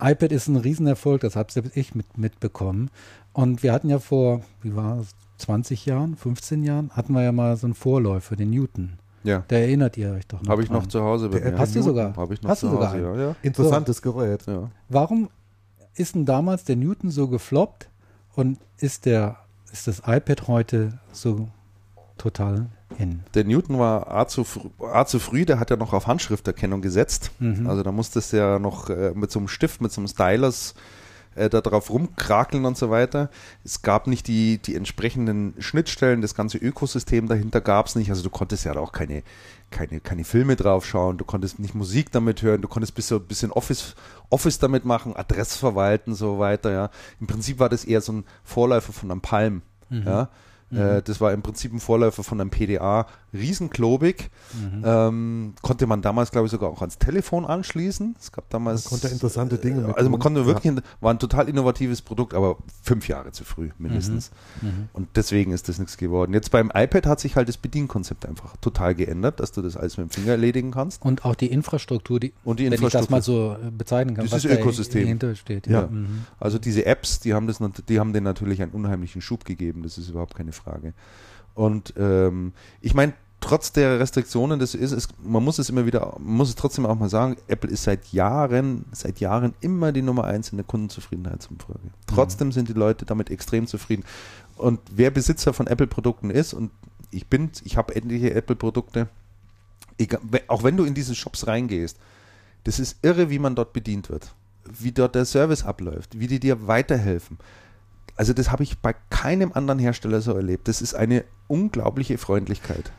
iPad 0.00 0.32
ist 0.32 0.48
ein 0.48 0.56
Riesenerfolg, 0.56 1.20
das 1.20 1.36
habe 1.36 1.52
selbst 1.52 1.76
ich 1.76 1.94
mit, 1.94 2.16
mitbekommen. 2.16 2.90
Und 3.34 3.62
wir 3.62 3.74
hatten 3.74 3.90
ja 3.90 3.98
vor, 3.98 4.42
wie 4.62 4.74
war 4.74 5.00
es, 5.00 5.08
20 5.38 5.86
Jahren, 5.86 6.16
15 6.16 6.64
Jahren, 6.64 6.90
hatten 6.90 7.12
wir 7.12 7.22
ja 7.22 7.32
mal 7.32 7.56
so 7.56 7.66
einen 7.66 7.74
Vorläufer, 7.74 8.34
den 8.34 8.50
Newton. 8.50 8.98
Ja. 9.24 9.44
Da 9.48 9.56
erinnert 9.56 9.96
ihr 9.96 10.12
euch 10.12 10.26
doch 10.26 10.42
noch. 10.42 10.50
Habe 10.50 10.62
ich 10.62 10.70
noch 10.70 10.86
zu 10.86 11.02
Hause. 11.02 11.28
Der 11.28 11.58
Hast 11.58 11.74
du 11.74 11.82
sogar? 11.82 12.16
Habe 12.16 12.34
ich 12.34 12.42
noch 12.42 12.50
Hast 12.50 12.60
zu 12.60 12.68
du 12.68 12.78
Hause, 12.78 12.98
sogar 12.98 13.16
ja, 13.16 13.22
ja. 13.28 13.36
Interessantes 13.42 13.98
so. 13.98 14.12
Gerät. 14.12 14.46
Ja. 14.46 14.70
Warum 14.88 15.28
ist 15.94 16.14
denn 16.14 16.24
damals 16.24 16.64
der 16.64 16.76
Newton 16.76 17.10
so 17.10 17.28
gefloppt 17.28 17.88
und 18.34 18.58
ist 18.78 19.06
der 19.06 19.36
ist 19.72 19.86
das 19.86 20.02
iPad 20.06 20.48
heute 20.48 20.98
so 21.12 21.48
total 22.16 22.66
in? 22.98 23.20
Der 23.34 23.44
Newton 23.44 23.78
war 23.78 24.10
A 24.10 24.26
zu, 24.26 24.46
A 24.80 25.04
zu 25.04 25.18
früh, 25.18 25.44
der 25.44 25.60
hat 25.60 25.70
ja 25.70 25.76
noch 25.76 25.92
auf 25.92 26.06
Handschrifterkennung 26.06 26.80
gesetzt. 26.80 27.30
Mhm. 27.38 27.66
Also 27.66 27.82
da 27.82 27.92
musstest 27.92 28.32
du 28.32 28.38
ja 28.38 28.58
noch 28.58 28.88
äh, 28.88 29.12
mit 29.14 29.30
so 29.30 29.38
einem 29.38 29.48
Stift, 29.48 29.80
mit 29.80 29.92
so 29.92 30.00
einem 30.00 30.08
Stylus 30.08 30.74
äh, 31.34 31.48
da 31.48 31.60
drauf 31.60 31.90
rumkrakeln 31.90 32.64
und 32.64 32.76
so 32.76 32.90
weiter. 32.90 33.30
Es 33.64 33.82
gab 33.82 34.06
nicht 34.06 34.26
die, 34.26 34.58
die 34.58 34.74
entsprechenden 34.74 35.54
Schnittstellen, 35.58 36.20
das 36.22 36.34
ganze 36.34 36.58
Ökosystem 36.58 37.28
dahinter 37.28 37.60
gab 37.60 37.86
es 37.86 37.96
nicht. 37.96 38.10
Also 38.10 38.22
du 38.22 38.30
konntest 38.30 38.64
ja 38.64 38.76
auch 38.76 38.92
keine, 38.92 39.22
keine, 39.70 40.00
keine 40.00 40.24
Filme 40.24 40.56
drauf 40.56 40.86
schauen, 40.86 41.18
du 41.18 41.24
konntest 41.24 41.58
nicht 41.58 41.74
Musik 41.74 42.10
damit 42.12 42.42
hören, 42.42 42.62
du 42.62 42.68
konntest 42.68 42.94
bis 42.94 43.08
so 43.08 43.16
ein 43.16 43.26
bisschen 43.26 43.52
Office, 43.52 43.94
Office 44.30 44.58
damit 44.58 44.84
machen, 44.84 45.16
Adress 45.16 45.56
verwalten, 45.56 46.14
so 46.14 46.38
weiter, 46.38 46.70
ja. 46.72 46.90
Im 47.20 47.26
Prinzip 47.26 47.58
war 47.58 47.68
das 47.68 47.84
eher 47.84 48.00
so 48.00 48.12
ein 48.12 48.24
Vorläufer 48.44 48.92
von 48.92 49.10
einem 49.10 49.20
Palm, 49.20 49.62
mhm. 49.90 50.02
ja. 50.06 50.28
Mhm. 50.70 50.78
Äh, 50.78 51.02
das 51.02 51.20
war 51.20 51.32
im 51.32 51.42
Prinzip 51.42 51.72
ein 51.72 51.80
Vorläufer 51.80 52.22
von 52.22 52.40
einem 52.40 52.50
PDA, 52.50 53.06
riesenklobig. 53.32 54.30
Mhm. 54.54 54.82
Ähm, 54.84 55.54
konnte 55.62 55.86
man 55.86 56.02
damals, 56.02 56.30
glaube 56.30 56.46
ich, 56.46 56.50
sogar 56.50 56.70
auch 56.70 56.80
ans 56.80 56.98
Telefon 56.98 57.44
anschließen. 57.44 58.16
Es 58.18 58.32
gab 58.32 58.48
damals. 58.50 58.84
Man 58.84 58.90
konnte 58.90 59.08
interessante 59.08 59.58
Dinge 59.58 59.82
mit. 59.82 59.96
Also 59.96 60.10
man 60.10 60.20
konnte 60.20 60.46
wirklich, 60.46 60.74
ja. 60.74 60.82
war 61.00 61.12
ein 61.12 61.18
total 61.18 61.48
innovatives 61.48 62.02
Produkt, 62.02 62.34
aber 62.34 62.56
fünf 62.82 63.08
Jahre 63.08 63.32
zu 63.32 63.44
früh 63.44 63.70
mindestens. 63.78 64.30
Mhm. 64.60 64.68
mhm. 64.68 64.88
Und 64.92 65.08
deswegen 65.16 65.52
ist 65.52 65.68
das 65.68 65.78
nichts 65.78 65.96
geworden. 65.96 66.32
Jetzt 66.32 66.50
beim 66.50 66.70
iPad 66.74 67.06
hat 67.06 67.20
sich 67.20 67.36
halt 67.36 67.48
das 67.48 67.56
Bedienkonzept 67.56 68.26
einfach 68.26 68.56
total 68.58 68.94
geändert, 68.94 69.40
dass 69.40 69.52
du 69.52 69.62
das 69.62 69.76
alles 69.76 69.96
mit 69.96 70.08
dem 70.08 70.10
Finger 70.10 70.32
erledigen 70.32 70.70
kannst. 70.70 71.02
Und 71.02 71.24
auch 71.24 71.34
die 71.34 71.46
Infrastruktur, 71.46 72.20
die, 72.20 72.32
und 72.44 72.60
die 72.60 72.66
wenn 72.66 72.72
Infrastruktur. 72.72 73.00
ich 73.00 73.06
das 73.06 73.10
mal 73.10 73.22
so 73.22 73.56
äh, 73.66 73.70
bezeichnen 73.70 74.16
kann, 74.16 74.28
das 74.28 74.44
Ökosystem. 74.44 75.02
dahinter 75.02 75.34
steht. 75.34 75.66
Ja. 75.66 75.82
ja. 75.82 75.86
Mhm. 75.86 76.24
Also 76.38 76.58
diese 76.58 76.84
Apps, 76.86 77.20
die 77.20 77.34
haben 77.34 77.46
das, 77.46 77.58
die 77.88 78.00
haben 78.00 78.12
denen 78.12 78.24
natürlich 78.24 78.62
einen 78.62 78.72
unheimlichen 78.72 79.22
Schub 79.22 79.44
gegeben. 79.44 79.82
Das 79.82 79.98
ist 79.98 80.08
überhaupt 80.08 80.34
keine 80.34 80.52
Frage. 80.58 80.94
Und 81.54 81.94
ähm, 81.96 82.52
ich 82.80 82.94
meine, 82.94 83.14
trotz 83.40 83.72
der 83.72 84.00
Restriktionen, 84.00 84.58
das 84.58 84.74
ist, 84.74 84.92
ist, 84.92 85.14
man 85.22 85.44
muss 85.44 85.58
es 85.58 85.70
immer 85.70 85.86
wieder, 85.86 86.14
man 86.18 86.36
muss 86.36 86.48
es 86.48 86.54
trotzdem 86.54 86.86
auch 86.86 86.94
mal 86.96 87.08
sagen, 87.08 87.36
Apple 87.46 87.70
ist 87.70 87.84
seit 87.84 88.12
Jahren, 88.12 88.84
seit 88.92 89.20
Jahren 89.20 89.54
immer 89.60 89.92
die 89.92 90.02
Nummer 90.02 90.24
eins 90.24 90.50
in 90.50 90.58
der 90.58 90.66
Kundenzufriedenheitsumfrage. 90.66 91.84
Mhm. 91.84 91.90
Trotzdem 92.06 92.52
sind 92.52 92.68
die 92.68 92.74
Leute 92.74 93.04
damit 93.04 93.30
extrem 93.30 93.66
zufrieden. 93.66 94.04
Und 94.56 94.80
wer 94.90 95.10
Besitzer 95.10 95.52
von 95.52 95.66
Apple-Produkten 95.66 96.30
ist, 96.30 96.52
und 96.52 96.70
ich 97.10 97.26
bin, 97.26 97.50
ich 97.64 97.76
habe 97.76 97.94
etliche 97.94 98.34
Apple-Produkte, 98.34 99.08
auch 100.48 100.62
wenn 100.62 100.76
du 100.76 100.84
in 100.84 100.94
diese 100.94 101.14
Shops 101.14 101.46
reingehst, 101.46 101.98
das 102.64 102.78
ist 102.78 102.98
irre, 103.02 103.30
wie 103.30 103.38
man 103.38 103.54
dort 103.54 103.72
bedient 103.72 104.10
wird, 104.10 104.34
wie 104.64 104.92
dort 104.92 105.14
der 105.14 105.24
Service 105.24 105.64
abläuft, 105.64 106.18
wie 106.18 106.26
die 106.26 106.40
dir 106.40 106.66
weiterhelfen. 106.66 107.38
Also 108.18 108.32
das 108.32 108.50
habe 108.50 108.64
ich 108.64 108.78
bei 108.78 108.96
keinem 109.10 109.52
anderen 109.52 109.78
Hersteller 109.78 110.20
so 110.20 110.34
erlebt. 110.34 110.66
Das 110.66 110.82
ist 110.82 110.94
eine 110.94 111.24
unglaubliche 111.46 112.18
Freundlichkeit. 112.18 112.90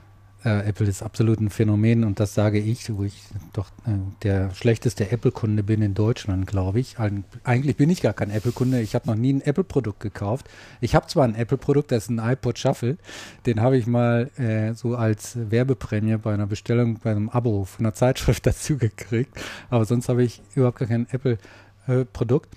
Äh, 0.45 0.69
Apple 0.69 0.87
ist 0.87 1.03
absolut 1.03 1.41
ein 1.41 1.49
Phänomen 1.49 2.05
und 2.05 2.21
das 2.21 2.33
sage 2.33 2.57
ich, 2.57 2.95
wo 2.95 3.03
ich 3.03 3.23
doch 3.51 3.67
äh, 3.85 3.91
der 4.23 4.55
schlechteste 4.55 5.11
Apple-Kunde 5.11 5.61
bin 5.61 5.81
in 5.81 5.93
Deutschland, 5.93 6.47
glaube 6.47 6.79
ich. 6.79 6.95
Eigentlich 7.43 7.75
bin 7.75 7.89
ich 7.89 8.01
gar 8.01 8.13
kein 8.13 8.29
Apple-Kunde. 8.29 8.79
Ich 8.79 8.95
habe 8.95 9.07
noch 9.07 9.17
nie 9.17 9.33
ein 9.33 9.41
Apple-Produkt 9.41 9.99
gekauft. 9.99 10.49
Ich 10.79 10.95
habe 10.95 11.07
zwar 11.07 11.25
ein 11.25 11.35
Apple-Produkt, 11.35 11.91
das 11.91 12.03
ist 12.03 12.11
ein 12.11 12.19
iPod 12.19 12.57
Shuffle. 12.57 12.97
Den 13.45 13.59
habe 13.59 13.77
ich 13.77 13.87
mal 13.87 14.31
äh, 14.37 14.73
so 14.73 14.95
als 14.95 15.37
Werbeprämie 15.51 16.15
bei 16.15 16.33
einer 16.33 16.47
Bestellung, 16.47 16.97
bei 17.03 17.11
einem 17.11 17.27
Abo 17.27 17.65
von 17.65 17.85
einer 17.85 17.93
Zeitschrift 17.93 18.45
dazu 18.45 18.77
gekriegt. 18.77 19.37
Aber 19.69 19.83
sonst 19.83 20.07
habe 20.07 20.23
ich 20.23 20.41
überhaupt 20.55 20.79
gar 20.79 20.87
kein 20.87 21.07
Apple-Produkt. 21.09 22.55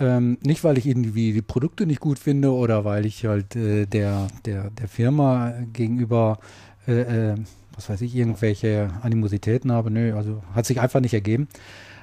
Äh, 0.00 0.04
ähm, 0.04 0.38
nicht, 0.42 0.64
weil 0.64 0.78
ich 0.78 0.86
irgendwie 0.86 1.32
die 1.32 1.42
Produkte 1.42 1.86
nicht 1.86 2.00
gut 2.00 2.18
finde 2.18 2.52
oder 2.52 2.84
weil 2.84 3.06
ich 3.06 3.24
halt 3.26 3.54
äh, 3.56 3.86
der, 3.86 4.28
der, 4.44 4.70
der 4.70 4.88
Firma 4.88 5.52
gegenüber, 5.72 6.38
äh, 6.88 7.32
äh, 7.32 7.34
was 7.74 7.88
weiß 7.88 8.00
ich, 8.00 8.16
irgendwelche 8.16 8.90
Animositäten 9.02 9.70
habe. 9.70 9.90
Nö, 9.90 10.16
also 10.16 10.42
hat 10.54 10.66
sich 10.66 10.80
einfach 10.80 11.00
nicht 11.00 11.14
ergeben. 11.14 11.48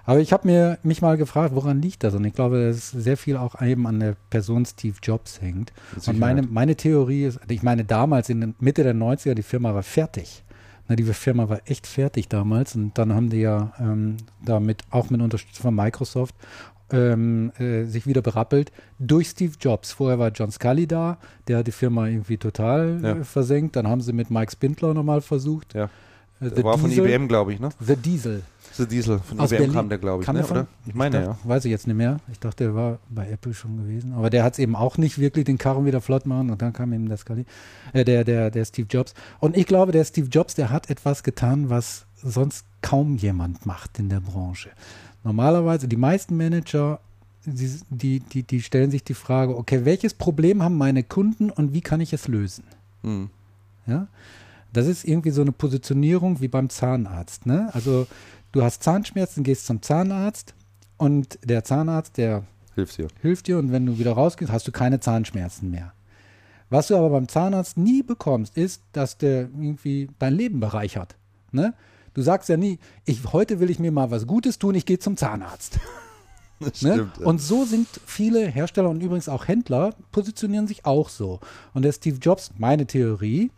Aber 0.05 0.21
ich 0.21 0.31
habe 0.31 0.47
mir 0.47 0.79
mich 0.83 1.01
mal 1.01 1.17
gefragt, 1.17 1.53
woran 1.53 1.81
liegt 1.81 2.03
das? 2.05 2.13
Und 2.13 2.23
ich 2.23 2.33
glaube, 2.33 2.67
dass 2.67 2.91
sehr 2.91 3.17
viel 3.17 3.35
auch 3.35 3.61
eben 3.61 3.85
an 3.87 3.99
der 3.99 4.15
Person 4.29 4.65
Steve 4.65 4.95
Jobs 5.03 5.41
hängt. 5.41 5.73
Und 6.05 6.17
meine, 6.17 6.43
meine 6.43 6.77
Theorie 6.77 7.25
ist, 7.25 7.41
ich 7.49 7.61
meine, 7.61 7.83
damals 7.83 8.29
in 8.29 8.55
Mitte 8.59 8.83
der 8.83 8.95
90er, 8.95 9.33
die 9.33 9.43
Firma 9.43 9.73
war 9.73 9.83
fertig. 9.83 10.43
Na, 10.87 10.95
die 10.95 11.03
Firma 11.03 11.49
war 11.49 11.59
echt 11.65 11.85
fertig 11.85 12.29
damals 12.29 12.73
und 12.75 12.97
dann 12.97 13.13
haben 13.13 13.29
die 13.29 13.41
ja 13.41 13.73
ähm, 13.77 14.15
damit 14.45 14.83
auch 14.89 15.09
mit 15.09 15.19
Unterstützung 15.21 15.63
von 15.63 15.75
Microsoft 15.75 16.33
ähm, 16.91 17.51
äh, 17.59 17.83
sich 17.85 18.07
wieder 18.07 18.21
berappelt 18.21 18.71
durch 18.99 19.29
Steve 19.29 19.53
Jobs. 19.59 19.91
Vorher 19.91 20.19
war 20.19 20.29
John 20.29 20.51
Scully 20.51 20.87
da, 20.87 21.17
der 21.47 21.59
hat 21.59 21.67
die 21.67 21.71
Firma 21.71 22.07
irgendwie 22.07 22.37
total 22.37 22.99
ja. 23.01 23.11
äh, 23.17 23.23
versenkt. 23.23 23.75
Dann 23.75 23.87
haben 23.87 24.01
sie 24.01 24.13
mit 24.13 24.29
Mike 24.29 24.51
Spindler 24.51 24.93
nochmal 24.93 25.21
versucht. 25.21 25.73
Ja. 25.73 25.89
Äh, 26.39 26.51
der 26.51 26.63
war 26.63 26.77
Diesel. 26.77 27.03
von 27.03 27.05
IBM, 27.05 27.27
glaube 27.27 27.53
ich, 27.53 27.59
ne? 27.59 27.69
The 27.79 27.95
Diesel. 27.95 28.43
The 28.73 28.85
Diesel, 28.85 29.19
von 29.19 29.39
Aus 29.39 29.51
IBM 29.51 29.57
Berlin. 29.57 29.75
kam 29.75 29.89
der, 29.89 29.97
glaube 29.97 30.23
ich, 30.23 30.31
ne? 30.31 30.45
oder? 30.45 30.67
Ich 30.85 30.93
meine, 30.93 31.17
ich 31.17 31.25
dachte, 31.25 31.39
ja. 31.43 31.49
Weiß 31.49 31.65
ich 31.65 31.71
jetzt 31.71 31.87
nicht 31.87 31.95
mehr. 31.95 32.17
Ich 32.31 32.39
dachte, 32.39 32.65
der 32.65 32.75
war 32.75 32.99
bei 33.09 33.27
Apple 33.27 33.53
schon 33.53 33.77
gewesen. 33.77 34.13
Aber 34.13 34.29
der 34.29 34.43
hat 34.43 34.53
es 34.53 34.59
eben 34.59 34.75
auch 34.75 34.97
nicht 34.97 35.17
wirklich 35.17 35.45
den 35.45 35.57
Karren 35.57 35.85
wieder 35.85 35.99
flott 35.99 36.27
machen 36.27 36.51
und 36.51 36.61
dann 36.61 36.73
kam 36.73 36.93
eben 36.93 37.07
der 37.07 37.17
Scully, 37.17 37.45
äh, 37.93 38.05
der, 38.05 38.23
der, 38.23 38.51
der 38.51 38.65
Steve 38.65 38.87
Jobs. 38.89 39.15
Und 39.39 39.57
ich 39.57 39.65
glaube, 39.65 39.91
der 39.91 40.05
Steve 40.05 40.27
Jobs, 40.27 40.53
der 40.53 40.69
hat 40.69 40.89
etwas 40.89 41.23
getan, 41.23 41.69
was 41.69 42.05
sonst 42.15 42.65
kaum 42.81 43.17
jemand 43.17 43.65
macht 43.65 43.99
in 43.99 44.09
der 44.09 44.19
Branche. 44.19 44.69
Normalerweise, 45.27 45.89
die 45.89 45.97
meisten 45.97 46.37
Manager, 46.37 47.01
die, 47.45 48.21
die, 48.21 48.43
die, 48.43 48.61
stellen 48.61 48.91
sich 48.91 49.03
die 49.03 49.13
Frage, 49.13 49.57
okay, 49.57 49.83
welches 49.83 50.13
Problem 50.13 50.63
haben 50.63 50.77
meine 50.77 51.03
Kunden 51.03 51.49
und 51.49 51.73
wie 51.73 51.81
kann 51.81 51.99
ich 51.99 52.13
es 52.13 52.29
lösen? 52.29 52.63
Mhm. 53.03 53.29
Ja, 53.87 54.07
das 54.71 54.87
ist 54.87 55.03
irgendwie 55.03 55.31
so 55.31 55.41
eine 55.41 55.51
Positionierung 55.51 56.39
wie 56.39 56.47
beim 56.47 56.69
Zahnarzt. 56.69 57.45
Ne? 57.45 57.69
Also 57.73 58.07
du 58.53 58.63
hast 58.63 58.83
Zahnschmerzen, 58.83 59.43
gehst 59.43 59.65
zum 59.65 59.81
Zahnarzt 59.81 60.53
und 60.95 61.37
der 61.43 61.65
Zahnarzt, 61.65 62.15
der 62.15 62.43
hilft 62.75 62.97
dir. 62.97 63.09
hilft 63.21 63.47
dir 63.47 63.59
und 63.59 63.73
wenn 63.73 63.85
du 63.85 63.99
wieder 63.99 64.13
rausgehst, 64.13 64.49
hast 64.49 64.65
du 64.65 64.71
keine 64.71 65.01
Zahnschmerzen 65.01 65.69
mehr. 65.69 65.91
Was 66.69 66.87
du 66.87 66.95
aber 66.95 67.09
beim 67.09 67.27
Zahnarzt 67.27 67.75
nie 67.75 68.01
bekommst, 68.01 68.55
ist, 68.55 68.81
dass 68.93 69.17
der 69.17 69.41
irgendwie 69.41 70.07
dein 70.19 70.35
Leben 70.35 70.61
bereichert. 70.61 71.15
Ne? 71.51 71.73
Du 72.17 72.23
sagst 72.23 72.49
ja 72.49 72.57
nie, 72.57 72.79
ich, 73.05 73.31
heute 73.31 73.59
will 73.59 73.69
ich 73.69 73.77
mir 73.77 73.91
mal 73.91 74.09
was 74.09 74.25
Gutes 74.25 74.57
tun, 74.57 74.73
ich 74.73 74.87
gehe 74.87 74.97
zum 74.97 75.15
Zahnarzt. 75.15 75.79
Ne? 76.81 77.11
Und 77.19 77.39
so 77.39 77.65
sind 77.65 77.87
viele 78.07 78.47
Hersteller 78.47 78.89
und 78.89 79.03
übrigens 79.03 79.29
auch 79.29 79.47
Händler 79.47 79.93
positionieren 80.11 80.65
sich 80.65 80.87
auch 80.87 81.09
so. 81.09 81.39
Und 81.75 81.83
der 81.83 81.91
Steve 81.91 82.17
Jobs, 82.17 82.49
meine 82.57 82.87
Theorie, 82.87 83.51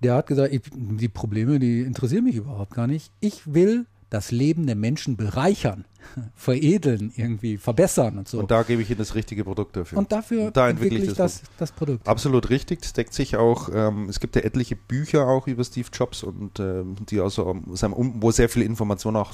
der 0.00 0.14
hat 0.14 0.28
gesagt, 0.28 0.54
ich, 0.54 0.60
die 0.72 1.08
Probleme, 1.08 1.58
die 1.58 1.80
interessieren 1.80 2.22
mich 2.22 2.36
überhaupt 2.36 2.72
gar 2.72 2.86
nicht. 2.86 3.10
Ich 3.18 3.52
will 3.52 3.86
das 4.10 4.30
Leben 4.30 4.66
der 4.66 4.76
Menschen 4.76 5.16
bereichern, 5.16 5.84
veredeln, 6.34 7.12
irgendwie 7.16 7.56
verbessern 7.56 8.18
und 8.18 8.28
so. 8.28 8.38
Und 8.38 8.50
da 8.50 8.62
gebe 8.62 8.82
ich 8.82 8.90
Ihnen 8.90 8.98
das 8.98 9.14
richtige 9.14 9.44
Produkt 9.44 9.76
dafür. 9.76 9.98
Und 9.98 10.12
dafür 10.12 10.46
und 10.46 10.56
da 10.56 10.68
entwickle 10.68 10.98
ich 10.98 11.14
das, 11.14 11.42
das, 11.58 11.72
Produkt. 11.72 12.06
Absolut 12.06 12.50
richtig. 12.50 12.82
Das 12.82 12.92
deckt 12.92 13.12
sich 13.12 13.36
auch. 13.36 13.68
Ähm, 13.72 14.08
es 14.08 14.20
gibt 14.20 14.36
ja 14.36 14.42
etliche 14.42 14.76
Bücher 14.76 15.26
auch 15.26 15.46
über 15.46 15.64
Steve 15.64 15.88
Jobs 15.92 16.22
und 16.22 16.60
ähm, 16.60 16.96
die 17.08 17.20
aus 17.20 17.40
seinem, 17.74 18.22
wo 18.22 18.30
sehr 18.30 18.48
viele 18.48 18.64
Informationen 18.64 19.16
auch 19.16 19.32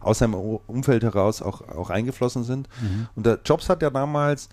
aus 0.00 0.18
seinem 0.18 0.34
Umfeld 0.34 1.02
heraus 1.02 1.42
auch, 1.42 1.68
auch 1.68 1.90
eingeflossen 1.90 2.44
sind. 2.44 2.68
Mhm. 2.80 3.08
Und 3.14 3.26
der 3.26 3.40
Jobs 3.44 3.68
hat 3.68 3.82
ja 3.82 3.90
damals, 3.90 4.48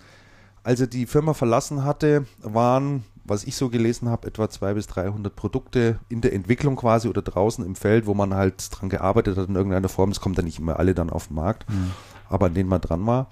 als 0.62 0.80
er 0.80 0.86
die 0.86 1.06
Firma 1.06 1.32
verlassen 1.32 1.84
hatte, 1.84 2.26
waren 2.42 3.04
was 3.24 3.44
ich 3.44 3.56
so 3.56 3.70
gelesen 3.70 4.08
habe, 4.08 4.26
etwa 4.26 4.48
200 4.48 4.74
bis 4.76 4.86
300 4.88 5.34
Produkte 5.34 5.98
in 6.08 6.20
der 6.20 6.32
Entwicklung 6.32 6.76
quasi 6.76 7.08
oder 7.08 7.22
draußen 7.22 7.64
im 7.64 7.74
Feld, 7.74 8.06
wo 8.06 8.14
man 8.14 8.34
halt 8.34 8.68
dran 8.70 8.88
gearbeitet 8.88 9.36
hat 9.36 9.48
in 9.48 9.56
irgendeiner 9.56 9.88
Form. 9.88 10.10
Es 10.10 10.20
kommt 10.20 10.38
dann 10.38 10.44
nicht 10.44 10.58
immer 10.58 10.78
alle 10.78 10.94
dann 10.94 11.10
auf 11.10 11.28
den 11.28 11.36
Markt, 11.36 11.68
mhm. 11.70 11.90
aber 12.28 12.46
an 12.46 12.54
denen 12.54 12.68
man 12.68 12.80
dran 12.80 13.06
war. 13.06 13.28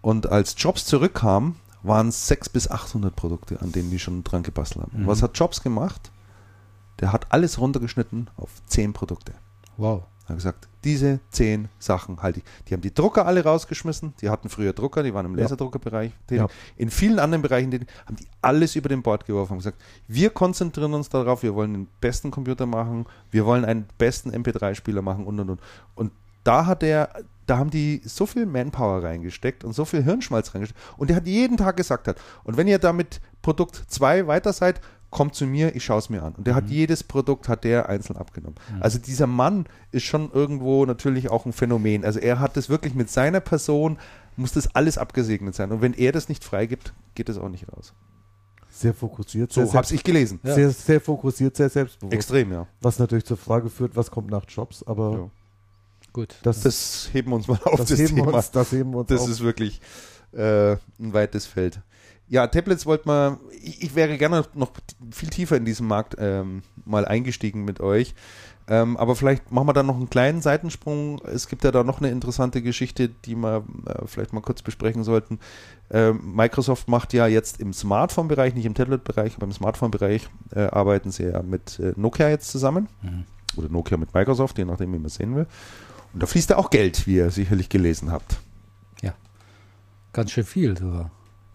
Und 0.00 0.30
als 0.30 0.54
Jobs 0.58 0.84
zurückkam, 0.84 1.56
waren 1.82 2.08
es 2.08 2.28
600 2.28 2.52
bis 2.52 2.70
800 2.70 3.14
Produkte, 3.14 3.60
an 3.60 3.72
denen 3.72 3.90
die 3.90 3.98
schon 3.98 4.24
dran 4.24 4.42
gebastelt 4.42 4.86
haben. 4.86 5.02
Mhm. 5.02 5.06
Was 5.06 5.22
hat 5.22 5.36
Jobs 5.38 5.62
gemacht? 5.62 6.10
Der 7.00 7.12
hat 7.12 7.32
alles 7.32 7.58
runtergeschnitten 7.58 8.30
auf 8.36 8.50
10 8.66 8.92
Produkte. 8.92 9.34
Wow. 9.76 10.04
Er 10.24 10.30
hat 10.30 10.36
gesagt, 10.36 10.68
diese 10.84 11.20
zehn 11.30 11.68
Sachen 11.78 12.22
halte 12.22 12.40
ich. 12.40 12.44
Die 12.66 12.74
haben 12.74 12.80
die 12.80 12.94
Drucker 12.94 13.26
alle 13.26 13.42
rausgeschmissen. 13.42 14.14
Die 14.20 14.30
hatten 14.30 14.48
früher 14.48 14.72
Drucker, 14.72 15.02
die 15.02 15.12
waren 15.12 15.26
im 15.26 15.34
Laserdruckerbereich. 15.34 16.12
Ja. 16.30 16.46
In 16.76 16.90
vielen 16.90 17.18
anderen 17.18 17.42
Bereichen 17.42 17.72
haben 18.06 18.16
die 18.16 18.26
alles 18.40 18.76
über 18.76 18.88
den 18.88 19.02
Bord 19.02 19.26
geworfen 19.26 19.52
und 19.54 19.58
gesagt, 19.58 19.80
wir 20.06 20.30
konzentrieren 20.30 20.94
uns 20.94 21.08
darauf, 21.08 21.42
wir 21.42 21.54
wollen 21.54 21.72
den 21.72 21.88
besten 22.00 22.30
Computer 22.30 22.66
machen, 22.66 23.06
wir 23.30 23.44
wollen 23.46 23.64
einen 23.64 23.86
besten 23.98 24.30
MP3-Spieler 24.30 25.02
machen 25.02 25.26
und 25.26 25.40
und 25.40 25.50
und. 25.50 25.60
Und 25.94 26.12
da 26.44 26.66
hat 26.66 26.82
er, 26.82 27.24
da 27.46 27.58
haben 27.58 27.70
die 27.70 28.00
so 28.04 28.26
viel 28.26 28.46
Manpower 28.46 29.02
reingesteckt 29.02 29.64
und 29.64 29.72
so 29.72 29.84
viel 29.84 30.02
Hirnschmalz 30.02 30.54
reingesteckt. 30.54 30.80
Und 30.96 31.10
der 31.10 31.16
hat 31.16 31.26
jeden 31.26 31.56
Tag 31.56 31.76
gesagt 31.76 32.08
hat, 32.08 32.20
und 32.44 32.56
wenn 32.56 32.68
ihr 32.68 32.78
damit 32.78 33.20
Produkt 33.42 33.76
2 33.88 34.26
weiter 34.26 34.52
seid, 34.52 34.80
kommt 35.12 35.36
zu 35.36 35.46
mir, 35.46 35.76
ich 35.76 35.84
schaue 35.84 35.98
es 35.98 36.10
mir 36.10 36.24
an. 36.24 36.32
Und 36.34 36.46
der 36.46 36.54
mhm. 36.54 36.56
hat 36.56 36.70
jedes 36.70 37.04
Produkt, 37.04 37.48
hat 37.48 37.62
der 37.62 37.88
einzeln 37.88 38.16
abgenommen. 38.16 38.56
Mhm. 38.74 38.82
Also 38.82 38.98
dieser 38.98 39.28
Mann 39.28 39.66
ist 39.92 40.02
schon 40.02 40.32
irgendwo 40.32 40.84
natürlich 40.84 41.30
auch 41.30 41.46
ein 41.46 41.52
Phänomen. 41.52 42.04
Also 42.04 42.18
er 42.18 42.40
hat 42.40 42.56
das 42.56 42.68
wirklich 42.68 42.94
mit 42.94 43.10
seiner 43.10 43.40
Person, 43.40 43.98
muss 44.36 44.52
das 44.52 44.74
alles 44.74 44.98
abgesegnet 44.98 45.54
sein. 45.54 45.70
Und 45.70 45.82
wenn 45.82 45.92
er 45.92 46.10
das 46.10 46.28
nicht 46.28 46.42
freigibt, 46.42 46.94
geht 47.14 47.28
das 47.28 47.38
auch 47.38 47.50
nicht 47.50 47.66
raus. 47.70 47.92
Sehr 48.70 48.94
fokussiert. 48.94 49.52
So 49.52 49.72
habe 49.74 49.94
ich 49.94 50.02
gelesen. 50.02 50.40
Ja. 50.42 50.54
Sehr, 50.54 50.70
sehr 50.70 51.00
fokussiert, 51.00 51.56
sehr 51.56 51.68
selbstbewusst. 51.68 52.14
Extrem, 52.14 52.50
ja. 52.50 52.66
Was 52.80 52.98
natürlich 52.98 53.26
zur 53.26 53.36
Frage 53.36 53.68
führt, 53.68 53.94
was 53.94 54.10
kommt 54.10 54.30
nach 54.30 54.44
Jobs, 54.48 54.82
aber 54.82 55.12
ja. 55.12 55.30
gut. 56.14 56.34
Das, 56.42 56.62
das, 56.62 57.10
heben 57.12 57.30
wir 57.30 57.36
uns 57.36 57.48
mal 57.48 57.60
auf. 57.64 57.76
Das, 57.76 57.90
das 57.90 58.00
heben 58.00 58.16
Thema. 58.16 58.32
Uns, 58.34 58.50
das 58.50 58.72
heben 58.72 58.90
wir 58.92 59.00
uns 59.00 59.08
Das 59.08 59.20
auf. 59.20 59.28
ist 59.28 59.40
wirklich 59.42 59.82
äh, 60.32 60.72
ein 60.72 61.12
weites 61.12 61.44
Feld. 61.44 61.80
Ja, 62.28 62.46
Tablets 62.46 62.86
wollte 62.86 63.06
man, 63.06 63.38
ich, 63.62 63.82
ich, 63.82 63.94
wäre 63.94 64.16
gerne 64.16 64.44
noch 64.54 64.72
viel 65.10 65.28
tiefer 65.28 65.56
in 65.56 65.64
diesen 65.64 65.86
Markt 65.86 66.16
ähm, 66.18 66.62
mal 66.84 67.04
eingestiegen 67.04 67.64
mit 67.64 67.80
euch. 67.80 68.14
Ähm, 68.68 68.96
aber 68.96 69.16
vielleicht 69.16 69.50
machen 69.50 69.66
wir 69.66 69.72
da 69.72 69.82
noch 69.82 69.96
einen 69.96 70.08
kleinen 70.08 70.40
Seitensprung. 70.40 71.20
Es 71.26 71.48
gibt 71.48 71.64
ja 71.64 71.72
da 71.72 71.82
noch 71.82 72.00
eine 72.00 72.10
interessante 72.10 72.62
Geschichte, 72.62 73.08
die 73.08 73.34
wir 73.34 73.64
äh, 73.86 74.06
vielleicht 74.06 74.32
mal 74.32 74.40
kurz 74.40 74.62
besprechen 74.62 75.02
sollten. 75.02 75.40
Ähm, 75.90 76.34
Microsoft 76.34 76.88
macht 76.88 77.12
ja 77.12 77.26
jetzt 77.26 77.60
im 77.60 77.72
Smartphone-Bereich, 77.72 78.54
nicht 78.54 78.66
im 78.66 78.74
Tablet-Bereich, 78.74 79.36
aber 79.36 79.46
im 79.46 79.52
Smartphone-Bereich 79.52 80.28
äh, 80.54 80.62
arbeiten 80.62 81.10
sie 81.10 81.24
ja 81.24 81.42
mit 81.42 81.80
äh, 81.80 81.92
Nokia 81.96 82.28
jetzt 82.28 82.50
zusammen. 82.50 82.88
Mhm. 83.02 83.24
Oder 83.56 83.68
Nokia 83.68 83.98
mit 83.98 84.14
Microsoft, 84.14 84.56
je 84.58 84.64
nachdem, 84.64 84.92
wie 84.92 84.98
man 84.98 85.06
es 85.06 85.16
sehen 85.16 85.34
will. 85.34 85.46
Und 86.14 86.22
da 86.22 86.26
fließt 86.26 86.50
ja 86.50 86.56
auch 86.56 86.70
Geld, 86.70 87.06
wie 87.06 87.16
ihr 87.16 87.30
sicherlich 87.30 87.68
gelesen 87.68 88.12
habt. 88.12 88.38
Ja, 89.02 89.12
ganz 90.12 90.30
schön 90.30 90.44
viel 90.44 90.78
sogar 90.78 91.10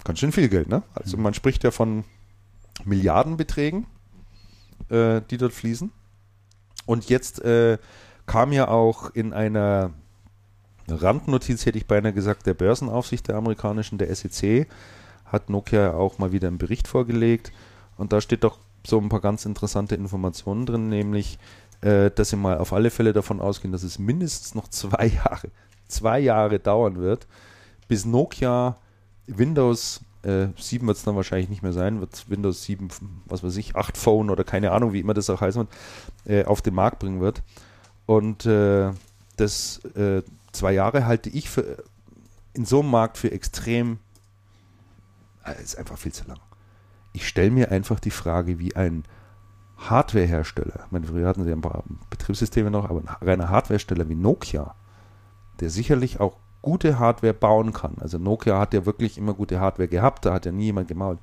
ganz 0.07 0.19
schön 0.19 0.31
viel 0.31 0.47
Geld, 0.47 0.69
ne? 0.69 0.83
Also 0.95 1.17
man 1.17 1.33
spricht 1.33 1.65
ja 1.65 1.71
von 1.71 2.05
Milliardenbeträgen, 2.85 3.85
äh, 4.89 5.21
die 5.29 5.37
dort 5.37 5.51
fließen. 5.51 5.91
Und 6.85 7.09
jetzt 7.09 7.41
äh, 7.41 7.77
kam 8.25 8.53
ja 8.53 8.69
auch 8.69 9.09
in 9.13 9.33
einer 9.33 9.91
Randnotiz, 10.87 11.65
hätte 11.65 11.77
ich 11.77 11.87
beinahe 11.87 12.13
gesagt, 12.13 12.45
der 12.45 12.53
Börsenaufsicht 12.53 13.27
der 13.27 13.35
amerikanischen, 13.35 13.97
der 13.97 14.15
SEC, 14.15 14.67
hat 15.25 15.49
Nokia 15.49 15.93
auch 15.93 16.19
mal 16.19 16.31
wieder 16.31 16.47
einen 16.47 16.57
Bericht 16.57 16.87
vorgelegt. 16.87 17.51
Und 17.97 18.13
da 18.13 18.21
steht 18.21 18.45
doch 18.45 18.59
so 18.85 18.99
ein 18.99 19.09
paar 19.09 19.19
ganz 19.19 19.45
interessante 19.45 19.95
Informationen 19.95 20.65
drin, 20.65 20.87
nämlich, 20.87 21.37
äh, 21.81 22.11
dass 22.11 22.29
sie 22.29 22.37
mal 22.37 22.59
auf 22.59 22.71
alle 22.71 22.91
Fälle 22.91 23.11
davon 23.11 23.41
ausgehen, 23.41 23.73
dass 23.73 23.83
es 23.83 23.99
mindestens 23.99 24.55
noch 24.55 24.67
zwei 24.69 25.07
Jahre, 25.07 25.49
zwei 25.89 26.19
Jahre 26.21 26.59
dauern 26.59 26.95
wird, 26.95 27.27
bis 27.89 28.05
Nokia 28.05 28.77
Windows 29.27 30.01
äh, 30.23 30.47
7 30.57 30.87
wird 30.87 30.97
es 30.97 31.03
dann 31.03 31.15
wahrscheinlich 31.15 31.49
nicht 31.49 31.63
mehr 31.63 31.73
sein, 31.73 31.99
wird 31.99 32.29
Windows 32.29 32.63
7, 32.63 32.89
was 33.25 33.43
weiß 33.43 33.57
ich, 33.57 33.75
8 33.75 33.97
Phone 33.97 34.29
oder 34.29 34.43
keine 34.43 34.71
Ahnung, 34.71 34.93
wie 34.93 34.99
immer 34.99 35.13
das 35.13 35.29
auch 35.29 35.41
wird, 35.41 35.67
äh, 36.25 36.45
auf 36.45 36.61
den 36.61 36.73
Markt 36.73 36.99
bringen 36.99 37.21
wird. 37.21 37.43
Und 38.05 38.45
äh, 38.45 38.91
das 39.35 39.83
äh, 39.95 40.23
zwei 40.51 40.73
Jahre 40.73 41.05
halte 41.05 41.29
ich 41.29 41.49
für 41.49 41.83
in 42.53 42.65
so 42.65 42.79
einem 42.79 42.89
Markt 42.89 43.17
für 43.17 43.31
extrem, 43.31 43.99
äh, 45.45 45.61
ist 45.61 45.77
einfach 45.77 45.97
viel 45.97 46.13
zu 46.13 46.27
lang. 46.27 46.39
Ich 47.13 47.27
stelle 47.27 47.51
mir 47.51 47.71
einfach 47.71 47.99
die 47.99 48.11
Frage, 48.11 48.59
wie 48.59 48.75
ein 48.75 49.03
Hardwarehersteller, 49.77 50.85
ich 50.85 50.91
meine, 50.91 51.05
früher 51.05 51.27
hatten 51.27 51.43
sie 51.43 51.51
ein 51.51 51.61
paar 51.61 51.83
Betriebssysteme 52.09 52.71
noch, 52.71 52.89
aber 52.89 52.99
ein 52.99 53.09
reiner 53.21 53.49
Hardwarehersteller 53.49 54.09
wie 54.09 54.15
Nokia, 54.15 54.73
der 55.59 55.69
sicherlich 55.69 56.19
auch 56.19 56.37
gute 56.61 56.99
Hardware 56.99 57.33
bauen 57.33 57.73
kann. 57.73 57.95
Also 57.99 58.17
Nokia 58.17 58.59
hat 58.59 58.73
ja 58.73 58.85
wirklich 58.85 59.17
immer 59.17 59.33
gute 59.33 59.59
Hardware 59.59 59.87
gehabt, 59.87 60.25
da 60.25 60.33
hat 60.33 60.45
ja 60.45 60.51
nie 60.51 60.65
jemand 60.65 60.87
gemault. 60.87 61.19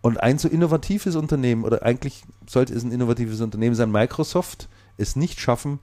Und 0.00 0.20
ein 0.22 0.38
so 0.38 0.48
innovatives 0.48 1.16
Unternehmen, 1.16 1.64
oder 1.64 1.82
eigentlich 1.82 2.22
sollte 2.46 2.72
es 2.74 2.84
ein 2.84 2.92
innovatives 2.92 3.40
Unternehmen 3.40 3.74
sein, 3.74 3.90
Microsoft, 3.90 4.68
es 4.96 5.16
nicht 5.16 5.40
schaffen, 5.40 5.80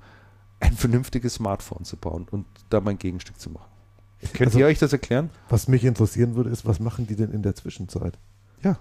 ein 0.60 0.74
vernünftiges 0.74 1.36
Smartphone 1.36 1.84
zu 1.84 1.98
bauen 1.98 2.28
und 2.32 2.46
da 2.70 2.80
mein 2.80 2.98
Gegenstück 2.98 3.40
zu 3.40 3.50
machen. 3.50 3.70
Könnt 4.34 4.48
also, 4.48 4.60
ihr 4.60 4.66
euch 4.66 4.80
das 4.80 4.94
erklären? 4.94 5.30
Was 5.50 5.68
mich 5.68 5.84
interessieren 5.84 6.36
würde, 6.36 6.50
ist, 6.50 6.66
was 6.66 6.80
machen 6.80 7.06
die 7.08 7.16
denn 7.16 7.32
in 7.32 7.44
der 7.44 7.56
Zwischenzeit? 7.56 8.18
Ja. 8.64 8.78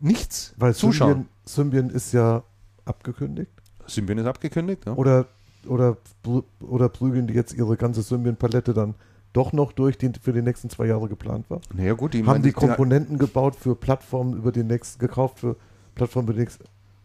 Nichts. 0.00 0.54
Weil 0.56 0.74
Zuschauen. 0.74 1.26
Symbian, 1.44 1.88
Symbian 1.88 1.90
ist 1.90 2.12
ja 2.12 2.44
abgekündigt. 2.84 3.50
Symbian 3.86 4.18
ist 4.18 4.26
abgekündigt, 4.26 4.86
ja. 4.86 4.92
Oder 4.94 5.26
oder, 5.66 5.96
oder 6.60 6.88
prügeln 6.88 7.26
die 7.26 7.34
jetzt 7.34 7.54
ihre 7.54 7.76
ganze 7.76 8.02
Symbian-Palette 8.02 8.74
dann 8.74 8.94
doch 9.32 9.52
noch 9.52 9.72
durch, 9.72 9.96
die 9.96 10.10
für 10.20 10.32
die 10.32 10.42
nächsten 10.42 10.68
zwei 10.70 10.86
Jahre 10.86 11.08
geplant 11.08 11.46
war? 11.48 11.60
Naja, 11.74 11.94
gut, 11.94 12.14
die 12.14 12.24
haben 12.24 12.42
die 12.42 12.52
Komponenten 12.52 13.18
gebaut 13.18 13.56
für 13.56 13.74
Plattformen 13.74 14.34
über 14.34 14.52
die 14.52 14.64
nächsten, 14.64 14.98
gekauft 14.98 15.40
für 15.40 15.56
Plattformen 15.94 16.28
über 16.28 16.34
die 16.34 16.40
nächsten. 16.40 16.64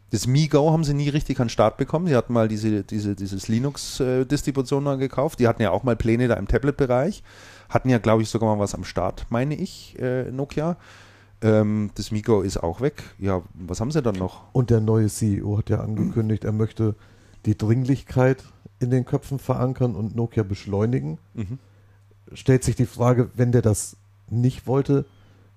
Das 0.10 0.26
MiGo 0.26 0.72
haben 0.72 0.86
sie 0.86 0.94
nie 0.94 1.10
richtig 1.10 1.40
an 1.40 1.48
den 1.48 1.50
Start 1.50 1.76
bekommen. 1.76 2.08
Sie 2.08 2.16
hatten 2.16 2.32
mal 2.32 2.48
diese, 2.48 2.84
diese, 2.84 3.16
dieses 3.16 3.50
Linux-Distribution 3.50 4.88
äh, 4.88 4.98
gekauft. 4.98 5.40
Die 5.40 5.48
hatten 5.48 5.62
ja 5.62 5.72
auch 5.72 5.84
mal 5.84 5.98
Pläne 5.98 6.30
da 6.30 6.36
im 6.36 6.48
Tablet-Bereich. 6.48 7.24
Hatten 7.68 7.90
ja, 7.90 7.98
glaube 7.98 8.22
ich, 8.22 8.30
sogar 8.30 8.56
mal 8.56 8.62
was 8.62 8.74
am 8.74 8.86
Start, 8.86 9.26
meine 9.30 9.56
ich, 9.56 10.00
äh, 10.00 10.32
Nokia. 10.32 10.78
Ähm, 11.42 11.92
das 11.96 12.12
MiGo 12.12 12.42
ist 12.42 12.58
auch 12.58 12.80
weg. 12.80 13.04
Ja, 13.20 13.42
was 13.54 13.82
haben 13.82 13.92
sie 13.92 14.02
dann 14.02 14.16
noch? 14.16 14.44
Und 14.54 14.70
der 14.70 14.80
neue 14.80 15.08
CEO 15.08 15.58
hat 15.58 15.70
ja 15.70 15.82
angekündigt, 15.82 16.46
er 16.46 16.54
möchte 16.54 16.96
die 17.48 17.58
Dringlichkeit 17.58 18.44
in 18.80 18.92
den 18.92 19.06
Köpfen 19.06 19.40
verankern 19.40 19.96
und 19.96 20.16
Nokia 20.16 20.44
beschleunigen. 20.44 21.18
Mhm. 21.34 21.58
Stellt 22.34 22.64
sich 22.64 22.76
die 22.76 22.86
Frage, 22.86 23.32
wenn 23.36 23.52
der 23.52 23.62
das 23.62 23.96
nicht 24.30 24.68
wollte, 24.68 25.06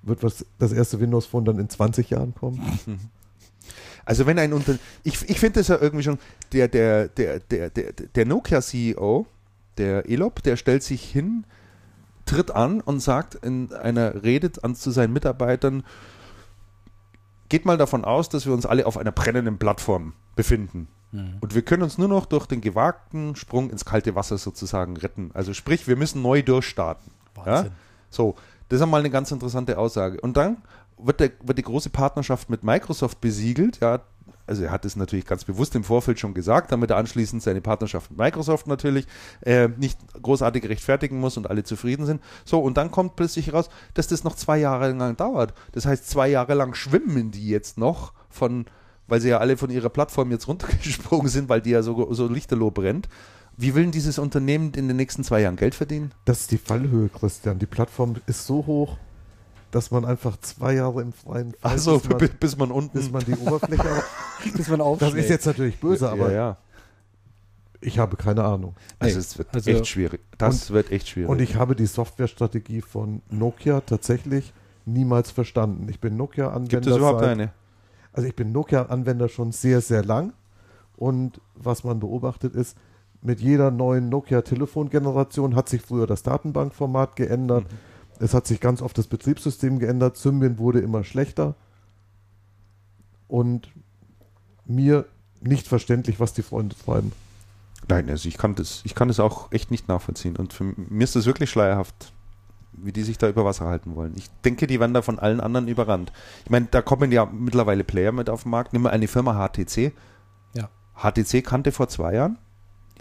wird 0.02 0.22
was, 0.22 0.46
das 0.58 0.72
erste 0.72 1.00
Windows 1.00 1.26
Phone 1.26 1.44
dann 1.44 1.58
in 1.58 1.68
20 1.68 2.08
Jahren 2.08 2.34
kommen? 2.34 2.58
Mhm. 2.86 2.98
Also 4.06 4.26
wenn 4.26 4.38
ein 4.40 4.52
Unternehmen, 4.54 4.82
ich, 5.04 5.28
ich 5.28 5.38
finde 5.38 5.60
das 5.60 5.68
ja 5.68 5.78
irgendwie 5.78 6.02
schon, 6.02 6.18
der, 6.52 6.66
der, 6.66 7.06
der, 7.08 7.38
der, 7.38 7.70
der, 7.70 7.92
der 7.92 8.26
Nokia-CEO, 8.26 9.26
der 9.76 10.08
Elop, 10.08 10.42
der 10.42 10.56
stellt 10.56 10.82
sich 10.82 11.04
hin, 11.04 11.44
tritt 12.24 12.50
an 12.50 12.80
und 12.80 13.00
sagt 13.00 13.36
in 13.36 13.72
einer 13.72 14.24
Rede 14.24 14.50
an, 14.62 14.74
zu 14.74 14.90
seinen 14.90 15.12
Mitarbeitern, 15.12 15.84
geht 17.50 17.66
mal 17.66 17.76
davon 17.76 18.04
aus, 18.04 18.28
dass 18.30 18.46
wir 18.46 18.54
uns 18.54 18.66
alle 18.66 18.86
auf 18.86 18.96
einer 18.96 19.12
brennenden 19.12 19.58
Plattform 19.58 20.14
befinden. 20.34 20.88
Mhm. 21.12 21.38
Und 21.40 21.54
wir 21.54 21.62
können 21.62 21.82
uns 21.82 21.98
nur 21.98 22.08
noch 22.08 22.26
durch 22.26 22.46
den 22.46 22.60
gewagten 22.60 23.36
Sprung 23.36 23.70
ins 23.70 23.84
kalte 23.84 24.14
Wasser 24.14 24.38
sozusagen 24.38 24.96
retten. 24.96 25.30
Also 25.34 25.54
sprich, 25.54 25.88
wir 25.88 25.96
müssen 25.96 26.22
neu 26.22 26.42
durchstarten. 26.42 27.12
Wahnsinn. 27.34 27.66
Ja? 27.66 27.76
So, 28.10 28.34
das 28.68 28.78
ist 28.78 28.82
einmal 28.82 29.00
eine 29.00 29.10
ganz 29.10 29.30
interessante 29.30 29.78
Aussage. 29.78 30.20
Und 30.20 30.36
dann 30.36 30.58
wird, 30.98 31.20
der, 31.20 31.30
wird 31.42 31.58
die 31.58 31.62
große 31.62 31.90
Partnerschaft 31.90 32.50
mit 32.50 32.62
Microsoft 32.62 33.20
besiegelt. 33.20 33.80
Ja, 33.80 34.00
also 34.46 34.64
er 34.64 34.72
hat 34.72 34.84
es 34.84 34.96
natürlich 34.96 35.26
ganz 35.26 35.44
bewusst 35.44 35.76
im 35.76 35.84
Vorfeld 35.84 36.18
schon 36.18 36.34
gesagt, 36.34 36.72
damit 36.72 36.90
er 36.90 36.96
anschließend 36.96 37.42
seine 37.42 37.60
Partnerschaft 37.60 38.10
mit 38.10 38.18
Microsoft 38.18 38.66
natürlich 38.66 39.06
äh, 39.42 39.68
nicht 39.68 39.98
großartig 40.20 40.68
rechtfertigen 40.68 41.20
muss 41.20 41.36
und 41.36 41.48
alle 41.48 41.62
zufrieden 41.62 42.04
sind. 42.04 42.20
So, 42.44 42.60
und 42.60 42.76
dann 42.76 42.90
kommt 42.90 43.14
plötzlich 43.14 43.52
raus, 43.52 43.70
dass 43.94 44.08
das 44.08 44.24
noch 44.24 44.34
zwei 44.34 44.58
Jahre 44.58 44.90
lang 44.90 45.16
dauert. 45.16 45.54
Das 45.70 45.86
heißt, 45.86 46.08
zwei 46.08 46.28
Jahre 46.28 46.54
lang 46.54 46.74
schwimmen 46.74 47.30
die 47.30 47.48
jetzt 47.48 47.78
noch 47.78 48.12
von 48.28 48.66
weil 49.10 49.20
sie 49.20 49.28
ja 49.28 49.38
alle 49.38 49.56
von 49.56 49.70
ihrer 49.70 49.90
Plattform 49.90 50.30
jetzt 50.30 50.48
runtergesprungen 50.48 51.28
sind, 51.28 51.48
weil 51.48 51.60
die 51.60 51.70
ja 51.70 51.82
so, 51.82 52.12
so 52.14 52.28
lichterloh 52.28 52.70
brennt. 52.70 53.08
Wie 53.56 53.74
will 53.74 53.82
denn 53.82 53.92
dieses 53.92 54.18
Unternehmen 54.18 54.72
in 54.72 54.88
den 54.88 54.96
nächsten 54.96 55.22
zwei 55.22 55.42
Jahren 55.42 55.56
Geld 55.56 55.74
verdienen? 55.74 56.12
Das 56.24 56.40
ist 56.40 56.50
die 56.50 56.56
Fallhöhe, 56.56 57.10
Christian. 57.10 57.58
Die 57.58 57.66
Plattform 57.66 58.16
ist 58.26 58.46
so 58.46 58.64
hoch, 58.64 58.96
dass 59.70 59.90
man 59.90 60.04
einfach 60.04 60.40
zwei 60.40 60.74
Jahre 60.74 61.02
im 61.02 61.12
freien 61.12 61.52
Fall, 61.52 61.72
also, 61.72 61.98
bis, 61.98 62.08
man, 62.08 62.30
bis 62.40 62.56
man 62.56 62.70
unten, 62.70 62.98
bis 62.98 63.10
man 63.10 63.22
die 63.24 63.34
Oberfläche, 63.34 64.02
bis 64.56 64.68
man 64.68 64.98
Das 64.98 65.12
ist 65.12 65.28
jetzt 65.28 65.46
natürlich 65.46 65.78
böse, 65.78 66.08
aber 66.08 66.30
ja, 66.30 66.36
ja. 66.36 66.56
ich 67.80 67.98
habe 67.98 68.16
keine 68.16 68.44
Ahnung. 68.44 68.74
Also 68.98 69.16
nee, 69.16 69.20
es 69.20 69.36
wird 69.36 69.48
also 69.52 69.70
echt 69.70 69.86
schwierig. 69.86 70.20
Das 70.38 70.70
und, 70.70 70.74
wird 70.74 70.90
echt 70.90 71.08
schwierig. 71.08 71.28
Und 71.28 71.40
ich 71.40 71.56
habe 71.56 71.76
die 71.76 71.86
Softwarestrategie 71.86 72.80
von 72.80 73.20
Nokia 73.28 73.80
tatsächlich 73.82 74.52
niemals 74.86 75.30
verstanden. 75.30 75.88
Ich 75.90 76.00
bin 76.00 76.16
Nokia-Anwender. 76.16 76.68
Gibt 76.68 76.86
es 76.86 76.96
überhaupt 76.96 77.20
seit, 77.20 77.30
eine? 77.30 77.52
Also 78.12 78.28
ich 78.28 78.36
bin 78.36 78.52
Nokia-Anwender 78.52 79.28
schon 79.28 79.52
sehr, 79.52 79.80
sehr 79.80 80.04
lang. 80.04 80.32
Und 80.96 81.40
was 81.54 81.84
man 81.84 82.00
beobachtet 82.00 82.54
ist, 82.54 82.76
mit 83.22 83.40
jeder 83.40 83.70
neuen 83.70 84.08
Nokia-Telefongeneration 84.08 85.54
hat 85.54 85.68
sich 85.68 85.82
früher 85.82 86.06
das 86.06 86.22
Datenbankformat 86.22 87.16
geändert. 87.16 87.64
Mhm. 87.64 87.76
Es 88.18 88.34
hat 88.34 88.46
sich 88.46 88.60
ganz 88.60 88.82
oft 88.82 88.96
das 88.98 89.06
Betriebssystem 89.06 89.78
geändert. 89.78 90.16
Symbian 90.16 90.58
wurde 90.58 90.80
immer 90.80 91.04
schlechter. 91.04 91.54
Und 93.28 93.68
mir 94.66 95.06
nicht 95.40 95.66
verständlich, 95.66 96.20
was 96.20 96.32
die 96.32 96.42
Freunde 96.42 96.76
treiben. 96.76 97.12
Nein, 97.88 98.10
also 98.10 98.28
ich 98.28 98.36
kann 98.36 98.54
das, 98.54 98.82
ich 98.84 98.94
kann 98.94 99.08
das 99.08 99.20
auch 99.20 99.50
echt 99.52 99.70
nicht 99.70 99.88
nachvollziehen. 99.88 100.36
Und 100.36 100.52
für 100.52 100.64
mir 100.76 101.04
ist 101.04 101.16
das 101.16 101.26
wirklich 101.26 101.50
schleierhaft, 101.50 102.12
wie 102.84 102.92
die 102.92 103.02
sich 103.02 103.18
da 103.18 103.28
über 103.28 103.44
Wasser 103.44 103.66
halten 103.66 103.94
wollen. 103.94 104.14
Ich 104.16 104.30
denke, 104.44 104.66
die 104.66 104.80
werden 104.80 104.94
da 104.94 105.02
von 105.02 105.18
allen 105.18 105.40
anderen 105.40 105.68
überrannt. 105.68 106.12
Ich 106.44 106.50
meine, 106.50 106.66
da 106.70 106.82
kommen 106.82 107.12
ja 107.12 107.26
mittlerweile 107.26 107.84
Player 107.84 108.12
mit 108.12 108.30
auf 108.30 108.44
den 108.44 108.50
Markt. 108.50 108.72
Nimm 108.72 108.82
mal 108.82 108.90
eine 108.90 109.08
Firma 109.08 109.34
HTC. 109.34 109.92
Ja. 110.54 110.68
HTC 110.94 111.44
kannte 111.44 111.72
vor 111.72 111.88
zwei 111.88 112.14
Jahren 112.14 112.38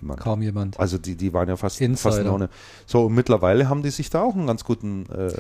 niemand. 0.02 0.20
Kaum 0.20 0.42
jemand. 0.42 0.80
Also 0.80 0.98
die, 0.98 1.16
die 1.16 1.34
waren 1.34 1.48
ja 1.48 1.58
fast, 1.58 1.84
fast 1.96 2.26
ohne. 2.26 2.50
So, 2.86 3.06
und 3.06 3.14
mittlerweile 3.14 3.70
haben 3.70 3.84
die 3.84 3.90
sich 3.90 4.10
da 4.10 4.22
auch 4.22 4.36
einen 4.36 4.48
ganz 4.48 4.64
guten, 4.64 5.06
äh, 5.10 5.32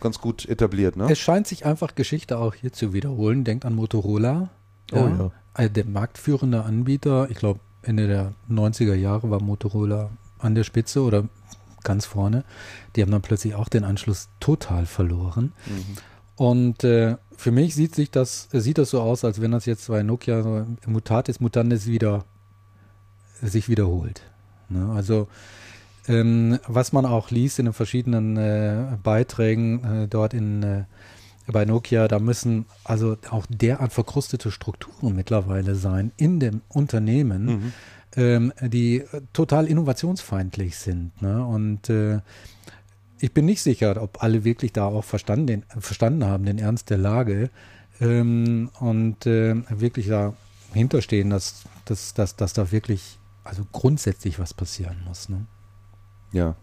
ganz 0.00 0.20
gut 0.20 0.46
etabliert. 0.46 0.96
Ne? 0.96 1.10
Es 1.10 1.18
scheint 1.18 1.46
sich 1.46 1.66
einfach 1.66 1.94
Geschichte 1.94 2.38
auch 2.38 2.54
hier 2.54 2.72
zu 2.72 2.92
wiederholen. 2.92 3.44
Denkt 3.44 3.64
an 3.64 3.74
Motorola. 3.74 4.50
Ja, 4.90 5.04
oh 5.04 5.08
ja. 5.08 5.30
Also 5.54 5.72
der 5.72 5.86
marktführende 5.86 6.64
Anbieter, 6.64 7.28
ich 7.30 7.38
glaube, 7.38 7.60
Ende 7.82 8.08
der 8.08 8.32
90er 8.50 8.94
Jahre 8.94 9.30
war 9.30 9.40
Motorola 9.40 10.10
an 10.38 10.54
der 10.54 10.64
Spitze 10.64 11.02
oder 11.02 11.28
ganz 11.86 12.04
vorne. 12.04 12.44
Die 12.94 13.02
haben 13.02 13.10
dann 13.10 13.22
plötzlich 13.22 13.54
auch 13.54 13.70
den 13.70 13.84
Anschluss 13.84 14.28
total 14.40 14.84
verloren. 14.84 15.52
Mhm. 15.66 15.96
Und 16.36 16.84
äh, 16.84 17.16
für 17.34 17.50
mich 17.50 17.74
sieht 17.74 17.94
sich 17.94 18.10
das, 18.10 18.48
sieht 18.52 18.76
das 18.76 18.90
so 18.90 19.00
aus, 19.00 19.24
als 19.24 19.40
wenn 19.40 19.52
das 19.52 19.64
jetzt 19.64 19.88
bei 19.88 20.02
Nokia 20.02 20.42
so 20.42 20.66
Mutatis 20.86 21.40
Mutandis 21.40 21.86
wieder 21.86 22.24
sich 23.40 23.70
wiederholt. 23.70 24.22
Ne? 24.68 24.92
Also 24.94 25.28
ähm, 26.08 26.58
was 26.66 26.92
man 26.92 27.06
auch 27.06 27.30
liest 27.30 27.58
in 27.58 27.66
den 27.66 27.74
verschiedenen 27.74 28.36
äh, 28.36 28.98
Beiträgen 29.02 29.84
äh, 29.84 30.08
dort 30.08 30.34
in 30.34 30.62
äh, 30.62 30.84
bei 31.48 31.64
Nokia, 31.64 32.08
da 32.08 32.18
müssen 32.18 32.66
also 32.82 33.16
auch 33.30 33.46
derart 33.48 33.92
verkrustete 33.92 34.50
Strukturen 34.50 35.14
mittlerweile 35.14 35.76
sein 35.76 36.10
in 36.16 36.40
dem 36.40 36.62
Unternehmen, 36.68 37.46
mhm. 37.46 37.72
Ähm, 38.16 38.52
die 38.60 39.04
total 39.32 39.66
innovationsfeindlich 39.66 40.76
sind. 40.78 41.20
Ne? 41.20 41.44
Und 41.44 41.90
äh, 41.90 42.20
ich 43.20 43.32
bin 43.32 43.44
nicht 43.44 43.62
sicher, 43.62 44.00
ob 44.02 44.22
alle 44.22 44.44
wirklich 44.44 44.72
da 44.72 44.86
auch 44.86 45.04
verstanden, 45.04 45.64
verstanden 45.78 46.24
haben, 46.24 46.44
den 46.44 46.58
Ernst 46.58 46.90
der 46.90 46.98
Lage 46.98 47.50
ähm, 48.00 48.70
und 48.80 49.26
äh, 49.26 49.54
wirklich 49.70 50.08
dahinter 50.08 51.02
stehen, 51.02 51.30
dass, 51.30 51.64
dass, 51.84 52.14
dass, 52.14 52.36
dass 52.36 52.52
da 52.52 52.72
wirklich 52.72 53.18
also 53.44 53.62
grundsätzlich 53.72 54.38
was 54.38 54.52
passieren 54.52 55.02
muss. 55.06 55.28
Ne? 55.28 55.46
Ja. 56.32 56.56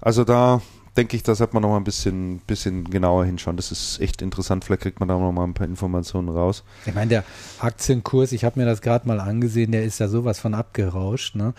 Also 0.00 0.24
da 0.24 0.60
denke 0.96 1.16
ich, 1.16 1.22
da 1.22 1.34
sollte 1.34 1.54
man 1.54 1.62
noch 1.62 1.70
mal 1.70 1.76
ein 1.76 1.84
bisschen, 1.84 2.38
bisschen 2.40 2.88
genauer 2.88 3.24
hinschauen. 3.24 3.56
Das 3.56 3.72
ist 3.72 4.00
echt 4.00 4.22
interessant. 4.22 4.64
Vielleicht 4.64 4.82
kriegt 4.82 5.00
man 5.00 5.08
da 5.08 5.18
noch 5.18 5.32
mal 5.32 5.44
ein 5.44 5.54
paar 5.54 5.66
Informationen 5.66 6.28
raus. 6.28 6.64
Ich 6.86 6.94
meine, 6.94 7.08
der 7.08 7.24
Aktienkurs, 7.58 8.32
ich 8.32 8.44
habe 8.44 8.60
mir 8.60 8.66
das 8.66 8.80
gerade 8.80 9.06
mal 9.06 9.20
angesehen, 9.20 9.72
der 9.72 9.84
ist 9.84 9.98
ja 9.98 10.08
sowas 10.08 10.38
von 10.38 10.54
abgerauscht. 10.54 11.34
Ne? 11.34 11.54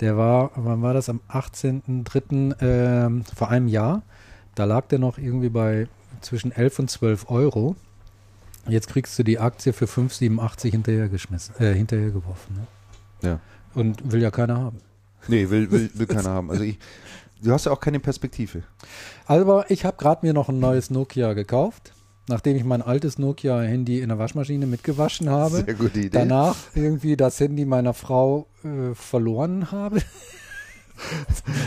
Der 0.00 0.16
war, 0.16 0.52
wann 0.56 0.82
war 0.82 0.94
das? 0.94 1.08
Am 1.08 1.20
18.03. 1.28 2.60
Äh, 2.60 3.24
vor 3.34 3.50
einem 3.50 3.68
Jahr. 3.68 4.02
Da 4.54 4.64
lag 4.64 4.86
der 4.86 4.98
noch 4.98 5.18
irgendwie 5.18 5.50
bei 5.50 5.88
zwischen 6.20 6.52
11 6.52 6.78
und 6.80 6.90
12 6.90 7.30
Euro. 7.30 7.76
Jetzt 8.68 8.88
kriegst 8.88 9.18
du 9.18 9.22
die 9.22 9.38
Aktie 9.38 9.72
für 9.72 9.86
5,87 9.86 10.70
hinterhergeschmissen, 10.70 11.54
äh, 11.58 11.74
hinterhergeworfen. 11.74 12.56
Ne? 12.56 12.66
Ja. 13.22 13.40
Und 13.74 14.12
will 14.12 14.20
ja 14.20 14.30
keiner 14.30 14.58
haben. 14.58 14.78
Nee, 15.28 15.48
will, 15.50 15.70
will, 15.70 15.90
will 15.94 16.06
keiner 16.08 16.30
haben. 16.30 16.50
Also 16.50 16.62
ich, 16.62 16.78
Du 17.42 17.52
hast 17.52 17.66
ja 17.66 17.72
auch 17.72 17.80
keine 17.80 18.00
Perspektive. 18.00 18.62
Also 19.26 19.64
ich 19.68 19.84
habe 19.84 19.96
gerade 19.96 20.26
mir 20.26 20.32
noch 20.34 20.48
ein 20.48 20.58
neues 20.58 20.90
Nokia 20.90 21.32
gekauft, 21.32 21.92
nachdem 22.28 22.56
ich 22.56 22.64
mein 22.64 22.82
altes 22.82 23.18
Nokia-Handy 23.18 24.00
in 24.00 24.08
der 24.08 24.18
Waschmaschine 24.18 24.66
mitgewaschen 24.66 25.30
habe. 25.30 25.64
Sehr 25.64 25.74
gute 25.74 26.00
Idee. 26.00 26.10
Danach 26.10 26.56
irgendwie 26.74 27.16
das 27.16 27.40
Handy 27.40 27.64
meiner 27.64 27.94
Frau 27.94 28.46
äh, 28.62 28.94
verloren 28.94 29.72
habe. 29.72 30.02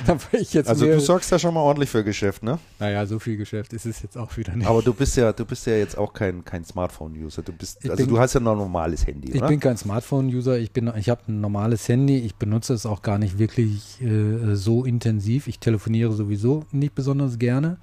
also 0.65 0.85
du 0.85 0.99
sorgst 0.99 1.31
ja 1.31 1.39
schon 1.39 1.53
mal 1.53 1.61
ordentlich 1.61 1.89
für 1.89 2.03
Geschäft, 2.03 2.43
ne? 2.43 2.59
Naja, 2.79 3.05
so 3.05 3.19
viel 3.19 3.37
Geschäft 3.37 3.73
ist 3.73 3.85
es 3.85 4.01
jetzt 4.01 4.17
auch 4.17 4.35
wieder 4.37 4.55
nicht. 4.55 4.67
Aber 4.67 4.81
du 4.81 4.93
bist 4.93 5.17
ja, 5.17 5.33
du 5.33 5.45
bist 5.45 5.65
ja 5.65 5.75
jetzt 5.75 5.97
auch 5.97 6.13
kein, 6.13 6.45
kein 6.45 6.63
Smartphone-User. 6.63 7.41
Du 7.41 7.51
bist, 7.51 7.79
ich 7.83 7.89
also 7.89 8.03
bin, 8.03 8.13
du 8.13 8.19
hast 8.19 8.33
ja 8.33 8.39
noch 8.39 8.53
ein 8.53 8.57
normales 8.57 9.05
Handy, 9.07 9.31
Ich 9.31 9.37
oder? 9.37 9.47
bin 9.47 9.59
kein 9.59 9.77
Smartphone-User. 9.77 10.57
Ich 10.59 10.71
bin, 10.71 10.91
ich 10.97 11.09
habe 11.09 11.21
ein 11.27 11.41
normales 11.41 11.87
Handy. 11.87 12.19
Ich 12.19 12.35
benutze 12.35 12.73
es 12.73 12.85
auch 12.85 13.01
gar 13.01 13.17
nicht 13.17 13.39
wirklich 13.39 14.01
äh, 14.01 14.55
so 14.55 14.85
intensiv. 14.85 15.47
Ich 15.47 15.59
telefoniere 15.59 16.11
sowieso 16.13 16.65
nicht 16.71 16.95
besonders 16.95 17.39
gerne. 17.39 17.77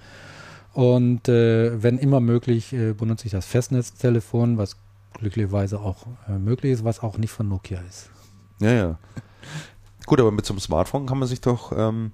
Und 0.72 1.28
äh, 1.28 1.82
wenn 1.82 1.98
immer 1.98 2.20
möglich, 2.20 2.72
äh, 2.72 2.92
benutze 2.92 3.26
ich 3.26 3.32
das 3.32 3.46
Festnetztelefon, 3.46 4.56
was 4.56 4.76
glücklicherweise 5.14 5.80
auch 5.80 6.06
äh, 6.28 6.38
möglich 6.38 6.72
ist, 6.72 6.84
was 6.84 7.00
auch 7.00 7.18
nicht 7.18 7.32
von 7.32 7.48
Nokia 7.48 7.80
ist. 7.88 8.10
Ja, 8.60 8.72
ja. 8.72 8.98
Gut, 10.06 10.20
aber 10.20 10.30
mit 10.30 10.46
so 10.46 10.52
einem 10.52 10.60
Smartphone 10.60 11.06
kann 11.06 11.18
man 11.18 11.28
sich 11.28 11.40
doch 11.40 11.72
ähm, 11.76 12.12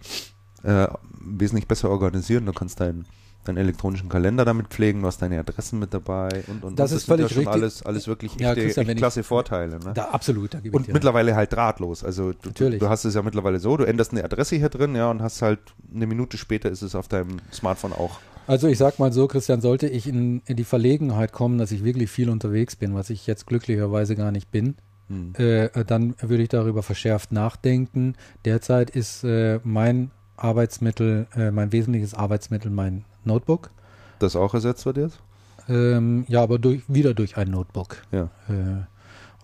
äh, 0.63 0.89
wesentlich 1.21 1.69
besser 1.69 1.91
organisieren. 1.91 2.47
Du 2.47 2.53
kannst 2.53 2.81
deinen 2.81 3.07
deinen 3.47 3.59
elektronischen 3.59 4.09
Kalender 4.09 4.45
damit 4.45 4.69
pflegen, 4.69 5.01
du 5.01 5.07
hast 5.07 5.23
deine 5.23 5.39
Adressen 5.39 5.79
mit 5.79 5.95
dabei 5.95 6.43
und, 6.49 6.65
und 6.65 6.79
das, 6.79 6.91
das 6.91 7.01
ist 7.01 7.07
völlig 7.07 7.31
ja 7.31 7.37
richtig. 7.37 7.49
alles, 7.49 7.83
alles 7.85 8.07
wirklich 8.07 8.35
ja, 8.39 8.53
echte, 8.55 8.81
echt 8.81 8.97
klasse 8.97 9.21
ich, 9.21 9.27
Vorteile. 9.27 9.79
Ne? 9.79 9.93
Da, 9.95 10.07
absolut, 10.07 10.55
da 10.55 10.59
Und 10.73 10.89
mittlerweile 10.89 11.35
halt 11.35 11.53
drahtlos. 11.53 12.05
Also 12.05 12.33
du, 12.33 12.51
du, 12.51 12.79
du, 12.79 12.89
hast 12.89 13.05
es 13.05 13.15
ja 13.15 13.23
mittlerweile 13.23 13.59
so, 13.59 13.77
du 13.77 13.85
änderst 13.85 14.13
eine 14.13 14.25
Adresse 14.25 14.57
hier 14.57 14.69
drin, 14.69 14.95
ja, 14.95 15.11
und 15.11 15.23
hast 15.23 15.43
halt 15.43 15.61
eine 15.95 16.07
Minute 16.07 16.37
später 16.37 16.71
ist 16.71 16.83
es 16.83 16.95
auf 16.95 17.09
deinem 17.09 17.37
Smartphone 17.53 17.93
auch. 17.93 18.19
Also 18.47 18.69
ich 18.69 18.79
sag 18.79 18.99
mal 18.99 19.13
so, 19.13 19.27
Christian, 19.27 19.61
sollte 19.61 19.89
ich 19.89 20.07
in, 20.07 20.43
in 20.47 20.57
die 20.57 20.65
Verlegenheit 20.65 21.33
kommen, 21.33 21.59
dass 21.59 21.73
ich 21.73 21.83
wirklich 21.83 22.11
viel 22.11 22.31
unterwegs 22.31 22.77
bin, 22.77 22.95
was 22.95 23.11
ich 23.11 23.27
jetzt 23.27 23.47
glücklicherweise 23.47 24.15
gar 24.15 24.31
nicht 24.31 24.51
bin, 24.51 24.77
hm. 25.09 25.35
Äh, 25.37 25.85
dann 25.85 26.15
würde 26.21 26.43
ich 26.43 26.49
darüber 26.49 26.83
verschärft 26.83 27.33
nachdenken. 27.33 28.15
Derzeit 28.45 28.91
ist 28.91 29.25
äh, 29.25 29.61
mein 29.63 30.11
Arbeitsmittel, 30.37 31.27
äh, 31.37 31.51
mein 31.51 31.73
wesentliches 31.73 32.15
Arbeitsmittel 32.15 32.71
mein 32.71 33.05
Notebook. 33.25 33.71
Das 34.19 34.37
auch 34.37 34.55
ersetzt 34.55 34.87
wird 34.87 34.97
jetzt? 34.97 35.21
Ähm, 35.69 36.25
ja, 36.29 36.43
aber 36.43 36.59
durch, 36.59 36.83
wieder 36.89 37.15
durch 37.15 37.37
ein 37.37 37.51
Notebook. 37.51 38.03
Ja. 38.13 38.31
Äh, 38.49 38.85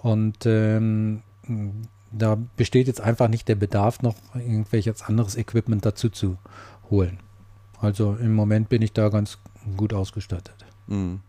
und 0.02 0.47
ähm, 0.47 1.22
da 2.10 2.39
besteht 2.56 2.86
jetzt 2.86 3.01
einfach 3.01 3.28
nicht 3.28 3.48
der 3.48 3.55
Bedarf, 3.55 4.02
noch 4.02 4.16
irgendwelches 4.34 5.02
anderes 5.02 5.36
Equipment 5.36 5.84
dazu 5.84 6.10
zu 6.10 6.39
holen. 6.90 7.18
Also 7.80 8.14
im 8.14 8.34
Moment 8.34 8.68
bin 8.68 8.82
ich 8.82 8.93
da 8.93 9.09
ganz 9.09 9.39
gut 9.76 9.93
ausgestattet. 9.93 10.64
Mhm. 10.86 11.20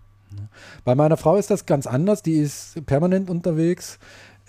Bei 0.83 0.95
meiner 0.95 1.17
Frau 1.17 1.35
ist 1.35 1.49
das 1.49 1.65
ganz 1.65 1.87
anders. 1.87 2.23
Die 2.23 2.35
ist 2.35 2.85
permanent 2.85 3.29
unterwegs. 3.29 3.99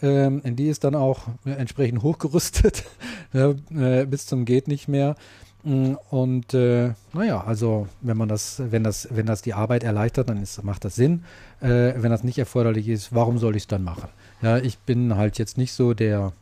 Ähm, 0.03 0.43
die 0.45 0.69
ist 0.69 0.85
dann 0.85 0.95
auch 0.95 1.29
entsprechend 1.45 2.03
hochgerüstet 2.03 2.85
äh, 3.33 4.07
bis 4.07 4.27
zum 4.27 4.45
geht 4.45 4.69
nicht 4.69 4.89
mehr. 4.89 5.17
Mm, 5.65 5.95
und 6.11 6.53
äh, 6.53 6.93
naja, 7.13 7.43
also 7.43 7.89
wenn 8.03 8.17
man 8.17 8.29
das, 8.29 8.63
wenn 8.71 8.85
das, 8.85 9.09
wenn 9.11 9.27
das 9.27 9.41
die 9.43 9.55
Arbeit 9.55 9.83
erleichtert, 9.83 10.29
dann 10.29 10.43
ist, 10.43 10.63
macht 10.63 10.85
das 10.85 10.95
Sinn. 10.95 11.25
Äh, 11.61 11.95
wenn 11.97 12.11
das 12.11 12.23
nicht 12.23 12.39
erforderlich 12.39 12.89
ist, 12.89 13.15
warum 13.15 13.39
soll 13.39 13.57
ich 13.57 13.63
es 13.63 13.67
dann 13.67 13.83
machen? 13.83 14.09
Ja, 14.43 14.59
ich 14.59 14.79
bin 14.79 15.17
halt 15.17 15.39
jetzt 15.39 15.57
nicht 15.57 15.73
so 15.73 15.95
der, 15.95 16.33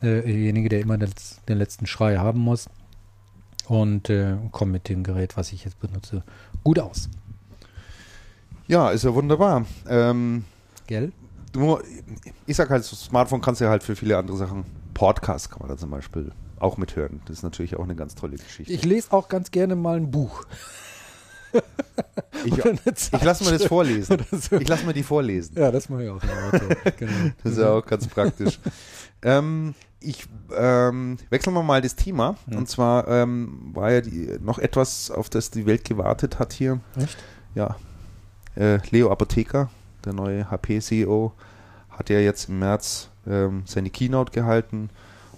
äh, 0.00 0.22
derjenige, 0.22 0.68
der 0.68 0.80
immer 0.80 0.98
den, 0.98 1.10
den, 1.48 1.58
letzten 1.58 1.86
Schrei 1.86 2.16
haben 2.16 2.40
muss 2.40 2.68
und 3.68 4.10
äh, 4.10 4.36
komme 4.50 4.72
mit 4.72 4.88
dem 4.88 5.04
Gerät, 5.04 5.36
was 5.36 5.52
ich 5.52 5.64
jetzt 5.64 5.78
benutze, 5.78 6.24
gut 6.64 6.80
aus. 6.80 7.08
Ja, 8.66 8.90
ist 8.90 9.04
ja 9.04 9.14
wunderbar. 9.14 9.66
Ähm, 9.88 10.44
Gell? 10.86 11.12
Du, 11.52 11.78
ich 12.46 12.56
sag 12.56 12.70
halt, 12.70 12.84
Smartphone 12.84 13.40
kannst 13.40 13.60
du 13.60 13.66
ja 13.66 13.70
halt 13.70 13.82
für 13.82 13.94
viele 13.94 14.16
andere 14.16 14.36
Sachen. 14.36 14.64
Podcast 14.94 15.50
kann 15.50 15.60
man 15.60 15.68
da 15.68 15.76
zum 15.76 15.90
Beispiel 15.90 16.32
auch 16.58 16.76
mithören. 16.76 17.20
Das 17.26 17.38
ist 17.38 17.42
natürlich 17.42 17.76
auch 17.76 17.84
eine 17.84 17.94
ganz 17.94 18.14
tolle 18.14 18.36
Geschichte. 18.36 18.72
Ich 18.72 18.84
lese 18.84 19.12
auch 19.12 19.28
ganz 19.28 19.50
gerne 19.50 19.76
mal 19.76 19.96
ein 19.96 20.10
Buch. 20.10 20.44
ich, 22.44 22.58
ich 23.12 23.22
lasse 23.22 23.44
mir 23.44 23.52
das 23.52 23.66
vorlesen. 23.66 24.18
So. 24.30 24.56
Ich 24.56 24.68
lasse 24.68 24.86
mir 24.86 24.94
die 24.94 25.02
vorlesen. 25.02 25.56
Ja, 25.58 25.70
das 25.70 25.88
mache 25.88 26.04
ich 26.04 26.10
auch. 26.10 26.22
Genau. 26.96 27.12
Das 27.42 27.52
ist 27.52 27.58
ja 27.58 27.70
auch 27.70 27.84
ganz 27.84 28.06
praktisch. 28.06 28.58
ähm, 29.22 29.74
ich 30.00 30.26
ähm, 30.56 31.18
wechseln 31.30 31.54
wir 31.54 31.62
mal 31.62 31.80
das 31.80 31.96
Thema. 31.96 32.36
Ja. 32.50 32.58
Und 32.58 32.68
zwar 32.68 33.08
ähm, 33.08 33.70
war 33.74 33.92
ja 33.92 34.00
die, 34.00 34.38
noch 34.40 34.58
etwas, 34.58 35.10
auf 35.10 35.28
das 35.28 35.50
die 35.50 35.66
Welt 35.66 35.84
gewartet 35.84 36.38
hat 36.38 36.52
hier. 36.52 36.80
Echt? 36.96 37.18
Ja, 37.54 37.76
äh, 38.56 38.78
Leo 38.90 39.10
Apotheker, 39.10 39.70
der 40.04 40.12
neue 40.12 40.50
HP-CEO, 40.50 41.32
hat 41.90 42.10
ja 42.10 42.18
jetzt 42.18 42.48
im 42.48 42.58
März 42.58 43.08
ähm, 43.26 43.62
seine 43.66 43.90
Keynote 43.90 44.32
gehalten 44.32 44.90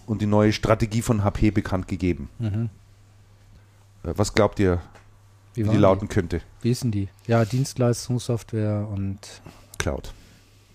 und 0.06 0.22
die 0.22 0.26
neue 0.26 0.52
Strategie 0.52 1.02
von 1.02 1.24
HP 1.24 1.51
bekannt 1.51 1.88
gegeben. 1.88 2.28
Mhm. 2.38 2.70
Äh, 4.05 4.12
was 4.16 4.32
glaubt 4.32 4.59
ihr, 4.59 4.80
wie, 5.55 5.64
wie 5.64 5.70
die 5.70 5.76
lauten 5.76 6.09
die? 6.09 6.14
könnte? 6.14 6.40
Wie 6.62 6.70
ist 6.70 6.82
denn 6.82 6.90
die? 6.90 7.09
Ja, 7.26 7.44
Dienstleistungssoftware 7.44 8.86
und 8.88 9.18
Cloud. 9.78 10.12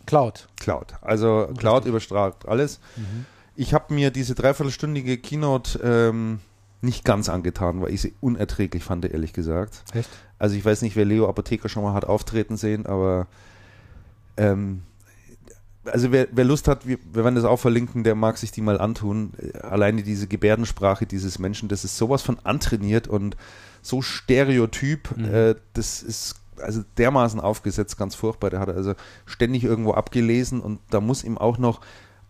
Cloud. 0.06 0.48
Cloud. 0.60 0.94
Also 1.02 1.42
Richtig. 1.42 1.60
Cloud 1.60 1.86
überstrahlt 1.86 2.36
alles. 2.48 2.80
Mhm. 2.96 3.26
Ich 3.56 3.74
habe 3.74 3.94
mir 3.94 4.12
diese 4.12 4.36
dreiviertelstündige 4.36 5.18
Keynote 5.18 5.80
ähm, 5.84 6.40
nicht 6.82 7.06
ganz 7.06 7.30
angetan, 7.30 7.82
weil 7.82 7.94
ich 7.94 8.02
sie 8.02 8.16
unerträglich 8.22 8.84
fand, 8.84 9.06
ehrlich 9.06 9.34
gesagt. 9.34 9.84
Echt? 9.94 10.10
Also 10.42 10.56
ich 10.56 10.66
weiß 10.66 10.82
nicht, 10.82 10.96
wer 10.96 11.06
Leo 11.06 11.30
Apotheker 11.30 11.70
schon 11.70 11.84
mal 11.84 11.94
hat 11.94 12.06
auftreten 12.06 12.58
sehen, 12.58 12.88
aber 12.88 13.28
ähm, 14.38 14.82
also 15.86 16.12
wer, 16.12 16.30
wer, 16.32 16.46
Lust 16.46 16.68
hat, 16.68 16.88
wir, 16.88 16.98
wir, 17.14 17.24
werden 17.24 17.36
das 17.36 17.44
auch 17.44 17.60
verlinken, 17.60 18.04
der 18.04 18.16
mag 18.16 18.40
sich 18.40 18.52
die 18.52 18.62
mal 18.62 18.82
antun. 18.82 19.34
Alleine 19.62 20.02
diese 20.02 20.26
Gebärdensprache 20.26 21.06
dieses 21.06 21.38
Menschen, 21.38 21.70
das 21.70 21.84
ist 21.84 21.96
sowas 21.96 22.24
von 22.24 22.40
antrainiert 22.44 23.08
und 23.08 23.38
so 23.84 24.02
stereotyp, 24.02 25.16
mhm. 25.16 25.26
äh, 25.26 25.56
das 25.74 26.02
ist 26.02 26.38
also 26.60 26.82
dermaßen 26.98 27.40
aufgesetzt, 27.40 28.00
ganz 28.00 28.16
furchtbar. 28.16 28.50
Der 28.50 28.62
hat 28.62 28.70
also 28.70 28.96
ständig 29.28 29.64
irgendwo 29.64 29.94
abgelesen 29.94 30.60
und 30.60 30.80
da 30.90 31.02
muss 31.02 31.24
ihm 31.24 31.38
auch 31.38 31.60
noch, 31.60 31.82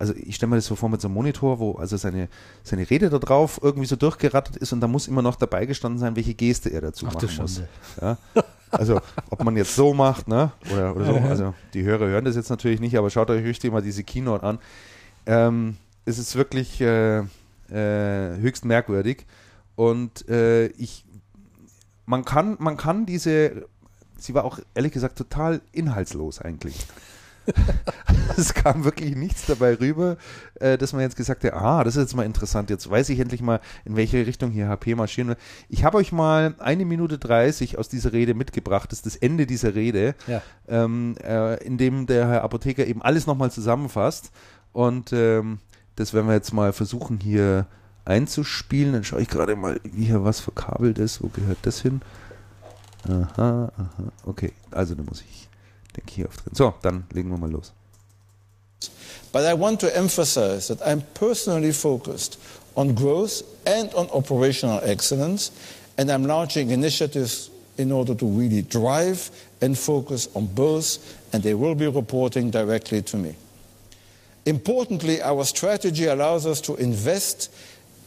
also 0.01 0.15
ich 0.15 0.35
stelle 0.35 0.49
mir 0.49 0.55
das 0.55 0.65
so 0.65 0.75
vor 0.75 0.89
mit 0.89 0.99
so 0.99 1.07
einem 1.07 1.13
Monitor, 1.13 1.59
wo 1.59 1.73
also 1.73 1.95
seine, 1.95 2.27
seine 2.63 2.89
Rede 2.89 3.11
da 3.11 3.19
drauf 3.19 3.59
irgendwie 3.61 3.85
so 3.85 3.95
durchgerattet 3.95 4.57
ist 4.57 4.73
und 4.73 4.81
da 4.81 4.87
muss 4.87 5.07
immer 5.07 5.21
noch 5.21 5.35
dabei 5.35 5.67
gestanden 5.67 5.99
sein, 5.99 6.15
welche 6.15 6.33
Geste 6.33 6.69
er 6.69 6.81
dazu 6.81 7.05
Ach, 7.07 7.13
machen 7.13 7.29
muss. 7.37 7.61
Ja? 8.01 8.17
Also, 8.71 8.99
ob 9.29 9.43
man 9.43 9.55
jetzt 9.57 9.75
so 9.75 9.93
macht, 9.93 10.27
ne? 10.27 10.53
Oder, 10.73 10.95
oder 10.95 11.05
so. 11.05 11.13
Also, 11.13 11.53
die 11.75 11.83
Hörer 11.83 12.07
hören 12.07 12.25
das 12.25 12.35
jetzt 12.35 12.49
natürlich 12.49 12.79
nicht, 12.79 12.97
aber 12.97 13.11
schaut 13.11 13.29
euch 13.29 13.43
richtig 13.43 13.71
mal 13.71 13.83
diese 13.83 14.03
Keynote 14.03 14.43
an. 14.43 14.59
Ähm, 15.27 15.77
es 16.05 16.17
ist 16.17 16.35
wirklich 16.35 16.81
äh, 16.81 17.19
äh, 17.19 18.37
höchst 18.39 18.65
merkwürdig. 18.65 19.27
Und 19.75 20.27
äh, 20.29 20.67
ich, 20.67 21.05
man 22.07 22.25
kann, 22.25 22.55
man 22.59 22.75
kann 22.75 23.05
diese, 23.05 23.67
sie 24.17 24.33
war 24.33 24.45
auch 24.45 24.59
ehrlich 24.73 24.93
gesagt 24.93 25.17
total 25.17 25.61
inhaltslos 25.73 26.39
eigentlich. 26.39 26.87
es 28.37 28.53
kam 28.53 28.83
wirklich 28.83 29.15
nichts 29.15 29.45
dabei 29.45 29.75
rüber, 29.75 30.17
äh, 30.55 30.77
dass 30.77 30.93
man 30.93 31.01
jetzt 31.01 31.15
gesagt 31.15 31.43
hat, 31.43 31.53
ah, 31.53 31.83
das 31.83 31.95
ist 31.95 32.01
jetzt 32.01 32.15
mal 32.15 32.25
interessant, 32.25 32.69
jetzt 32.69 32.89
weiß 32.89 33.09
ich 33.09 33.19
endlich 33.19 33.41
mal, 33.41 33.59
in 33.85 33.95
welche 33.95 34.25
Richtung 34.25 34.51
hier 34.51 34.67
HP 34.67 34.95
marschieren 34.95 35.29
will. 35.29 35.37
Ich 35.69 35.83
habe 35.83 35.97
euch 35.97 36.11
mal 36.11 36.55
eine 36.59 36.85
Minute 36.85 37.17
30 37.17 37.77
aus 37.77 37.89
dieser 37.89 38.13
Rede 38.13 38.33
mitgebracht, 38.33 38.91
das 38.91 38.99
ist 38.99 39.05
das 39.05 39.15
Ende 39.15 39.45
dieser 39.45 39.75
Rede, 39.75 40.15
ja. 40.27 40.41
ähm, 40.67 41.15
äh, 41.23 41.63
in 41.63 41.77
dem 41.77 42.05
der 42.05 42.27
Herr 42.27 42.43
Apotheker 42.43 42.85
eben 42.85 43.01
alles 43.01 43.27
nochmal 43.27 43.51
zusammenfasst 43.51 44.31
und 44.71 45.13
ähm, 45.13 45.59
das 45.95 46.13
werden 46.13 46.27
wir 46.27 46.33
jetzt 46.33 46.53
mal 46.53 46.73
versuchen 46.73 47.19
hier 47.19 47.67
einzuspielen. 48.05 48.93
Dann 48.93 49.03
schaue 49.03 49.21
ich 49.21 49.27
gerade 49.27 49.55
mal, 49.55 49.79
wie 49.83 50.05
hier 50.05 50.23
was 50.23 50.39
verkabelt 50.39 50.97
ist. 50.97 51.21
Wo 51.21 51.27
gehört 51.27 51.59
das 51.63 51.81
hin? 51.81 52.01
Aha, 53.07 53.71
aha. 53.75 54.11
Okay, 54.25 54.53
also 54.71 54.95
da 54.95 55.03
muss 55.03 55.21
ich 55.21 55.49
auftreten. 56.25 56.55
So, 56.55 56.73
dann 56.81 57.05
legen 57.13 57.29
wir 57.29 57.37
mal 57.37 57.51
los. 57.51 57.73
But 59.31 59.45
I 59.45 59.53
want 59.53 59.79
to 59.81 59.95
emphasize 59.95 60.67
that 60.67 60.85
I'm 60.85 61.03
personally 61.13 61.71
focused 61.71 62.37
on 62.75 62.93
growth 62.93 63.43
and 63.65 63.93
on 63.93 64.09
operational 64.09 64.81
excellence, 64.83 65.51
and 65.97 66.11
I'm 66.11 66.25
launching 66.25 66.71
initiatives 66.71 67.49
in 67.77 67.91
order 67.91 68.13
to 68.15 68.25
really 68.25 68.61
drive 68.61 69.29
and 69.61 69.77
focus 69.77 70.27
on 70.35 70.47
both, 70.47 70.97
and 71.33 71.41
they 71.43 71.53
will 71.53 71.75
be 71.75 71.87
reporting 71.87 72.51
directly 72.51 73.01
to 73.03 73.17
me. 73.17 73.35
Importantly, 74.45 75.21
our 75.21 75.45
strategy 75.45 76.05
allows 76.05 76.45
us 76.45 76.59
to 76.61 76.75
invest 76.75 77.49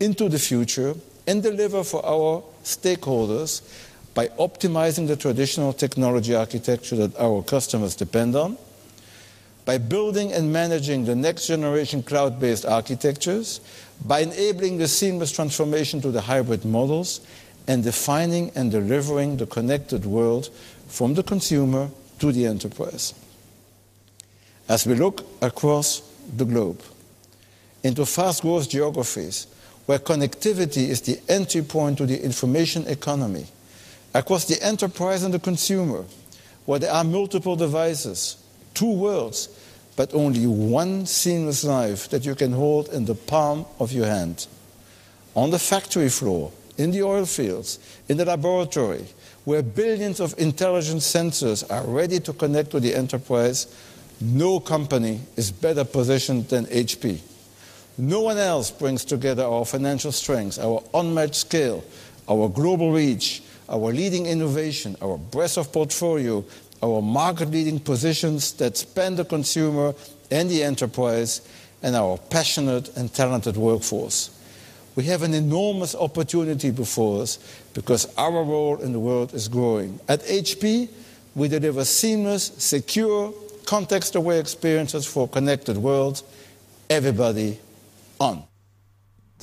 into 0.00 0.28
the 0.28 0.38
future 0.38 0.94
and 1.26 1.42
deliver 1.42 1.84
for 1.84 2.04
our 2.04 2.42
stakeholders 2.64 3.62
by 4.14 4.28
optimizing 4.38 5.08
the 5.08 5.16
traditional 5.16 5.72
technology 5.72 6.34
architecture 6.34 6.96
that 6.96 7.18
our 7.18 7.42
customers 7.42 7.96
depend 7.96 8.36
on, 8.36 8.56
by 9.64 9.78
building 9.78 10.32
and 10.32 10.52
managing 10.52 11.04
the 11.04 11.16
next 11.16 11.46
generation 11.46 12.02
cloud 12.02 12.38
based 12.38 12.64
architectures, 12.64 13.60
by 14.04 14.20
enabling 14.20 14.78
the 14.78 14.88
seamless 14.88 15.32
transformation 15.32 16.00
to 16.00 16.10
the 16.10 16.20
hybrid 16.20 16.64
models, 16.64 17.20
and 17.66 17.82
defining 17.82 18.50
and 18.54 18.70
delivering 18.70 19.38
the 19.38 19.46
connected 19.46 20.04
world 20.04 20.50
from 20.86 21.14
the 21.14 21.22
consumer 21.22 21.88
to 22.18 22.30
the 22.30 22.46
enterprise. 22.46 23.14
As 24.68 24.86
we 24.86 24.94
look 24.94 25.26
across 25.42 26.02
the 26.36 26.44
globe 26.44 26.82
into 27.82 28.06
fast 28.06 28.42
growth 28.42 28.68
geographies 28.68 29.46
where 29.86 29.98
connectivity 29.98 30.88
is 30.88 31.00
the 31.02 31.20
entry 31.28 31.62
point 31.62 31.98
to 31.98 32.06
the 32.06 32.22
information 32.22 32.86
economy, 32.86 33.46
across 34.14 34.44
the 34.44 34.62
enterprise 34.62 35.24
and 35.24 35.34
the 35.34 35.38
consumer, 35.38 36.04
where 36.64 36.78
there 36.78 36.92
are 36.92 37.04
multiple 37.04 37.56
devices, 37.56 38.36
two 38.72 38.92
worlds, 38.92 39.48
but 39.96 40.14
only 40.14 40.46
one 40.46 41.06
seamless 41.06 41.64
life 41.64 42.08
that 42.08 42.24
you 42.24 42.34
can 42.34 42.52
hold 42.52 42.88
in 42.88 43.04
the 43.04 43.14
palm 43.14 43.66
of 43.78 43.92
your 43.92 44.06
hand. 44.06 44.46
On 45.34 45.50
the 45.50 45.58
factory 45.58 46.08
floor, 46.08 46.52
in 46.78 46.90
the 46.90 47.02
oil 47.02 47.26
fields, 47.26 47.78
in 48.08 48.16
the 48.16 48.24
laboratory, 48.24 49.04
where 49.44 49.62
billions 49.62 50.20
of 50.20 50.34
intelligent 50.38 51.00
sensors 51.00 51.68
are 51.70 51.86
ready 51.86 52.18
to 52.20 52.32
connect 52.32 52.70
to 52.70 52.80
the 52.80 52.94
enterprise, 52.94 53.66
no 54.20 54.58
company 54.58 55.20
is 55.36 55.50
better 55.50 55.84
positioned 55.84 56.48
than 56.48 56.66
HP. 56.66 57.20
No 57.98 58.22
one 58.22 58.38
else 58.38 58.70
brings 58.70 59.04
together 59.04 59.44
our 59.44 59.64
financial 59.64 60.10
strengths, 60.10 60.58
our 60.58 60.82
unmatched 60.94 61.36
scale, 61.36 61.84
our 62.28 62.48
global 62.48 62.90
reach, 62.90 63.42
our 63.68 63.92
leading 63.92 64.26
innovation, 64.26 64.96
our 65.02 65.16
breadth 65.18 65.58
of 65.58 65.72
portfolio, 65.72 66.44
our 66.82 67.00
market 67.00 67.50
leading 67.50 67.80
positions 67.80 68.52
that 68.54 68.76
span 68.76 69.16
the 69.16 69.24
consumer 69.24 69.94
and 70.30 70.50
the 70.50 70.62
enterprise, 70.62 71.40
and 71.82 71.94
our 71.94 72.16
passionate 72.16 72.96
and 72.96 73.12
talented 73.12 73.56
workforce. 73.56 74.30
We 74.96 75.04
have 75.04 75.22
an 75.22 75.34
enormous 75.34 75.94
opportunity 75.94 76.70
before 76.70 77.22
us 77.22 77.38
because 77.74 78.06
our 78.16 78.42
role 78.42 78.80
in 78.80 78.92
the 78.92 79.00
world 79.00 79.34
is 79.34 79.48
growing. 79.48 80.00
At 80.08 80.22
HP, 80.22 80.88
we 81.34 81.48
deliver 81.48 81.84
seamless, 81.84 82.52
secure, 82.58 83.34
context 83.66 84.14
aware 84.14 84.40
experiences 84.40 85.04
for 85.04 85.28
connected 85.28 85.76
worlds. 85.76 86.22
Everybody 86.88 87.58
on. 88.20 88.44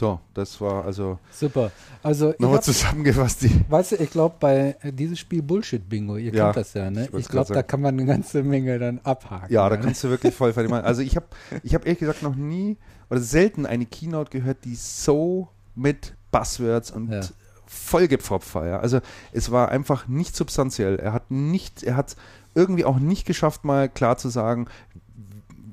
So, 0.01 0.19
das 0.33 0.59
war 0.59 0.83
also. 0.83 1.19
Super. 1.29 1.71
Also 2.01 2.33
nochmal 2.39 2.63
zusammengefasst. 2.63 3.43
Die 3.43 3.63
weißt 3.69 3.91
du, 3.91 3.95
ich 3.97 4.09
glaube 4.09 4.33
bei 4.39 4.75
äh, 4.81 4.91
dieses 4.91 5.19
Spiel 5.19 5.43
Bullshit 5.43 5.87
Bingo, 5.87 6.17
ihr 6.17 6.33
ja, 6.33 6.45
kennt 6.45 6.57
das 6.57 6.73
ja, 6.73 6.89
ne? 6.89 7.07
Ich, 7.11 7.19
ich 7.19 7.27
glaube, 7.27 7.53
da 7.53 7.61
kann 7.61 7.81
man 7.81 7.93
eine 7.93 8.07
ganze 8.07 8.41
Menge 8.41 8.79
dann 8.79 8.99
abhaken. 9.03 9.53
Ja, 9.53 9.69
da 9.69 9.77
ne? 9.77 9.83
kannst 9.83 10.03
du 10.03 10.09
wirklich 10.09 10.33
voll 10.33 10.53
fertig 10.53 10.71
machen. 10.71 10.85
Also 10.85 11.03
ich 11.03 11.15
habe, 11.15 11.27
ich 11.61 11.75
habe 11.75 11.85
ehrlich 11.85 11.99
gesagt 11.99 12.23
noch 12.23 12.33
nie 12.33 12.77
oder 13.11 13.19
selten 13.19 13.67
eine 13.67 13.85
Keynote 13.85 14.31
gehört, 14.31 14.65
die 14.65 14.73
so 14.73 15.49
mit 15.75 16.15
Buzzwords 16.31 16.89
und 16.89 17.11
ja. 17.11 17.21
vollgepfropft 17.67 18.55
war. 18.55 18.65
Ja. 18.65 18.79
Also 18.79 19.01
es 19.33 19.51
war 19.51 19.69
einfach 19.69 20.07
nicht 20.07 20.35
substanziell. 20.35 20.95
Er 20.95 21.13
hat 21.13 21.29
nicht, 21.29 21.83
er 21.83 21.95
hat 21.95 22.15
irgendwie 22.55 22.85
auch 22.85 22.97
nicht 22.97 23.27
geschafft, 23.27 23.65
mal 23.65 23.87
klar 23.87 24.17
zu 24.17 24.29
sagen, 24.29 24.65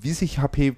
wie 0.00 0.12
sich 0.12 0.38
HP 0.38 0.76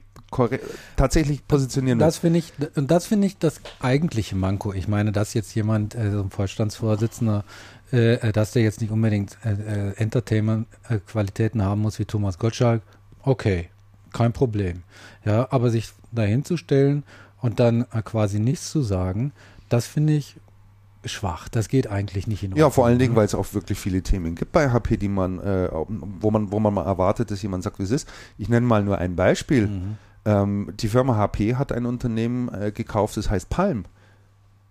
tatsächlich 0.96 1.46
positionieren 1.46 1.98
das 1.98 2.18
finde 2.18 2.38
ich 2.38 2.52
und 2.76 2.90
das 2.90 3.06
finde 3.06 3.26
ich 3.26 3.38
das 3.38 3.60
eigentliche 3.80 4.36
Manko. 4.36 4.72
Ich 4.72 4.88
meine, 4.88 5.12
dass 5.12 5.34
jetzt 5.34 5.54
jemand, 5.54 5.94
äh, 5.94 6.10
so 6.10 6.22
ein 6.22 6.30
Vorstandsvorsitzender, 6.30 7.44
äh, 7.92 8.14
äh, 8.14 8.32
dass 8.32 8.52
der 8.52 8.62
jetzt 8.62 8.80
nicht 8.80 8.90
unbedingt 8.90 9.36
äh, 9.44 9.52
äh 9.52 9.92
Entertainment-Qualitäten 9.96 11.62
haben 11.62 11.82
muss 11.82 11.98
wie 11.98 12.04
Thomas 12.04 12.38
Gottschalk, 12.38 12.82
okay, 13.22 13.68
kein 14.12 14.32
Problem. 14.32 14.82
Ja, 15.24 15.48
aber 15.50 15.70
sich 15.70 15.90
dahin 16.12 16.44
zu 16.44 16.56
stellen 16.56 17.04
und 17.40 17.60
dann 17.60 17.86
äh, 17.92 18.02
quasi 18.02 18.38
nichts 18.38 18.70
zu 18.70 18.82
sagen, 18.82 19.32
das 19.68 19.86
finde 19.86 20.14
ich 20.14 20.36
schwach. 21.04 21.48
Das 21.48 21.68
geht 21.68 21.86
eigentlich 21.86 22.26
nicht 22.26 22.42
in 22.42 22.52
Ordnung. 22.52 22.66
Ja, 22.66 22.70
vor 22.70 22.86
allen 22.86 22.98
Dingen, 22.98 23.14
ne? 23.14 23.18
weil 23.18 23.24
es 23.24 23.34
auch 23.34 23.54
wirklich 23.54 23.78
viele 23.78 24.02
Themen 24.02 24.34
gibt 24.34 24.52
bei 24.52 24.70
HP, 24.70 24.98
die 24.98 25.08
man, 25.08 25.38
wo 25.38 26.30
man, 26.30 26.52
wo 26.52 26.60
man 26.60 26.74
mal 26.74 26.84
erwartet, 26.84 27.30
dass 27.30 27.40
jemand 27.40 27.64
sagt, 27.64 27.78
wie 27.78 27.84
es 27.84 27.90
ist. 27.90 28.08
Ich 28.36 28.50
nenne 28.50 28.66
mal 28.66 28.84
nur 28.84 28.98
ein 28.98 29.16
Beispiel. 29.16 29.68
Mhm 29.68 29.96
ähm, 30.24 30.72
die 30.78 30.88
Firma 30.88 31.16
HP 31.16 31.56
hat 31.56 31.72
ein 31.72 31.86
Unternehmen 31.86 32.52
äh, 32.52 32.72
gekauft, 32.72 33.16
das 33.16 33.30
heißt 33.30 33.48
Palm. 33.48 33.84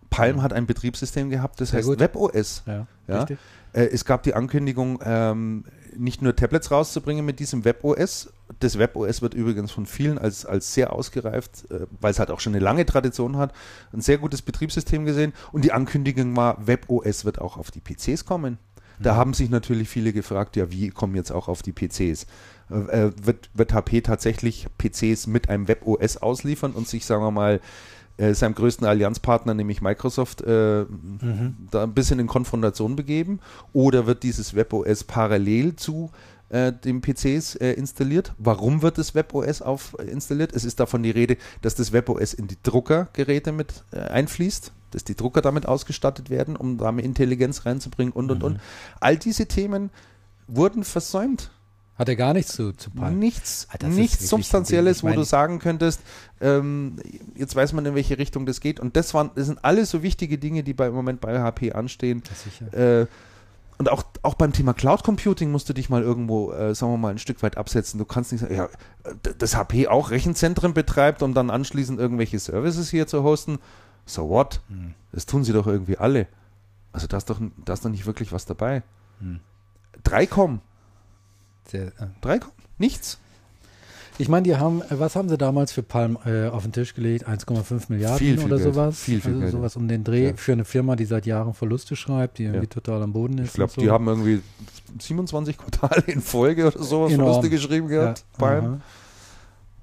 Palm 0.10 0.42
hat 0.42 0.54
ein 0.54 0.66
Betriebssystem 0.66 1.30
gehabt, 1.30 1.62
das 1.62 1.70
Sehr 1.70 1.80
heißt 1.80 1.88
gut. 1.88 2.00
WebOS. 2.00 2.64
Ja, 2.66 2.88
ja. 3.08 3.26
Äh, 3.74 3.86
es 3.86 4.06
gab 4.06 4.24
die 4.24 4.34
Ankündigung, 4.34 5.00
ähm, 5.04 5.66
nicht 5.96 6.22
nur 6.22 6.36
Tablets 6.36 6.72
rauszubringen 6.72 7.26
mit 7.26 7.40
diesem 7.40 7.66
WebOS. 7.66 8.32
Das 8.60 8.78
WebOS 8.78 9.22
wird 9.22 9.34
übrigens 9.34 9.72
von 9.72 9.86
vielen 9.86 10.18
als, 10.18 10.46
als 10.46 10.74
sehr 10.74 10.94
ausgereift, 10.94 11.70
äh, 11.72 11.86
weil 12.00 12.12
es 12.12 12.20
halt 12.20 12.32
auch 12.32 12.40
schon 12.40 12.54
eine 12.54 12.64
lange 12.64 12.86
Tradition 12.86 13.38
hat, 13.38 13.54
ein 13.94 14.02
sehr 14.02 14.18
gutes 14.18 14.42
Betriebssystem 14.42 15.06
gesehen. 15.06 15.34
Und 15.52 15.64
die 15.66 15.72
Ankündigung 15.72 16.36
war, 16.36 16.66
WebOS 16.66 17.26
wird 17.26 17.40
auch 17.40 17.58
auf 17.58 17.72
die 17.72 17.82
PCs 17.82 18.26
kommen. 18.26 18.58
Da 19.00 19.14
mhm. 19.14 19.18
haben 19.18 19.34
sich 19.34 19.50
natürlich 19.50 19.90
viele 19.90 20.14
gefragt, 20.14 20.56
ja, 20.56 20.72
wie 20.72 20.90
kommen 20.90 21.16
jetzt 21.16 21.32
auch 21.32 21.48
auf 21.48 21.62
die 21.62 21.72
PCs? 21.72 22.26
Äh, 22.70 23.12
wird, 23.22 23.50
wird 23.54 23.74
HP 23.74 24.02
tatsächlich 24.02 24.68
PCs 24.78 25.28
mit 25.28 25.50
einem 25.50 25.68
WebOS 25.68 26.18
ausliefern 26.18 26.72
und 26.72 26.88
sich, 26.88 27.06
sagen 27.06 27.24
wir 27.24 27.32
mal, 27.32 27.60
äh, 28.18 28.34
seinem 28.34 28.54
größten 28.54 28.86
Allianzpartner, 28.86 29.54
nämlich 29.54 29.82
Microsoft, 29.82 30.42
äh, 30.42 30.84
mhm. 30.84 31.56
da 31.72 31.84
ein 31.84 31.94
bisschen 31.94 32.20
in 32.20 32.28
Konfrontation 32.28 32.96
begeben? 32.96 33.40
Oder 33.74 34.06
wird 34.06 34.24
dieses 34.24 34.56
WebOS 34.56 35.06
parallel 35.06 35.76
zu 35.78 36.12
äh, 36.50 36.74
den 36.74 37.02
PCs 37.02 37.56
äh, 37.56 37.72
installiert? 37.72 38.34
Warum 38.38 38.82
wird 38.82 38.98
das 38.98 39.16
WebOS 39.16 39.62
auf 39.62 39.96
äh, 40.00 40.04
installiert? 40.04 40.54
Es 40.54 40.66
ist 40.66 40.80
davon 40.80 41.02
die 41.02 41.12
Rede, 41.12 41.38
dass 41.62 41.76
das 41.76 41.94
WebOS 41.94 42.34
in 42.34 42.48
die 42.48 42.58
Druckergeräte 42.62 43.52
mit 43.52 43.86
äh, 43.92 44.00
einfließt, 44.00 44.74
dass 44.92 45.04
die 45.04 45.16
Drucker 45.16 45.42
damit 45.42 45.66
ausgestattet 45.66 46.30
werden, 46.30 46.56
um 46.56 46.78
damit 46.78 47.06
Intelligenz 47.06 47.66
reinzubringen 47.66 48.12
und 48.12 48.32
und 48.32 48.40
mhm. 48.40 48.46
und. 48.46 48.60
All 49.00 49.18
diese 49.18 49.46
Themen 49.46 49.92
wurden 50.48 50.84
versäumt 50.84 51.52
hat 52.00 52.08
er 52.08 52.16
gar 52.16 52.34
nichts 52.34 52.54
zu, 52.54 52.72
zu 52.72 52.92
Palm? 52.92 53.20
Nichts, 53.20 53.68
ah, 53.72 53.86
nichts 53.86 54.30
Substanzielles, 54.30 55.04
wo 55.04 55.10
du 55.10 55.24
sagen 55.24 55.60
könntest, 55.60 56.00
ähm, 56.40 56.96
jetzt 57.36 57.58
weiß 57.58 57.74
man, 57.74 57.86
in 57.86 57.94
welche 57.94 58.18
Richtung 58.18 58.46
das 58.46 58.62
geht. 58.62 58.80
Und 58.80 58.96
das, 58.96 59.14
waren, 59.14 59.32
das 59.36 59.48
sind 59.48 59.66
alles 59.66 59.90
so 59.90 60.02
wichtige 60.02 60.38
Dinge, 60.38 60.64
die 60.64 60.74
bei, 60.74 60.88
im 60.88 60.94
Moment 60.94 61.20
bei 61.20 61.38
HP 61.42 61.74
anstehen. 61.74 62.24
Äh, 62.72 63.06
und 63.78 63.90
auch, 63.90 64.04
auch 64.22 64.36
beim 64.36 64.54
Thema 64.54 64.74
Cloud 64.74 65.04
Computing 65.04 65.52
musst 65.52 65.68
du 65.68 65.74
dich 65.74 65.90
mal 65.90 66.02
irgendwo, 66.02 66.54
äh, 66.54 66.74
sagen 66.74 66.94
wir 66.94 66.98
mal, 66.98 67.10
ein 67.10 67.18
Stück 67.18 67.44
weit 67.44 67.58
absetzen. 67.58 67.98
Du 67.98 68.06
kannst 68.06 68.32
nicht 68.32 68.40
sagen, 68.40 68.56
ja, 68.56 68.70
das 69.38 69.58
HP 69.58 69.90
auch 69.90 70.10
Rechenzentren 70.10 70.74
betreibt, 70.74 71.22
um 71.22 71.34
dann 71.34 71.50
anschließend 71.50 72.00
irgendwelche 72.00 72.40
Services 72.40 72.90
hier 72.90 73.08
zu 73.08 73.24
hosten. 73.24 73.60
So 74.06 74.30
what? 74.30 74.62
Hm. 74.70 74.94
Das 75.12 75.26
tun 75.26 75.44
sie 75.44 75.52
doch 75.52 75.68
irgendwie 75.68 75.98
alle. 75.98 76.28
Also 76.94 77.08
da 77.08 77.18
ist 77.18 77.30
doch, 77.30 77.42
da 77.66 77.74
ist 77.74 77.84
doch 77.84 77.90
nicht 77.90 78.06
wirklich 78.06 78.32
was 78.32 78.46
dabei. 78.46 78.84
Hm. 79.20 79.42
3Com 80.06 80.60
der 81.74 81.88
äh, 81.88 82.08
drei 82.22 82.40
kommt? 82.40 82.54
Nichts? 82.78 83.20
Ich 84.20 84.28
meine, 84.28 84.44
die 84.44 84.58
haben, 84.58 84.82
äh, 84.82 85.00
was 85.00 85.16
haben 85.16 85.30
sie 85.30 85.38
damals 85.38 85.72
für 85.72 85.82
Palm 85.82 86.18
äh, 86.26 86.48
auf 86.48 86.64
den 86.64 86.74
Tisch 86.74 86.94
gelegt? 86.94 87.28
1,5 87.28 87.86
Milliarden 87.88 88.18
viel, 88.18 88.38
viel 88.38 88.46
oder 88.46 88.58
Geld. 88.58 88.74
sowas? 88.74 89.00
Viel, 89.00 89.22
viel 89.22 89.32
also 89.32 89.40
Geld. 89.40 89.52
sowas 89.54 89.76
um 89.78 89.88
den 89.88 90.04
Dreh 90.04 90.28
ja. 90.28 90.34
für 90.36 90.52
eine 90.52 90.66
Firma, 90.66 90.98
die 90.98 91.06
seit 91.06 91.26
Jahren 91.26 91.54
Verluste 91.54 91.96
schreibt, 91.96 92.38
die 92.38 92.44
irgendwie 92.44 92.66
ja. 92.66 92.70
total 92.70 93.02
am 93.02 93.14
Boden 93.14 93.38
ist. 93.38 93.48
Ich 93.48 93.54
glaube, 93.54 93.72
so. 93.72 93.82
die 93.82 93.90
haben 93.90 94.08
irgendwie 94.08 94.42
27 95.00 95.58
Quartale 95.58 96.04
in 96.08 96.22
Folge 96.22 96.68
oder 96.68 96.84
sowas 96.84 97.14
Enorm. 97.14 97.30
Verluste 97.30 97.50
geschrieben 97.50 97.88
gehabt. 97.88 98.26
Ja. 98.34 98.38
Palm. 98.38 98.82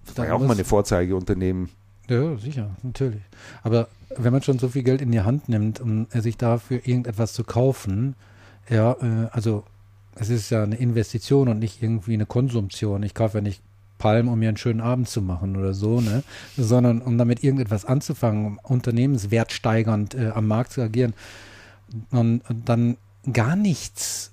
Das 0.04 0.18
war 0.18 0.26
ja 0.26 0.34
auch 0.34 0.40
mal 0.40 0.52
eine 0.52 0.64
Vorzeigeunternehmen. 0.64 1.70
Ja, 2.08 2.36
sicher, 2.36 2.70
natürlich. 2.82 3.22
Aber 3.62 3.88
wenn 4.16 4.32
man 4.32 4.42
schon 4.42 4.58
so 4.58 4.68
viel 4.68 4.82
Geld 4.82 5.00
in 5.00 5.12
die 5.12 5.22
Hand 5.22 5.48
nimmt, 5.48 5.80
um 5.80 6.06
äh, 6.12 6.20
sich 6.20 6.36
dafür 6.36 6.80
irgendetwas 6.84 7.32
zu 7.32 7.42
kaufen, 7.42 8.14
ja, 8.68 8.92
äh, 8.92 9.28
also 9.32 9.64
es 10.18 10.30
ist 10.30 10.50
ja 10.50 10.62
eine 10.62 10.76
Investition 10.76 11.48
und 11.48 11.58
nicht 11.58 11.82
irgendwie 11.82 12.14
eine 12.14 12.26
Konsumption. 12.26 13.02
Ich 13.02 13.14
kaufe 13.14 13.38
ja 13.38 13.42
nicht 13.42 13.62
Palm, 13.98 14.28
um 14.28 14.38
mir 14.38 14.48
einen 14.48 14.56
schönen 14.56 14.80
Abend 14.80 15.08
zu 15.08 15.22
machen 15.22 15.56
oder 15.56 15.74
so, 15.74 16.00
ne? 16.00 16.22
sondern 16.56 17.00
um 17.00 17.16
damit 17.18 17.42
irgendetwas 17.42 17.84
anzufangen, 17.84 18.46
um 18.46 18.58
unternehmenswertsteigernd 18.62 20.14
äh, 20.14 20.30
am 20.34 20.46
Markt 20.46 20.72
zu 20.72 20.82
agieren 20.82 21.14
und, 22.10 22.42
und, 22.48 22.68
dann 22.68 22.96
gar 23.32 23.56
nichts 23.56 24.32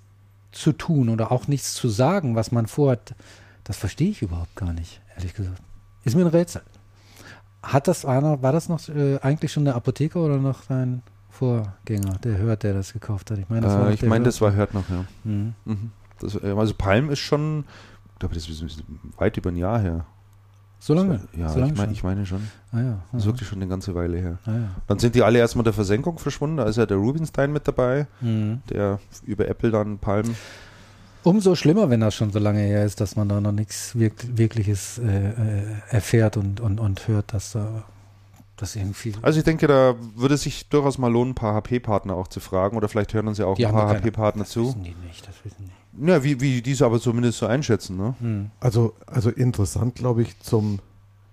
zu 0.51 0.71
tun 0.71 1.09
oder 1.09 1.31
auch 1.31 1.47
nichts 1.47 1.73
zu 1.73 1.89
sagen, 1.89 2.35
was 2.35 2.51
man 2.51 2.67
vorhat, 2.67 3.15
das 3.63 3.77
verstehe 3.77 4.09
ich 4.09 4.21
überhaupt 4.21 4.55
gar 4.55 4.73
nicht, 4.73 5.01
ehrlich 5.15 5.33
gesagt. 5.33 5.61
Ist 6.03 6.15
mir 6.15 6.23
ein 6.25 6.27
Rätsel. 6.27 6.61
Hat 7.61 7.87
das 7.87 8.05
einer, 8.05 8.41
war 8.41 8.51
das 8.51 8.67
noch 8.67 8.89
äh, 8.89 9.19
eigentlich 9.19 9.53
schon 9.53 9.65
der 9.65 9.75
Apotheker 9.75 10.19
oder 10.19 10.37
noch 10.37 10.65
dein 10.65 11.01
Vorgänger, 11.33 12.17
der 12.23 12.37
Hört, 12.37 12.63
der 12.63 12.73
das 12.73 12.93
gekauft 12.93 13.31
hat? 13.31 13.37
Ich 13.39 13.49
meine, 13.49 13.61
das, 13.61 13.73
äh, 13.73 13.79
war, 13.79 13.91
ich 13.91 14.03
mein, 14.03 14.23
das 14.23 14.39
war 14.39 14.53
Hört 14.53 14.73
noch, 14.73 14.87
ja. 14.89 15.05
Mhm. 15.23 15.53
Mhm. 15.65 15.91
Das, 16.19 16.35
äh, 16.35 16.53
also 16.55 16.73
Palm 16.75 17.09
ist 17.09 17.19
schon, 17.19 17.65
ich 18.13 18.19
glaube, 18.19 18.35
das 18.35 18.47
ist 18.47 18.83
weit 19.17 19.37
über 19.37 19.49
ein 19.49 19.57
Jahr 19.57 19.79
her. 19.79 20.05
So 20.79 20.93
lange? 20.93 21.21
Ja, 21.35 21.49
so 21.49 21.59
lange 21.59 21.71
ich, 21.71 21.77
mein, 21.77 21.91
ich 21.91 22.03
meine 22.03 22.25
schon. 22.25 22.47
Ah, 22.71 22.81
ja. 22.81 22.99
Das 23.11 23.21
ist 23.21 23.25
wirklich 23.25 23.47
schon 23.47 23.59
eine 23.59 23.69
ganze 23.69 23.95
Weile 23.95 24.17
her. 24.17 24.37
Ah, 24.45 24.51
ja. 24.51 24.69
Dann 24.87 24.99
sind 24.99 25.15
die 25.15 25.23
alle 25.23 25.39
erstmal 25.39 25.63
der 25.63 25.71
Versenkung 25.71 26.19
verschwunden. 26.19 26.57
Da 26.57 26.65
ist 26.65 26.75
ja 26.75 26.85
der 26.85 26.97
Rubinstein 26.97 27.53
mit 27.53 27.67
dabei, 27.67 28.05
mhm. 28.19 28.61
der 28.69 28.99
über 29.25 29.47
Apple 29.47 29.71
dann 29.71 29.97
Palm 29.97 30.35
Umso 31.23 31.55
schlimmer, 31.55 31.89
wenn 31.89 32.01
das 32.01 32.15
schon 32.15 32.31
so 32.31 32.39
lange 32.39 32.59
her 32.59 32.85
ist, 32.85 32.99
dass 32.99 33.15
man 33.15 33.29
da 33.29 33.39
noch 33.39 33.53
nichts 33.53 33.97
wirk 33.97 34.37
Wirkliches 34.37 34.97
äh, 34.97 35.29
äh, 35.29 35.63
erfährt 35.89 36.35
und, 36.35 36.59
und, 36.59 36.81
und 36.81 37.07
hört, 37.07 37.33
dass 37.33 37.53
da 37.53 37.85
das 38.63 38.75
irgendwie. 38.75 39.13
Also 39.21 39.39
ich 39.39 39.45
denke, 39.45 39.67
da 39.67 39.95
würde 40.15 40.35
es 40.35 40.41
sich 40.41 40.69
durchaus 40.69 40.97
mal 40.97 41.11
lohnen, 41.11 41.31
ein 41.31 41.35
paar 41.35 41.53
HP-Partner 41.53 42.15
auch 42.15 42.27
zu 42.27 42.39
fragen 42.39 42.77
oder 42.77 42.87
vielleicht 42.87 43.13
hören 43.13 43.27
uns 43.27 43.37
ja 43.37 43.45
auch 43.45 43.55
die 43.55 43.65
ein 43.65 43.73
paar 43.73 43.89
HP-Partner 43.89 44.45
zu. 44.45 44.61
Das 44.61 44.69
wissen 44.69 44.83
die 44.83 44.95
nicht, 45.05 45.27
das 45.27 45.35
wissen 45.43 45.69
die. 45.69 46.07
Ja, 46.07 46.23
wie, 46.23 46.41
wie 46.41 46.61
diese 46.61 46.85
aber 46.85 46.99
zumindest 46.99 47.37
so 47.37 47.45
einschätzen, 47.45 47.97
ne? 47.97 48.15
Hm. 48.19 48.51
Also, 48.59 48.95
also 49.05 49.29
interessant, 49.29 49.95
glaube 49.95 50.23
ich, 50.23 50.39
zum, 50.39 50.79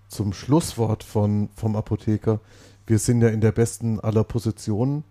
zum 0.08 0.32
Schlusswort 0.32 1.02
von, 1.02 1.48
vom 1.54 1.76
Apotheker. 1.76 2.40
Wir 2.86 2.98
sind 2.98 3.22
ja 3.22 3.28
in 3.28 3.40
der 3.40 3.52
besten 3.52 4.00
aller 4.00 4.24
Positionen. 4.24 5.04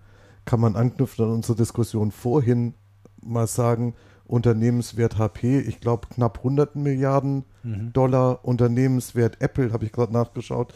Kann 0.46 0.60
man 0.60 0.76
anknüpfen 0.76 1.26
an 1.26 1.32
unsere 1.32 1.58
Diskussion 1.58 2.12
vorhin 2.12 2.74
mal 3.22 3.48
sagen, 3.48 3.96
Unternehmenswert 4.26 5.18
HP, 5.18 5.60
ich 5.60 5.80
glaube 5.80 6.08
knapp 6.14 6.38
100 6.40 6.76
Milliarden 6.76 7.46
mhm. 7.64 7.92
Dollar. 7.94 8.46
Unternehmenswert 8.46 9.42
Apple, 9.42 9.74
habe 9.74 9.86
ich 9.86 9.92
gerade 9.92 10.14
nachgeschaut, 10.14 10.74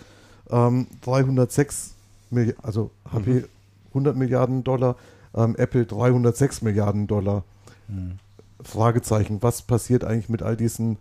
ähm, 0.49 0.88
306 1.02 1.95
Milliarden, 2.30 2.64
also 2.64 2.91
HP 3.11 3.32
mhm. 3.32 3.44
100 3.90 4.15
Milliarden 4.15 4.64
Dollar, 4.64 4.95
ähm, 5.36 5.56
Apple 5.57 5.86
306 5.86 6.61
Milliarden 6.61 7.07
Dollar. 7.07 7.44
Mhm. 7.88 8.14
Fragezeichen, 8.61 9.41
was 9.41 9.61
passiert 9.61 10.03
eigentlich 10.03 10.30
mit 10.30 10.41
all 10.41 10.56
diesen 10.56 10.98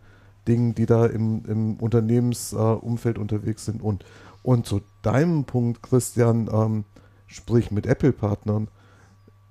Dingen, 0.48 0.74
die 0.74 0.86
da 0.86 1.06
im, 1.06 1.44
im 1.46 1.74
Unternehmensumfeld 1.76 3.16
äh, 3.16 3.20
unterwegs 3.20 3.64
sind? 3.64 3.82
Und, 3.82 4.04
und 4.42 4.66
zu 4.66 4.80
deinem 5.02 5.44
Punkt, 5.44 5.82
Christian, 5.82 6.50
ähm, 6.52 6.84
sprich 7.26 7.70
mit 7.70 7.86
Apple-Partnern, 7.86 8.68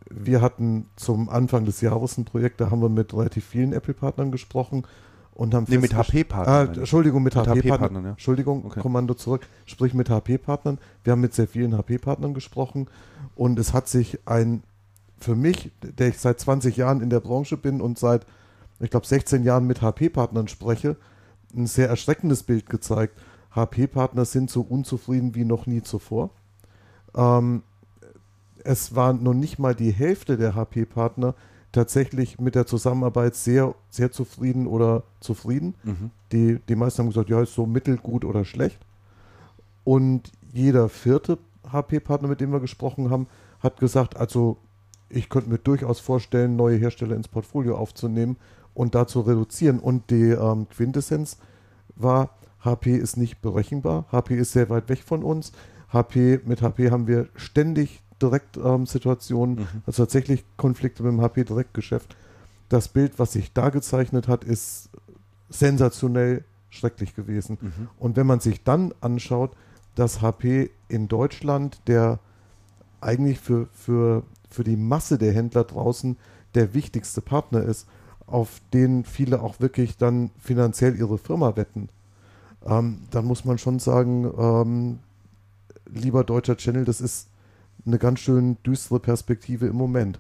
wir 0.10 0.42
hatten 0.42 0.88
zum 0.98 1.30
Anfang 1.30 1.64
des 1.64 1.80
Jahres 1.80 2.18
ein 2.18 2.26
Projekt, 2.26 2.60
da 2.60 2.70
haben 2.70 2.82
wir 2.82 2.90
mit 2.90 3.14
relativ 3.14 3.46
vielen 3.46 3.72
Apple-Partnern 3.72 4.32
gesprochen 4.32 4.84
und 5.42 5.56
haben 5.56 5.66
nee, 5.68 5.80
mit 5.80 5.96
HP-Partnern. 5.96 6.70
Ah, 6.70 6.72
Entschuldigung, 6.72 7.24
mit, 7.24 7.34
mit 7.34 7.48
HP-Partnern. 7.48 8.04
HP 8.04 8.06
ja. 8.06 8.12
Entschuldigung, 8.12 8.64
okay. 8.64 8.80
Kommando 8.80 9.16
zurück. 9.16 9.48
Sprich 9.66 9.96
mit 9.96 10.08
HP-Partnern. 10.08 10.78
Wir 11.04 11.14
haben 11.14 11.22
mit 11.22 11.34
sehr 11.34 11.48
vielen 11.48 11.76
HP-Partnern 11.76 12.36
gesprochen 12.36 12.88
und 13.34 13.58
es 13.58 13.74
hat 13.74 13.88
sich 13.88 14.20
ein, 14.26 14.62
für 15.18 15.36
mich, 15.36 15.72
der 15.82 16.10
ich 16.10 16.20
seit 16.20 16.40
20 16.40 16.78
Jahren 16.78 17.02
in 17.02 17.10
der 17.10 17.22
Branche 17.22 17.58
bin 17.58 17.82
und 17.82 17.98
seit, 17.98 18.28
ich 18.80 18.92
glaube, 18.92 19.08
16 19.08 19.44
Jahren 19.44 19.66
mit 19.66 19.82
HP-Partnern 19.82 20.48
spreche, 20.48 20.96
ein 21.56 21.66
sehr 21.66 21.90
erschreckendes 21.90 22.44
Bild 22.44 22.70
gezeigt. 22.70 23.20
HP-Partner 23.56 24.26
sind 24.26 24.52
so 24.52 24.62
unzufrieden 24.62 25.34
wie 25.34 25.44
noch 25.44 25.66
nie 25.66 25.82
zuvor. 25.82 26.30
Ähm, 27.16 27.64
es 28.64 28.94
war 28.94 29.14
noch 29.14 29.34
nicht 29.34 29.58
mal 29.58 29.74
die 29.74 29.92
Hälfte 29.92 30.38
der 30.38 30.54
HP-Partner 30.54 31.34
tatsächlich 31.72 32.40
mit 32.40 32.56
der 32.56 32.66
Zusammenarbeit 32.66 33.36
sehr, 33.36 33.76
sehr 33.90 34.12
zufrieden 34.12 34.68
oder 34.68 35.04
zufrieden. 35.20 35.76
Mhm. 35.84 36.12
Die, 36.32 36.60
die 36.68 36.76
meisten 36.76 37.00
haben 37.00 37.10
gesagt, 37.10 37.30
ja, 37.30 37.42
ist 37.42 37.54
so 37.54 37.66
mittelgut 37.66 38.26
oder 38.26 38.46
schlecht. 38.46 38.80
Und 39.84 40.32
jeder 40.52 40.90
vierte 40.90 41.38
HP-Partner, 41.72 42.28
mit 42.28 42.42
dem 42.42 42.52
wir 42.52 42.60
gesprochen 42.60 43.10
haben, 43.10 43.28
hat 43.62 43.80
gesagt, 43.80 44.18
also 44.18 44.58
ich 45.10 45.30
könnte 45.30 45.50
mir 45.50 45.58
durchaus 45.58 46.00
vorstellen, 46.00 46.56
neue 46.56 46.78
Hersteller 46.78 47.16
ins 47.16 47.28
Portfolio 47.28 47.78
aufzunehmen 47.78 48.38
und 48.74 48.96
da 48.96 49.08
zu 49.08 49.22
reduzieren. 49.22 49.80
Und 49.80 50.10
die 50.10 50.30
ähm, 50.30 50.68
Quintessenz 50.70 51.38
war, 51.96 52.38
HP 52.64 52.96
ist 52.96 53.18
nicht 53.18 53.42
berechenbar, 53.42 54.06
HP 54.12 54.36
ist 54.36 54.52
sehr 54.52 54.70
weit 54.70 54.90
weg 54.90 55.00
von 55.04 55.24
uns. 55.24 55.52
HP, 55.92 56.42
mit 56.46 56.62
HP 56.62 56.92
haben 56.92 57.08
wir 57.08 57.28
ständig 57.36 58.02
Direktsituationen, 58.22 59.58
ähm, 59.58 59.64
mhm. 59.64 59.82
also 59.86 60.04
tatsächlich 60.04 60.44
Konflikte 60.58 61.04
mit 61.04 61.12
dem 61.12 61.22
HP-Direktgeschäft. 61.22 62.16
Das 62.70 62.88
Bild, 62.88 63.20
was 63.20 63.34
sich 63.34 63.52
da 63.54 63.70
gezeichnet 63.70 64.28
hat, 64.28 64.44
ist 64.44 64.90
sensationell 65.50 66.44
schrecklich 66.70 67.16
gewesen. 67.16 67.58
Mhm. 67.60 67.90
Und 68.00 68.16
wenn 68.16 68.28
man 68.28 68.40
sich 68.40 68.64
dann 68.64 68.94
anschaut, 69.02 69.52
dass 69.96 70.22
HP 70.22 70.72
in 70.88 71.08
Deutschland, 71.08 71.82
der 71.88 72.20
eigentlich 73.02 73.40
für, 73.40 73.68
für, 73.74 74.24
für 74.50 74.64
die 74.64 74.78
Masse 74.78 75.18
der 75.18 75.34
Händler 75.34 75.64
draußen 75.64 76.18
der 76.56 76.74
wichtigste 76.74 77.22
Partner 77.22 77.62
ist, 77.64 77.88
auf 78.28 78.62
den 78.74 79.04
viele 79.04 79.42
auch 79.42 79.60
wirklich 79.60 79.98
dann 79.98 80.32
finanziell 80.40 80.96
ihre 80.96 81.18
Firma 81.18 81.56
wetten, 81.58 81.90
ähm, 82.66 83.00
dann 83.12 83.26
muss 83.26 83.44
man 83.44 83.58
schon 83.58 83.80
sagen, 83.80 84.32
ähm, 84.38 85.00
lieber 85.86 86.24
deutscher 86.24 86.58
Channel, 86.58 86.86
das 86.86 87.02
ist 87.02 87.28
eine 87.86 87.98
ganz 87.98 88.20
schön 88.20 88.58
düstere 88.66 89.00
Perspektive 89.00 89.68
im 89.68 89.76
Moment. 89.76 90.20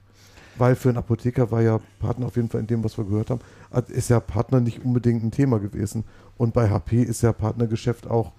Weil 0.57 0.75
für 0.75 0.89
einen 0.89 0.97
Apotheker 0.97 1.51
war 1.51 1.61
ja 1.61 1.79
Partner 1.99 2.27
auf 2.27 2.35
jeden 2.35 2.49
Fall 2.49 2.61
in 2.61 2.67
dem, 2.67 2.83
was 2.83 2.97
wir 2.97 3.05
gehört 3.05 3.29
haben, 3.29 3.41
ist 3.87 4.09
ja 4.09 4.19
Partner 4.19 4.59
nicht 4.59 4.83
unbedingt 4.83 5.23
ein 5.23 5.31
Thema 5.31 5.59
gewesen. 5.59 6.03
Und 6.37 6.53
bei 6.53 6.69
HP 6.69 7.01
ist 7.01 7.21
ja 7.21 7.31
Partnergeschäft 7.31 8.07
auch 8.07 8.33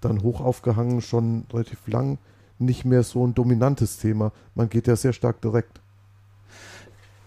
dann 0.00 0.22
hoch 0.22 0.40
aufgehangen, 0.40 1.00
schon 1.00 1.46
relativ 1.52 1.86
lang 1.86 2.18
nicht 2.58 2.84
mehr 2.84 3.02
so 3.02 3.26
ein 3.26 3.34
dominantes 3.34 3.98
Thema. 3.98 4.32
Man 4.54 4.68
geht 4.68 4.86
ja 4.86 4.96
sehr 4.96 5.12
stark 5.12 5.40
direkt. 5.40 5.80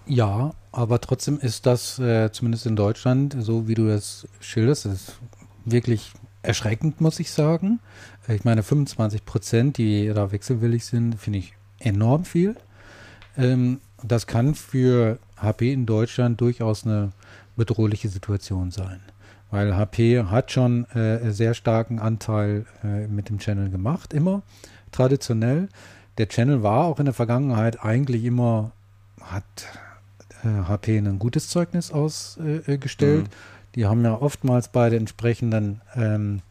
Ja, 0.05 0.51
aber 0.71 1.01
trotzdem 1.01 1.37
ist 1.39 1.65
das 1.65 1.99
äh, 1.99 2.31
zumindest 2.31 2.65
in 2.65 2.75
Deutschland, 2.75 3.35
so 3.39 3.67
wie 3.67 3.73
du 3.73 3.87
das 3.87 4.27
schilderst, 4.39 4.85
ist 4.85 5.19
wirklich 5.65 6.13
erschreckend, 6.41 7.01
muss 7.01 7.19
ich 7.19 7.31
sagen. 7.31 7.79
Ich 8.27 8.43
meine, 8.43 8.63
25 8.63 9.25
Prozent, 9.25 9.77
die 9.77 10.07
da 10.13 10.31
wechselwillig 10.31 10.85
sind, 10.85 11.19
finde 11.19 11.39
ich 11.39 11.53
enorm 11.79 12.25
viel. 12.25 12.55
Ähm, 13.37 13.79
das 14.03 14.27
kann 14.27 14.55
für 14.55 15.19
HP 15.37 15.73
in 15.73 15.85
Deutschland 15.85 16.39
durchaus 16.41 16.85
eine 16.85 17.11
bedrohliche 17.55 18.09
Situation 18.09 18.71
sein. 18.71 18.99
Weil 19.49 19.75
HP 19.75 20.23
hat 20.23 20.51
schon 20.51 20.85
äh, 20.91 21.31
sehr 21.31 21.53
starken 21.53 21.99
Anteil 21.99 22.65
äh, 22.83 23.07
mit 23.07 23.29
dem 23.29 23.39
Channel 23.39 23.69
gemacht, 23.69 24.13
immer 24.13 24.43
traditionell. 24.91 25.69
Der 26.17 26.27
Channel 26.27 26.63
war 26.63 26.85
auch 26.85 26.99
in 26.99 27.05
der 27.05 27.13
Vergangenheit 27.13 27.83
eigentlich 27.83 28.25
immer, 28.25 28.71
hat 29.21 29.43
äh, 30.43 30.67
HP 30.67 30.97
ein 30.97 31.19
gutes 31.19 31.49
Zeugnis 31.49 31.91
ausgestellt. 31.91 33.25
Mhm 33.25 33.56
Die 33.77 33.85
haben 33.85 34.03
ja 34.03 34.19
oftmals 34.19 34.69
bei 34.69 34.89
den 34.89 35.01
entsprechenden 35.01 35.81
ähm, 35.95 36.41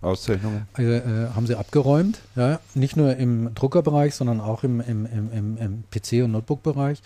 Auszeichnungen. 0.00 0.66
Äh, 0.78 0.96
äh, 0.96 1.28
haben 1.34 1.46
sie 1.46 1.54
abgeräumt, 1.54 2.22
ja, 2.36 2.58
nicht 2.74 2.96
nur 2.96 3.16
im 3.16 3.54
Druckerbereich, 3.54 4.14
sondern 4.14 4.40
auch 4.40 4.64
im, 4.64 4.80
im, 4.80 5.04
im, 5.04 5.58
im 5.58 5.84
PC- 5.92 6.24
und 6.24 6.32
Notebook-Bereich. 6.32 7.02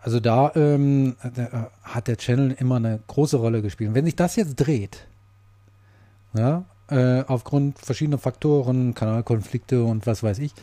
Also 0.00 0.18
da 0.18 0.50
ähm, 0.54 1.16
äh, 1.22 1.44
hat 1.82 2.08
der 2.08 2.16
Channel 2.16 2.56
immer 2.58 2.76
eine 2.76 2.98
große 3.06 3.36
Rolle 3.36 3.60
gespielt. 3.60 3.88
Und 3.88 3.96
wenn 3.96 4.06
sich 4.06 4.16
das 4.16 4.34
jetzt 4.36 4.54
dreht, 4.56 5.06
ja, 6.32 6.64
äh, 6.88 7.22
aufgrund 7.26 7.78
verschiedener 7.78 8.16
Faktoren, 8.16 8.94
Kanalkonflikte 8.94 9.84
und 9.84 10.06
was 10.06 10.22
weiß 10.22 10.38
ich, 10.38 10.54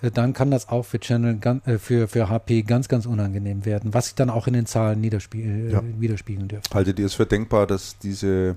dann 0.00 0.32
kann 0.32 0.50
das 0.50 0.68
auch 0.68 0.84
für 0.84 1.00
Channel 1.00 1.40
äh, 1.64 1.78
für, 1.78 2.08
für 2.08 2.28
HP 2.28 2.62
ganz, 2.62 2.88
ganz 2.88 3.06
unangenehm 3.06 3.64
werden, 3.64 3.94
was 3.94 4.06
sich 4.06 4.14
dann 4.14 4.30
auch 4.30 4.46
in 4.46 4.54
den 4.54 4.66
Zahlen 4.66 5.00
niederspie 5.00 5.70
ja. 5.70 5.82
widerspiegeln 5.98 6.48
dürfte. 6.48 6.74
Haltet 6.74 6.98
ihr 6.98 7.06
es 7.06 7.14
für 7.14 7.26
denkbar, 7.26 7.66
dass 7.66 7.98
diese 7.98 8.56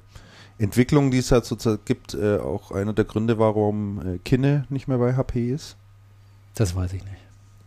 Entwicklung, 0.59 1.09
die 1.09 1.17
es 1.17 1.31
halt 1.31 1.45
sozusagen 1.45 1.81
gibt, 1.85 2.13
äh, 2.13 2.37
auch 2.37 2.71
einer 2.71 2.93
der 2.93 3.05
Gründe, 3.05 3.39
warum 3.39 4.15
äh, 4.15 4.17
Kinne 4.19 4.65
nicht 4.69 4.87
mehr 4.87 4.99
bei 4.99 5.15
HP 5.15 5.51
ist? 5.51 5.77
Das 6.55 6.75
weiß 6.75 6.93
ich 6.93 7.03
nicht. 7.03 7.17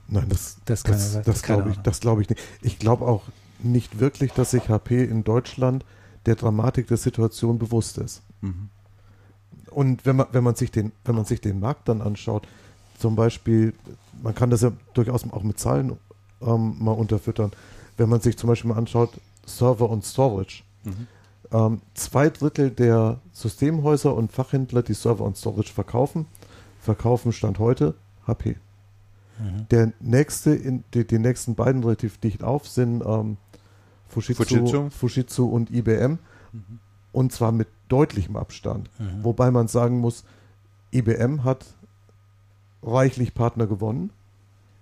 Nein, 0.07 0.27
das, 0.29 0.59
das, 0.67 0.83
das, 0.83 1.15
das, 1.15 1.25
das 1.25 1.43
glaube 1.43 1.71
ich, 1.71 2.01
glaub 2.01 2.21
ich 2.21 2.29
nicht. 2.29 2.41
Ich 2.63 2.79
glaube 2.79 3.07
auch 3.07 3.23
nicht 3.59 3.99
wirklich, 3.99 4.33
dass 4.33 4.51
sich 4.51 4.69
HP 4.69 5.03
in 5.03 5.25
Deutschland 5.25 5.85
der 6.27 6.37
Dramatik 6.37 6.87
der 6.87 6.97
Situation 6.97 7.59
bewusst 7.59 7.99
ist. 7.99 8.23
Mhm. 8.41 8.69
Und 9.71 10.07
wenn 10.07 10.17
man, 10.17 10.27
wenn, 10.33 10.45
man 10.45 10.55
sich 10.55 10.71
den, 10.71 10.93
wenn 11.05 11.15
man 11.15 11.25
sich 11.25 11.41
den 11.41 11.59
Markt 11.59 11.89
dann 11.89 12.01
anschaut, 12.01 12.47
zum 12.99 13.17
Beispiel, 13.17 13.75
man 14.23 14.35
kann 14.35 14.51
das 14.51 14.63
ja 14.63 14.73
durchaus 14.95 15.25
auch 15.31 15.43
mit 15.43 15.59
Zahlen 15.59 15.97
ähm, 16.41 16.77
mal 16.79 16.93
unterfüttern, 16.93 17.53
wenn 17.97 18.09
man 18.09 18.21
sich 18.21 18.37
zum 18.37 18.49
Beispiel 18.49 18.71
mal 18.71 18.79
anschaut, 18.79 19.11
Server 19.47 19.89
und 19.91 20.05
Storage. 20.05 20.63
Mhm. 20.85 21.07
Ähm, 21.53 21.81
zwei 21.95 22.31
Drittel 22.31 22.71
der 22.71 23.21
Systemhäuser 23.33 24.15
und 24.15 24.33
Fachhändler, 24.33 24.83
die 24.83 24.95
Server 24.95 25.25
und 25.25 25.37
Storage 25.37 25.73
verkaufen, 25.73 26.27
verkaufen 26.81 27.33
Stand 27.33 27.59
heute 27.59 27.95
HP. 28.27 28.57
Mhm. 29.39 29.69
Der 29.71 29.93
nächste, 30.01 30.55
in, 30.55 30.85
die, 30.95 31.07
die, 31.07 31.19
nächsten 31.19 31.55
beiden 31.55 31.83
relativ 31.83 32.19
dicht 32.19 32.43
auf 32.43 32.69
sind 32.69 33.03
ähm, 33.05 33.37
Fujitsu, 34.09 34.45
Fujitsu. 34.45 34.91
Fujitsu, 34.91 35.47
und 35.47 35.71
IBM. 35.71 36.19
Mhm. 36.53 36.79
Und 37.13 37.33
zwar 37.33 37.53
mit 37.53 37.69
deutlichem 37.89 38.37
Abstand. 38.37 38.91
Mhm. 38.99 39.25
Wobei 39.25 39.51
man 39.51 39.69
sagen 39.69 39.99
muss, 39.99 40.25
IBM 40.93 41.45
hat 41.45 41.65
reichlich 42.85 43.35
Partner 43.35 43.67
gewonnen 43.67 44.11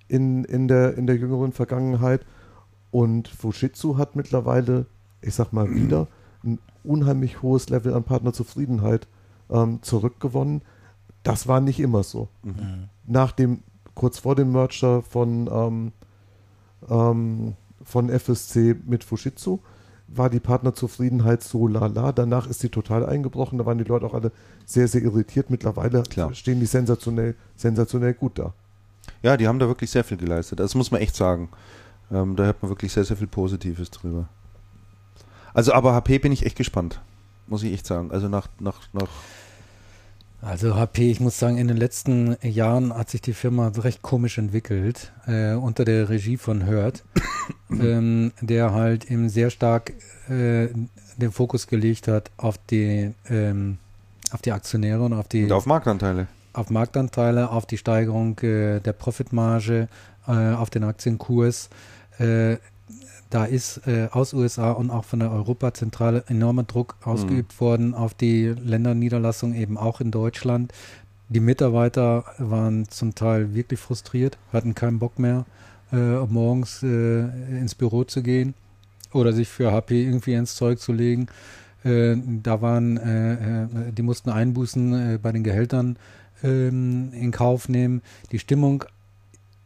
in, 0.09 0.45
in, 0.45 0.69
der, 0.69 0.97
in 0.97 1.07
der 1.07 1.17
jüngeren 1.17 1.53
Vergangenheit. 1.53 2.25
Und 2.91 3.29
Fujitsu 3.29 3.97
hat 3.97 4.17
mittlerweile, 4.17 4.87
ich 5.23 5.35
sag 5.35 5.53
mal 5.53 5.75
wieder, 5.75 6.09
ein 6.45 6.59
unheimlich 6.85 7.43
hohes 7.43 7.71
Level 7.71 7.95
an 7.95 8.05
Partnerzufriedenheit 8.05 9.07
ähm, 9.51 9.79
zurückgewonnen. 9.83 10.63
Das 11.23 11.47
war 11.47 11.61
nicht 11.61 11.81
immer 11.81 12.03
so. 12.03 12.29
Mhm. 12.43 12.89
Nach 13.07 13.33
dem, 13.33 13.63
kurz 13.95 14.19
vor 14.19 14.35
dem 14.35 14.53
Merger 14.53 15.03
von, 15.03 15.49
ähm, 15.51 15.93
ähm, 16.91 17.55
von 17.83 18.11
FSC 18.11 18.77
mit 18.85 19.05
Fujitsu, 19.05 19.61
war 20.17 20.31
die 20.31 20.41
Partnerzufriedenheit 20.41 21.43
so 21.43 21.67
lala. 21.67 22.13
Danach 22.13 22.47
ist 22.47 22.61
sie 22.61 22.69
total 22.69 23.07
eingebrochen. 23.07 23.59
Da 23.59 23.67
waren 23.67 23.79
die 23.79 23.85
Leute 23.85 24.07
auch 24.07 24.15
alle 24.15 24.33
sehr, 24.65 24.89
sehr 24.89 25.03
irritiert. 25.03 25.51
Mittlerweile 25.51 26.03
Klar. 26.03 26.35
stehen 26.35 26.61
die 26.61 26.67
sensationell, 26.67 27.35
sensationell 27.57 28.15
gut 28.15 28.39
da. 28.39 28.55
Ja, 29.23 29.37
die 29.37 29.49
haben 29.49 29.59
da 29.59 29.69
wirklich 29.69 29.91
sehr 29.91 30.05
viel 30.05 30.17
geleistet. 30.17 30.61
Das 30.61 30.75
muss 30.75 30.91
man 30.91 31.01
echt 31.01 31.17
sagen. 31.17 31.49
Ähm, 32.11 32.37
da 32.37 32.45
hört 32.45 32.63
man 32.63 32.71
wirklich 32.71 32.93
sehr, 32.93 33.05
sehr 33.05 33.17
viel 33.17 33.27
Positives 33.27 33.91
drüber. 33.91 34.29
Also, 35.55 35.73
aber 35.73 35.95
HP 35.95 36.19
bin 36.19 36.33
ich 36.33 36.45
echt 36.45 36.57
gespannt. 36.57 37.01
Muss 37.47 37.63
ich 37.63 37.73
echt 37.73 37.87
sagen. 37.87 38.11
Also 38.11 38.29
nach, 38.29 38.49
nach, 38.61 38.81
nach 38.93 39.09
also 40.43 40.75
HP, 40.75 41.11
ich 41.11 41.21
muss 41.21 41.39
sagen, 41.39 41.57
in 41.57 41.69
den 41.69 41.77
letzten 41.77 42.37
Jahren 42.43 42.93
hat 42.93 43.11
sich 43.11 43.23
die 43.23 43.33
Firma 43.33 43.69
recht 43.69 44.03
komisch 44.03 44.39
entwickelt, 44.39 45.13
äh, 45.27 45.55
unter 45.55 45.85
der 45.85 46.09
Regie 46.09 46.37
von 46.37 46.67
Hurt, 46.67 47.05
ähm, 47.71 48.33
der 48.41 48.73
halt 48.73 49.11
eben 49.11 49.29
sehr 49.29 49.51
stark 49.51 49.93
äh, 50.29 50.69
den 51.17 51.31
Fokus 51.31 51.69
gelegt 51.69 52.09
hat 52.09 52.31
auf 52.37 52.59
die, 52.59 53.13
ähm, 53.31 53.79
auf 54.33 54.43
die 54.43 54.53
Aktionäre 54.53 55.03
und 55.03 55.13
auf 55.13 55.29
die... 55.29 55.45
Und 55.45 55.53
auf 55.53 55.67
Marktanteile. 55.67 56.27
Auf 56.55 56.71
Marktanteile, 56.71 57.51
auf 57.51 57.65
die 57.65 57.79
Steigerung 57.79 58.39
äh, 58.41 58.81
der 58.81 58.93
Profitmarge, 58.93 59.89
äh, 60.27 60.53
auf 60.55 60.71
den 60.71 60.85
Aktienkurs. 60.85 61.71
Äh, 63.33 63.39
da 63.39 63.45
ist 63.45 63.87
äh, 63.87 64.09
aus 64.11 64.35
USA 64.35 64.73
und 64.73 64.91
auch 64.91 65.05
von 65.05 65.21
der 65.21 65.31
Europazentrale 65.31 66.25
enormer 66.29 66.65
Druck 66.65 66.97
ausgeübt 67.03 67.55
mhm. 67.55 67.61
worden 67.61 67.95
auf 67.95 68.15
die 68.15 68.47
Länderniederlassung, 68.49 69.55
eben 69.55 69.77
auch 69.79 70.01
in 70.01 70.11
Deutschland. 70.11 70.73
Die 71.29 71.41
Mitarbeiter 71.41 72.25
waren 72.39 72.89
zum 72.89 73.15
Teil 73.15 73.55
wirklich 73.55 73.81
frustriert, 73.81 74.37
hatten 74.53 74.75
keinen 74.75 74.99
Bock 74.99 75.19
mehr, 75.19 75.47
äh, 75.93 75.97
morgens 76.27 76.83
äh, 76.83 77.23
ins 77.59 77.75
Büro 77.75 78.05
zu 78.05 78.23
gehen 78.23 78.55
oder 79.13 79.33
sich 79.33 79.49
für 79.49 79.73
HP 79.73 80.05
irgendwie 80.05 80.35
ins 80.35 80.57
Zeug 80.57 80.79
zu 80.79 80.93
legen. 80.93 81.27
Äh, 81.85 82.17
da 82.43 82.61
waren, 82.61 82.99
äh, 82.99 83.65
äh, 83.65 83.69
die 83.93 84.03
mussten 84.03 84.31
Einbußen 84.31 85.19
bei 85.23 85.33
den 85.33 85.43
Gehältern 85.43 85.97
ähm, 86.43 87.13
in 87.13 87.31
Kauf 87.31 87.69
nehmen. 87.69 88.03
Die 88.31 88.39
Stimmung 88.39 88.85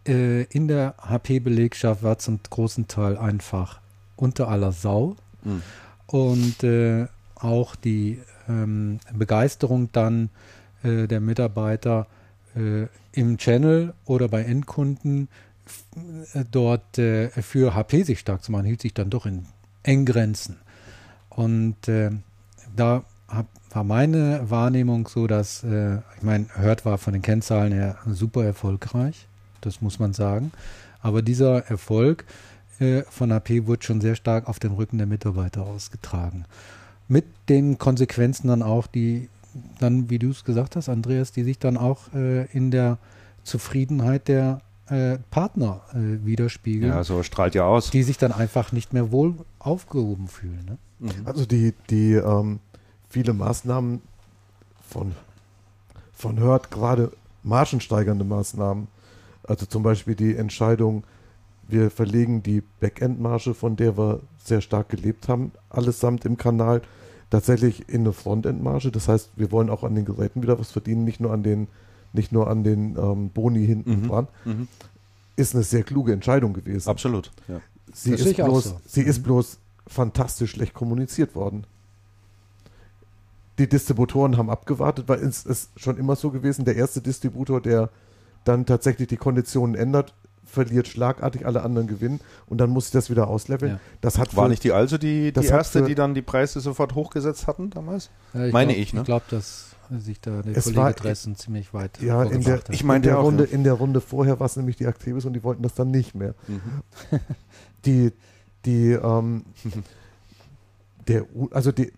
äh, 0.07 0.43
in 0.45 0.69
der 0.69 0.95
HP-Belegschaft 0.99 2.03
war 2.03 2.19
zum 2.19 2.41
großen 2.49 2.89
Teil 2.89 3.17
einfach 3.17 3.81
unter 4.17 4.49
aller 4.49 4.73
Sau. 4.73 5.17
Mhm. 5.45 5.63
Und 6.07 6.65
äh, 6.65 7.07
auch 7.35 7.77
die 7.77 8.21
ähm, 8.49 9.01
Begeisterung 9.13 9.91
dann 9.93 10.31
äh, 10.83 11.07
der 11.07 11.21
Mitarbeiter 11.21 12.07
äh, 12.55 12.87
im 13.13 13.39
Channel 13.39 13.95
oder 14.05 14.29
bei 14.29 14.43
Endkunden 14.43 15.29
äh, 16.35 16.45
dort 16.51 16.99
äh, 16.99 17.29
für 17.31 17.75
HP 17.75 18.03
sich 18.05 18.21
stark 18.21 18.43
zu 18.43 18.53
machen, 18.53 18.67
hielt 18.67 18.83
sich 18.83 18.95
dann 18.95 19.11
doch 19.11 19.27
in 19.27 19.47
engen 19.83 20.07
Grenzen. 20.07 20.57
Und 21.29 21.77
da 21.85 23.05
hab, 23.29 23.47
war 23.71 23.85
meine 23.85 24.51
Wahrnehmung 24.51 25.07
so, 25.07 25.27
dass, 25.27 25.63
ich 25.63 26.23
meine, 26.23 26.47
Hört 26.55 26.87
war 26.87 26.97
von 26.97 27.13
den 27.13 27.21
Kennzahlen 27.21 27.73
her 27.73 27.99
super 28.07 28.43
erfolgreich 28.43 29.29
das 29.67 29.83
muss 29.83 29.99
man 29.99 30.13
sagen. 30.13 30.53
Aber 31.01 31.23
dieser 31.23 31.67
Erfolg 31.67 32.25
äh, 32.79 33.03
von 33.11 33.33
AP 33.33 33.67
wurde 33.67 33.85
schon 33.85 34.01
sehr 34.01 34.15
stark 34.15 34.49
auf 34.49 34.59
den 34.59 34.73
Rücken 34.73 34.99
der 34.99 35.07
Mitarbeiter 35.07 35.63
ausgetragen. 35.63 36.45
Mit 37.09 37.25
den 37.49 37.79
Konsequenzen 37.79 38.49
dann 38.49 38.63
auch, 38.63 38.87
die 38.87 39.29
dann, 39.79 40.11
wie 40.11 40.19
du 40.19 40.31
es 40.31 40.45
gesagt 40.45 40.77
hast, 40.77 40.89
Andreas, 40.89 41.33
die 41.33 41.45
sich 41.45 41.59
dann 41.59 41.77
auch 41.77 42.13
äh, 42.15 42.45
in 42.47 42.71
der 42.71 42.99
Zufriedenheit 43.45 44.29
der 44.29 44.61
äh, 44.89 45.19
Partner 45.31 45.81
äh, 45.93 46.25
widerspiegeln. 46.25 46.93
Ja, 46.93 47.05
so 47.05 47.23
strahlt 47.23 47.55
ja 47.55 47.65
aus. 47.65 47.91
Die 47.91 48.03
sich 48.03 48.19
dann 48.19 48.33
einfach 48.33 48.73
nicht 48.73 48.93
mehr 48.93 49.11
wohl 49.11 49.35
aufgehoben 49.59 50.29
fühlen. 50.29 50.65
Ne? 50.67 50.79
Mhm. 50.99 51.27
Also 51.27 51.47
die, 51.47 51.75
die 51.91 52.15
ähm, 52.15 52.61
viele 53.09 53.33
Maßnahmen 53.33 54.03
von, 54.89 55.13
von 56.13 56.39
Hört, 56.39 56.71
gerade 56.71 57.13
margensteigernde 57.43 58.25
Maßnahmen, 58.25 58.89
also 59.47 59.67
zum 59.67 59.83
Beispiel 59.83 60.15
die 60.15 60.37
Entscheidung, 60.37 61.05
wir 61.69 61.91
verlegen 61.91 62.43
die 62.43 62.63
Backend-Marge, 62.81 63.55
von 63.55 63.77
der 63.77 63.99
wir 63.99 64.21
sehr 64.39 64.61
stark 64.61 64.89
gelebt 64.89 65.29
haben, 65.29 65.53
allesamt 65.69 66.25
im 66.25 66.37
Kanal, 66.37 66.83
tatsächlich 67.31 67.89
in 67.89 68.03
eine 68.03 68.13
Frontend-Marge. 68.13 68.91
Das 68.93 69.09
heißt, 69.09 69.31
wir 69.37 69.51
wollen 69.51 69.71
auch 69.71 69.83
an 69.83 69.95
den 69.95 70.05
Geräten 70.05 70.43
wieder 70.43 70.59
was 70.59 70.71
verdienen, 70.71 71.05
nicht 71.05 71.21
nur 71.21 71.33
an 71.33 71.43
den, 71.43 71.67
nicht 72.13 72.33
nur 72.33 72.49
an 72.49 72.63
den 72.63 72.97
ähm, 72.97 73.31
Boni 73.31 73.67
hinten 73.67 74.03
mhm. 74.03 74.09
dran. 74.09 74.29
Mhm. 74.45 74.69
Ist 75.35 75.55
eine 75.55 75.65
sehr 75.65 75.83
kluge 75.83 76.13
Entscheidung 76.13 76.53
gewesen. 76.53 76.89
Absolut. 76.89 77.33
Ja. 77.49 77.61
Sie, 77.93 78.13
ist 78.13 78.37
bloß, 78.37 78.65
so. 78.65 78.81
sie 78.87 79.03
mhm. 79.03 79.09
ist 79.09 79.23
bloß 79.23 79.59
fantastisch 79.87 80.53
schlecht 80.53 80.75
kommuniziert 80.75 81.35
worden. 81.35 81.65
Die 83.59 83.69
Distributoren 83.69 84.37
haben 84.37 84.51
abgewartet, 84.51 85.09
weil 85.09 85.21
es 85.21 85.45
ist 85.47 85.71
schon 85.77 85.97
immer 85.97 86.15
so 86.15 86.31
gewesen, 86.31 86.65
der 86.65 86.77
erste 86.77 87.01
Distributor, 87.01 87.61
der 87.61 87.91
dann 88.47 88.67
tatsächlich 88.67 89.09
die 89.09 89.17
Konditionen 89.17 89.75
ändert, 89.75 90.15
verliert 90.45 90.89
schlagartig, 90.89 91.45
alle 91.45 91.63
anderen 91.63 91.87
gewinnen 91.89 92.21
und 92.47 92.59
dann 92.59 92.71
muss 92.71 92.87
ich 92.87 92.93
das 92.93 93.11
wieder 93.11 93.29
ausleveln. 93.29 93.73
Ja. 93.73 93.81
Das 94.01 94.19
hat 94.19 94.37
War 94.37 94.45
für, 94.45 94.51
nicht 94.51 94.65
die 94.65 94.73
also 94.73 94.97
die, 94.97 95.33
die 95.33 95.47
erste, 95.47 95.81
für, 95.81 95.85
die 95.87 95.95
dann 95.95 96.15
die 96.15 96.23
Preise 96.23 96.61
sofort 96.61 96.95
hochgesetzt 96.95 97.47
hatten 97.47 97.71
damals? 97.71 98.11
Ja, 98.33 98.47
ich 98.47 98.53
Meine 98.53 98.73
glaub, 98.73 98.83
ich, 98.83 98.95
ne? 98.95 99.01
Ich 99.01 99.07
glaube, 99.07 99.25
dass 99.31 99.77
sich 99.99 100.21
da 100.21 100.43
der 100.43 100.57
es 100.57 100.65
Kollege 100.65 100.81
war, 100.81 100.93
Dressen 100.93 101.37
ziemlich 101.37 101.75
weit 101.75 102.01
ja, 102.01 102.23
in 102.23 102.43
der, 102.43 102.55
hat. 102.55 102.71
Ich 102.71 102.85
meine, 102.85 103.03
der, 103.03 103.17
Runde, 103.17 103.45
ja. 103.45 103.51
in 103.51 103.65
der 103.65 103.75
Runde 103.75 104.01
vorher 104.01 104.41
war 104.41 104.47
es 104.47 104.57
nämlich 104.57 104.77
die 104.77 104.87
Aktivis 104.87 105.25
und 105.25 105.33
die 105.33 105.43
wollten 105.43 105.63
das 105.63 105.75
dann 105.75 105.91
nicht 105.91 106.15
mehr. 106.15 106.35
Mhm. 106.49 106.61
die, 107.85 108.13
die, 108.65 108.93
ähm, 108.93 109.45
der, 111.09 111.27
also 111.51 111.73
die, 111.73 111.93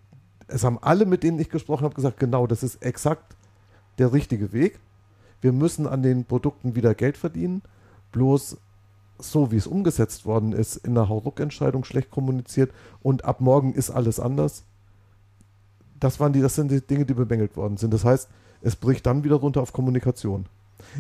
es 0.49 0.65
haben 0.65 0.79
alle, 0.81 1.07
mit 1.07 1.23
denen 1.23 1.39
ich 1.39 1.51
gesprochen 1.51 1.85
habe, 1.85 1.95
gesagt, 1.95 2.19
genau, 2.19 2.47
das 2.47 2.63
ist 2.63 2.83
exakt 2.83 3.37
der 3.99 4.13
richtige 4.13 4.53
Weg 4.53 4.79
wir 5.41 5.53
müssen 5.53 5.87
an 5.87 6.03
den 6.03 6.25
Produkten 6.25 6.75
wieder 6.75 6.95
Geld 6.95 7.17
verdienen, 7.17 7.63
bloß 8.13 8.59
so 9.19 9.51
wie 9.51 9.57
es 9.57 9.67
umgesetzt 9.67 10.27
worden 10.27 10.53
ist, 10.53 10.77
in 10.77 10.95
der 10.95 11.09
Hauruck-Entscheidung 11.09 11.85
schlecht 11.85 12.11
kommuniziert 12.11 12.73
und 13.03 13.25
ab 13.25 13.41
morgen 13.41 13.75
ist 13.75 13.91
alles 13.91 14.21
anders. 14.21 14.65
das 16.01 16.21
waren 16.21 16.33
die, 16.33 16.41
das 16.41 16.55
sind 16.55 16.71
die 16.71 16.81
Dinge, 16.81 17.05
die 17.05 17.15
bemängelt 17.15 17.57
worden 17.57 17.77
sind. 17.77 17.93
Das 17.93 18.05
heißt, 18.05 18.29
es 18.63 18.77
bricht 18.77 19.05
dann 19.07 19.25
wieder 19.25 19.37
runter 19.37 19.61
auf 19.61 19.73
Kommunikation. 19.73 20.47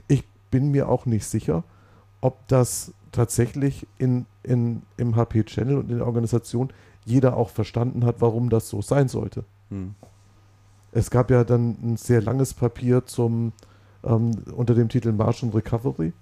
Ich 0.08 0.24
bin 0.50 0.72
mir 0.72 0.88
auch 0.88 1.06
nicht 1.06 1.24
sicher, 1.24 1.62
ob 2.20 2.48
das 2.48 2.92
tatsächlich 3.12 3.86
in, 3.98 4.26
in, 4.42 4.82
im 4.96 5.14
HP-Channel 5.14 5.78
und 5.78 5.90
in 5.90 5.98
der 5.98 6.06
Organisation 6.06 6.72
jeder 7.04 7.36
auch 7.36 7.50
verstanden 7.50 8.04
hat, 8.04 8.16
warum 8.20 8.50
das 8.50 8.68
so 8.68 8.82
sein 8.82 9.08
sollte. 9.08 9.44
Hm. 9.70 9.94
Es 10.92 11.10
gab 11.10 11.30
ja 11.30 11.44
dann 11.44 11.76
ein 11.82 11.96
sehr 11.96 12.20
langes 12.20 12.54
Papier 12.54 13.06
zum 13.06 13.52
ähm, 14.04 14.32
unter 14.54 14.74
dem 14.74 14.88
Titel 14.88 15.12
Martian 15.12 15.50
Recovery, 15.52 16.12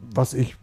was 0.00 0.34
ich 0.34 0.56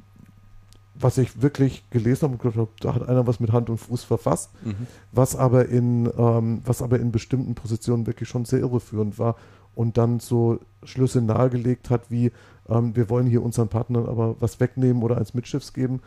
was 1.01 1.17
ich 1.17 1.41
wirklich 1.41 1.89
gelesen 1.91 2.23
habe 2.23 2.33
und 2.33 2.41
gedacht 2.41 2.57
habe, 2.57 2.71
da 2.81 2.93
hat 2.93 3.07
einer 3.07 3.25
was 3.25 3.39
mit 3.39 3.53
Hand 3.53 3.69
und 3.69 3.77
Fuß 3.77 4.03
verfasst, 4.03 4.51
mhm. 4.65 4.87
was 5.13 5.35
aber 5.35 5.69
in 5.69 6.11
ähm, 6.17 6.61
was 6.65 6.81
aber 6.81 6.99
in 6.99 7.11
bestimmten 7.11 7.55
Positionen 7.55 8.05
wirklich 8.05 8.27
schon 8.27 8.43
sehr 8.43 8.59
irreführend 8.59 9.17
war 9.17 9.35
und 9.75 9.97
dann 9.97 10.19
so 10.19 10.59
Schlüsse 10.83 11.21
nahegelegt 11.21 11.89
hat, 11.89 12.11
wie 12.11 12.31
ähm, 12.67 12.95
wir 12.95 13.09
wollen 13.09 13.27
hier 13.27 13.43
unseren 13.43 13.69
Partnern 13.69 14.07
aber 14.07 14.35
was 14.41 14.59
wegnehmen 14.59 15.01
oder 15.03 15.17
eins 15.17 15.33
Mitschiffs 15.33 15.73
geben, 15.73 16.01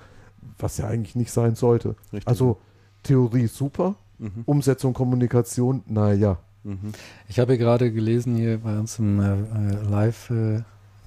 was 0.58 0.78
ja 0.78 0.88
eigentlich 0.88 1.16
nicht 1.16 1.30
sein 1.32 1.54
sollte. 1.54 1.96
Richtig. 2.12 2.28
Also 2.28 2.58
Theorie 3.02 3.46
super, 3.46 3.94
mhm. 4.18 4.42
Umsetzung, 4.44 4.92
Kommunikation, 4.92 5.82
naja. 5.86 6.38
Mhm. 6.64 6.92
Ich 7.28 7.38
habe 7.38 7.58
gerade 7.58 7.92
gelesen 7.92 8.36
hier 8.36 8.58
bei 8.58 8.78
uns 8.78 8.98
im 8.98 9.20
äh, 9.20 9.32
äh 9.32 9.90
Live- 9.90 10.30
äh, 10.30 10.62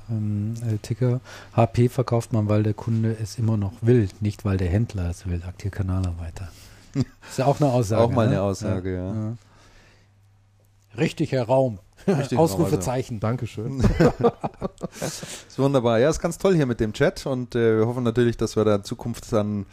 ähm, 0.10 0.54
äh, 0.68 0.78
Ticker. 0.78 1.20
HP 1.54 1.90
verkauft 1.90 2.34
man, 2.34 2.48
weil 2.50 2.64
der 2.64 2.74
Kunde 2.74 3.16
es 3.22 3.38
immer 3.38 3.58
noch 3.58 3.74
will, 3.82 4.08
nicht 4.20 4.46
weil 4.46 4.58
der 4.58 4.70
Händler 4.70 5.10
es 5.10 5.26
will, 5.28 5.42
sagt 5.42 5.62
hier 5.62 5.72
Kanalarbeiter. 5.72 6.50
Ist 7.30 7.40
ja 7.40 7.46
auch 7.46 7.60
eine 7.60 7.72
Aussage. 7.72 8.04
Auch 8.04 8.12
mal 8.12 8.28
eine 8.28 8.36
ne? 8.36 8.42
Aussage, 8.42 8.94
ja. 8.94 9.08
ja. 9.08 9.14
ja. 9.14 9.38
Richtiger 10.98 11.44
Raum. 11.44 11.80
Richtig 12.08 12.38
Ausrufezeichen. 12.38 13.16
Also. 13.16 13.28
Dankeschön. 13.28 13.80
ist 15.02 15.58
wunderbar. 15.58 16.00
Ja, 16.00 16.10
ist 16.10 16.20
ganz 16.20 16.38
toll 16.38 16.56
hier 16.56 16.68
mit 16.68 16.80
dem 16.80 16.94
Chat 16.94 17.26
und 17.26 17.56
äh, 17.56 17.80
wir 17.80 17.88
hoffen 17.88 18.04
natürlich, 18.04 18.38
dass 18.38 18.56
wir 18.56 18.64
da 18.64 18.76
in 18.76 18.84
Zukunft 18.84 19.32
dann, 19.34 19.66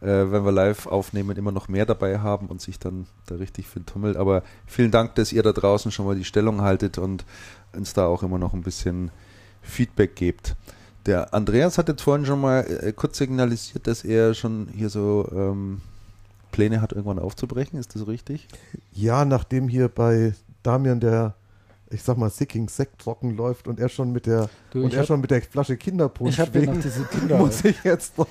äh, 0.00 0.30
wenn 0.30 0.44
wir 0.44 0.52
live 0.52 0.86
aufnehmen, 0.86 1.36
immer 1.36 1.52
noch 1.52 1.68
mehr 1.68 1.86
dabei 1.86 2.18
haben 2.18 2.46
und 2.46 2.60
sich 2.60 2.78
dann 2.78 3.06
da 3.26 3.36
richtig 3.36 3.66
viel 3.66 3.82
tummelt. 3.84 4.16
Aber 4.16 4.42
vielen 4.66 4.90
Dank, 4.90 5.14
dass 5.14 5.32
ihr 5.32 5.42
da 5.42 5.52
draußen 5.52 5.90
schon 5.90 6.06
mal 6.06 6.16
die 6.16 6.24
Stellung 6.24 6.60
haltet 6.62 6.98
und 6.98 7.24
uns 7.72 7.92
da 7.92 8.06
auch 8.06 8.22
immer 8.22 8.38
noch 8.38 8.54
ein 8.54 8.62
bisschen 8.62 9.10
Feedback 9.62 10.16
gebt. 10.16 10.56
Der 11.06 11.32
Andreas 11.32 11.78
hat 11.78 11.88
jetzt 11.88 12.02
vorhin 12.02 12.26
schon 12.26 12.40
mal 12.40 12.60
äh, 12.62 12.92
kurz 12.92 13.18
signalisiert, 13.18 13.86
dass 13.86 14.04
er 14.04 14.34
schon 14.34 14.68
hier 14.74 14.90
so 14.90 15.28
ähm, 15.32 15.80
Pläne 16.50 16.80
hat, 16.80 16.92
irgendwann 16.92 17.18
aufzubrechen. 17.18 17.78
Ist 17.78 17.94
das 17.94 18.06
richtig? 18.06 18.48
Ja, 18.92 19.24
nachdem 19.24 19.68
hier 19.68 19.88
bei 19.88 20.34
Damian 20.62 21.00
der, 21.00 21.34
ich 21.90 22.02
sag 22.02 22.16
mal, 22.16 22.30
Sicking 22.30 22.68
Sekt 22.68 23.00
trocken 23.00 23.36
läuft 23.36 23.68
und 23.68 23.78
er 23.78 23.88
schon 23.88 24.12
mit 24.12 24.26
der 24.26 24.48
du, 24.70 24.84
und 24.84 24.92
er 24.92 25.00
hab, 25.00 25.06
schon 25.06 25.20
mit 25.20 25.30
der 25.30 25.42
Flasche 25.42 25.76
Kinderpunsch 25.76 26.34
schwingt, 26.34 26.84
Kinder 27.10 27.38
muss 27.38 27.64
ich 27.64 27.82
jetzt, 27.84 28.18
muss 28.18 28.28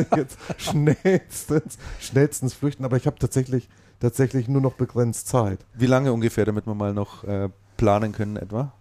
ich 0.00 0.16
jetzt 0.16 0.38
schnellstens, 0.56 1.78
schnellstens 2.00 2.54
flüchten. 2.54 2.84
Aber 2.84 2.96
ich 2.96 3.06
habe 3.06 3.18
tatsächlich, 3.18 3.68
tatsächlich 4.00 4.48
nur 4.48 4.60
noch 4.60 4.74
begrenzt 4.74 5.28
Zeit. 5.28 5.60
Wie 5.74 5.86
lange 5.86 6.12
ungefähr, 6.12 6.44
damit 6.44 6.66
wir 6.66 6.74
mal 6.74 6.92
noch 6.92 7.24
äh, 7.24 7.48
planen 7.76 8.12
können 8.12 8.36
etwa? 8.36 8.72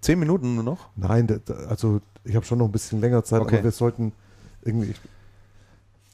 Zehn 0.00 0.18
Minuten 0.18 0.54
nur 0.54 0.64
noch? 0.64 0.88
Nein, 0.96 1.40
also 1.68 2.00
ich 2.24 2.34
habe 2.34 2.46
schon 2.46 2.58
noch 2.58 2.66
ein 2.66 2.72
bisschen 2.72 3.00
länger 3.00 3.22
Zeit, 3.24 3.42
okay. 3.42 3.56
aber 3.56 3.64
wir 3.64 3.72
sollten 3.72 4.12
irgendwie. 4.62 4.90
Ich 4.90 5.00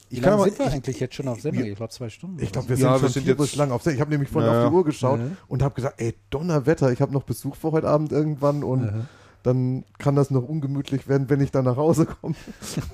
Wie 0.09 0.19
lange 0.19 0.43
sind 0.43 0.59
wir 0.59 0.71
eigentlich 0.71 0.99
jetzt 0.99 1.15
schon 1.15 1.27
auf 1.27 1.41
Sendung? 1.41 1.65
Ich 1.65 1.75
glaube 1.75 1.91
zwei 1.91 2.09
Stunden. 2.09 2.41
Ich 2.41 2.51
glaube, 2.51 2.69
wir 2.69 2.77
sind 2.77 2.85
ja, 2.85 2.93
schon 2.99 3.13
wir 3.15 3.45
sind 3.45 3.55
lang 3.55 3.71
auf 3.71 3.81
Sendung. 3.83 3.95
Ich 3.95 4.01
habe 4.01 4.11
nämlich 4.11 4.29
vorhin 4.29 4.51
ja. 4.51 4.63
auf 4.63 4.69
die 4.69 4.75
Uhr 4.75 4.85
geschaut 4.85 5.19
ja. 5.19 5.27
und 5.47 5.61
habe 5.61 5.75
gesagt, 5.75 6.01
ey, 6.01 6.15
Donnerwetter, 6.29 6.91
ich 6.91 7.01
habe 7.01 7.11
noch 7.13 7.23
Besuch 7.23 7.55
vor 7.55 7.71
heute 7.71 7.87
Abend 7.87 8.11
irgendwann 8.11 8.63
und 8.63 9.07
dann 9.47 9.85
kann 9.97 10.15
das 10.15 10.29
noch 10.29 10.43
ungemütlich 10.43 11.07
werden, 11.07 11.29
wenn 11.29 11.39
ich 11.39 11.51
dann 11.51 11.65
nach 11.65 11.77
Hause 11.77 12.05
komme. 12.05 12.35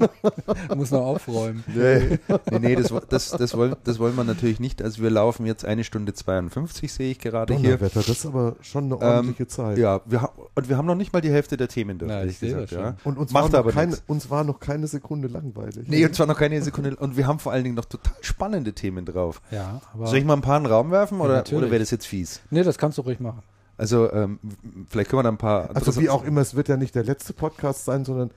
Muss 0.76 0.92
noch 0.92 1.02
aufräumen. 1.02 1.64
Nee, 1.68 2.20
nee, 2.52 2.60
nee 2.60 2.76
das, 2.76 2.94
das, 3.10 3.32
das, 3.32 3.58
wollen, 3.58 3.76
das 3.84 3.98
wollen 3.98 4.16
wir 4.16 4.24
natürlich 4.24 4.60
nicht. 4.60 4.82
Also 4.82 5.02
wir 5.02 5.10
laufen 5.10 5.48
jetzt 5.48 5.66
eine 5.66 5.84
Stunde 5.84 6.14
52, 6.14 6.94
sehe 6.94 7.12
ich 7.12 7.20
gerade 7.20 7.56
hier. 7.56 7.78
Das 7.78 8.08
ist 8.08 8.26
aber 8.26 8.56
schon 8.62 8.86
eine 8.86 9.02
ordentliche 9.02 9.44
ähm, 9.44 9.50
Zeit. 9.50 9.78
Ja, 9.80 10.02
wir, 10.06 10.30
und 10.54 10.70
wir 10.70 10.78
haben 10.78 10.86
noch 10.86 10.96
nicht 10.96 11.12
mal 11.12 11.22
die 11.22 11.32
Hälfte 11.32 11.58
der 11.58 11.68
Themen 11.68 11.98
durch. 11.98 12.12
Ja, 12.12 12.24
ich 12.24 12.40
gesagt, 12.40 12.72
ja. 12.72 12.98
Und 13.04 13.18
uns 13.18 13.32
Macht 13.32 13.52
war, 13.52 13.64
keine, 13.72 13.98
uns 14.06 14.30
war 14.30 14.44
noch 14.44 14.60
keine 14.60 14.86
Sekunde 14.86 15.28
langweilig. 15.28 15.88
Nee, 15.88 16.06
uns 16.06 16.20
war 16.20 16.28
noch 16.28 16.38
keine 16.38 16.62
Sekunde. 16.62 16.96
Und 16.96 17.18
wir 17.18 17.26
haben 17.26 17.40
vor 17.40 17.52
allen 17.52 17.64
Dingen 17.64 17.76
noch 17.76 17.86
total 17.86 18.14
spannende 18.22 18.74
Themen 18.74 19.06
drauf. 19.06 19.42
Ja, 19.50 19.82
Soll 20.04 20.20
ich 20.20 20.26
mal 20.26 20.36
ein 20.36 20.42
paar 20.42 20.58
in 20.58 20.64
den 20.66 20.72
Raum 20.72 20.92
werfen 20.92 21.20
oder, 21.20 21.44
ja, 21.44 21.58
oder 21.58 21.72
wäre 21.72 21.80
das 21.80 21.90
jetzt 21.90 22.06
fies? 22.06 22.42
Nee, 22.52 22.62
das 22.62 22.78
kannst 22.78 23.00
du 23.00 23.02
ruhig 23.02 23.20
machen. 23.20 23.42
Also 23.84 24.10
ähm, 24.14 24.40
vielleicht 24.88 25.10
können 25.10 25.20
wir 25.20 25.24
da 25.24 25.30
ein 25.30 25.38
paar. 25.38 25.70
Also 25.74 26.00
wie 26.00 26.10
auch 26.10 26.24
immer, 26.24 26.40
es 26.40 26.56
wird 26.56 26.70
ja 26.70 26.78
nicht 26.78 26.96
der 26.96 27.04
letzte 27.04 27.34
Podcast 27.34 27.84
sein, 27.84 28.06
sondern 28.06 28.32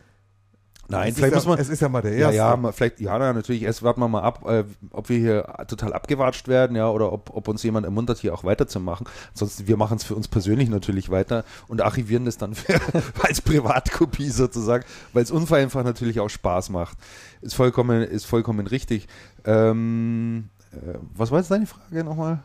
Nein, 0.88 1.14
vielleicht 1.14 1.34
muss 1.34 1.44
ja, 1.44 1.50
man. 1.50 1.60
Es 1.60 1.68
ist 1.68 1.80
ja 1.80 1.88
mal 1.88 2.02
der 2.02 2.14
erste. 2.14 2.34
Ja, 2.34 2.56
ja, 2.56 2.72
vielleicht, 2.72 2.98
ja, 2.98 3.16
natürlich. 3.32 3.62
Erst 3.62 3.84
warten 3.84 4.00
wir 4.00 4.08
mal 4.08 4.22
ab, 4.22 4.44
äh, 4.48 4.64
ob 4.90 5.08
wir 5.08 5.18
hier 5.18 5.44
total 5.68 5.92
abgewatscht 5.92 6.48
werden, 6.48 6.74
ja, 6.74 6.90
oder 6.90 7.12
ob, 7.12 7.30
ob 7.32 7.46
uns 7.46 7.62
jemand 7.62 7.86
ermuntert, 7.86 8.18
hier 8.18 8.34
auch 8.34 8.42
weiterzumachen. 8.42 9.06
Sonst, 9.34 9.68
wir 9.68 9.76
machen 9.76 9.98
es 9.98 10.02
für 10.02 10.16
uns 10.16 10.26
persönlich 10.26 10.68
natürlich 10.68 11.10
weiter 11.10 11.44
und 11.68 11.80
archivieren 11.80 12.24
das 12.24 12.38
dann 12.38 12.54
für, 12.56 12.80
als 13.22 13.40
Privatkopie 13.40 14.30
sozusagen, 14.30 14.84
weil 15.12 15.22
es 15.22 15.30
uns 15.30 15.52
einfach 15.52 15.84
natürlich 15.84 16.18
auch 16.18 16.28
Spaß 16.28 16.70
macht. 16.70 16.98
Ist 17.40 17.54
vollkommen, 17.54 18.02
ist 18.02 18.26
vollkommen 18.26 18.66
richtig. 18.66 19.06
Ähm, 19.44 20.48
äh, 20.72 20.98
was 21.14 21.30
war 21.30 21.38
jetzt 21.38 21.52
deine 21.52 21.66
Frage 21.66 22.02
nochmal? 22.02 22.42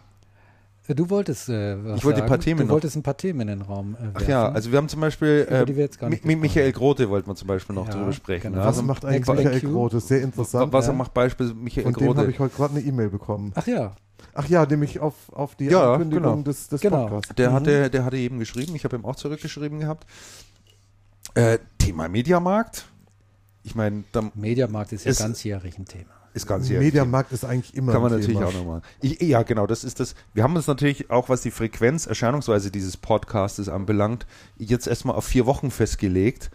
Äh, 0.91 0.95
du 0.95 1.09
wolltest 1.09 1.49
äh, 1.49 1.83
was 1.83 1.99
Ich 1.99 2.05
wollte 2.05 2.19
sagen. 2.19 2.21
ein 2.21 2.29
paar 2.29 2.39
Themen 2.39 2.59
Du 2.59 2.65
noch. 2.65 2.73
wolltest 2.73 2.95
ein 2.95 3.03
paar 3.03 3.17
Themen 3.17 3.41
in 3.41 3.47
den 3.47 3.61
Raum 3.61 3.95
äh, 3.95 4.07
Ach 4.13 4.27
ja, 4.27 4.49
also 4.49 4.71
wir 4.71 4.77
haben 4.77 4.89
zum 4.89 5.01
Beispiel 5.01 5.47
äh, 5.49 6.35
Michael 6.35 6.71
Grote 6.71 7.09
wollten 7.09 7.29
wir 7.29 7.35
zum 7.35 7.47
Beispiel 7.47 7.75
noch 7.75 7.87
ja, 7.87 7.93
drüber 7.93 8.13
sprechen. 8.13 8.53
Genau. 8.53 8.59
Was 8.59 8.77
also 8.77 8.83
macht 8.83 9.05
eigentlich 9.05 9.27
Michael 9.27 9.61
Grote? 9.61 9.99
Sehr 9.99 10.21
interessant. 10.21 10.71
Was 10.73 10.87
ja. 10.87 10.93
macht 10.93 11.13
beispielsweise 11.13 11.59
Michael 11.59 11.83
Von 11.83 11.93
Grote? 11.93 12.05
Von 12.05 12.15
dem 12.15 12.21
habe 12.21 12.31
ich 12.31 12.39
heute 12.39 12.55
gerade 12.55 12.75
eine 12.75 12.83
E-Mail 12.85 13.09
bekommen. 13.09 13.51
Ach 13.55 13.67
ja. 13.67 13.95
Ach 14.33 14.47
ja, 14.47 14.65
nämlich 14.65 14.99
auf, 14.99 15.13
auf 15.31 15.55
die 15.55 15.65
ja, 15.65 15.93
Ankündigung 15.93 16.23
genau. 16.23 16.41
des, 16.43 16.67
des 16.69 16.81
genau. 16.81 17.07
Podcasts. 17.07 17.35
Der, 17.35 17.49
mhm. 17.49 17.53
hatte, 17.53 17.89
der 17.89 18.05
hatte 18.05 18.17
eben 18.17 18.39
geschrieben, 18.39 18.75
ich 18.75 18.83
habe 18.83 18.95
ihm 18.95 19.05
auch 19.05 19.15
zurückgeschrieben 19.15 19.79
gehabt. 19.79 20.05
Äh, 21.33 21.59
Thema 21.77 22.07
Mediamarkt. 22.07 22.85
Ich 23.63 23.75
meine, 23.75 24.03
Mediamarkt 24.35 24.91
ist 24.91 25.05
ja 25.05 25.13
ganzjährig 25.13 25.77
ein 25.77 25.85
Thema. 25.85 26.20
Ist 26.33 26.47
ganz 26.47 26.69
Mediamarkt 26.69 27.31
ist 27.33 27.43
eigentlich 27.43 27.75
immer 27.75 27.91
Kann 27.91 28.01
man 28.01 28.11
natürlich 28.11 28.37
Thema. 28.37 28.47
auch 28.47 28.53
nochmal. 28.53 28.81
ja, 29.01 29.43
genau, 29.43 29.67
das 29.67 29.83
ist 29.83 29.99
das. 29.99 30.15
Wir 30.33 30.43
haben 30.43 30.55
uns 30.55 30.67
natürlich 30.67 31.09
auch, 31.09 31.27
was 31.27 31.41
die 31.41 31.51
Frequenz, 31.51 32.05
Erscheinungsweise 32.07 32.71
dieses 32.71 32.95
Podcastes 32.95 33.67
anbelangt, 33.67 34.25
jetzt 34.57 34.87
erstmal 34.87 35.15
auf 35.15 35.25
vier 35.25 35.45
Wochen 35.45 35.71
festgelegt. 35.71 36.49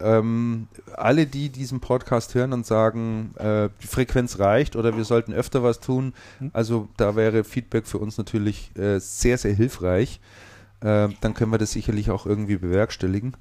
Ähm, 0.00 0.66
alle, 0.94 1.26
die 1.26 1.50
diesen 1.50 1.78
Podcast 1.78 2.34
hören 2.34 2.52
und 2.52 2.66
sagen, 2.66 3.34
äh, 3.36 3.68
die 3.82 3.86
Frequenz 3.86 4.40
reicht 4.40 4.74
oder 4.74 4.96
wir 4.96 5.04
sollten 5.04 5.32
öfter 5.32 5.62
was 5.62 5.78
tun, 5.78 6.12
hm. 6.38 6.50
also 6.52 6.88
da 6.96 7.14
wäre 7.14 7.44
Feedback 7.44 7.86
für 7.86 7.98
uns 7.98 8.18
natürlich 8.18 8.76
äh, 8.76 8.98
sehr, 8.98 9.38
sehr 9.38 9.54
hilfreich. 9.54 10.20
Äh, 10.80 11.10
dann 11.20 11.34
können 11.34 11.52
wir 11.52 11.58
das 11.58 11.70
sicherlich 11.70 12.10
auch 12.10 12.26
irgendwie 12.26 12.56
bewerkstelligen 12.56 13.36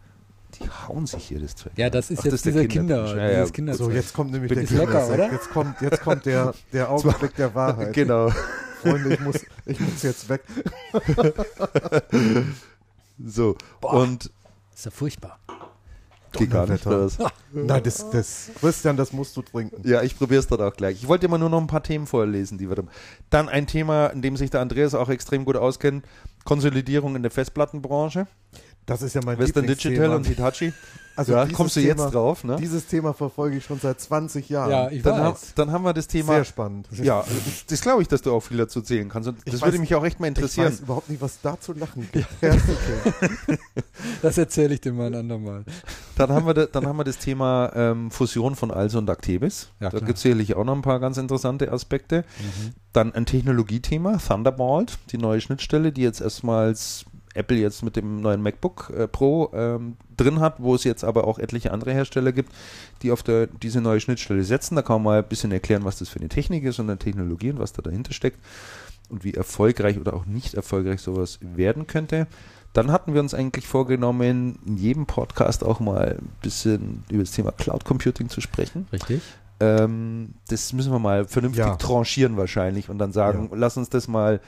die 0.63 0.69
hauen 0.69 1.05
sich 1.05 1.23
hier 1.25 1.39
das 1.39 1.55
Zeug. 1.55 1.73
Ja, 1.75 1.89
das 1.89 2.11
ist 2.11 2.19
Ach, 2.19 2.23
jetzt 2.25 2.33
das 2.33 2.41
dieser 2.43 2.65
Kinder, 2.65 3.05
Kinder, 3.05 3.31
ja, 3.31 3.45
ja. 3.45 3.73
So, 3.73 3.91
jetzt 3.91 4.13
kommt 4.13 4.31
nämlich 4.31 4.53
Bin 4.53 4.65
der 4.65 4.77
lecker, 4.77 5.07
oder? 5.07 5.31
Jetzt 5.31 5.49
kommt, 5.49 5.81
jetzt 5.81 6.01
kommt 6.01 6.25
der, 6.25 6.53
der 6.73 6.89
Augenblick 6.89 7.35
der 7.35 7.53
Wahrheit. 7.55 7.93
Genau. 7.93 8.31
Freunde, 8.81 9.13
ich 9.13 9.19
muss, 9.19 9.45
ich 9.65 9.79
muss 9.79 10.01
jetzt 10.01 10.27
weg. 10.29 10.43
so, 13.25 13.55
Boah. 13.79 13.93
und. 13.93 14.31
Ist 14.73 14.85
ja 14.85 14.91
furchtbar. 14.91 15.38
Geht 16.33 16.49
gar 16.49 16.65
nicht 16.65 16.85
das. 16.85 17.17
Nein, 17.51 17.83
das, 17.83 18.09
das, 18.09 18.51
Christian, 18.59 18.95
das 18.95 19.11
musst 19.11 19.35
du 19.35 19.41
trinken. 19.41 19.88
Ja, 19.88 20.01
ich 20.01 20.17
probiere 20.17 20.39
es 20.39 20.47
dann 20.47 20.61
auch 20.61 20.73
gleich. 20.73 20.95
Ich 20.95 21.07
wollte 21.07 21.27
dir 21.27 21.31
mal 21.31 21.38
nur 21.38 21.49
noch 21.49 21.59
ein 21.59 21.67
paar 21.67 21.83
Themen 21.83 22.07
vorlesen, 22.07 22.57
die 22.57 22.69
wir 22.69 22.75
dann. 22.77 22.89
Dann 23.29 23.49
ein 23.49 23.67
Thema, 23.67 24.07
in 24.07 24.21
dem 24.21 24.38
sich 24.38 24.49
der 24.49 24.61
Andreas 24.61 24.95
auch 24.95 25.09
extrem 25.09 25.43
gut 25.43 25.57
auskennt: 25.57 26.05
Konsolidierung 26.45 27.15
in 27.17 27.21
der 27.21 27.31
Festplattenbranche. 27.31 28.27
Das 28.91 29.01
ist 29.01 29.15
ja 29.15 29.22
mein 29.23 29.38
Western 29.38 29.65
Digital 29.65 30.11
und 30.11 30.27
Hitachi. 30.27 30.73
Also 31.15 31.34
ja, 31.34 31.45
kommst 31.45 31.76
du 31.76 31.81
Thema, 31.81 32.05
jetzt 32.05 32.13
drauf, 32.13 32.43
ne? 32.43 32.55
Dieses 32.55 32.88
Thema 32.88 33.13
verfolge 33.13 33.57
ich 33.57 33.65
schon 33.65 33.80
seit 33.80 33.99
20 33.99 34.47
Jahren. 34.49 34.72
Ja, 34.72 34.89
ich 34.89 35.03
dann, 35.03 35.13
weiß. 35.13 35.22
Haben, 35.22 35.38
dann 35.55 35.72
haben 35.72 35.84
wir 35.84 35.93
das 35.93 36.07
Thema. 36.07 36.34
Sehr 36.34 36.45
spannend. 36.45 36.88
Ja, 37.01 37.23
das, 37.27 37.65
das 37.68 37.81
glaube 37.81 38.01
ich, 38.01 38.07
dass 38.07 38.22
du 38.22 38.31
auch 38.31 38.39
viel 38.39 38.57
dazu 38.57 38.80
erzählen 38.80 39.09
kannst. 39.09 39.27
Und 39.27 39.38
das 39.45 39.55
ich 39.55 39.61
würde 39.61 39.73
weiß, 39.73 39.80
mich 39.81 39.93
auch 39.93 40.05
echt 40.05 40.19
mal 40.19 40.27
interessieren. 40.27 40.68
Ich 40.68 40.73
weiß 40.73 40.80
überhaupt 40.81 41.09
nicht, 41.09 41.22
was 41.22 41.41
da 41.41 41.59
zu 41.59 41.73
lachen 41.73 42.07
gibt. 42.11 42.27
Ja. 42.41 42.55
das 44.22 44.38
erzähle 44.38 44.73
ich 44.73 44.81
dir 44.81 44.93
mal 44.93 45.07
ein 45.07 45.15
andermal. 45.15 45.65
Dann 46.15 46.31
haben 46.31 46.45
wir, 46.45 46.53
da, 46.53 46.65
dann 46.65 46.88
haben 46.88 46.97
wir 46.97 47.03
das 47.03 47.18
Thema 47.18 47.72
ähm, 47.76 48.09
Fusion 48.09 48.55
von 48.55 48.72
Also 48.72 48.97
und 48.97 49.09
Actebis. 49.09 49.69
Ja, 49.81 49.89
da 49.89 49.99
gibt 49.99 50.15
es 50.15 50.22
sicherlich 50.22 50.55
auch 50.55 50.63
noch 50.63 50.76
ein 50.76 50.81
paar 50.81 50.99
ganz 50.99 51.18
interessante 51.18 51.72
Aspekte. 51.72 52.23
Mhm. 52.39 52.72
Dann 52.93 53.13
ein 53.13 53.26
Technologiethema, 53.26 54.18
Thunderbolt, 54.18 54.97
die 55.11 55.18
neue 55.18 55.41
Schnittstelle, 55.41 55.91
die 55.91 56.01
jetzt 56.01 56.22
erstmals 56.22 57.05
Apple 57.33 57.57
jetzt 57.57 57.83
mit 57.83 57.95
dem 57.95 58.21
neuen 58.21 58.41
MacBook 58.41 58.91
äh, 58.95 59.07
Pro 59.07 59.49
ähm, 59.53 59.95
drin 60.17 60.39
hat, 60.39 60.55
wo 60.59 60.75
es 60.75 60.83
jetzt 60.83 61.03
aber 61.03 61.25
auch 61.27 61.39
etliche 61.39 61.71
andere 61.71 61.93
Hersteller 61.93 62.31
gibt, 62.31 62.51
die 63.01 63.11
auf 63.11 63.23
der, 63.23 63.47
diese 63.47 63.81
neue 63.81 63.99
Schnittstelle 63.99 64.43
setzen. 64.43 64.75
Da 64.75 64.81
kann 64.81 64.97
man 64.97 65.03
mal 65.03 65.19
ein 65.19 65.27
bisschen 65.29 65.51
erklären, 65.51 65.85
was 65.85 65.99
das 65.99 66.09
für 66.09 66.19
eine 66.19 66.29
Technik 66.29 66.63
ist 66.63 66.79
und 66.79 66.89
eine 66.89 66.99
Technologie 66.99 67.51
und 67.51 67.59
was 67.59 67.73
da 67.73 67.81
dahinter 67.81 68.13
steckt 68.13 68.39
und 69.09 69.23
wie 69.23 69.33
erfolgreich 69.33 69.97
oder 69.99 70.13
auch 70.13 70.25
nicht 70.25 70.53
erfolgreich 70.53 71.01
sowas 71.01 71.39
werden 71.41 71.87
könnte. 71.87 72.27
Dann 72.73 72.91
hatten 72.91 73.13
wir 73.13 73.19
uns 73.19 73.33
eigentlich 73.33 73.67
vorgenommen, 73.67 74.57
in 74.65 74.77
jedem 74.77 75.05
Podcast 75.05 75.63
auch 75.63 75.79
mal 75.81 76.17
ein 76.19 76.29
bisschen 76.41 77.03
über 77.09 77.23
das 77.23 77.31
Thema 77.31 77.51
Cloud 77.51 77.83
Computing 77.83 78.29
zu 78.29 78.39
sprechen. 78.39 78.87
Richtig. 78.93 79.21
Ähm, 79.59 80.33
das 80.47 80.71
müssen 80.73 80.91
wir 80.91 80.99
mal 80.99 81.25
vernünftig 81.25 81.65
Ja. 81.65 81.75
tranchieren 81.75 82.37
wahrscheinlich 82.37 82.89
und 82.89 82.97
dann 82.97 83.11
sagen, 83.11 83.49
lass 83.53 83.75
uns 83.77 83.89
das 83.89 84.07
mal 84.07 84.39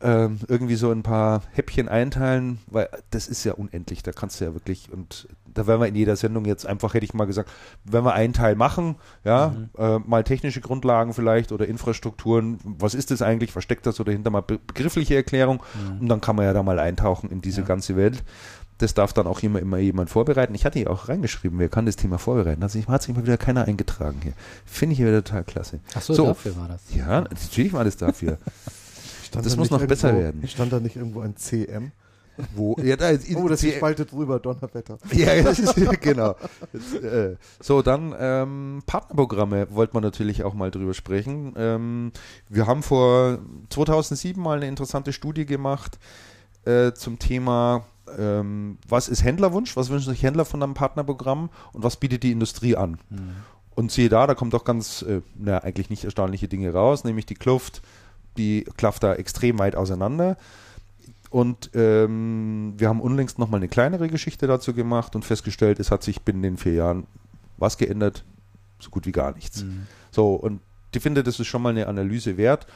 ähm, 0.00 0.38
irgendwie 0.46 0.76
so 0.76 0.90
ein 0.92 1.02
paar 1.02 1.42
Häppchen 1.52 1.88
einteilen, 1.88 2.58
weil 2.68 2.88
das 3.10 3.26
ist 3.26 3.42
ja 3.44 3.54
unendlich, 3.54 4.02
da 4.02 4.12
kannst 4.12 4.40
du 4.40 4.44
ja 4.44 4.54
wirklich 4.54 4.92
und 4.92 5.26
da 5.52 5.66
werden 5.66 5.80
wir 5.80 5.88
in 5.88 5.96
jeder 5.96 6.14
Sendung 6.14 6.44
jetzt 6.44 6.66
einfach, 6.66 6.94
hätte 6.94 7.04
ich 7.04 7.14
mal 7.14 7.24
gesagt, 7.24 7.50
wenn 7.84 8.04
wir 8.04 8.12
einen 8.14 8.32
Teil 8.32 8.54
machen, 8.54 8.94
ja, 9.24 9.56
äh, 9.76 9.98
mal 9.98 10.22
technische 10.22 10.60
Grundlagen 10.60 11.14
vielleicht 11.14 11.50
oder 11.50 11.66
Infrastrukturen, 11.66 12.58
was 12.62 12.94
ist 12.94 13.10
das 13.10 13.22
eigentlich, 13.22 13.56
was 13.56 13.64
steckt 13.64 13.86
da 13.86 13.92
so 13.92 14.04
dahinter, 14.04 14.30
mal 14.30 14.42
be 14.42 14.58
begriffliche 14.64 15.16
Erklärung 15.16 15.62
und 16.00 16.08
dann 16.08 16.20
kann 16.20 16.36
man 16.36 16.44
ja 16.44 16.52
da 16.52 16.62
mal 16.62 16.78
eintauchen 16.78 17.30
in 17.30 17.40
diese 17.40 17.62
Ja. 17.62 17.66
ganze 17.66 17.96
Welt. 17.96 18.22
Das 18.80 18.94
darf 18.94 19.12
dann 19.12 19.26
auch 19.26 19.42
immer, 19.42 19.58
immer 19.58 19.78
jemand 19.78 20.08
vorbereiten. 20.08 20.54
Ich 20.54 20.64
hatte 20.64 20.78
ja 20.78 20.86
auch 20.86 21.08
reingeschrieben, 21.08 21.58
wer 21.58 21.68
kann 21.68 21.84
das 21.86 21.96
Thema 21.96 22.16
vorbereiten. 22.18 22.62
Also 22.62 22.78
hat 22.86 23.02
sich 23.02 23.12
mal 23.16 23.24
wieder 23.26 23.36
keiner 23.36 23.64
eingetragen 23.64 24.20
hier. 24.22 24.34
Finde 24.64 24.92
ich 24.92 25.00
wieder 25.00 25.24
total 25.24 25.42
klasse. 25.42 25.80
Ach 25.96 26.02
so, 26.02 26.14
So. 26.14 26.26
dafür 26.26 26.56
war 26.56 26.68
das. 26.68 26.82
Ja, 26.94 27.22
natürlich 27.22 27.72
war 27.72 27.82
das 27.82 27.96
dafür. 27.96 28.38
Stand 29.28 29.46
Das 29.46 29.52
da 29.54 29.58
muss 29.58 29.70
noch 29.70 29.84
besser 29.86 30.08
irgendwo- 30.08 30.24
werden. 30.24 30.48
Stand 30.48 30.72
da 30.72 30.80
nicht 30.80 30.96
irgendwo 30.96 31.20
ein 31.20 31.36
CM? 31.36 31.92
Wo? 32.54 32.76
Ja, 32.82 32.96
da 32.96 33.08
ist 33.10 33.34
Oh, 33.34 33.48
das 33.48 33.62
ist 33.64 33.74
spaltet 33.76 34.12
drüber, 34.12 34.38
Donnerwetter. 34.38 34.98
Ja, 35.12 35.34
ja, 35.34 35.42
das 35.42 35.58
ist, 35.58 35.74
genau. 36.00 36.36
Das, 36.72 36.94
äh, 37.02 37.36
so, 37.60 37.82
dann 37.82 38.14
ähm, 38.18 38.82
Partnerprogramme 38.86 39.68
wollten 39.74 39.94
wir 39.94 40.00
natürlich 40.00 40.44
auch 40.44 40.54
mal 40.54 40.70
drüber 40.70 40.94
sprechen. 40.94 41.54
Ähm, 41.56 42.12
wir 42.48 42.66
haben 42.66 42.82
vor 42.82 43.38
2007 43.70 44.40
mal 44.42 44.56
eine 44.58 44.68
interessante 44.68 45.12
Studie 45.12 45.46
gemacht 45.46 45.98
äh, 46.64 46.92
zum 46.92 47.18
Thema, 47.18 47.84
ähm, 48.18 48.78
was 48.88 49.08
ist 49.08 49.24
Händlerwunsch, 49.24 49.76
was 49.76 49.90
wünschen 49.90 50.10
sich 50.12 50.22
Händler 50.22 50.44
von 50.44 50.62
einem 50.62 50.74
Partnerprogramm 50.74 51.50
und 51.72 51.82
was 51.82 51.96
bietet 51.96 52.22
die 52.22 52.32
Industrie 52.32 52.76
an. 52.76 52.98
Und 53.74 53.92
siehe 53.92 54.08
da, 54.08 54.26
da 54.26 54.34
kommt 54.34 54.54
auch 54.54 54.64
ganz, 54.64 55.02
äh, 55.02 55.20
na, 55.36 55.58
eigentlich 55.58 55.90
nicht 55.90 56.04
erstaunliche 56.04 56.48
Dinge 56.48 56.72
raus, 56.72 57.04
nämlich 57.04 57.26
die 57.26 57.34
Kluft, 57.34 57.82
die 58.38 58.64
klafft 58.76 59.02
da 59.02 59.14
extrem 59.14 59.58
weit 59.58 59.76
auseinander. 59.76 60.36
Und 61.30 61.70
ähm, 61.74 62.72
wir 62.78 62.88
haben 62.88 63.00
unlängst 63.02 63.38
nochmal 63.38 63.58
eine 63.58 63.68
kleinere 63.68 64.08
Geschichte 64.08 64.46
dazu 64.46 64.72
gemacht 64.72 65.14
und 65.14 65.24
festgestellt, 65.24 65.78
es 65.78 65.90
hat 65.90 66.02
sich 66.02 66.22
binnen 66.22 66.42
den 66.42 66.56
vier 66.56 66.72
Jahren 66.72 67.06
was 67.58 67.76
geändert? 67.76 68.24
So 68.78 68.90
gut 68.90 69.04
wie 69.06 69.12
gar 69.12 69.34
nichts. 69.34 69.64
So, 70.10 70.34
und 70.34 70.60
ich 70.94 71.02
finde, 71.02 71.22
das 71.22 71.38
ist 71.38 71.46
schon 71.48 71.60
mal 71.60 71.70
eine 71.70 71.86
Analyse 71.86 72.36
wert. 72.38 72.66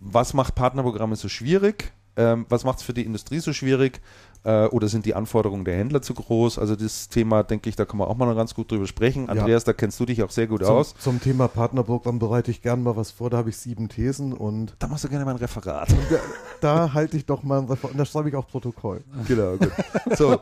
Was 0.00 0.34
macht 0.34 0.54
Partnerprogramme 0.54 1.14
so 1.14 1.28
schwierig? 1.28 1.92
Ähm, 2.16 2.46
was 2.48 2.64
macht 2.64 2.78
es 2.78 2.84
für 2.84 2.92
die 2.92 3.04
Industrie 3.04 3.38
so 3.38 3.52
schwierig? 3.52 4.00
Äh, 4.42 4.66
oder 4.66 4.88
sind 4.88 5.04
die 5.06 5.14
Anforderungen 5.14 5.64
der 5.64 5.76
Händler 5.76 6.02
zu 6.02 6.14
groß? 6.14 6.58
Also 6.58 6.74
das 6.74 7.08
Thema, 7.08 7.42
denke 7.42 7.68
ich, 7.68 7.76
da 7.76 7.84
kann 7.84 7.98
man 7.98 8.08
auch 8.08 8.16
mal 8.16 8.26
noch 8.26 8.34
ganz 8.36 8.54
gut 8.54 8.70
drüber 8.70 8.86
sprechen. 8.86 9.24
Ja. 9.26 9.32
Andreas, 9.32 9.64
da 9.64 9.72
kennst 9.72 10.00
du 10.00 10.06
dich 10.06 10.22
auch 10.22 10.30
sehr 10.30 10.46
gut 10.46 10.64
Zum, 10.64 10.74
aus. 10.74 10.94
zum 10.98 11.20
Thema 11.20 11.46
Partnerprogramm 11.46 12.18
bereite 12.18 12.50
ich 12.50 12.62
gern 12.62 12.82
mal 12.82 12.96
was 12.96 13.10
vor. 13.10 13.30
Da 13.30 13.36
habe 13.36 13.50
ich 13.50 13.56
sieben 13.58 13.88
Thesen 13.88 14.32
und 14.32 14.74
Da 14.78 14.88
machst 14.88 15.04
du 15.04 15.08
gerne 15.08 15.24
mal 15.24 15.32
ein 15.32 15.36
Referat. 15.36 15.90
da, 16.10 16.18
da 16.60 16.92
halte 16.94 17.16
ich 17.16 17.26
doch 17.26 17.42
mal 17.42 17.58
ein 17.58 17.66
Refer- 17.66 17.90
und 17.90 17.98
da 17.98 18.04
schreibe 18.04 18.28
ich 18.30 18.34
auch 18.34 18.46
Protokoll. 18.48 19.02
Genau, 19.28 19.56
gut. 19.56 19.70
So, 20.16 20.40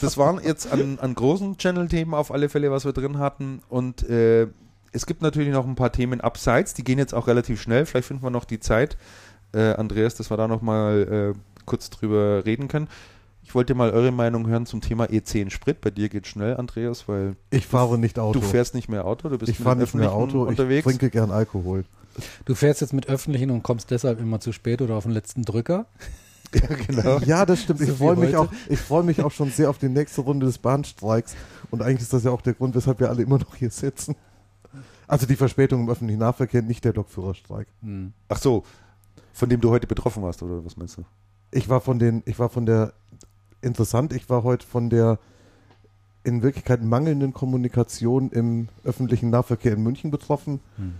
das 0.00 0.16
waren 0.18 0.40
jetzt 0.44 0.70
an, 0.70 0.98
an 1.00 1.14
großen 1.14 1.56
Channel-Themen 1.56 2.14
auf 2.14 2.30
alle 2.30 2.48
Fälle, 2.48 2.70
was 2.70 2.84
wir 2.84 2.92
drin 2.92 3.18
hatten. 3.18 3.62
Und 3.68 4.08
äh, 4.08 4.48
es 4.92 5.06
gibt 5.06 5.22
natürlich 5.22 5.48
noch 5.52 5.66
ein 5.66 5.74
paar 5.74 5.90
Themen 5.92 6.20
abseits, 6.20 6.72
die 6.74 6.84
gehen 6.84 6.98
jetzt 6.98 7.14
auch 7.14 7.26
relativ 7.26 7.60
schnell. 7.60 7.84
Vielleicht 7.84 8.06
finden 8.06 8.22
wir 8.22 8.30
noch 8.30 8.44
die 8.44 8.60
Zeit, 8.60 8.96
äh, 9.54 9.74
Andreas, 9.74 10.14
dass 10.14 10.30
wir 10.30 10.36
da 10.36 10.48
noch 10.48 10.62
mal 10.62 11.34
äh, 11.34 11.38
kurz 11.64 11.90
drüber 11.90 12.44
reden 12.44 12.68
können. 12.68 12.88
Ich 13.42 13.54
wollte 13.54 13.74
mal 13.74 13.90
eure 13.90 14.10
Meinung 14.10 14.46
hören 14.46 14.64
zum 14.64 14.80
Thema 14.80 15.04
E10 15.04 15.50
Sprit. 15.50 15.80
Bei 15.82 15.90
dir 15.90 16.08
geht 16.08 16.26
schnell, 16.26 16.56
Andreas, 16.56 17.08
weil 17.08 17.36
Ich 17.50 17.66
fahre 17.66 17.98
nicht 17.98 18.18
Auto. 18.18 18.40
du 18.40 18.46
fährst 18.46 18.74
nicht 18.74 18.88
mehr 18.88 19.04
Auto, 19.04 19.28
du 19.28 19.36
bist 19.38 19.50
ich 19.50 19.58
mit 19.58 19.64
fahre 19.64 19.76
nicht 19.76 19.94
mehr 19.94 20.12
Auto, 20.12 20.42
unterwegs. 20.44 20.86
ich 20.86 20.92
trinke 20.96 21.10
gern 21.10 21.30
Alkohol. 21.30 21.84
Du 22.46 22.54
fährst 22.54 22.80
jetzt 22.80 22.92
mit 22.92 23.08
öffentlichen 23.08 23.50
und 23.50 23.62
kommst 23.62 23.90
deshalb 23.90 24.20
immer 24.20 24.40
zu 24.40 24.52
spät 24.52 24.80
oder 24.80 24.94
auf 24.94 25.04
den 25.04 25.12
letzten 25.12 25.42
Drücker. 25.44 25.86
ja, 26.54 26.74
genau. 26.86 27.18
Ja, 27.18 27.44
das 27.44 27.62
stimmt. 27.62 27.80
So 27.80 27.84
Ich 27.84 27.92
freue 27.92 28.16
mich 28.16 28.28
heute. 28.34 28.40
auch, 28.40 28.48
ich 28.68 28.78
freue 28.78 29.02
mich 29.02 29.20
auch 29.22 29.32
schon 29.32 29.50
sehr 29.50 29.68
auf 29.68 29.78
die 29.78 29.88
nächste 29.88 30.22
Runde 30.22 30.46
des 30.46 30.58
Bahnstreiks. 30.58 31.34
Und 31.70 31.82
eigentlich 31.82 32.02
ist 32.02 32.12
das 32.12 32.24
ja 32.24 32.30
auch 32.30 32.40
der 32.40 32.54
Grund, 32.54 32.74
weshalb 32.74 33.00
wir 33.00 33.10
alle 33.10 33.22
immer 33.22 33.38
noch 33.38 33.56
hier 33.56 33.70
sitzen. 33.70 34.14
Also 35.06 35.26
die 35.26 35.36
Verspätung 35.36 35.82
im 35.82 35.90
öffentlichen 35.90 36.20
Nahverkehr, 36.20 36.62
nicht 36.62 36.84
der 36.84 36.94
Lokführerstreik. 36.94 37.66
Hm. 37.82 38.12
Ach 38.28 38.38
so, 38.38 38.64
von 39.34 39.48
dem 39.48 39.60
du 39.60 39.70
heute 39.70 39.86
betroffen 39.86 40.22
warst, 40.22 40.42
oder 40.42 40.64
was 40.64 40.76
meinst 40.76 40.96
du? 40.96 41.02
Ich 41.50 41.68
war 41.68 41.80
von 41.80 41.98
den, 41.98 42.22
ich 42.24 42.38
war 42.38 42.48
von 42.48 42.64
der, 42.64 42.94
interessant, 43.60 44.12
ich 44.12 44.30
war 44.30 44.44
heute 44.44 44.66
von 44.66 44.88
der 44.88 45.18
in 46.22 46.42
Wirklichkeit 46.42 46.82
mangelnden 46.82 47.34
Kommunikation 47.34 48.30
im 48.30 48.68
öffentlichen 48.84 49.28
Nahverkehr 49.30 49.74
in 49.74 49.82
München 49.82 50.10
betroffen, 50.10 50.60
Hm. 50.76 50.94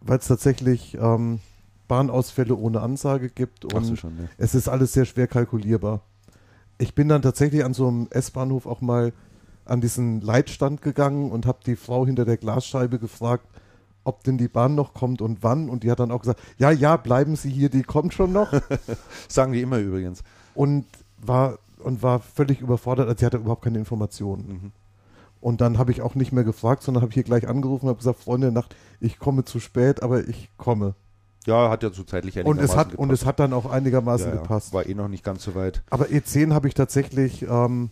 weil 0.00 0.18
es 0.18 0.28
tatsächlich 0.28 0.96
ähm, 1.00 1.40
Bahnausfälle 1.88 2.54
ohne 2.54 2.80
Ansage 2.80 3.30
gibt 3.30 3.64
und 3.64 3.98
schon, 3.98 4.16
ja. 4.18 4.28
es 4.38 4.54
ist 4.54 4.68
alles 4.68 4.92
sehr 4.92 5.06
schwer 5.06 5.26
kalkulierbar. 5.26 6.02
Ich 6.78 6.94
bin 6.94 7.08
dann 7.08 7.22
tatsächlich 7.22 7.64
an 7.64 7.74
so 7.74 7.88
einem 7.88 8.08
S-Bahnhof 8.10 8.66
auch 8.66 8.80
mal 8.80 9.12
an 9.64 9.80
diesen 9.80 10.20
Leitstand 10.20 10.82
gegangen 10.82 11.30
und 11.30 11.46
habe 11.46 11.58
die 11.64 11.76
Frau 11.76 12.04
hinter 12.04 12.24
der 12.24 12.36
Glasscheibe 12.36 12.98
gefragt, 12.98 13.46
ob 14.04 14.22
denn 14.24 14.38
die 14.38 14.48
Bahn 14.48 14.74
noch 14.74 14.94
kommt 14.94 15.20
und 15.22 15.42
wann. 15.42 15.68
Und 15.68 15.82
die 15.82 15.90
hat 15.90 16.00
dann 16.00 16.10
auch 16.10 16.20
gesagt, 16.20 16.40
ja, 16.58 16.70
ja, 16.70 16.96
bleiben 16.96 17.36
Sie 17.36 17.50
hier, 17.50 17.68
die 17.70 17.82
kommt 17.82 18.14
schon 18.14 18.32
noch. 18.32 18.52
Sagen 19.28 19.52
die 19.52 19.62
immer 19.62 19.78
übrigens. 19.78 20.22
und 20.54 20.84
war 21.18 21.58
und 21.78 22.02
war 22.02 22.20
völlig 22.20 22.60
überfordert, 22.60 23.08
also 23.08 23.18
sie 23.18 23.26
hatte 23.26 23.36
überhaupt 23.36 23.62
keine 23.62 23.78
Informationen. 23.78 24.48
Mhm. 24.48 24.72
Und 25.40 25.60
dann 25.60 25.76
habe 25.76 25.90
ich 25.92 26.00
auch 26.00 26.14
nicht 26.14 26.32
mehr 26.32 26.44
gefragt, 26.44 26.82
sondern 26.82 27.02
habe 27.02 27.12
hier 27.12 27.22
gleich 27.22 27.46
angerufen 27.46 27.84
und 27.84 27.90
habe 27.90 27.98
gesagt, 27.98 28.20
Freunde 28.20 28.50
Nacht, 28.50 28.74
ich 29.00 29.18
komme 29.18 29.44
zu 29.44 29.60
spät, 29.60 30.02
aber 30.02 30.26
ich 30.26 30.48
komme. 30.56 30.94
Ja, 31.46 31.68
hat 31.68 31.82
ja 31.82 31.90
so 31.90 32.02
zeitlich 32.02 32.42
Und 32.42 32.58
es, 32.58 32.70
hat, 32.74 32.86
einigermaßen 32.86 32.98
und 32.98 33.12
es 33.12 33.26
hat 33.26 33.38
dann 33.38 33.52
auch 33.52 33.66
einigermaßen 33.70 34.28
Ja, 34.28 34.34
ja. 34.36 34.40
gepasst. 34.40 34.72
War 34.72 34.86
eh 34.86 34.94
noch 34.94 35.08
nicht 35.08 35.22
ganz 35.22 35.42
so 35.42 35.54
weit. 35.54 35.82
Aber 35.90 36.06
E10 36.06 36.54
habe 36.54 36.68
ich 36.68 36.74
tatsächlich, 36.74 37.42
ähm, 37.42 37.90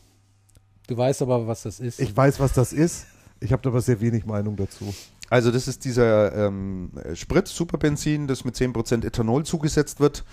Du 0.86 0.96
weißt 0.96 1.20
aber, 1.20 1.46
was 1.46 1.64
das 1.64 1.78
ist. 1.78 2.00
ich 2.00 2.16
weiß, 2.16 2.40
was 2.40 2.54
das 2.54 2.72
ist. 2.72 3.06
Ich 3.40 3.52
habe 3.52 3.68
aber 3.68 3.82
sehr 3.82 4.00
wenig 4.00 4.24
Meinung 4.24 4.56
dazu. 4.56 4.94
Also 5.32 5.50
das 5.50 5.66
ist 5.66 5.86
dieser 5.86 6.34
ähm, 6.34 6.90
Sprit, 7.14 7.48
Superbenzin, 7.48 8.26
das 8.26 8.44
mit 8.44 8.54
10% 8.54 9.02
Ethanol 9.02 9.46
zugesetzt 9.46 9.98
wird 9.98 10.24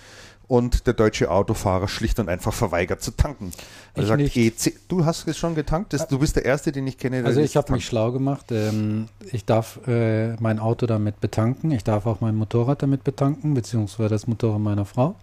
und 0.50 0.88
der 0.88 0.94
deutsche 0.94 1.32
Autofahrer 1.32 1.88
schlicht 1.88 2.20
und 2.20 2.28
einfach 2.28 2.52
verweigert 2.52 3.02
zu 3.02 3.12
tanken. 3.12 3.54
Er 3.94 4.04
Ich 4.04 4.10
sagt, 4.10 4.22
nicht. 4.22 4.36
EC, 4.36 4.78
du 4.90 5.06
hast 5.06 5.26
es 5.30 5.38
schon 5.38 5.56
getankt, 5.56 5.94
das, 5.94 6.10
du 6.10 6.20
bist 6.20 6.36
der 6.36 6.44
Erste, 6.44 6.74
den 6.74 6.86
ich 6.86 6.98
kenne, 6.98 7.20
der 7.20 7.28
Also 7.28 7.40
ich 7.40 7.56
habe 7.56 7.72
mich 7.72 7.86
schlau 7.86 8.12
gemacht. 8.12 8.52
Ähm, 8.52 9.08
ich 9.32 9.46
darf 9.46 9.80
äh, 9.88 10.34
mein 10.42 10.60
Auto 10.60 10.86
damit 10.86 11.22
betanken. 11.22 11.72
Ich 11.72 11.86
darf 11.86 12.06
auch 12.06 12.20
mein 12.20 12.36
Motorrad 12.36 12.84
damit 12.84 13.06
betanken, 13.06 13.54
beziehungsweise 13.54 14.10
das 14.10 14.28
Motorrad 14.28 14.60
meiner 14.60 14.84
Frau. 14.84 15.16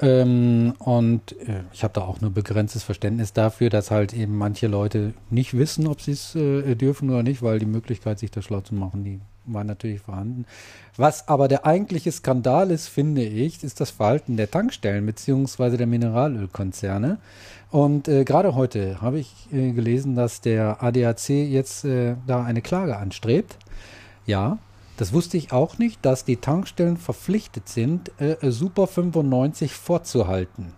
Ähm, 0.00 0.74
und 0.78 1.32
äh, 1.40 1.62
ich 1.72 1.82
habe 1.82 1.94
da 1.94 2.02
auch 2.02 2.20
nur 2.20 2.30
begrenztes 2.30 2.82
Verständnis 2.82 3.32
dafür, 3.32 3.70
dass 3.70 3.90
halt 3.90 4.12
eben 4.12 4.36
manche 4.36 4.66
Leute 4.66 5.14
nicht 5.30 5.56
wissen, 5.56 5.86
ob 5.86 6.02
sie 6.02 6.12
es 6.12 6.34
äh, 6.34 6.74
dürfen 6.74 7.10
oder 7.10 7.22
nicht, 7.22 7.42
weil 7.42 7.58
die 7.58 7.66
Möglichkeit, 7.66 8.18
sich 8.18 8.30
da 8.30 8.42
schlau 8.42 8.60
zu 8.60 8.74
machen, 8.74 9.04
die 9.04 9.20
war 9.46 9.64
natürlich 9.64 10.00
vorhanden. 10.00 10.44
Was 10.96 11.28
aber 11.28 11.48
der 11.48 11.64
eigentliche 11.64 12.12
Skandal 12.12 12.70
ist, 12.70 12.88
finde 12.88 13.22
ich, 13.22 13.62
ist 13.62 13.80
das 13.80 13.90
Verhalten 13.90 14.36
der 14.36 14.50
Tankstellen 14.50 15.06
beziehungsweise 15.06 15.76
der 15.76 15.86
Mineralölkonzerne. 15.86 17.18
Und 17.70 18.08
äh, 18.08 18.24
gerade 18.24 18.54
heute 18.54 19.00
habe 19.00 19.18
ich 19.18 19.32
äh, 19.52 19.72
gelesen, 19.72 20.14
dass 20.14 20.40
der 20.40 20.82
ADAC 20.82 21.28
jetzt 21.28 21.84
äh, 21.84 22.16
da 22.26 22.44
eine 22.44 22.62
Klage 22.62 22.96
anstrebt. 22.96 23.56
Ja, 24.26 24.58
das 24.96 25.12
wusste 25.12 25.36
ich 25.36 25.52
auch 25.52 25.78
nicht, 25.78 26.04
dass 26.04 26.24
die 26.24 26.36
Tankstellen 26.36 26.96
verpflichtet 26.96 27.68
sind, 27.68 28.10
äh, 28.20 28.32
äh, 28.32 28.50
Super 28.50 28.86
95 28.86 29.72
vorzuhalten. 29.74 30.72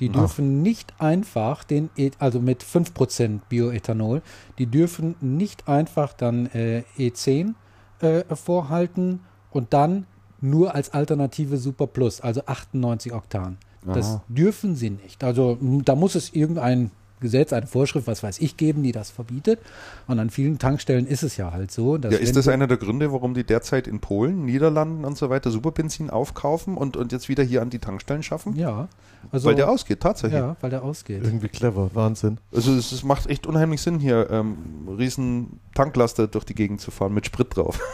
Die 0.00 0.08
Ach. 0.10 0.14
dürfen 0.14 0.62
nicht 0.62 0.94
einfach 0.98 1.62
den, 1.64 1.90
E- 1.96 2.10
also 2.18 2.40
mit 2.40 2.62
5% 2.64 3.40
Bioethanol, 3.48 4.22
die 4.58 4.66
dürfen 4.66 5.14
nicht 5.20 5.68
einfach 5.68 6.12
dann 6.14 6.46
äh, 6.46 6.84
E10 6.98 7.54
äh, 8.00 8.24
vorhalten 8.34 9.20
und 9.50 9.72
dann 9.74 10.06
nur 10.40 10.74
als 10.74 10.94
Alternative 10.94 11.58
Super 11.58 11.86
Plus, 11.86 12.20
also 12.22 12.42
98 12.46 13.12
Oktan. 13.12 13.58
Das 13.84 14.06
Aha. 14.06 14.24
dürfen 14.28 14.74
sie 14.74 14.90
nicht. 14.90 15.22
Also 15.24 15.58
da 15.84 15.94
muss 15.94 16.14
es 16.14 16.32
irgendein 16.32 16.90
Gesetz, 17.20 17.52
eine 17.52 17.66
Vorschrift, 17.66 18.06
was 18.06 18.22
weiß 18.22 18.38
ich, 18.40 18.56
geben, 18.56 18.82
die 18.82 18.92
das 18.92 19.10
verbietet. 19.10 19.60
Und 20.06 20.18
an 20.18 20.30
vielen 20.30 20.58
Tankstellen 20.58 21.06
ist 21.06 21.22
es 21.22 21.36
ja 21.36 21.52
halt 21.52 21.70
so. 21.70 21.96
ja, 21.96 22.10
ist 22.10 22.36
das 22.36 22.48
einer 22.48 22.66
der 22.66 22.76
Gründe, 22.76 23.12
warum 23.12 23.34
die 23.34 23.44
derzeit 23.44 23.86
in 23.86 24.00
Polen, 24.00 24.44
Niederlanden 24.44 25.04
und 25.04 25.16
so 25.16 25.30
weiter 25.30 25.50
Superbenzin 25.50 26.10
aufkaufen 26.10 26.76
und, 26.76 26.96
und 26.96 27.12
jetzt 27.12 27.28
wieder 27.28 27.42
hier 27.42 27.62
an 27.62 27.70
die 27.70 27.78
Tankstellen 27.78 28.22
schaffen? 28.22 28.56
Ja. 28.56 28.88
Also, 29.32 29.48
weil 29.48 29.54
der 29.54 29.68
ausgeht, 29.70 30.00
tatsächlich. 30.00 30.40
Ja, 30.40 30.56
weil 30.60 30.70
der 30.70 30.82
ausgeht. 30.82 31.22
Irgendwie 31.22 31.48
clever, 31.48 31.90
Wahnsinn. 31.94 32.38
Also 32.54 32.74
es, 32.74 32.90
es 32.90 33.04
macht 33.04 33.26
echt 33.26 33.46
unheimlich 33.46 33.82
Sinn, 33.82 34.00
hier 34.00 34.28
ähm, 34.30 34.88
riesen 34.88 35.60
Tanklaster 35.74 36.26
durch 36.26 36.44
die 36.44 36.54
Gegend 36.54 36.80
zu 36.80 36.90
fahren 36.90 37.12
mit 37.12 37.26
Sprit 37.26 37.54
drauf. 37.54 37.78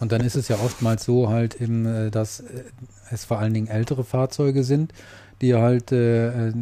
Und 0.00 0.12
dann 0.12 0.20
ist 0.20 0.36
es 0.36 0.48
ja 0.48 0.56
oftmals 0.56 1.04
so 1.04 1.28
halt 1.28 1.60
eben, 1.60 1.86
äh, 1.86 2.10
dass 2.10 2.40
äh, 2.40 2.64
es 3.10 3.24
vor 3.24 3.38
allen 3.38 3.54
Dingen 3.54 3.66
ältere 3.66 4.04
Fahrzeuge 4.04 4.62
sind, 4.62 4.92
die 5.40 5.54
halt 5.54 5.92
äh, 5.92 6.48
äh, 6.48 6.52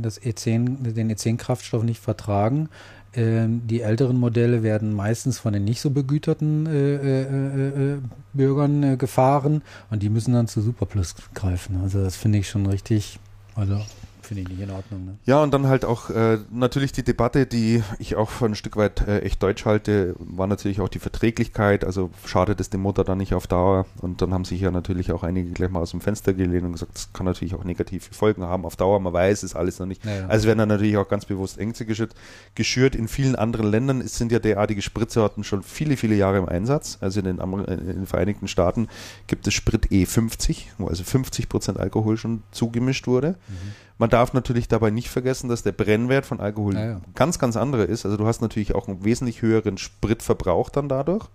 das 0.00 0.20
E10, 0.20 0.92
den 0.92 1.12
E10-Kraftstoff 1.12 1.82
nicht 1.82 2.00
vertragen. 2.00 2.68
Ähm, 3.14 3.66
die 3.66 3.80
älteren 3.80 4.18
Modelle 4.18 4.62
werden 4.62 4.92
meistens 4.92 5.38
von 5.38 5.52
den 5.52 5.64
nicht 5.64 5.80
so 5.80 5.90
begüterten 5.90 6.66
äh, 6.66 7.22
äh, 7.22 7.98
Bürgern 8.34 8.98
gefahren 8.98 9.62
und 9.90 10.02
die 10.02 10.10
müssen 10.10 10.34
dann 10.34 10.48
zu 10.48 10.60
Superplus 10.60 11.14
greifen. 11.34 11.80
Also 11.82 12.02
das 12.02 12.16
finde 12.16 12.38
ich 12.38 12.48
schon 12.48 12.66
richtig, 12.66 13.18
also 13.54 13.80
Finde 14.26 14.42
ich 14.42 14.48
nicht 14.48 14.60
in 14.60 14.70
Ordnung. 14.72 15.04
Ne? 15.04 15.18
Ja, 15.24 15.40
und 15.40 15.54
dann 15.54 15.68
halt 15.68 15.84
auch 15.84 16.10
äh, 16.10 16.38
natürlich 16.50 16.90
die 16.90 17.04
Debatte, 17.04 17.46
die 17.46 17.84
ich 18.00 18.16
auch 18.16 18.28
für 18.28 18.46
ein 18.46 18.56
Stück 18.56 18.76
weit 18.76 19.06
äh, 19.06 19.20
echt 19.20 19.40
deutsch 19.40 19.64
halte, 19.64 20.16
war 20.18 20.48
natürlich 20.48 20.80
auch 20.80 20.88
die 20.88 20.98
Verträglichkeit. 20.98 21.84
Also 21.84 22.10
schadet 22.24 22.60
es 22.60 22.68
dem 22.68 22.80
Motor 22.80 23.04
dann 23.04 23.18
nicht 23.18 23.34
auf 23.34 23.46
Dauer. 23.46 23.86
Und 24.00 24.22
dann 24.22 24.34
haben 24.34 24.44
sich 24.44 24.60
ja 24.60 24.72
natürlich 24.72 25.12
auch 25.12 25.22
einige 25.22 25.50
gleich 25.50 25.70
mal 25.70 25.78
aus 25.78 25.92
dem 25.92 26.00
Fenster 26.00 26.34
gelehnt 26.34 26.64
und 26.64 26.72
gesagt, 26.72 26.96
das 26.96 27.12
kann 27.12 27.24
natürlich 27.24 27.54
auch 27.54 27.62
negative 27.62 28.02
Folgen 28.12 28.42
haben 28.42 28.64
auf 28.64 28.74
Dauer. 28.74 28.98
Man 28.98 29.12
weiß 29.12 29.44
es 29.44 29.54
alles 29.54 29.78
noch 29.78 29.86
nicht. 29.86 30.04
Ja, 30.04 30.16
ja. 30.16 30.26
Also 30.26 30.48
werden 30.48 30.58
dann 30.58 30.70
natürlich 30.70 30.96
auch 30.96 31.08
ganz 31.08 31.24
bewusst 31.24 31.58
Ängste 31.58 31.86
geschürt. 31.86 32.12
geschürt. 32.56 32.96
In 32.96 33.06
vielen 33.06 33.36
anderen 33.36 33.70
Ländern 33.70 34.04
sind 34.08 34.32
ja 34.32 34.40
derartige 34.40 34.82
Spritsorten 34.82 35.44
schon 35.44 35.62
viele, 35.62 35.96
viele 35.96 36.16
Jahre 36.16 36.38
im 36.38 36.48
Einsatz. 36.48 36.98
Also 37.00 37.20
in 37.20 37.26
den, 37.26 37.38
in 37.38 37.86
den 37.86 38.06
Vereinigten 38.06 38.48
Staaten 38.48 38.88
gibt 39.28 39.46
es 39.46 39.54
Sprit 39.54 39.86
E50, 39.86 40.64
wo 40.78 40.88
also 40.88 41.04
50 41.04 41.48
Prozent 41.48 41.78
Alkohol 41.78 42.16
schon 42.16 42.42
zugemischt 42.50 43.06
wurde. 43.06 43.36
Mhm. 43.46 43.85
Man 43.98 44.10
darf 44.10 44.34
natürlich 44.34 44.68
dabei 44.68 44.90
nicht 44.90 45.08
vergessen, 45.08 45.48
dass 45.48 45.62
der 45.62 45.72
Brennwert 45.72 46.26
von 46.26 46.40
Alkohol 46.40 46.74
ja, 46.74 46.86
ja. 46.86 47.00
ganz, 47.14 47.38
ganz 47.38 47.56
andere 47.56 47.84
ist. 47.84 48.04
Also 48.04 48.16
du 48.16 48.26
hast 48.26 48.42
natürlich 48.42 48.74
auch 48.74 48.88
einen 48.88 49.04
wesentlich 49.04 49.40
höheren 49.42 49.78
Spritverbrauch 49.78 50.68
dann 50.68 50.88
dadurch. 50.88 51.26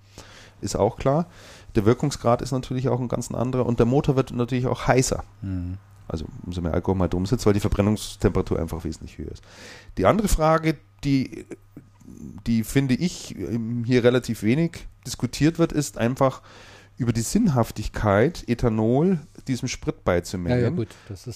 Ist 0.61 0.75
auch 0.75 0.97
klar. 0.97 1.27
Der 1.75 1.85
Wirkungsgrad 1.85 2.41
ist 2.41 2.51
natürlich 2.51 2.88
auch 2.89 2.99
ein 2.99 3.07
ganz 3.07 3.31
anderer 3.31 3.65
und 3.65 3.79
der 3.79 3.88
Motor 3.88 4.15
wird 4.15 4.31
natürlich 4.31 4.67
auch 4.67 4.88
heißer. 4.88 5.23
Mhm. 5.41 5.77
Also 6.07 6.25
umso 6.45 6.61
mehr 6.61 6.73
Alkohol 6.73 6.95
mal 6.95 7.07
drum 7.07 7.25
sitzt, 7.25 7.45
weil 7.45 7.53
die 7.53 7.59
Verbrennungstemperatur 7.59 8.59
einfach 8.59 8.83
wesentlich 8.83 9.17
höher 9.17 9.31
ist. 9.31 9.43
Die 9.97 10.05
andere 10.05 10.27
Frage, 10.27 10.77
die, 11.03 11.45
die 12.45 12.63
finde 12.63 12.95
ich 12.95 13.35
hier 13.85 14.03
relativ 14.03 14.43
wenig 14.43 14.88
diskutiert 15.07 15.57
wird, 15.57 15.71
ist 15.71 15.97
einfach 15.97 16.41
über 16.97 17.13
die 17.13 17.21
Sinnhaftigkeit, 17.21 18.43
Ethanol 18.47 19.19
diesem 19.47 19.68
Sprit 19.68 20.03
beizumengen. 20.03 20.57
Ja, 20.57 20.63
ja, 20.65 20.69
gut. 20.69 20.89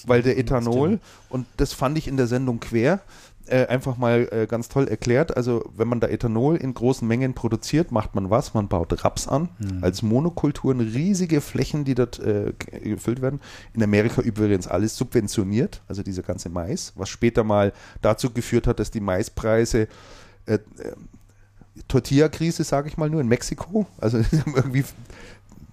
weil 0.06 0.22
der 0.22 0.38
Ethanol, 0.38 1.00
und 1.28 1.46
das 1.56 1.72
fand 1.72 1.98
ich 1.98 2.08
in 2.08 2.16
der 2.16 2.26
Sendung 2.26 2.60
quer, 2.60 3.00
äh, 3.48 3.66
einfach 3.66 3.96
mal 3.96 4.28
äh, 4.32 4.46
ganz 4.46 4.68
toll 4.68 4.88
erklärt. 4.88 5.36
Also, 5.36 5.70
wenn 5.76 5.86
man 5.86 6.00
da 6.00 6.08
Ethanol 6.08 6.56
in 6.56 6.74
großen 6.74 7.06
Mengen 7.06 7.34
produziert, 7.34 7.92
macht 7.92 8.14
man 8.14 8.28
was? 8.28 8.54
Man 8.54 8.66
baut 8.66 9.04
Raps 9.04 9.28
an, 9.28 9.50
mhm. 9.58 9.84
als 9.84 10.02
Monokulturen, 10.02 10.80
riesige 10.80 11.40
Flächen, 11.40 11.84
die 11.84 11.94
dort 11.94 12.18
äh, 12.18 12.52
gefüllt 12.82 13.22
werden. 13.22 13.40
In 13.72 13.82
Amerika 13.82 14.20
übrigens 14.20 14.66
alles 14.66 14.96
subventioniert, 14.96 15.80
also 15.86 16.02
dieser 16.02 16.22
ganze 16.22 16.48
Mais, 16.48 16.92
was 16.96 17.08
später 17.08 17.44
mal 17.44 17.72
dazu 18.02 18.30
geführt 18.30 18.66
hat, 18.66 18.80
dass 18.80 18.90
die 18.90 19.00
Maispreise 19.00 19.86
äh, 20.46 20.54
äh, 20.54 20.58
Tortilla-Krise, 21.88 22.64
sage 22.64 22.88
ich 22.88 22.96
mal 22.96 23.10
nur, 23.10 23.20
in 23.20 23.28
Mexiko. 23.28 23.86
Also 23.98 24.18
irgendwie 24.54 24.84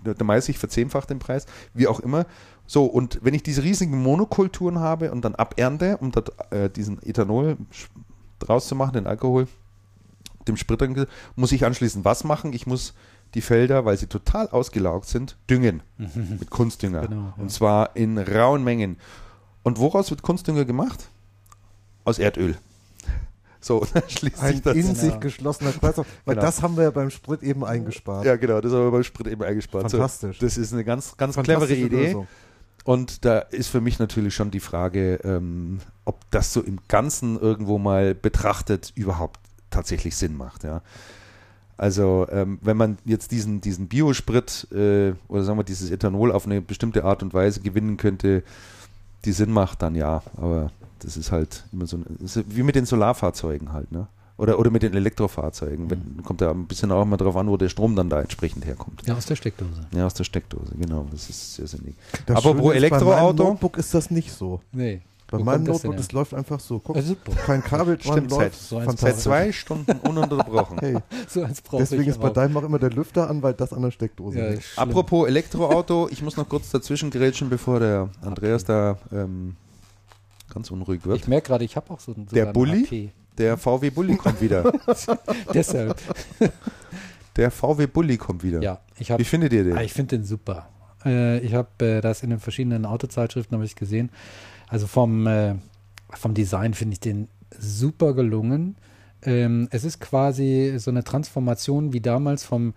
der 0.04 0.24
Mais 0.24 0.46
sich 0.46 0.58
verzehnfacht 0.58 1.10
den 1.10 1.20
Preis, 1.20 1.46
wie 1.74 1.88
auch 1.88 2.00
immer. 2.00 2.26
So, 2.66 2.86
und 2.86 3.20
wenn 3.22 3.34
ich 3.34 3.44
diese 3.44 3.64
riesigen 3.64 4.02
Monokulturen 4.02 4.80
habe 4.80 5.12
und 5.12 5.24
dann 5.26 5.36
abernte, 5.36 5.98
um 5.98 6.12
dort 6.12 6.32
äh, 6.52 6.70
diesen 6.70 7.02
Ethanol 7.04 7.58
draus 8.40 8.68
zu 8.68 8.76
machen, 8.76 8.94
den 8.94 9.08
Alkohol, 9.08 9.48
dem 10.48 10.58
Sprit, 10.58 11.08
muss 11.36 11.52
ich 11.52 11.66
anschließend 11.66 12.06
was 12.06 12.24
machen? 12.24 12.54
Ich 12.54 12.68
muss 12.68 12.94
die 13.34 13.42
Felder, 13.42 13.86
weil 13.86 13.98
sie 13.98 14.08
total 14.08 14.50
ausgelaugt 14.50 15.08
sind, 15.08 15.38
düngen 15.50 15.82
mit 15.98 16.50
Kunstdünger. 16.50 17.08
Genau, 17.08 17.22
ja. 17.22 17.34
Und 17.38 17.52
zwar 17.52 17.96
in 17.96 18.18
rauen 18.18 18.64
Mengen. 18.64 18.98
Und 19.64 19.80
woraus 19.80 20.10
wird 20.10 20.22
Kunstdünger 20.22 20.66
gemacht? 20.66 21.10
Aus 22.04 22.20
Erdöl. 22.20 22.58
So, 23.64 23.86
dann 23.94 24.04
schließt 24.08 24.42
Ein 24.42 24.54
sich 24.54 24.62
das. 24.62 24.76
in 24.76 24.96
sich 24.96 25.20
geschlossener 25.20 25.72
Kreislauf. 25.72 26.06
Weil 26.26 26.36
genau. 26.36 26.46
das 26.46 26.62
haben 26.62 26.76
wir 26.76 26.84
ja 26.84 26.92
beim 26.92 27.10
Sprit 27.10 27.42
eben 27.44 27.64
eingespart. 27.64 28.26
Ja, 28.26 28.36
genau, 28.36 28.60
das 28.60 28.72
haben 28.74 28.84
wir 28.84 28.92
beim 28.92 29.04
Sprit 29.04 29.28
eben 29.28 29.42
eingespart. 29.42 29.90
Fantastisch. 29.90 30.40
So, 30.40 30.46
das 30.46 30.58
ist 30.58 30.74
eine 30.74 30.84
ganz, 30.84 31.16
ganz 31.18 31.36
clevere 31.38 31.74
Idee. 31.74 32.08
Lösung. 32.08 32.28
Und 32.84 33.24
da 33.24 33.40
ist 33.40 33.70
für 33.70 33.80
mich 33.80 34.00
natürlich 34.00 34.36
schon 34.36 34.52
die 34.52 34.60
Frage, 34.60 35.16
ähm, 35.24 35.80
ob 36.04 36.20
das 36.32 36.52
so 36.52 36.62
im 36.62 36.80
Ganzen 36.90 37.40
irgendwo 37.40 37.78
mal 37.78 38.14
betrachtet 38.14 38.92
überhaupt 38.96 39.40
tatsächlich 39.70 40.18
Sinn 40.18 40.36
macht, 40.36 40.64
ja. 40.64 40.82
Also 41.76 42.28
ähm, 42.30 42.60
wenn 42.62 42.78
man 42.78 42.98
jetzt 43.04 43.32
diesen, 43.32 43.60
diesen 43.60 43.88
Biosprit 43.88 44.68
äh, 44.72 45.14
oder 45.28 45.44
sagen 45.44 45.58
wir 45.58 45.64
dieses 45.64 45.90
Ethanol 45.90 46.32
auf 46.32 46.46
eine 46.46 46.62
bestimmte 46.62 47.04
Art 47.04 47.24
und 47.24 47.34
Weise 47.34 47.62
gewinnen 47.62 47.98
könnte, 47.98 48.44
die 49.26 49.32
Sinn 49.32 49.52
macht, 49.52 49.82
dann 49.82 49.96
ja. 49.96 50.22
Aber 50.38 50.72
das 51.04 51.18
ist 51.18 51.32
halt 51.32 51.66
immer 51.72 51.86
so, 51.86 52.00
ist 52.20 52.44
wie 52.48 52.64
mit 52.64 52.76
den 52.76 52.86
Solarfahrzeugen 52.86 53.74
halt, 53.74 53.92
ne? 53.92 54.08
Oder, 54.36 54.58
oder 54.58 54.72
mit 54.72 54.82
den 54.82 54.94
Elektrofahrzeugen. 54.96 55.92
Wenn, 55.92 56.00
mhm. 56.00 56.24
kommt 56.24 56.42
da 56.42 56.50
ein 56.52 56.66
bisschen 56.66 56.92
auch 56.92 57.06
mal 57.06 57.18
drauf 57.18 57.36
an, 57.36 57.48
wo 57.48 57.56
der 57.56 57.70
Strom 57.70 57.96
dann 57.96 58.10
da 58.10 58.20
entsprechend 58.20 58.66
herkommt. 58.66 59.04
Ja, 59.06 59.16
aus 59.16 59.28
der 59.28 59.36
Steckdose. 59.36 59.86
Ja, 59.92 60.08
aus 60.08 60.16
der 60.16 60.24
Steckdose, 60.24 60.74
genau. 60.76 61.06
Das 61.12 61.30
ist 61.30 61.56
sehr 61.56 61.68
sinnig. 61.68 61.96
Das 62.26 62.38
Aber 62.38 62.56
pro 62.56 62.72
Elektroauto. 62.72 63.10
Bei 63.10 63.22
meinem 63.22 63.36
Notebook 63.36 63.78
ist 63.78 63.94
das 63.94 64.10
nicht 64.10 64.32
so. 64.32 64.60
Nee. 64.72 65.02
Bei 65.34 65.40
Wo 65.40 65.44
meinem 65.44 65.64
Notebook, 65.64 65.96
das, 65.96 66.08
das 66.08 66.12
läuft 66.14 66.34
einfach 66.34 66.60
so. 66.60 66.80
Guck, 66.80 66.96
also, 66.96 67.16
kein 67.46 67.64
Kabel 67.64 67.98
dran 67.98 68.14
Stimmt, 68.14 68.32
läuft. 68.32 68.62
So 68.62 68.82
seit 68.96 69.20
zwei 69.20 69.52
Stunden 69.52 70.00
ununterbrochen. 70.00 70.78
hey. 70.80 70.98
so 71.28 71.48
Deswegen 71.78 72.06
ist 72.06 72.20
bei 72.20 72.30
deinem 72.30 72.58
auch 72.58 72.64
immer 72.64 72.80
der 72.80 72.92
Lüfter 72.92 73.30
an, 73.30 73.42
weil 73.42 73.54
das 73.54 73.74
an 73.74 73.82
der 73.82 73.92
Steckdose 73.92 74.38
ja, 74.38 74.46
ist. 74.48 74.78
Apropos 74.78 75.28
Elektroauto, 75.28 76.08
ich 76.12 76.22
muss 76.22 76.38
noch 76.38 76.48
kurz 76.48 76.70
dazwischen 76.70 77.10
grätschen, 77.10 77.50
bevor 77.50 77.80
der 77.80 78.10
Andreas 78.22 78.64
okay. 78.64 78.96
da 79.12 79.18
ähm, 79.24 79.56
ganz 80.54 80.72
unruhig 80.72 81.06
wird. 81.06 81.20
Ich 81.20 81.28
merke 81.28 81.48
gerade, 81.48 81.66
ich 81.66 81.76
habe 81.76 81.92
auch 81.92 82.00
so, 82.00 82.14
so 82.14 82.24
Der 82.36 82.48
Bulli, 82.48 83.12
der 83.38 83.58
VW 83.58 83.90
Bulli 83.90 84.16
kommt 84.16 84.42
wieder. 84.42 84.72
Deshalb. 85.54 86.00
Der 87.36 87.50
VW 87.50 87.88
Bulli 87.88 88.18
kommt 88.18 88.44
wieder. 88.44 88.62
Ja, 88.62 88.80
ich 89.00 89.10
hab, 89.10 89.20
Wie 89.20 89.24
findet 89.24 89.54
ihr 89.54 89.64
den? 89.64 89.76
Ah, 89.76 89.82
ich 89.82 89.92
finde 89.92 90.18
den 90.18 90.24
super. 90.24 90.70
Äh, 91.04 91.40
ich 91.40 91.56
habe 91.56 91.70
äh, 91.84 92.00
das 92.00 92.22
in 92.22 92.30
den 92.30 92.40
verschiedenen 92.40 92.86
Autozeitschriften 92.86 93.62
ich 93.64 93.76
gesehen. 93.76 94.12
Also 94.68 94.88
vom, 94.88 95.26
äh, 95.28 95.56
vom 96.12 96.36
Design 96.36 96.74
finde 96.74 96.94
ich 96.94 97.00
den 97.00 97.28
super 97.58 98.14
gelungen. 98.14 98.76
Ähm, 99.24 99.68
es 99.72 99.84
ist 99.84 100.00
quasi 100.00 100.76
so 100.78 100.92
eine 100.92 101.04
Transformation 101.04 101.94
wie 101.94 102.02
damals 102.02 102.44
vom 102.44 102.74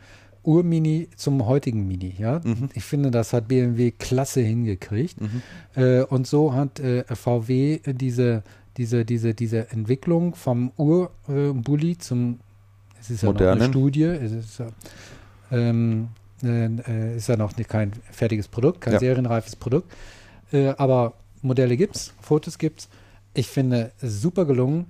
Ur-Mini 0.46 1.08
zum 1.16 1.44
heutigen 1.46 1.86
Mini. 1.86 2.14
Ja? 2.18 2.40
Mhm. 2.42 2.70
Ich 2.74 2.84
finde, 2.84 3.10
das 3.10 3.32
hat 3.32 3.48
BMW 3.48 3.90
klasse 3.90 4.40
hingekriegt. 4.40 5.20
Mhm. 5.20 5.42
Äh, 5.74 6.02
und 6.02 6.26
so 6.26 6.54
hat 6.54 6.80
äh, 6.80 7.04
VW 7.14 7.80
diese, 7.84 8.42
diese, 8.76 9.04
diese, 9.04 9.34
diese 9.34 9.70
Entwicklung 9.70 10.34
vom 10.34 10.72
Ur-Bulli 10.76 11.98
zum, 11.98 12.38
es 13.00 13.10
ist 13.10 13.22
ja 13.22 13.28
Modernen. 13.28 13.58
noch 13.58 13.64
eine 13.64 13.72
Studie, 13.72 14.04
es 14.04 14.32
ist, 14.32 14.62
ähm, 15.50 16.08
äh, 16.42 17.16
ist 17.16 17.28
ja 17.28 17.36
noch 17.36 17.52
kein 17.68 17.92
fertiges 18.10 18.48
Produkt, 18.48 18.80
kein 18.80 18.94
ja. 18.94 18.98
serienreifes 19.00 19.56
Produkt. 19.56 19.92
Äh, 20.52 20.68
aber 20.76 21.14
Modelle 21.42 21.76
gibt 21.76 21.96
es, 21.96 22.14
Fotos 22.20 22.58
gibt 22.58 22.80
es. 22.80 22.88
Ich 23.34 23.48
finde 23.48 23.92
super 24.00 24.44
gelungen 24.44 24.86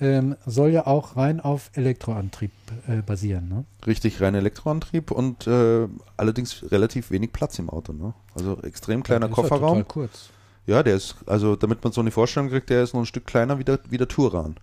ähm, 0.00 0.36
soll 0.46 0.70
ja 0.70 0.86
auch 0.86 1.16
rein 1.16 1.40
auf 1.40 1.70
Elektroantrieb 1.74 2.52
äh, 2.86 3.02
basieren. 3.02 3.48
Ne? 3.48 3.64
Richtig, 3.86 4.20
rein 4.20 4.34
Elektroantrieb 4.34 5.10
und 5.10 5.46
äh, 5.46 5.88
allerdings 6.16 6.64
relativ 6.70 7.10
wenig 7.10 7.32
Platz 7.32 7.58
im 7.58 7.70
Auto. 7.70 7.92
Ne? 7.92 8.14
Also 8.34 8.58
extrem 8.62 9.02
kleiner 9.02 9.26
ja, 9.26 9.32
Kofferraum. 9.32 9.78
Ja, 9.78 9.82
total 9.82 9.84
kurz. 9.84 10.30
Ja, 10.66 10.82
der 10.82 10.96
ist, 10.96 11.16
also 11.26 11.56
damit 11.56 11.82
man 11.82 11.92
so 11.92 12.00
eine 12.00 12.10
Vorstellung 12.10 12.50
kriegt, 12.50 12.70
der 12.70 12.82
ist 12.82 12.92
noch 12.92 13.00
ein 13.00 13.06
Stück 13.06 13.26
kleiner 13.26 13.58
wie 13.58 13.64
der, 13.64 13.80
wie 13.88 13.96
der 13.96 14.08
Touran. 14.08 14.56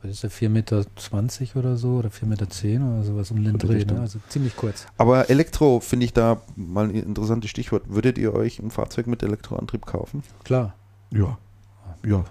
Was 0.00 0.10
ist 0.10 0.22
der 0.24 0.30
4,20 0.30 0.48
Meter 0.48 0.84
oder 1.56 1.76
so 1.76 1.96
oder 1.96 2.08
4,10 2.08 2.26
Meter 2.26 2.46
oder 2.46 3.04
sowas 3.04 3.30
um 3.30 3.44
den 3.44 3.58
Dreh, 3.58 3.84
ne? 3.84 4.00
also 4.00 4.18
ziemlich 4.28 4.56
kurz. 4.56 4.86
Aber 4.98 5.30
Elektro 5.30 5.78
finde 5.80 6.06
ich 6.06 6.12
da 6.12 6.40
mal 6.56 6.88
ein 6.88 6.94
interessantes 6.94 7.50
Stichwort. 7.50 7.84
Würdet 7.86 8.18
ihr 8.18 8.34
euch 8.34 8.58
ein 8.58 8.70
Fahrzeug 8.70 9.06
mit 9.06 9.22
Elektroantrieb 9.22 9.86
kaufen? 9.86 10.24
Klar. 10.44 10.74
Ja. 11.10 11.38
Ja. 12.04 12.24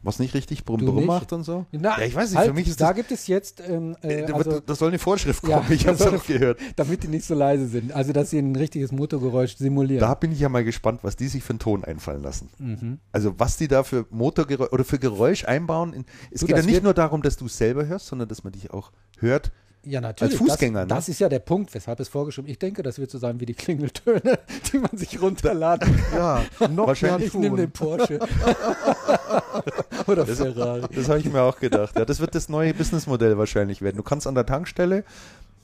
Ja. 0.00 0.06
Was 0.06 0.18
nicht 0.20 0.32
richtig 0.34 0.64
brumm 0.64 0.84
brumm 0.84 1.06
macht 1.06 1.32
und 1.32 1.42
so? 1.44 1.66
Na, 1.72 1.98
ja, 1.98 2.06
ich 2.06 2.14
weiß 2.14 2.30
nicht, 2.30 2.38
halt, 2.38 2.48
für 2.48 2.54
mich 2.54 2.68
ist 2.68 2.80
da 2.80 2.88
das. 2.88 2.96
gibt 2.96 3.10
es 3.12 3.26
jetzt, 3.26 3.60
ähm, 3.66 3.96
äh, 4.02 4.26
da, 4.26 4.34
also, 4.34 4.60
da 4.60 4.74
soll 4.74 4.88
eine 4.88 4.98
Vorschrift 4.98 5.46
Ja, 5.46 5.58
kommen, 5.58 5.72
ich 5.72 5.84
da 5.84 5.92
habe 5.92 6.04
es 6.04 6.20
auch 6.20 6.26
gehört. 6.26 6.58
damit 6.76 7.02
die 7.02 7.08
nicht 7.08 7.24
so 7.24 7.34
leise 7.34 7.66
sind. 7.66 7.92
Also, 7.92 8.12
dass 8.12 8.30
sie 8.30 8.38
ein 8.38 8.54
richtiges 8.54 8.92
Motorgeräusch 8.92 9.56
simulieren. 9.56 10.00
Da 10.00 10.14
bin 10.14 10.30
ich 10.32 10.40
ja 10.40 10.48
mal 10.48 10.64
gespannt, 10.64 11.00
was 11.02 11.16
die 11.16 11.28
sich 11.28 11.42
für 11.42 11.50
einen 11.50 11.58
Ton 11.58 11.84
einfallen 11.84 12.22
lassen. 12.22 12.48
Mhm. 12.58 12.98
Also 13.12 13.34
was 13.38 13.56
die 13.56 13.66
da 13.68 13.82
für 13.82 14.06
Motorgeräusch 14.10 14.72
oder 14.72 14.84
für 14.84 14.98
Geräusch 14.98 15.44
einbauen. 15.44 15.92
In, 15.92 16.04
es 16.30 16.40
Du, 16.40 16.46
geht 16.46 16.56
ja 16.56 16.62
nicht 16.62 16.82
nur 16.82 16.94
darum, 16.94 17.22
dass 17.22 17.36
du 17.36 17.46
es 17.46 17.58
selber 17.58 17.86
hörst, 17.86 18.06
sondern 18.06 18.28
dass 18.28 18.44
man 18.44 18.52
dich 18.52 18.70
auch 18.72 18.92
hört. 19.18 19.50
Ja, 19.84 20.00
natürlich. 20.00 20.36
Fußgänger, 20.36 20.80
das, 20.80 20.88
ne? 20.88 20.94
das 20.94 21.08
ist 21.08 21.20
ja 21.20 21.28
der 21.28 21.38
Punkt, 21.38 21.72
weshalb 21.72 22.00
es 22.00 22.08
vorgeschrieben 22.08 22.48
Ich 22.50 22.58
denke, 22.58 22.82
das 22.82 22.98
wird 22.98 23.10
so 23.10 23.18
sein 23.18 23.40
wie 23.40 23.46
die 23.46 23.54
Klingeltöne, 23.54 24.38
die 24.72 24.78
man 24.78 24.90
sich 24.94 25.20
runterladen 25.20 25.96
kann. 25.96 26.04
Ja, 26.60 26.68
noch 26.68 26.88
Wahrscheinlich 26.88 27.28
Ich 27.28 27.34
nehme 27.34 27.56
den 27.56 27.70
Porsche. 27.70 28.18
Oder 30.06 30.26
Ferrari. 30.26 30.82
Das 30.94 31.08
habe 31.08 31.20
ich 31.20 31.30
mir 31.32 31.42
auch 31.42 31.58
gedacht. 31.58 31.96
Ja, 31.98 32.04
das 32.04 32.20
wird 32.20 32.34
das 32.34 32.48
neue 32.48 32.74
Businessmodell 32.74 33.38
wahrscheinlich 33.38 33.82
werden. 33.82 33.96
Du 33.96 34.02
kannst 34.02 34.26
an 34.26 34.34
der 34.34 34.46
Tankstelle 34.46 35.04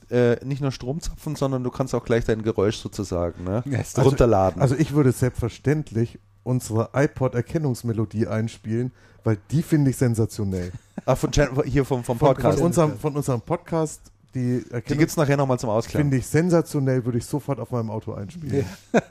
äh, 0.09 0.43
nicht 0.45 0.61
nur 0.61 0.71
Strom 0.71 1.01
zapfen, 1.01 1.35
sondern 1.35 1.63
du 1.63 1.71
kannst 1.71 1.95
auch 1.95 2.05
gleich 2.05 2.25
dein 2.25 2.43
Geräusch 2.43 2.77
sozusagen 2.77 3.43
ne, 3.43 3.63
Ja, 3.65 3.79
ist 3.79 3.97
Also- 3.97 4.09
runterladen. 4.09 4.61
Also 4.61 4.75
ich 4.75 4.93
würde 4.93 5.11
selbstverständlich 5.11 6.19
unsere 6.43 6.89
iPod-Erkennungsmelodie 6.93 8.27
einspielen, 8.27 8.91
weil 9.25 9.37
die 9.51 9.61
finde 9.61 9.91
ich 9.91 9.97
sensationell. 9.97 10.71
ah, 11.05 11.15
von, 11.15 11.31
Jan- 11.33 11.63
hier 11.65 11.83
vom, 11.83 12.03
vom 12.03 12.17
Podcast. 12.17 12.59
von, 12.59 12.67
unserem, 12.67 12.97
von 12.97 13.15
unserem 13.17 13.41
Podcast, 13.41 13.99
die 14.33 14.63
Die 14.87 14.95
gibt 14.97 15.09
es 15.11 15.17
nachher 15.17 15.35
nochmal 15.35 15.59
zum 15.59 15.69
Ausklang. 15.69 16.03
finde 16.03 16.17
ich 16.17 16.27
sensationell, 16.27 17.03
würde 17.03 17.17
ich 17.17 17.25
sofort 17.25 17.59
auf 17.59 17.71
meinem 17.71 17.89
Auto 17.89 18.13
einspielen. 18.13 18.65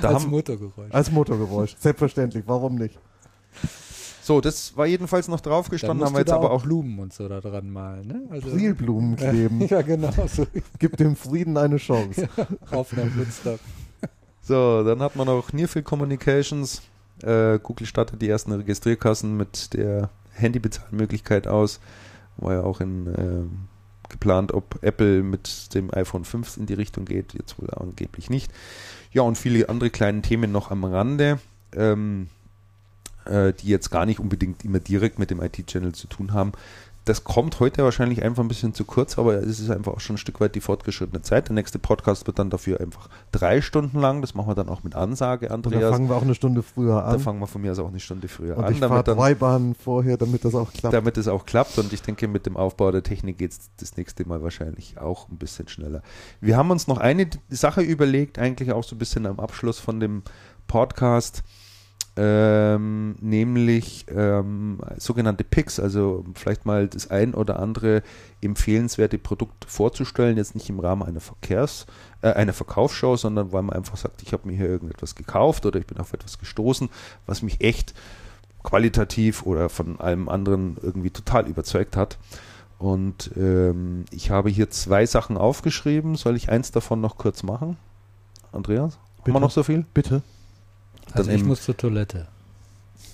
Da 0.00 0.08
Als 0.08 0.22
haben, 0.24 0.30
Motorgeräusch. 0.30 0.90
Als 0.92 1.10
Motorgeräusch, 1.10 1.76
selbstverständlich, 1.78 2.44
warum 2.46 2.74
nicht? 2.74 2.98
so, 4.22 4.40
das 4.40 4.76
war 4.76 4.86
jedenfalls 4.86 5.28
noch 5.28 5.40
drauf 5.40 5.66
Dann 5.66 5.70
gestanden, 5.72 5.98
musst 5.98 6.08
haben 6.08 6.14
wir 6.14 6.20
jetzt 6.20 6.30
da 6.30 6.36
aber 6.36 6.50
auch 6.50 6.60
auch. 6.60 6.62
Blumen 6.62 6.98
und 6.98 7.12
so 7.12 7.28
da 7.28 7.40
dran 7.40 7.70
malen. 7.70 8.06
Ne? 8.06 8.22
Also, 8.30 8.48
Prilblumen 8.50 9.16
kleben, 9.16 9.60
ja, 9.66 9.82
genau. 9.82 10.10
So 10.26 10.46
gibt 10.78 10.98
dem 11.00 11.14
Frieden 11.16 11.56
eine 11.56 11.76
Chance. 11.76 12.28
auf 12.70 12.92
einer 12.92 13.14
Woodstock. 13.16 13.60
So, 14.42 14.82
dann 14.82 15.00
hat 15.00 15.14
man 15.14 15.26
noch 15.26 15.52
Nearfield 15.52 15.84
Communications. 15.84 16.82
Äh, 17.22 17.58
Google 17.62 17.86
startet 17.86 18.22
die 18.22 18.28
ersten 18.28 18.52
Registrierkassen 18.52 19.36
mit 19.36 19.74
der 19.74 20.10
Handybezahlmöglichkeit 20.32 21.46
aus. 21.46 21.80
War 22.36 22.54
ja 22.54 22.62
auch 22.62 22.80
in, 22.80 23.06
ähm, 23.16 23.68
geplant, 24.08 24.52
ob 24.52 24.82
Apple 24.82 25.22
mit 25.22 25.74
dem 25.74 25.92
iPhone 25.92 26.24
5 26.24 26.56
in 26.58 26.66
die 26.66 26.74
Richtung 26.74 27.04
geht. 27.04 27.34
Jetzt 27.34 27.58
wohl 27.58 27.70
angeblich 27.70 28.30
nicht. 28.30 28.52
Ja, 29.12 29.22
und 29.22 29.36
viele 29.36 29.68
andere 29.68 29.90
kleine 29.90 30.22
Themen 30.22 30.52
noch 30.52 30.70
am 30.70 30.84
Rande, 30.84 31.38
ähm, 31.74 32.28
äh, 33.24 33.52
die 33.52 33.68
jetzt 33.68 33.90
gar 33.90 34.06
nicht 34.06 34.20
unbedingt 34.20 34.64
immer 34.64 34.80
direkt 34.80 35.18
mit 35.18 35.30
dem 35.30 35.42
IT-Channel 35.42 35.92
zu 35.92 36.06
tun 36.06 36.32
haben. 36.32 36.52
Das 37.04 37.24
kommt 37.24 37.58
heute 37.58 37.82
wahrscheinlich 37.82 38.22
einfach 38.22 38.44
ein 38.44 38.48
bisschen 38.48 38.74
zu 38.74 38.84
kurz, 38.84 39.18
aber 39.18 39.34
es 39.34 39.58
ist 39.58 39.70
einfach 39.70 39.94
auch 39.94 40.00
schon 40.00 40.14
ein 40.14 40.18
Stück 40.18 40.40
weit 40.40 40.54
die 40.54 40.60
fortgeschrittene 40.60 41.20
Zeit. 41.22 41.48
Der 41.48 41.54
nächste 41.54 41.80
Podcast 41.80 42.28
wird 42.28 42.38
dann 42.38 42.48
dafür 42.48 42.78
einfach 42.80 43.08
drei 43.32 43.60
Stunden 43.60 43.98
lang. 43.98 44.20
Das 44.20 44.34
machen 44.34 44.48
wir 44.48 44.54
dann 44.54 44.68
auch 44.68 44.84
mit 44.84 44.94
Ansage, 44.94 45.46
Und 45.52 45.66
da 45.66 45.70
Andreas. 45.70 45.90
fangen 45.90 46.08
wir 46.08 46.14
auch 46.16 46.22
eine 46.22 46.36
Stunde 46.36 46.62
früher 46.62 46.94
Da 46.94 47.00
an. 47.06 47.18
fangen 47.18 47.40
wir 47.40 47.48
von 47.48 47.60
mir 47.60 47.72
aus 47.72 47.80
auch 47.80 47.88
eine 47.88 47.98
Stunde 47.98 48.28
früher 48.28 48.56
Und 48.56 48.64
an, 48.64 48.72
ich 48.72 48.78
fahre 48.78 48.90
damit, 48.90 49.08
dann, 49.08 49.16
drei 49.18 49.34
Bahnen 49.34 49.74
vorher, 49.74 50.16
damit 50.16 50.44
das 50.44 50.54
auch 50.54 50.72
klappt. 50.72 50.94
damit 50.94 51.16
es 51.16 51.26
auch 51.26 51.44
klappt. 51.44 51.76
Und 51.78 51.92
ich 51.92 52.02
denke, 52.02 52.28
mit 52.28 52.46
dem 52.46 52.56
Aufbau 52.56 52.92
der 52.92 53.02
Technik 53.02 53.36
geht 53.38 53.50
es 53.50 53.70
das 53.78 53.96
nächste 53.96 54.24
Mal 54.28 54.42
wahrscheinlich 54.44 54.98
auch 55.00 55.28
ein 55.28 55.38
bisschen 55.38 55.66
schneller. 55.66 56.02
Wir 56.40 56.56
haben 56.56 56.70
uns 56.70 56.86
noch 56.86 56.98
eine 56.98 57.28
Sache 57.48 57.80
überlegt, 57.80 58.38
eigentlich 58.38 58.70
auch 58.70 58.84
so 58.84 58.94
ein 58.94 58.98
bisschen 58.98 59.26
am 59.26 59.40
Abschluss 59.40 59.80
von 59.80 59.98
dem 59.98 60.22
Podcast, 60.68 61.42
ähm, 62.14 63.16
nämlich 63.20 64.04
ähm, 64.08 64.78
sogenannte 64.98 65.44
Picks, 65.44 65.80
also 65.80 66.24
vielleicht 66.34 66.66
mal 66.66 66.86
das 66.86 67.10
ein 67.10 67.32
oder 67.32 67.58
andere 67.58 68.02
empfehlenswerte 68.42 69.16
Produkt 69.16 69.64
vorzustellen, 69.64 70.36
jetzt 70.36 70.54
nicht 70.54 70.68
im 70.68 70.80
Rahmen 70.80 71.02
einer 71.02 71.20
Verkehrs, 71.20 71.86
äh, 72.20 72.32
einer 72.32 72.52
Verkaufsshow, 72.52 73.16
sondern 73.16 73.52
weil 73.52 73.62
man 73.62 73.76
einfach 73.76 73.96
sagt, 73.96 74.22
ich 74.22 74.34
habe 74.34 74.46
mir 74.46 74.56
hier 74.56 74.68
irgendetwas 74.68 75.14
gekauft 75.14 75.64
oder 75.64 75.78
ich 75.78 75.86
bin 75.86 75.98
auf 75.98 76.12
etwas 76.12 76.38
gestoßen, 76.38 76.90
was 77.26 77.40
mich 77.40 77.62
echt 77.62 77.94
qualitativ 78.62 79.44
oder 79.44 79.70
von 79.70 79.98
allem 79.98 80.28
anderen 80.28 80.76
irgendwie 80.82 81.10
total 81.10 81.48
überzeugt 81.48 81.96
hat. 81.96 82.18
Und 82.78 83.30
ähm, 83.36 84.04
ich 84.10 84.30
habe 84.30 84.50
hier 84.50 84.68
zwei 84.68 85.06
Sachen 85.06 85.38
aufgeschrieben. 85.38 86.16
Soll 86.16 86.36
ich 86.36 86.50
eins 86.50 86.72
davon 86.72 87.00
noch 87.00 87.16
kurz 87.16 87.42
machen? 87.42 87.76
Andreas? 88.50 88.96
Haben 88.96 89.24
Bitte. 89.24 89.36
wir 89.36 89.40
noch 89.40 89.50
so 89.50 89.62
viel? 89.62 89.86
Bitte. 89.94 90.22
Also 91.14 91.30
ich 91.30 91.38
eben- 91.38 91.48
muss 91.48 91.62
zur 91.62 91.76
Toilette. 91.76 92.28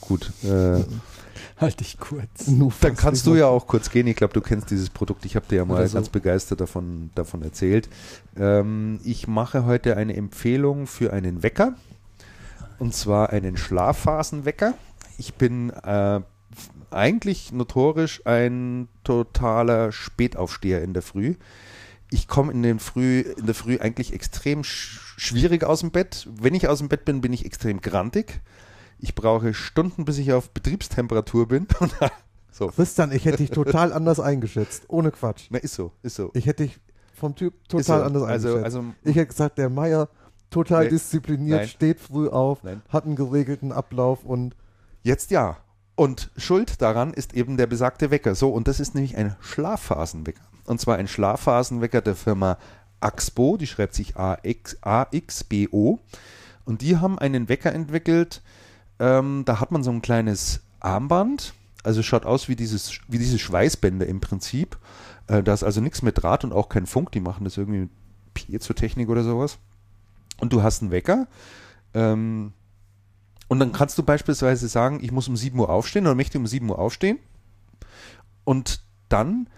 Gut. 0.01 0.33
Äh, 0.45 0.85
Halt 1.61 1.81
dich 1.81 1.99
kurz. 1.99 2.47
Dann 2.81 2.97
kannst 2.97 3.27
du 3.27 3.35
ja 3.35 3.47
auch 3.47 3.67
kurz 3.67 3.91
gehen. 3.91 4.07
Ich 4.07 4.15
glaube, 4.15 4.33
du 4.33 4.41
kennst 4.41 4.71
dieses 4.71 4.91
Produkt. 4.91 5.25
Ich 5.25 5.35
habe 5.35 5.47
dir 5.49 5.57
ja 5.57 5.65
mal 5.65 5.87
so. 5.89 5.95
ganz 5.95 6.09
begeistert 6.09 6.61
davon, 6.61 7.11
davon 7.17 7.43
erzählt. 7.43 7.89
Ähm, 8.37 9.01
ich 9.03 9.27
mache 9.27 9.65
heute 9.65 9.97
eine 9.97 10.15
Empfehlung 10.15 10.87
für 10.87 11.13
einen 11.13 11.43
Wecker. 11.43 11.75
Und 12.79 12.95
zwar 12.95 13.31
einen 13.31 13.57
Schlafphasenwecker. 13.57 14.75
Ich 15.19 15.35
bin 15.35 15.71
äh, 15.71 16.21
eigentlich 16.93 17.53
notorisch 17.53 18.25
ein 18.25 18.89
totaler 19.03 19.91
Spätaufsteher 19.91 20.83
in 20.83 20.95
der 20.95 21.03
Früh. 21.03 21.35
Ich 22.11 22.29
komme 22.29 22.53
in, 22.53 22.63
den 22.63 22.79
Früh, 22.79 23.21
in 23.21 23.47
der 23.47 23.55
Früh 23.55 23.79
eigentlich 23.79 24.13
extrem 24.13 24.65
sch 24.65 25.15
schwierig 25.19 25.65
aus 25.65 25.81
dem 25.81 25.91
Bett. 25.91 26.29
Wenn 26.41 26.55
ich 26.55 26.69
aus 26.69 26.79
dem 26.79 26.89
Bett 26.89 27.05
bin, 27.05 27.21
bin 27.21 27.33
ich 27.33 27.45
extrem 27.45 27.81
grantig. 27.81 28.41
Ich 28.99 29.15
brauche 29.15 29.53
Stunden, 29.53 30.05
bis 30.05 30.19
ich 30.19 30.33
auf 30.33 30.51
Betriebstemperatur 30.51 31.49
bin. 31.49 31.67
so, 32.51 32.69
Christian, 32.69 33.13
ich 33.13 33.25
hätte 33.25 33.39
dich 33.39 33.51
total 33.51 33.93
anders 33.93 34.21
eingeschätzt. 34.21 34.85
Ohne 34.89 35.11
Quatsch. 35.11 35.49
na, 35.51 35.59
ist 35.59 35.75
so, 35.75 35.93
ist 36.03 36.17
so. 36.17 36.31
Ich 36.35 36.47
hätte 36.47 36.65
dich 36.65 36.79
vom 37.15 37.35
Typ 37.35 37.69
total 37.69 38.01
so. 38.01 38.05
anders 38.05 38.23
also, 38.23 38.49
eingeschätzt. 38.49 38.77
also, 38.77 38.95
ich 39.05 39.17
hätte 39.17 39.27
gesagt, 39.27 39.59
der 39.59 39.69
Meier 39.69 40.09
total 40.51 40.85
Nee. 40.85 40.91
diszipliniert, 40.91 41.61
Nein. 41.61 41.69
steht 41.69 42.01
früh 42.01 42.29
auf, 42.29 42.63
Nein. 42.63 42.83
hat 42.89 43.05
einen 43.05 43.17
geregelten 43.17 43.73
Ablauf 43.73 44.25
und 44.25 44.57
Jetzt 45.03 45.31
ja. 45.31 45.57
Und 45.95 46.31
Schuld 46.37 46.81
daran 46.81 47.13
ist 47.13 47.35
eben 47.35 47.57
der 47.57 47.67
besagte 47.67 48.11
Wecker. 48.11 48.35
So, 48.35 48.51
und 48.51 48.69
das 48.69 48.79
ist 48.79 48.95
nämlich 48.95 49.17
ein 49.17 49.37
Schlafphasenwecker. 49.41 50.43
Und 50.69 50.81
zwar 50.81 50.97
ein 50.97 51.09
Schlafphasenwecker 51.09 52.03
der 52.03 52.15
Firma 52.15 52.59
Axbo, 53.01 53.57
die 53.57 53.67
schreibt 53.67 53.95
sich 53.95 54.17
AX, 54.17 54.77
AXBO. 54.83 56.01
Und 56.65 56.83
die 56.83 56.99
haben 56.99 57.19
einen 57.19 57.49
Wecker 57.49 57.73
entwickelt, 57.73 58.43
ähm, 58.99 59.45
da 59.47 59.61
hat 59.61 59.71
man 59.71 59.83
so 59.83 59.91
ein 59.91 60.03
kleines 60.03 60.61
Armband, 60.81 61.55
also 61.83 62.03
schaut 62.03 62.27
aus 62.27 62.49
wie 62.49 62.57
dieses, 62.57 63.01
wie 63.09 63.19
diese 63.19 63.39
Schweißbänder 63.39 64.07
im 64.07 64.21
Prinzip. 64.21 64.77
Äh, 65.29 65.43
da 65.43 65.55
ist 65.55 65.63
also 65.63 65.81
nichts 65.81 66.03
mit 66.03 66.23
Draht 66.23 66.45
und 66.45 66.53
auch 66.53 66.69
kein 66.69 66.87
Funk, 66.87 67.13
die 67.13 67.21
machen 67.21 67.45
das 67.45 67.57
irgendwie 67.57 67.81
mit 67.81 67.91
Piezo-Technik 68.35 69.09
oder 69.09 69.23
sowas. 69.23 69.59
Und 70.41 70.53
du 70.53 70.63
hast 70.63 70.83
einen 70.83 70.91
Wecker. 70.91 71.29
Ähm, 71.95 72.53
und 73.49 73.61
dann 73.61 73.73
kannst 73.73 73.97
du 73.97 74.03
beispielsweise 74.03 74.69
sagen, 74.69 74.99
ich 75.03 75.13
muss 75.13 75.29
um 75.29 75.37
7 75.37 75.59
Uhr 75.59 75.71
aufstehen 75.71 76.07
oder 76.07 76.15
möchte 76.15 76.39
um 76.39 76.47
7 76.47 76.69
Uhr 76.69 76.79
aufstehen. 76.79 77.19
Und 78.45 78.83
dann 79.09 79.49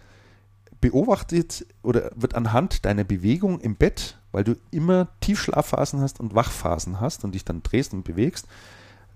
beobachtet 0.81 1.67
oder 1.83 2.11
wird 2.15 2.35
anhand 2.35 2.85
deiner 2.85 3.05
Bewegung 3.05 3.61
im 3.61 3.77
Bett, 3.77 4.19
weil 4.33 4.45
du 4.45 4.57
immer 4.71 5.09
Tiefschlafphasen 5.21 6.01
hast 6.01 6.21
und 6.21 6.35
Wachphasen 6.35 7.01
hast 7.01 7.25
und 7.25 7.35
dich 7.35 7.45
dann 7.45 7.63
drehst 7.63 7.93
und 7.93 8.05
bewegst, 8.05 8.47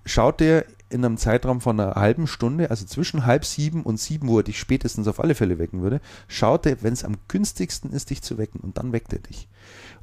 schaut 0.05 0.41
der 0.41 0.67
in 0.91 1.05
einem 1.05 1.17
Zeitraum 1.17 1.61
von 1.61 1.81
einer 1.81 1.95
halben 1.95 2.27
Stunde, 2.27 2.71
also 2.71 2.85
zwischen 2.85 3.27
halb 3.27 3.45
sieben 3.45 3.83
und 3.83 3.99
sieben 3.99 4.29
Uhr, 4.29 4.43
dich 4.43 4.59
spätestens 4.59 5.09
auf 5.09 5.21
alle 5.21 5.35
Fälle 5.35 5.59
wecken 5.59 5.83
würde, 5.83 6.01
schaut 6.29 6.67
er, 6.67 6.83
wenn 6.83 6.93
es 6.93 7.05
am 7.05 7.17
günstigsten 7.29 7.93
ist, 7.93 8.11
dich 8.11 8.23
zu 8.23 8.39
wecken 8.39 8.61
und 8.61 8.79
dann 8.79 8.93
weckt 8.93 9.13
er 9.13 9.19
dich. 9.21 9.49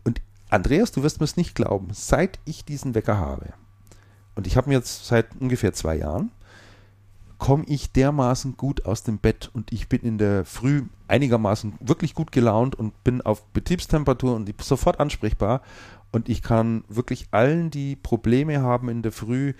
Und 0.04 0.22
Andreas, 0.50 0.92
du 0.92 1.04
wirst 1.04 1.20
mir 1.20 1.26
es 1.26 1.38
nicht 1.38 1.56
glauben, 1.56 1.90
seit 1.94 2.40
ich 2.46 2.66
diesen 2.66 2.96
Wecker 2.96 3.18
habe, 3.18 3.54
und 4.36 4.48
ich 4.48 4.58
habe 4.58 4.70
mir 4.70 4.76
jetzt 4.76 5.06
seit 5.06 5.28
ungefähr 5.40 5.74
zwei 5.74 5.96
Jahren, 5.96 6.32
komme 7.42 7.64
ich 7.66 7.92
dermaßen 7.92 8.56
gut 8.56 8.86
aus 8.86 9.02
dem 9.02 9.18
Bett 9.18 9.50
und 9.52 9.74
ich 9.74 9.90
bin 9.90 10.02
in 10.02 10.20
der 10.20 10.46
Früh 10.46 10.84
einigermaßen 11.08 11.74
wirklich 11.80 12.14
gut 12.14 12.32
gelaunt 12.32 12.76
und 12.76 13.04
bin 13.04 13.20
auf 13.22 13.44
Betriebstemperatur 13.48 14.36
und 14.36 14.54
sofort 14.62 15.00
ansprechbar 15.00 15.64
und 16.12 16.30
ich 16.30 16.44
kann 16.44 16.84
wirklich 16.88 17.30
allen, 17.32 17.72
die 17.72 17.96
Probleme 17.96 18.62
haben 18.62 18.90
in 18.90 19.02
der 19.02 19.12
Früh, 19.12 19.54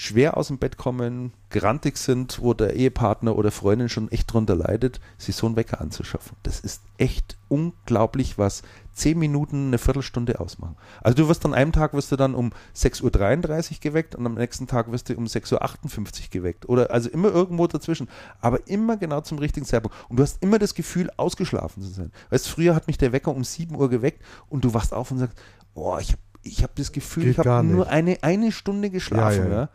schwer 0.00 0.38
aus 0.38 0.46
dem 0.46 0.56
Bett 0.56 0.78
kommen, 0.78 1.34
grantig 1.50 1.98
sind, 1.98 2.40
wo 2.40 2.54
der 2.54 2.74
Ehepartner 2.74 3.36
oder 3.36 3.50
Freundin 3.50 3.90
schon 3.90 4.10
echt 4.10 4.32
drunter 4.32 4.54
leidet, 4.54 4.98
sich 5.18 5.36
so 5.36 5.46
einen 5.46 5.56
Wecker 5.56 5.82
anzuschaffen. 5.82 6.38
Das 6.42 6.58
ist 6.58 6.80
echt 6.96 7.36
unglaublich, 7.48 8.38
was 8.38 8.62
zehn 8.94 9.18
Minuten, 9.18 9.66
eine 9.66 9.76
Viertelstunde 9.76 10.40
ausmachen. 10.40 10.76
Also 11.02 11.16
du 11.18 11.28
wirst 11.28 11.44
an 11.44 11.52
einem 11.52 11.72
Tag 11.72 11.92
wirst 11.92 12.10
du 12.10 12.16
dann 12.16 12.34
um 12.34 12.52
6.33 12.74 13.72
Uhr 13.72 13.76
geweckt 13.82 14.14
und 14.14 14.24
am 14.24 14.36
nächsten 14.36 14.66
Tag 14.66 14.90
wirst 14.90 15.10
du 15.10 15.16
um 15.16 15.26
6.58 15.26 15.98
Uhr 15.98 16.30
geweckt. 16.30 16.66
Oder 16.66 16.90
also 16.90 17.10
immer 17.10 17.28
irgendwo 17.28 17.66
dazwischen. 17.66 18.08
Aber 18.40 18.66
immer 18.68 18.96
genau 18.96 19.20
zum 19.20 19.38
richtigen 19.38 19.66
Zeitpunkt. 19.66 19.94
Und 20.08 20.18
du 20.18 20.22
hast 20.22 20.42
immer 20.42 20.58
das 20.58 20.74
Gefühl, 20.74 21.10
ausgeschlafen 21.18 21.82
zu 21.82 21.90
sein. 21.90 22.10
Weißt 22.30 22.48
früher 22.48 22.74
hat 22.74 22.86
mich 22.86 22.96
der 22.96 23.12
Wecker 23.12 23.32
um 23.34 23.44
7 23.44 23.76
Uhr 23.76 23.90
geweckt 23.90 24.24
und 24.48 24.64
du 24.64 24.72
wachst 24.72 24.94
auf 24.94 25.10
und 25.10 25.18
sagst, 25.18 25.38
oh, 25.74 25.98
ich 26.00 26.12
habe 26.12 26.22
ich 26.42 26.62
habe 26.62 26.72
das 26.76 26.92
Gefühl, 26.92 27.24
Geht 27.24 27.38
ich 27.38 27.46
habe 27.46 27.66
nur 27.66 27.88
eine, 27.88 28.22
eine 28.22 28.52
Stunde 28.52 28.90
geschlafen. 28.90 29.44
Ja, 29.44 29.48
ja, 29.48 29.54
ja. 29.62 29.68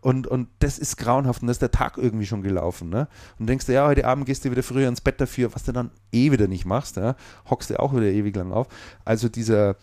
Und, 0.00 0.26
und 0.26 0.48
das 0.58 0.80
ist 0.80 0.96
grauenhaft 0.96 1.42
und 1.42 1.46
da 1.46 1.52
ist 1.52 1.62
der 1.62 1.70
Tag 1.70 1.96
irgendwie 1.96 2.26
schon 2.26 2.42
gelaufen. 2.42 2.88
Ne? 2.88 3.06
Und 3.38 3.46
denkst 3.46 3.66
du, 3.66 3.72
ja, 3.72 3.86
heute 3.86 4.04
Abend 4.04 4.26
gehst 4.26 4.44
du 4.44 4.50
wieder 4.50 4.64
früher 4.64 4.88
ins 4.88 5.00
Bett 5.00 5.20
dafür, 5.20 5.54
was 5.54 5.62
du 5.62 5.70
dann 5.70 5.90
eh 6.10 6.32
wieder 6.32 6.48
nicht 6.48 6.64
machst. 6.64 6.96
Ja? 6.96 7.14
Hockst 7.48 7.70
du 7.70 7.78
auch 7.78 7.92
wieder 7.94 8.06
ewig 8.06 8.34
lang 8.34 8.50
auf. 8.50 8.66
Also 9.04 9.28
dieser 9.28 9.76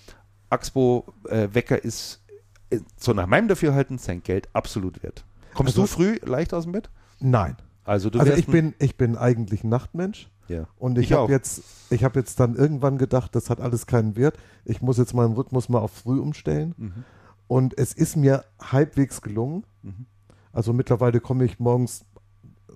Axpo-Wecker 0.49 1.83
ist 1.83 2.21
äh, 2.69 2.79
so 2.97 3.13
nach 3.13 3.27
meinem 3.27 3.47
Dafürhalten 3.47 3.97
sein 3.97 4.21
Geld 4.21 4.49
absolut 4.53 5.01
wert. 5.03 5.23
Kommst 5.53 5.77
Also- 5.77 5.81
du 5.83 5.87
früh 5.87 6.17
leicht 6.25 6.53
aus 6.53 6.63
dem 6.63 6.73
Bett? 6.73 6.89
Nein. 7.19 7.55
Also 7.85 8.09
du 8.09 8.19
Also 8.19 8.33
ich 8.33 8.45
bin, 8.47 8.73
ich 8.79 8.97
bin 8.97 9.15
eigentlich 9.17 9.63
ein 9.63 9.69
Nachtmensch. 9.69 10.29
Ja. 10.49 10.67
Und 10.77 10.97
ich, 10.97 11.11
Ich 11.11 11.13
habe 11.13 11.31
jetzt, 11.31 11.63
ich 11.89 12.03
habe 12.03 12.19
jetzt 12.19 12.39
dann 12.39 12.55
irgendwann 12.55 12.97
gedacht, 12.97 13.35
das 13.35 13.49
hat 13.49 13.61
alles 13.61 13.87
keinen 13.87 14.15
Wert. 14.15 14.37
Ich 14.65 14.81
muss 14.81 14.97
jetzt 14.97 15.13
meinen 15.13 15.33
Rhythmus 15.33 15.69
mal 15.69 15.79
auf 15.79 15.91
früh 15.91 16.19
umstellen. 16.19 16.75
Mhm. 16.77 17.03
Und 17.47 17.77
es 17.77 17.93
ist 17.93 18.15
mir 18.15 18.43
halbwegs 18.61 19.21
gelungen. 19.21 19.63
Mhm. 19.81 20.05
Also 20.51 20.73
mittlerweile 20.73 21.19
komme 21.19 21.45
ich 21.45 21.59
morgens 21.59 22.05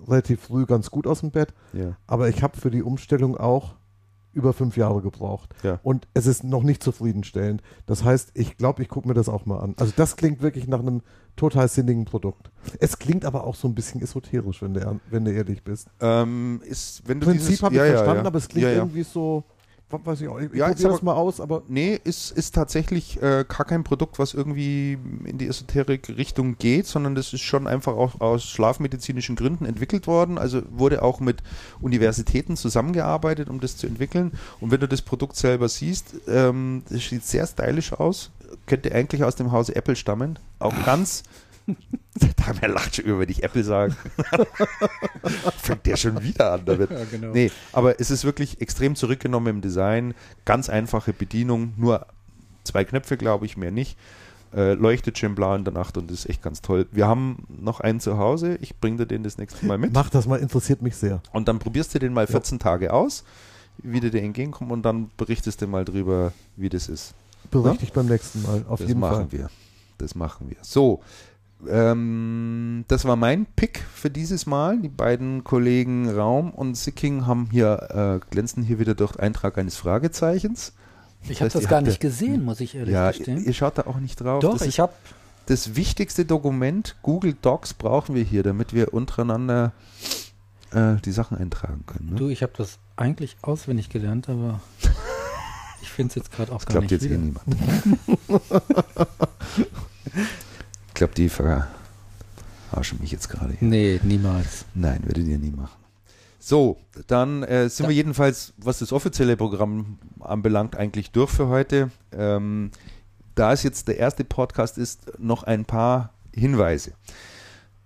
relativ 0.06 0.42
früh 0.42 0.66
ganz 0.66 0.90
gut 0.90 1.06
aus 1.06 1.20
dem 1.20 1.30
Bett. 1.30 1.52
Ja. 1.72 1.96
Aber 2.06 2.28
ich 2.28 2.42
habe 2.42 2.58
für 2.58 2.70
die 2.70 2.82
Umstellung 2.82 3.36
auch 3.36 3.74
über 4.34 4.52
fünf 4.52 4.76
Jahre 4.76 5.00
gebraucht. 5.00 5.54
Ja. 5.62 5.80
Und 5.82 6.08
es 6.14 6.26
ist 6.26 6.44
noch 6.44 6.62
nicht 6.62 6.82
zufriedenstellend. 6.82 7.62
Das 7.86 8.04
heißt, 8.04 8.32
ich 8.34 8.56
glaube, 8.56 8.82
ich 8.82 8.88
gucke 8.88 9.08
mir 9.08 9.14
das 9.14 9.28
auch 9.28 9.46
mal 9.46 9.58
an. 9.58 9.74
Also 9.78 9.92
das 9.96 10.16
klingt 10.16 10.42
wirklich 10.42 10.66
nach 10.66 10.80
einem 10.80 11.02
total 11.36 11.68
sinnigen 11.68 12.04
Produkt. 12.04 12.50
Es 12.78 12.98
klingt 12.98 13.24
aber 13.24 13.44
auch 13.44 13.54
so 13.54 13.68
ein 13.68 13.74
bisschen 13.74 14.00
esoterisch, 14.00 14.62
wenn 14.62 14.74
du, 14.74 15.00
wenn 15.10 15.24
du 15.24 15.32
ehrlich 15.32 15.62
bist. 15.64 15.88
Ähm, 16.00 16.60
ist, 16.64 17.02
wenn 17.06 17.20
du 17.20 17.26
Prinzip 17.26 17.62
habe 17.62 17.74
ich 17.74 17.80
ja, 17.80 17.86
verstanden, 17.86 18.22
ja. 18.22 18.26
aber 18.26 18.38
es 18.38 18.48
klingt 18.48 18.68
irgendwie 18.68 19.02
so, 19.02 19.44
weiß 19.90 20.20
ich 20.22 20.28
auch, 20.28 20.38
ich, 20.38 20.52
Ja, 20.52 20.68
probiere 20.68 20.90
das 20.90 21.02
mal 21.02 21.14
aus, 21.14 21.40
aber 21.40 21.62
Nee, 21.68 21.98
ist, 22.02 22.30
ist 22.32 22.54
tatsächlich 22.54 23.22
äh, 23.22 23.44
gar 23.46 23.64
kein 23.64 23.84
Produkt, 23.84 24.18
was 24.18 24.34
irgendwie 24.34 24.98
in 25.24 25.38
die 25.38 25.46
Esoterik-Richtung 25.46 26.56
geht, 26.58 26.86
sondern 26.86 27.14
das 27.14 27.32
ist 27.32 27.42
schon 27.42 27.66
einfach 27.66 27.94
auch 27.94 28.20
aus 28.20 28.44
schlafmedizinischen 28.44 29.36
Gründen 29.36 29.66
entwickelt 29.66 30.06
worden. 30.06 30.38
Also 30.38 30.62
wurde 30.70 31.02
auch 31.02 31.20
mit 31.20 31.42
Universitäten 31.80 32.56
zusammengearbeitet, 32.56 33.48
um 33.48 33.60
das 33.60 33.76
zu 33.76 33.86
entwickeln. 33.86 34.32
Und 34.60 34.70
wenn 34.70 34.80
du 34.80 34.88
das 34.88 35.02
Produkt 35.02 35.36
selber 35.36 35.68
siehst, 35.68 36.14
ähm, 36.26 36.82
das 36.88 37.04
sieht 37.08 37.24
sehr 37.24 37.46
stylisch 37.46 37.92
aus. 37.92 38.30
Könnte 38.66 38.94
eigentlich 38.94 39.24
aus 39.24 39.36
dem 39.36 39.52
Hause 39.52 39.76
Apple 39.76 39.96
stammen. 39.96 40.38
Auch 40.58 40.74
ganz. 40.84 41.22
Wer 42.60 42.68
lacht 42.68 42.96
schon 42.96 43.06
über 43.06 43.26
dich, 43.26 43.42
Apple 43.42 43.64
sagen. 43.64 43.96
Fängt 45.56 45.86
der 45.86 45.96
schon 45.96 46.22
wieder 46.22 46.52
an 46.52 46.64
damit. 46.64 46.90
Ja, 46.90 47.04
genau. 47.10 47.32
Nee, 47.32 47.50
aber 47.72 48.00
es 48.00 48.10
ist 48.10 48.24
wirklich 48.24 48.60
extrem 48.60 48.96
zurückgenommen 48.96 49.46
im 49.48 49.60
Design. 49.60 50.14
Ganz 50.44 50.68
einfache 50.68 51.12
Bedienung, 51.12 51.72
nur 51.76 52.06
zwei 52.64 52.84
Knöpfe, 52.84 53.16
glaube 53.16 53.46
ich, 53.46 53.56
mehr 53.56 53.70
nicht. 53.70 53.96
Äh, 54.54 54.74
leuchtet 54.74 55.18
schön 55.18 55.34
blau 55.34 55.54
in 55.56 55.64
der 55.64 55.74
Nacht 55.74 55.96
und 55.96 56.10
ist 56.10 56.28
echt 56.28 56.42
ganz 56.42 56.62
toll. 56.62 56.86
Wir 56.92 57.08
haben 57.08 57.44
noch 57.48 57.80
einen 57.80 57.98
zu 57.98 58.18
Hause. 58.18 58.56
Ich 58.60 58.76
bringe 58.76 58.98
dir 58.98 59.06
den 59.06 59.24
das 59.24 59.36
nächste 59.36 59.66
Mal 59.66 59.78
mit. 59.78 59.92
mach 59.92 60.10
das 60.10 60.26
mal, 60.26 60.38
interessiert 60.38 60.80
mich 60.80 60.94
sehr. 60.94 61.20
Und 61.32 61.48
dann 61.48 61.58
probierst 61.58 61.94
du 61.94 61.98
den 61.98 62.12
mal 62.12 62.28
14 62.28 62.60
Tage 62.60 62.92
aus, 62.92 63.24
wie 63.78 63.98
dir 63.98 64.12
der 64.12 64.22
entgegenkommt 64.22 64.70
und 64.70 64.82
dann 64.82 65.10
berichtest 65.16 65.60
du 65.60 65.66
mal 65.66 65.84
drüber, 65.84 66.32
wie 66.56 66.68
das 66.68 66.88
ist. 66.88 67.14
Berichte 67.50 67.84
ich 67.84 67.92
beim 67.92 68.06
nächsten 68.06 68.42
Mal, 68.42 68.64
auf 68.68 68.78
das 68.78 68.88
jeden 68.88 69.00
machen 69.00 69.30
Fall. 69.30 69.32
wir. 69.32 69.50
Das 69.98 70.14
machen 70.14 70.48
wir. 70.48 70.56
So, 70.62 71.02
ähm, 71.68 72.84
das 72.88 73.04
war 73.04 73.16
mein 73.16 73.46
Pick 73.46 73.84
für 73.94 74.10
dieses 74.10 74.46
Mal. 74.46 74.78
Die 74.80 74.88
beiden 74.88 75.44
Kollegen 75.44 76.10
Raum 76.10 76.50
und 76.50 76.76
Sicking 76.76 77.26
haben 77.26 77.48
hier, 77.50 78.20
äh, 78.22 78.26
glänzen 78.30 78.62
hier 78.62 78.78
wieder 78.78 78.94
durch 78.94 79.16
Eintrag 79.18 79.58
eines 79.58 79.76
Fragezeichens. 79.76 80.72
Ich 81.28 81.40
habe 81.40 81.50
das 81.50 81.62
ihr 81.62 81.68
gar 81.68 81.80
nicht 81.80 82.00
gesehen, 82.00 82.44
muss 82.44 82.60
ich 82.60 82.74
ehrlich 82.74 82.92
Ja, 82.92 83.08
gestehen. 83.10 83.42
ihr 83.44 83.52
schaut 83.54 83.78
da 83.78 83.82
auch 83.86 83.98
nicht 83.98 84.20
drauf. 84.20 84.40
Doch, 84.40 84.58
das 84.58 84.66
ich 84.66 84.78
habe 84.78 84.92
das 85.46 85.74
wichtigste 85.76 86.24
Dokument, 86.24 86.96
Google 87.02 87.34
Docs, 87.40 87.74
brauchen 87.74 88.14
wir 88.14 88.24
hier, 88.24 88.42
damit 88.42 88.74
wir 88.74 88.92
untereinander 88.92 89.72
äh, 90.72 90.96
die 91.04 91.12
Sachen 91.12 91.38
eintragen 91.38 91.84
können. 91.86 92.10
Ne? 92.10 92.16
du, 92.16 92.28
ich 92.28 92.42
habe 92.42 92.52
das 92.56 92.78
eigentlich 92.96 93.36
auswendig 93.42 93.88
gelernt, 93.88 94.28
aber 94.28 94.60
ich 95.82 95.90
finde 95.90 96.10
es 96.10 96.14
jetzt 96.16 96.30
gerade 96.32 96.52
auch 96.52 96.62
Das 96.62 96.66
gar 96.66 96.82
glaubt 96.82 96.90
nicht 96.90 97.02
jetzt 97.02 97.04
wieder. 97.04 97.14
eh 97.14 97.18
niemand. 97.18 97.46
ich 100.94 100.98
glaube, 100.98 101.14
die 101.14 101.28
verarschen 101.28 103.00
mich 103.00 103.10
jetzt 103.10 103.28
gerade. 103.28 103.56
Nee, 103.58 103.98
niemals. 104.04 104.64
Nein, 104.74 105.00
werdet 105.04 105.26
ihr 105.26 105.38
nie 105.38 105.50
machen. 105.50 105.76
So, 106.38 106.76
dann 107.08 107.42
äh, 107.42 107.68
sind 107.68 107.84
Ja. 107.84 107.88
wir 107.90 107.96
jedenfalls, 107.96 108.52
was 108.58 108.78
das 108.78 108.92
offizielle 108.92 109.36
Programm 109.36 109.98
anbelangt, 110.20 110.76
eigentlich 110.76 111.10
durch 111.10 111.30
für 111.30 111.48
heute. 111.48 111.90
Ähm, 112.12 112.70
da 113.34 113.52
es 113.52 113.64
jetzt 113.64 113.88
der 113.88 113.98
erste 113.98 114.22
Podcast 114.24 114.78
ist, 114.78 115.18
noch 115.18 115.42
ein 115.42 115.64
paar 115.64 116.12
Hinweise. 116.32 116.92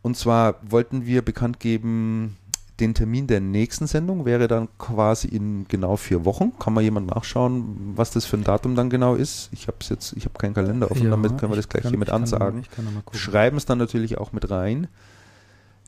Und 0.03 0.17
zwar 0.19 0.57
wollten 0.69 1.07
wir 1.07 1.23
bekannt 1.25 1.61
geben, 1.61 2.37
den 2.81 2.95
Termin 2.95 3.27
der 3.27 3.41
nächsten 3.41 3.87
Sendung 3.87 4.25
wäre 4.25 4.47
dann 4.47 4.69
quasi 4.79 5.29
in 5.29 5.67
genau 5.69 5.97
vier 5.97 6.25
Wochen. 6.25 6.53
Kann 6.59 6.75
mal 6.75 6.83
jemand 6.83 7.09
nachschauen, 7.09 7.93
was 7.97 8.11
das 8.13 8.25
für 8.25 8.37
ein 8.37 8.45
Datum 8.45 8.75
dann 8.77 8.89
genau 8.89 9.15
ist? 9.17 9.49
Ich 9.53 9.67
habe 9.67 9.79
jetzt, 9.91 10.13
ich 10.17 10.25
habe 10.25 10.39
keinen 10.39 10.55
Kalender 10.55 10.91
offen, 10.91 11.05
Ja, 11.05 11.11
damit 11.11 11.39
können 11.39 11.53
wir 11.53 11.57
das 11.57 11.69
gleich 11.69 11.83
kann- 11.83 11.91
hiermit 11.91 12.11
ansagen 12.11 12.65
schreiben 13.13 13.57
es 13.57 13.67
dann 13.67 13.79
natürlich 13.79 14.19
auch 14.19 14.33
mit 14.33 14.51
rein. 14.51 14.87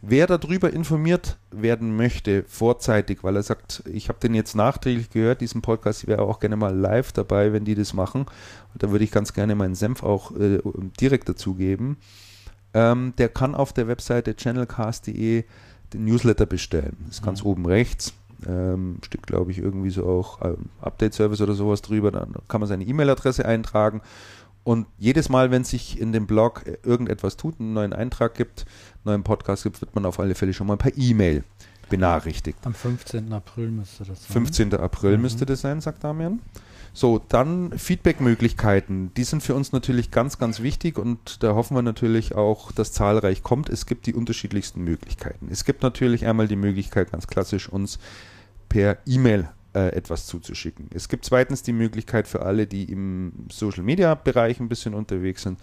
Wer 0.02 0.26
darüber 0.26 0.72
informiert 0.72 1.36
werden 1.50 1.94
möchte, 1.94 2.42
vorzeitig, 2.48 3.22
weil 3.22 3.36
er 3.36 3.42
sagt, 3.42 3.82
ich 3.92 4.08
habe 4.08 4.18
den 4.18 4.34
jetzt 4.34 4.56
nachträglich 4.56 5.10
gehört, 5.10 5.42
diesen 5.42 5.60
Podcast, 5.60 6.02
ich 6.02 6.08
wäre 6.08 6.22
auch 6.22 6.40
gerne 6.40 6.56
mal 6.56 6.74
live 6.74 7.12
dabei, 7.12 7.52
wenn 7.52 7.66
die 7.66 7.74
das 7.74 7.92
machen. 7.92 8.22
Und 8.72 8.82
da 8.82 8.90
würde 8.90 9.04
ich 9.04 9.10
ganz 9.10 9.34
gerne 9.34 9.54
meinen 9.54 9.74
Senf 9.74 10.02
auch 10.02 10.34
äh, 10.36 10.58
direkt 10.98 11.28
dazugeben. 11.28 11.98
Ähm, 12.72 13.12
der 13.18 13.28
kann 13.28 13.54
auf 13.54 13.74
der 13.74 13.88
Webseite 13.88 14.34
channelcast.de 14.36 15.44
den 15.92 16.04
Newsletter 16.04 16.46
bestellen. 16.46 16.96
Ist 17.08 17.22
ganz 17.22 17.42
Mhm. 17.42 17.50
oben 17.50 17.66
rechts. 17.66 18.12
Ähm, 18.46 18.98
steht, 19.04 19.26
glaube 19.26 19.50
ich, 19.50 19.58
irgendwie 19.58 19.90
so 19.90 20.06
auch 20.06 20.40
ähm, 20.42 20.66
Update-Service 20.80 21.40
oder 21.42 21.52
sowas 21.54 21.82
drüber. 21.82 22.10
Dann 22.10 22.34
kann 22.48 22.60
man 22.60 22.68
seine 22.68 22.84
E-Mail-Adresse 22.84 23.44
eintragen. 23.44 24.00
Und 24.64 24.86
jedes 24.98 25.28
Mal, 25.28 25.50
wenn 25.50 25.64
sich 25.64 26.00
in 26.00 26.12
dem 26.12 26.26
Blog 26.26 26.66
äh, 26.66 26.78
irgendetwas 26.82 27.36
tut, 27.36 27.60
einen 27.60 27.72
neuen 27.74 27.92
Eintrag 27.92 28.34
gibt, 28.34 28.60
einen 29.04 29.12
neuen 29.14 29.22
Podcast 29.24 29.62
gibt, 29.64 29.80
wird 29.80 29.94
man 29.94 30.06
auf 30.06 30.18
alle 30.20 30.34
Fälle 30.34 30.52
schon 30.54 30.66
mal 30.66 30.76
per 30.76 30.96
E-Mail 30.96 31.44
benachrichtigt. 31.90 32.58
Am 32.64 32.72
15. 32.74 33.32
April 33.32 33.70
müsste 33.70 34.04
das 34.04 34.22
sein. 34.24 34.32
15. 34.32 34.74
April 34.74 35.16
Mhm. 35.16 35.22
müsste 35.22 35.44
das 35.46 35.60
sein, 35.60 35.80
sagt 35.80 36.04
Damian. 36.04 36.40
So, 36.92 37.20
dann 37.28 37.78
Feedback-Möglichkeiten. 37.78 39.12
Die 39.16 39.24
sind 39.24 39.42
für 39.42 39.54
uns 39.54 39.72
natürlich 39.72 40.10
ganz, 40.10 40.38
ganz 40.38 40.60
wichtig 40.60 40.98
und 40.98 41.42
da 41.42 41.54
hoffen 41.54 41.76
wir 41.76 41.82
natürlich 41.82 42.34
auch, 42.34 42.72
dass 42.72 42.92
zahlreich 42.92 43.42
kommt. 43.42 43.68
Es 43.68 43.86
gibt 43.86 44.06
die 44.06 44.14
unterschiedlichsten 44.14 44.82
Möglichkeiten. 44.82 45.48
Es 45.50 45.64
gibt 45.64 45.82
natürlich 45.82 46.26
einmal 46.26 46.48
die 46.48 46.56
Möglichkeit, 46.56 47.12
ganz 47.12 47.26
klassisch 47.26 47.68
uns 47.68 47.98
per 48.68 48.98
E-Mail 49.06 49.48
äh, 49.74 49.94
etwas 49.94 50.26
zuzuschicken. 50.26 50.90
Es 50.92 51.08
gibt 51.08 51.24
zweitens 51.24 51.62
die 51.62 51.72
Möglichkeit 51.72 52.26
für 52.26 52.42
alle, 52.42 52.66
die 52.66 52.84
im 52.84 53.32
Social-Media-Bereich 53.50 54.58
ein 54.58 54.68
bisschen 54.68 54.94
unterwegs 54.94 55.42
sind, 55.42 55.58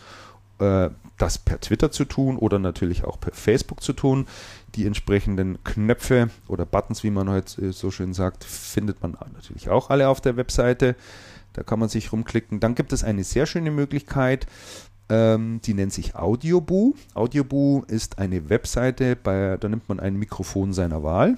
äh, 0.60 0.90
das 1.18 1.38
per 1.38 1.60
Twitter 1.60 1.92
zu 1.92 2.06
tun 2.06 2.38
oder 2.38 2.60
natürlich 2.60 3.04
auch 3.04 3.20
per 3.20 3.34
Facebook 3.34 3.82
zu 3.82 3.94
tun. 3.94 4.28
Die 4.78 4.86
entsprechenden 4.86 5.64
Knöpfe 5.64 6.30
oder 6.48 6.66
Buttons, 6.66 7.04
wie 7.04 7.10
man 7.10 7.30
heute 7.30 7.62
äh, 7.62 7.72
so 7.74 7.90
schön 7.92 8.14
sagt, 8.14 8.44
findet 8.44 9.02
man 9.02 9.18
natürlich 9.34 9.70
auch 9.70 9.90
alle 9.90 10.08
auf 10.08 10.22
der 10.22 10.38
Webseite. 10.38 10.96
Da 11.54 11.64
kann 11.64 11.80
man 11.80 11.90
sich 11.90 12.12
rumklicken. 12.12 12.60
Dann 12.60 12.76
gibt 12.76 12.94
es 12.94 13.04
eine 13.04 13.24
sehr 13.24 13.48
schöne 13.48 13.72
Möglichkeit, 13.72 14.46
ähm, 15.10 15.62
die 15.64 15.74
nennt 15.74 15.94
sich 15.94 16.16
Audioboo. 16.16 16.94
Audioboo 17.16 17.86
ist 17.88 18.20
eine 18.20 18.50
Webseite, 18.50 19.16
bei, 19.16 19.58
da 19.58 19.68
nimmt 19.68 19.90
man 19.90 20.00
ein 20.00 20.16
Mikrofon 20.16 20.74
seiner 20.74 21.02
Wahl 21.02 21.38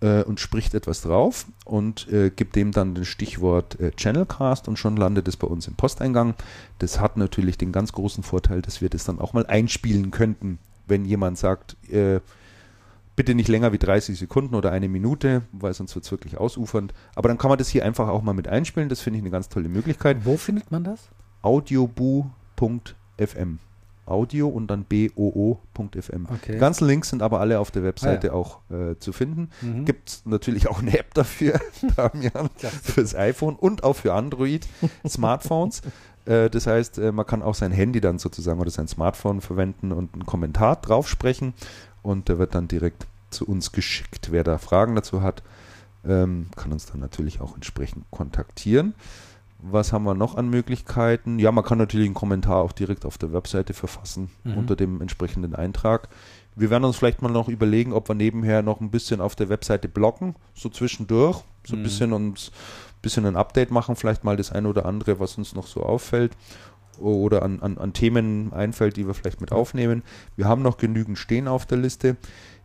äh, 0.00 0.22
und 0.22 0.38
spricht 0.38 0.74
etwas 0.74 1.00
drauf 1.00 1.46
und 1.64 2.06
äh, 2.12 2.30
gibt 2.30 2.54
dem 2.54 2.70
dann 2.70 2.94
das 2.94 3.08
Stichwort 3.08 3.80
äh, 3.80 3.90
Channelcast 3.90 4.68
und 4.68 4.78
schon 4.78 4.96
landet 4.96 5.26
es 5.26 5.36
bei 5.36 5.48
uns 5.48 5.66
im 5.66 5.74
Posteingang. 5.74 6.34
Das 6.78 7.00
hat 7.00 7.16
natürlich 7.16 7.58
den 7.58 7.72
ganz 7.72 7.92
großen 7.92 8.22
Vorteil, 8.22 8.62
dass 8.62 8.80
wir 8.80 8.88
das 8.88 9.04
dann 9.04 9.18
auch 9.18 9.32
mal 9.32 9.46
einspielen 9.46 10.12
könnten, 10.12 10.58
wenn 10.86 11.04
jemand 11.04 11.38
sagt, 11.38 11.76
äh, 11.90 12.20
bitte 13.16 13.34
nicht 13.34 13.48
länger 13.48 13.72
wie 13.72 13.78
30 13.78 14.18
Sekunden 14.18 14.54
oder 14.54 14.72
eine 14.72 14.88
Minute, 14.88 15.42
weil 15.52 15.74
sonst 15.74 15.94
wird 15.94 16.04
es 16.04 16.10
wirklich 16.10 16.38
ausufernd. 16.38 16.94
Aber 17.14 17.28
dann 17.28 17.38
kann 17.38 17.50
man 17.50 17.58
das 17.58 17.68
hier 17.68 17.84
einfach 17.84 18.08
auch 18.08 18.22
mal 18.22 18.32
mit 18.32 18.48
einspielen. 18.48 18.88
Das 18.88 19.00
finde 19.00 19.18
ich 19.18 19.22
eine 19.22 19.30
ganz 19.30 19.48
tolle 19.48 19.68
Möglichkeit. 19.68 20.24
Wo 20.24 20.36
findet 20.36 20.70
man 20.70 20.84
das? 20.84 21.08
Audioboo.fm. 21.42 23.58
Audio 24.04 24.48
und 24.48 24.66
dann 24.66 24.84
boo.fm. 24.84 26.26
Okay. 26.28 26.52
Die 26.52 26.58
ganzen 26.58 26.86
Links 26.88 27.10
sind 27.10 27.22
aber 27.22 27.38
alle 27.40 27.60
auf 27.60 27.70
der 27.70 27.84
Webseite 27.84 28.30
Ah, 28.30 28.34
ja. 28.34 28.38
auch 28.38 28.58
äh, 28.70 28.98
zu 28.98 29.12
finden. 29.12 29.50
Mhm. 29.60 29.84
Gibt 29.84 30.08
es 30.08 30.26
natürlich 30.26 30.68
auch 30.68 30.80
eine 30.80 30.98
App 30.98 31.14
dafür, 31.14 31.60
Damian, 31.96 32.50
fürs 32.82 33.14
iPhone 33.14 33.54
und 33.54 33.84
auch 33.84 33.94
für 33.94 34.12
Android-Smartphones. 34.14 35.82
äh, 36.24 36.50
das 36.50 36.66
heißt, 36.66 36.98
äh, 36.98 37.12
man 37.12 37.26
kann 37.26 37.42
auch 37.42 37.54
sein 37.54 37.70
Handy 37.70 38.00
dann 38.00 38.18
sozusagen 38.18 38.60
oder 38.60 38.70
sein 38.70 38.88
Smartphone 38.88 39.40
verwenden 39.40 39.92
und 39.92 40.14
einen 40.14 40.26
Kommentar 40.26 40.76
drauf 40.76 41.08
sprechen 41.08 41.54
und 42.02 42.28
der 42.28 42.38
wird 42.38 42.54
dann 42.54 42.68
direkt 42.68 43.06
zu 43.30 43.46
uns 43.46 43.72
geschickt. 43.72 44.30
Wer 44.30 44.44
da 44.44 44.58
Fragen 44.58 44.94
dazu 44.94 45.22
hat, 45.22 45.42
ähm, 46.04 46.48
kann 46.56 46.72
uns 46.72 46.86
dann 46.86 47.00
natürlich 47.00 47.40
auch 47.40 47.54
entsprechend 47.54 48.04
kontaktieren. 48.10 48.94
Was 49.64 49.92
haben 49.92 50.04
wir 50.04 50.14
noch 50.14 50.34
an 50.34 50.50
Möglichkeiten? 50.50 51.38
Ja, 51.38 51.52
man 51.52 51.64
kann 51.64 51.78
natürlich 51.78 52.06
einen 52.06 52.14
Kommentar 52.14 52.56
auch 52.56 52.72
direkt 52.72 53.04
auf 53.04 53.16
der 53.16 53.32
Webseite 53.32 53.74
verfassen 53.74 54.30
mhm. 54.42 54.58
unter 54.58 54.74
dem 54.74 55.00
entsprechenden 55.00 55.54
Eintrag. 55.54 56.08
Wir 56.56 56.68
werden 56.68 56.84
uns 56.84 56.96
vielleicht 56.96 57.22
mal 57.22 57.30
noch 57.30 57.48
überlegen, 57.48 57.92
ob 57.92 58.08
wir 58.08 58.14
nebenher 58.14 58.62
noch 58.62 58.80
ein 58.80 58.90
bisschen 58.90 59.20
auf 59.20 59.36
der 59.36 59.48
Webseite 59.48 59.88
blocken, 59.88 60.34
so 60.52 60.68
zwischendurch, 60.68 61.42
so 61.64 61.76
ein 61.76 61.78
mhm. 61.78 61.84
bisschen 61.84 62.12
uns 62.12 62.50
ein 62.50 63.02
bisschen 63.02 63.24
ein 63.24 63.36
Update 63.36 63.70
machen, 63.70 63.96
vielleicht 63.96 64.24
mal 64.24 64.36
das 64.36 64.52
eine 64.52 64.68
oder 64.68 64.84
andere, 64.84 65.18
was 65.18 65.38
uns 65.38 65.54
noch 65.54 65.66
so 65.66 65.82
auffällt 65.82 66.32
oder 67.02 67.42
an, 67.42 67.60
an, 67.60 67.78
an 67.78 67.92
Themen 67.92 68.52
einfällt, 68.52 68.96
die 68.96 69.06
wir 69.06 69.14
vielleicht 69.14 69.40
mit 69.40 69.52
aufnehmen. 69.52 70.02
Wir 70.36 70.46
haben 70.46 70.62
noch 70.62 70.76
genügend 70.76 71.18
stehen 71.18 71.48
auf 71.48 71.66
der 71.66 71.78
Liste. 71.78 72.16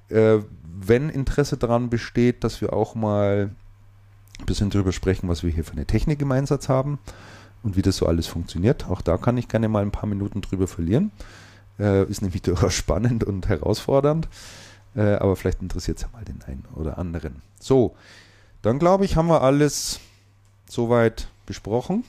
Äh, 0.10 0.40
wenn 0.80 1.10
Interesse 1.10 1.58
daran 1.58 1.90
besteht, 1.90 2.44
dass 2.44 2.62
wir 2.62 2.74
auch 2.74 2.96
mal 2.96 3.52
ein 4.40 4.46
bisschen 4.46 4.70
darüber 4.70 4.92
sprechen, 4.92 5.28
was 5.30 5.44
wir 5.44 5.50
hier 5.50 5.64
für 5.64 5.74
eine 5.74 5.86
Technik 5.86 6.22
im 6.22 6.32
Einsatz 6.32 6.70
haben 6.70 7.00
und 7.64 7.76
wie 7.76 7.82
das 7.82 7.98
so 7.98 8.06
alles 8.06 8.28
funktioniert. 8.28 8.88
Auch 8.88 9.02
da 9.02 9.18
kann 9.18 9.38
ich 9.38 9.48
gerne 9.48 9.68
mal 9.68 9.82
ein 9.82 9.92
paar 9.92 10.08
Minuten 10.08 10.42
drüber 10.42 10.68
verlieren. 10.68 11.12
Äh, 11.80 12.04
ist 12.06 12.22
nämlich 12.22 12.42
durchaus 12.44 12.74
spannend 12.74 13.24
und 13.24 13.48
herausfordernd. 13.48 14.28
Äh, 14.96 15.16
aber 15.16 15.36
vielleicht 15.36 15.62
interessiert 15.62 15.98
es 15.98 16.04
ja 16.04 16.10
mal 16.14 16.24
den 16.24 16.42
einen 16.44 16.66
oder 16.76 16.98
anderen. 16.98 17.42
So, 17.60 17.96
dann 18.62 18.80
glaube 18.80 19.06
ich, 19.06 19.16
haben 19.16 19.28
wir 19.28 19.42
alles 19.42 20.00
soweit 20.70 21.28
besprochen. 21.46 22.04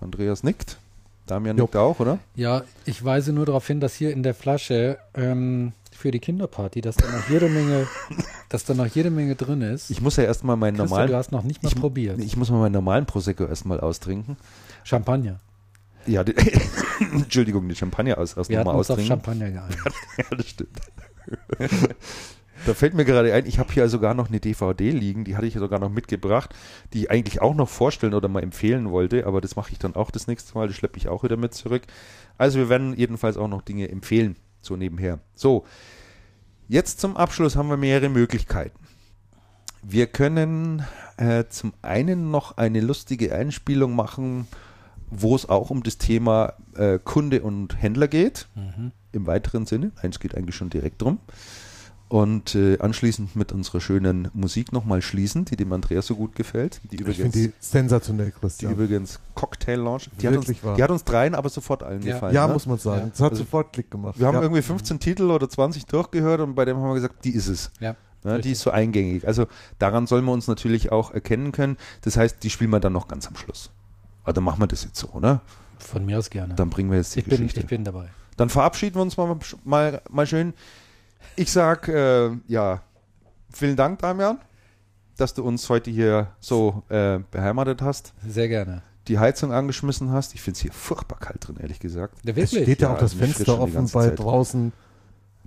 Andreas 0.00 0.42
nickt. 0.42 0.78
Damian 1.26 1.56
nickt 1.56 1.76
auch, 1.76 2.00
oder? 2.00 2.18
Ja, 2.34 2.64
ich 2.84 3.02
weise 3.04 3.32
nur 3.32 3.46
darauf 3.46 3.66
hin, 3.66 3.80
dass 3.80 3.94
hier 3.94 4.12
in 4.12 4.22
der 4.22 4.34
Flasche 4.34 4.98
ähm, 5.14 5.72
für 5.90 6.10
die 6.10 6.18
Kinderparty, 6.18 6.80
dass 6.80 6.96
da 6.96 7.10
noch 7.10 7.28
jede 7.30 7.48
Menge, 7.48 7.86
dass 8.50 8.64
da 8.64 8.74
noch 8.74 8.86
jede 8.86 9.10
Menge 9.10 9.34
drin 9.34 9.62
ist. 9.62 9.90
Ich 9.90 10.02
muss 10.02 10.16
ja 10.16 10.24
erstmal 10.24 10.56
meinen 10.56 10.76
Christa, 10.76 10.90
normalen. 10.90 11.10
Du 11.10 11.16
hast 11.16 11.32
noch 11.32 11.42
nicht 11.42 11.62
mal 11.62 11.70
ich, 11.70 11.76
probiert. 11.76 12.20
Ich 12.20 12.36
muss 12.36 12.50
mal 12.50 12.58
meinen 12.58 12.72
normalen 12.72 13.06
Prosecco 13.06 13.44
erstmal 13.44 13.80
austrinken. 13.80 14.36
Champagner. 14.82 15.40
Ja, 16.06 16.22
die, 16.22 16.34
Entschuldigung, 17.12 17.68
die 17.68 17.74
Champagner 17.74 18.18
aus, 18.18 18.36
erst 18.36 18.50
nochmal 18.50 18.74
austrinken. 18.74 19.04
Auf 19.04 19.08
Champagner 19.08 19.50
geeinigt. 19.50 19.78
ja, 20.18 20.36
das 20.36 20.48
stimmt. 20.48 20.80
Da 22.66 22.72
fällt 22.72 22.94
mir 22.94 23.04
gerade 23.04 23.32
ein, 23.34 23.46
ich 23.46 23.58
habe 23.58 23.72
hier 23.72 23.88
sogar 23.88 24.14
noch 24.14 24.28
eine 24.28 24.40
DVD 24.40 24.90
liegen, 24.90 25.24
die 25.24 25.36
hatte 25.36 25.46
ich 25.46 25.54
sogar 25.54 25.78
noch 25.78 25.90
mitgebracht, 25.90 26.54
die 26.92 27.02
ich 27.02 27.10
eigentlich 27.10 27.42
auch 27.42 27.54
noch 27.54 27.68
vorstellen 27.68 28.14
oder 28.14 28.28
mal 28.28 28.42
empfehlen 28.42 28.90
wollte, 28.90 29.26
aber 29.26 29.40
das 29.40 29.56
mache 29.56 29.72
ich 29.72 29.78
dann 29.78 29.94
auch 29.94 30.10
das 30.10 30.26
nächste 30.26 30.54
Mal, 30.54 30.66
das 30.66 30.76
schleppe 30.76 30.96
ich 30.96 31.08
auch 31.08 31.22
wieder 31.24 31.36
mit 31.36 31.52
zurück. 31.54 31.82
Also 32.38 32.58
wir 32.58 32.68
werden 32.68 32.96
jedenfalls 32.96 33.36
auch 33.36 33.48
noch 33.48 33.62
Dinge 33.62 33.88
empfehlen, 33.90 34.36
so 34.62 34.76
nebenher. 34.76 35.18
So, 35.34 35.64
jetzt 36.68 37.00
zum 37.00 37.16
Abschluss 37.16 37.56
haben 37.56 37.68
wir 37.68 37.76
mehrere 37.76 38.08
Möglichkeiten. 38.08 38.78
Wir 39.82 40.06
können 40.06 40.84
äh, 41.18 41.44
zum 41.50 41.74
einen 41.82 42.30
noch 42.30 42.56
eine 42.56 42.80
lustige 42.80 43.34
Einspielung 43.34 43.94
machen, 43.94 44.48
wo 45.10 45.36
es 45.36 45.46
auch 45.48 45.68
um 45.68 45.82
das 45.82 45.98
Thema 45.98 46.54
äh, 46.76 46.98
Kunde 46.98 47.42
und 47.42 47.80
Händler 47.80 48.08
geht, 48.08 48.48
mhm. 48.54 48.92
im 49.12 49.26
weiteren 49.26 49.66
Sinne. 49.66 49.92
Eins 50.00 50.18
geht 50.18 50.34
eigentlich 50.34 50.56
schon 50.56 50.70
direkt 50.70 51.02
drum 51.02 51.18
und 52.08 52.54
äh, 52.54 52.78
anschließend 52.78 53.34
mit 53.34 53.52
unserer 53.52 53.80
schönen 53.80 54.28
Musik 54.34 54.72
nochmal 54.72 55.02
schließen, 55.02 55.46
die 55.46 55.56
dem 55.56 55.72
Andreas 55.72 56.06
so 56.06 56.14
gut 56.16 56.36
gefällt. 56.36 56.80
Die 56.90 56.96
übrigens, 56.96 57.16
ich 57.16 57.22
finde 57.22 57.38
die 57.38 57.52
sensationell, 57.58 58.30
Christian. 58.30 58.74
Die 58.76 58.82
übrigens 58.82 59.20
Cocktail 59.34 59.76
Lounge. 59.76 60.04
Die, 60.20 60.28
hat 60.28 60.36
uns, 60.36 60.46
die 60.46 60.82
hat 60.82 60.90
uns 60.90 61.04
dreien 61.04 61.34
aber 61.34 61.48
sofort 61.48 61.82
allen 61.82 62.02
ja. 62.02 62.14
gefallen. 62.14 62.34
Ja, 62.34 62.46
ne? 62.46 62.52
muss 62.52 62.66
man 62.66 62.78
sagen. 62.78 63.10
Es 63.12 63.18
ja. 63.18 63.24
hat 63.26 63.32
also, 63.32 63.44
sofort 63.44 63.72
Klick 63.72 63.90
gemacht. 63.90 64.18
Wir 64.18 64.26
haben 64.26 64.40
irgendwie 64.40 64.62
15 64.62 65.00
Titel 65.00 65.30
oder 65.30 65.48
20 65.48 65.86
durchgehört 65.86 66.40
und 66.40 66.54
bei 66.54 66.64
dem 66.64 66.76
haben 66.76 66.88
wir 66.88 66.94
gesagt, 66.94 67.24
die 67.24 67.34
ist 67.34 67.48
es. 67.48 67.70
Ja. 67.80 67.96
Ja, 68.22 68.38
die 68.38 68.52
ist 68.52 68.62
so 68.62 68.70
eingängig. 68.70 69.26
Also 69.26 69.46
daran 69.78 70.06
sollen 70.06 70.24
wir 70.24 70.32
uns 70.32 70.48
natürlich 70.48 70.90
auch 70.90 71.10
erkennen 71.10 71.52
können. 71.52 71.76
Das 72.00 72.16
heißt, 72.16 72.42
die 72.42 72.48
spielen 72.48 72.70
wir 72.70 72.80
dann 72.80 72.94
noch 72.94 73.06
ganz 73.06 73.26
am 73.26 73.36
Schluss. 73.36 73.70
Aber 74.22 74.32
dann 74.32 74.44
machen 74.44 74.60
wir 74.60 74.66
das 74.66 74.82
jetzt 74.84 74.98
so, 74.98 75.08
oder? 75.08 75.42
Von 75.78 76.06
mir 76.06 76.18
aus 76.18 76.30
gerne. 76.30 76.54
Dann 76.54 76.70
bringen 76.70 76.90
wir 76.90 76.96
jetzt 76.96 77.14
die 77.14 77.20
ich 77.20 77.26
Geschichte. 77.26 77.60
Bin, 77.60 77.64
ich 77.64 77.68
bin 77.68 77.84
dabei. 77.84 78.08
Dann 78.38 78.48
verabschieden 78.48 78.96
wir 78.96 79.02
uns 79.02 79.16
mal, 79.16 79.36
mal, 79.64 80.00
mal 80.10 80.26
schön. 80.26 80.54
Ich 81.36 81.50
sag, 81.50 81.88
äh, 81.88 82.30
ja, 82.46 82.82
vielen 83.52 83.76
Dank, 83.76 83.98
Damian, 84.00 84.38
dass 85.16 85.34
du 85.34 85.42
uns 85.42 85.68
heute 85.68 85.90
hier 85.90 86.28
so 86.40 86.82
äh, 86.88 87.20
beheimatet 87.30 87.82
hast. 87.82 88.14
Sehr 88.26 88.48
gerne. 88.48 88.82
Die 89.08 89.18
Heizung 89.18 89.52
angeschmissen 89.52 90.10
hast. 90.10 90.34
Ich 90.34 90.40
finde 90.40 90.56
es 90.56 90.62
hier 90.62 90.72
furchtbar 90.72 91.18
kalt 91.18 91.46
drin, 91.46 91.56
ehrlich 91.60 91.78
gesagt. 91.78 92.18
Ja, 92.24 92.36
wirklich? 92.36 92.54
Es 92.54 92.62
steht 92.62 92.80
ja 92.80 92.92
auch 92.92 92.98
das 92.98 93.14
Fenster 93.14 93.60
offen 93.60 93.88
bei 93.92 94.10
draußen 94.10 94.72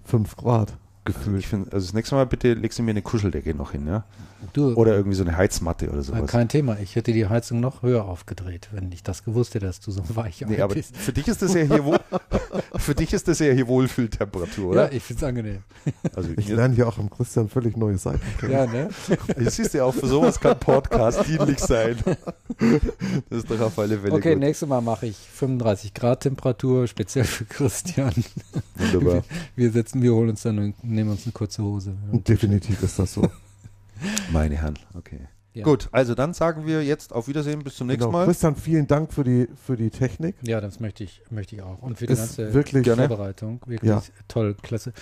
5 0.05 0.35
Grad 0.35 0.77
gefühlt. 1.07 1.35
Also, 1.35 1.47
find, 1.47 1.73
also 1.73 1.85
das 1.88 1.93
nächste 1.93 2.15
Mal 2.15 2.25
bitte 2.25 2.53
legst 2.53 2.79
du 2.79 2.84
mir 2.84 2.91
eine 2.91 3.01
Kuscheldecke 3.01 3.53
noch 3.55 3.71
hin, 3.71 3.88
ja? 3.88 4.05
Du, 4.53 4.73
oder 4.73 4.95
irgendwie 4.95 5.15
so 5.15 5.23
eine 5.23 5.35
Heizmatte 5.35 5.89
oder 5.89 6.03
sowas. 6.03 6.29
Kein 6.29 6.47
Thema. 6.47 6.77
Ich 6.79 6.95
hätte 6.95 7.11
die 7.11 7.27
Heizung 7.27 7.59
noch 7.59 7.81
höher 7.81 8.05
aufgedreht, 8.05 8.69
wenn 8.71 8.91
ich 8.91 9.01
das 9.01 9.23
gewusst 9.23 9.55
hätte, 9.55 9.65
dass 9.65 9.79
du 9.79 9.91
so 9.91 10.03
weich 10.15 10.41
nee, 10.47 10.61
aber 10.61 10.75
bist. 10.75 10.95
Für 10.95 11.11
dich 11.11 11.27
ist 11.27 11.41
das 11.41 11.53
ja 11.55 11.61
hier 11.61 11.84
wohl, 11.84 11.99
für 12.77 12.93
dich 12.93 13.13
ist 13.13 13.27
das 13.27 13.39
ja 13.39 13.51
hier 13.51 13.67
Wohlfühltemperatur, 13.67 14.71
oder? 14.71 14.85
Ja, 14.85 14.91
ich 14.91 15.03
finde 15.03 15.23
es 15.23 15.27
angeneich. 15.27 15.59
Also 16.15 16.29
ich 16.38 16.47
lerne 16.49 16.75
hier 16.75 16.88
auch 16.88 16.99
am 16.99 17.09
Christian 17.09 17.49
völlig 17.49 17.77
neue 17.77 17.97
Seiten 17.97 18.21
kennen. 18.39 18.51
Ja, 18.51 18.65
ne? 18.65 18.89
Du 19.38 19.49
siehst 19.49 19.73
ja 19.73 19.85
auch, 19.85 19.93
für 19.93 20.07
sowas 20.07 20.39
kann 20.39 20.59
Podcast 20.59 21.27
dienlich 21.27 21.59
sein. 21.59 21.97
Das 23.29 23.39
ist 23.39 23.51
doch 23.51 23.59
auf 23.59 23.77
alle 23.77 23.99
Fälle 23.99 24.13
Okay, 24.13 24.34
gut. 24.34 24.39
nächstes 24.39 24.67
Mal 24.67 24.81
mache 24.81 25.05
ich 25.07 25.15
35 25.15 25.93
Grad 25.93 26.21
Temperatur, 26.21 26.88
speziell 26.88 27.25
für 27.25 27.45
Christian. 27.45 28.13
Wunderbar. 28.75 29.23
Wir, 29.55 29.65
wir 29.65 29.71
setzen, 29.71 30.01
wir 30.01 30.13
holen 30.13 30.29
uns 30.29 30.41
dann 30.41 30.57
und 30.57 30.84
nehmen 30.97 31.11
uns 31.11 31.25
eine 31.25 31.31
kurze 31.31 31.63
Hose. 31.63 31.95
Definitiv 32.11 32.83
ist 32.83 32.99
das 32.99 33.13
so. 33.13 33.29
Meine 34.31 34.55
Herren, 34.57 34.77
okay. 34.93 35.21
Ja. 35.53 35.63
Gut, 35.63 35.89
also 35.91 36.13
dann 36.13 36.35
sagen 36.35 36.67
wir 36.67 36.83
jetzt 36.83 37.13
auf 37.13 37.27
Wiedersehen, 37.27 37.63
bis 37.63 37.77
zum 37.77 37.87
nächsten 37.87 38.05
genau. 38.05 38.11
Mal. 38.11 38.25
Christian, 38.25 38.55
vielen 38.55 38.85
Dank 38.85 39.11
für 39.11 39.23
die, 39.23 39.47
für 39.65 39.75
die 39.75 39.89
Technik. 39.89 40.35
Ja, 40.43 40.61
das 40.61 40.79
möchte 40.79 41.03
ich, 41.03 41.23
möchte 41.31 41.55
ich 41.55 41.63
auch. 41.63 41.81
Und 41.81 41.97
für 41.97 42.05
die 42.05 42.13
Ist 42.13 42.19
ganze 42.19 42.53
wirklich, 42.53 42.85
Vorbereitung. 42.85 43.59
Wirklich 43.65 43.89
ja. 43.89 44.03
toll, 44.27 44.55
klasse. 44.61 44.93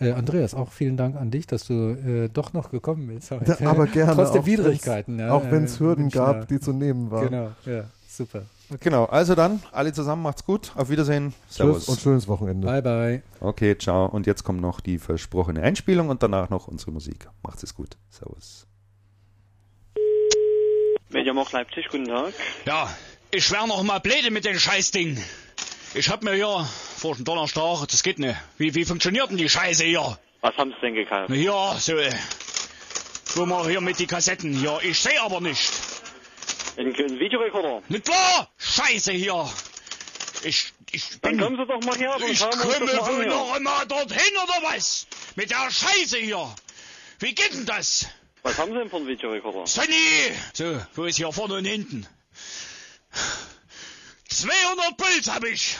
Äh, 0.00 0.12
Andreas, 0.12 0.54
auch 0.54 0.70
vielen 0.70 0.98
Dank 0.98 1.16
an 1.16 1.30
dich, 1.30 1.46
dass 1.46 1.66
du 1.66 1.92
äh, 1.92 2.28
doch 2.28 2.52
noch 2.52 2.70
gekommen 2.70 3.06
bist. 3.06 3.30
Heute. 3.30 3.66
aber 3.66 3.86
gerne. 3.86 4.14
Trotz 4.14 4.32
der 4.32 4.44
Widrigkeiten. 4.44 5.18
Ja, 5.18 5.32
auch 5.32 5.50
wenn 5.50 5.64
es 5.64 5.80
Hürden 5.80 6.10
gab, 6.10 6.46
die 6.48 6.60
zu 6.60 6.74
nehmen 6.74 7.10
waren. 7.10 7.28
Genau, 7.28 7.52
ja, 7.64 7.84
super. 8.06 8.42
Okay. 8.70 8.78
Genau, 8.84 9.04
also 9.04 9.34
dann, 9.34 9.62
alle 9.72 9.92
zusammen, 9.92 10.22
macht's 10.22 10.44
gut. 10.44 10.72
Auf 10.76 10.88
Wiedersehen. 10.88 11.34
Servus. 11.48 11.88
und 11.88 12.00
schönes 12.00 12.28
Wochenende. 12.28 12.66
Bye, 12.66 12.82
bye. 12.82 13.22
Okay, 13.40 13.76
ciao. 13.76 14.06
Und 14.06 14.26
jetzt 14.26 14.44
kommt 14.44 14.60
noch 14.60 14.80
die 14.80 14.98
versprochene 14.98 15.62
Einspielung 15.62 16.08
und 16.08 16.22
danach 16.22 16.48
noch 16.48 16.68
unsere 16.68 16.90
Musik. 16.92 17.28
Macht's 17.42 17.62
es 17.62 17.74
gut. 17.74 17.96
Servus. 18.08 18.66
Mediamarkt 21.10 21.52
Leipzig, 21.52 21.88
guten 21.90 22.06
Tag. 22.06 22.32
Ja, 22.64 22.88
ich 23.30 23.50
wär 23.50 23.66
noch 23.66 23.82
mal 23.82 23.98
blöde 23.98 24.30
mit 24.30 24.44
dem 24.44 24.58
Scheißding. 24.58 25.22
Ich 25.94 26.08
hab 26.08 26.22
mir 26.22 26.32
hier 26.32 26.66
vor 26.96 27.14
dem 27.14 27.24
Donnerstag, 27.24 27.86
das 27.88 28.02
geht 28.02 28.18
nicht. 28.18 28.36
Wie, 28.56 28.74
wie 28.74 28.84
funktioniert 28.86 29.28
denn 29.30 29.36
die 29.36 29.48
Scheiße 29.48 29.84
hier? 29.84 30.18
Was 30.40 30.56
haben 30.56 30.70
Sie 30.70 30.80
denn 30.80 30.94
gekauft? 30.94 31.30
Ja, 31.30 31.74
so, 31.78 31.96
äh, 31.96 32.10
wo 33.34 33.44
wir 33.44 33.68
hier 33.68 33.80
mit 33.82 33.98
die 33.98 34.06
Kassetten 34.06 34.54
hier. 34.54 34.78
Ich 34.82 35.00
sehe 35.00 35.20
aber 35.22 35.40
nicht. 35.40 35.70
Ein, 36.76 36.86
ein 36.86 37.18
Videorekorder? 37.18 37.82
Nicht 37.88 38.04
klar! 38.04 38.50
Scheiße 38.58 39.12
hier! 39.12 39.50
Ich, 40.44 40.72
ich 40.90 41.20
bin... 41.20 41.38
Dann 41.38 41.40
kommen 41.40 41.56
Sie 41.56 41.66
doch 41.66 41.80
mal 41.82 41.96
her 41.96 42.16
Ich 42.26 42.40
komme 42.40 42.80
wohl 42.80 43.26
noch 43.26 43.54
einmal 43.54 43.86
dorthin, 43.86 44.36
oder 44.42 44.72
was? 44.72 45.06
Mit 45.36 45.50
der 45.50 45.70
Scheiße 45.70 46.18
hier! 46.18 46.54
Wie 47.18 47.34
geht 47.34 47.52
denn 47.52 47.66
das? 47.66 48.06
Was 48.42 48.58
haben 48.58 48.72
Sie 48.72 48.78
denn 48.78 48.90
für 48.90 48.96
einen 48.96 49.06
Videorekorder? 49.06 49.66
Sonny! 49.66 50.32
So, 50.54 50.80
wo 50.94 51.04
ist 51.04 51.16
hier 51.16 51.30
vorne 51.32 51.54
und 51.54 51.64
hinten? 51.64 52.06
200 54.28 54.96
Puls 54.96 55.30
hab 55.30 55.44
ich! 55.44 55.76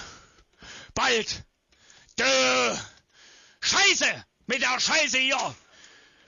Bald! 0.95 1.43
Dö! 2.19 2.77
Scheiße! 3.61 4.25
Mit 4.47 4.61
der 4.61 4.79
Scheiße 4.79 5.19
hier! 5.19 5.55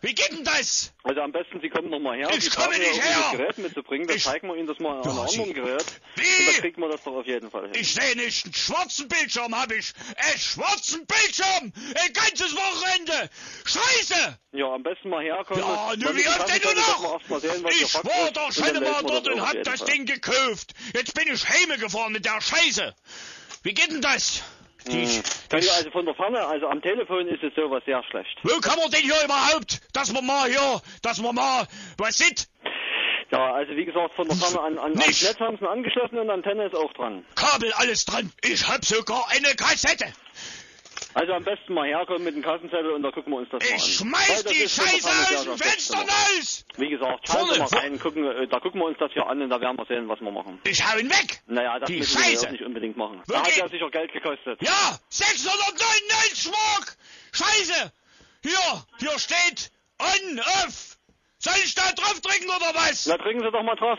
Wie 0.05 0.15
geht 0.15 0.33
denn 0.33 0.44
das? 0.44 0.92
Also 1.02 1.23
am 1.23 1.33
besten, 1.33 1.60
Sie 1.62 1.70
kommen 1.70 1.89
nochmal 1.89 2.18
her. 2.18 2.28
Ich 2.36 2.50
komme 2.55 2.78
nicht 2.78 3.02
her! 3.02 3.16
Das 3.23 3.39
Gerät 3.39 3.58
mitzubringen, 3.58 4.07
dann 4.07 4.18
ich, 4.18 4.24
zeigen 4.24 4.49
wir 4.49 4.57
Ihnen 4.57 4.66
das 4.66 4.78
mal 4.78 5.00
an 5.00 5.08
einem 5.08 5.18
anderen 5.18 5.55
Gerät. 5.55 5.84
Wie? 6.16 6.23
Und 6.23 6.47
dann 6.47 6.60
kriegt 6.60 6.76
man 6.76 6.91
das 6.91 7.02
doch 7.05 7.15
auf 7.15 7.26
jeden 7.26 7.50
Fall 7.50 7.62
hin. 7.62 7.73
Ich 7.74 7.94
sehe 7.94 8.15
nicht, 8.15 8.44
einen 8.44 8.52
schwarzen 8.52 9.08
Bildschirm 9.08 9.58
habe 9.58 9.76
ich. 9.76 9.94
Einen 10.16 10.39
schwarzen 10.39 11.07
Bildschirm! 11.07 11.73
Ein 12.05 12.12
ganzes 12.12 12.55
Wochenende! 12.55 13.31
Scheiße! 13.65 14.39
Ja, 14.52 14.74
am 14.74 14.83
besten 14.83 15.08
mal 15.08 15.24
herkommen. 15.24 15.62
Ja, 15.62 15.97
nur 15.97 16.16
wie 16.16 16.28
oft 16.28 16.49
denn 16.55 16.62
nur 16.62 16.74
noch? 16.74 17.41
Sehen, 17.41 17.66
ich 17.70 17.94
war 17.94 18.31
doch 18.33 18.52
schon 18.52 18.84
mal 18.84 19.02
dort 19.05 19.26
und 19.26 19.41
hab 19.41 19.62
das 19.62 19.81
Fall. 19.81 19.89
Ding 19.89 20.05
gekauft. 20.05 20.74
Jetzt 20.92 21.15
bin 21.15 21.33
ich 21.33 21.49
heime 21.49 21.78
gefahren 21.78 22.12
mit 22.12 22.26
der 22.26 22.42
Scheiße. 22.42 22.94
Wie 23.62 23.73
geht 23.73 23.91
denn 23.91 24.02
das? 24.02 24.42
Die, 24.86 25.06
hm. 25.06 25.22
ich, 25.58 25.72
also 25.72 25.90
von 25.90 26.04
der 26.04 26.14
Ferne, 26.14 26.46
also 26.46 26.66
am 26.66 26.82
Telefon 26.82 27.26
ist 27.28 27.42
es 27.42 27.54
sowas 27.54 27.82
sehr 27.86 28.02
schlecht. 28.10 28.38
Wo 28.42 28.60
kann 28.60 28.78
man 28.78 28.90
denn 28.90 29.00
hier 29.00 29.24
überhaupt, 29.24 29.80
dass 29.92 30.12
man 30.12 30.26
mal 30.26 30.48
hier, 30.48 30.80
dass 31.02 31.20
man 31.20 31.34
mal 31.34 31.66
was 31.96 32.18
sieht? 32.18 32.48
Ja, 33.30 33.54
also 33.54 33.74
wie 33.74 33.84
gesagt, 33.84 34.14
von 34.14 34.28
der 34.28 34.36
Ferne 34.36 34.60
an, 34.60 34.78
an 34.78 34.92
ans 34.98 35.22
Netz 35.22 35.40
haben 35.40 35.56
sie 35.58 35.68
angeschlossen 35.68 36.18
und 36.18 36.30
Antenne 36.30 36.66
ist 36.66 36.74
auch 36.74 36.92
dran. 36.92 37.24
Kabel 37.34 37.72
alles 37.74 38.04
dran. 38.04 38.30
Ich 38.42 38.68
hab 38.68 38.84
sogar 38.84 39.26
eine 39.30 39.54
Kassette. 39.54 40.12
Also 41.15 41.33
am 41.33 41.44
besten 41.44 41.75
mal 41.75 41.86
herkommen 41.86 42.25
mit 42.25 42.34
dem 42.34 42.43
Kassenzettel 42.43 42.91
und 42.91 43.02
da 43.02 43.10
gucken 43.12 43.33
wir 43.33 43.39
uns 43.39 43.49
das 43.51 43.62
mal 43.62 43.70
an. 43.70 43.76
Ich 43.76 43.94
schmeiß 43.97 44.44
die 44.44 44.68
Scheiße 44.68 45.09
aus 45.09 45.44
dem 45.44 45.59
Fenster 45.59 45.99
raus! 45.99 46.67
Wie 46.76 46.89
gesagt, 46.91 47.28
schauen 47.28 47.49
Sie 47.52 47.59
mal 47.60 47.68
rein, 47.68 47.99
gucken, 48.01 48.25
äh, 48.26 48.49
da 48.49 48.59
gucken 48.59 48.81
wir 48.81 48.86
uns 48.86 48.99
das 48.99 49.12
hier 49.12 49.25
an 49.26 49.41
und 49.41 49.49
da 49.49 49.60
werden 49.60 49.78
wir 49.78 49.86
sehen, 49.86 50.09
was 50.09 50.20
wir 50.20 50.33
machen. 50.33 50.60
Ich 50.65 50.84
hau 50.84 50.99
ihn 50.99 51.09
weg! 51.09 51.41
Naja, 51.47 51.78
das 51.78 51.86
Die 51.89 51.99
müssen 51.99 52.17
wir 52.18 52.25
Scheiße. 52.25 52.33
jetzt 52.47 52.52
nicht 52.52 52.65
unbedingt 52.65 52.97
machen. 52.97 53.23
Da 53.28 53.34
Wirklich? 53.36 53.62
hat 53.62 53.62
ja 53.62 53.68
sicher 53.68 53.91
Geld 53.91 54.12
gekostet. 54.12 54.60
Ja, 54.60 54.99
699 55.09 56.51
Mark! 56.51 56.97
Scheiße! 57.33 57.93
Hier, 58.43 58.84
hier 58.99 59.18
steht 59.18 59.70
on, 60.01 60.41
off! 60.41 60.97
Soll 61.39 61.55
ich 61.65 61.75
da 61.75 61.83
drauf 61.93 62.20
drücken 62.23 62.47
oder 62.51 62.75
was? 62.75 63.07
Na, 63.07 63.18
trinken 63.18 63.44
Sie 63.44 63.51
doch 63.52 63.62
mal 63.62 63.76
drauf. 63.76 63.99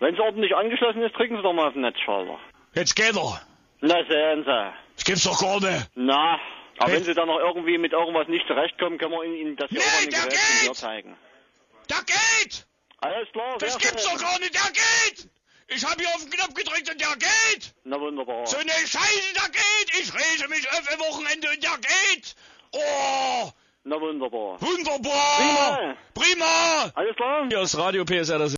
Wenn 0.00 0.14
es 0.14 0.20
ordentlich 0.20 0.54
angeschlossen 0.56 1.02
ist, 1.02 1.14
trinken 1.14 1.36
Sie 1.36 1.42
doch 1.42 1.52
mal 1.52 1.66
auf 1.68 1.72
den 1.74 1.82
Netzschalter. 1.82 2.38
Jetzt 2.74 2.94
geht 2.96 3.16
er. 3.16 3.40
Na, 3.80 3.96
sehen 4.08 4.44
Sie. 4.44 4.83
Das 4.96 5.04
gibt's 5.04 5.24
doch 5.24 5.40
gar 5.40 5.60
nicht. 5.60 5.90
Na, 5.94 6.38
aber 6.78 6.90
Hey. 6.90 6.96
wenn 6.96 7.04
Sie 7.04 7.14
dann 7.14 7.28
noch 7.28 7.38
irgendwie 7.38 7.78
mit 7.78 7.92
irgendwas 7.92 8.28
nicht 8.28 8.46
zurechtkommen, 8.46 8.98
können 8.98 9.12
wir 9.12 9.24
Ihnen 9.24 9.56
das 9.56 9.70
hier 9.70 9.80
Nee, 9.80 10.10
der 10.10 10.20
Geräten 10.22 10.38
hier 10.60 10.68
geht. 10.68 10.76
zeigen. 10.76 11.16
Da 11.88 11.96
geht! 12.06 12.66
Alles 13.00 13.28
klar, 13.32 13.56
Das 13.58 13.78
gibt's 13.78 14.04
doch 14.04 14.18
gar 14.18 14.38
nicht, 14.38 14.54
der 14.54 14.72
geht! 14.72 15.28
Ich 15.68 15.84
hab 15.84 15.98
hier 15.98 16.08
auf 16.08 16.20
den 16.22 16.30
Knopf 16.30 16.54
gedrückt 16.54 16.90
und 16.90 17.00
der 17.00 17.16
geht! 17.16 17.74
Na, 17.84 17.98
wunderbar. 18.00 18.46
So 18.46 18.56
eine 18.56 18.70
Scheiße, 18.70 19.34
der 19.34 19.50
geht! 19.50 20.00
Ich 20.00 20.12
rege 20.14 20.48
mich 20.48 20.68
auf 20.70 20.82
am 20.92 21.00
Wochenende 21.00 21.48
und 21.50 21.62
der 21.62 21.78
geht! 21.78 22.34
Oh! 22.72 23.50
Na, 23.84 24.00
wunderbar. 24.00 24.60
Wunderbar! 24.60 25.36
Prima. 25.36 25.96
Prima! 26.14 26.90
Alles 26.94 27.16
klar? 27.16 27.46
Hier 27.48 27.60
ist 27.60 27.76
Radio 27.76 28.04
PSR, 28.04 28.38
das 28.38 28.56